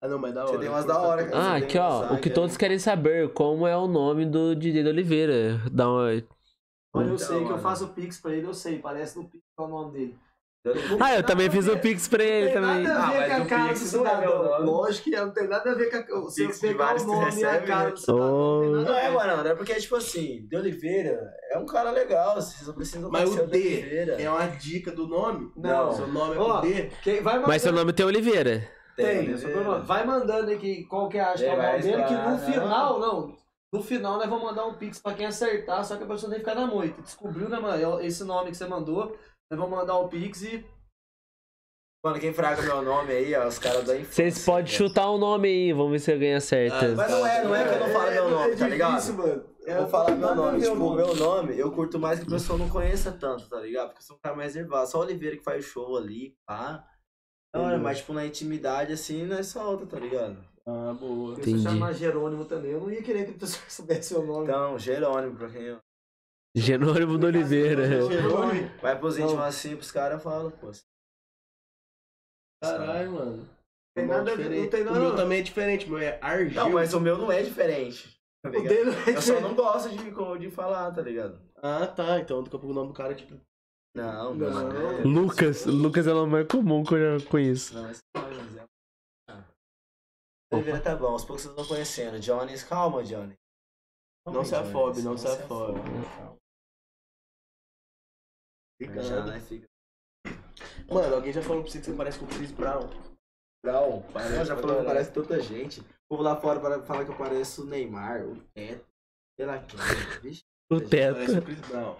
Ah, 0.00 0.08
não, 0.08 0.18
mas 0.18 0.32
da 0.32 0.42
Você 0.44 0.52
hora. 0.52 0.60
tem 0.60 0.68
umas 0.68 0.84
da 0.84 1.00
hora, 1.00 1.24
cara. 1.28 1.38
Ah, 1.38 1.58
Você 1.58 1.64
aqui 1.64 1.78
ó, 1.78 1.92
mensagem 1.94 2.16
o 2.16 2.20
que 2.20 2.30
todos 2.30 2.56
querem 2.56 2.78
saber, 2.78 3.32
como 3.32 3.66
é 3.66 3.76
o 3.76 3.86
nome 3.88 4.24
do 4.24 4.54
DJ 4.54 4.82
de 4.82 4.88
Oliveira. 4.88 5.58
Dá 5.72 5.88
uma... 5.90 6.08
Olha, 6.94 7.08
eu 7.08 7.18
sei 7.18 7.44
que 7.44 7.50
eu 7.50 7.58
faço 7.58 7.86
o 7.86 7.88
Pix 7.92 8.18
pra 8.20 8.32
ele, 8.34 8.46
eu 8.46 8.54
sei, 8.54 8.78
parece 8.78 9.18
no 9.18 9.28
Pix 9.28 9.44
qual 9.54 9.68
é 9.68 9.72
o 9.72 9.74
nome 9.74 9.92
dele. 9.92 10.18
Ah, 11.00 11.16
eu 11.16 11.22
também 11.22 11.50
fiz 11.50 11.66
o 11.68 11.76
Pix 11.78 12.08
pra 12.08 12.22
ele 12.24 12.46
Não 12.46 12.52
tem 12.52 12.62
também. 12.62 12.82
nada 12.84 12.98
a 13.00 13.06
Ah, 13.06 13.10
ver 13.10 13.18
mas 13.18 13.28
com 13.28 13.34
a 13.34 13.44
o 13.44 13.48
cara 13.48 13.62
do 13.62 13.66
não 13.66 13.66
é 13.68 13.70
meu 13.70 13.76
cidadão. 13.76 14.42
nome. 14.44 14.66
Lógico 14.66 15.04
que 15.04 15.14
é, 15.14 15.20
não 15.20 15.30
tem 15.32 15.48
nada 15.48 15.70
a 15.70 15.74
ver 15.74 15.90
com 16.08 16.26
a, 16.26 16.30
se 16.30 16.46
Pix 16.46 16.60
de 16.60 16.74
vários 16.74 17.02
o 17.04 17.06
que 17.10 17.24
recebe, 17.24 17.66
cara 17.66 17.88
né? 17.90 17.94
do. 18.06 18.12
Não 18.12 18.84
tem 18.84 18.84
Não 18.84 18.94
é, 18.98 19.10
mano, 19.10 19.42
não 19.44 19.50
é 19.50 19.54
porque, 19.54 19.74
tipo 19.74 19.96
assim, 19.96 20.46
de 20.48 20.56
Oliveira 20.56 21.20
é 21.52 21.58
um 21.58 21.66
cara 21.66 21.90
legal, 21.90 22.34
vocês 22.36 22.66
não 22.66 22.74
precisam 22.74 23.10
Mas 23.10 23.24
conhecer 23.30 23.44
o 23.44 23.46
D 23.50 23.58
Oliveira. 23.58 24.22
é 24.22 24.30
uma 24.30 24.46
dica 24.46 24.92
do 24.92 25.06
nome? 25.06 25.50
Não. 25.56 25.92
Seu 25.92 26.06
nome 26.06 26.34
é 26.34 26.38
com 26.38 26.60
D? 26.60 26.90
Quem 27.02 27.14
vai 27.22 27.34
mandando, 27.34 27.48
Mas 27.48 27.62
seu 27.62 27.72
nome 27.72 27.92
tem 27.92 28.06
Oliveira. 28.06 28.68
tem, 28.96 29.18
Oliveira. 29.18 29.38
seu 29.38 29.64
nome. 29.64 29.84
vai 29.86 30.06
mandando 30.06 30.50
aqui 30.50 30.84
qual 30.84 31.08
que 31.08 31.18
acha 31.18 31.38
que 31.44 31.44
é 31.44 31.54
o 31.54 31.56
nome 31.62 31.78
dele, 31.82 32.02
que 32.04 32.12
no 32.14 32.30
não. 32.30 32.38
final, 32.38 33.00
não, 33.00 33.36
no 33.72 33.82
final 33.82 34.16
nós 34.18 34.28
vamos 34.28 34.44
mandar 34.44 34.66
um 34.66 34.74
Pix 34.74 34.98
pra 34.98 35.12
quem 35.14 35.26
acertar, 35.26 35.84
só 35.84 35.96
que 35.96 36.02
a 36.04 36.06
pessoa 36.06 36.30
tem 36.32 36.40
que 36.40 36.44
ficar 36.48 36.58
na 36.60 36.66
moita. 36.66 37.02
Descobriu, 37.02 37.48
né, 37.48 37.58
mano, 37.58 38.00
esse 38.00 38.24
nome 38.24 38.50
que 38.50 38.56
você 38.56 38.66
mandou, 38.66 39.14
nós 39.50 39.58
vamos 39.58 39.78
mandar 39.78 39.96
o 39.98 40.08
Pix 40.08 40.42
e 40.42 40.64
Mano, 42.04 42.20
quem 42.20 42.32
fraga 42.32 42.62
meu 42.62 42.80
nome 42.80 43.12
aí, 43.12 43.34
ó, 43.34 43.48
os 43.48 43.58
caras 43.58 43.84
da 43.84 43.96
infância. 43.96 44.30
Vocês 44.30 44.44
podem 44.44 44.72
chutar 44.72 45.10
o 45.10 45.18
nome 45.18 45.48
aí, 45.48 45.72
vamos 45.72 45.90
ver 45.90 45.98
se 45.98 46.12
alguém 46.12 46.34
acerta. 46.34 46.94
Mas 46.94 47.10
não 47.10 47.26
é, 47.26 47.44
não 47.44 47.56
é 47.56 47.68
que 47.68 47.74
eu 47.74 47.80
não 47.80 47.88
falo 47.88 48.10
meu 48.12 48.30
nome, 48.30 48.56
tá 48.56 48.68
ligado? 48.68 48.94
difícil, 48.94 49.14
mano. 49.14 49.44
Eu 49.66 49.76
vou 49.80 49.88
falar 49.88 50.16
meu 50.16 50.34
nome. 50.34 50.58
o 50.58 50.60
Tipo, 50.60 50.84
o 50.84 50.94
meu 50.94 51.16
nome, 51.16 51.58
eu 51.58 51.72
curto 51.72 51.98
mais 51.98 52.20
que 52.20 52.26
a 52.26 52.30
pessoa 52.30 52.56
não 52.56 52.68
conheça 52.68 53.10
tanto, 53.10 53.48
tá 53.48 53.60
ligado? 53.60 53.88
Porque 53.88 54.00
eu 54.00 54.06
sou 54.06 54.16
um 54.16 54.20
cara 54.20 54.36
mais 54.36 54.54
reservado. 54.54 54.88
Só 54.88 54.98
o 54.98 55.02
Oliveira 55.02 55.36
que 55.36 55.42
faz 55.42 55.64
show 55.64 55.96
ali, 55.96 56.36
pá. 56.46 56.84
Hora, 57.52 57.66
Entendi. 57.66 57.82
mas 57.82 57.98
tipo, 57.98 58.12
na 58.12 58.24
intimidade, 58.24 58.92
assim, 58.92 59.24
nós 59.26 59.48
solta, 59.48 59.84
tá 59.84 59.98
ligado? 59.98 60.38
Ah, 60.64 60.94
boa. 60.98 61.34
Se 61.42 61.50
eu 61.50 61.58
chamar 61.58 61.92
Jerônimo 61.94 62.44
também, 62.44 62.70
eu 62.70 62.80
não 62.80 62.90
ia 62.90 63.02
querer 63.02 63.24
que 63.24 63.32
a 63.32 63.38
pessoa 63.38 63.62
soubesse 63.68 64.14
o 64.14 64.22
nome. 64.22 64.44
Então, 64.44 64.78
Jerônimo, 64.78 65.36
pra 65.36 65.48
quem 65.50 65.76
Genônimo 66.60 67.18
do 67.18 67.26
Oliveira. 67.26 67.86
Jerônimo. 68.10 68.70
vai 68.80 68.98
pros 68.98 69.16
Não. 69.18 69.24
íntimos 69.26 69.44
assim, 69.44 69.76
pros 69.76 69.90
caras, 69.90 70.22
falo, 70.22 70.50
pô. 70.52 70.70
Caralho, 72.62 73.12
mano. 73.12 73.48
Tem 73.94 74.06
nada 74.06 74.36
não 74.36 74.70
tem 74.70 74.82
O 74.82 74.84
nada 74.84 74.98
meu 75.00 75.08
a 75.08 75.10
ver. 75.10 75.16
também 75.16 75.40
é 75.40 75.42
diferente, 75.42 75.86
o 75.86 75.90
meu 75.90 75.98
é 75.98 76.18
Argel. 76.22 76.64
Não, 76.64 76.70
mas 76.72 76.94
o 76.94 77.00
meu 77.00 77.18
não 77.18 77.32
é 77.32 77.42
diferente. 77.42 78.16
Tá 78.42 78.48
O 78.50 78.52
dele 78.52 78.90
é 78.90 79.10
Eu 79.10 79.14
só 79.14 79.34
diferente. 79.34 79.42
não 79.42 79.54
gosto 79.54 79.88
de, 79.90 80.38
de 80.38 80.50
falar, 80.50 80.92
tá 80.92 81.02
ligado? 81.02 81.40
Ah, 81.56 81.86
tá. 81.86 82.20
Então 82.20 82.42
daqui 82.42 82.54
a 82.54 82.58
pouco 82.58 82.72
o 82.72 82.74
nome 82.74 82.88
do 82.88 82.94
cara 82.94 83.12
é 83.12 83.16
tipo. 83.16 83.34
Não, 83.96 84.34
Não. 84.34 84.50
não. 84.50 84.90
é- 84.98 85.02
Lucas. 85.02 85.66
Lucas 85.66 86.06
é 86.06 86.12
o 86.12 86.14
nome 86.14 86.32
mais 86.32 86.46
comum 86.46 86.84
que 86.84 86.94
eu 86.94 87.18
já 87.18 87.26
conheço. 87.28 87.74
Não, 87.74 87.82
mas 87.82 87.98
não, 88.14 88.22
é. 88.62 88.66
Ah. 89.30 89.44
Oliveira 90.52 90.80
tá 90.80 90.94
bom, 90.94 91.08
aos 91.08 91.24
poucos 91.24 91.42
vocês 91.42 91.54
vão 91.56 91.66
conhecendo. 91.66 92.20
Jones, 92.20 92.62
calma, 92.62 93.02
Johnny. 93.02 93.34
Não 94.26 94.44
se 94.44 94.52
Johnny, 94.54 94.68
afobe, 94.68 95.02
não 95.02 95.16
se 95.18 95.26
afobe. 95.26 95.80
Fica, 98.80 99.02
Já, 99.02 99.24
né? 99.24 99.32
né, 99.32 99.40
fica. 99.40 99.66
Mano, 100.90 101.14
alguém 101.16 101.32
já 101.32 101.42
falou 101.42 101.62
pra 101.62 101.70
você 101.70 101.78
que 101.80 101.86
você 101.86 101.92
parece 101.92 102.18
com 102.18 102.24
o 102.24 102.28
Chris 102.28 102.52
Brown. 102.52 102.88
Não, 103.64 104.02
Parece 104.12 104.44
já 104.44 104.56
falou 104.56 104.78
que 104.78 104.84
parece 104.86 105.10
tanta 105.12 105.40
gente. 105.40 105.80
O 105.80 105.84
povo 106.10 106.22
lá 106.22 106.36
fora 106.40 106.60
para- 106.60 106.82
fala 106.82 107.04
que 107.04 107.10
eu 107.10 107.16
pareço 107.16 107.62
o 107.62 107.66
Neymar, 107.66 108.24
o 108.24 108.36
Teto, 108.54 108.86
sei 109.36 109.46
lá 109.46 109.58
quem. 109.58 109.78
Vixe, 110.22 110.44
O 110.70 110.76
Parece 110.76 110.88
teto. 110.90 111.38
o 111.38 111.42
Chris 111.42 111.60
Brown. 111.60 111.96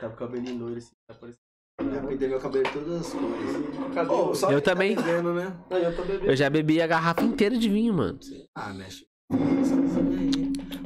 Tá 0.00 0.08
com 0.08 0.14
o 0.14 0.16
cabelinho 0.16 0.58
loiro 0.58 0.76
assim, 0.78 0.92
tá 1.08 1.14
parecendo. 1.14 1.42
eu 1.80 2.08
pintei 2.08 2.28
meu 2.28 2.40
cabelo 2.40 2.64
de 2.64 2.72
todas 2.72 3.00
as 3.00 3.12
cores. 3.12 4.38
Só 4.38 4.52
Eu 4.52 4.60
tá 4.60 4.72
também. 4.72 4.94
bebendo, 4.96 5.32
né? 5.32 5.56
Não, 5.70 5.78
eu. 5.78 6.24
Eu 6.26 6.36
já 6.36 6.50
bebi 6.50 6.82
a 6.82 6.86
garrafa 6.86 7.22
inteira 7.22 7.56
de 7.56 7.68
vinho, 7.68 7.94
mano. 7.94 8.18
Ah, 8.54 8.72
mexe. 8.74 9.06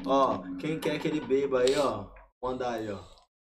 Ó, 0.06 0.38
quem 0.58 0.78
quer 0.78 0.98
que 1.00 1.08
ele 1.08 1.20
beba 1.20 1.60
aí, 1.60 1.76
ó, 1.76 2.06
manda 2.42 2.70
aí, 2.70 2.90
ó. 2.90 3.00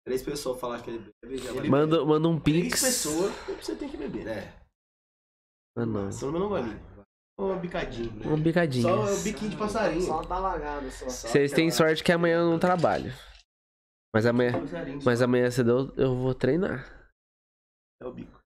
Três 0.05 0.23
pessoas 0.23 0.61
falar 0.61 0.83
que 0.83 0.91
ele 0.91 1.13
bebe, 1.23 1.39
já 1.39 1.51
vai. 1.53 1.59
Ele- 1.59 1.71
Manda, 1.71 2.05
manda 2.05 2.29
um 2.29 2.41
Três 2.41 2.63
pix. 2.65 2.81
pessoas, 2.81 3.33
você 3.61 3.77
tem 3.77 3.89
que 3.89 3.97
beber. 3.97 4.27
É. 4.27 4.53
Ah, 5.77 5.87
não. 5.87 6.11
Pelo 6.11 6.33
menos 6.33 6.47
um 6.47 6.49
golinho. 6.49 6.81
Ou 7.39 7.53
um 7.53 7.59
bicadinho. 7.61 8.11
Uma 8.27 8.37
bicadinha. 8.37 8.83
Só 8.83 9.05
o 9.05 9.23
biquinho 9.23 9.51
de 9.51 9.57
passarinho. 9.57 10.03
Só 10.03 10.15
uma 10.15 10.27
talagada 10.27 10.91
só. 10.91 11.07
Vocês 11.09 11.53
têm 11.53 11.71
sorte 11.71 12.05
que 12.05 12.13
amanhã 12.13 12.41
eu 12.41 12.51
não 12.51 12.59
trabalho. 12.59 13.11
Mas 14.15 14.27
amanhã, 14.27 14.53
só. 14.53 15.05
mas 15.05 15.23
amanhã 15.23 15.51
cedo 15.51 15.93
eu, 15.97 16.05
eu 16.05 16.15
vou 16.17 16.35
treinar. 16.35 17.11
É 18.03 18.07
o 18.07 18.13
bico. 18.13 18.39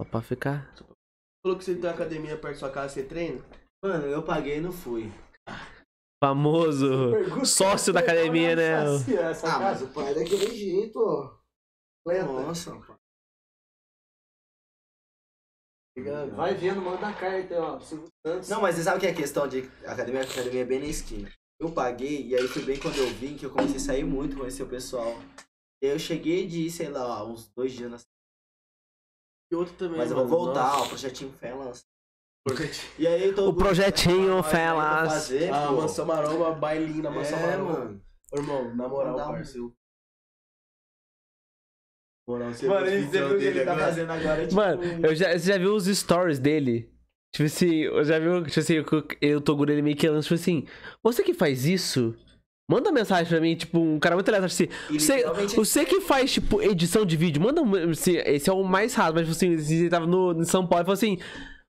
Só 0.00 0.04
pra 0.08 0.20
ficar. 0.22 0.74
Falou 1.44 1.56
que 1.58 1.64
você 1.64 1.74
tem 1.74 1.84
uma 1.84 1.90
academia 1.94 2.36
perto 2.36 2.54
da 2.54 2.58
sua 2.58 2.70
casa, 2.72 2.94
você 2.94 3.04
treina? 3.04 3.40
Mano, 3.84 4.06
eu 4.06 4.22
paguei 4.24 4.58
e 4.58 4.60
não 4.60 4.72
fui. 4.72 5.12
Famoso. 6.22 6.86
Sócio 7.44 7.92
da 7.92 7.98
academia, 7.98 8.54
né? 8.54 8.74
Ah, 9.42 9.58
mas 9.58 9.82
o 9.82 9.88
pai 9.88 10.12
é 10.12 10.14
daquele 10.14 10.54
jeito, 10.54 11.00
ó. 11.00 11.36
Nossa, 12.06 12.76
pai. 12.76 12.96
Vai 16.36 16.54
vendo, 16.54 16.80
manda 16.80 17.08
a 17.08 17.12
carta, 17.12 17.60
ó. 17.60 17.80
Silvio 17.80 18.08
Santos. 18.24 18.48
Não, 18.48 18.60
mas 18.60 18.76
você 18.76 18.84
sabe 18.84 19.00
que 19.00 19.06
é 19.08 19.10
a 19.10 19.14
questão 19.14 19.48
de 19.48 19.62
academia? 19.84 20.22
Academia 20.22 20.62
é 20.62 20.64
bem 20.64 20.78
na 20.78 20.86
esquina. 20.86 21.28
Eu 21.60 21.72
paguei, 21.72 22.28
e 22.28 22.36
aí 22.36 22.46
foi 22.46 22.62
bem 22.62 22.78
quando 22.78 22.98
eu 22.98 23.08
vim 23.14 23.36
que 23.36 23.44
eu 23.44 23.50
comecei 23.50 23.76
a 23.76 23.80
sair 23.80 24.04
muito, 24.04 24.36
conhecer 24.36 24.62
o 24.62 24.68
pessoal. 24.68 25.12
E 25.82 25.86
aí 25.86 25.92
eu 25.92 25.98
cheguei 25.98 26.46
de, 26.46 26.70
sei 26.70 26.88
lá, 26.88 27.24
uns 27.24 27.48
dois 27.48 27.72
dias 27.72 27.90
na 27.90 27.98
E 29.50 29.56
outro 29.56 29.74
também. 29.74 29.98
Mas 29.98 30.10
eu 30.12 30.16
vou 30.16 30.24
mano, 30.24 30.36
voltar, 30.36 30.72
nossa. 30.72 30.84
o 30.84 30.88
projetinho 30.88 31.32
Fellas. 31.32 31.84
E 32.98 33.06
aí 33.06 33.32
todo 33.32 33.50
O 33.50 33.54
projetinho 33.54 34.42
pra 34.42 34.50
Fellas. 34.50 35.12
fazer, 35.12 35.52
Ah, 35.52 35.68
pô. 35.68 35.76
Mansão 35.76 36.06
Maromba, 36.06 36.52
bailinho 36.52 37.02
na 37.02 37.10
Mansão 37.10 37.38
É, 37.38 37.42
Maromba. 37.42 37.72
mano. 37.78 38.02
Ô, 38.32 38.36
irmão, 38.36 38.74
na 38.74 38.88
moral, 38.88 39.16
parceiro. 39.16 39.72
Moral, 42.26 42.52
você 42.52 42.66
Mano, 42.66 42.86
ele 42.86 43.04
o 43.24 43.38
que 43.38 43.44
ele 43.44 43.64
tá 43.64 43.76
fazendo 43.76 44.10
agora. 44.10 44.42
é 44.42 44.46
tipo, 44.46 44.54
Mano, 44.56 44.82
eu 45.06 45.14
já, 45.14 45.32
você 45.38 45.52
já 45.52 45.58
viu 45.58 45.74
os 45.74 45.86
stories 45.86 46.38
dele? 46.38 46.90
Tipo 47.34 47.46
assim, 47.46 47.74
eu 47.76 48.04
já 48.04 48.18
viu, 48.18 48.44
tipo 48.44 48.58
assim, 48.60 48.74
eu, 49.20 49.36
o 49.36 49.40
Toguro 49.40 49.72
ele 49.72 49.82
meio 49.82 49.96
que 49.96 50.08
lança, 50.08 50.24
tipo 50.28 50.34
assim, 50.34 50.66
você 51.02 51.22
que 51.22 51.32
faz 51.34 51.64
isso? 51.64 52.14
Manda 52.70 52.92
mensagem 52.92 53.26
pra 53.28 53.40
mim, 53.40 53.54
tipo, 53.56 53.78
um 53.78 53.98
cara 53.98 54.14
muito 54.14 54.28
aleatório 54.28 54.52
assim. 54.52 54.68
e 54.90 54.98
Você, 55.00 55.24
você 55.54 55.84
que 55.84 56.00
faz, 56.00 56.32
tipo, 56.32 56.60
edição 56.62 57.04
de 57.04 57.16
vídeo, 57.16 57.42
manda 57.42 57.60
um. 57.62 57.90
Assim, 57.90 58.16
esse 58.18 58.48
é 58.48 58.52
o 58.52 58.62
mais 58.62 58.94
raro, 58.94 59.14
mas, 59.14 59.26
tipo 59.26 59.32
assim, 59.56 59.74
ele 59.74 59.90
tava 59.90 60.06
no, 60.06 60.32
em 60.40 60.44
São 60.44 60.66
Paulo 60.66 60.82
e 60.82 60.86
falou 60.86 60.94
assim: 60.94 61.18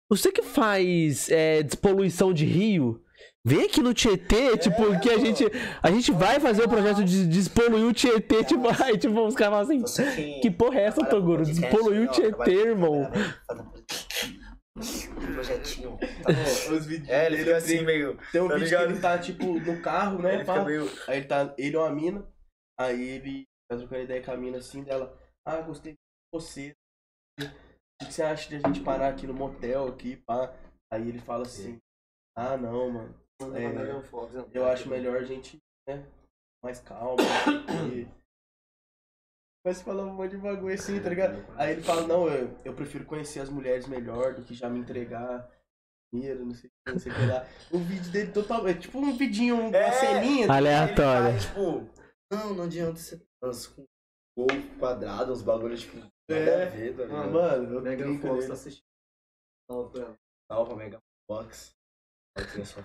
Você 0.10 0.32
que 0.32 0.42
faz 0.42 1.30
é, 1.30 1.64
despoluição 1.64 2.34
de 2.34 2.46
rio, 2.46 3.02
vem 3.46 3.66
aqui 3.66 3.82
no 3.82 3.94
Tietê, 3.94 4.58
tipo, 4.58 5.00
que 5.00 5.10
a 5.10 5.18
gente. 5.18 5.44
A 5.82 5.90
gente 5.90 6.12
vai 6.12 6.40
fazer 6.40 6.64
o 6.64 6.70
projeto 6.70 7.04
de 7.04 7.26
despoluir 7.28 7.86
o 7.86 7.94
Tietê, 7.94 8.44
tipo, 8.44 8.68
aí, 8.84 8.98
tipo, 9.00 9.26
os 9.26 9.36
caras 9.36 9.54
falam 9.54 9.62
assim. 9.62 9.80
Você 9.82 10.16
que, 10.16 10.40
Que 10.42 10.52
porra 10.52 10.80
é 10.80 10.84
essa, 10.84 11.06
Toguro? 11.06 11.44
Despoluir 11.44 12.10
o 12.10 12.12
Tietê, 12.12 12.52
irmão. 12.52 13.10
Um 14.76 15.34
projetinho. 15.34 15.98
Ó, 16.00 16.74
os 16.74 16.86
vídeos 16.86 17.10
É, 17.10 17.28
ele 17.28 17.38
fica 17.38 17.58
assim, 17.58 17.84
meio. 17.84 18.18
Tem 18.32 18.42
um 18.42 18.48
tá 18.48 18.56
vídeo 18.56 18.66
ligado? 18.66 18.88
que 18.88 18.94
ele 18.94 19.02
tá, 19.02 19.18
tipo, 19.20 19.60
no 19.60 19.82
carro, 19.82 20.22
né? 20.22 20.36
Ele 20.36 20.46
pá. 20.46 20.64
meio. 20.64 20.90
Aí 21.08 21.18
ele 21.18 21.28
tá, 21.28 21.54
ele 21.58 21.76
é 21.76 21.80
uma 21.80 21.92
mina, 21.92 22.28
aí 22.80 23.02
ele 23.02 23.44
tá 23.70 23.78
trocando 23.78 24.04
ideia 24.04 24.24
com 24.24 24.32
a 24.32 24.38
mina 24.38 24.58
assim 24.58 24.84
dela. 24.84 25.18
Ah, 25.46 25.62
gostei 25.62 25.94
de 25.94 26.00
você. 26.34 26.74
O 28.02 28.06
que 28.06 28.14
você 28.14 28.24
acha 28.24 28.50
de 28.50 28.56
a 28.56 28.68
gente 28.68 28.82
parar 28.82 29.10
aqui 29.10 29.26
no 29.28 29.34
motel 29.34 29.88
aqui, 29.88 30.18
pá? 30.18 30.54
Aí 30.92 31.08
ele 31.08 31.20
fala 31.20 31.44
assim, 31.44 31.80
ah 32.36 32.58
não, 32.58 32.92
mano. 32.92 33.24
É, 33.56 33.70
né? 33.72 34.04
Eu 34.54 34.66
acho 34.68 34.88
melhor 34.90 35.18
a 35.18 35.24
gente, 35.24 35.58
né, 35.88 36.06
mais 36.64 36.80
calmo. 36.80 37.18
E... 37.92 38.08
Mas 39.66 39.82
fala 39.82 40.04
um 40.04 40.14
monte 40.14 40.32
de 40.32 40.38
bagulho 40.38 40.74
assim, 40.74 41.02
tá 41.02 41.10
ligado? 41.10 41.44
Aí 41.58 41.72
ele 41.72 41.82
fala, 41.82 42.06
não, 42.06 42.28
eu, 42.28 42.56
eu 42.66 42.74
prefiro 42.74 43.06
conhecer 43.06 43.40
as 43.40 43.50
mulheres 43.50 43.88
melhor 43.88 44.34
do 44.34 44.44
que 44.44 44.54
já 44.54 44.70
me 44.70 44.80
entregar 44.80 45.50
dinheiro, 46.14 46.46
não 46.46 46.54
sei 46.54 46.70
o 46.70 46.72
que, 46.72 46.92
não 46.94 47.00
sei 47.00 47.12
o 47.12 47.16
que 47.16 47.26
lá. 47.26 47.48
O 47.72 47.80
vídeo 47.80 48.12
dele 48.12 48.32
total, 48.32 48.68
é 48.68 48.74
tipo 48.74 49.00
um 49.00 49.16
vidinho, 49.18 49.56
uma 49.68 49.76
É. 49.76 49.92
ceninha. 49.92 50.52
Aleatório. 50.52 51.32
Faz, 51.32 51.46
tipo, 51.46 51.90
não, 52.32 52.54
não 52.54 52.64
adianta 52.66 53.00
você 53.00 53.18
com 53.76 53.86
gol 54.38 54.48
quadrado, 54.80 55.32
uns 55.32 55.42
bagulhos 55.42 55.82
tipo. 55.82 55.98
É. 56.30 56.46
nada 56.46 56.64
a 56.64 56.70
ver, 56.70 56.96
tá 56.96 57.04
Ah, 57.04 57.28
mano, 57.28 57.74
eu 57.76 57.82
brinco 57.82 58.28
Fox 58.28 58.48
tá 58.48 58.54
assistindo. 58.54 58.84
Salve 59.70 59.92
pra 59.92 60.04
ela. 60.06 60.18
Salva 60.52 60.76
Mega 60.76 61.00
Box. 61.30 61.72
Aí 62.38 62.46
tem 62.52 62.66
só- 62.66 62.80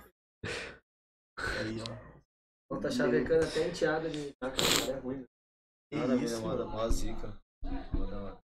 Aí, 1.60 1.80
ó. 1.80 2.08
Ela 2.70 2.80
tá 2.82 2.90
chavecando 2.90 3.46
até 3.46 3.64
a 3.64 3.68
enteada 3.68 4.10
de. 4.10 4.34
Ah, 4.42 4.50
cara, 4.50 4.92
é 4.96 5.00
ruim. 5.00 5.24
Que 5.90 5.98
Nada, 5.98 6.16
isso, 6.16 6.42
mano. 6.42 6.66
mó 6.68 6.88
zica. 6.88 7.40
Manda, 7.94 8.16
mano. 8.20 8.40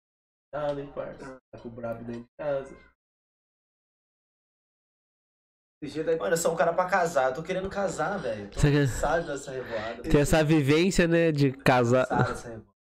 Ah, 0.54 0.68
parça. 0.94 1.38
Tá 1.52 1.60
com 1.60 1.68
o 1.68 1.72
brabo 1.72 2.04
dentro 2.04 2.22
de 2.22 2.28
casa. 2.38 2.74
Mano, 6.18 6.32
eu 6.32 6.36
sou 6.38 6.54
um 6.54 6.56
cara 6.56 6.72
pra 6.72 6.88
casar. 6.88 7.28
Eu 7.28 7.34
tô 7.34 7.42
querendo 7.42 7.68
casar, 7.68 8.16
velho. 8.18 8.50
Tô 8.50 8.60
cansado 8.60 9.26
dessa 9.26 9.50
revoada. 9.50 10.02
Tem 10.02 10.20
essa 10.20 10.42
vivência, 10.42 11.06
né, 11.06 11.30
de 11.30 11.52
casar. 11.52 12.06
Cansado 12.08 12.28
dessa 12.32 12.48
revoada. 12.48 12.73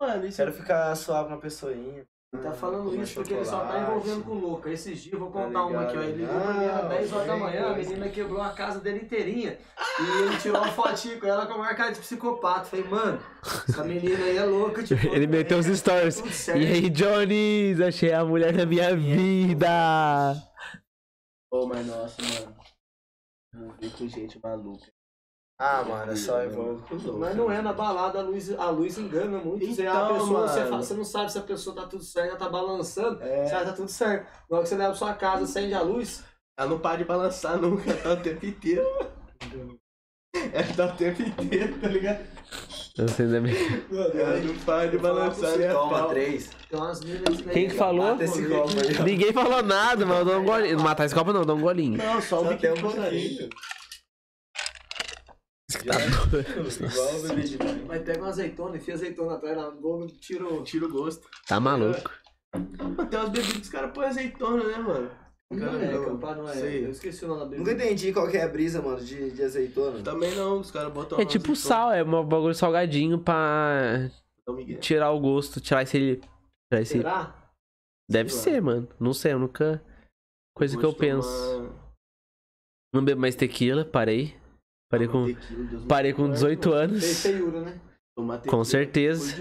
Mano, 0.00 0.26
isso 0.26 0.36
Quero 0.36 0.52
ficar 0.52 0.94
suave 0.94 1.28
uma 1.28 1.40
pessoinha. 1.40 2.06
Ele 2.30 2.42
tá 2.42 2.52
falando 2.52 2.94
isso 2.94 3.14
porque 3.14 3.32
ele 3.32 3.44
só 3.44 3.64
tá 3.64 3.80
envolvendo 3.80 4.22
com 4.22 4.34
louca. 4.34 4.70
Esses 4.70 5.00
dias 5.00 5.14
eu 5.14 5.18
vou 5.18 5.30
Tá 5.30 5.44
contar 5.44 5.64
uma 5.64 5.82
aqui, 5.82 5.96
ó. 5.96 6.02
Ele 6.02 6.18
ligou 6.18 6.40
pra 6.40 6.52
mim 6.52 6.66
às 6.66 6.74
ligado? 6.74 6.88
10 6.90 7.12
horas 7.14 7.26
da 7.26 7.36
manhã, 7.36 7.66
a 7.68 7.74
menina 7.74 8.08
quebrou 8.10 8.42
a 8.42 8.52
casa 8.52 8.80
dele 8.80 9.00
inteirinha. 9.00 9.58
E 9.98 10.22
ele 10.22 10.36
tirou 10.36 10.58
uma 10.58 10.70
fotinha 10.70 11.18
com 11.18 11.26
ela 11.26 11.46
com 11.46 11.54
a 11.54 11.58
maior 11.58 11.74
cara 11.74 11.90
de 11.90 12.00
psicopata. 12.00 12.66
Falei, 12.66 12.84
mano, 12.84 13.18
essa 13.66 13.82
menina 13.82 14.24
aí 14.24 14.36
é 14.36 14.44
louca, 14.44 14.84
tipo. 14.84 15.06
Ele 15.06 15.26
meteu 15.26 15.58
os 15.58 15.66
é, 15.66 15.74
stories. 15.74 16.48
E 16.48 16.52
aí, 16.52 16.90
Jones, 16.90 17.80
achei 17.80 18.12
a 18.12 18.22
mulher 18.22 18.54
da 18.54 18.66
minha 18.66 18.94
vida. 18.94 20.34
Ô, 21.50 21.66
mas 21.66 21.86
nossa, 21.86 22.20
mano. 22.22 22.56
Com 23.96 24.06
gente 24.06 24.38
maluca. 24.42 24.97
Ah, 25.60 25.82
mano, 25.82 26.12
é 26.12 26.14
só 26.16 26.44
envolve 26.44 26.80
com 26.82 26.94
os 26.94 27.04
outros. 27.04 27.20
Mas 27.20 27.34
não 27.36 27.50
é 27.50 27.60
na 27.60 27.72
balada, 27.72 28.20
a 28.20 28.22
luz, 28.22 28.48
a 28.56 28.70
luz 28.70 28.96
engana 28.96 29.38
muito. 29.38 29.66
você, 29.66 29.84
a 29.86 29.90
Então, 29.90 30.14
pessoa, 30.14 30.46
você, 30.48 30.64
fala- 30.66 30.82
você 30.82 30.94
não 30.94 31.04
sabe 31.04 31.32
se 31.32 31.38
a 31.38 31.42
pessoa 31.42 31.74
tá 31.74 31.82
tudo 31.86 32.04
certo, 32.04 32.28
ela 32.28 32.38
tá 32.38 32.48
balançando. 32.48 33.20
É. 33.22 33.44
Se 33.46 33.54
ela 33.54 33.64
tá 33.64 33.72
tudo 33.72 33.88
certo. 33.90 34.28
Na 34.48 34.56
hora 34.56 34.62
que 34.62 34.68
você 34.68 34.76
leva 34.76 34.90
pra 34.90 34.98
sua 34.98 35.14
casa, 35.14 35.42
acende 35.44 35.74
a 35.74 35.82
luz. 35.82 36.22
Ela 36.56 36.70
não 36.70 36.78
para 36.78 36.98
de 36.98 37.04
balançar 37.04 37.56
nunca, 37.60 37.92
tá 37.94 38.12
o 38.12 38.16
tempo 38.18 38.46
inteiro. 38.46 38.84
Ela 40.52 40.72
tá 40.76 40.86
o 40.86 40.96
tempo 40.96 41.22
inteiro, 41.22 41.78
tá 41.80 41.88
ligado? 41.88 42.24
Eu 42.96 43.08
sei 43.08 43.26
da 43.26 43.40
minha... 43.40 43.54
Ela 44.14 44.36
não 44.40 44.54
para 44.58 44.88
de 44.88 44.98
balançar, 44.98 45.56
né? 45.58 45.72
Toma, 45.72 46.08
três. 46.08 46.50
Quem 47.52 47.68
que 47.68 47.74
falou? 47.74 48.04
Mata 48.12 48.24
esse 48.24 48.46
copo 48.48 48.70
aí, 48.78 48.96
ó. 49.00 49.02
Ninguém 49.02 49.32
falou 49.32 49.62
nada, 49.62 50.06
mas 50.06 50.18
eu 50.20 50.24
dou 50.24 50.40
um 50.40 50.44
golinho. 50.44 50.76
Não 50.76 50.84
matar 50.84 51.06
esse 51.06 51.14
copo 51.14 51.32
não, 51.32 51.44
dá 51.44 51.54
um 51.54 51.60
golinho. 51.60 51.96
Não, 51.98 52.20
só 52.22 52.40
um 52.40 52.44
Só 52.44 52.54
tem 52.54 52.72
biquinho 52.72 53.48
é 55.76 56.86
igual 56.88 57.16
o 57.16 57.22
bebê 57.28 57.42
de 57.42 57.58
banho. 57.58 57.86
Mas 57.86 58.02
pega 58.02 58.18
uma 58.20 58.28
azeitona, 58.28 58.76
enfia 58.76 58.94
azeitona 58.94 59.34
atrás 59.34 59.56
na 59.56 59.70
boca, 59.70 60.06
tira 60.20 60.46
o. 60.46 60.62
Tira 60.62 60.86
o 60.86 60.90
gosto. 60.90 61.28
Tá 61.46 61.60
maluco. 61.60 62.10
Mano, 62.54 63.06
tem 63.08 63.18
umas 63.18 63.28
bebidas 63.30 63.52
que 63.56 63.60
os 63.62 63.68
caras 63.68 63.92
põem 63.92 64.06
azeitona, 64.06 64.64
né, 64.64 64.78
mano? 64.78 65.10
Não 65.50 65.80
é, 65.80 66.04
Campar 66.04 66.36
não 66.36 66.48
é. 66.48 66.52
Sei. 66.54 66.84
Eu 66.86 66.90
esqueci 66.90 67.24
o 67.24 67.28
nome 67.28 67.40
da 67.40 67.46
Nunca 67.46 67.64
bebida. 67.70 67.84
entendi 67.84 68.12
qual 68.12 68.28
que 68.30 68.36
é 68.36 68.44
a 68.44 68.48
brisa, 68.48 68.80
mano, 68.82 69.00
de, 69.00 69.30
de 69.30 69.42
azeitona. 69.42 70.02
Também 70.02 70.34
não, 70.34 70.60
os 70.60 70.70
caras 70.70 70.92
botam 70.92 71.18
É 71.20 71.24
tipo 71.24 71.52
azeitona, 71.52 71.56
sal, 71.56 71.92
é 71.92 72.02
um 72.02 72.24
bagulho 72.24 72.54
salgadinho 72.54 73.18
pra 73.18 74.10
tirar 74.80 75.10
o 75.12 75.20
gosto, 75.20 75.60
tirar 75.60 75.82
esse. 75.82 76.16
Tirar 76.70 76.82
esse... 76.82 76.92
Será? 76.92 77.50
Deve 78.10 78.30
Sei 78.30 78.52
lá. 78.52 78.56
ser, 78.56 78.62
mano. 78.62 78.88
Não 78.98 79.12
sei, 79.12 79.32
eu 79.34 79.38
nunca. 79.38 79.82
Coisa 80.56 80.76
que 80.78 80.84
eu 80.84 80.94
penso. 80.94 81.28
uma- 81.58 81.88
Não 82.94 83.04
bebo 83.04 83.20
mais 83.20 83.34
tequila, 83.34 83.84
parei. 83.84 84.34
Parei 84.90 85.06
com, 85.08 85.26
tequila, 85.26 85.64
Deus 85.64 85.84
parei 85.84 86.12
com 86.12 86.22
guarde, 86.22 86.34
18 86.34 86.68
mano. 86.70 86.80
anos. 86.82 87.22
Feiura, 87.22 87.60
né? 87.60 87.80
Com 88.48 88.64
certeza. 88.64 89.34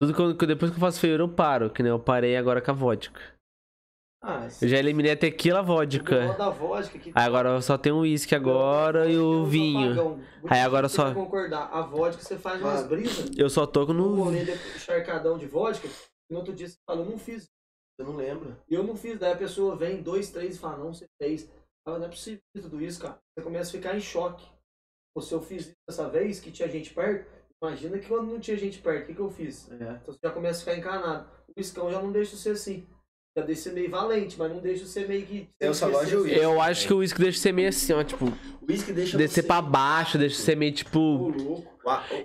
Tudo 0.00 0.14
que 0.14 0.20
eu- 0.44 0.46
depois 0.48 0.70
que 0.70 0.76
eu 0.76 0.80
faço 0.80 1.00
feiura, 1.00 1.22
eu 1.22 1.28
paro. 1.28 1.70
Que 1.70 1.82
nem 1.82 1.90
eu 1.90 1.98
parei 1.98 2.36
agora 2.36 2.60
com 2.60 2.70
a 2.70 2.74
vodka. 2.74 3.20
Ah, 4.22 4.48
Eu 4.62 4.68
já 4.68 4.78
eliminei 4.78 5.12
a 5.12 5.16
tequila, 5.16 5.62
vodka. 5.62 6.32
vodka 6.52 6.98
que 6.98 7.10
Aí 7.14 7.24
agora 7.26 7.50
eu 7.50 7.62
só 7.62 7.76
tenho 7.76 7.96
o 7.96 8.00
uísque 8.00 8.34
agora 8.34 9.06
e 9.08 9.18
o 9.18 9.44
vinho. 9.44 10.18
Aí 10.48 10.60
agora 10.60 10.88
você 10.88 10.96
só- 10.96 11.12
concordar. 11.14 11.68
A 11.72 11.82
vodka 11.82 12.22
você 12.22 12.38
faz 12.38 12.60
umas 12.60 12.86
brisas. 12.86 13.30
Eu 13.36 13.50
só 13.50 13.66
tô 13.66 13.84
Um 13.84 13.92
no. 13.92 14.14
rolê 14.14 14.44
de 14.44 14.52
encharcadão 14.52 15.36
de 15.36 15.46
vodka. 15.46 15.88
No 16.30 16.38
outro 16.38 16.54
dia 16.54 16.68
você 16.68 16.76
fala, 16.88 17.00
eu 17.02 17.06
não 17.10 17.18
fiz. 17.18 17.48
eu 17.98 18.06
não 18.06 18.16
lembro. 18.16 18.56
E 18.68 18.74
eu 18.74 18.82
não 18.82 18.96
fiz. 18.96 19.18
Daí 19.20 19.32
a 19.32 19.36
pessoa 19.36 19.76
vem, 19.76 20.02
dois, 20.02 20.30
três 20.30 20.56
e 20.56 20.58
fala, 20.58 20.78
não, 20.78 20.92
você 20.92 21.06
fez. 21.22 21.48
Fala, 21.84 21.98
não 21.98 22.06
é 22.06 22.08
possível 22.08 22.40
tudo 22.54 22.80
isso, 22.82 23.00
cara. 23.00 23.18
Você 23.36 23.44
começa 23.44 23.70
a 23.70 23.72
ficar 23.72 23.96
em 23.96 24.00
choque. 24.00 24.44
Pô, 25.14 25.20
se 25.20 25.32
eu 25.32 25.40
fiz 25.40 25.62
isso 25.66 25.72
dessa 25.88 26.08
vez, 26.08 26.40
que 26.40 26.50
tinha 26.50 26.68
gente 26.68 26.92
perto, 26.94 27.30
imagina 27.62 27.98
que 27.98 28.08
quando 28.08 28.32
não 28.32 28.40
tinha 28.40 28.56
gente 28.56 28.78
perto, 28.78 29.04
o 29.04 29.06
que, 29.06 29.14
que 29.14 29.20
eu 29.20 29.30
fiz? 29.30 29.70
É. 29.70 29.74
Então 29.74 30.12
você 30.12 30.18
já 30.24 30.30
começa 30.30 30.58
a 30.58 30.60
ficar 30.60 30.76
encanado. 30.76 31.28
O 31.56 31.60
iscão 31.60 31.90
já 31.90 32.00
não 32.00 32.10
deixa 32.10 32.36
você 32.36 32.50
assim. 32.50 32.86
Já 33.36 33.44
deixa 33.44 33.62
você 33.62 33.72
meio 33.72 33.90
valente, 33.90 34.38
mas 34.38 34.50
não 34.50 34.60
deixa 34.60 34.86
você 34.86 35.06
meio 35.06 35.26
que. 35.26 35.48
Eu 35.60 35.74
só 35.74 35.90
gosto 35.90 36.06
de 36.08 36.16
uísque. 36.16 36.38
Eu 36.40 36.60
acho 36.60 36.86
que 36.86 36.92
o 36.94 36.98
uísque 36.98 37.20
deixa 37.20 37.38
você 37.40 37.52
meio 37.52 37.68
assim, 37.68 37.92
ó. 37.92 38.02
Tipo, 38.04 38.26
O 38.26 38.32
uísque 38.68 38.92
deixa 38.92 39.18
descer 39.18 39.42
você- 39.42 39.46
pra 39.46 39.60
baixo, 39.60 40.16
deixa 40.16 40.36
você 40.40 40.54
meio 40.54 40.72
tipo. 40.72 41.32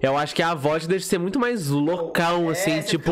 Eu 0.02 0.16
acho 0.16 0.34
que 0.36 0.42
a 0.44 0.54
vodka 0.54 0.88
deixa 0.88 1.06
você 1.08 1.18
muito 1.18 1.40
mais 1.40 1.68
loucão, 1.68 2.50
É, 2.50 2.52
assim, 2.54 2.82
tipo. 2.84 3.12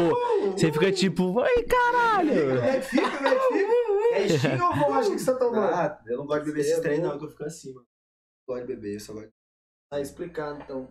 Você 0.52 0.72
fica 0.72 0.92
tipo, 0.92 1.40
ai 1.40 1.64
caralho! 1.64 2.60
é 2.62 2.80
que 2.80 2.86
fica, 2.86 3.10
como 3.12 3.28
é 3.28 3.36
que 3.36 3.54
fica? 3.54 3.87
É 4.24 4.28
gin 4.28 4.62
ou 4.62 4.76
vodka 4.76 5.12
que 5.12 5.20
você 5.20 5.32
tá 5.34 5.40
tomando? 5.40 5.74
Ah, 5.74 6.04
eu 6.08 6.18
não 6.18 6.26
gosto 6.26 6.40
de 6.44 6.52
beber 6.52 6.64
Você 6.64 6.70
esses 6.72 6.80
é 6.80 6.82
trem, 6.82 7.02
não, 7.02 7.18
que 7.18 7.26
eu 7.26 7.30
fico 7.30 7.44
assim, 7.44 7.74
mano. 7.74 7.88
Não 8.48 8.56
gosto 8.56 8.68
de 8.68 8.76
beber, 8.76 8.94
eu 8.96 9.00
só 9.00 9.14
gosto 9.14 9.28
de. 9.28 9.34
Tá 9.92 10.02
explicado, 10.02 10.62
então. 10.62 10.88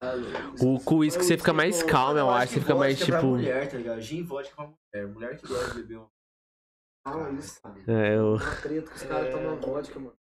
Tá 0.00 0.12
louco. 0.14 0.64
O 0.64 0.84
com 0.84 0.94
o 0.94 0.98
uísque 0.98 1.24
você 1.24 1.36
fica 1.36 1.52
mais 1.52 1.82
calmo, 1.82 2.18
eu 2.18 2.30
acho. 2.30 2.54
Você 2.54 2.60
fica 2.60 2.74
mais 2.74 2.96
vodka 2.98 3.04
é 3.04 3.10
pra 3.10 3.20
tipo. 3.20 3.30
mulher, 3.32 3.70
tá 3.70 3.76
ligado? 3.76 4.00
Gin 4.00 4.18
e 4.18 4.22
vodka 4.22 4.54
pra 4.54 4.66
mulher. 4.66 5.12
Mulher 5.14 5.36
que 5.36 5.46
gosta 5.48 5.74
de 5.74 5.82
beber 5.82 5.98
um. 5.98 6.06
Fala 7.06 7.30
isso, 7.32 7.60
cara. 7.62 7.78
É, 7.88 8.16
eu. 8.16 8.34
Uma 8.34 8.56
treta 8.62 8.90
que 8.90 8.96
os 8.96 9.02
caras 9.02 9.26
É. 9.26 9.30
tomam 9.32 9.60
vodka, 9.60 9.98
mano. 9.98 10.16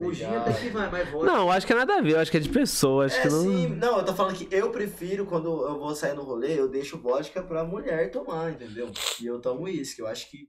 O 0.00 0.12
gin 0.12 0.26
até 0.26 0.52
que 0.52 0.70
vai, 0.70 0.88
mas 0.88 1.08
vodka. 1.10 1.26
Não, 1.32 1.42
eu 1.46 1.50
acho 1.50 1.66
que 1.66 1.72
é 1.72 1.76
nada 1.76 1.96
a 1.96 2.00
ver, 2.00 2.12
eu 2.12 2.20
acho 2.20 2.30
que 2.30 2.36
é 2.36 2.40
de 2.40 2.48
pessoa, 2.48 3.06
acho 3.06 3.16
É, 3.16 3.22
que 3.22 3.28
não. 3.28 3.42
sim. 3.42 3.66
Não, 3.74 3.98
eu 3.98 4.04
tô 4.04 4.14
falando 4.14 4.36
que 4.36 4.54
eu 4.54 4.70
prefiro, 4.70 5.26
quando 5.26 5.48
eu 5.66 5.76
vou 5.80 5.92
sair 5.96 6.14
no 6.14 6.22
rolê, 6.22 6.56
eu 6.56 6.68
deixo 6.68 6.96
vodka 6.98 7.42
pra 7.42 7.64
mulher 7.64 8.12
tomar, 8.12 8.52
entendeu? 8.52 8.92
E 9.20 9.26
eu 9.26 9.40
tomo 9.40 9.62
uísque. 9.64 10.00
Eu 10.00 10.06
acho 10.06 10.30
que. 10.30 10.48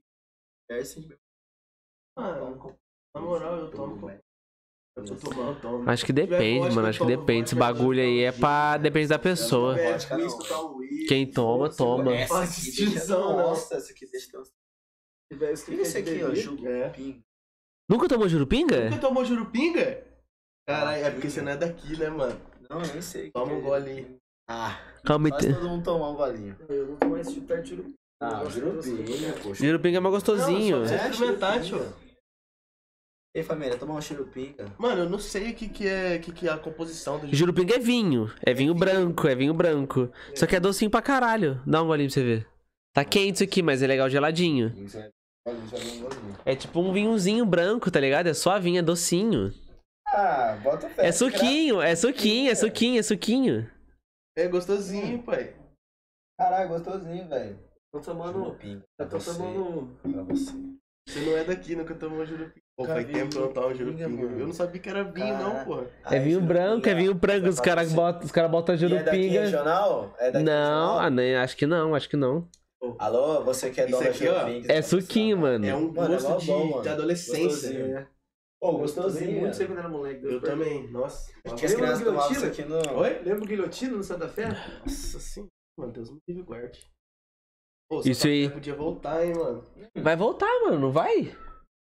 mulher 0.70 0.84
bem. 1.08 1.18
Mano, 2.16 2.76
na 3.14 3.20
moral, 3.20 3.56
eu 3.56 3.70
tomo. 3.70 4.10
Eu 4.96 5.04
tô 5.04 5.14
tomando, 5.14 5.56
eu 5.56 5.60
tomo. 5.60 5.90
Acho 5.90 6.04
que 6.04 6.12
depende, 6.12 6.74
mano. 6.74 6.88
Acho 6.88 7.00
que 7.00 7.06
depende. 7.06 7.44
Esse 7.44 7.54
bagulho 7.54 8.00
aí 8.00 8.20
é 8.24 8.32
pra. 8.32 8.76
Depende 8.76 9.08
da 9.08 9.18
pessoa. 9.18 9.78
É. 9.80 9.96
Quem 11.08 11.30
toma, 11.30 11.70
toma. 11.70 12.04
não. 12.04 12.12
Nossa, 13.36 13.76
essa 13.76 13.92
aqui 13.92 14.06
deixa 14.10 14.30
que 14.30 15.74
E 15.74 15.80
esse 15.80 15.98
aqui, 15.98 16.22
ó, 16.22 16.28
beber. 16.28 16.36
Jurupim. 16.36 17.24
Nunca 17.88 18.08
tomou 18.08 18.28
jurupinga? 18.28 18.90
Nunca 18.90 19.00
tomou 19.00 19.24
jurupinga? 19.24 20.06
Caralho, 20.68 21.04
é 21.04 21.10
porque 21.10 21.28
você 21.28 21.42
não 21.42 21.50
é 21.50 21.56
daqui, 21.56 21.98
né, 21.98 22.08
mano? 22.08 22.40
Não, 22.68 22.80
eu 22.80 22.92
nem 22.92 23.02
sei. 23.02 23.32
Toma 23.32 23.52
um 23.52 23.58
é. 23.58 23.62
golinho. 23.62 24.16
Ah, 24.48 24.80
Calma 25.04 25.28
aí. 25.28 25.54
todo 25.54 25.68
mundo 25.68 25.84
tomar 25.84 26.10
um 26.10 26.14
golinho. 26.14 26.56
Eu 26.68 26.86
não 26.88 26.96
tomo 26.96 27.16
esse 27.16 27.34
tipo 27.34 27.46
perto 27.46 27.64
de. 27.64 27.94
Ah, 28.20 28.40
poxa. 29.42 29.64
Jurupinga 29.64 29.96
é 29.96 30.00
mais 30.00 30.14
gostosinho. 30.14 30.80
Não, 30.80 30.86
só 30.86 30.94
pra 30.94 31.02
você 31.04 31.10
experimentar, 31.10 31.62
tio. 31.62 31.80
Ei, 33.34 33.42
família, 33.44 33.78
tomar 33.78 33.94
um 33.94 34.00
jurupinga. 34.00 34.66
Mano, 34.76 35.02
eu 35.02 35.08
não 35.08 35.18
sei 35.18 35.52
o 35.52 35.54
que, 35.54 35.68
que 35.68 35.86
é 35.86 36.18
que, 36.18 36.32
que 36.32 36.48
é 36.48 36.52
a 36.52 36.58
composição 36.58 37.18
do 37.18 37.32
Jurupinga 37.32 37.76
é 37.76 37.78
vinho. 37.78 38.30
É 38.44 38.52
vinho 38.52 38.74
branco, 38.74 39.28
é 39.28 39.34
vinho 39.36 39.54
branco. 39.54 40.10
Só 40.34 40.46
que 40.46 40.56
é 40.56 40.60
docinho 40.60 40.90
pra 40.90 41.00
caralho. 41.00 41.62
Dá 41.64 41.80
um 41.82 41.86
golinho 41.86 42.08
pra 42.08 42.14
você 42.14 42.24
ver. 42.24 42.46
Tá 42.92 43.04
quente 43.04 43.36
isso 43.36 43.44
aqui, 43.44 43.62
mas 43.62 43.82
é 43.82 43.86
legal 43.86 44.10
geladinho. 44.10 44.74
É- 44.94 44.98
é. 44.98 46.52
É 46.52 46.56
tipo 46.56 46.80
um 46.80 46.92
vinhozinho 46.92 47.46
branco, 47.46 47.90
tá 47.90 48.00
ligado? 48.00 48.26
É 48.26 48.34
suavinho, 48.34 48.80
é 48.80 48.82
docinho. 48.82 49.54
Ah, 50.08 50.58
bota 50.62 50.90
fé. 50.90 51.06
É 51.06 51.12
suquinho, 51.12 51.80
é 51.80 51.94
suquinho, 51.94 52.50
é 52.50 52.54
suquinho, 52.54 52.98
é 52.98 53.02
suquinho. 53.02 53.70
É 54.36 54.48
gostosinho, 54.48 55.22
pai. 55.22 55.54
Caralho, 56.36 56.68
gostosinho, 56.68 57.28
velho. 57.28 57.58
Tô 57.92 58.00
tomando. 58.00 58.32
Jurupinga. 58.32 58.84
Pra 58.96 59.06
Eu 59.06 59.10
tô 59.10 59.18
você. 59.20 59.32
tomando. 59.36 59.96
Pra 60.02 60.22
você. 60.22 60.52
Você 61.08 61.20
não 61.24 61.36
é 61.36 61.44
daqui, 61.44 61.74
nunca 61.74 61.94
tomou 61.94 62.24
jurupinga. 62.24 62.60
Pô, 62.76 62.84
faz 62.84 63.04
tempo 63.06 63.30
que 63.30 63.36
eu 63.36 63.52
não 63.52 63.74
jurupinga, 63.74 63.74
jurupinga. 63.74 64.08
mano. 64.08 64.40
Eu 64.40 64.46
não 64.46 64.52
sabia 64.52 64.80
que 64.80 64.88
era 64.88 65.02
vinho, 65.02 65.38
não, 65.38 65.64
porra. 65.64 65.86
É 66.04 66.18
vinho 66.20 66.40
branco, 66.40 66.88
é 66.88 66.94
vinho 66.94 67.14
branco. 67.14 67.48
Os 67.48 67.58
caras 67.60 67.92
botam, 67.92 68.24
os 68.24 68.30
cara 68.30 68.48
botam 68.48 68.74
E 68.74 68.78
É 68.78 68.88
daqui 68.88 69.10
jurupinga. 69.22 69.40
regional? 69.40 70.14
É 70.18 70.30
daqui 70.30 70.44
Não, 70.44 70.52
regional? 70.54 70.98
ah, 71.00 71.10
nem- 71.10 71.36
acho 71.36 71.56
que 71.56 71.66
não, 71.66 71.94
acho 71.94 72.08
que 72.08 72.16
não. 72.16 72.48
Alô, 72.98 73.42
você 73.44 73.70
que 73.70 73.80
é 73.80 73.86
dono 73.86 74.08
aqui, 74.08 74.28
ó, 74.28 74.34
jurupinga. 74.40 74.72
É 74.72 74.82
suquinho, 74.82 75.38
mano. 75.38 75.66
É 75.66 75.74
um 75.74 75.92
Mano, 75.92 76.14
é 76.14 76.16
gosto 76.16 76.28
mó 76.30 76.36
de, 76.36 76.46
bom, 76.46 76.82
de 76.82 76.88
adolescência. 76.88 77.44
Gostosinho. 77.48 77.88
né? 77.88 78.06
Pô, 78.60 78.72
gostosinho. 78.72 79.24
muito 79.30 79.40
mano. 79.40 79.52
isso 79.52 79.62
aí 79.62 79.66
quando 79.68 79.78
era 79.78 79.88
moleque. 79.88 80.24
Eu 80.24 80.40
perdoe. 80.40 80.50
também, 80.50 80.90
nossa. 80.92 81.32
Que 81.56 81.66
as 81.66 81.72
Lembra 81.74 81.96
Guilhotina? 81.96 82.46
aqui 82.46 82.62
no... 82.64 82.98
Oi? 83.00 83.18
Lembra 83.24 83.42
o 83.42 83.46
Guilhotina 83.46 83.96
no 83.96 84.02
Santa 84.04 84.28
Fé? 84.28 84.46
Nossa 84.48 85.18
sim. 85.18 85.46
Mano, 85.78 85.92
Deus 85.92 86.10
me 86.10 86.18
livre 86.28 86.42
guarde. 86.44 86.78
Pô, 87.90 88.00
Isso 88.04 88.20
Santa 88.22 88.28
aí. 88.28 88.48
Podia 88.48 88.74
voltar, 88.74 89.26
hein, 89.26 89.34
mano. 89.34 89.64
Vai 89.96 90.14
voltar, 90.16 90.46
mano, 90.64 90.78
não 90.78 90.92
vai? 90.92 91.36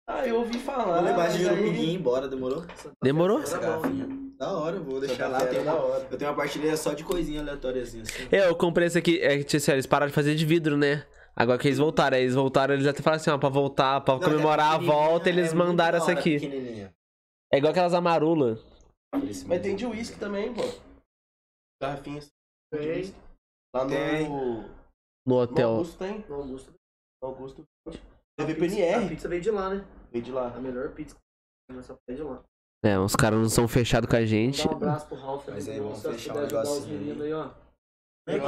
Ah, 0.08 0.26
eu 0.26 0.36
ouvi 0.36 0.58
falar. 0.58 0.84
Vou 0.94 1.02
levar 1.04 1.28
de 1.28 1.44
mas 1.44 1.48
aí- 1.58 1.74
ir 1.84 1.94
embora, 1.94 2.28
demorou? 2.28 2.60
Santa 2.60 2.76
Fé 2.76 2.90
Demorou? 3.02 3.40
Essa 3.42 3.56
bom. 3.58 3.62
garrafinha. 3.62 4.08
Da 4.38 4.52
hora, 4.56 4.76
eu 4.76 4.84
vou 4.84 5.00
deixar 5.00 5.28
Santa 5.28 5.44
lá. 5.44 5.46
Tem 5.46 5.60
uma, 5.60 5.74
hora. 5.74 6.06
eu 6.08 6.16
tenho 6.16 6.30
uma 6.30 6.36
partilha 6.36 6.76
só 6.76 6.94
de 6.94 7.02
coisinha 7.02 7.40
aleatóriazinha 7.40 8.04
assim. 8.04 8.28
É, 8.30 8.48
Eu 8.48 8.54
comprei 8.54 8.86
esse 8.86 8.96
aqui, 8.96 9.18
é 9.20 9.42
que 9.42 9.56
assim, 9.56 9.72
eles 9.72 9.86
pararam 9.86 10.08
de 10.08 10.14
fazer 10.14 10.36
de 10.36 10.46
vidro, 10.46 10.76
né? 10.76 11.04
Agora 11.34 11.58
que 11.58 11.66
eles 11.68 11.78
voltaram, 11.78 12.16
aí 12.16 12.22
eles 12.22 12.34
voltaram, 12.36 12.74
eles 12.74 12.86
até 12.86 13.02
falaram 13.02 13.20
assim, 13.20 13.30
ó, 13.30 13.38
pra 13.38 13.48
voltar, 13.48 14.00
pra 14.00 14.14
Não, 14.14 14.20
comemorar 14.20 14.72
é 14.72 14.74
a 14.76 14.78
volta, 14.78 15.28
eles 15.28 15.52
é 15.52 15.54
mandaram 15.54 15.98
da 15.98 16.04
essa 16.04 16.12
aqui. 16.12 16.88
É 17.52 17.58
igual 17.58 17.70
aquelas 17.72 17.94
amarula. 17.94 18.58
Mas 19.12 19.62
tem 19.62 19.74
de 19.76 19.84
uísque 19.86 20.18
também, 20.18 20.52
pô. 20.54 20.62
Garrafinha 21.82 22.18
assim, 22.18 22.28
de 22.72 22.78
Tem. 22.78 22.88
uísque. 22.90 23.16
Lá 23.74 23.84
no, 23.84 23.90
Tem. 23.90 24.77
No 25.28 25.34
no 25.36 25.40
hotel. 25.42 25.68
Augusto 25.70 25.98
tem. 25.98 26.24
No 26.28 26.34
Augusto. 26.36 26.72
No 27.22 27.28
Augusto. 27.28 27.64
A 28.40 28.44
pizza- 28.44 28.96
A 29.04 29.08
pizza 29.08 29.28
veio 29.28 29.42
de 29.42 29.50
lá, 29.50 29.70
né? 29.70 29.84
Veio 30.12 30.24
de 30.24 30.32
lá. 30.32 30.48
A 30.54 30.60
melhor 30.60 30.90
pizza. 30.92 31.16
Essa 31.70 31.96
veio 32.08 32.18
de 32.18 32.24
lá. 32.24 32.42
É, 32.84 32.98
uns 32.98 33.16
caras 33.16 33.38
não 33.38 33.48
são 33.48 33.66
fechados 33.66 34.08
com 34.08 34.16
a 34.16 34.24
gente. 34.24 34.64
Dá 34.66 34.72
um 34.72 34.76
abraço 34.76 35.06
pro 35.08 35.16
Ralph. 35.16 35.44
Mas 35.48 35.68
aí, 35.68 35.80
vamos 35.80 36.00
fechar 36.00 36.36
os 36.36 36.52
negocinho 36.52 36.98
meninos 36.98 37.20
aí. 37.22 37.26
aí, 37.26 37.32
ó. 37.34 37.50
É 38.28 38.38
que, 38.38 38.46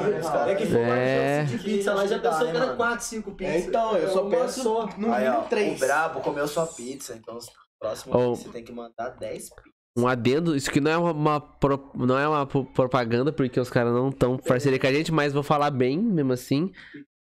É 0.51 0.55
que 0.57 0.67
foi 0.67 0.81
É. 0.81 1.39
uma 1.41 1.45
de 1.47 1.59
pizza 1.65 1.95
lá, 1.95 2.07
já 2.07 2.19
pensou 2.19 2.45
né, 2.45 2.51
que 2.51 2.57
era 2.57 2.67
mano? 2.67 2.77
4, 2.77 3.05
5 3.05 3.31
É, 3.31 3.35
pizzas. 3.35 3.67
então, 3.67 3.97
eu 3.97 4.09
só 4.11 4.23
uma 4.23 4.31
peço 4.31 4.63
só. 4.63 4.87
no 4.87 5.09
mínimo 5.09 5.49
três. 5.49 5.77
o 5.77 5.81
Brabo 5.87 6.21
comeu 6.21 6.47
sua 6.47 6.67
pizza, 6.67 7.15
então 7.17 7.37
os 7.39 7.51
próximos 7.81 8.15
Oh. 8.17 8.35
você 8.37 8.49
tem 8.51 8.63
que 8.63 8.73
mandar 8.73 9.09
10 9.19 9.49
pizzas. 9.51 9.80
Um 9.99 10.07
adendo, 10.07 10.55
isso 10.57 10.71
aqui 10.71 10.81
não 10.81 10.91
é 10.91 10.97
uma, 10.97 11.41
pro- 11.41 11.91
não 11.97 12.19
é 12.19 12.29
uma 12.29 12.47
pro- 12.47 12.65
propaganda, 12.65 13.33
porque 13.33 13.59
os 13.59 13.69
caras 13.69 13.93
não 13.93 14.09
estão 14.11 14.37
parceria 14.39 14.79
com 14.79 14.87
a 14.87 14.93
gente, 14.93 15.11
mas 15.13 15.33
vou 15.33 15.43
falar 15.43 15.71
bem, 15.71 15.99
mesmo 15.99 16.33
assim. 16.33 16.71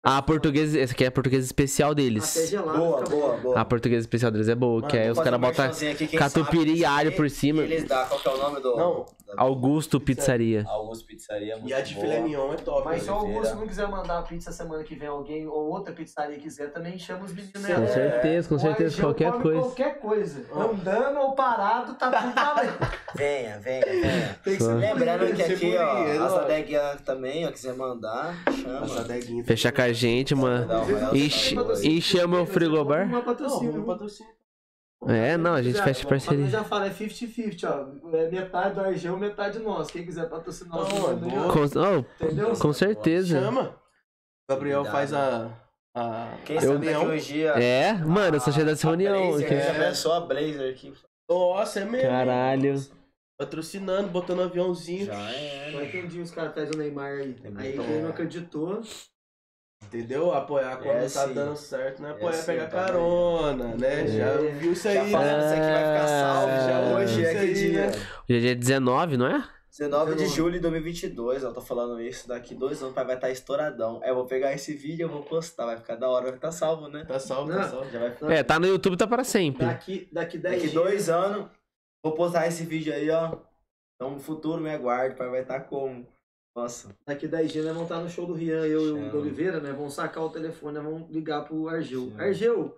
A 0.02 0.22
portuguesa, 0.22 0.78
essa 0.78 0.92
aqui 0.92 1.02
é 1.02 1.08
a 1.08 1.10
portuguesa 1.10 1.44
especial 1.44 1.92
deles. 1.94 2.48
gelado. 2.48 2.78
Boa, 2.78 3.02
boa, 3.02 3.36
boa. 3.38 3.58
A 3.60 3.64
portuguesa 3.64 4.00
especial 4.02 4.30
deles 4.30 4.48
é 4.48 4.54
boa, 4.54 4.80
que 4.82 4.96
Mano, 4.96 4.98
aí 5.00 5.12
Vou 5.12 5.18
os 5.18 5.24
caras 5.24 5.40
botam 5.40 6.18
catupiry 6.18 6.76
e 6.78 6.84
alho 6.84 7.12
por 7.16 7.28
cima. 7.28 7.62
E 7.62 7.72
eles 7.72 7.84
dão, 7.84 8.06
qual 8.06 8.20
que 8.20 8.28
é 8.28 8.32
o 8.32 8.38
nome 8.38 8.60
do... 8.60 8.76
Não. 8.76 9.06
Augusto 9.36 9.98
Pizzaria. 10.00 10.64
Augusto 10.68 11.06
Pizzaria, 11.06 11.56
muito 11.56 11.68
E 11.68 11.74
a 11.74 11.80
de 11.80 11.94
boa. 11.94 12.06
filé 12.06 12.20
mignon 12.20 12.52
é 12.52 12.56
top. 12.56 12.84
Mas 12.84 13.02
se 13.02 13.08
né? 13.08 13.12
o 13.12 13.16
Oliveira. 13.16 13.38
Augusto 13.38 13.56
não 13.60 13.66
quiser 13.66 13.88
mandar 13.88 14.18
a 14.18 14.22
pizza 14.22 14.52
semana 14.52 14.84
que 14.84 14.94
vem 14.94 15.08
alguém 15.08 15.46
ou 15.46 15.68
outra 15.70 15.92
pizzaria 15.92 16.38
quiser, 16.38 16.72
também 16.72 16.98
chama 16.98 17.24
os 17.24 17.32
meninos 17.32 17.52
Com 17.52 17.60
nela. 17.60 17.86
certeza, 17.88 18.48
com 18.48 18.54
O 18.54 18.58
certeza, 18.58 19.00
qualquer 19.02 19.32
coisa. 19.32 19.60
Qualquer 19.60 19.98
coisa. 20.00 20.46
Andando 20.54 21.18
ou 21.20 21.32
parado, 21.34 21.94
tá 21.94 22.10
tudo 22.10 22.34
valendo. 22.34 22.96
Venha, 23.16 23.58
venha, 23.60 23.84
venha. 23.86 24.38
Tem 24.44 24.56
que 24.58 24.62
ser 24.62 24.74
Lembrando 24.74 25.34
que 25.34 25.42
aqui, 25.42 25.76
ó, 25.78 25.94
bonito, 26.04 26.22
as 26.22 26.32
ó. 26.32 26.38
adeguinhas 26.40 27.00
também, 27.00 27.46
ó, 27.46 27.50
quiser 27.50 27.74
mandar, 27.74 28.34
chama. 28.62 28.86
Fechar 29.44 29.72
com 29.72 29.80
a 29.80 29.92
gente, 29.92 30.34
mano. 30.34 30.68
E, 31.14 31.26
e 31.96 32.00
chama 32.02 32.42
o 32.42 32.46
frigobar. 32.46 33.08
Não, 33.08 33.22
patrocínio. 33.22 33.86
É, 35.04 35.36
não, 35.36 35.54
a 35.54 35.62
gente 35.62 35.80
fecha 35.80 36.06
ó, 36.06 36.08
parceria. 36.08 36.44
Eu 36.44 36.50
já 36.50 36.64
falo, 36.64 36.84
é 36.84 36.90
50-50, 36.90 37.64
ó. 37.64 38.16
É 38.16 38.30
metade 38.30 38.74
do 38.74 38.80
Argel, 38.80 39.16
metade 39.16 39.58
nosso. 39.58 39.92
Quem 39.92 40.04
quiser 40.04 40.28
patrocinar 40.28 40.78
é 40.80 41.14
boa. 41.14 41.46
ó. 41.46 41.52
Com, 41.52 41.60
oh, 41.60 42.24
Entendeu? 42.24 42.56
com 42.56 42.72
certeza. 42.72 43.40
Chama. 43.40 43.76
O 44.48 44.54
Gabriel 44.54 44.82
Cuidado. 44.82 44.94
faz 44.94 45.12
a. 45.12 45.50
a 45.94 46.38
Quem 46.44 46.56
a 46.56 46.60
sabe 46.60 46.96
uns 46.96 47.24
dias... 47.24 47.56
É, 47.56 47.92
mano, 47.94 48.36
eu 48.36 48.40
só 48.40 48.50
cheio 48.50 48.64
dessa 48.64 48.86
a 48.86 48.90
reunião. 48.90 49.32
Blazer, 49.32 49.46
aqui. 49.46 49.66
Já 49.66 49.74
pensou 49.74 50.12
a 50.12 50.20
Blazer 50.20 50.70
aqui? 50.72 50.94
Nossa, 51.28 51.80
é 51.80 51.84
mesmo. 51.84 52.08
Caralho. 52.08 52.74
Patrocinando, 53.38 54.08
botando 54.08 54.38
um 54.38 54.44
aviãozinho. 54.44 55.06
Já 55.06 55.30
é, 55.30 55.70
Só 55.70 55.78
né? 55.78 55.84
entendi 55.88 56.20
os 56.20 56.30
caras 56.30 56.50
atrás 56.50 56.70
do 56.70 56.78
Neymar 56.78 57.12
aí. 57.12 57.36
Aí 57.56 57.72
quem 57.72 57.76
bom. 57.76 58.02
não 58.02 58.08
acreditou. 58.08 58.82
Entendeu? 59.84 60.32
Apoiar 60.32 60.76
quando 60.78 60.96
É, 60.96 61.00
tá 61.02 61.28
sim. 61.28 61.34
dando 61.34 61.56
certo, 61.56 62.00
não 62.02 62.08
é 62.08 62.12
É, 62.12 62.14
apoiar 62.16 62.32
sim, 62.32 62.46
pegar 62.46 62.66
tá 62.66 62.84
carona, 62.86 63.74
né? 63.76 64.02
É. 64.02 64.06
Já 64.08 64.36
viu 64.36 64.72
isso 64.72 64.82
Já 64.90 65.02
aí, 65.02 65.10
falando 65.10 65.38
né? 65.38 65.44
isso 65.46 65.54
aqui 65.54 65.70
vai 65.72 65.84
ficar 65.84 66.08
salvo, 66.08 66.48
já 66.48 66.76
Ah, 66.78 66.94
hoje 66.96 67.24
é 67.24 67.34
que 67.46 67.54
dia? 67.54 67.86
né? 67.86 67.92
Hoje 68.28 68.36
é 68.36 68.40
dia 68.40 68.56
19, 68.56 69.16
não 69.16 69.26
é? 69.26 69.48
19 69.70 70.12
de 70.12 70.16
19. 70.16 70.34
julho 70.36 70.52
de 70.54 70.60
2022, 70.60 71.42
eu 71.42 71.52
tô 71.52 71.60
falando 71.60 72.00
isso, 72.00 72.26
daqui 72.26 72.54
dois 72.54 72.78
anos 72.80 72.92
o 72.92 72.94
pai 72.94 73.04
vai 73.04 73.14
estar 73.16 73.30
estouradão. 73.30 74.00
Aí 74.02 74.08
eu 74.08 74.14
vou 74.14 74.24
pegar 74.26 74.52
esse 74.54 74.72
vídeo, 74.74 75.04
eu 75.04 75.10
vou 75.10 75.22
postar, 75.22 75.66
vai 75.66 75.76
ficar 75.76 75.96
da 75.96 76.08
hora, 76.08 76.24
vai 76.24 76.32
ficar 76.32 76.50
salvo, 76.50 76.88
né? 76.88 77.04
Tá 77.04 77.20
salvo, 77.20 77.50
Não. 77.52 77.58
tá 77.58 77.68
salvo. 77.68 77.90
Já 77.90 77.98
vai 77.98 78.10
ficar. 78.10 78.32
É, 78.32 78.42
tá 78.42 78.58
no 78.58 78.66
YouTube, 78.66 78.96
tá 78.96 79.06
para 79.06 79.22
sempre. 79.22 79.66
Daqui, 79.66 80.08
daqui 80.10 80.38
10 80.38 80.54
Daqui 80.54 80.68
dias. 80.70 80.72
dois 80.72 81.08
anos, 81.10 81.50
vou 82.02 82.14
postar 82.14 82.46
esse 82.48 82.64
vídeo 82.64 82.92
aí, 82.92 83.08
ó. 83.10 83.36
Então 83.94 84.12
no 84.14 84.18
futuro 84.20 84.60
me 84.60 84.70
aguarde, 84.70 85.14
o 85.14 85.18
pai 85.18 85.28
vai 85.28 85.42
estar 85.42 85.60
como? 85.60 86.06
Nossa. 86.56 86.96
Daqui 87.04 87.28
10 87.28 87.52
dias 87.52 87.64
nós 87.66 87.74
vamos 87.74 87.90
estar 87.90 88.02
no 88.02 88.08
show 88.08 88.26
do 88.26 88.32
Rian, 88.32 88.66
eu 88.66 88.80
e 88.80 88.92
o 88.92 88.96
Chama. 88.96 89.16
Oliveira, 89.20 89.60
né? 89.60 89.72
Vamos 89.72 89.92
sacar 89.92 90.24
o 90.24 90.30
telefone, 90.30 90.76
nós 90.76 90.84
vamos 90.84 91.10
ligar 91.10 91.44
pro 91.44 91.68
Argel. 91.68 92.08
Chama. 92.08 92.22
Argel, 92.22 92.76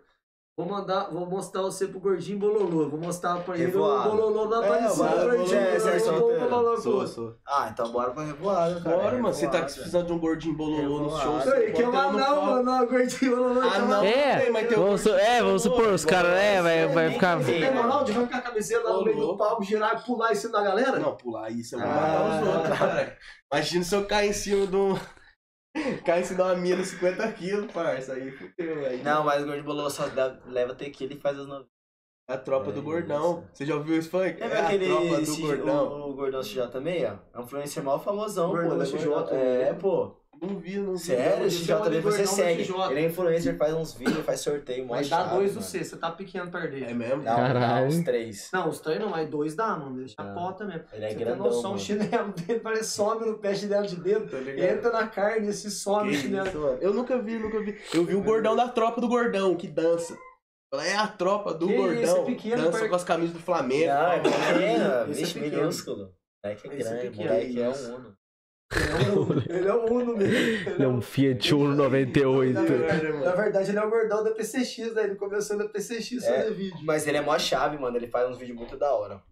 vou 0.59 0.66
mandar, 0.66 1.09
vou 1.12 1.24
mostrar 1.24 1.62
você 1.62 1.86
pro 1.86 2.01
gordinho 2.01 2.36
bololô. 2.39 2.89
Vou 2.90 2.98
mostrar 3.01 3.36
pra 3.44 3.56
ele 3.56 3.70
o 3.76 3.78
bololô 3.78 4.47
não 4.48 4.62
É, 4.62 4.66
apareceu. 4.66 4.97
vai, 5.05 5.14
o 5.26 5.30
gordinho 5.30 5.56
é- 5.60 5.78
você 5.78 5.89
é 5.89 5.98
bololô, 6.01 6.18
solteiro? 6.18 6.51
bololô, 6.51 6.80
Sou, 6.80 7.06
sou. 7.06 7.35
Ah, 7.47 7.68
então 7.72 7.89
bora 7.93 8.10
pra 8.10 8.24
revoada, 8.24 8.80
cara. 8.80 8.97
Bora, 8.97 9.12
mano. 9.18 9.32
Você 9.35 9.47
tá 9.47 9.60
precisando 9.62 10.06
de 10.09 10.12
um 10.12 10.18
gordinho 10.18 10.56
bololô 10.56 10.98
nos 11.05 11.20
shows. 11.22 11.44
Revoada. 11.44 11.60
Ei, 11.64 11.72
que 11.72 11.82
eu 11.82 11.93
bota 11.93 12.05
ele 12.09 12.12
no 12.12 12.18
não, 12.18 12.26
palco. 12.35 12.47
mano, 12.47 12.62
não, 12.64 12.86
gordinho 12.86 13.36
bololô. 13.36 13.60
Ah, 13.60 13.78
não. 13.78 14.02
É, 14.05 14.40
tem, 14.40 14.51
mas 14.52 14.68
tem 14.68 14.76
vamos, 14.78 15.06
é, 15.06 15.43
vamos 15.43 15.62
supor, 15.62 15.89
os 15.93 16.05
caras, 16.05 16.32
é, 16.32 16.60
vai, 16.60 16.89
vai 16.89 17.10
ficar. 17.12 17.36
Você 17.36 17.52
tem 17.52 17.72
moral 17.74 18.02
de 18.05 18.10
arrancar 18.12 18.39
a 18.39 18.43
camiseta 18.43 18.82
lá 18.89 18.97
no 18.97 19.05
meio 19.05 19.16
do 19.20 19.36
palco, 19.36 19.62
girar 19.62 19.94
e 19.97 20.05
pular 20.05 20.32
em 20.32 20.35
cima 20.35 20.52
da 20.55 20.62
galera? 20.64 20.98
Não, 20.98 21.14
pular 21.16 21.51
isso, 21.51 21.76
Ah. 21.76 21.78
matar 21.78 22.43
os 22.43 22.48
outros, 22.55 22.78
cara. 22.78 23.16
Imagina 23.52 23.85
se 23.85 23.94
eu 23.94 24.05
cair 24.05 24.30
em 24.30 24.32
cima 24.32 24.66
de 24.66 24.76
em 25.78 26.24
cima 26.24 26.36
de 26.36 26.42
uma 26.50 26.55
mina 26.56 26.76
de 26.82 26.88
50 26.88 27.32
quilos, 27.32 27.72
parça. 27.72 28.12
Aí 28.14 28.30
fudeu, 28.32 28.80
velho. 28.80 29.02
Não, 29.05 29.24
mas 29.24 29.42
o 29.42 29.46
Gordo 29.46 29.62
Bololô 29.64 29.90
só 29.90 30.06
dá- 30.09 30.38
leva 30.46 30.74
tequila 30.74 31.12
e 31.12 31.20
faz 31.20 31.38
as 31.38 31.46
novinhas. 31.46 31.68
A 32.28 32.36
tropa 32.36 32.68
É 32.70 32.72
do 32.74 32.82
gordão. 32.82 33.46
Você 33.52 33.64
já 33.64 33.74
ouviu 33.74 33.96
esse 33.98 34.09
funk? 34.10 34.38
Lembra 34.38 34.59
é 34.59 34.62
aquele 34.66 34.84
a 34.84 34.88
tropa 34.88 35.16
do 35.20 35.26
CJ 35.34 35.40
gordão. 35.46 35.88
O, 36.00 36.10
o 36.10 36.14
Gordão 36.14 36.42
CJ 36.42 36.68
também, 36.68 37.06
ó? 37.06 37.14
É 37.32 37.38
um 37.40 37.44
influencer 37.44 37.82
mal 37.82 37.98
famosão, 37.98 38.50
Gordão 38.50 38.76
pô. 38.76 38.82
é 38.82 38.86
CJ, 38.86 39.09
né? 39.32 39.62
É, 39.70 39.72
pô. 39.72 40.14
Não 40.40 40.59
vi, 40.59 40.78
não 40.78 40.93
vi. 40.94 40.98
Sério, 41.01 41.44
o 41.44 41.47
é 41.48 41.85
também 41.85 42.01
você 42.01 42.27
segue. 42.27 42.62
Ele 42.90 43.01
é 43.01 43.06
influencer, 43.06 43.56
faz 43.56 43.74
uns 43.74 43.93
vídeos, 43.94 44.24
faz 44.24 44.40
sorteio, 44.40 44.86
Mas 44.86 45.09
dá 45.09 45.16
chave, 45.19 45.35
dois 45.36 45.55
do. 45.55 45.62
C, 45.62 45.82
você 45.85 45.97
tá 45.97 46.10
pequeno 46.10 46.51
perto 46.51 46.66
É 46.66 46.70
dele. 46.70 46.94
mesmo? 46.94 47.23
Dá, 47.23 47.35
dá 47.35 47.36
Caralho. 47.55 47.86
uns 47.86 48.05
três. 48.05 48.48
Não, 48.52 48.69
os 48.69 48.81
três 48.81 49.01
não, 49.01 49.09
mas 49.10 49.28
dois 49.28 49.55
dá, 49.56 49.77
mano. 49.77 49.97
Deixa 49.97 50.15
a 50.19 50.31
Ah. 50.31 50.35
pota 50.35 50.65
mesmo. 50.65 50.85
Ele 50.93 51.05
é 51.05 51.09
Você 51.09 51.15
tem 51.16 51.24
grandão, 51.24 51.47
noção, 51.47 51.62
mano. 51.62 51.74
o 51.74 51.78
chinelo 51.78 52.32
dele 52.32 52.60
parece 52.60 52.90
some 52.90 53.27
no 53.27 53.39
pé 53.39 53.55
chinelo 53.55 53.86
de. 53.86 53.97
Tá 53.97 54.39
ligado? 54.39 54.77
Entra 54.78 54.90
na 54.93 55.06
carne 55.09 55.48
e 55.48 55.52
se 55.52 55.70
some 55.70 56.09
o 56.09 56.12
Que 56.12 56.19
chinelo. 56.19 56.48
isso. 56.48 56.59
Eu 56.81 56.94
nunca 56.94 57.19
vi, 57.20 57.39
nunca 57.39 57.60
vi. 57.60 57.77
Eu 57.93 58.05
vi 58.05 58.15
o 58.15 58.23
gordão 58.23 58.55
da 58.55 58.69
tropa 58.69 59.01
do 59.01 59.09
gordão, 59.09 59.55
que 59.56 59.66
dança. 59.66 60.16
Ela 60.73 60.86
é 60.86 60.97
a 60.97 61.06
tropa 61.09 61.55
do 61.55 61.66
Que 61.66 61.74
gordão. 61.77 62.16
é 62.19 62.24
pequeno, 62.27 62.62
dança 62.62 62.78
par- 62.81 62.89
com 62.90 62.94
as 62.94 63.05
camisas 63.05 63.32
do 63.35 63.40
Flamengo. 63.40 63.86
Não, 63.86 64.12
é 64.12 64.20
pequeno, 64.20 64.85
é 64.85 65.51
minúsculo. 65.60 66.12
É 66.44 66.52
Esse 66.52 66.66
é 66.66 66.70
grande, 66.70 67.60
é 67.60 67.69
um 67.69 67.73
é 67.73 67.74
um 67.74 67.94
Uno, 67.97 68.16
ele 69.48 69.66
é 69.68 69.74
um 69.74 69.92
Uno 69.92 70.16
mesmo. 70.16 70.70
Ele 70.70 70.84
é 70.84 70.88
um 70.88 71.00
Fiat 71.00 71.54
Uno 71.54 71.74
98. 71.74 72.52
Na 72.54 72.60
É, 72.60 72.64
verdade, 72.66 73.12
na 73.24 73.32
verdade, 73.34 73.70
ele 73.70 73.78
é 73.78 73.84
o 73.84 73.90
gordão 73.90 74.22
da 74.24 74.30
PCX, 74.32 74.94
né? 74.94 75.04
Ele 75.04 75.14
começou 75.14 75.56
na 75.56 75.66
PCX 75.68 76.24
É. 76.24 76.42
fazer 76.42 76.54
vídeo. 76.54 76.78
Mas 76.82 77.06
ele 77.06 77.16
é 77.16 77.20
mó 77.20 77.38
chave, 77.38 77.78
mano. 77.78 77.96
Ele 77.96 78.06
faz 78.08 78.28
uns 78.30 78.36
vídeos 78.38 78.56
muito 78.58 78.76
da 78.76 78.92
hora. 78.92 79.22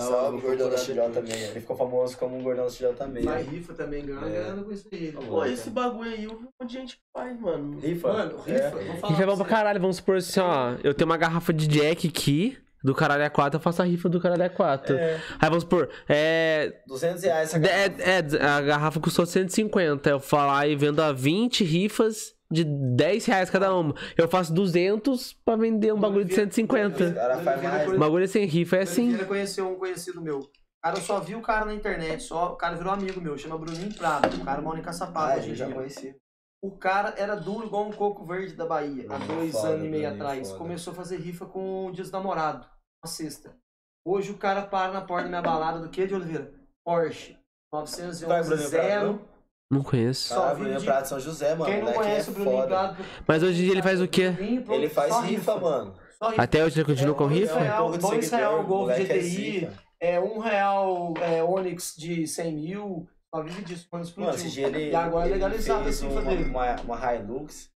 Vou 0.00 0.34
o 0.34 0.40
Gordão 0.40 0.70
da 0.70 0.76
CJ 0.76 1.10
também. 1.12 1.32
Ele 1.36 1.60
ficou 1.60 1.76
famoso 1.76 2.16
como 2.18 2.38
um 2.38 2.42
Gordão 2.44 2.66
da 2.66 2.70
CJ 2.70 2.92
também. 2.96 3.24
Faz 3.24 3.48
rifa 3.48 3.74
também, 3.74 4.06
ganha 4.06 4.20
É. 4.26 4.62
com 4.62 4.70
isso 4.70 4.88
aí. 4.92 5.10
Pô, 5.10 5.44
esse 5.44 5.70
bagulho 5.70 6.08
aí, 6.12 6.22
eu 6.22 6.30
vi 6.38 6.44
um 6.44 6.48
monte 6.60 6.70
de 6.70 6.72
gente 6.74 6.96
que 6.96 7.02
faz, 7.12 7.40
mano. 7.40 7.80
Rifa? 7.80 8.12
Mano, 8.12 8.36
rifa, 8.36 8.52
É. 8.52 8.70
vou 8.70 8.96
falar 8.98 9.08
Rifa 9.10 9.22
é 9.22 9.26
bom 9.26 9.36
pra 9.36 9.44
caralho, 9.46 9.80
vamos 9.80 9.96
supor 9.96 10.18
assim, 10.18 10.38
ó. 10.38 10.76
Eu 10.84 10.94
tenho 10.94 11.10
uma 11.10 11.16
garrafa 11.16 11.52
de 11.52 11.66
Jack 11.66 12.06
aqui, 12.06 12.56
do 12.82 12.94
Caralho 12.94 13.24
A4, 13.30 13.54
eu 13.54 13.60
faço 13.60 13.82
a 13.82 13.84
rifa 13.84 14.08
do 14.08 14.20
Caralho 14.20 14.42
A4. 14.50 14.90
É. 14.96 15.20
Aí 15.40 15.48
vamos 15.48 15.64
supor, 15.64 15.88
é. 16.08 16.80
200 16.86 17.22
reais 17.22 17.48
essa 17.48 17.58
de- 17.58 17.68
garrafa. 17.68 18.02
É, 18.02 18.44
é, 18.44 18.46
a 18.46 18.60
garrafa 18.60 19.00
custou 19.00 19.26
150. 19.26 20.08
Eu 20.10 20.20
falar 20.20 20.66
e 20.68 20.76
vendo 20.76 21.00
a 21.02 21.12
20 21.12 21.64
rifas 21.64 22.34
de 22.50 22.64
10 22.64 23.26
reais 23.26 23.50
cada 23.50 23.74
uma. 23.74 23.94
Eu 24.16 24.26
faço 24.28 24.52
200 24.54 25.34
pra 25.44 25.56
vender 25.56 25.92
um 25.92 25.98
bagulho 26.00 26.24
de 26.24 26.30
Os 26.30 26.36
150. 26.36 27.12
caras 27.12 27.42
fazem 27.42 27.68
mais. 27.68 27.92
O 27.92 27.98
bagulho 27.98 28.26
sem 28.28 28.44
rifa 28.46 28.76
é 28.76 28.82
assim. 28.82 29.02
Oliveira 29.02 29.26
conheceu 29.26 29.68
um 29.68 29.74
conhecido 29.74 30.20
meu. 30.22 30.40
Cara, 30.82 30.96
eu 30.96 31.02
só 31.02 31.18
vi 31.20 31.34
o 31.34 31.42
cara 31.42 31.64
na 31.66 31.74
internet, 31.74 32.22
só, 32.22 32.52
o 32.52 32.56
cara 32.56 32.76
virou 32.76 32.92
amigo 32.92 33.20
meu, 33.20 33.36
chama 33.36 33.58
Bruninho 33.58 33.92
Prado. 33.94 34.34
O 34.36 34.44
cara 34.44 34.62
mora 34.62 34.78
em 34.78 34.82
Caçapava 34.82 35.32
Ah, 35.32 35.36
hoje 35.36 35.48
em 35.48 35.50
eu 35.50 35.56
já 35.56 35.68
conheci. 35.68 36.14
O 36.62 36.72
cara 36.72 37.14
era 37.16 37.36
duro 37.36 37.66
igual 37.66 37.86
um 37.86 37.92
coco 37.92 38.24
verde 38.24 38.54
da 38.54 38.66
Bahia, 38.66 39.06
há 39.08 39.16
Bruninho 39.18 39.38
dois 39.38 39.52
foda, 39.52 39.68
anos 39.68 39.86
e 39.86 39.88
meio 39.88 40.10
atrás. 40.10 40.48
foda. 40.48 40.58
Começou 40.58 40.92
a 40.92 40.96
fazer 40.96 41.16
rifa 41.18 41.46
com 41.46 41.86
o 41.86 41.92
Dia 41.92 42.02
dos 42.02 42.10
Namorados, 42.12 42.66
uma 43.02 43.08
sexta. 43.08 43.56
Hoje 44.04 44.32
o 44.32 44.38
cara 44.38 44.62
para 44.62 44.92
na 44.92 45.02
porta 45.02 45.24
da 45.24 45.28
minha 45.28 45.42
balada 45.42 45.78
do 45.78 45.88
que, 45.88 46.06
de 46.06 46.14
Oliveira? 46.14 46.52
Porsche. 46.84 47.36
Vai, 47.70 47.82
911 47.82 48.24
Bruninho 48.24 48.48
Prado, 48.48 48.70
zero. 48.70 49.28
Não 49.70 49.82
conheço. 49.82 50.28
Só 50.34 50.48
vive 50.48 50.60
Bruninho 50.60 50.80
de- 50.80 50.86
Prado 50.86 51.02
de 51.02 51.08
São 51.08 51.20
José, 51.20 51.54
mano. 51.54 51.66
Quem 51.66 51.74
não 51.74 51.92
moleque 51.92 52.02
conhece 52.02 52.28
é 52.28 52.30
o 52.30 52.34
Bruninho 52.34 52.56
foda. 52.56 52.68
Prado... 52.68 53.04
Mas 53.26 53.42
hoje 53.42 53.60
em 53.60 53.64
dia 53.64 53.72
ele 53.74 53.82
faz 53.82 54.00
o 54.00 54.08
quê? 54.08 54.34
Ele 54.70 54.88
faz 54.88 55.12
só 55.12 55.20
rifa, 55.20 55.56
mano. 55.60 55.94
Só 56.18 56.30
rifa. 56.30 56.42
Até 56.42 56.64
hoje 56.64 56.78
ele 56.80 56.86
continua 56.86 57.14
com 57.14 57.28
dois 57.28 57.40
rifa? 57.40 57.58
real, 57.58 57.98
dois 57.98 58.30
real 58.30 58.64
Golf 58.64 58.90
é 58.90 59.04
GTI, 59.04 59.70
é 60.00 60.18
um 60.18 60.38
real 60.38 61.14
é, 61.20 61.44
Onix 61.44 61.94
de 61.96 62.26
100 62.26 62.52
mil. 62.52 63.08
Só 63.34 63.42
vive 63.42 63.62
disso 63.62 63.86
quando 63.90 64.04
explodiu. 64.04 64.32
Mano, 64.32 64.46
esse 64.46 64.60
ele. 64.62 64.90
e 64.90 64.94
agora 64.94 65.26
é 65.26 65.28
ele 65.28 65.34
legalizado 65.34 65.80
a 65.80 65.84
fez 65.84 66.00
rifa 66.00 66.20
uma, 66.20 66.30
dele. 66.30 66.44
uma, 66.44 66.80
uma 66.80 67.14
Hilux 67.14 67.70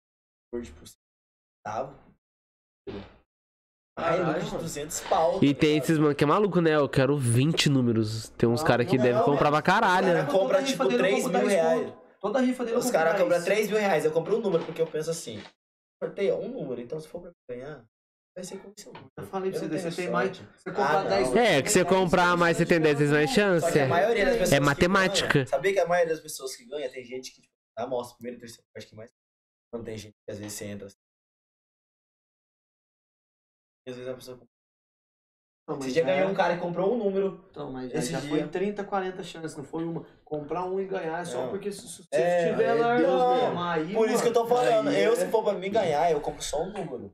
por 0.51 0.61
tipo 0.61 0.81
centavo. 1.65 1.95
Lucas 3.97 4.45
de 4.45 4.51
mano. 4.51 4.59
200 4.63 4.99
pau. 5.01 5.43
E 5.43 5.53
tá 5.53 5.59
tem 5.59 5.77
esses, 5.77 5.97
mano, 5.97 6.15
que 6.15 6.23
é 6.23 6.27
maluco, 6.27 6.61
né? 6.61 6.75
Eu 6.75 6.87
quero 6.89 7.17
20 7.17 7.69
números. 7.69 8.29
Tem 8.29 8.47
uns 8.47 8.61
Não, 8.61 8.67
caras 8.67 8.87
que 8.87 8.97
devem 8.97 9.21
comprar 9.23 9.51
pra 9.51 9.61
caralho. 9.61 10.13
Né? 10.13 10.25
compram, 10.25 10.59
rifa 10.59 10.71
tipo, 10.71 10.83
dele 10.85 10.95
eu 10.95 10.99
3 10.99 11.23
compro 11.23 11.39
mil 11.39 11.47
10 11.47 11.61
reais. 11.61 11.93
Toda 12.21 12.39
rifa 12.39 12.65
dele 12.65 12.77
Os 12.77 12.91
caras 12.91 13.13
10. 13.13 13.23
cobram 13.23 13.43
3 13.43 13.67
mil 13.67 13.77
reais. 13.79 14.05
Eu 14.05 14.11
compro 14.11 14.37
um 14.37 14.41
número 14.41 14.63
porque 14.65 14.81
eu 14.81 14.87
penso 14.87 15.09
assim. 15.09 15.41
Sorteia 16.01 16.35
um 16.35 16.49
número, 16.49 16.81
então 16.81 16.99
se 16.99 17.07
for 17.07 17.21
pra 17.21 17.31
ganhar, 17.49 17.83
vai 18.35 18.43
ser 18.43 18.57
com 18.59 18.73
seu 18.77 18.93
Eu 19.17 19.25
falei 19.25 19.51
pra 19.51 19.59
você, 19.59 19.67
não 19.67 19.77
você 19.79 19.91
tem 20.01 20.09
mais. 20.09 20.37
Você 20.37 20.69
comprar 20.69 20.97
Ah, 20.99 21.03
não. 21.03 21.09
10 21.09 21.35
É, 21.35 21.61
que 21.61 21.69
você 21.69 21.85
comprar 21.85 22.37
mais, 22.37 22.57
você 22.57 22.65
tem 22.65 22.79
10 22.79 22.97
vezes 22.97 23.13
mais 23.13 23.29
Só 23.29 23.35
chance. 23.35 23.71
que 23.71 23.79
a 23.79 23.87
maioria 23.87 24.25
das 24.25 24.33
pessoas. 24.35 24.51
É 24.53 24.55
que 24.59 24.65
matemática. 24.65 25.33
ganha- 25.33 25.47
sabia 25.47 25.73
que 25.73 25.79
a 25.79 25.87
maioria 25.87 26.13
das 26.13 26.23
pessoas 26.23 26.55
que 26.55 26.65
ganha 26.65 26.89
tem 26.89 27.03
gente 27.03 27.31
que, 27.33 27.41
tipo, 27.41 27.53
amostra 27.77 28.15
primeiro 28.17 28.37
e 28.37 28.39
terceiro, 28.41 28.63
acho 28.75 28.87
que 28.87 28.95
mais. 28.95 29.11
Não 29.73 29.83
tem 29.83 29.97
gente 29.97 30.13
que 30.25 30.31
às 30.31 30.37
vezes 30.39 30.53
você 30.53 30.65
entra. 30.65 30.87
assim. 30.87 30.97
E 33.87 33.89
às 33.89 33.95
vezes 33.95 34.11
a 34.11 34.15
pessoa. 34.15 34.39
Não, 35.69 35.77
Você 35.79 35.89
já 35.91 36.01
já- 36.01 36.07
ganhou 36.07 36.29
um 36.29 36.33
cara 36.33 36.55
que 36.55 36.61
comprou 36.61 36.93
um 36.93 36.97
número. 36.97 37.45
Então, 37.49 37.71
mas 37.71 37.91
já, 37.91 37.99
esse 37.99 38.11
já 38.11 38.19
dia. 38.19 38.29
foi 38.29 38.47
30, 38.47 38.83
40 38.83 39.23
chances, 39.23 39.55
não 39.55 39.63
foi 39.63 39.83
uma. 39.85 40.05
Comprar 40.25 40.65
um 40.65 40.79
e 40.79 40.85
ganhar 40.85 41.19
é 41.21 41.25
só 41.25 41.43
Não. 41.43 41.49
porque 41.49 41.71
se, 41.71 41.87
se 41.87 42.07
É, 42.11 42.49
tiver 42.51 42.63
é 42.65 42.73
lá, 42.73 42.97
Deus 42.97 43.07
não, 43.09 43.35
mesmo. 43.45 43.61
aí, 43.61 43.93
Por 43.93 44.09
isso 44.09 44.21
que 44.23 44.29
eu 44.29 44.33
tô 44.33 44.43
mano, 44.43 44.55
falando. 44.55 44.87
aí 44.89 45.03
Eu, 45.03 45.13
é- 45.13 45.15
se 45.15 45.27
for 45.27 45.43
pra 45.43 45.53
mim 45.53 45.71
ganhar, 45.71 46.11
eu 46.11 46.19
compro 46.19 46.41
só 46.41 46.61
um 46.63 46.71
número. 46.71 47.13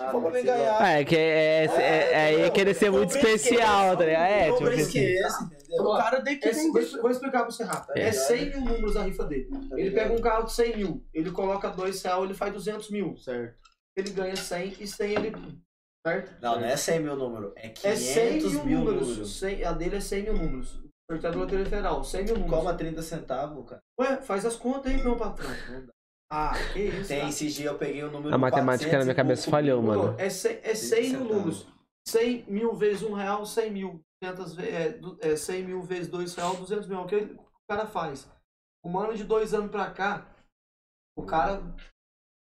Ah, 0.00 0.10
pra 0.10 0.18
lá. 0.20 0.30
ganhar. 0.30 0.76
Ah, 0.80 0.90
é 1.00 1.04
que 1.04 1.16
é, 1.16 1.64
é, 1.64 1.64
é, 1.66 2.12
é, 2.12 2.16
aí 2.26 2.40
é 2.42 2.50
querer 2.50 2.72
ser 2.74 2.90
muito 2.90 3.10
especial, 3.16 3.96
tá 3.96 4.04
ligado? 4.04 4.22
É, 4.30 4.52
tipo 4.52 4.68
assim. 4.68 5.14
O 5.80 5.96
cara 5.96 6.22
tem 6.22 6.38
que 6.38 6.48
É, 6.48 6.52
vender. 6.52 6.86
vou, 6.86 7.02
vou 7.02 7.10
explicar 7.10 7.40
pra 7.40 7.50
você 7.50 7.64
rápido. 7.64 7.96
É. 7.96 8.02
É 8.08 8.12
100 8.12 8.50
mil 8.50 8.60
números 8.60 8.96
a 8.96 9.02
rifa 9.02 9.24
dele. 9.24 9.48
Ele 9.76 9.90
pega 9.90 10.14
um 10.14 10.20
carro 10.20 10.44
de 10.44 10.52
100 10.52 10.76
mil, 10.76 11.04
ele 11.12 11.30
coloca 11.32 11.68
2 11.68 12.00
reais, 12.02 12.22
ele 12.22 12.34
faz 12.34 12.52
200 12.52 12.90
mil. 12.90 13.16
Certo. 13.16 13.56
Ele 13.96 14.10
ganha 14.10 14.36
100 14.36 14.76
e 14.78 14.86
100 14.86 15.10
ele. 15.12 15.32
Certo? 16.06 16.40
Não, 16.40 16.60
não 16.60 16.64
é 16.68 16.76
100 16.76 17.00
mil 17.00 17.16
número. 17.16 17.52
É 17.56 17.66
É 17.66 17.70
500 17.70 17.98
100 18.00 18.32
mil, 18.40 18.64
mil 18.64 18.78
números. 18.78 19.08
números. 19.08 19.38
100 19.40 19.64
a 19.64 19.72
dele 19.72 19.96
é 19.96 20.00
100 20.00 20.22
mil 20.22 20.34
números. 20.34 20.80
Da 21.22 21.30
loteria 21.30 21.64
federal, 21.64 22.04
100 22.04 22.24
mil 22.24 22.34
números. 22.38 22.56
Coma 22.58 22.74
30 22.74 23.02
centavos, 23.02 23.68
cara. 23.68 23.80
Ué, 23.98 24.18
faz 24.22 24.44
as 24.46 24.54
contas 24.54 24.92
aí, 24.92 25.02
meu 25.02 25.16
patrão. 25.16 25.48
Ah, 26.30 26.52
que 26.72 26.80
isso. 26.80 27.08
Tem, 27.08 27.28
esse 27.28 27.48
dia 27.48 27.66
eu 27.70 27.78
peguei 27.78 28.04
o 28.04 28.10
número 28.10 28.34
A 28.34 28.38
matemática 28.38 28.98
na 28.98 29.04
minha 29.04 29.14
400 29.14 29.16
cabeça 29.16 29.42
pouco 29.44 29.50
falhou, 29.50 29.82
mano. 29.82 30.14
É 30.18 30.28
100, 30.28 30.60
é 30.62 30.74
100 30.74 31.10
mil 31.10 31.24
números. 31.24 31.66
100 32.06 32.44
mil 32.46 32.74
vezes 32.74 33.02
1 33.02 33.12
real, 33.14 33.46
100 33.46 33.70
mil. 33.70 34.00
200 34.22 34.54
ve- 34.54 34.68
é, 34.68 35.00
é, 35.20 35.36
100 35.36 35.64
mil 35.64 35.82
vezes 35.82 36.08
2 36.08 36.34
real, 36.34 36.54
200 36.56 36.86
mil. 36.86 37.00
O 37.00 37.06
que 37.06 37.16
o 37.16 37.38
cara 37.68 37.86
faz? 37.86 38.28
Um 38.84 38.98
ano 38.98 39.14
de 39.14 39.24
dois 39.24 39.54
anos 39.54 39.70
pra 39.70 39.90
cá, 39.90 40.26
o 41.16 41.24
cara 41.24 41.62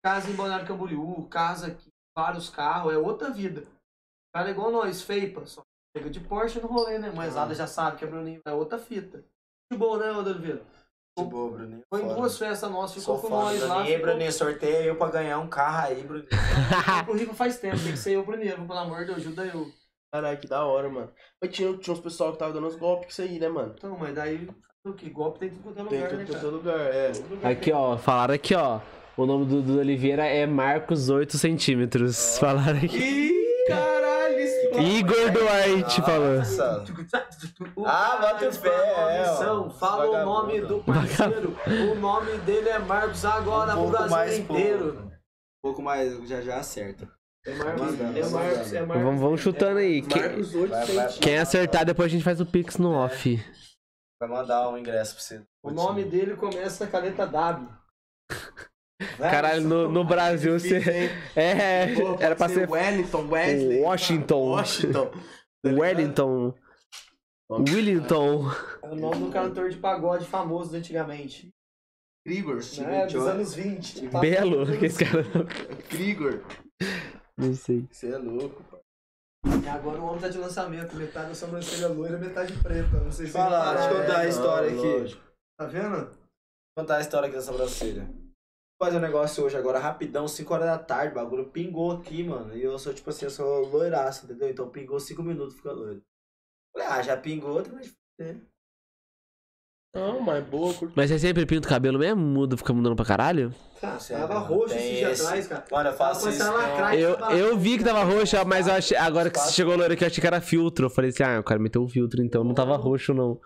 casa 0.04 0.30
em 0.30 0.34
Balneário 0.34 0.66
Camboriú, 0.66 1.26
casa 1.28 1.68
aqui, 1.68 1.88
vários 2.16 2.48
carros, 2.50 2.92
é 2.92 2.98
outra 2.98 3.30
vida. 3.30 3.62
O 3.62 4.32
cara 4.34 4.48
é 4.48 4.52
igual 4.52 4.70
nós, 4.70 5.02
feipa, 5.02 5.46
só 5.46 5.62
chega 5.96 6.10
de 6.10 6.20
Porsche 6.20 6.60
no 6.60 6.68
rolê, 6.68 6.98
né? 6.98 7.10
Moesada 7.10 7.54
já 7.54 7.66
sabe 7.66 7.96
que 7.98 8.04
é 8.04 8.08
Bruninho, 8.08 8.40
é 8.44 8.52
outra 8.52 8.78
fita. 8.78 9.24
De 9.70 9.76
boa, 9.78 9.98
né, 9.98 10.12
Ô 10.12 10.22
Boa, 11.24 11.50
Bruninho. 11.52 11.82
Foi 11.88 12.02
em 12.02 12.08
duas 12.08 12.38
festas 12.38 12.70
nossas, 12.70 13.00
ficou 13.02 13.18
Sou 13.18 13.28
com 13.30 13.36
nós 13.36 13.60
lá. 13.62 13.74
Bruninho. 13.76 13.86
Ficou- 13.96 14.06
Bruninho, 14.10 14.32
sorteia 14.32 14.84
eu 14.84 14.96
pra 14.96 15.08
ganhar 15.10 15.38
um 15.38 15.48
carro 15.48 15.88
aí, 15.88 16.02
Bruninho. 16.02 16.28
O 17.08 17.12
rico 17.16 17.34
faz 17.34 17.58
tempo, 17.58 17.78
tem 17.78 17.92
que 17.92 17.98
ser 17.98 18.12
eu 18.16 18.24
primeiro, 18.24 18.62
pelo 18.66 18.78
amor 18.78 18.98
de 19.00 19.06
Deus, 19.06 19.18
ajuda 19.18 19.44
eu. 19.46 19.66
Caralho, 20.12 20.38
que 20.38 20.46
da 20.48 20.64
hora, 20.64 20.88
mano. 20.88 21.10
Mas 21.42 21.50
tinha, 21.54 21.76
tinha 21.76 21.92
uns 21.94 22.00
pessoal 22.00 22.32
que 22.32 22.38
tava 22.38 22.52
dando 22.52 22.66
uns 22.66 22.76
golpes 22.76 23.04
com 23.06 23.10
isso 23.10 23.22
aí, 23.22 23.38
né, 23.38 23.48
mano? 23.48 23.74
Então, 23.76 23.96
mas 23.98 24.14
daí, 24.14 24.48
o 24.86 24.92
que? 24.94 25.10
Golpe 25.10 25.38
tem 25.40 25.48
em 25.48 25.52
tudo 25.52 25.62
quanto 25.62 25.80
é 25.80 25.84
Tem 25.84 25.98
lugar, 25.98 26.08
tudo 26.10 26.18
né, 26.18 26.24
cara? 26.26 26.40
todo 26.40 26.54
lugar, 26.56 26.80
é. 26.80 27.12
Aqui, 27.50 27.64
tem. 27.66 27.74
ó, 27.74 27.96
falaram 27.98 28.34
aqui, 28.34 28.54
ó. 28.54 28.80
O 29.16 29.26
nome 29.26 29.44
do, 29.46 29.60
do 29.60 29.78
Oliveira 29.78 30.24
é 30.24 30.46
Marcos 30.46 31.08
8 31.10 31.36
centímetros. 31.36 32.38
Falaram 32.38 32.78
aqui. 32.78 32.96
Ih, 32.96 33.64
caralho, 33.66 34.06
esse 34.06 34.07
Igor 34.76 35.30
Duarte 35.30 36.02
falou. 36.02 36.40
O 37.76 37.86
Ah, 37.86 38.18
bota 38.20 38.44
é, 38.44 38.48
ó. 38.48 39.30
missão, 39.32 39.70
Fala 39.70 40.06
o 40.22 40.24
nome 40.24 40.60
do 40.60 40.80
parceiro. 40.80 41.56
O 41.92 41.94
nome 41.94 42.38
dele 42.38 42.68
é 42.68 42.78
Marcos 42.78 43.24
agora 43.24 43.76
Um 43.76 43.90
Brasil 43.90 44.10
mais 44.10 44.38
inteiro. 44.38 44.92
pouco. 44.94 45.08
Um 45.08 45.10
pouco 45.62 45.82
mais, 45.82 46.28
já 46.28 46.40
já 46.40 46.58
acerta. 46.58 47.08
É 47.46 47.54
Marcos, 47.54 48.00
é 48.00 48.02
Marcos, 48.30 48.72
é 48.72 48.80
Marcos. 48.82 49.04
Vamos, 49.04 49.20
vamos 49.20 49.40
chutando 49.40 49.78
aí. 49.78 50.02
Quem, 50.02 50.20
Marcos 50.22 50.54
8 50.54 50.68
Vai, 50.68 50.78
vai. 50.78 50.86
centímetros. 50.86 51.18
quem 51.18 51.38
acertar, 51.38 51.84
depois 51.84 52.06
a 52.06 52.10
gente 52.10 52.24
faz 52.24 52.40
o 52.40 52.46
Pix 52.46 52.76
no 52.76 52.92
off. 52.92 53.42
Vai 54.20 54.28
mandar 54.28 54.68
um 54.68 54.76
ingresso 54.76 55.14
pra 55.14 55.22
você. 55.22 55.42
O 55.62 55.70
nome 55.70 56.04
dele 56.04 56.34
começa 56.36 56.86
com 56.86 56.96
a 56.96 57.00
letra 57.00 57.26
W. 57.26 57.68
Caralho, 59.18 59.62
no, 59.62 59.88
no 59.90 60.04
Brasil 60.04 60.58
você. 60.58 60.80
É, 61.36 61.94
Pô, 61.94 62.16
era 62.20 62.34
pra 62.34 62.48
ser 62.48 62.68
Wellington, 62.68 63.28
Wesley. 63.28 63.80
Washington. 63.80 64.48
Washington. 64.50 65.10
Tá? 65.10 65.18
Wellington. 65.70 66.54
Willington. 67.50 68.50
É 68.82 68.88
o 68.88 68.94
nome 68.96 69.26
do 69.26 69.30
cantor 69.32 69.70
de 69.70 69.76
pagode 69.78 70.26
famoso 70.26 70.74
antigamente. 70.76 71.48
Krigor. 72.26 72.60
Né? 72.78 73.06
Dos 73.06 73.26
anos 73.26 73.54
20. 73.54 74.08
Tá? 74.08 74.20
Belo, 74.20 74.66
que 74.78 74.86
esse 74.86 75.04
cara. 75.04 75.24
Krigor. 75.88 76.42
Não 77.38 77.54
sei. 77.54 77.86
Você 77.90 78.12
é 78.12 78.18
louco, 78.18 78.62
pai. 78.64 78.80
E 79.64 79.68
agora 79.68 80.00
o 80.00 80.04
homem 80.06 80.20
tá 80.20 80.28
de 80.28 80.36
lançamento. 80.38 80.94
Metade 80.96 81.28
da 81.28 81.34
sobrancelha 81.34 81.88
loira, 81.88 82.18
metade 82.18 82.52
preta. 82.54 83.00
Não 83.00 83.12
sei 83.12 83.26
se 83.26 83.32
Fala, 83.32 83.74
deixa 83.74 83.88
eu 83.90 83.96
repararam. 84.00 84.06
contar 84.06 84.18
a 84.20 84.24
É, 84.24 84.28
história 84.28 84.70
não, 84.72 84.78
aqui. 84.78 84.98
lógico. 85.00 85.22
Tá 85.58 85.66
vendo? 85.66 85.96
Vou 86.06 86.84
contar 86.84 86.96
a 86.96 87.00
história 87.00 87.26
aqui 87.28 87.36
da 87.36 87.42
sobrancelha. 87.42 88.10
Vou 88.78 88.86
fazer 88.86 88.98
um 88.98 89.00
negócio 89.00 89.44
hoje 89.44 89.56
agora, 89.56 89.80
rapidão, 89.80 90.28
5 90.28 90.54
horas 90.54 90.66
da 90.66 90.78
tarde, 90.78 91.10
o 91.10 91.14
bagulho 91.16 91.50
pingou 91.50 91.90
aqui, 91.90 92.22
mano. 92.22 92.56
E 92.56 92.62
eu 92.62 92.78
sou, 92.78 92.94
tipo 92.94 93.10
assim, 93.10 93.24
eu 93.24 93.30
sou 93.30 93.66
loiraço, 93.66 94.24
entendeu? 94.24 94.48
Então 94.48 94.70
pingou 94.70 95.00
5 95.00 95.20
minutos, 95.20 95.56
fica 95.56 95.72
loiro. 95.72 96.00
Falei, 96.72 96.86
ah, 96.88 97.02
já 97.02 97.16
pingou, 97.16 97.60
tem 97.60 97.72
mais 97.72 97.88
fuder. 97.88 98.40
Não, 99.92 100.20
mas 100.20 100.44
boa, 100.44 100.72
curto. 100.74 100.92
Mas 100.94 101.10
você 101.10 101.18
sempre 101.18 101.44
pinta 101.44 101.66
o 101.66 101.68
cabelo 101.68 101.98
mesmo? 101.98 102.20
Muda, 102.20 102.56
fica 102.56 102.72
mudando 102.72 102.94
pra 102.94 103.04
caralho? 103.04 103.52
Cara, 103.80 103.98
Sério, 103.98 104.28
tava 104.28 104.38
roxo 104.40 104.74
esse 104.76 104.96
dia 104.96 105.12
atrás, 105.12 105.46
cara. 105.48 105.64
Mano, 105.72 105.88
eu 105.88 105.94
faço 105.94 106.28
isso. 106.28 106.52
lacrar 106.52 106.94
Eu, 106.94 107.16
eu 107.30 107.58
vi 107.58 107.78
que 107.78 107.84
tava 107.84 108.04
roxo, 108.04 108.36
mas 108.46 108.68
eu 108.68 108.74
achei, 108.74 108.96
agora 108.96 109.28
que 109.28 109.40
você 109.40 109.52
chegou 109.54 109.74
loiro 109.76 109.94
aqui, 109.94 110.04
eu 110.04 110.08
achei 110.08 110.20
que 110.20 110.26
era 110.26 110.40
filtro. 110.40 110.86
Eu 110.86 110.90
falei 110.90 111.10
assim, 111.10 111.24
ah, 111.24 111.40
o 111.40 111.42
cara 111.42 111.58
meteu 111.58 111.82
o 111.82 111.88
filtro, 111.88 112.22
então 112.22 112.44
não 112.44 112.54
tava 112.54 112.76
roxo, 112.76 113.12
não. 113.12 113.40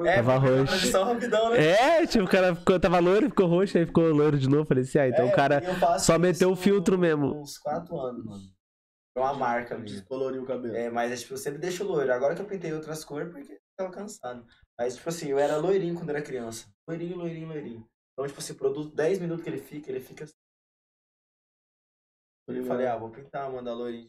É, 0.00 0.16
Tava 0.16 0.36
roxo. 0.36 1.02
rapidão, 1.02 1.50
né? 1.50 1.66
É, 1.66 2.06
tipo, 2.06 2.24
o 2.24 2.28
cara 2.28 2.54
ficou, 2.54 2.78
tava 2.78 2.98
loiro, 3.00 3.28
ficou 3.28 3.46
roxo, 3.46 3.76
aí 3.76 3.84
ficou 3.84 4.04
loiro 4.12 4.38
de 4.38 4.48
novo. 4.48 4.64
Falei 4.64 4.84
assim, 4.84 4.98
ah, 4.98 5.08
então 5.08 5.26
É, 5.26 5.28
o 5.28 5.34
cara 5.34 5.60
só 5.98 6.18
meteu 6.18 6.52
o 6.52 6.56
filtro 6.56 6.96
mesmo. 6.96 7.40
Uns 7.40 7.58
4 7.58 7.98
anos, 7.98 8.24
mano. 8.24 8.42
É 9.16 9.20
uma 9.20 9.34
marca 9.34 9.76
mesmo. 9.76 9.96
Descoloriu 9.96 10.42
o 10.42 10.46
cabelo. 10.46 10.76
É, 10.76 10.88
mas 10.88 11.10
é, 11.10 11.16
tipo, 11.16 11.34
eu 11.34 11.38
sempre 11.38 11.58
deixo 11.58 11.82
loiro. 11.82 12.12
Agora 12.12 12.36
que 12.36 12.40
eu 12.42 12.46
pintei 12.46 12.72
outras 12.72 13.04
cores, 13.04 13.32
porque 13.32 13.54
eu 13.54 13.58
tava 13.76 13.90
cansado. 13.90 14.46
Mas, 14.78 14.94
tipo 14.94 15.08
assim, 15.08 15.28
eu 15.30 15.38
era 15.38 15.56
loirinho 15.56 15.96
quando 15.96 16.10
era 16.10 16.22
criança. 16.22 16.68
Loirinho, 16.86 17.16
loirinho, 17.16 17.48
loirinho. 17.48 17.88
Então, 18.12 18.26
tipo 18.26 18.38
assim, 18.38 18.54
produto 18.54 18.94
10 18.94 19.18
minutos 19.18 19.42
que 19.42 19.50
ele 19.50 19.58
fica, 19.58 19.90
ele 19.90 20.00
fica 20.00 20.24
assim. 20.24 20.34
Eu 22.48 22.64
falei, 22.64 22.86
ah, 22.86 22.96
vou 22.96 23.10
pintar, 23.10 23.50
mandar 23.50 23.74
loirinho. 23.74 24.08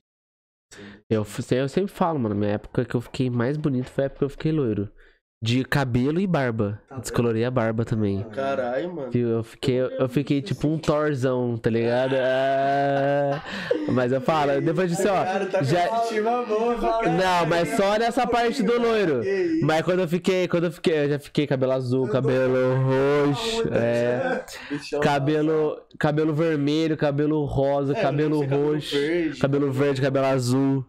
Eu, 1.09 1.25
eu 1.51 1.67
sempre 1.69 1.91
falo, 1.91 2.19
mano, 2.19 2.35
minha 2.35 2.51
época 2.51 2.85
que 2.85 2.95
eu 2.95 3.01
fiquei 3.01 3.29
mais 3.29 3.57
bonito 3.57 3.89
foi 3.89 4.03
a 4.03 4.05
época 4.05 4.19
que 4.19 4.25
eu 4.25 4.29
fiquei 4.29 4.51
loiro. 4.51 4.93
De 5.41 5.63
cabelo 5.63 6.19
e 6.19 6.27
barba. 6.27 6.81
Tá? 6.89 6.97
Descolorei 6.97 7.45
a 7.45 7.51
barba 7.51 7.85
também. 7.85 8.23
Caralho, 8.35 8.93
mano. 8.93 9.09
Eu 9.13 9.41
fiquei, 9.41 9.79
eu 9.79 10.09
fiquei 10.09 10.41
tipo 10.41 10.67
um 10.67 10.77
Thorzão, 10.77 11.55
tá 11.57 11.69
ligado? 11.69 12.15
Ah, 13.31 13.41
mas 13.91 14.11
eu 14.11 14.21
falo, 14.21 14.59
depois 14.61 14.89
disso, 14.91 15.07
ó. 15.07 15.23
Cara, 15.23 15.45
tá 15.47 15.63
já- 15.63 15.87
boa. 15.87 17.01
Não, 17.09 17.45
mas 17.47 17.69
só 17.75 17.97
nessa 17.97 18.25
parte 18.27 18.61
do 18.61 18.79
loiro. 18.79 19.21
Mas 19.63 19.81
quando 19.83 19.99
eu 19.99 20.07
fiquei, 20.07 20.47
quando 20.47 20.65
eu 20.65 20.71
fiquei, 20.71 21.05
eu 21.05 21.09
já 21.09 21.19
fiquei 21.19 21.47
cabelo 21.47 21.71
azul, 21.71 22.07
cabelo 22.07 22.75
roxo, 22.83 23.63
é, 23.73 24.43
cabelo, 25.01 25.77
cabelo 25.97 26.33
vermelho, 26.33 26.95
cabelo 26.97 27.43
rosa, 27.45 27.93
É, 27.97 28.01
cabelo 28.01 28.43
roxo, 28.45 28.95
cabelo 29.39 29.71
verde, 29.71 30.01
cabelo 30.01 30.25
azul. 30.27 30.85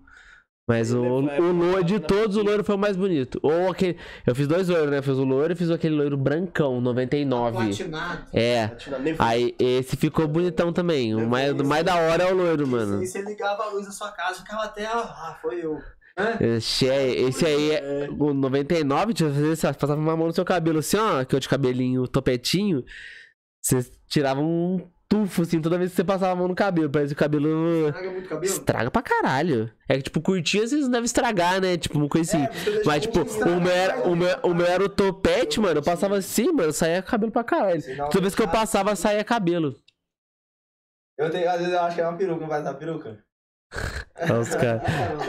Mas 0.71 0.95
o, 0.95 1.01
o 1.03 1.53
loiro 1.53 1.83
de 1.83 1.99
todos, 1.99 2.37
o 2.37 2.45
loiro 2.45 2.63
foi 2.63 2.77
o 2.77 2.79
mais 2.79 2.97
bonito. 2.97 3.41
Ou 3.43 3.73
aquele. 3.73 3.97
Eu 4.25 4.37
fiz 4.37 4.47
dois 4.47 4.69
loiros, 4.69 4.89
né? 4.89 4.99
Eu 4.99 5.03
fiz 5.03 5.17
o 5.17 5.25
loiro 5.25 5.53
e 5.53 5.57
fiz 5.57 5.69
aquele 5.69 5.97
loiro 5.97 6.17
brancão, 6.17 6.81
99. 6.81 7.57
Platinado. 7.57 8.27
É. 8.33 8.71
Nem 9.03 9.17
Aí 9.19 9.57
esse 9.59 9.97
ficou 9.97 10.29
bonitão 10.29 10.73
também. 10.73 11.13
O 11.13 11.27
mais, 11.29 11.51
o 11.51 11.65
mais 11.65 11.85
da 11.85 11.97
hora 11.97 12.23
é 12.23 12.33
o 12.33 12.37
loiro, 12.37 12.69
mano. 12.69 13.03
E 13.03 13.07
você 13.09 13.21
ligava 13.21 13.65
a 13.65 13.71
luz 13.71 13.87
da 13.87 13.91
sua 13.91 14.13
casa, 14.13 14.43
ficava 14.43 14.63
até. 14.63 14.87
Ah, 14.87 15.37
foi 15.43 15.65
eu. 15.65 15.77
Esse, 16.41 16.89
é- 16.89 17.21
esse 17.23 17.45
aí 17.45 17.73
é 17.73 18.09
o 18.17 18.33
99, 18.33 19.13
deixa 19.13 19.25
eu 19.25 19.57
fazer 19.57 19.77
passava 19.77 20.01
uma 20.01 20.17
mão 20.17 20.29
no 20.29 20.33
seu 20.33 20.45
cabelo 20.45 20.79
assim, 20.79 20.99
ó, 20.99 21.25
que 21.25 21.35
eu 21.35 21.41
de 21.41 21.49
cabelinho 21.49 22.07
topetinho. 22.07 22.85
Você 23.61 23.91
tirava 24.07 24.41
um 24.41 24.89
tufo 25.11 25.43
assim 25.43 25.61
toda 25.61 25.77
vez 25.77 25.91
que 25.91 25.97
você 25.97 26.05
passava 26.05 26.33
a 26.33 26.37
mão 26.37 26.47
no 26.49 26.55
cabelo. 26.55 26.89
Parece 26.89 27.15
que 27.15 27.21
o 27.21 27.25
cabelo 27.25 27.89
Estraga 27.89 28.11
muito 28.11 28.29
cabelo? 28.29 28.45
estraga 28.45 28.91
pra 28.91 29.03
caralho. 29.03 29.71
É 29.89 29.97
que, 29.97 30.05
tipo, 30.05 30.21
curtinho 30.23 30.63
às 30.63 30.71
vezes 30.71 30.85
não 30.87 30.93
deve 30.93 31.07
estragar, 31.07 31.61
né? 31.61 31.77
Tipo, 31.77 31.99
uma 31.99 32.09
coisa 32.09 32.31
assim. 32.37 32.47
Mas, 32.87 33.03
tipo, 33.03 33.21
o 33.21 33.61
meu, 33.61 33.73
era, 33.73 34.09
o, 34.09 34.15
meu, 34.15 34.39
o 34.45 34.55
meu 34.55 34.67
era 34.67 34.85
o 34.85 34.89
topete, 34.89 35.59
mano. 35.61 35.81
Eu 35.81 35.83
passava 35.83 36.17
assim, 36.17 36.53
mano, 36.53 36.73
saía 36.73 37.03
cabelo 37.03 37.33
pra 37.33 37.43
caralho. 37.43 37.83
Toda 38.11 38.21
vez 38.21 38.35
que 38.35 38.43
eu 38.43 38.49
passava, 38.49 38.95
saía 38.95 39.25
cabelo. 39.25 39.75
Eu 41.19 41.31
tenho, 41.31 41.51
às 41.51 41.59
vezes 41.59 41.73
eu 41.75 41.81
acho 41.81 41.97
que 41.97 42.01
é 42.01 42.09
uma 42.09 42.17
peruca, 42.17 42.41
não 42.41 42.49
vai 42.49 42.63
dar 42.63 42.75
peruca. 42.75 43.23
Olha 44.23 44.41
os 44.41 44.55
caras. 44.55 44.83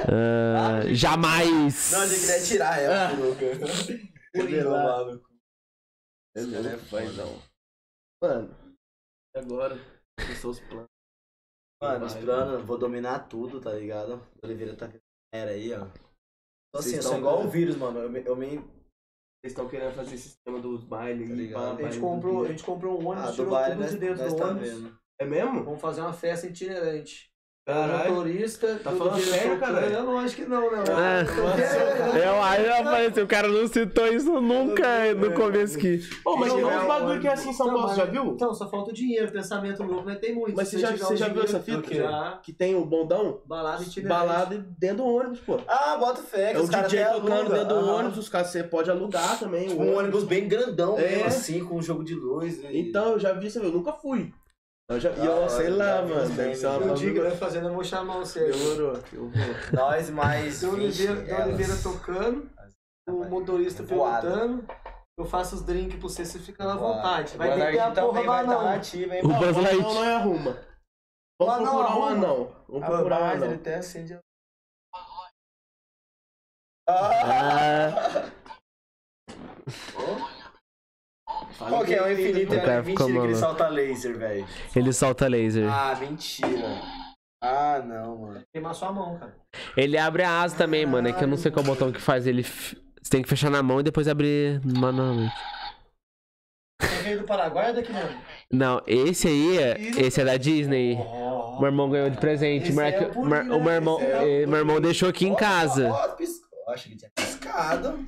Ah, 0.08 0.94
jamais! 0.94 1.92
Não, 1.92 2.04
eu 2.04 2.10
queria 2.10 2.44
tirar 2.44 2.80
ela, 2.80 3.12
louca. 3.12 3.46
Revelou, 4.34 4.78
maluco. 4.78 5.30
Ele 6.36 6.68
é 6.68 6.78
foda. 6.78 7.26
Mano, 8.22 8.56
agora? 9.36 9.76
Quais 10.16 10.38
são 10.38 10.52
os 10.52 10.60
planos? 10.60 10.88
Mano, 11.82 12.06
os 12.06 12.16
planos, 12.16 12.64
vou 12.66 12.78
dominar 12.78 13.28
tudo, 13.28 13.60
tá 13.60 13.74
ligado? 13.74 14.22
O 14.42 14.46
Oliveira 14.46 14.76
tá 14.76 14.92
era 15.34 15.52
aí, 15.52 15.74
ó. 15.74 15.78
Então, 15.78 16.80
assim, 16.80 16.96
eu 16.96 17.02
sou 17.04 17.18
igual 17.18 17.44
o 17.44 17.50
vírus, 17.50 17.76
mano. 17.76 18.00
Eu 18.00 18.10
me, 18.10 18.24
eu 18.24 18.36
me 18.36 18.58
Vocês 18.58 19.54
estão 19.54 19.68
querendo 19.68 19.94
fazer 19.94 20.16
esse 20.16 20.30
sistema 20.30 20.60
dos 20.60 20.84
bailes 20.84 21.52
Tá 21.52 21.60
pá, 21.60 21.72
A 21.72 21.92
gente 21.92 22.00
comprou, 22.00 22.46
a 22.46 22.48
gente 22.48 22.64
comprou 22.64 23.02
um 23.02 23.08
ônibus, 23.08 23.30
Ah, 23.30 23.32
do 23.32 23.36
tirou 23.36 23.52
baile, 23.52 23.72
tudo 23.72 23.82
nós, 23.82 23.92
de 23.92 23.98
dentro 23.98 24.24
nós 24.24 24.34
do 24.34 24.40
tá 24.40 24.48
ônibus. 24.48 24.70
vendo. 24.70 25.00
É 25.20 25.26
mesmo? 25.26 25.64
Vamos 25.64 25.82
fazer 25.82 26.02
uma 26.02 26.14
festa 26.14 26.48
itinerante. 26.48 27.31
O 27.62 27.72
Caralho. 27.72 28.10
motorista. 28.16 28.80
Tá 28.84 28.90
do 28.90 28.98
falando 28.98 29.22
sério, 29.22 29.60
cara? 29.60 29.82
Eu 29.86 30.04
não 30.04 30.18
acho 30.18 30.36
que 30.36 30.46
não, 30.46 30.72
né? 30.72 30.84
Ah, 30.90 31.22
eu 32.18 32.42
acho, 32.42 32.62
eu 32.62 32.84
falei 32.84 33.06
assim, 33.08 33.22
o 33.22 33.28
cara 33.28 33.48
não 33.48 33.68
citou 33.68 34.08
isso 34.08 34.42
nunca 34.42 35.14
no 35.14 35.32
começo 35.34 35.78
aqui. 35.78 36.02
Pô, 36.24 36.38
mas 36.38 36.52
tem 36.52 36.66
uns 36.66 36.88
bagulho 36.88 37.22
que 37.22 37.28
é 37.28 37.34
assim 37.34 37.50
em 37.52 37.54
São 37.54 37.68
Não, 37.68 37.74
Paulo, 37.76 37.90
você 37.90 37.96
já 37.98 38.06
viu? 38.06 38.26
Então, 38.34 38.52
só 38.56 38.68
falta 38.68 38.90
o 38.90 38.94
dinheiro, 38.94 39.32
pensamento 39.32 39.84
louco, 39.84 40.04
mas 40.06 40.18
tem 40.18 40.34
muito. 40.34 40.56
Mas 40.56 40.70
você 40.70 40.80
já, 40.80 40.92
você 40.96 41.16
já 41.16 41.28
viu 41.28 41.44
essa 41.44 41.60
fita? 41.60 41.94
Já. 41.94 42.40
Que 42.44 42.52
tem 42.52 42.74
o 42.74 42.84
bondão? 42.84 43.42
Balada 43.46 43.84
itinerante. 43.84 44.20
Balada 44.20 44.66
dentro 44.80 44.98
do 44.98 45.06
ônibus, 45.06 45.40
pô. 45.42 45.60
Ah, 45.68 45.98
bota 46.00 46.24
fé, 46.24 46.50
que 46.52 46.58
É 46.58 46.60
o 46.60 46.64
os 46.64 46.70
caras 46.72 46.90
DJ 46.92 47.06
tocando 47.06 47.50
dentro 47.54 47.68
do 47.68 47.76
ônibus, 47.90 48.18
os 48.18 48.30
caras 48.30 48.48
você 48.48 48.64
pode 48.64 48.90
alugar 48.90 49.38
também. 49.40 49.70
o 49.70 49.80
Um 49.80 49.98
ônibus 50.00 50.24
bem 50.24 50.48
grandão 50.48 50.98
É. 50.98 51.10
mesmo, 51.10 51.26
assim, 51.26 51.64
com 51.64 51.76
um 51.76 51.82
jogo 51.82 52.04
de 52.04 52.16
luz. 52.16 52.60
e- 52.64 52.80
Então, 52.80 53.12
eu 53.12 53.20
já 53.20 53.34
vi, 53.34 53.52
você 53.52 53.60
viu, 53.60 53.70
eu 53.70 53.76
nunca 53.76 53.94
fui. 53.94 54.34
Eu 54.90 55.00
já, 55.00 55.10
e 55.12 55.16
Da 55.16 55.26
eu 55.26 55.32
hora, 55.38 55.50
sei 55.50 55.70
lá, 55.70 56.02
mano, 56.02 56.36
deve 56.36 56.56
ser 56.56 56.68
uma? 56.68 56.76
O 56.76 56.80
bagulho- 56.82 56.96
Diga 56.98 57.22
vai 57.24 57.38
fazendo, 57.38 57.68
eu 57.70 57.74
vou 57.74 57.84
chamar 57.84 58.18
você. 58.20 58.52
Demorou, 58.52 59.02
eu 59.14 59.30
vou. 59.30 59.32
Nós 59.74 60.10
mais. 60.10 60.60
Tem 60.60 60.70
o 60.70 60.74
20 60.74 60.84
Oliveira, 61.08 61.32
elas. 61.32 61.48
Oliveira 61.48 61.82
tocando, 61.82 62.50
o 63.08 63.24
motorista 63.26 63.84
Voada. 63.84 64.30
perguntando. 64.30 64.68
Eu 65.18 65.26
faço 65.26 65.56
os 65.56 65.62
drinks 65.64 65.94
pra 66.00 66.02
você, 66.10 66.26
você 66.26 66.40
fica 66.40 66.64
à 66.64 66.76
Voada. 66.76 66.96
vontade. 66.96 67.38
Vai 67.38 67.54
ter 67.54 67.66
que 67.68 67.72
ter 67.72 67.80
a 67.80 67.92
porra 67.92 68.24
do 68.24 68.32
anão. 68.32 68.68
ativo, 68.70 69.14
hein, 69.14 69.22
O? 69.24 69.28
Buzz 69.28 69.56
Não, 69.56 69.64
Light. 69.64 69.82
não 69.82 70.04
é 70.04 70.16
arruma. 70.16 70.58
Vamos 71.40 71.56
Ah, 71.56 71.60
não, 71.60 71.66
procurar 71.66 71.88
um 71.88 71.92
arruma. 72.04 72.12
anão. 72.12 72.56
Vamos 72.68 72.88
procurar 72.88 73.22
um 73.22 73.26
anão. 73.26 73.46
ele 73.46 73.56
até 73.56 73.76
acende. 73.76 74.20
Ah, 76.90 78.30
Qual 81.70 81.86
que 81.86 81.94
é 81.94 82.02
o 82.04 82.12
infinito? 82.12 82.54
O 82.54 82.60
cara 82.62 82.74
É 82.74 82.84
ficou 82.84 83.08
mentira 83.08 83.22
que 83.26 83.32
ele 83.32 83.36
solta 83.40 83.68
laser, 83.68 84.18
velho. 84.18 84.48
ele 84.76 84.94
solta 84.94 85.28
laser. 85.28 85.68
Ah, 85.72 85.96
mentira. 86.00 86.82
Ah, 87.44 87.82
não, 87.86 88.18
mano. 88.18 88.42
Queimar 88.54 88.76
sua 88.76 88.92
mão, 88.92 89.18
cara. 89.18 89.36
Ele 89.76 89.98
abre 89.98 90.24
a 90.24 90.42
asa 90.42 90.56
também, 90.56 90.86
mano. 90.86 91.08
É 91.08 91.14
que 91.14 91.24
eu 91.24 91.28
não 91.28 91.38
sei 91.38 91.52
qual 91.52 91.66
botão 91.66 91.92
que 91.92 92.00
faz. 92.00 92.28
Ele. 92.28 92.42
f- 92.44 92.78
Você 93.02 93.10
tem 93.10 93.22
que 93.24 93.30
fechar 93.30 93.50
na 93.50 93.64
mão 93.64 93.80
e 93.80 93.84
depois 93.84 94.08
abrir 94.08 94.62
manualmente. 94.64 95.34
Você 96.82 97.04
veio 97.04 97.20
do 97.20 97.26
Paraguai 97.26 97.70
ou 97.70 97.76
daqui 97.76 97.92
mesmo? 97.92 98.18
Não, 98.52 98.82
esse 98.86 99.28
aí 99.28 99.58
é. 99.58 99.78
Esse 100.02 100.22
é 100.22 100.26
da 100.26 100.38
Disney. 100.38 100.96
Meu 101.60 101.66
irmão 101.66 101.90
ganhou 101.90 102.10
de 102.10 102.18
presente. 102.18 102.72
Meu- 102.72 102.86
é 102.86 103.00
o 103.02 103.06
pudim, 103.10 103.28
meu- 103.30 103.44
né? 103.44 103.56
o 103.56 103.60
meu 103.64 103.74
irmão, 103.74 104.00
é 104.00 104.04
o 104.20 104.28
eh, 104.44 104.46
meu 104.46 104.60
irmão 104.60 104.80
deixou 104.82 105.10
aqui 105.10 105.28
em 105.28 105.36
casa. 105.36 105.90
Ó, 105.90 105.94
ó, 105.94 106.08
piscou. 106.10 106.51
Acho 106.72 106.84
que 106.86 106.90
ele 106.90 106.98
tinha 106.98 107.12
piscado. 107.16 108.06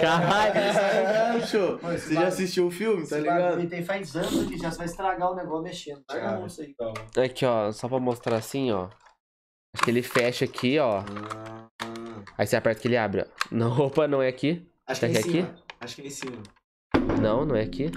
Caralho. 0.00 1.38
Esse 1.42 1.58
Você 2.08 2.14
já 2.14 2.26
assistiu 2.28 2.66
o 2.66 2.70
filme, 2.70 3.06
tá 3.06 3.18
ligado? 3.18 3.68
Tem 3.68 3.84
faz 3.84 4.14
anos 4.16 4.46
aqui 4.46 4.58
já, 4.58 4.70
vai 4.70 4.86
estragar 4.86 5.30
o 5.32 5.34
negócio 5.34 5.62
mexendo. 5.62 6.02
Larga 6.08 6.28
a 6.28 6.32
mão 6.38 6.46
isso 6.46 6.60
aí. 6.60 6.70
Então. 6.70 6.92
Aqui, 7.24 7.44
ó. 7.44 7.72
Só 7.72 7.88
pra 7.88 7.98
mostrar 7.98 8.36
assim, 8.36 8.70
ó. 8.72 8.88
Acho 9.74 9.84
que 9.84 9.90
ele 9.90 10.02
fecha 10.02 10.44
aqui, 10.44 10.78
ó. 10.78 11.00
Ah, 11.00 11.68
Aí 12.38 12.46
você 12.46 12.56
aperta 12.56 12.80
que 12.80 12.88
ele 12.88 12.96
abre, 12.96 13.22
ó. 13.22 13.26
Não, 13.50 13.78
opa, 13.86 14.06
não 14.08 14.20
é 14.22 14.28
aqui. 14.28 14.66
Acho 14.86 15.00
que 15.00 15.06
é 15.06 15.08
em 15.08 15.12
Tá 15.12 15.20
aqui? 15.20 15.30
cima. 15.32 15.54
Acho 15.80 15.96
que 15.96 16.02
é 16.02 16.06
em 16.06 16.10
cima. 16.10 16.42
Não, 17.20 17.44
não 17.44 17.56
é 17.56 17.62
aqui. 17.62 17.90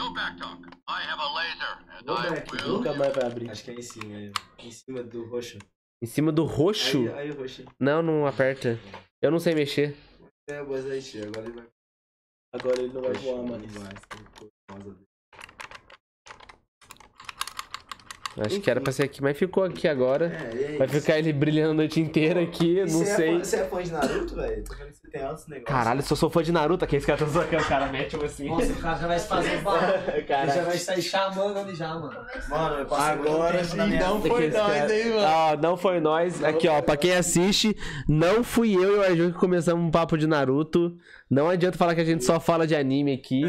Nunca 2.66 2.93
mais 2.93 3.14
vai 3.16 3.26
abrir. 3.26 3.50
Acho 3.51 3.64
que 3.64 3.72
é 3.72 3.74
em 3.76 3.82
cima. 3.82 4.16
aí. 4.16 4.32
Em 4.59 4.72
cima 4.72 5.03
do 5.03 5.26
roxo. 5.30 5.58
Em 6.02 6.06
cima 6.06 6.32
do 6.32 6.45
roxo? 6.45 7.10
Aí, 7.10 7.30
aí 7.30 7.32
roxo. 7.32 7.66
Não, 7.80 8.02
não 8.02 8.26
aperta. 8.26 8.80
Eu 9.22 9.32
não 9.32 9.40
sei 9.40 9.53
mexer. 9.53 9.95
É, 10.50 10.64
Buzz 10.64 10.86
Lightyear. 10.86 11.28
Agora 11.28 11.45
ele 11.45 11.53
vai. 11.53 11.68
Agora 12.53 12.82
ele 12.82 12.94
não 12.94 13.02
vai 13.02 13.14
voar, 13.14 13.44
mano. 13.44 15.08
Acho 18.45 18.59
que 18.59 18.69
era 18.69 18.80
pra 18.82 18.92
ser 18.93 19.03
aqui, 19.03 19.22
mas 19.22 19.38
ficou 19.38 19.64
aqui 19.64 19.88
agora. 19.88 20.27
É, 20.27 20.68
aí? 20.72 20.77
Vai 20.77 20.88
ficar 20.88 21.18
ele 21.19 21.32
brilhando 21.34 21.72
a 21.72 21.74
noite 21.74 22.00
inteira 22.00 22.42
aqui, 22.42 22.77
E 22.77 22.82
não 22.82 22.88
você 22.88 23.09
é 23.11 23.16
sei. 23.16 23.34
fã- 23.38 23.43
Você 23.43 23.56
é 23.58 23.64
fã 23.66 23.84
de 23.84 23.92
Naruto, 23.92 24.35
velho? 24.35 24.64
Tô 24.64 24.76
vendo 24.76 24.88
que 24.90 24.95
você 24.98 25.08
tem 25.11 25.22
altos 25.24 25.48
negócios. 25.48 25.66
Caralho, 25.77 26.01
se 26.01 26.14
eu 26.14 26.18
sou 26.18 26.30
fã 26.30 26.43
de 26.43 26.51
Naruto, 26.51 26.85
aqui 26.85 26.95
esse 26.95 27.06
cara 27.08 27.19
tá 27.19 27.26
sacando, 27.27 27.64
o 27.64 27.68
cara 27.68 27.88
mete 27.88 28.16
um 28.18 28.24
assim. 28.24 28.48
Nossa, 28.48 28.72
o 28.72 28.76
cara 28.77 28.98
já 29.00 29.08
vai 29.08 29.19
se 29.19 29.27
fazer 29.27 29.58
barulhos. 29.64 30.03
Ele 30.16 30.51
já 30.51 30.64
vai 30.64 30.77
sair 30.77 31.01
chamando 31.01 31.58
ali 31.59 31.76
já, 31.76 31.90
mano. 31.95 32.19
Mano, 32.50 32.76
eu 32.80 32.85
passei 32.85 33.16
muito 33.16 33.30
Agora 33.30 33.58
tempo 33.59 33.76
na 33.76 33.84
sim, 33.84 33.90
minha 33.90 34.08
não 34.08 34.22
foi 34.22 34.50
nós, 34.50 34.92
hein, 34.92 35.06
mano. 35.11 35.27
Ó, 35.27 35.58
não 35.58 35.77
foi 35.77 36.00
nós. 36.00 36.43
Aqui, 36.43 36.68
ó, 36.68 36.82
pra 36.82 36.95
quem 36.98 37.14
assiste, 37.16 37.76
não 38.08 38.43
fui 38.43 38.74
eu 38.76 38.95
e 38.95 38.98
o 39.00 39.03
Arjun 39.03 39.32
que 39.32 39.38
começamos 39.38 39.84
um 39.85 39.92
papo 39.92 40.18
de 40.18 40.27
Naruto. 40.27 40.95
Não 41.30 41.50
adianta 41.50 41.77
falar 41.77 41.93
que 41.95 42.01
a 42.01 42.06
gente 42.06 42.24
só 42.26 42.40
fala 42.40 42.66
de 42.66 42.76
anime 42.76 43.14
aqui. 43.14 43.42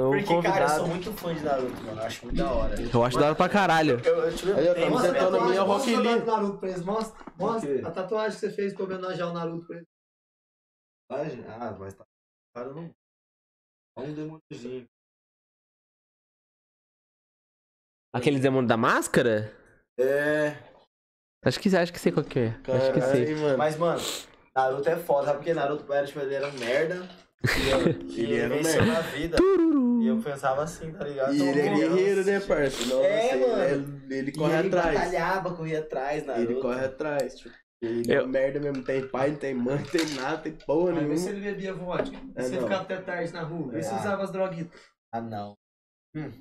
Um 0.00 0.10
Porque, 0.10 0.24
cara, 0.26 0.36
eu 0.36 0.42
convidado. 0.42 0.74
sou 0.78 0.86
muito 0.86 1.12
fã 1.12 1.34
de 1.34 1.42
Naruto, 1.42 1.82
mano. 1.82 2.00
Eu 2.00 2.06
acho 2.06 2.24
muito 2.24 2.36
da 2.38 2.52
hora. 2.52 2.74
Eu 2.80 3.04
acho 3.04 3.18
da 3.18 3.26
hora 3.26 3.34
pra 3.34 3.48
caralho. 3.48 4.00
Eu, 4.04 4.16
eu 4.24 4.36
tive 4.36 4.52
Aí, 4.52 4.68
ó, 4.68 4.72
me 4.90 4.96
sentando 5.00 5.12
tatuagem- 5.18 5.48
minha 5.48 5.62
Rock 5.62 5.90
Mostra 5.90 6.00
Lee. 6.12 6.22
o 6.22 6.26
Naruto 6.26 6.58
pra 6.58 6.68
eles. 6.68 6.84
Mostra, 6.84 7.24
mostra 7.36 7.88
a 7.88 7.90
tatuagem 7.90 8.38
que 8.38 8.46
você 8.46 8.50
fez 8.52 8.74
pra 8.74 8.84
homenagear 8.84 9.28
o 9.28 9.32
Naruto 9.32 9.66
pra 9.66 9.76
eles. 9.76 9.88
tatuagem? 11.10 11.44
Ah, 11.48 11.76
mas 11.78 11.94
tá. 11.94 12.04
Cara, 12.54 12.72
não. 12.72 12.90
Só 13.98 14.04
um 14.04 14.14
demôniozinho. 14.14 14.86
Aquele 18.14 18.38
demônio 18.38 18.68
da 18.68 18.76
máscara? 18.76 19.52
É. 19.98 20.56
Acho 21.44 21.60
que 21.60 21.74
acho 21.76 21.92
que 21.92 21.98
sei 21.98 22.12
qual 22.12 22.24
que 22.24 22.38
é. 22.38 22.48
Acho 22.48 22.92
que 22.92 23.00
sei. 23.00 23.34
Mano. 23.34 23.58
Mas, 23.58 23.76
mano, 23.76 24.00
Naruto 24.56 24.88
é 24.88 24.96
foda, 24.96 25.26
sabe? 25.26 25.38
Porque 25.38 25.54
Naruto 25.54 25.92
era, 25.92 26.06
tipo, 26.06 26.20
ele 26.20 26.34
era 26.34 26.48
um 26.48 26.52
merda. 26.58 27.08
E, 27.44 27.70
eu- 27.70 27.78
Ele 27.88 28.20
ele 28.22 28.36
era 28.38 28.54
um 28.54 28.62
merda. 28.62 28.84
na 28.86 29.00
vida. 29.00 29.36
Tururu. 29.36 29.87
E 30.08 30.16
eu 30.16 30.22
pensava 30.22 30.62
assim, 30.62 30.92
tá 30.92 31.04
ligado? 31.04 31.32
E 31.32 31.36
Então, 31.36 31.48
ele 31.48 31.60
é 31.60 31.74
guerreiro, 31.74 32.24
né, 32.24 32.40
parça? 32.40 32.86
Nossa, 32.86 33.06
É, 33.06 33.34
ele, 33.34 33.46
mano. 33.46 33.62
Ele, 34.08 34.14
ele 34.18 34.30
E 34.30 34.34
corre 34.34 34.58
ele 34.58 34.68
atrás. 34.68 34.94
batalhava, 34.98 35.54
corria 35.54 35.78
atrás, 35.80 36.26
Naruto. 36.26 36.52
Ele 36.52 36.60
corre 36.60 36.84
atrás, 36.84 37.34
tipo. 37.38 37.54
Ele 37.80 38.12
é 38.12 38.18
Eu- 38.18 38.26
merda 38.26 38.58
mesmo. 38.58 38.82
Tem 38.84 39.06
pai, 39.06 39.30
não 39.30 39.36
tem 39.38 39.54
mãe, 39.54 39.82
tem 39.84 40.04
nada, 40.16 40.38
tem 40.38 40.52
porra 40.52 40.92
Vai 40.94 41.04
ver 41.04 41.16
se 41.16 41.26
nenhuma. 41.30 41.46
ele 41.46 41.54
bebia 41.54 41.74
vodka. 41.74 42.16
É, 42.34 42.42
se 42.42 42.52
ele 42.54 42.62
ficava 42.62 42.82
até 42.82 42.96
tarde 43.00 43.32
na 43.32 43.42
rua. 43.42 43.70
Vê 43.72 43.82
se 43.82 43.90
Ah. 43.94 43.98
usava 44.00 44.22
as 44.24 44.30
droguitas. 44.32 44.80
Ah, 45.12 45.20
não. 45.20 45.54
Hum. 46.16 46.32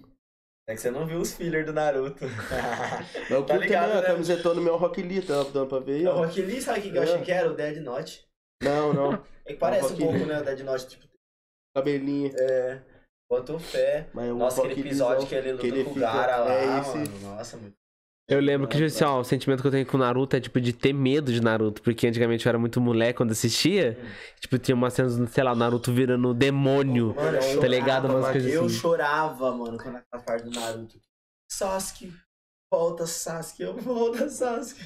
É 0.69 0.73
que 0.73 0.81
você 0.81 0.89
não 0.91 1.05
viu 1.05 1.19
os 1.19 1.33
fillers 1.33 1.65
do 1.65 1.71
Naruto. 1.73 2.25
Mas 3.21 3.31
eu 3.31 3.45
Tá 3.45 3.55
ligado, 3.57 3.93
né? 3.93 3.99
a 3.99 4.03
camiseta 4.03 4.53
no 4.53 4.61
meu 4.61 4.75
Rock 4.77 5.01
Lee, 5.01 5.21
tá 5.21 5.43
dando 5.43 5.67
pra 5.67 5.79
ver 5.79 5.93
aí, 5.97 6.07
o. 6.07 6.11
Rock 6.13 6.41
Lee, 6.41 6.61
sabe 6.61 6.79
o 6.79 6.81
que, 6.83 6.91
que 6.91 6.97
eu 6.97 7.03
É. 7.03 7.05
achei 7.05 7.21
que 7.21 7.31
era? 7.31 7.51
O 7.51 7.55
Dead 7.55 7.77
Note. 7.83 8.25
Não, 8.63 8.91
não. 8.93 9.13
É 9.45 9.53
que 9.53 9.59
parece 9.59 9.93
um 9.93 9.97
pouco, 9.97 10.17
né? 10.25 10.39
O 10.41 10.43
Dead 10.43 10.59
Note, 10.61 10.87
tipo, 10.87 11.07
Cabelinho. 11.75 12.31
é. 12.35 12.81
Botou 13.29 13.59
fé. 13.59 14.09
Mas 14.13 14.29
Nossa, 14.35 14.61
aquele 14.65 14.81
episódio 14.81 15.27
que 15.27 15.35
ele 15.35 15.51
luta 15.51 15.61
que 15.61 15.67
ele 15.67 15.83
com 15.83 15.91
o 15.91 15.95
Gara 15.95 16.37
lá, 16.37 16.53
é 16.53 16.79
esse- 16.79 16.97
mano. 16.97 17.19
Nossa, 17.21 17.57
muito. 17.57 17.75
Eu 18.29 18.41
lembro 18.41 18.67
que, 18.67 18.83
assim, 18.83 19.05
ó, 19.05 19.21
o 19.21 19.23
sentimento 19.23 19.61
que 19.61 19.67
eu 19.67 19.71
tenho 19.71 19.85
com 19.85 19.95
o 19.95 19.99
Naruto 20.01 20.35
é, 20.35 20.41
tipo, 20.41 20.59
de 20.59 20.73
ter 20.73 20.91
medo 20.91 21.31
de 21.31 21.41
Naruto. 21.41 21.81
Porque 21.81 22.05
antigamente 22.07 22.45
eu 22.45 22.49
era 22.49 22.59
muito 22.59 22.81
moleque 22.81 23.13
quando 23.17 23.31
assistia. 23.31 23.97
Tipo, 24.41 24.57
tinha 24.57 24.75
umas 24.75 24.93
cenas, 24.93 25.13
sei 25.31 25.43
lá, 25.45 25.53
o 25.53 25.55
Naruto 25.55 25.93
virando 25.93 26.33
demônio. 26.33 27.13
Mano, 27.15 27.27
eu 27.27 27.33
tá 27.39 27.41
chorava, 27.41 27.67
ligado? 27.67 28.05
Umas 28.09 28.21
mano. 28.23 28.31
coisas 28.33 28.51
Eu 28.53 28.65
assim. 28.65 28.75
chorava, 28.75 29.51
mano, 29.55 29.77
quando 29.77 29.95
aquela 29.95 30.23
parte 30.23 30.43
do 30.43 30.51
Naruto. 30.51 30.99
Sasuke, 31.49 32.13
volta 32.69 33.07
Sasuke, 33.07 33.63
eu 33.63 33.77
volta 33.77 34.27
Sasuke. 34.29 34.85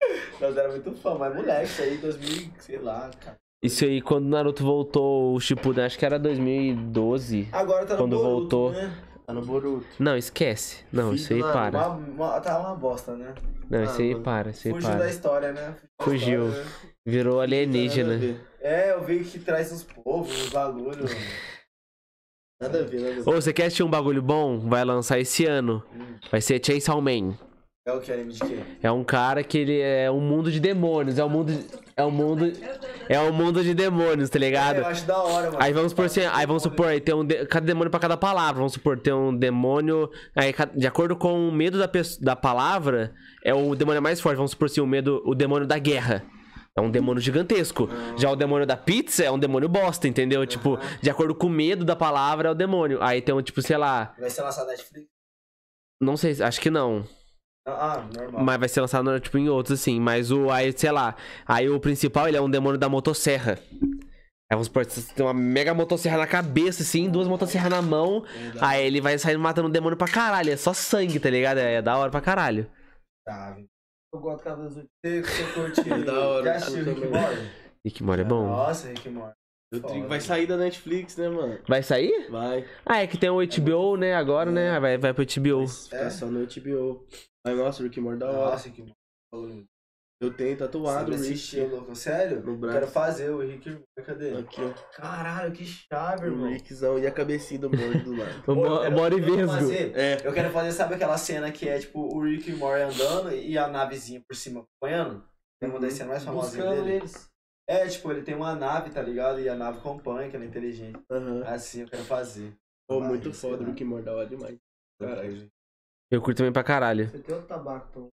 Nós 0.40 0.56
era 0.56 0.68
muito 0.68 0.92
fã, 0.96 1.14
mas 1.16 1.34
moleque, 1.36 1.70
isso 1.70 1.82
aí 1.82 1.98
2000, 1.98 2.50
sei 2.58 2.78
lá, 2.78 3.10
cara. 3.20 3.36
Isso 3.62 3.84
aí, 3.84 4.00
quando 4.00 4.26
o 4.26 4.28
Naruto 4.28 4.62
voltou, 4.62 5.34
o 5.34 5.40
Shippuden, 5.40 5.84
acho 5.84 5.98
que 5.98 6.04
era 6.04 6.18
2012. 6.18 7.48
Agora 7.52 7.84
tá 7.86 7.94
no 7.94 8.00
Quando 8.00 8.16
Boruto, 8.16 8.30
voltou. 8.58 8.72
né? 8.72 8.94
Tá 9.26 9.32
no 9.32 9.42
Boruto. 9.44 9.86
Não, 9.98 10.16
esquece. 10.16 10.84
Não, 10.92 11.06
Filho 11.10 11.14
isso 11.16 11.32
aí 11.32 11.42
do 11.42 11.52
para. 11.52 11.88
Uma, 11.88 11.96
uma- 11.96 12.40
tá 12.40 12.58
uma 12.60 12.74
bosta, 12.76 13.16
né? 13.16 13.34
Não, 13.68 13.82
isso 13.82 14.00
aí 14.00 14.12
mano. 14.12 14.22
para, 14.24 14.50
isso 14.50 14.68
aí 14.68 14.74
Fugiu 14.74 14.90
da 14.90 14.96
para. 14.98 15.08
história, 15.08 15.52
né? 15.52 15.76
da 15.98 16.04
Fugiu. 16.04 16.46
história, 16.48 16.64
né? 16.64 16.70
Virou 17.04 17.40
alienígena. 17.40 18.20
É, 18.60 18.92
eu 18.92 19.02
vi 19.02 19.24
que 19.24 19.38
traz 19.40 19.72
os 19.72 19.82
povos, 19.82 20.44
os 20.44 20.48
bagulhos. 20.50 21.10
Nada 22.60 22.80
a 22.80 22.82
ver, 22.84 23.00
nada 23.00 23.12
a 23.12 23.14
ver. 23.24 23.28
Ô, 23.28 23.32
você 23.32 23.52
quer 23.52 23.64
assistir 23.66 23.82
um 23.82 23.90
bagulho 23.90 24.22
bom? 24.22 24.60
Vai 24.60 24.84
lançar 24.84 25.18
esse 25.18 25.44
ano. 25.44 25.82
Hum. 25.94 26.16
Vai 26.30 26.40
ser 26.40 26.64
Chainsaw 26.64 27.00
Man. 27.00 27.36
É 27.86 27.92
o 27.92 28.00
que 28.00 28.12
anime 28.12 28.32
de 28.32 28.40
quê? 28.40 28.58
É 28.82 28.90
um 28.90 29.02
cara 29.04 29.42
que 29.44 29.58
ele 29.58 29.80
é 29.80 30.10
um 30.10 30.20
mundo 30.20 30.50
de 30.50 30.58
demônios. 30.60 31.18
É 31.18 31.24
um 31.24 31.28
mundo. 31.28 31.52
É 31.98 32.04
um 32.04 32.10
mundo. 32.10 32.52
É 33.08 33.18
um 33.20 33.32
mundo 33.32 33.62
de 33.62 33.72
demônios, 33.72 34.28
tá 34.28 34.38
ligado? 34.38 34.76
É, 34.76 34.80
eu 34.82 34.86
acho 34.86 35.06
da 35.06 35.16
hora, 35.18 35.46
mano. 35.50 35.56
Aí 35.62 35.72
vamos 35.72 35.92
supor 35.92 36.04
assim, 36.04 36.20
aí 36.30 36.44
vamos 36.46 36.62
supor, 36.62 36.88
aí 36.88 37.00
tem 37.00 37.14
um 37.14 37.24
de- 37.24 37.46
cada 37.46 37.64
demônio 37.64 37.90
pra 37.90 37.98
cada 37.98 38.18
palavra. 38.18 38.56
Vamos 38.58 38.74
supor, 38.74 38.98
tem 39.00 39.14
um 39.14 39.34
demônio. 39.34 40.10
Aí, 40.34 40.54
de 40.74 40.86
acordo 40.86 41.16
com 41.16 41.48
o 41.48 41.50
medo 41.52 41.78
da, 41.78 41.88
da 42.20 42.36
palavra, 42.36 43.14
é 43.42 43.54
o 43.54 43.74
demônio 43.74 44.02
mais 44.02 44.20
forte. 44.20 44.36
Vamos 44.36 44.50
supor 44.50 44.66
assim, 44.66 44.82
o 44.82 44.86
medo, 44.86 45.22
o 45.24 45.34
demônio 45.34 45.66
da 45.66 45.78
guerra. 45.78 46.22
É 46.76 46.80
um 46.82 46.90
demônio 46.90 47.22
gigantesco. 47.22 47.88
Já 48.18 48.30
o 48.30 48.36
demônio 48.36 48.66
da 48.66 48.76
pizza 48.76 49.24
é 49.24 49.30
um 49.30 49.38
demônio 49.38 49.66
bosta, 49.66 50.06
entendeu? 50.06 50.46
Tipo, 50.46 50.78
de 51.00 51.08
acordo 51.08 51.34
com 51.34 51.46
o 51.46 51.50
medo 51.50 51.82
da 51.86 51.96
palavra 51.96 52.48
é 52.50 52.52
o 52.52 52.54
demônio. 52.54 52.98
Aí 53.02 53.22
tem 53.22 53.34
um, 53.34 53.40
tipo, 53.40 53.62
sei 53.62 53.78
lá. 53.78 54.14
Vai 54.20 54.28
ser 54.28 54.42
lançado 54.42 54.66
na 54.66 54.72
Netflix? 54.72 55.08
Não 55.98 56.14
sei, 56.18 56.36
acho 56.42 56.60
que 56.60 56.68
não. 56.68 57.06
Ah, 57.66 58.06
normal. 58.14 58.44
Mas 58.44 58.60
vai 58.60 58.68
ser 58.68 58.80
lançado, 58.80 59.18
tipo, 59.20 59.36
em 59.38 59.48
outros, 59.48 59.80
assim. 59.80 59.98
Mas 60.00 60.30
o, 60.30 60.50
aí, 60.50 60.72
sei 60.76 60.92
lá. 60.92 61.16
Aí 61.44 61.68
o 61.68 61.80
principal, 61.80 62.28
ele 62.28 62.36
é 62.36 62.40
um 62.40 62.50
demônio 62.50 62.78
da 62.78 62.88
motosserra. 62.88 63.58
Aí 64.48 64.54
vamos 64.54 64.66
supor, 64.68 64.84
você 64.84 65.12
tem 65.12 65.26
uma 65.26 65.34
mega 65.34 65.74
motosserra 65.74 66.18
na 66.18 66.26
cabeça, 66.26 66.84
assim, 66.84 67.10
duas 67.10 67.26
motosserras 67.26 67.68
na 67.68 67.82
mão. 67.82 68.24
Aí 68.60 68.86
ele 68.86 69.00
vai 69.00 69.18
sair 69.18 69.36
matando 69.36 69.68
o 69.68 69.72
demônio 69.72 69.96
pra 69.98 70.06
caralho. 70.06 70.52
É 70.52 70.56
só 70.56 70.72
sangue, 70.72 71.18
tá 71.18 71.28
ligado? 71.28 71.58
É, 71.58 71.82
da 71.82 71.96
hora 71.96 72.10
pra 72.10 72.20
caralho. 72.20 72.70
Tá, 73.24 73.50
velho. 73.50 73.66
Eu 74.14 74.20
gosto 74.20 74.38
de 74.38 74.44
Cavaleiros 74.44 74.74
do 74.76 74.88
Zodíaco. 75.04 75.28
Você, 75.28 75.52
curte. 75.52 75.80
É 75.90 75.98
da 75.98 76.20
hora, 76.20 76.44
Já 76.44 76.52
assistiu 76.54 76.84
Rick. 76.84 77.06
Morty? 77.08 77.50
Rick 77.84 78.02
Mori 78.04 78.20
é 78.20 78.24
bom. 78.24 78.46
Nossa, 78.46 78.88
Rick 78.88 79.08
Morty. 79.08 79.34
Foda. 79.74 80.06
Vai 80.06 80.20
sair 80.20 80.46
da 80.46 80.56
Netflix, 80.56 81.16
né, 81.16 81.28
mano? 81.28 81.58
Vai 81.66 81.82
sair? 81.82 82.30
Vai. 82.30 82.64
Ah, 82.86 83.02
é 83.02 83.06
que 83.08 83.18
tem 83.18 83.28
o 83.28 83.44
HBO, 83.44 83.96
né? 83.96 84.14
Agora, 84.14 84.50
né? 84.50 84.70
Aí 84.74 84.80
Vai, 84.80 84.98
vai 84.98 85.12
pro 85.12 85.26
HBO. 85.26 85.66
Vai 85.66 85.66
ficar 85.66 86.10
só 86.10 86.26
no 86.26 86.46
HBO. 86.46 87.04
Mas 87.46 87.56
nossa, 87.56 87.80
o 87.80 87.84
Rick 87.84 88.00
Morty 88.00 88.18
da 88.18 88.26
hora. 88.30 88.50
Nossa, 88.50 88.68
Morty. 88.68 88.92
Falou. 89.30 89.64
Eu 90.18 90.32
tenho 90.32 90.56
tatuado 90.56 91.12
o 91.12 91.14
Rick. 91.14 91.60
louco? 91.66 91.94
Sério? 91.94 92.42
No 92.42 92.52
Eu 92.52 92.56
braço. 92.56 92.78
quero 92.78 92.90
fazer 92.90 93.30
o 93.30 93.40
Rick. 93.40 93.78
Cadê? 94.04 94.34
Aqui, 94.38 94.62
ó. 94.62 94.72
Caralho, 94.96 95.52
que 95.52 95.64
chave, 95.64 96.24
O 96.24 96.32
irmão. 96.32 96.50
Rickzão 96.50 96.98
e 96.98 97.06
a 97.06 97.10
cabecinha 97.12 97.60
do 97.60 97.68
Morty 97.70 97.98
do 97.98 98.16
lado. 98.16 98.38
O 98.50 98.54
Pô, 98.54 98.82
eu 98.82 98.90
Mori 98.92 99.16
eu 99.18 99.24
quero 99.24 99.36
Vesgo. 99.36 99.52
fazer- 99.52 99.92
É. 99.96 100.26
Eu 100.26 100.32
quero 100.32 100.50
fazer, 100.50 100.72
sabe 100.72 100.94
aquela 100.94 101.18
cena 101.18 101.52
que 101.52 101.68
é 101.68 101.78
tipo 101.78 102.00
o 102.00 102.22
Rick 102.24 102.50
e 102.50 102.54
o 102.54 102.66
andando 102.66 103.30
e 103.32 103.58
a 103.58 103.68
navezinha 103.68 104.22
por 104.26 104.34
cima 104.34 104.60
acompanhando? 104.64 105.22
Tem 105.60 105.68
uma 105.70 105.78
das 105.78 105.92
cenas 105.92 106.08
mais 106.12 106.24
famosas 106.24 106.52
dele. 106.54 106.92
eles. 106.96 107.28
É, 107.68 107.86
tipo, 107.86 108.10
ele 108.10 108.22
tem 108.22 108.34
uma 108.34 108.54
nave, 108.54 108.90
tá 108.90 109.02
ligado? 109.02 109.38
E 109.40 109.48
a 109.48 109.54
nave 109.54 109.78
acompanha, 109.78 110.30
que 110.30 110.36
ela 110.36 110.44
é 110.44 110.48
inteligente. 110.48 110.98
Aham. 111.10 111.42
Assim 111.44 111.82
eu 111.82 111.88
quero 111.88 112.04
fazer. 112.04 112.56
Pô, 112.88 113.00
Vai, 113.00 113.08
muito 113.08 113.32
foda 113.34 113.62
o. 113.62 113.66
Rick 113.66 113.84
Morty 113.84 114.04
da 114.06 114.14
hora 114.14 114.26
demais. 114.26 114.56
Caralho. 114.98 115.50
Eu 116.10 116.22
curto 116.22 116.38
também 116.38 116.52
pra 116.52 116.62
caralho. 116.64 117.08
Você 117.10 117.18
tem 117.22 117.34
outro 117.34 117.48
tabaco, 117.48 117.88
então. 117.90 118.08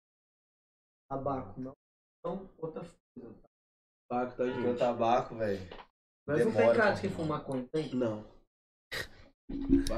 Tabaco, 1.10 1.60
não. 1.60 1.74
Não, 2.24 2.50
outra 2.58 2.82
coisa. 2.82 3.36
Paco, 4.10 4.38
tá, 4.38 4.44
Meu 4.44 4.54
gente? 4.62 4.80
tabaco, 4.80 5.36
velho. 5.36 5.60
Mas 6.28 6.40
não 6.40 6.46
tem 6.46 6.54
Demora 6.56 6.78
cara 6.78 6.92
de 6.94 7.02
quem 7.02 7.10
fumar. 7.10 7.28
fuma 7.28 7.38
maconha, 7.40 7.68
tem? 7.72 7.96
Não. 7.96 8.24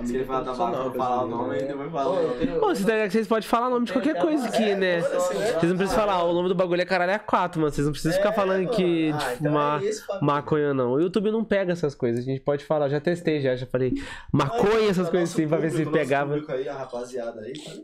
Se 0.06 0.16
ele 0.16 0.26
falar 0.26 0.44
tabaco, 0.44 0.76
eu 0.76 0.84
vou 0.84 0.94
falar 0.94 1.24
o 1.24 1.28
nome, 1.28 1.58
ele 1.58 1.74
vai 1.74 1.90
falar 1.90 2.16
Pô, 2.60 2.74
que 2.74 3.10
vocês 3.12 3.28
podem 3.28 3.48
falar 3.48 3.68
o 3.68 3.70
nome 3.72 3.86
de 3.86 3.94
qualquer 3.94 4.20
coisa 4.20 4.48
aqui, 4.48 4.76
né? 4.76 5.02
Vocês 5.02 5.64
não 5.70 5.78
precisam 5.78 5.96
falar, 5.96 6.24
o 6.24 6.34
nome 6.34 6.50
do 6.50 6.56
bagulho 6.56 6.82
é 6.82 6.86
caralho 6.86 7.12
é 7.12 7.20
4, 7.20 7.60
mano. 7.60 7.74
Vocês 7.74 7.86
não 7.86 7.92
precisam 7.92 8.18
ficar 8.18 8.34
falando 8.34 8.70
que 8.70 9.12
Ah, 9.12 9.18
de 9.18 9.24
então 9.24 9.38
fumar 9.38 9.84
é 9.84 9.90
maconha, 10.22 10.74
não. 10.74 10.92
O 10.94 11.00
YouTube 11.00 11.32
não 11.32 11.44
pega 11.44 11.74
essas 11.74 11.96
coisas. 11.96 12.22
A 12.24 12.26
gente 12.26 12.42
pode 12.42 12.64
falar, 12.66 12.88
já 12.90 13.00
testei 13.00 13.42
já, 13.42 13.56
já 13.56 13.66
falei 13.66 13.94
maconha, 14.32 14.90
essas 14.90 15.10
coisas 15.10 15.32
assim, 15.32 15.48
pra 15.48 15.58
ver 15.58 15.72
se 15.72 15.86
pegava. 15.86 16.40
tá? 16.42 16.54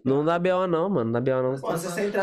Não 0.05 0.23
dá 0.23 0.37
BO 0.37 0.67
não, 0.67 0.89
mano. 0.89 1.11
Não 1.11 1.11
dá 1.11 1.21
BO 1.21 1.41
não. 1.41 1.57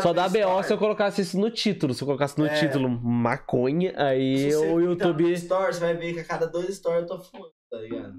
Só 0.01 0.13
dá 0.13 0.29
BO 0.29 0.63
se 0.63 0.73
eu 0.73 0.77
colocasse 0.77 1.21
isso 1.21 1.39
no 1.39 1.49
título. 1.49 1.93
Se 1.93 2.03
eu 2.03 2.05
colocasse 2.05 2.37
no 2.39 2.45
É. 2.45 2.53
título 2.53 2.89
maconha, 2.89 3.93
aí 3.97 4.55
o 4.55 4.79
YouTube. 4.79 5.35
você 5.37 5.79
vai 5.79 5.95
ver 5.95 6.13
que 6.13 6.19
a 6.19 6.23
cada 6.23 6.47
dois 6.47 6.73
stories 6.75 7.01
eu 7.01 7.07
tô 7.07 7.19
fumando, 7.19 7.51
tá 7.69 7.77
ligado? 7.79 8.13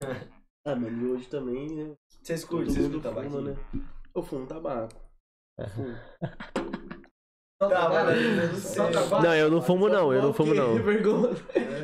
Ah, 0.64 0.76
mas 0.76 0.92
e 0.92 1.04
hoje 1.04 1.28
também, 1.28 1.68
né? 1.74 1.94
Vocês 2.22 2.44
curtem, 2.44 2.72
vocês 2.72 2.86
curtem 2.86 3.12
né? 3.42 3.56
Eu 4.14 4.22
fumo 4.22 4.46
tabaco. 4.46 4.94
Fumo. 5.74 5.96
Só 7.60 7.68
Tá, 7.68 7.80
tabaco? 7.90 8.06
mano, 8.20 8.54
Só 8.60 8.84
sei. 8.84 8.92
tabaco? 8.92 9.22
Não, 9.22 9.34
eu 9.34 9.50
não 9.50 9.62
fumo 9.62 9.88
não, 9.88 10.12
eu 10.12 10.22
não 10.22 10.32
fumo 10.32 10.54
não. 10.54 10.82
Pergunta, 10.84 11.42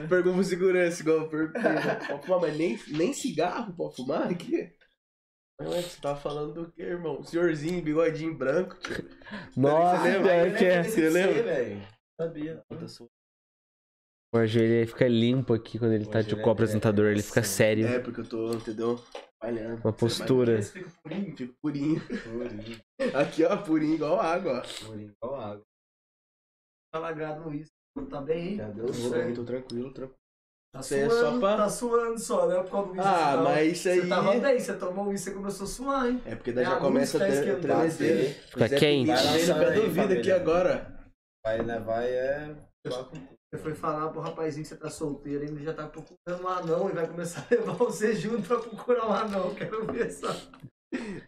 pergunta 0.09 0.35
pro 0.35 0.45
segurança, 0.45 1.03
igual 1.03 1.19
eu 1.33 1.49
né? 1.53 1.53
Pode 2.09 2.27
fumar, 2.27 2.41
mas 2.41 2.57
nem, 2.57 2.79
nem 2.89 3.13
cigarro 3.13 3.73
pode 3.75 3.97
fumar 3.97 4.31
aqui? 4.31 4.73
Não 5.61 5.73
é 5.73 5.83
que 5.83 5.89
você 5.91 6.01
tava 6.01 6.21
falando 6.21 6.55
do 6.55 6.71
que, 6.73 6.83
irmão? 6.83 7.23
Senhorzinho, 7.25 7.83
bigodinho 7.83 8.37
branco, 8.37 8.77
tio. 8.79 9.09
Nossa, 9.57 10.03
Você 10.03 10.09
lembra? 10.19 10.29
pior 10.45 10.57
que 10.59 10.65
é. 10.65 10.83
Você 10.85 11.11
lembra? 11.11 11.43
velho? 11.43 11.89
Sabia. 12.21 12.65
O 14.35 14.37
ajoelho 14.39 14.73
ele 14.75 14.87
fica 14.87 15.09
limpo 15.09 15.55
aqui 15.55 15.79
quando 15.79 15.93
ele 15.93 16.05
tá 16.05 16.19
Hoje 16.19 16.29
tipo 16.29 16.37
ele 16.37 16.43
com 16.45 16.49
o 16.49 16.53
é- 16.53 16.55
apresentador, 16.55 17.07
ele 17.07 17.23
fica 17.23 17.41
é- 17.41 17.45
sério. 17.45 17.87
É, 17.87 17.99
porque 17.99 18.21
eu 18.21 18.29
tô, 18.29 18.53
entendeu? 18.53 19.01
Uma 19.83 19.93
postura. 19.93 20.61
Você 20.61 20.81
fica 20.81 20.91
purinho, 21.03 21.37
fica 21.37 21.55
purinho. 21.63 22.01
Purinho, 22.01 22.81
Aqui, 23.15 23.45
ó, 23.45 23.57
purinho 23.57 23.95
igual 23.95 24.21
água, 24.21 24.63
ó. 24.65 24.85
purinho, 24.87 25.13
igual 25.23 25.41
água. 25.41 25.63
Tá 26.93 26.99
lagado 26.99 27.41
no 27.43 27.49
uísque. 27.51 27.73
Tá 28.11 28.21
bem, 28.21 28.49
hein? 28.49 28.57
Já 28.57 28.69
deu 28.71 28.87
Tô 28.87 28.93
certo. 28.93 29.25
bem, 29.25 29.35
tô 29.35 29.45
tranquilo, 29.45 29.93
tranquilo. 29.93 30.19
Tá 30.75 30.81
Isso 30.81 30.95
aí 30.95 31.01
é 31.01 31.09
suando, 31.09 31.21
só 31.35 31.41
pra- 31.41 31.57
tá 31.57 31.69
suando 31.71 32.19
só, 32.19 32.47
né? 32.49 32.63
Por 32.63 32.71
causa 32.71 32.87
do 32.89 32.93
uísque. 32.93 33.09
Ah, 33.09 33.37
mas 33.43 33.73
isso 33.73 33.89
aí- 33.89 34.01
Você 34.03 34.09
tava 34.09 34.39
bem, 34.39 34.59
você 34.61 34.77
tomou 34.77 35.07
uísque 35.09 35.31
e 35.31 35.35
começou 35.35 35.65
a 35.65 35.69
suar, 35.69 36.07
hein? 36.11 36.23
É 36.27 36.35
porque 36.37 36.53
daí 36.53 36.65
É, 36.65 36.69
já 36.69 36.77
a 36.77 36.81
começa 36.81 37.17
a 37.17 37.21
tá 37.21 37.29
esquentando. 37.29 37.61
tremedeira. 37.63 38.35
Fica 38.35 38.65
O 38.65 38.69
Zé 38.69 38.79
quente. 38.79 39.07
Pedrinho 39.07 39.07
Vai 39.07 39.17
veio 39.17 39.33
no 39.33 39.39
lançando 39.39 39.59
pé 39.59 39.65
do 39.65 39.71
aí, 39.71 39.89
vidro 39.89 40.03
aqui 40.03 40.13
família. 40.13 40.37
agora. 40.37 41.05
Vai, 41.45 41.63
né? 41.65 41.79
Vai 41.81 42.09
é. 42.13 42.57
Você 43.51 43.63
foi 43.63 43.75
falar 43.75 44.11
pro 44.11 44.21
rapazinho 44.21 44.63
que 44.63 44.69
você 44.69 44.77
tá 44.77 44.91
solteiro, 44.91 45.43
ele 45.43 45.65
já 45.65 45.73
tá 45.73 45.87
procurando 45.87 46.45
um 46.45 46.49
anão 46.49 46.91
e 46.91 46.93
vai 46.93 47.07
começar 47.07 47.47
a 47.51 47.55
levar 47.55 47.73
você 47.73 48.15
junto 48.15 48.47
pra 48.47 48.59
procurar 48.59 49.07
um 49.09 49.13
anão. 49.13 49.55
Quero 49.55 49.87
ver 49.87 50.11
só. 50.11 50.31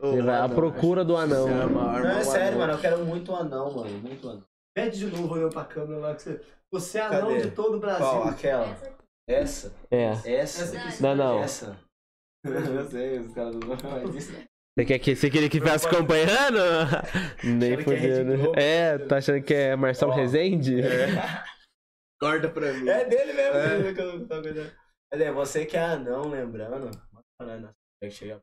Ô, 0.00 0.12
Ele 0.12 0.22
vai 0.22 0.36
à 0.36 0.48
não, 0.48 0.54
procura 0.54 1.04
do 1.04 1.16
anão. 1.16 1.48
É 1.48 1.62
arma, 1.62 2.00
Não, 2.00 2.10
é 2.10 2.24
sério, 2.24 2.48
anão. 2.48 2.58
mano. 2.58 2.72
Eu 2.74 2.78
quero 2.78 3.04
muito 3.04 3.32
um 3.32 3.36
anão, 3.36 3.72
mano. 3.74 3.98
Muito 4.00 4.28
anão. 4.28 4.44
Pede 4.74 4.98
de 4.98 5.06
novo 5.06 5.34
olhando 5.34 5.52
pra 5.52 5.64
câmera 5.64 5.98
lá 6.00 6.14
que 6.14 6.22
você. 6.22 6.40
Você 6.72 6.98
é 6.98 7.02
anão 7.02 7.28
Cadê? 7.28 7.40
de 7.42 7.50
todo 7.50 7.76
o 7.76 7.80
Brasil. 7.80 8.06
Qual? 8.06 8.28
Aquela? 8.28 8.76
Essa? 9.28 9.72
É. 9.90 10.04
Essa? 10.04 10.30
Essa 10.30 10.78
aqui. 10.78 11.02
Não, 11.02 11.14
não. 11.16 11.42
Essa? 11.42 11.76
Eu 12.44 12.88
sei, 12.88 13.18
os 13.18 13.34
caras 13.34 13.54
não 13.56 13.76
fazem 13.76 14.16
isso. 14.16 14.32
Você 14.78 14.84
quer 14.86 14.98
que 14.98 15.16
você 15.16 15.28
queria 15.30 15.48
que 15.48 15.58
ficasse 15.58 15.86
acompanhando? 15.86 16.58
Nem 17.42 17.72
é. 17.72 17.76
Globo. 18.24 18.52
É, 18.58 18.98
tá 18.98 19.16
achando 19.16 19.42
que 19.42 19.52
é 19.52 19.74
Marcelo 19.76 20.12
Ó. 20.12 20.14
Rezende? 20.14 20.76
Corta 22.20 22.50
pra 22.50 22.72
mim. 22.72 22.88
É 22.88 23.04
dele 23.04 23.32
mesmo, 23.32 23.56
É. 23.56 23.68
dele 23.78 23.94
que 23.94 24.00
eu 24.00 24.18
não 24.18 24.28
tô 24.28 24.42
cuidando. 24.42 24.76
Mas 25.10 25.20
é, 25.20 25.32
você 25.32 25.66
que 25.66 25.76
é 25.76 25.80
anão, 25.82 26.28
lembrando. 26.28 26.90
Mano, 27.40 27.74
vai 28.00 28.10
chegar. 28.10 28.40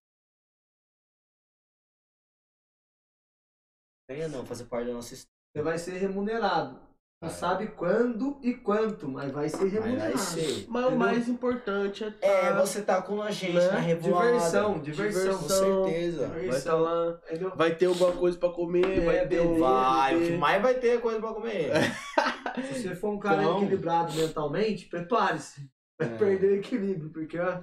Venha 4.09 4.27
não, 4.27 4.45
fazer 4.45 4.65
parte 4.65 4.87
da 4.87 4.93
nossa 4.93 5.13
história. 5.13 5.37
Você 5.55 5.61
vai 5.61 5.77
ser 5.77 5.97
remunerado. 5.97 6.86
Não 7.19 7.29
sabe 7.31 7.67
quando 7.69 8.39
e 8.43 8.53
quanto, 8.53 9.07
mas 9.09 9.31
vai 9.31 9.49
ser 9.49 9.67
remunerado. 9.69 10.11
vai 10.13 10.17
ser. 10.19 10.65
Mas 10.69 10.85
o 10.85 10.95
mais 10.95 11.27
importante 11.27 12.03
é 12.03 12.11
tá... 12.11 12.27
É, 12.27 12.53
você 12.55 12.83
tá 12.83 13.01
com 13.01 13.19
a 13.23 13.31
gente 13.31 13.53
Né? 13.55 13.71
na 13.71 13.79
revoada. 13.79 14.27
Diversão, 14.33 14.79
diversão. 14.79 15.37
Com 15.39 15.49
certeza. 15.49 16.27
Vai 16.27 16.45
estar 16.49 16.75
lá, 16.75 17.19
Entendeu? 17.25 17.51
vai 17.55 17.73
ter 17.75 17.87
alguma 17.87 18.11
coisa 18.11 18.37
pra 18.37 18.49
comer, 18.49 18.99
É, 18.99 19.05
vai 19.05 19.27
ter. 19.27 19.47
Vai, 19.57 20.15
o 20.15 20.27
que 20.27 20.37
mais 20.37 20.61
vai 20.61 20.75
ter 20.75 20.89
é 20.89 20.97
coisa 20.99 21.19
pra 21.19 21.33
comer. 21.33 21.71
Se 22.71 22.83
você 22.83 22.95
for 22.95 23.09
um 23.09 23.19
cara 23.19 23.41
Então- 23.41 23.57
equilibrado 23.63 24.13
mentalmente, 24.13 24.85
prepare-se. 24.85 25.67
Vai 25.99 26.09
É. 26.13 26.17
perder 26.17 26.51
o 26.51 26.55
equilíbrio, 26.57 27.09
porque 27.11 27.39
ó, 27.39 27.61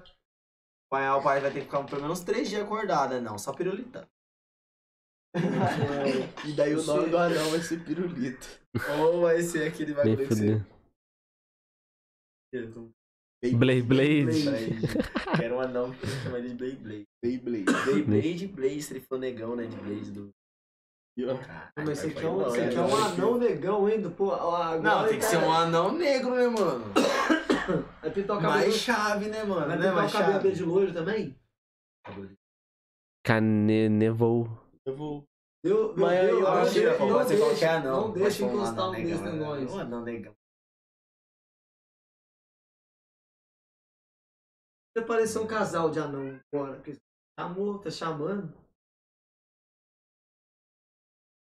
Pai, 0.90 1.08
o 1.10 1.22
pai 1.22 1.40
vai 1.40 1.50
ter 1.50 1.60
que 1.60 1.64
ficar 1.66 1.82
pelo 1.84 2.02
menos 2.02 2.20
três 2.20 2.48
dias 2.48 2.62
acordado, 2.62 3.20
não, 3.20 3.36
só 3.38 3.52
pirulita. 3.52 4.08
É, 5.34 6.48
E 6.48 6.52
daí 6.52 6.74
o 6.74 6.82
nome 6.84 7.08
do 7.10 7.18
anão 7.18 7.50
vai 7.50 7.60
ser 7.60 7.80
pirulito. 7.84 8.46
Ou 9.00 9.22
vai 9.22 9.42
ser 9.42 9.68
aquele 9.68 9.92
bagulho 9.94 10.16
que 10.18 10.34
você... 10.34 10.62
Blade 13.56 13.82
Blade. 13.82 14.24
Blade. 14.42 15.42
Era 15.42 15.54
um 15.56 15.60
anão 15.60 15.92
que 15.92 16.06
chama 16.06 16.38
ele 16.38 16.48
de 16.50 16.54
Beyblade. 16.54 17.04
Beyblade. 17.22 17.64
Beyblade, 17.84 18.46
Blade, 18.46 18.82
se 18.82 18.92
ele 18.94 19.00
for 19.00 19.18
negão, 19.18 19.54
né, 19.56 19.66
de 19.66 19.76
Blade 19.76 20.10
do... 20.12 20.30
Caralho, 21.16 21.70
mas 21.76 21.98
você 21.98 22.06
vai 22.08 22.22
quer 22.22 22.28
um, 22.28 22.32
embora, 22.34 22.50
você 22.50 22.68
quer 22.68 22.80
um 22.80 22.96
anão 23.04 23.38
negão 23.38 23.86
ainda, 23.86 24.10
pô. 24.10 24.26
ó, 24.28 24.56
Agora 24.56 24.80
Não, 24.82 25.08
tem 25.08 25.18
que 25.18 25.24
tá- 25.24 25.30
ser 25.30 25.36
um 25.38 25.52
anão 25.52 25.92
negro, 25.96 26.34
né, 26.34 26.48
mano? 26.48 26.84
Vai 28.02 28.10
pintar 28.10 28.36
o 28.36 28.40
cabelo. 28.40 28.60
Mais 28.62 28.74
chave, 28.74 29.26
né, 29.28 29.44
mano? 29.44 29.66
Vai 29.66 29.68
Né, 29.68 29.76
pintar 29.76 29.92
o 29.92 29.96
mais 29.96 30.12
cabelo 30.12 30.54
de 30.54 30.62
loiro 30.64 30.92
também? 30.92 31.36
Canevou. 33.24 34.63
Eu 34.86 34.96
vou... 34.96 35.24
Eu, 35.64 35.96
Mas 35.96 36.28
eu 36.28 36.40
eu, 36.40 36.46
Ah, 36.46 36.60
acho 36.60 36.74
que 36.74 36.84
não 36.84 37.08
pode 37.08 37.28
ser 37.28 37.38
qualquer 37.38 37.68
anão. 37.76 38.08
Não 38.08 38.12
deixa 38.12 38.44
encostar 38.44 38.90
um 38.90 38.92
desse 38.92 39.22
negão, 39.22 39.28
em 39.28 39.38
né? 39.38 39.44
nós. 39.46 39.72
Um 39.72 39.78
anão 39.78 40.02
negão. 40.02 40.36
Se 44.92 45.02
aparecer 45.02 45.38
um 45.38 45.46
casal 45.46 45.90
de 45.90 45.98
anão 45.98 46.38
agora, 46.52 46.82
chamou, 47.40 47.80
tá 47.80 47.90
chamando. 47.90 48.52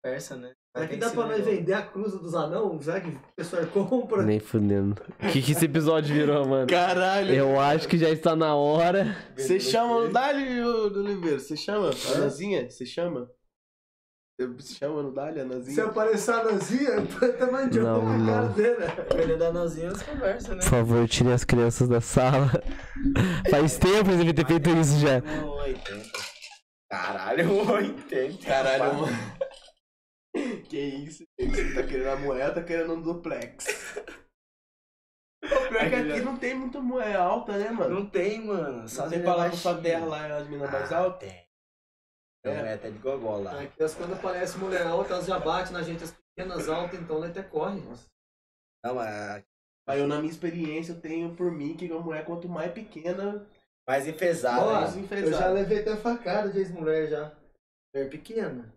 Conversa, 0.02 0.36
né? 0.36 0.57
Será 0.74 0.86
que 0.86 0.96
Tem 0.96 0.98
dá 1.00 1.10
pra 1.10 1.26
nós 1.26 1.44
vender 1.44 1.72
a 1.72 1.82
cruza 1.82 2.18
dos 2.18 2.34
anão? 2.34 2.80
Será 2.80 3.00
que 3.00 3.08
o 3.08 3.20
pessoal 3.36 3.66
compra? 3.66 4.22
Nem 4.22 4.38
fudendo. 4.38 5.00
O 5.22 5.28
que, 5.28 5.42
que 5.42 5.52
esse 5.52 5.64
episódio 5.64 6.14
virou, 6.14 6.46
mano? 6.46 6.66
Caralho. 6.66 7.34
Eu 7.34 7.58
acho 7.58 7.88
que 7.88 7.98
já 7.98 8.10
está 8.10 8.36
na 8.36 8.54
hora. 8.54 9.16
Você 9.36 9.58
chama 9.58 10.04
no 10.04 10.12
Dali, 10.12 10.62
ô, 10.62 10.86
Oliveira? 10.86 11.38
Você 11.40 11.56
chama? 11.56 11.90
Anazinha? 12.14 12.70
Você 12.70 12.84
chama? 12.86 13.28
Você 14.56 14.74
chama 14.74 15.02
no 15.02 15.12
Dali, 15.12 15.34
Se 15.34 15.40
Anazinha? 15.40 15.84
aparecer 15.86 16.30
a 16.32 16.44
Nanzinha, 16.44 16.90
tamanho 17.40 17.70
de 17.70 17.80
Não, 17.80 18.00
com 18.00 18.08
a 18.08 18.26
cara 18.26 18.48
dele. 18.50 18.76
Dependendo 19.08 19.38
da 19.38 19.52
nozinha, 19.52 19.90
você 19.90 20.04
conversa, 20.04 20.54
né? 20.54 20.60
Por 20.60 20.68
favor, 20.68 21.08
tirem 21.08 21.32
as 21.32 21.42
crianças 21.42 21.88
da 21.88 22.00
sala. 22.00 22.48
Faz 23.50 23.78
tempo 23.78 24.04
que 24.04 24.10
eu 24.12 24.16
devia 24.18 24.34
ter 24.34 24.46
feito 24.46 24.70
isso 24.70 24.96
já. 25.00 25.16
80. 25.44 26.08
Caralho, 26.88 27.50
um 27.50 27.68
80. 27.72 28.46
Caralho, 28.46 28.94
mano. 28.94 29.18
Que 30.68 30.78
isso? 30.78 31.24
Você 31.38 31.74
tá 31.74 31.82
querendo 31.86 32.08
a 32.10 32.16
moeda, 32.16 32.54
tá 32.54 32.62
querendo 32.62 32.92
um 32.94 33.02
duplex. 33.02 33.66
O 35.42 35.48
pior 35.68 35.82
é 35.82 35.88
que 35.88 35.94
aqui 35.96 36.20
não 36.20 36.36
tem 36.36 36.54
muita 36.54 36.80
moeda 36.80 37.18
alta, 37.20 37.56
né, 37.56 37.70
mano? 37.70 38.00
Não 38.00 38.10
tem, 38.10 38.44
mano. 38.44 38.82
Não 38.82 38.88
Só 38.88 39.08
tem 39.08 39.18
as 39.18 39.24
pra 39.24 39.34
lá 39.34 39.48
baixinhas. 39.48 39.82
terra 39.82 40.04
lá, 40.06 40.26
é 40.26 40.32
as 40.32 40.48
minas 40.48 40.70
mais 40.70 40.92
Ah, 40.92 40.98
altas? 40.98 41.20
Tem. 41.28 41.44
Tem 42.44 42.52
É. 42.52 42.56
é. 42.56 42.72
até 42.74 42.90
de 42.90 42.98
gogó 42.98 43.36
lá. 43.38 43.60
Aqui 43.60 43.82
as 43.82 43.94
quando 43.94 44.12
aparece 44.14 44.58
mulher 44.58 44.86
alta, 44.86 45.14
elas 45.14 45.26
já 45.26 45.38
batem 45.38 45.72
na 45.72 45.82
gente, 45.82 46.04
as 46.04 46.12
pequenas 46.36 46.68
altas, 46.68 47.00
então 47.00 47.16
ela 47.16 47.28
até 47.28 47.42
corre. 47.42 47.80
Não, 48.84 48.94
mas 48.94 49.44
Mas 49.86 49.98
eu, 50.00 50.06
na 50.06 50.18
minha 50.18 50.30
experiência, 50.30 50.92
eu 50.92 51.00
tenho 51.00 51.34
por 51.34 51.50
mim 51.50 51.76
que 51.76 51.90
a 51.90 51.98
mulher, 51.98 52.24
quanto 52.26 52.46
mais 52.48 52.70
pequena, 52.72 53.46
mais 53.88 54.06
enfesado. 54.06 54.66
Ó, 54.66 54.74
né? 54.74 54.80
mais 54.80 54.96
Eu 54.96 55.02
enfesada. 55.02 55.36
já 55.38 55.48
levei 55.48 55.80
até 55.80 55.96
facada 55.96 56.50
de 56.50 56.58
ex-mulher 56.58 57.08
já. 57.08 57.32
Mulher 57.94 58.10
pequena. 58.10 58.74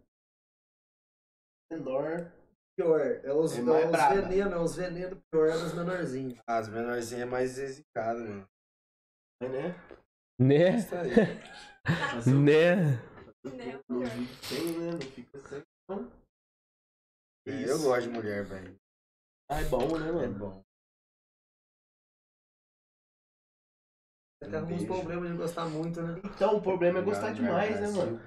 Menor. 1.72 2.32
Pior. 2.78 3.00
É 3.02 3.34
os, 3.34 3.54
É 3.58 3.60
é 3.60 3.64
os 3.64 4.14
venenos, 4.16 4.54
é 4.54 4.58
os 4.58 4.76
venenos 4.76 5.20
pior 5.32 5.48
é 5.50 5.54
dos 5.54 5.74
menorzinhos. 5.74 6.40
As 6.48 6.68
menorzinhas 6.70 7.22
é 7.24 7.26
mais 7.26 7.58
exicada, 7.58 8.20
mano. 8.20 8.48
Né? 9.42 9.76
Né? 10.40 10.70
Aí. 10.70 12.12
Fazer 12.12 12.32
um- 12.36 12.44
Né? 12.44 12.76
Não 13.44 13.52
fica 13.52 14.44
sem, 14.44 14.80
né? 14.80 14.92
Não 14.92 15.02
fica 15.02 15.40
sem. 15.40 15.64
Então, 15.90 16.12
Eu 17.48 17.80
gosto 17.82 18.04
de 18.04 18.10
mulher, 18.10 18.46
velho. 18.46 18.76
Ah, 19.50 19.62
é 19.62 19.66
bom, 19.66 19.98
né, 20.00 20.08
É 20.08 20.12
mano? 20.12 20.34
bom. 20.40 20.64
Até 24.44 24.58
alguns 24.58 24.84
problemas 24.86 25.30
de 25.30 25.38
gostar 25.38 25.66
muito, 25.66 26.02
né? 26.02 26.20
Então, 26.26 26.58
o 26.58 26.62
problema 26.62 27.00
é 27.00 27.02
gostar 27.04 27.32
demais, 27.32 27.80
né, 27.80 27.90
mano? 27.90 28.20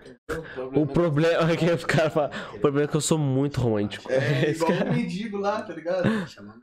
O 0.74 0.86
problema 0.86 1.50
é 1.50 1.56
que 1.56 1.68
os 1.70 1.84
caras 1.84 2.12
falam. 2.12 2.30
O 2.54 2.60
problema 2.60 2.86
é 2.86 2.88
que 2.88 2.96
eu 2.96 3.00
sou 3.00 3.18
muito 3.18 3.60
romântico. 3.60 4.10
É 4.10 4.50
igual 4.54 4.70
um 4.72 4.92
mendigo 4.92 5.38
lá, 5.38 5.62
tá 5.62 5.72
ligado? 5.74 6.08
Chama 6.28 6.60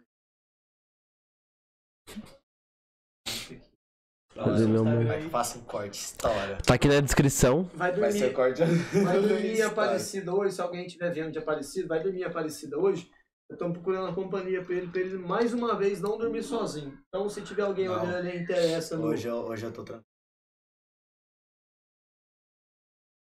Fazer 4.34 4.68
meu 4.68 4.82
amor. 4.82 5.06
Vai 5.06 5.22
que 5.22 5.30
faça 5.30 5.60
um 5.60 5.64
corte, 5.64 6.00
história. 6.00 6.58
Tá 6.66 6.76
aqui 6.76 6.88
na 6.88 7.02
descrição. 7.02 7.70
Vai 7.74 7.92
Vai 7.92 8.12
ser 8.12 8.32
dormir, 8.32 8.34
corte. 8.34 8.64
vai 9.04 9.20
dormir 9.22 9.60
em. 9.60 9.62
Aparecida 9.62 10.34
hoje, 10.34 10.56
se 10.56 10.62
alguém 10.62 10.86
estiver 10.86 11.14
vendo 11.14 11.32
de 11.32 11.40
Aparecida, 11.40 11.88
vai 11.90 12.02
dormir 12.02 12.22
em 12.22 12.24
Aparecida 12.24 12.80
hoje. 12.80 13.12
Eu 13.52 13.58
tô 13.58 13.70
procurando 13.74 14.06
uma 14.06 14.16
companhia 14.16 14.64
pra 14.64 14.74
ele, 14.74 14.90
pra 14.90 15.02
ele 15.02 15.18
mais 15.18 15.54
uma 15.54 15.76
vez 15.78 16.00
não 16.00 16.18
dormir 16.18 16.42
sozinho. 16.42 16.98
Então 17.10 17.28
se 17.28 17.44
tiver 17.44 17.64
alguém 17.64 17.86
Não. 17.90 18.02
olhando 18.02 18.30
e 18.30 18.38
interessa 18.38 18.96
no... 18.96 19.08
Hoje 19.08 19.28
eu, 19.28 19.36
hoje 19.36 19.66
eu 19.66 19.74
tô 19.74 19.84
tranquilo. 19.84 20.06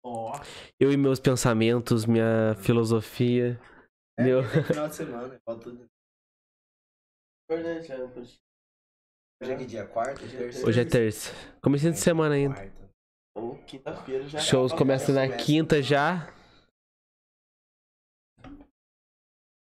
Ó, 0.02 0.40
Eu 0.80 0.90
e 0.90 0.96
meus 0.96 1.20
pensamentos, 1.20 2.06
minha 2.06 2.54
filosofia. 2.62 3.60
Meu. 4.18 4.40
É, 4.40 4.62
final 4.64 4.88
de 4.88 4.94
semana, 4.94 5.38
falta 5.44 5.64
tudo. 5.64 5.80
né? 5.80 5.86
Hoje 9.42 9.52
é 9.52 9.56
que 9.56 9.66
dia? 9.66 9.86
Quarta? 9.86 10.26
Terça? 10.26 10.66
Hoje 10.66 10.80
é 10.80 10.84
terça. 10.86 11.30
Comecinho 11.60 11.92
de 11.92 11.98
semana 11.98 12.36
ainda. 12.36 12.54
Quarta. 12.54 12.90
Ou 13.36 13.58
quinta-feira 13.64 14.26
já. 14.26 14.38
Shows 14.38 14.72
começam 14.72 15.14
na 15.14 15.28
quinta 15.36 15.82
já. 15.82 16.34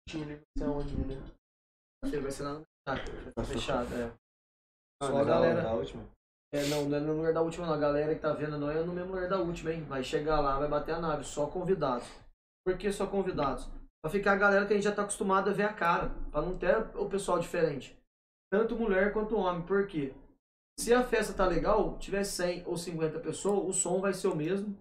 Tinha 0.08 0.26
livro 0.26 0.44
de 0.56 0.64
onde, 0.64 0.96
né? 0.98 1.22
Vai 2.22 2.32
ser 2.32 2.44
lá 2.44 2.54
no... 2.54 2.62
Tá, 2.86 2.96
tá 3.36 3.44
fechado, 3.44 3.94
é. 3.96 4.12
Ah, 5.02 5.08
Só 5.08 5.18
a 5.18 5.24
galera. 5.24 5.62
da 5.62 5.74
última? 5.74 6.04
É, 6.54 6.68
não, 6.68 6.88
não 6.88 6.98
é 6.98 7.00
no 7.00 7.14
lugar 7.18 7.34
da 7.34 7.42
última, 7.42 7.66
não. 7.66 7.74
A 7.74 7.78
galera 7.78 8.14
que 8.14 8.22
tá 8.22 8.32
vendo 8.34 8.58
não 8.58 8.70
é 8.70 8.84
no 8.84 8.94
mesmo 8.94 9.12
lugar 9.14 9.28
da 9.28 9.40
última, 9.40 9.72
hein? 9.74 9.84
Vai 9.84 10.04
chegar 10.04 10.40
lá, 10.40 10.60
vai 10.60 10.68
bater 10.68 10.94
a 10.94 11.00
nave, 11.00 11.24
só 11.24 11.48
convidados. 11.48 12.08
Por 12.64 12.78
que 12.78 12.92
só 12.92 13.08
convidados? 13.08 13.68
Pra 14.02 14.12
ficar 14.12 14.34
a 14.34 14.38
galera 14.38 14.66
que 14.68 14.74
a 14.74 14.76
gente 14.76 14.86
já 14.86 14.94
tá 14.94 15.02
acostumado 15.02 15.50
a 15.50 15.54
ver 15.54 15.64
a 15.64 15.74
cara, 15.74 16.12
pra 16.32 16.42
não 16.42 16.58
ter 16.58 16.78
o 16.96 17.10
pessoal 17.10 17.40
diferente. 17.40 17.98
Tanto 18.52 18.76
mulher 18.76 19.12
quanto 19.12 19.36
homem, 19.36 19.66
por 19.66 19.88
quê? 19.88 20.14
Se 20.80 20.94
a 20.94 21.04
festa 21.04 21.34
tá 21.34 21.48
legal, 21.48 21.98
tiver 21.98 22.24
100 22.24 22.68
ou 22.68 22.78
50 22.78 23.20
pessoas, 23.20 23.68
o 23.68 23.74
som 23.74 24.00
vai 24.00 24.14
ser 24.14 24.28
o 24.28 24.36
mesmo, 24.36 24.78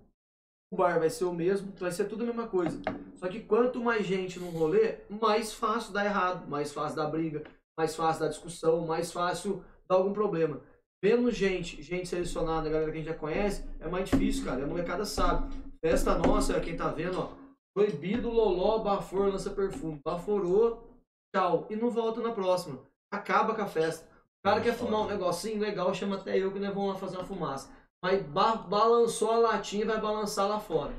o 0.73 0.77
bar 0.77 0.99
vai 0.99 1.11
ser 1.11 1.25
o 1.25 1.33
mesmo, 1.33 1.73
vai 1.79 1.93
ser 1.93 2.07
tudo 2.07 2.25
a 2.25 2.27
mesma 2.27 2.47
coisa. 2.47 2.81
Só 3.17 3.29
que 3.29 3.41
quanto 3.41 3.83
mais 3.83 4.07
gente 4.07 4.39
no 4.39 4.51
rolê, 4.51 4.99
mais 5.09 5.53
fácil 5.53 5.93
dar 5.93 6.05
errado, 6.05 6.49
mais 6.49 6.73
fácil 6.73 6.97
dar 6.97 7.07
briga, 7.07 7.45
mais 7.79 7.95
fácil 7.95 8.23
dar 8.23 8.29
discussão, 8.29 8.87
mais 8.87 9.13
fácil 9.13 9.65
dar 9.89 9.97
algum 9.97 10.13
problema. 10.13 10.61
Menos 11.03 11.37
gente, 11.37 11.83
gente 11.83 12.09
selecionada, 12.09 12.69
galera 12.69 12.91
que 12.91 12.99
a 12.99 13.01
gente 13.01 13.11
já 13.11 13.15
conhece, 13.15 13.65
é 13.79 13.89
mais 13.89 14.09
difícil, 14.09 14.45
cara. 14.45 14.65
A 14.65 14.67
molecada 14.67 15.05
sabe. 15.05 15.55
Festa 15.85 16.17
nossa, 16.17 16.59
quem 16.61 16.77
tá 16.77 16.89
vendo, 16.89 17.21
ó. 17.21 17.33
Proibido, 17.77 18.31
loló, 18.31 18.79
bafor, 18.79 19.29
lança 19.29 19.51
perfume. 19.51 20.01
Baforou, 20.03 20.89
tchau. 21.35 21.67
E 21.69 21.77
não 21.77 21.91
volta 21.91 22.23
na 22.23 22.33
próxima. 22.33 22.79
Acaba 23.13 23.55
com 23.55 23.63
a 23.63 23.67
festa. 23.67 24.09
O 24.41 24.49
cara 24.49 24.61
quer 24.61 24.75
fumar 24.75 25.03
um 25.03 25.09
negocinho 25.09 25.61
legal, 25.61 25.93
chama 25.93 26.17
até 26.17 26.39
eu 26.39 26.53
que 26.53 26.59
nós 26.59 26.73
vamos 26.73 26.95
lá 26.95 26.99
fazer 26.99 27.17
uma 27.17 27.27
fumaça. 27.27 27.71
Mas 28.05 28.23
ba- 28.27 28.57
balançou 28.57 29.31
a 29.31 29.39
latinha 29.39 29.83
e 29.83 29.87
vai 29.87 29.99
balançar 29.99 30.47
lá 30.47 30.61
fora. 30.61 30.93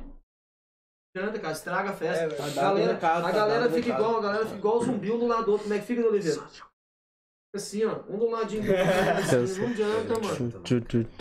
Não 1.16 1.22
adianta, 1.22 1.40
cara, 1.40 1.53
estraga 1.53 1.90
a 1.92 1.93
festa. 1.93 2.24
É, 2.24 2.25
a 2.25 2.30
tá 2.35 2.43
dando 2.45 2.56
galera, 2.56 2.93
recado, 2.93 3.19
a 3.19 3.27
tá 3.27 3.32
galera 3.32 3.66
fica 3.69 3.75
recado. 3.85 4.00
igual, 4.01 4.17
a 4.17 4.22
galera 4.24 4.45
fica 4.45 4.58
igual 4.58 4.84
zumbi 4.84 5.11
um 5.11 5.19
do 5.19 5.27
lado 5.27 5.45
do 5.45 5.51
outro. 5.51 5.66
Como 5.66 5.75
é 5.75 5.80
que 5.80 5.85
fica, 5.85 6.01
Oliveira? 6.08 6.42
Assim, 7.56 7.85
ó, 7.85 8.00
um 8.09 8.17
do 8.17 8.27
ladinho 8.32 8.64
do 8.64 8.72
outro. 8.72 9.43
assim, 9.43 9.61
não 9.61 9.69
adianta, 9.69 10.14
mano. 10.19 10.51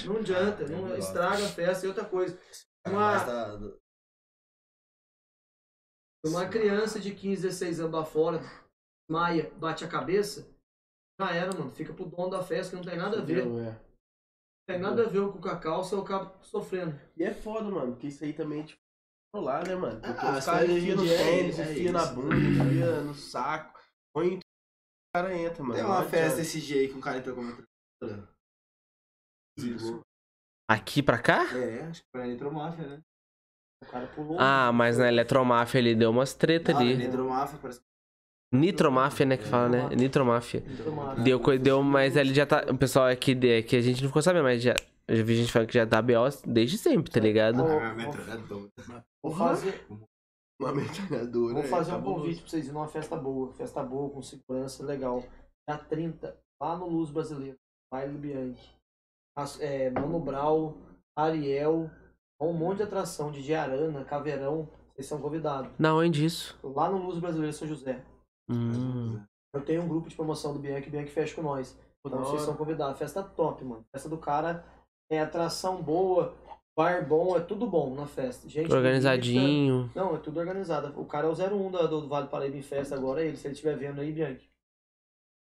Não 0.07 0.17
adianta, 0.17 0.69
não 0.69 0.97
estraga 0.97 1.45
a 1.45 1.49
festa 1.49 1.85
e 1.85 1.89
outra 1.91 2.05
coisa. 2.07 2.41
Uma- 2.87 3.57
do- 3.57 3.79
Uma 6.25 6.49
criança 6.49 6.99
de 6.99 7.15
15, 7.15 7.43
16 7.43 7.79
anos 7.81 7.93
lá 7.93 8.05
fora, 8.07 8.41
maia, 9.11 9.53
bate 9.59 9.85
a 9.85 9.89
cabeça, 9.89 10.49
já 11.21 11.31
era, 11.31 11.53
mano. 11.53 11.71
Fica 11.71 11.93
pro 11.93 12.07
dono 12.07 12.31
da 12.31 12.43
festa 12.43 12.71
que 12.71 12.77
não 12.83 12.91
tem 12.91 12.99
nada 12.99 13.19
a 13.21 13.23
ver. 13.23 13.45
Não? 14.68 14.75
É. 14.75 14.78
tem 14.78 14.78
nada 14.78 15.05
a 15.05 15.09
ver 15.09 15.28
com 15.33 15.49
a 15.49 15.59
calça, 15.59 15.94
eu 15.94 16.02
acabo 16.02 16.43
sofrendo. 16.44 16.99
E 17.17 17.23
é 17.25 17.33
foda, 17.34 17.70
mano, 17.70 17.93
porque 17.93 18.07
isso 18.09 18.25
aí 18.25 18.33
também, 18.33 18.65
tipo, 18.65 18.81
rolar, 19.34 19.67
né, 19.67 19.75
mano? 19.75 20.01
Porque 20.01 20.26
Ah, 20.26 20.39
os 20.39 20.44
caras 20.44 20.70
enfiam 20.70 20.97
no 20.97 21.05
é- 21.07 21.17
tênis, 21.17 21.59
é 21.59 21.73
enfia 21.73 21.93
na 21.93 22.02
isso. 22.02 22.15
bunda, 22.15 22.36
enfia 22.36 23.01
no 23.02 23.15
saco, 23.15 23.81
põe 24.15 24.26
em 24.26 24.31
tudo, 24.31 24.41
o 24.43 25.17
cara 25.17 25.36
entra, 25.36 25.62
mano. 25.62 25.75
Tem 25.75 25.83
Não 25.83 25.91
uma 25.91 25.99
adianta. 25.99 26.17
festa 26.17 26.41
esse 26.41 26.60
dia 26.60 26.81
aí 26.81 26.89
que 26.89 26.94
um 26.94 27.01
cara 27.01 27.18
entrou 27.18 27.34
como 27.36 27.65
Isso. 29.59 30.01
Aqui 30.68 31.02
pra 31.02 31.18
cá? 31.20 31.44
É, 31.57 31.83
acho 31.84 32.01
que 32.02 32.18
na 32.18 32.26
Eletromáfia, 32.26 32.86
né? 32.86 33.02
O 33.83 33.86
cara 33.86 34.07
pulou. 34.15 34.39
Ah, 34.41 34.73
mas 34.73 34.99
na 34.99 35.09
Eletromáfia 35.09 35.78
ele 35.78 35.94
deu 35.94 36.10
umas 36.10 36.33
treta 36.34 36.73
Ah, 36.73 36.75
na 36.75 36.81
ali. 36.81 36.93
Eletromáfia 36.94 37.59
parece 37.60 37.81
que 37.81 37.86
Nitromáfia, 38.53 39.27
né, 39.27 39.37
que 39.37 39.45
fala, 39.45 39.69
né? 39.69 39.89
Nitromáfia. 39.97 40.63
Deu, 41.25 41.41
deu, 41.59 41.83
mas 41.83 42.17
ele 42.17 42.33
já 42.33 42.47
tá. 42.47 42.65
O 42.71 42.77
pessoal 42.79 43.07
aqui, 43.07 43.35
de- 43.35 43.63
que 43.65 43.75
a 43.77 43.81
gente 43.81 44.01
não 44.03 44.09
ficou 44.09 44.23
sabendo, 44.23 44.45
mas 44.45 44.63
já. 44.63 44.75
Eu 45.07 45.17
já 45.17 45.23
vi 45.23 45.37
gente 45.37 45.53
falando 45.53 45.69
que 45.69 45.75
já 45.75 45.87
tá 45.87 46.01
BO 46.01 46.15
desde 46.47 46.79
sempre, 46.79 47.11
tá 47.11 47.21
ligado? 47.21 47.63
Vou 49.23 49.33
fazer, 49.35 49.85
Uma 50.61 50.73
metralhadora. 50.73 51.55
vou 51.55 51.63
é, 51.63 51.67
fazer 51.67 51.91
um 51.93 51.95
cabuloso. 51.97 52.21
convite 52.23 52.41
pra 52.41 52.51
vocês 52.51 52.69
ir 52.69 52.73
numa 52.73 52.89
festa 52.89 53.17
boa. 53.17 53.53
Festa 53.53 53.83
boa, 53.83 54.09
com 54.11 54.23
segurança, 54.23 54.85
legal. 54.85 55.23
Dia 55.69 55.79
30, 55.79 56.37
lá 56.63 56.77
no 56.77 56.89
Luz 56.89 57.11
Brasileiro. 57.11 57.57
Baile 57.93 58.17
Bianchi. 58.17 58.71
As- 59.37 59.61
é, 59.61 59.91
Mano 59.91 60.21
Brau, 60.21 60.77
Ariel. 61.19 61.91
Um 62.41 62.53
monte 62.53 62.79
de 62.79 62.83
atração 62.85 63.31
de 63.31 63.43
Diarana, 63.43 64.05
Caveirão. 64.05 64.69
Vocês 64.95 65.07
são 65.07 65.21
convidados. 65.21 65.71
Na 65.79 65.95
onde 65.95 66.25
isso? 66.25 66.57
Lá 66.63 66.89
no 66.91 66.99
Luz 66.99 67.19
Brasileiro 67.19 67.53
São 67.53 67.67
José. 67.67 68.03
Hum. 68.51 69.21
Eu 69.55 69.61
tenho 69.63 69.83
um 69.83 69.89
grupo 69.89 70.09
de 70.09 70.17
promoção 70.17 70.53
do 70.53 70.59
Bianchi, 70.59 70.91
Bianchi 70.91 71.11
fecha 71.13 71.35
com 71.35 71.43
nós. 71.43 71.77
Então 72.07 72.19
vocês 72.21 72.43
são 72.43 72.55
convidados. 72.57 72.99
Festa 72.99 73.23
top, 73.23 73.65
mano. 73.65 73.85
Festa 73.93 74.09
do 74.09 74.19
cara 74.19 74.65
é 75.11 75.21
atração 75.21 75.81
boa, 75.83 76.35
bar 76.77 77.07
bom, 77.09 77.37
é 77.37 77.41
tudo 77.41 77.67
bom 77.67 77.95
na 77.95 78.07
festa. 78.07 78.49
Gente. 78.49 78.73
Organizadinho. 78.73 79.91
Não, 79.95 80.15
é 80.15 80.19
tudo 80.19 80.39
organizado. 80.41 80.93
O 81.01 81.05
cara 81.07 81.27
é 81.27 81.31
o 81.31 81.35
01 81.35 81.71
da- 81.71 81.87
do 81.87 82.07
Vale 82.09 82.29
Paraíba 82.29 82.57
em 82.57 82.63
festa 82.63 82.95
agora, 82.95 83.23
é 83.23 83.29
ele. 83.29 83.37
Se 83.37 83.47
ele 83.47 83.55
estiver 83.55 83.77
vendo 83.77 84.01
aí, 84.01 84.13
Bianchi. 84.13 84.51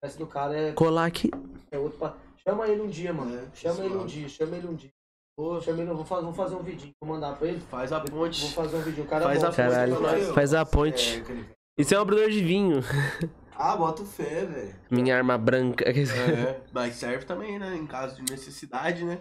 A 0.02 0.08
festa 0.08 0.18
do 0.24 0.28
cara 0.28 0.56
é, 0.58 0.72
Colar 0.72 1.06
aqui. 1.06 1.30
é 1.72 1.78
outro. 1.78 2.00
pa- 2.00 2.16
Chama 2.48 2.68
ele 2.68 2.82
um 2.82 2.88
dia, 2.88 3.12
mano. 3.14 3.36
É, 3.38 3.46
chama 3.54 3.84
ele 3.84 3.96
um 3.98 4.06
dia, 4.06 4.30
chama 4.30 4.56
ele 4.56 4.68
um 4.68 4.74
dia. 4.74 4.90
Ô, 5.38 5.60
Firmino, 5.62 5.94
vou 5.96 6.06
fazer, 6.06 6.24
vou 6.24 6.34
fazer 6.34 6.56
um 6.56 6.64
vidinho. 6.64 6.94
Vou 7.02 7.14
mandar 7.14 7.38
pra 7.38 7.48
ele. 7.48 7.60
Faz 7.60 7.92
a 7.94 8.00
Vou 8.00 8.10
ponte. 8.10 8.54
fazer 8.54 8.78
um 8.78 8.82
vídeo. 8.82 9.04
O 9.04 9.08
cara 9.08 9.26
Faz 9.26 9.40
bom, 9.42 9.48
a 9.48 9.52
Caralho, 9.54 10.00
nós. 10.02 10.28
faz 10.30 10.54
a 10.54 10.66
ponte. 10.66 11.18
É, 11.18 11.22
aquele- 11.22 11.50
Isso 11.80 11.96
é 11.96 11.98
um 11.98 12.02
abridor 12.02 12.30
de 12.30 12.44
vinho. 12.44 12.82
Ah, 13.62 13.76
bota 13.76 14.04
o 14.04 14.06
fé, 14.06 14.46
velho. 14.46 14.74
Minha 14.90 15.18
arma 15.18 15.38
branca. 15.38 15.84
É, 15.84 16.62
mas 16.72 16.96
serve 16.96 17.26
também, 17.26 17.60
né? 17.60 17.76
Em 17.76 17.86
caso 17.86 18.16
de 18.16 18.32
necessidade, 18.32 19.04
né? 19.04 19.20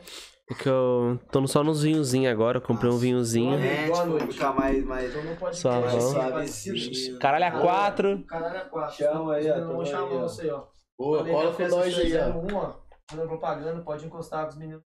É 0.48 0.54
que 0.54 0.68
eu 0.68 1.18
tô 1.32 1.44
só 1.48 1.64
nos 1.64 1.82
vinhozinhos 1.82 2.30
agora. 2.30 2.58
Eu 2.58 2.62
comprei 2.62 2.88
um 2.88 2.92
Nossa. 2.92 3.04
vinhozinho. 3.04 3.58
É, 3.58 3.90
tipo, 3.90 4.06
noite. 4.06 4.34
ficar 4.34 4.52
mais, 4.52 4.84
mais... 4.84 5.10
Então 5.10 5.24
não 5.24 5.34
pode 5.34 5.56
Só 5.56 5.80
mais 5.80 5.92
vamos. 5.92 6.10
Suavezinho. 6.12 7.18
Caralho, 7.18 7.46
a 7.46 7.50
quatro. 7.60 8.24
Caralho, 8.28 8.58
é 8.58 8.64
quatro. 8.66 8.96
Chama 8.96 9.34
aí, 9.34 9.50
ó, 9.50 9.54
aí, 9.54 9.92
ó. 9.92 10.20
você, 10.20 10.50
ó. 10.52 10.66
Boa, 10.96 11.18
Falei, 11.18 11.32
cola 11.32 11.52
com 11.52 11.62
nós 11.62 11.98
aí, 11.98 12.16
ó. 12.16 12.32
601, 12.32 12.56
ó. 12.56 12.74
Fazendo 13.10 13.26
propaganda, 13.26 13.82
pode 13.82 14.06
encostar 14.06 14.44
com 14.44 14.50
os 14.50 14.56
meninos. 14.56 14.87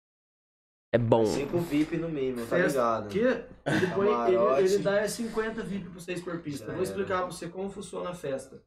É 0.92 0.98
bom. 0.98 1.24
Cinco 1.24 1.58
VIP 1.58 1.96
no 1.98 2.08
mínimo, 2.08 2.44
tá 2.46 2.58
ligado? 2.58 3.08
Que 3.08 3.18
ele, 3.18 3.46
põe, 3.94 4.06
ele, 4.08 4.36
Camarote. 4.36 4.62
ele 4.62 4.78
dá 4.78 4.96
é 5.00 5.08
50 5.08 5.62
VIP 5.62 5.84
pra 5.84 5.94
vocês 6.00 6.20
por 6.22 6.40
pista. 6.42 6.66
Já 6.66 6.72
Vou 6.72 6.82
era. 6.82 6.82
explicar 6.82 7.18
pra 7.18 7.26
você 7.26 7.48
como 7.48 7.70
funciona 7.70 8.10
a 8.10 8.14
festa. 8.14 8.60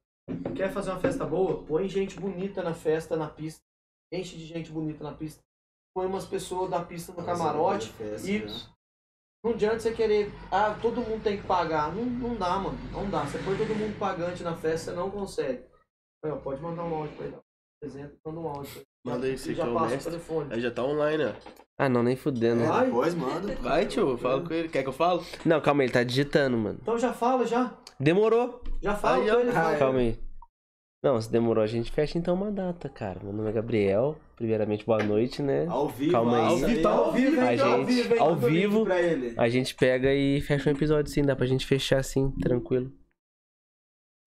Quer 0.56 0.72
fazer 0.72 0.92
uma 0.92 1.00
festa 1.00 1.26
boa? 1.26 1.64
Põe 1.66 1.90
gente 1.90 2.18
bonita 2.18 2.64
na 2.64 2.74
festa, 2.74 3.18
na 3.18 3.28
pista. 3.28 3.60
Enche 4.14 4.38
de 4.38 4.46
gente 4.46 4.72
bonita 4.72 5.04
na 5.04 5.14
pista. 5.14 5.42
Põe 5.94 6.06
umas 6.08 6.26
pessoas 6.26 6.70
da 6.70 6.82
pista 6.82 7.12
no 7.12 7.26
camarote. 7.26 7.90
Festa, 7.92 8.30
E 8.30 8.40
né? 8.46 8.52
não 9.44 9.52
adianta 9.52 9.80
você 9.82 9.92
querer. 9.94 10.32
Ah, 10.50 10.78
todo 10.82 11.02
mundo 11.02 11.22
tem 11.24 11.38
que 11.42 11.46
pagar. 11.46 11.94
Não, 11.94 12.06
não 12.06 12.36
dá, 12.36 12.58
mano. 12.58 12.78
Não 12.94 13.10
dá. 13.10 13.26
Você 13.26 13.38
põe 13.40 13.58
todo 13.58 13.76
mundo 13.76 14.00
pagante 14.00 14.44
na 14.44 14.56
festa, 14.56 14.92
você 14.92 14.98
não 14.98 15.12
consegue. 15.12 15.66
Pode 16.42 16.62
mandar 16.62 16.86
um 16.86 16.96
áudio 16.96 17.18
pra 17.18 17.26
ele. 17.26 17.38
Ó. 17.84 17.88
Apresenta, 17.88 18.14
manda 18.26 18.40
um 18.40 18.48
áudio. 18.48 18.82
Manda 19.06 19.26
aí, 19.28 19.38
você 19.38 19.50
Ele 19.50 19.56
já 19.56 19.64
que 19.64 19.70
é 19.70 19.72
o 19.72 19.76
passa 19.76 19.86
o 19.88 19.90
mestre. 19.92 20.12
telefone. 20.12 20.54
Aí 20.54 20.62
já 20.62 20.72
tá 20.72 20.84
online, 20.84 21.26
ó. 21.26 21.34
Ah, 21.78 21.90
não, 21.90 22.04
nem 22.04 22.16
fudendo. 22.16 22.64
É, 22.64 22.68
Vai. 22.68 22.86
depois 22.86 23.14
manda. 23.16 23.56
Vai, 23.56 23.86
tio, 23.86 24.18
fala 24.18 24.42
com 24.48 24.54
ele. 24.54 24.70
Quer 24.70 24.84
que 24.84 24.90
eu 24.90 24.94
falo? 24.94 25.24
Não, 25.46 25.60
calma 25.60 25.82
aí, 25.82 25.88
ele 25.88 25.94
tá 25.94 26.04
digitando, 26.04 26.58
mano. 26.58 26.80
Então 26.82 26.98
já 26.98 27.12
fala, 27.14 27.46
já. 27.46 27.76
Demorou. 28.00 28.62
Já 28.82 28.96
fala 28.96 29.18
Aí, 29.18 29.30
com 29.30 29.36
ó. 29.36 29.40
ele. 29.40 29.52
Calma 29.80 30.00
aí. 30.00 30.20
Não, 31.04 31.20
se 31.20 31.30
demorou, 31.30 31.62
a 31.62 31.68
gente 31.68 31.92
fecha 31.92 32.18
então 32.18 32.34
uma 32.34 32.50
data, 32.50 32.88
cara. 32.88 33.20
Meu 33.22 33.34
nome 33.34 33.50
é 33.50 33.52
Gabriel. 33.52 34.18
Primeiramente, 34.38 34.86
boa 34.86 35.04
noite, 35.04 35.42
né? 35.42 35.68
Ao 35.68 35.90
vivo, 35.90 36.12
Calma 36.14 36.38
aí. 36.38 36.46
ao 36.46 36.56
vivo, 36.58 36.68
vivo, 36.68 36.88
ao 36.88 37.12
vivo, 37.12 37.42
A 37.42 37.54
hein? 37.54 37.60
Ao 37.60 37.78
gente- 37.80 37.86
vivo, 37.86 38.14
hein? 38.14 38.20
ao 38.22 38.30
Manda 38.32 38.46
o 38.46 38.50
link 38.50 38.60
vivo. 38.62 38.84
pra 38.86 39.02
ele. 39.02 39.34
A 39.38 39.50
gente 39.50 39.76
pega 39.76 40.14
e 40.14 40.40
fecha 40.42 40.70
um 40.70 40.74
episódio 40.74 41.12
sim, 41.12 41.22
dá 41.24 41.36
pra 41.36 41.46
gente 41.46 41.66
fechar 41.66 42.00
assim, 42.00 42.32
tranquilo. 42.42 42.90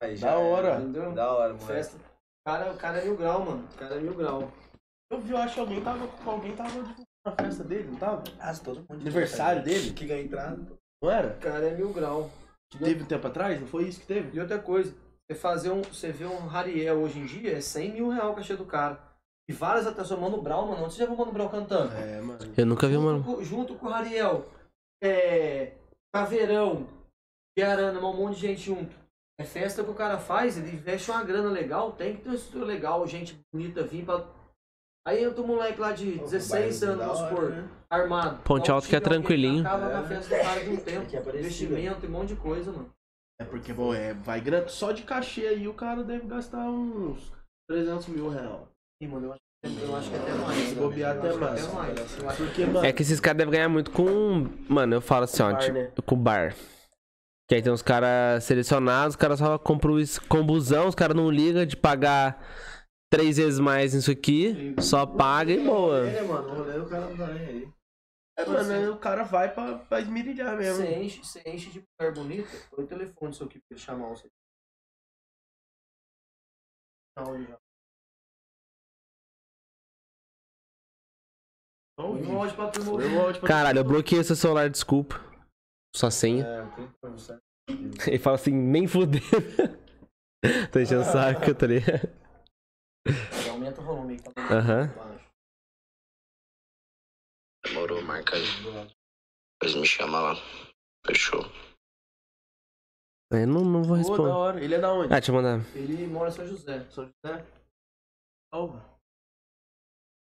Aí, 0.02 0.17
Da 0.18 0.36
hora. 0.39 0.81
Entendeu? 0.81 1.12
Da 1.12 1.33
hora, 1.33 1.55
moleque. 1.55 1.67
Festa. 1.73 1.99
O 2.47 2.49
cara, 2.49 2.73
o 2.73 2.76
cara 2.76 2.99
é 2.99 3.05
mil 3.05 3.16
grau, 3.16 3.44
mano. 3.44 3.65
O 3.75 3.76
cara 3.76 3.97
é 3.97 4.00
mil 4.00 4.15
grau. 4.15 4.52
Eu 5.10 5.20
vi, 5.20 5.33
eu 5.33 5.39
acho 5.39 5.55
que 5.55 5.60
alguém 5.60 5.83
tava, 5.83 6.08
alguém 6.25 6.55
tava 6.55 6.70
divulgando 6.70 7.07
a 7.25 7.33
festa 7.33 7.65
dele, 7.65 7.89
não 7.91 7.99
tava? 7.99 8.23
Ah, 8.39 8.55
todo 8.55 8.86
mundo 8.89 9.00
Aniversário 9.00 9.65
dele? 9.65 9.92
Que 9.92 10.07
ganha 10.07 10.23
entrada. 10.23 10.65
Não 11.02 11.10
era? 11.10 11.31
O 11.31 11.41
cara 11.41 11.66
é 11.66 11.75
mil 11.75 11.92
grau. 11.92 12.31
Que 12.70 12.78
teve 12.78 13.02
um 13.02 13.07
tempo 13.07 13.26
atrás? 13.26 13.60
Não 13.60 13.66
foi 13.66 13.89
isso 13.89 13.99
que 13.99 14.07
teve? 14.07 14.36
E 14.36 14.41
outra 14.41 14.60
coisa, 14.60 14.94
você 15.28 15.36
fazer 15.36 15.70
um. 15.70 15.83
Você 15.83 16.12
vê 16.12 16.25
um 16.25 16.49
Hariel 16.49 16.99
hoje 16.99 17.18
em 17.18 17.26
dia, 17.26 17.57
é 17.57 17.60
100 17.60 17.94
mil 17.94 18.10
real 18.10 18.31
o 18.31 18.36
cachê 18.36 18.55
do 18.55 18.65
cara. 18.65 18.97
E 19.50 19.52
várias 19.52 19.84
atrações, 19.84 20.20
Mano 20.20 20.41
Brown, 20.41 20.68
mano. 20.68 20.84
Você 20.89 20.99
já 20.99 21.07
viu 21.07 21.16
o 21.16 21.18
Mano 21.18 21.33
Brown 21.33 21.49
cantando? 21.49 21.92
É, 21.94 22.20
mano. 22.20 22.39
Eu 22.57 22.66
nunca 22.66 22.86
vi, 22.86 22.94
junto, 22.94 23.05
mano. 23.05 23.25
com, 23.25 23.42
junto 23.42 23.75
com 23.75 23.86
o 23.86 23.92
Hariel. 23.92 24.47
É. 25.02 25.73
Caveirão. 26.15 26.86
Piarana, 27.57 27.99
um 27.99 28.16
monte 28.16 28.36
de 28.36 28.42
gente 28.42 28.60
junto. 28.60 29.06
É 29.39 29.45
festa 29.45 29.85
que 29.85 29.91
o 29.91 29.95
cara 29.95 30.17
faz, 30.19 30.57
ele 30.57 30.71
investe 30.71 31.11
uma 31.11 31.23
grana 31.23 31.51
legal, 31.51 31.93
tem 31.93 32.17
que 32.17 32.23
ter 32.23 32.29
uma 32.31 32.35
estrutura 32.35 32.65
legal, 32.65 33.07
gente 33.07 33.39
bonita 33.53 33.83
vir 33.83 34.05
pra. 34.05 34.25
Aí 35.07 35.23
entra 35.23 35.43
um 35.43 35.47
moleque 35.47 35.79
lá 35.81 35.93
de 35.93 36.19
16 36.19 36.83
anos, 36.83 37.05
vamos 37.05 37.19
supor, 37.19 37.51
né? 37.51 37.69
armado. 37.89 38.43
Ponte 38.43 38.71
Alto 38.71 38.89
que 38.89 38.97
é 38.97 39.01
tranquilinho. 39.01 39.61
Acaba 39.61 39.91
com 39.91 39.97
a 39.97 40.01
É. 40.01 40.07
festa 40.07 40.37
do 40.37 40.43
cara 40.43 40.65
de 40.65 40.71
um 40.71 40.77
tempo. 40.79 41.07
É 41.17 41.21
parecido. 41.21 41.39
investimento 41.39 42.07
e 42.07 42.09
um 42.09 42.13
monte 42.13 42.29
de 42.29 42.37
coisa, 42.37 42.73
mano. 42.73 42.91
É 43.39 43.45
porque, 43.45 43.73
bom, 43.73 43.93
é, 43.95 44.15
vai 44.15 44.41
grana. 44.41 44.67
Só 44.69 44.91
de 44.91 45.03
cachê 45.03 45.47
aí 45.47 45.69
o 45.69 45.75
cara 45.75 46.03
deve 46.03 46.27
gastar 46.27 46.65
uns 46.71 47.31
300 47.69 48.09
mil 48.09 48.31
reais. 48.31 48.63
Ih, 49.03 49.07
mano, 49.07 49.27
eu 49.27 49.33
acho, 49.35 49.41
eu 49.83 49.97
acho 49.97 50.11
que 50.11 50.17
até 50.17 50.33
mais. 50.33 50.59
Se 50.71 50.75
bobear 50.75 51.15
Eu 51.17 51.23
até 51.23 51.39
mais. 51.39 52.37
Porque, 52.39 52.65
mano. 52.65 52.85
É 52.87 52.93
que 52.93 53.03
esses 53.03 53.21
caras 53.21 53.37
devem 53.39 53.53
ganhar 53.53 53.69
muito 53.69 53.91
com. 53.91 54.49
Mano, 54.69 54.95
eu 54.95 55.01
falo 55.03 55.25
assim, 55.25 55.43
ó, 55.43 55.53
Bar, 55.53 55.59
tipo, 55.61 55.73
né? 55.75 55.91
com 56.07 56.17
bar. 56.17 56.55
Que 57.49 57.55
aí 57.55 57.62
tem 57.62 57.73
uns 57.73 57.83
caras 57.83 58.42
selecionados, 58.42 59.15
os 59.15 59.16
caras 59.16 59.39
só 59.39 59.57
compram 59.58 59.94
o 59.94 60.28
combusão, 60.28 60.89
os 60.89 60.94
caras 60.97 61.16
não 61.16 61.31
ligam 61.31 61.65
de 61.65 61.76
pagar 61.76 62.42
três 63.08 63.36
vezes 63.36 63.60
mais 63.60 63.94
nisso 63.94 64.10
aqui, 64.10 64.75
só 64.81 65.07
paga 65.07 65.52
e 65.52 65.65
boa. 65.65 66.08
Ele, 66.08 66.23
mano, 66.26 66.49
o 66.50 66.55
rolê 66.57 66.78
o 66.78 66.89
cara 66.89 67.07
não 67.08 67.16
tá 67.16 67.26
nem 67.33 67.47
aí. 67.47 67.73
É, 68.39 68.44
mano, 68.44 68.73
aí 68.73 68.89
o 68.89 68.99
cara 68.99 69.23
vai 69.23 69.55
pra, 69.55 69.78
pra 69.78 70.00
esmirilhar 70.00 70.57
mesmo. 70.57 70.84
Você 70.84 70.94
enche, 70.97 71.18
você 71.25 71.42
enche 71.47 71.70
de 71.70 71.83
mulher 72.00 72.12
bonita, 72.12 72.50
põe 72.70 72.84
o 72.84 72.89
telefone 72.89 73.33
seu 73.33 73.47
aqui 73.47 73.60
pra 73.60 73.66
ele 73.70 73.81
chamar 73.81 74.08
você. 74.08 74.28
Não, 77.16 77.34
ele 77.34 77.47
já. 77.47 77.57
Um 81.99 82.20
pra- 82.55 83.49
Caralho, 83.49 83.78
eu 83.78 83.84
bloqueei 83.84 84.23
seu 84.23 84.36
celular, 84.36 84.68
desculpa. 84.68 85.26
Sua 85.97 86.10
senha. 86.10 86.44
É, 86.47 86.60
eu 86.60 86.70
tenho 86.73 86.92
que 86.92 86.99
conversar. 86.99 87.41
Ele 88.07 88.18
fala 88.18 88.36
assim, 88.36 88.52
nem 88.52 88.86
fudendo. 88.86 89.25
Tô 90.70 90.78
enchendo 90.78 91.00
o 91.00 91.05
saco, 91.05 91.55
tá 91.55 91.66
ligado? 91.66 92.07
Aumenta 93.50 93.81
o 93.81 93.84
volume 93.84 94.12
aí. 94.12 94.20
Aham. 94.36 94.91
Demorou, 97.65 98.02
marca 98.02 98.36
aí. 98.36 98.44
Depois 99.55 99.75
me 99.75 99.86
chama 99.86 100.20
lá. 100.20 100.34
Fechou. 101.07 101.41
Eu 103.33 103.47
não, 103.47 103.65
não 103.65 103.83
vou 103.83 103.97
Pô, 103.97 104.02
da 104.02 104.08
responder. 104.08 104.28
hora. 104.28 104.62
Ele 104.62 104.75
é 104.75 104.78
da 104.78 104.92
onde? 104.92 105.07
Ah, 105.07 105.16
deixa 105.18 105.33
eu 105.33 105.34
mandar. 105.34 105.60
Ele 105.75 106.07
mora 106.07 106.28
em 106.28 106.33
São 106.33 106.47
José. 106.47 106.91
São 106.91 107.07
José? 107.07 107.42
Salva. 108.52 109.00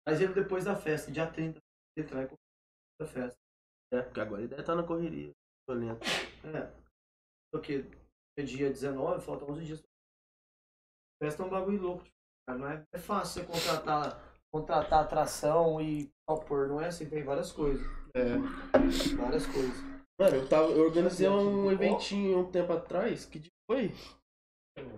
Mas 0.06 0.20
ele 0.20 0.34
depois 0.34 0.66
da 0.66 0.76
festa, 0.76 1.10
dia 1.10 1.26
30, 1.26 1.58
ele 1.96 2.06
traz 2.06 2.30
da 3.00 3.06
festa. 3.06 3.38
É, 3.90 4.02
porque 4.02 4.20
agora 4.20 4.42
ele 4.42 4.48
deve 4.48 4.60
estar 4.60 4.74
na 4.74 4.82
correria. 4.82 5.32
Tô 5.66 5.74
lento. 5.74 6.04
É. 6.44 6.70
Porque 7.52 7.84
é 8.38 8.42
dia 8.42 8.68
19, 8.68 9.24
faltam 9.24 9.50
11 9.50 9.64
dias. 9.64 9.82
Festa 11.22 11.42
é 11.42 11.46
um 11.46 11.50
bagulho 11.50 11.80
louco. 11.80 12.04
tipo, 12.04 12.16
cara. 12.48 12.58
Não 12.58 12.68
é, 12.68 12.84
é 12.92 12.98
fácil 12.98 13.44
você 13.44 13.46
contratar, 13.46 14.20
contratar 14.52 15.04
atração 15.04 15.80
e 15.80 16.10
pôr. 16.48 16.68
Não 16.68 16.80
é 16.80 16.88
assim, 16.88 17.08
tem 17.08 17.22
várias 17.22 17.52
coisas. 17.52 17.86
É. 18.14 18.36
Várias 19.16 19.46
coisas. 19.46 19.76
Mano, 20.20 20.36
eu, 20.36 20.48
tava, 20.48 20.68
eu 20.68 20.84
organizei 20.84 21.28
um 21.28 21.70
eventinho 21.70 22.40
um 22.40 22.50
tempo 22.50 22.72
atrás. 22.72 23.24
Que 23.24 23.38
dia 23.38 23.52
foi? 23.70 23.92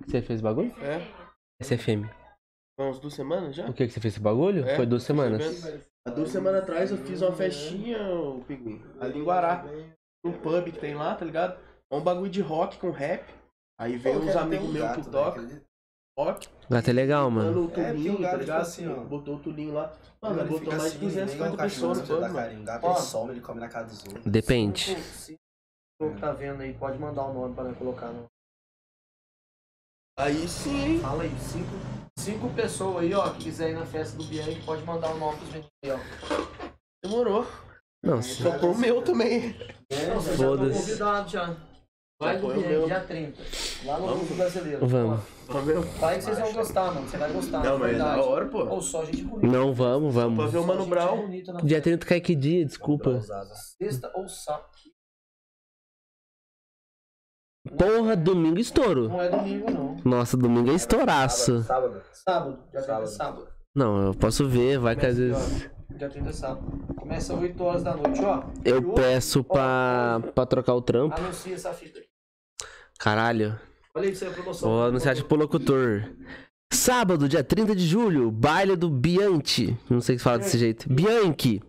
Você 0.07 0.23
fez 0.23 0.41
bagulho? 0.41 0.73
É. 0.81 1.01
SFM. 1.63 2.09
Há 2.79 2.85
uns 2.85 2.99
duas 2.99 3.15
semanas 3.15 3.55
já? 3.55 3.69
O 3.69 3.73
que 3.73 3.87
que 3.87 3.93
você 3.93 4.01
fez 4.01 4.15
esse 4.15 4.23
bagulho? 4.23 4.67
É, 4.67 4.77
Foi 4.77 4.87
duas 4.87 5.05
semanas. 5.05 5.65
Há 6.07 6.11
duas 6.11 6.31
semanas 6.31 6.63
atrás 6.63 6.91
eu 6.91 6.99
fiz 6.99 7.23
uma 7.23 7.33
festinha, 7.33 7.99
ô, 8.13 8.41
Pinguim, 8.45 8.83
ali 9.01 9.19
em 9.21 9.25
Guará. 9.25 9.65
Um 10.25 10.33
pub 10.33 10.65
que 10.73 10.79
tem 10.79 10.95
lá, 10.95 11.15
tá 11.15 11.25
ligado? 11.25 11.59
É 11.91 11.95
um 11.97 12.01
bagulho 12.03 12.31
de 12.31 12.41
rock 12.41 12.79
com 12.79 12.91
rap. 12.91 13.25
Aí 13.79 13.97
veio 13.97 14.21
uns 14.21 14.35
amigos 14.37 14.71
meus 14.71 14.93
que 14.97 15.11
tocam 15.11 15.49
rock, 16.17 16.49
Gato 16.71 16.89
é 16.91 16.93
legal, 16.93 17.29
mano. 17.31 17.65
o 17.65 17.71
tulinho, 17.71 18.13
É, 18.13 18.15
o 18.15 18.19
gato 18.21 18.31
tá 18.31 18.37
ligado? 18.37 18.61
assim, 18.63 18.89
ó. 18.89 18.95
botou 19.05 19.35
o 19.37 19.39
tulinho 19.41 19.75
lá. 19.75 19.93
Mano, 20.23 20.37
Mano, 20.37 20.49
botou 20.49 20.75
mais 20.77 20.93
de 20.93 20.99
250 20.99 21.57
pessoas 21.57 21.99
no 22.01 22.07
pub, 22.07 22.31
mano. 22.33 22.65
Gato 22.65 22.85
Ó. 22.87 22.93
ele 22.93 23.01
some, 23.01 23.31
ele 23.33 23.41
come 23.41 23.61
na 23.61 23.69
casa 23.69 23.89
dos 23.89 24.05
outros. 24.07 24.25
Depende. 24.25 24.97
Cinco 25.03 25.39
que 25.99 26.21
tá 26.21 26.33
vendo 26.33 26.61
aí, 26.63 26.73
pode 26.75 26.99
mandar 26.99 27.25
o 27.25 27.35
nome 27.35 27.55
pra 27.55 27.65
nós 27.65 27.77
colocar. 27.77 28.09
No... 28.13 28.27
Aí 30.19 30.49
sim, 30.49 30.85
hein? 30.85 31.01
Fala 31.01 31.25
aí, 31.25 31.31
cinco, 31.41 31.71
cinco 32.17 32.49
pessoas 32.55 33.03
aí, 33.05 33.13
ó, 33.13 33.33
que 33.33 33.45
quiser 33.45 33.71
ir 33.71 33.75
na 33.75 33.85
festa 33.85 34.17
do 34.17 34.25
Bianchi, 34.25 34.63
pode 34.65 34.85
mandar 34.85 35.11
o 35.13 35.19
nome 35.19 35.37
pros 35.39 35.49
meninos 35.51 35.71
aí, 35.85 35.91
ó. 35.91 35.99
Demorou. 37.03 37.45
Não, 38.05 38.23
Só 38.23 38.59
por 38.59 38.71
o 38.71 38.79
meu 38.79 39.03
também. 39.03 39.57
Já 39.91 40.17
estão 40.17 40.21
Foda-se. 40.37 40.97
já. 40.97 41.57
Vai 42.21 42.37
do 42.39 42.47
Foi 42.47 42.57
o 42.59 42.61
meu. 42.69 42.87
dia 42.87 43.01
30. 43.01 43.43
Lá 43.85 43.99
no 43.99 44.07
Vamos. 44.07 44.19
Grupo 44.21 44.35
Brasileiro. 44.37 44.87
Vamos. 44.87 45.21
Só 45.51 45.63
meu. 45.63 45.83
Vai 45.83 46.17
que 46.19 46.25
vocês 46.25 46.39
vão 46.39 46.53
gostar, 46.53 46.95
mano. 46.95 47.09
Você 47.09 47.17
vai 47.17 47.33
gostar, 47.33 47.65
Não, 47.65 47.79
mas 47.79 47.89
é 47.89 47.91
verdade. 47.95 48.21
da 48.21 48.27
hora, 48.27 48.47
pô. 48.47 48.65
Ou 48.65 48.81
só 48.83 49.05
gente 49.05 49.23
bonita. 49.25 49.47
Não, 49.49 49.75
vamos, 49.75 50.15
Pra 50.15 50.23
vamos. 50.23 50.53
ver 50.53 50.59
o 50.59 50.61
Só 50.63 50.67
Mano 50.67 50.87
Brown. 50.87 51.29
Dia 51.31 51.45
festa. 51.45 51.81
30 51.83 52.07
cai 52.07 52.21
que 52.21 52.35
dia? 52.37 52.65
Desculpa. 52.65 53.21
Sexta 53.81 54.13
ou 54.15 54.29
sábado. 54.29 54.69
Porra, 57.79 58.15
domingo 58.15 58.59
estouro. 58.59 59.09
Não 59.09 59.21
é 59.23 59.29
domingo, 59.31 59.71
não. 59.71 59.97
Nossa, 60.05 60.37
domingo 60.37 60.71
é 60.71 60.75
estouraço. 60.75 61.63
Sábado. 61.63 62.03
Sábado. 62.13 62.59
Dia 62.71 62.83
30 62.83 62.83
é 62.83 62.83
Sábado. 62.83 63.07
sábado. 63.09 63.49
Não, 63.75 64.07
eu 64.07 64.15
posso 64.15 64.47
ver, 64.49 64.79
vai 64.79 64.95
que 64.95 65.07
às 65.07 65.17
vezes. 65.17 65.69
Ó. 65.95 65.99
Dia 65.99 66.09
30 66.09 66.29
é 66.29 66.33
sábado. 66.33 66.95
Começa 66.97 67.35
às 67.35 67.41
8 67.41 67.65
horas 67.65 67.83
da 67.83 67.97
noite, 67.97 68.25
ó. 68.25 68.45
Eu 68.65 68.79
hoje, 68.79 68.95
peço 68.95 69.45
pra, 69.45 70.21
pra 70.35 70.47
trocar 70.47 70.75
o 70.75 70.83
trampo. 70.83 71.19
Anuncia 71.19 71.55
essa 71.55 71.73
fita 71.73 71.99
aí. 71.99 72.07
Caralho. 72.99 73.59
Olha 73.97 74.09
isso 74.09 74.25
aí 74.25 74.31
promoção. 74.33 74.69
Vou 74.69 74.85
anunciar 74.85 75.15
tipo 75.15 75.37
locutor. 75.37 76.11
Sábado, 76.73 77.29
dia 77.29 77.45
30 77.45 77.77
de 77.77 77.87
julho, 77.87 78.31
baile 78.31 78.75
do 78.75 78.91
Bianchi. 78.91 79.79
Não 79.89 80.01
sei 80.01 80.19
se 80.19 80.25
fala 80.25 80.39
desse 80.39 80.59
jeito. 80.59 80.93
Bianchi. 80.93 81.63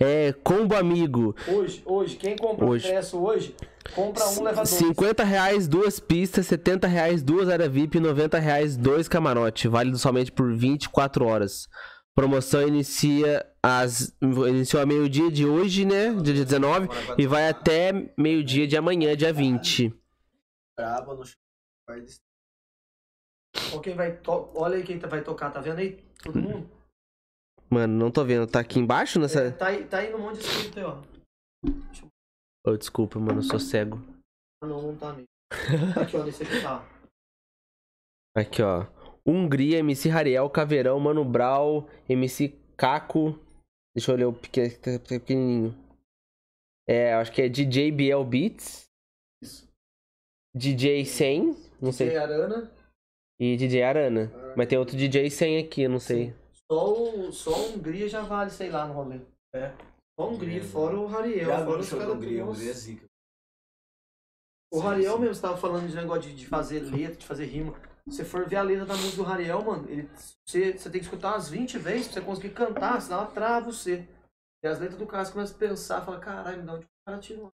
É, 0.00 0.32
combo 0.32 0.74
amigo. 0.74 1.36
Hoje, 1.46 1.82
hoje, 1.84 2.16
quem 2.16 2.34
compra 2.36 2.64
Hoje. 2.64 2.86
o 2.86 2.88
ingresso 2.88 3.18
hoje, 3.18 3.54
compra 3.94 4.26
um, 4.26 4.42
leva 4.42 4.56
dois. 4.56 4.70
50 4.70 5.22
reais, 5.22 5.68
duas 5.68 6.00
pistas, 6.00 6.46
70 6.46 6.86
reais, 6.86 7.22
duas 7.22 7.48
área 7.48 7.68
VIP, 7.68 8.00
90 8.00 8.38
reais, 8.38 8.76
dois 8.76 9.06
camarote. 9.06 9.68
Válido 9.68 9.98
somente 9.98 10.32
por 10.32 10.52
24 10.54 11.26
horas. 11.26 11.68
Promoção 12.16 12.66
inicia 12.66 13.46
às, 13.62 14.16
iniciou 14.22 14.82
a 14.82 14.86
meio-dia 14.86 15.30
de 15.30 15.44
hoje, 15.44 15.84
né? 15.84 16.14
Dia 16.14 16.32
19. 16.32 16.88
E 17.18 17.26
vai 17.26 17.46
até 17.46 17.92
meio-dia 18.16 18.66
de 18.66 18.74
amanhã, 18.74 19.14
dia 19.14 19.34
20. 19.34 19.94
Braba 20.74 21.14
no 21.14 21.24
quem 23.82 23.94
vai 23.94 24.16
to... 24.16 24.50
Olha 24.54 24.76
aí 24.76 24.82
quem 24.82 24.98
tá- 24.98 25.06
vai 25.08 25.22
tocar, 25.22 25.50
tá 25.50 25.60
vendo 25.60 25.78
aí? 25.78 26.02
Todo 26.22 26.38
mundo? 26.40 26.70
Mano, 27.68 27.98
não 27.98 28.10
tô 28.10 28.24
vendo. 28.24 28.46
Tá 28.46 28.60
aqui 28.60 28.78
embaixo 28.78 29.18
É, 29.18 29.22
nessa. 29.22 29.52
tá, 29.52 29.66
aí, 29.68 29.84
tá 29.84 29.98
aí 29.98 30.10
no 30.10 30.18
monte 30.18 30.38
de 30.38 30.46
escrito 30.46 30.78
aí, 30.78 30.84
ó. 30.84 31.02
Oh, 32.66 32.76
desculpa, 32.76 33.18
mano, 33.18 33.40
eu 33.40 33.42
sou 33.42 33.60
cego. 33.60 34.02
Ah, 34.62 34.66
não, 34.66 34.80
não 34.82 34.96
tá 34.96 35.12
mesmo. 35.12 35.26
Aqui, 36.00 36.16
ó, 36.16 36.24
nesse 36.24 36.42
aqui 36.42 36.62
tá. 36.62 36.82
Aqui, 38.34 38.62
ó. 38.62 38.86
Hungria, 39.26 39.78
MC 39.78 40.08
Rariel, 40.08 40.48
Caveirão, 40.50 40.98
Mano 41.00 41.24
Brau, 41.24 41.88
MC 42.08 42.48
Caco. 42.76 43.38
Deixa 43.94 44.12
eu 44.12 44.16
ler 44.16 44.24
o 44.26 44.32
peque- 44.32 44.78
pequenininho. 45.08 45.74
É, 46.88 47.14
acho 47.14 47.32
que 47.32 47.42
é 47.42 47.48
DJ 47.48 47.90
BL 47.90 48.22
Beats. 48.24 48.84
Isso. 49.42 49.68
DJ 50.54 51.04
100, 51.04 51.56
não 51.80 51.92
sei. 51.92 52.10
Tem 52.10 52.18
Arana, 52.18 52.70
E 53.40 53.56
DJ 53.56 53.82
Arana. 53.82 54.32
Mas 54.56 54.68
tem 54.68 54.78
outro 54.78 54.96
DJ 54.96 55.28
100 55.30 55.58
aqui, 55.58 55.82
eu 55.82 55.90
não 55.90 55.98
sei. 55.98 56.32
só, 56.70 56.92
o, 56.92 57.32
só 57.32 57.52
a 57.54 57.58
Hungria 57.68 58.08
já 58.08 58.22
vale, 58.22 58.50
sei 58.50 58.70
lá, 58.70 58.86
no 58.86 58.94
rolê. 58.94 59.20
É. 59.54 59.70
Só 60.18 60.26
a 60.26 60.28
Hungria, 60.28 60.62
fora 60.62 60.96
o 60.98 61.06
Rariel, 61.06 61.46
Já 61.46 61.64
fora 61.64 61.80
os 61.80 61.90
da 61.90 61.98
caras 61.98 62.14
Hungria, 62.14 62.44
do 62.44 62.50
Hungria 62.50 62.70
é 62.70 62.74
zica. 62.74 63.04
O 64.72 64.78
Rariel 64.78 65.18
mesmo, 65.18 65.34
você 65.34 65.42
tava 65.42 65.56
falando 65.56 65.88
de 65.88 65.94
negócio 65.94 66.22
de, 66.22 66.34
de 66.36 66.46
fazer 66.46 66.80
letra, 66.80 67.16
de 67.16 67.26
fazer 67.26 67.46
rima. 67.46 67.74
Se 68.08 68.18
você 68.18 68.24
for 68.24 68.48
ver 68.48 68.56
a 68.56 68.62
letra 68.62 68.86
da 68.86 68.94
música 68.94 69.16
do 69.16 69.22
Rariel, 69.24 69.62
mano, 69.64 69.90
ele, 69.90 70.08
você, 70.46 70.78
você 70.78 70.88
tem 70.88 71.00
que 71.00 71.06
escutar 71.06 71.32
umas 71.32 71.48
20 71.48 71.76
vezes 71.78 72.06
pra 72.06 72.14
você 72.14 72.26
conseguir 72.26 72.54
cantar, 72.54 73.02
senão 73.02 73.18
ela 73.18 73.30
trava 73.30 73.72
você. 73.72 74.06
E 74.62 74.68
as 74.68 74.78
letras 74.78 74.98
do 74.98 75.06
cara 75.06 75.28
começa 75.30 75.54
a 75.54 75.58
pensar, 75.58 76.04
fala, 76.04 76.20
caralho, 76.20 76.62
de 76.62 76.70
onde 76.70 76.84
o 76.84 76.88
cara 77.04 77.18
tirou? 77.18 77.52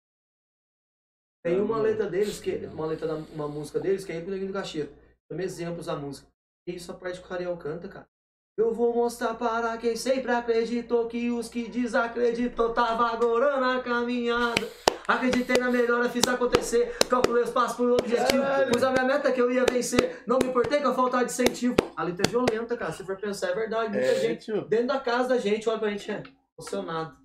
Tem 1.43 1.59
uma 1.59 1.77
letra 1.77 2.09
deles, 2.09 2.39
que, 2.39 2.53
uma 2.67 2.85
letra 2.85 3.07
da 3.07 3.15
uma 3.15 3.47
música 3.47 3.79
deles, 3.79 4.03
que 4.03 4.11
é 4.11 4.19
Neguinho 4.19 4.47
do 4.47 4.53
Cacheiro. 4.53 4.93
Também 5.29 5.45
exemplos 5.45 5.85
da 5.85 5.95
música. 5.95 6.27
E 6.67 6.75
isso 6.75 6.91
a 6.91 6.95
parte 6.95 7.19
que 7.19 7.25
o 7.25 7.29
Rariel 7.29 7.57
canta, 7.57 7.87
cara. 7.87 8.10
Eu 8.57 8.73
vou 8.73 8.93
mostrar 8.93 9.33
para 9.35 9.77
quem 9.77 9.95
sempre 9.95 10.31
acreditou 10.31 11.07
que 11.07 11.31
os 11.31 11.47
que 11.47 11.69
desacreditou 11.69 12.73
tava 12.73 13.07
agorando 13.11 13.63
a 13.65 13.79
caminhada. 13.81 14.67
Acreditei 15.07 15.57
na 15.57 15.71
melhora, 15.71 16.09
fiz 16.09 16.27
acontecer. 16.27 16.95
Calculei 17.09 17.43
os 17.43 17.49
passos 17.49 17.75
pro 17.75 17.93
objetivo. 17.93 18.43
Pus 18.71 18.83
a 18.83 18.91
minha 18.91 19.05
meta 19.05 19.31
que 19.31 19.41
eu 19.41 19.51
ia 19.51 19.65
vencer. 19.65 20.21
Não 20.27 20.37
me 20.37 20.49
importei 20.49 20.79
com 20.81 20.89
a 20.89 20.93
falta 20.93 21.17
de 21.19 21.25
incentivo. 21.25 21.75
A 21.95 22.03
letra 22.03 22.23
é 22.27 22.29
violenta, 22.29 22.77
cara. 22.77 22.91
Se 22.91 23.03
for 23.03 23.17
pensar, 23.17 23.49
é 23.49 23.55
verdade. 23.55 23.89
Muita 23.91 24.05
É, 24.05 24.19
gente 24.19 24.45
tio. 24.45 24.61
dentro 24.65 24.87
da 24.87 24.99
casa 24.99 25.29
da 25.29 25.37
gente 25.37 25.67
olha 25.67 25.79
pra 25.79 25.89
gente, 25.89 26.11
é 26.11 26.21
emocionado. 26.57 27.15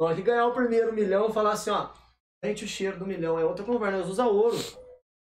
Na 0.00 0.06
hora 0.06 0.16
que 0.16 0.22
ganhar 0.22 0.46
o 0.46 0.52
primeiro 0.54 0.92
milhão, 0.92 1.32
falar 1.32 1.52
assim, 1.52 1.70
ó, 1.70 1.90
sente 2.44 2.64
o 2.64 2.68
cheiro 2.68 2.98
do 2.98 3.06
milhão, 3.06 3.38
é 3.38 3.44
outra 3.44 3.64
conversa, 3.64 3.98
nós 3.98 4.08
usa 4.08 4.26
ouro. 4.26 4.58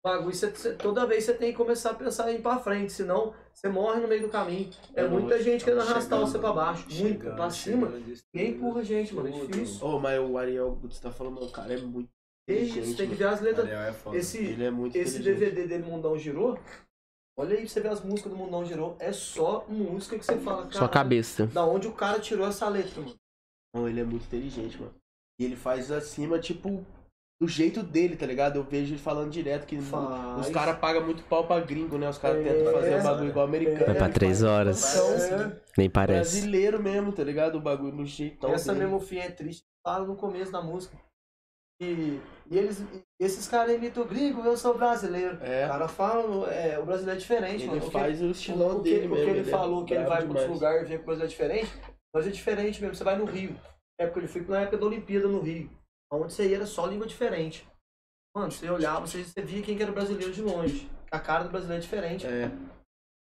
O 0.05 0.09
bagulho, 0.11 0.35
você- 0.35 0.51
você- 0.51 0.75
toda 0.75 1.07
vez 1.07 1.25
você 1.25 1.33
tem 1.33 1.51
que 1.51 1.57
começar 1.57 1.93
a 1.93 1.95
pensar 1.95 2.31
em 2.31 2.35
ir 2.37 2.43
pra 2.43 2.59
frente, 2.59 2.93
senão 2.93 3.33
você 3.55 3.71
morre 3.71 4.01
no 4.01 4.07
meio 4.09 4.21
do 4.21 4.29
caminho. 4.29 4.69
É 4.95 5.09
muita 5.09 5.43
gente 5.43 5.65
querendo 5.65 5.81
arrastar 5.81 6.21
você 6.21 6.39
pra 6.39 6.53
baixo, 6.53 6.87
muito, 6.93 7.21
pra 7.25 7.49
cima. 7.49 7.89
Ninguém 8.35 8.51
empurra 8.53 8.81
a 8.81 8.85
gente, 8.85 9.15
mano, 9.15 9.29
é 9.29 9.47
difícil. 9.47 9.87
Ô, 9.87 9.99
mas 9.99 10.21
o 10.21 10.37
Ariel 10.37 10.75
você 10.83 11.01
tá 11.01 11.11
falando, 11.11 11.43
o 11.43 11.51
cara 11.51 11.73
é 11.73 11.79
muito 11.79 12.11
isso, 12.47 12.95
tem 12.99 13.09
que 13.09 13.15
ver 13.15 13.29
as 13.29 13.41
letras. 13.41 13.65
Ariel 13.65 13.81
é 13.81 13.93
foda. 13.95 14.15
Esse, 14.19 14.37
Ele 14.45 14.65
é 14.65 14.71
muito 14.71 14.95
esse. 14.95 15.21
DVD 15.21 15.67
dele, 15.67 15.83
Mundão 15.85 16.19
Girou, 16.19 16.59
olha 17.39 17.53
aí 17.55 17.61
pra 17.63 17.69
você 17.71 17.81
ver 17.81 17.89
as 17.89 18.05
músicas 18.05 18.31
do 18.31 18.37
Mundão 18.37 18.63
Girou, 18.63 18.97
é 19.01 19.11
só 19.11 19.65
música 19.71 20.19
que 20.19 20.27
você 20.27 20.37
fala, 20.37 20.65
Sua 20.65 20.81
cara, 20.81 20.89
cabeça. 20.93 21.47
da 21.47 21.65
onde 21.65 21.89
o 21.89 21.93
cara 21.95 22.21
tirou 22.21 22.47
essa 22.47 22.69
letra, 22.69 23.01
mano. 23.01 23.15
Não, 23.75 23.89
ele 23.89 24.01
é 24.01 24.05
muito 24.05 24.27
inteligente, 24.27 24.79
mano. 24.79 24.93
E 25.41 25.47
ele 25.47 25.57
faz 25.57 25.91
acima, 25.91 26.39
tipo, 26.39 26.85
do 27.41 27.49
jeito 27.49 27.83
dele, 27.83 28.17
tá 28.17 28.25
ligado? 28.27 28.57
Eu 28.57 28.65
vejo 28.65 28.95
ele 28.95 29.01
falando 29.03 29.31
direto 29.31 29.67
que 29.67 29.79
Faz. 29.81 30.47
os 30.47 30.53
caras 30.53 30.79
pagam 30.79 31.05
muito 31.05 31.23
pau 31.25 31.47
pra 31.47 31.61
gringo, 31.61 31.99
né? 31.99 32.09
Os 32.09 32.17
caras 32.19 32.45
É, 32.47 32.53
tentam 32.53 32.73
fazer 32.73 32.93
é, 32.93 32.97
um 32.99 33.03
bagulho 33.03 33.29
igual 33.31 33.47
americano. 33.47 33.87
Vai 33.87 33.95
pra 33.95 34.05
Ele 34.07 34.15
três 34.15 34.41
faz 34.41 34.51
horas. 34.51 35.31
É. 35.33 35.61
Nem 35.77 35.91
parece. 35.91 36.31
Brasileiro 36.37 36.83
mesmo, 36.83 37.13
tá 37.13 37.25
ligado? 37.25 37.57
O 37.57 37.61
bagulho 37.61 37.93
no 37.95 38.07
jeitão. 38.07 38.53
Essa 38.53 38.73
dele. 38.73 38.85
mesmo 38.87 39.01
fim 39.01 39.19
é 39.19 39.31
triste, 39.31 39.65
fala 39.85 40.07
no 40.07 40.17
começo 40.17 40.53
da 40.53 40.63
música. 40.63 40.97
E, 41.83 42.21
e 42.49 42.57
eles, 42.57 42.85
esses 43.21 43.49
caras 43.49 43.75
imitam 43.75 44.07
gringo, 44.07 44.41
eu 44.43 44.57
sou 44.57 44.79
brasileiro. 44.79 45.39
É. 45.43 45.67
O 45.67 45.69
cara 45.71 45.89
fala, 45.89 46.47
é, 46.55 46.79
o 46.79 46.85
brasileiro 46.87 47.19
é 47.19 47.21
diferente, 47.21 47.63
Ele 47.65 47.67
mano. 47.67 47.83
O 47.83 47.85
que- 47.87 47.91
faz 47.91 48.23
o 48.23 48.31
estilão 48.31 48.77
o 48.79 48.83
que, 48.83 48.91
dele 48.91 49.07
o 49.09 49.11
que 49.11 49.17
mesmo. 49.17 49.31
ele 49.31 49.41
é 49.41 49.45
falou, 49.45 49.85
que 49.85 49.93
ele 49.93 50.05
vai 50.05 50.19
para 50.19 50.27
outros 50.29 50.43
demais. 50.45 50.55
lugares 50.61 50.83
e 50.83 50.85
vê 50.97 50.99
que 50.99 51.11
o 51.11 51.13
é 51.23 51.27
diferente, 51.27 51.73
mas 52.15 52.27
é 52.29 52.31
diferente 52.31 52.81
mesmo. 52.81 52.95
Você 52.95 53.03
vai 53.05 53.19
no 53.19 53.25
Rio. 53.25 53.57
É 53.99 54.07
porque 54.07 54.21
ele 54.21 54.29
foi 54.29 54.43
na 54.43 54.61
época 54.61 54.79
da 54.79 54.87
Olimpíada 54.87 55.27
no 55.27 55.41
Rio. 55.41 55.69
Onde 56.13 56.33
você 56.33 56.49
ia 56.49 56.57
era 56.57 56.67
só 56.67 56.87
língua 56.87 57.07
diferente. 57.07 57.67
Mano, 58.37 58.51
você 58.51 58.69
olhava, 58.69 59.07
você, 59.07 59.23
você 59.25 59.43
via 59.43 59.63
quem 59.63 59.77
que 59.77 59.83
era 59.83 59.93
brasileiro 59.93 60.33
de 60.33 60.43
longe. 60.43 60.91
A 61.11 61.21
cara 61.21 61.45
do 61.45 61.51
brasileiro 61.51 61.81
é 61.83 61.85
diferente. 61.85 62.27
É. 62.27 62.51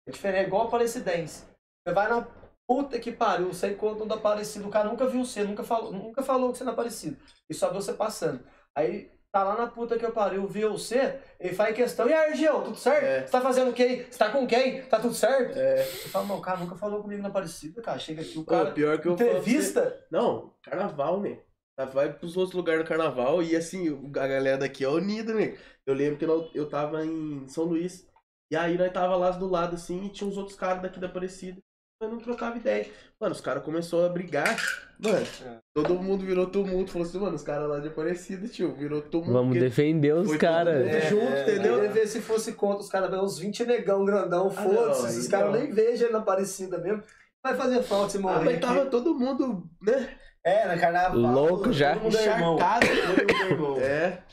É 0.07 0.11
diferente, 0.11 0.45
é 0.45 0.47
igual 0.47 0.63
a 0.63 0.67
Aparecidense. 0.67 1.45
Você 1.87 1.95
vai 1.95 2.09
na 2.09 2.27
puta 2.69 2.99
que 2.99 3.13
pariu, 3.13 3.51
encontra 3.51 4.05
um 4.05 4.07
da 4.07 4.17
Aparecido, 4.17 4.67
o 4.67 4.71
cara 4.71 4.89
nunca 4.89 5.07
viu 5.07 5.25
você, 5.25 5.45
nunca 5.45 5.63
falou, 5.63 5.93
nunca 5.93 6.23
falou 6.23 6.53
que 6.53 6.59
você 6.59 6.65
é 6.65 6.69
Aparecido. 6.69 7.17
E 7.49 7.55
só 7.55 7.71
viu 7.71 7.81
você 7.81 7.93
passando. 7.93 8.45
Aí 8.77 9.11
tá 9.33 9.43
lá 9.45 9.57
na 9.57 9.67
puta 9.67 9.99
que 9.99 10.09
pariu, 10.13 10.47
viu 10.47 10.73
você, 10.73 11.21
ele 11.41 11.55
faz 11.55 11.75
questão, 11.75 12.09
e 12.09 12.13
aí, 12.13 12.31
Argel, 12.31 12.63
tudo 12.63 12.77
certo? 12.77 13.05
É. 13.05 13.27
Você 13.27 13.33
tá 13.33 13.41
fazendo 13.41 13.71
o 13.71 13.75
quê? 13.75 14.07
Você 14.09 14.19
tá 14.19 14.31
com 14.31 14.47
quem? 14.47 14.83
Tá 14.87 15.01
tudo 15.01 15.13
certo? 15.15 15.59
É. 15.59 15.83
Você 15.83 16.09
fala, 16.09 16.27
não, 16.27 16.39
o 16.39 16.43
cara 16.43 16.59
nunca 16.59 16.77
falou 16.77 17.03
comigo 17.03 17.21
na 17.23 17.29
Aparecida, 17.29 17.83
cara. 17.83 17.99
Chega 17.99 18.23
aqui, 18.23 18.39
o 18.39 18.45
cara. 18.45 18.71
pior 18.73 18.99
que 19.01 19.09
eu 19.09 19.17
pra 19.17 19.25
você- 19.27 19.31
Entrevista? 19.33 20.07
Não, 20.11 20.55
carnaval, 20.63 21.21
né? 21.21 21.39
Vai 21.93 22.13
pros 22.13 22.37
outros 22.37 22.55
lugares 22.55 22.83
do 22.85 22.89
carnaval 22.89 23.43
e 23.43 23.57
assim, 23.57 23.89
a 24.17 24.27
galera 24.27 24.59
daqui 24.59 24.85
é 24.85 24.89
unida, 24.89 25.35
né? 25.35 25.57
Eu 25.87 25.95
lembro 25.95 26.17
que 26.17 26.25
eu, 26.25 26.49
eu 26.55 26.69
tava 26.69 27.05
em 27.05 27.47
São 27.49 27.65
Luís. 27.65 28.07
E 28.51 28.57
aí 28.57 28.79
nós 28.79 28.93
tava 28.93 29.17
lá 29.17 29.31
do 29.31 29.49
lado 29.49 29.75
assim 29.75 30.05
e 30.05 30.09
tinha 30.09 30.29
uns 30.29 30.37
outros 30.37 30.57
caras 30.57 30.81
daqui 30.83 31.01
da 31.01 31.09
Aparecida. 31.09 31.59
Eu 32.01 32.09
não 32.11 32.19
trocava 32.19 32.57
ideia. 32.57 32.87
Mano, 33.21 33.35
os 33.35 33.41
caras 33.41 33.63
começaram 33.65 34.05
a 34.05 34.09
brigar. 34.09 34.57
Mano, 34.99 35.27
todo 35.75 35.95
mundo 35.95 36.25
virou 36.25 36.47
tumulto. 36.47 36.93
Falou 36.93 37.07
assim, 37.09 37.19
mano, 37.19 37.35
os 37.35 37.43
caras 37.43 37.69
lá 37.69 37.81
de 37.81 37.89
Aparecida, 37.89 38.47
tio, 38.47 38.75
virou 38.75 39.01
tumulto. 39.03 39.33
Vamos 39.33 39.59
defender 39.59 40.15
os 40.15 40.37
caras. 40.37 40.85
mundo 40.85 41.01
junto, 41.09 41.25
entendeu? 41.33 41.75
Entendeu? 41.79 41.93
ver 41.93 42.07
se 42.07 42.21
fosse 42.21 42.53
contra 42.53 42.83
os 42.83 42.89
caras, 42.89 43.13
uns 43.21 43.39
20 43.39 43.65
negão 43.65 44.05
grandão, 44.05 44.47
Ah, 44.49 44.51
foda-se. 44.51 45.07
Esses 45.07 45.29
caras 45.29 45.53
nem 45.61 45.73
vejam 45.73 46.05
ele 46.07 46.13
na 46.13 46.19
Aparecida 46.21 46.79
mesmo. 46.79 47.03
Vai 47.43 47.57
fazer 47.57 47.83
falta 47.83 48.09
esse 48.09 48.19
Ah, 48.19 48.21
morrer. 48.21 48.45
mas 48.45 48.49
aqui. 48.55 48.61
tava 48.61 48.87
todo 48.87 49.15
mundo, 49.19 49.69
né? 49.83 50.17
É, 50.45 50.67
na 50.67 50.79
carnaval. 50.79 51.19
Louco 51.19 51.73
já. 51.73 51.95
Todo 51.95 52.03
mundo 52.05 52.17
é 52.19 52.27
irmão. 52.27 52.55
Encharcado. 52.57 52.87
Todo 52.87 53.19
mundo 53.19 53.31
é 53.31 53.45
irmão. 53.51 53.77
É. 53.81 54.25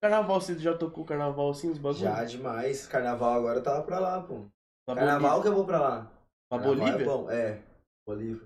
Carnaval, 0.00 0.40
você 0.40 0.56
já 0.58 0.76
tocou 0.78 1.04
carnaval 1.04 1.50
assim, 1.50 1.68
os 1.70 1.78
bagulhos? 1.78 1.98
Já 2.00 2.24
demais. 2.24 2.86
Carnaval 2.86 3.32
agora 3.34 3.60
tava 3.60 3.82
pra 3.82 3.98
lá, 3.98 4.22
pô. 4.22 4.46
Na 4.88 4.94
Carnaval 4.94 5.42
que 5.42 5.48
eu 5.48 5.54
vou 5.54 5.64
pra 5.66 5.80
lá. 5.80 6.12
Pra 6.48 6.60
Carnaval 6.60 6.76
Bolívia? 6.76 7.02
É, 7.02 7.04
bom. 7.04 7.30
é, 7.30 7.62
Bolívia. 8.06 8.42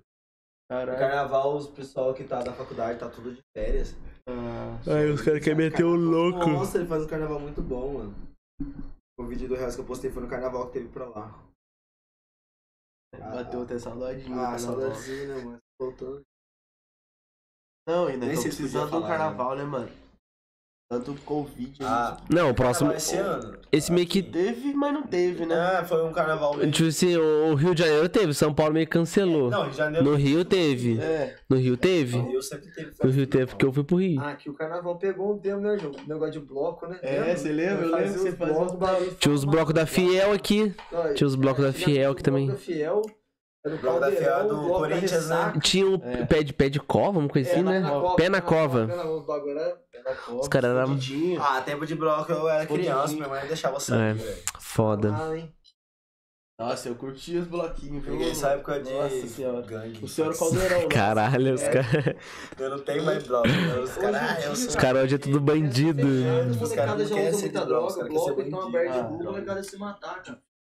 No 0.70 0.76
Caralho. 0.78 0.98
carnaval, 0.98 1.54
os 1.56 1.66
pessoal 1.68 2.14
que 2.14 2.24
tá 2.24 2.42
da 2.42 2.52
faculdade 2.54 2.98
tá 2.98 3.06
tudo 3.10 3.34
de 3.34 3.42
férias. 3.54 3.94
Ah, 4.26 4.78
Ai, 4.88 5.10
os 5.10 5.20
caras 5.20 5.40
querem 5.44 5.58
meter 5.58 5.84
o 5.84 5.94
louco. 5.94 6.46
Nossa, 6.48 6.78
ele 6.78 6.86
faz 6.86 7.04
um 7.04 7.06
carnaval 7.06 7.38
muito 7.38 7.60
bom, 7.60 7.92
mano. 7.92 8.14
O 9.20 9.24
vídeo 9.26 9.48
do 9.48 9.54
Reels 9.54 9.74
que 9.74 9.82
eu 9.82 9.84
postei 9.86 10.10
foi 10.10 10.22
no 10.22 10.28
carnaval 10.28 10.66
que 10.68 10.72
teve 10.72 10.88
pra 10.88 11.06
lá. 11.10 11.38
bateu 13.14 13.62
até 13.62 13.78
saudadinho. 13.78 14.32
Ah, 14.40 14.52
carnaval. 14.52 14.58
saudadezinha, 14.58 15.26
né, 15.36 15.44
mano? 15.44 15.58
Voltando. 15.78 16.22
Não, 17.86 18.06
ainda 18.06 18.26
Nem 18.26 18.36
tô 18.36 18.42
precisando 18.42 18.84
do 18.84 18.90
falar, 18.90 19.08
carnaval, 19.08 19.56
né, 19.56 19.64
mano? 19.64 19.88
Tanto 20.92 21.14
Covid. 21.24 21.78
Ah, 21.82 22.18
Não, 22.28 22.50
o 22.50 22.54
próximo. 22.54 22.92
esse 22.92 23.16
ano? 23.16 23.56
Esse 23.72 23.90
meio 23.90 24.06
que. 24.06 24.22
Teve, 24.22 24.74
mas 24.74 24.92
não 24.92 25.02
teve, 25.04 25.46
né? 25.46 25.54
Ah, 25.54 25.82
foi 25.82 26.04
um 26.04 26.12
carnaval 26.12 26.54
meio... 26.54 26.70
Tipo 26.70 26.90
assim, 26.90 27.16
o 27.16 27.54
Rio 27.54 27.74
de 27.74 27.82
Janeiro 27.82 28.10
teve, 28.10 28.34
São 28.34 28.52
Paulo 28.52 28.74
meio 28.74 28.86
que 28.86 28.92
cancelou. 28.92 29.48
Não, 29.48 29.62
Rio 29.62 29.70
de 29.70 29.76
Janeiro... 29.78 30.04
No 30.04 30.14
Rio 30.14 30.44
teve. 30.44 31.00
É. 31.00 31.34
No 31.48 31.56
Rio 31.56 31.78
teve? 31.78 32.18
No 32.18 32.28
Rio 32.28 32.42
sempre 32.42 32.70
teve. 32.72 32.92
No 33.02 33.10
Rio 33.10 33.26
teve 33.26 33.46
porque 33.46 33.64
eu 33.64 33.72
fui 33.72 33.84
pro 33.84 33.96
Rio. 33.96 34.20
Ah, 34.20 34.34
que 34.34 34.50
o 34.50 34.52
carnaval 34.52 34.98
pegou 34.98 35.34
um 35.34 35.38
tempo, 35.38 35.62
né, 35.62 35.78
João? 35.78 35.94
Negócio 36.06 36.32
de 36.32 36.40
bloco, 36.40 36.86
né? 36.86 36.98
É, 37.00 37.34
você 37.34 37.50
lembra? 37.50 37.86
Eu 37.86 37.96
lembro 37.96 38.12
que 38.12 38.18
você 38.18 38.28
os 38.28 38.34
fazia 38.36 39.16
Tinha 39.18 39.34
os 39.34 39.44
blocos 39.46 39.72
da. 39.72 39.86
Fiel 39.86 40.32
aqui. 40.32 40.74
Tinha 41.14 41.26
os 41.26 41.34
blocos 41.34 41.64
da 41.64 41.72
Fiel 41.72 42.12
aqui 42.12 42.22
também. 42.22 42.46
bloco 42.48 42.60
da 42.60 42.66
Fiel, 42.66 43.00
era 43.64 43.74
o 43.74 43.78
Caldeirão, 43.78 44.16
Fiel 44.16 44.48
do 44.48 44.60
o 44.66 44.74
Corinthians, 44.78 45.28
né? 45.28 45.52
Tinha 45.62 45.86
o 45.88 45.94
É. 46.04 46.24
pé, 46.26 46.42
de, 46.42 46.52
pé 46.52 46.68
de 46.68 46.80
cova, 46.80 47.18
uma 47.18 47.28
coisa 47.28 47.50
assim, 47.50 47.60
É, 47.60 47.62
né? 47.62 47.80
na 47.80 47.90
cova, 47.90 48.16
Pé 48.16 48.28
na 48.28 48.40
cova. 48.40 48.86
pé 48.86 48.96
na 48.96 49.02
cova, 49.02 49.14
o 49.16 49.20
bagulho 49.24 49.58
era- 49.58 49.78
Os 50.40 50.48
caras 50.48 50.70
eram. 50.70 50.98
Ah, 51.40 51.60
tempo 51.60 51.86
de 51.86 51.94
bloco 51.94 52.32
eu 52.32 52.48
era 52.48 52.66
criança, 52.66 53.14
minha 53.14 53.28
mãe 53.28 53.40
não 53.40 53.46
deixava 53.48 53.78
sair, 53.78 54.00
É. 54.10 54.12
velho. 54.14 54.42
foda. 54.58 55.14
Ah, 55.16 55.36
hein? 55.36 55.54
Nossa, 56.58 56.88
eu 56.88 56.94
curti 56.94 57.36
os 57.38 57.46
bloquinhos, 57.48 58.04
viu? 58.04 58.12
Peguei 58.12 58.30
essa 58.30 58.48
época 58.50 58.80
de 58.80 58.92
Nossa 58.92 59.26
senhora. 59.26 59.62
gangue. 59.62 60.04
O 60.04 60.08
senhor 60.08 60.36
Caldeirão. 60.38 60.78
né? 60.80 60.86
Caralho, 60.86 61.54
os 61.54 61.62
É. 61.62 61.70
caras. 61.70 62.04
Eu 62.58 62.70
não 62.70 62.78
tenho 62.78 63.04
mais 63.04 63.22
bloco. 63.26 63.48
né? 63.48 63.78
Os 63.80 63.90
caras, 63.96 64.46
ah, 64.46 64.50
Os 64.52 64.76
caras 64.76 65.04
hoje 65.04 65.14
é 65.14 65.18
tudo 65.18 65.40
bandido. 65.40 66.06
Os 66.60 66.72
caras 66.72 67.08
já 67.08 67.14
querem 67.16 67.28
usa 67.30 67.38
ser 67.38 67.44
muita 67.46 67.66
droga, 67.66 68.04
bloco, 68.04 68.40
então 68.42 68.62
aberto 68.62 68.92
de 68.92 68.98
rua, 68.98 69.08
droga. 69.08 69.24
molecada 69.24 69.62
se 69.62 69.76
matar, 69.76 70.22
cara. 70.22 70.38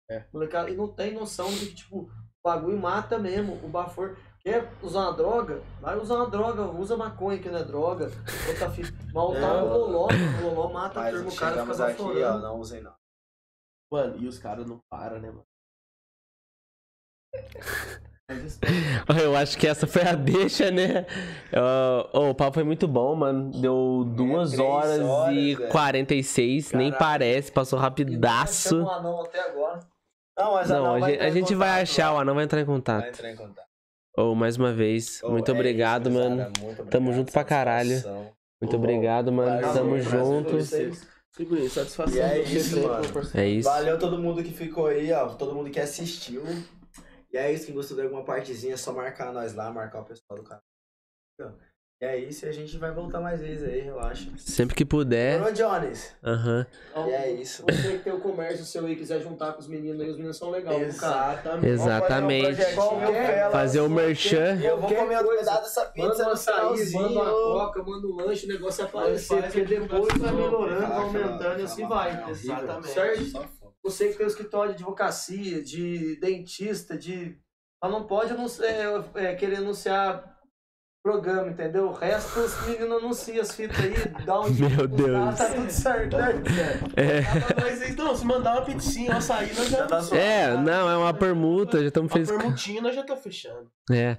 É. 0.09 0.23
Molecada, 0.31 0.69
e 0.69 0.75
não 0.75 0.87
tem 0.87 1.13
noção 1.13 1.49
de 1.49 1.65
que, 1.65 1.75
tipo, 1.75 1.97
o 2.01 2.09
bagulho 2.43 2.77
mata 2.79 3.17
mesmo. 3.17 3.59
O 3.63 3.67
Bafor 3.69 4.17
quer 4.43 4.71
usar 4.81 5.01
uma 5.01 5.13
droga, 5.13 5.61
vai 5.79 5.97
usar 5.97 6.15
uma 6.15 6.29
droga, 6.29 6.63
usa 6.63 6.97
maconha 6.97 7.39
que 7.39 7.49
não 7.49 7.59
é 7.59 7.63
droga. 7.63 8.11
Outra 8.47 8.69
fita. 8.69 8.93
Mal 9.13 9.31
tá 9.33 9.39
É. 9.39 9.61
o 9.61 9.67
loló, 9.67 10.07
o 10.07 10.45
loló 10.45 10.73
mata 10.73 11.01
a 11.01 11.09
turma, 11.09 11.29
o 11.29 11.35
cara 11.35 11.65
fica 11.65 11.85
aqui, 11.85 12.23
ó, 12.23 12.37
não 12.39 12.59
usei 12.59 12.81
não. 12.81 12.93
Mano, 13.91 14.17
e 14.17 14.27
os 14.27 14.37
caras 14.37 14.65
não 14.65 14.79
param, 14.89 15.19
né, 15.19 15.29
mano? 15.31 15.45
Eu 19.21 19.35
acho 19.35 19.57
que 19.57 19.67
essa 19.67 19.85
foi 19.85 20.01
a 20.01 20.13
deixa, 20.15 20.71
né? 20.71 21.05
Ó, 22.13 22.29
o 22.31 22.35
papo 22.35 22.53
foi 22.55 22.63
muito 22.63 22.87
bom, 22.87 23.15
mano. 23.15 23.51
Deu 23.51 24.03
duas 24.15 24.51
três 24.51 24.59
horas, 24.61 25.01
horas, 25.01 25.35
e 25.35 25.55
velho. 25.55 25.69
46, 25.69 26.71
nem 26.71 26.91
parece, 26.91 27.51
passou 27.51 27.77
E 27.77 27.83
não 27.83 28.85
um 28.85 28.89
anão 28.89 29.21
até 29.21 29.39
agora. 29.41 29.79
Não, 30.37 30.53
mas 30.53 30.69
Não, 30.69 30.95
a 30.95 30.99
gente, 30.99 31.11
entrar 31.13 31.25
a 31.25 31.29
em 31.29 31.31
gente 31.31 31.55
vai 31.55 31.81
achar, 31.81 32.11
lá. 32.11 32.17
o 32.17 32.21
anão 32.21 32.35
vai 32.35 32.43
entrar 32.45 32.59
em 32.61 32.63
Vai 32.65 32.75
contato. 32.75 33.07
entrar 33.07 33.29
em 33.31 33.35
contato. 33.35 33.67
Ô, 34.17 34.35
mais 34.35 34.57
uma 34.57 34.71
vez, 34.73 35.21
Ô, 35.23 35.29
muito 35.31 35.49
é 35.49 35.53
obrigado, 35.53 36.09
isso, 36.09 36.17
mano. 36.19 36.35
Muito 36.37 36.59
obrigado, 36.61 36.89
Tamo 36.89 37.13
junto 37.13 37.31
pra 37.31 37.43
caralho. 37.43 37.95
Muito 38.61 38.73
Ô, 38.75 38.79
obrigado, 38.79 39.31
mano. 39.31 39.61
valeu, 39.61 39.73
Tamo 39.73 39.89
prazer 39.91 40.09
junto. 40.09 40.51
vocês. 40.51 41.07
Segurinho, 41.31 41.69
satisfação 41.69 42.15
E 42.15 42.19
é 42.19 42.39
isso, 42.43 42.79
mano. 42.79 43.03
É 43.33 43.47
isso. 43.47 43.67
Valeu 43.69 43.97
todo 43.97 44.19
mundo 44.19 44.43
que 44.43 44.51
ficou 44.53 44.85
aí, 44.87 45.11
ó. 45.11 45.29
Todo 45.29 45.53
mundo 45.55 45.69
que 45.71 45.79
assistiu. 45.79 46.43
E 47.31 47.37
é 47.37 47.51
isso, 47.51 47.65
quem 47.65 47.73
gostou 47.73 47.97
de 47.97 48.03
alguma 48.03 48.23
partezinha, 48.23 48.75
é 48.75 48.77
só 48.77 48.93
marcar 48.93 49.33
nós 49.33 49.55
lá, 49.55 49.71
marcar 49.71 50.01
o 50.01 50.05
pessoal 50.05 50.37
do 50.39 50.43
canal. 50.43 50.61
E 52.03 52.05
é 52.05 52.17
isso, 52.19 52.45
e 52.45 52.49
a 52.49 52.51
gente 52.51 52.77
vai 52.77 52.91
voltar 52.91 53.21
mais 53.21 53.39
vezes 53.39 53.63
aí, 53.63 53.79
relaxa. 53.79 54.29
Sempre 54.35 54.75
que 54.75 54.83
puder. 54.83 55.35
Demorou, 55.39 55.53
Jones? 55.53 56.11
Aham. 56.21 56.67
Então, 56.91 57.07
E 57.07 57.13
é 57.13 57.31
isso. 57.31 57.63
Você 57.63 57.91
que 57.93 57.99
tem 57.99 58.11
o 58.11 58.19
comércio 58.19 58.65
seu 58.65 58.85
aí, 58.85 58.93
quiser 58.97 59.21
juntar 59.21 59.53
com 59.53 59.61
os 59.61 59.69
meninos 59.69 60.01
aí, 60.01 60.09
os 60.09 60.17
meninos 60.17 60.35
são 60.37 60.49
legais. 60.51 60.81
Exatamente. 60.95 61.65
Exatamente. 61.67 62.75
Qualquer- 62.75 63.49
Fazer 63.51 63.79
o 63.79 63.89
merchan. 63.89 64.55
E 64.55 64.65
eu 64.65 64.81
vou 64.81 64.89
comer 64.93 65.15
outro 65.15 65.27
coisa. 65.27 65.39
pedaço 65.45 65.61
dessa 65.63 65.93
Manda 65.95 66.09
pizza 66.09 66.23
um 66.23 66.25
no 66.25 66.31
açaí, 66.33 66.91
manda 66.91 67.09
uma 67.09 67.31
coca, 67.31 67.83
manda 67.83 68.07
um 68.07 68.15
lanche, 68.17 68.45
o 68.47 68.49
negócio 68.49 68.81
é 68.81 68.85
aparecer, 68.85 69.41
porque 69.43 69.61
a 69.61 69.63
depois 69.63 70.17
vai 70.17 70.31
melhorando, 70.33 70.87
vai 70.87 70.97
aumentando 70.97 71.59
e 71.61 71.63
assim 71.63 71.87
vai. 71.87 72.11
horrível. 72.11 72.29
Exatamente. 72.31 72.87
Certo? 72.89 73.49
Você 73.81 74.09
que 74.09 74.17
tem 74.17 74.25
o 74.25 74.29
escritório 74.29 74.71
de 74.73 74.83
advocacia, 74.83 75.63
de 75.63 76.19
dentista, 76.19 76.97
de. 76.97 77.37
Ela 77.81 77.93
não 77.93 78.03
pode 78.05 78.33
anunciar, 78.33 78.69
é, 79.15 79.31
é, 79.31 79.35
querer 79.35 79.57
anunciar 79.59 80.32
programa, 81.03 81.49
entendeu? 81.49 81.87
O 81.89 81.91
resto 81.93 82.39
os 82.39 82.65
meninos 82.65 82.97
anunciam 83.03 83.41
as 83.41 83.53
fitas 83.53 83.77
aí, 83.77 83.93
dá 84.25 84.39
um 84.39 84.49
Meu 84.55 84.87
Deus. 84.87 85.37
Tá 85.37 85.49
tudo 85.53 85.69
certo, 85.69 86.15
né? 86.17 86.33
É. 86.95 87.61
Mas 87.61 87.89
então, 87.89 88.15
se 88.15 88.25
mandar 88.25 88.53
uma 88.53 88.65
pizzinha, 88.65 89.11
um 89.13 89.17
açaí, 89.17 89.53
nós 89.53 89.67
já, 89.69 89.85
tá 89.85 90.01
suave. 90.01 90.23
É, 90.23 90.55
não, 90.55 90.89
é 90.89 90.95
uma 90.97 91.13
permuta, 91.13 91.79
já 91.81 91.87
estamos 91.89 92.09
Uma 92.09 92.13
felizes. 92.13 92.35
permutinha, 92.37 92.81
nós 92.81 92.95
já 92.95 93.03
tá 93.03 93.17
fechando. 93.17 93.69
É. 93.91 94.17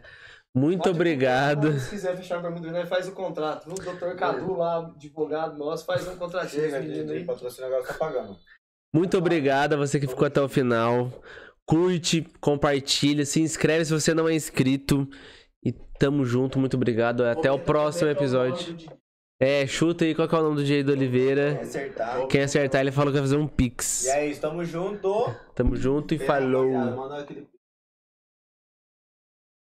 Muito 0.55 0.83
Pode 0.83 0.91
obrigado. 0.91 1.81
Se 1.81 1.91
quiser 1.91 2.17
fechar 2.17 2.41
pra 2.41 2.51
mim, 2.51 2.61
né, 2.61 2.85
faz 2.87 3.09
o 3.09 3.13
contrato. 3.13 3.65
viu? 3.65 3.75
O 3.75 3.83
doutor 3.83 4.15
Cadu 4.15 4.55
lá, 4.55 4.79
advogado 4.95 5.57
nosso, 5.59 5.85
faz 5.87 6.07
um 6.07 6.17
contratinho 6.17 6.65
com 6.65 6.71
Chega 6.71 7.05
de 7.05 7.13
aí. 7.13 7.25
patrocínio 7.25 7.67
agora 7.67 7.83
tá 7.83 7.95
pagando. 7.95 8.37
Muito 8.95 9.19
obrigado 9.19 9.73
a 9.73 9.77
você 9.77 9.99
que 9.99 10.07
ficou 10.07 10.27
até 10.27 10.41
o 10.41 10.49
final. 10.49 11.11
Curte, 11.67 12.25
compartilha, 12.41 13.25
se 13.25 13.41
inscreve 13.41 13.87
se 13.87 13.93
você 13.93 14.15
não 14.15 14.29
é 14.29 14.35
inscrito. 14.35 15.09
E 15.65 15.73
tamo 15.99 16.25
junto, 16.25 16.59
muito 16.59 16.77
obrigado. 16.77 17.25
Até 17.25 17.51
o 17.51 17.59
próximo 17.59 18.11
episódio. 18.11 18.77
É, 19.41 19.67
chuta 19.67 20.05
aí 20.05 20.15
qual 20.15 20.29
que 20.29 20.35
é 20.35 20.39
o 20.39 20.43
nome 20.43 20.57
do 20.57 20.65
Diego 20.65 20.93
Oliveira. 20.93 21.55
Quem 21.55 21.63
acertar. 21.63 22.27
Quem 22.29 22.43
acertar, 22.43 22.81
ele 22.81 22.93
falou 22.93 23.13
que 23.13 23.19
vai 23.19 23.27
fazer 23.27 23.37
um 23.37 23.49
pix. 23.49 24.07
E 24.07 24.11
é 24.11 24.27
isso, 24.29 24.41
tamo 24.41 24.65
junto. 24.65 25.35
Tamo 25.55 25.75
junto 25.75 26.15
e 26.15 26.19
falou. 26.19 26.69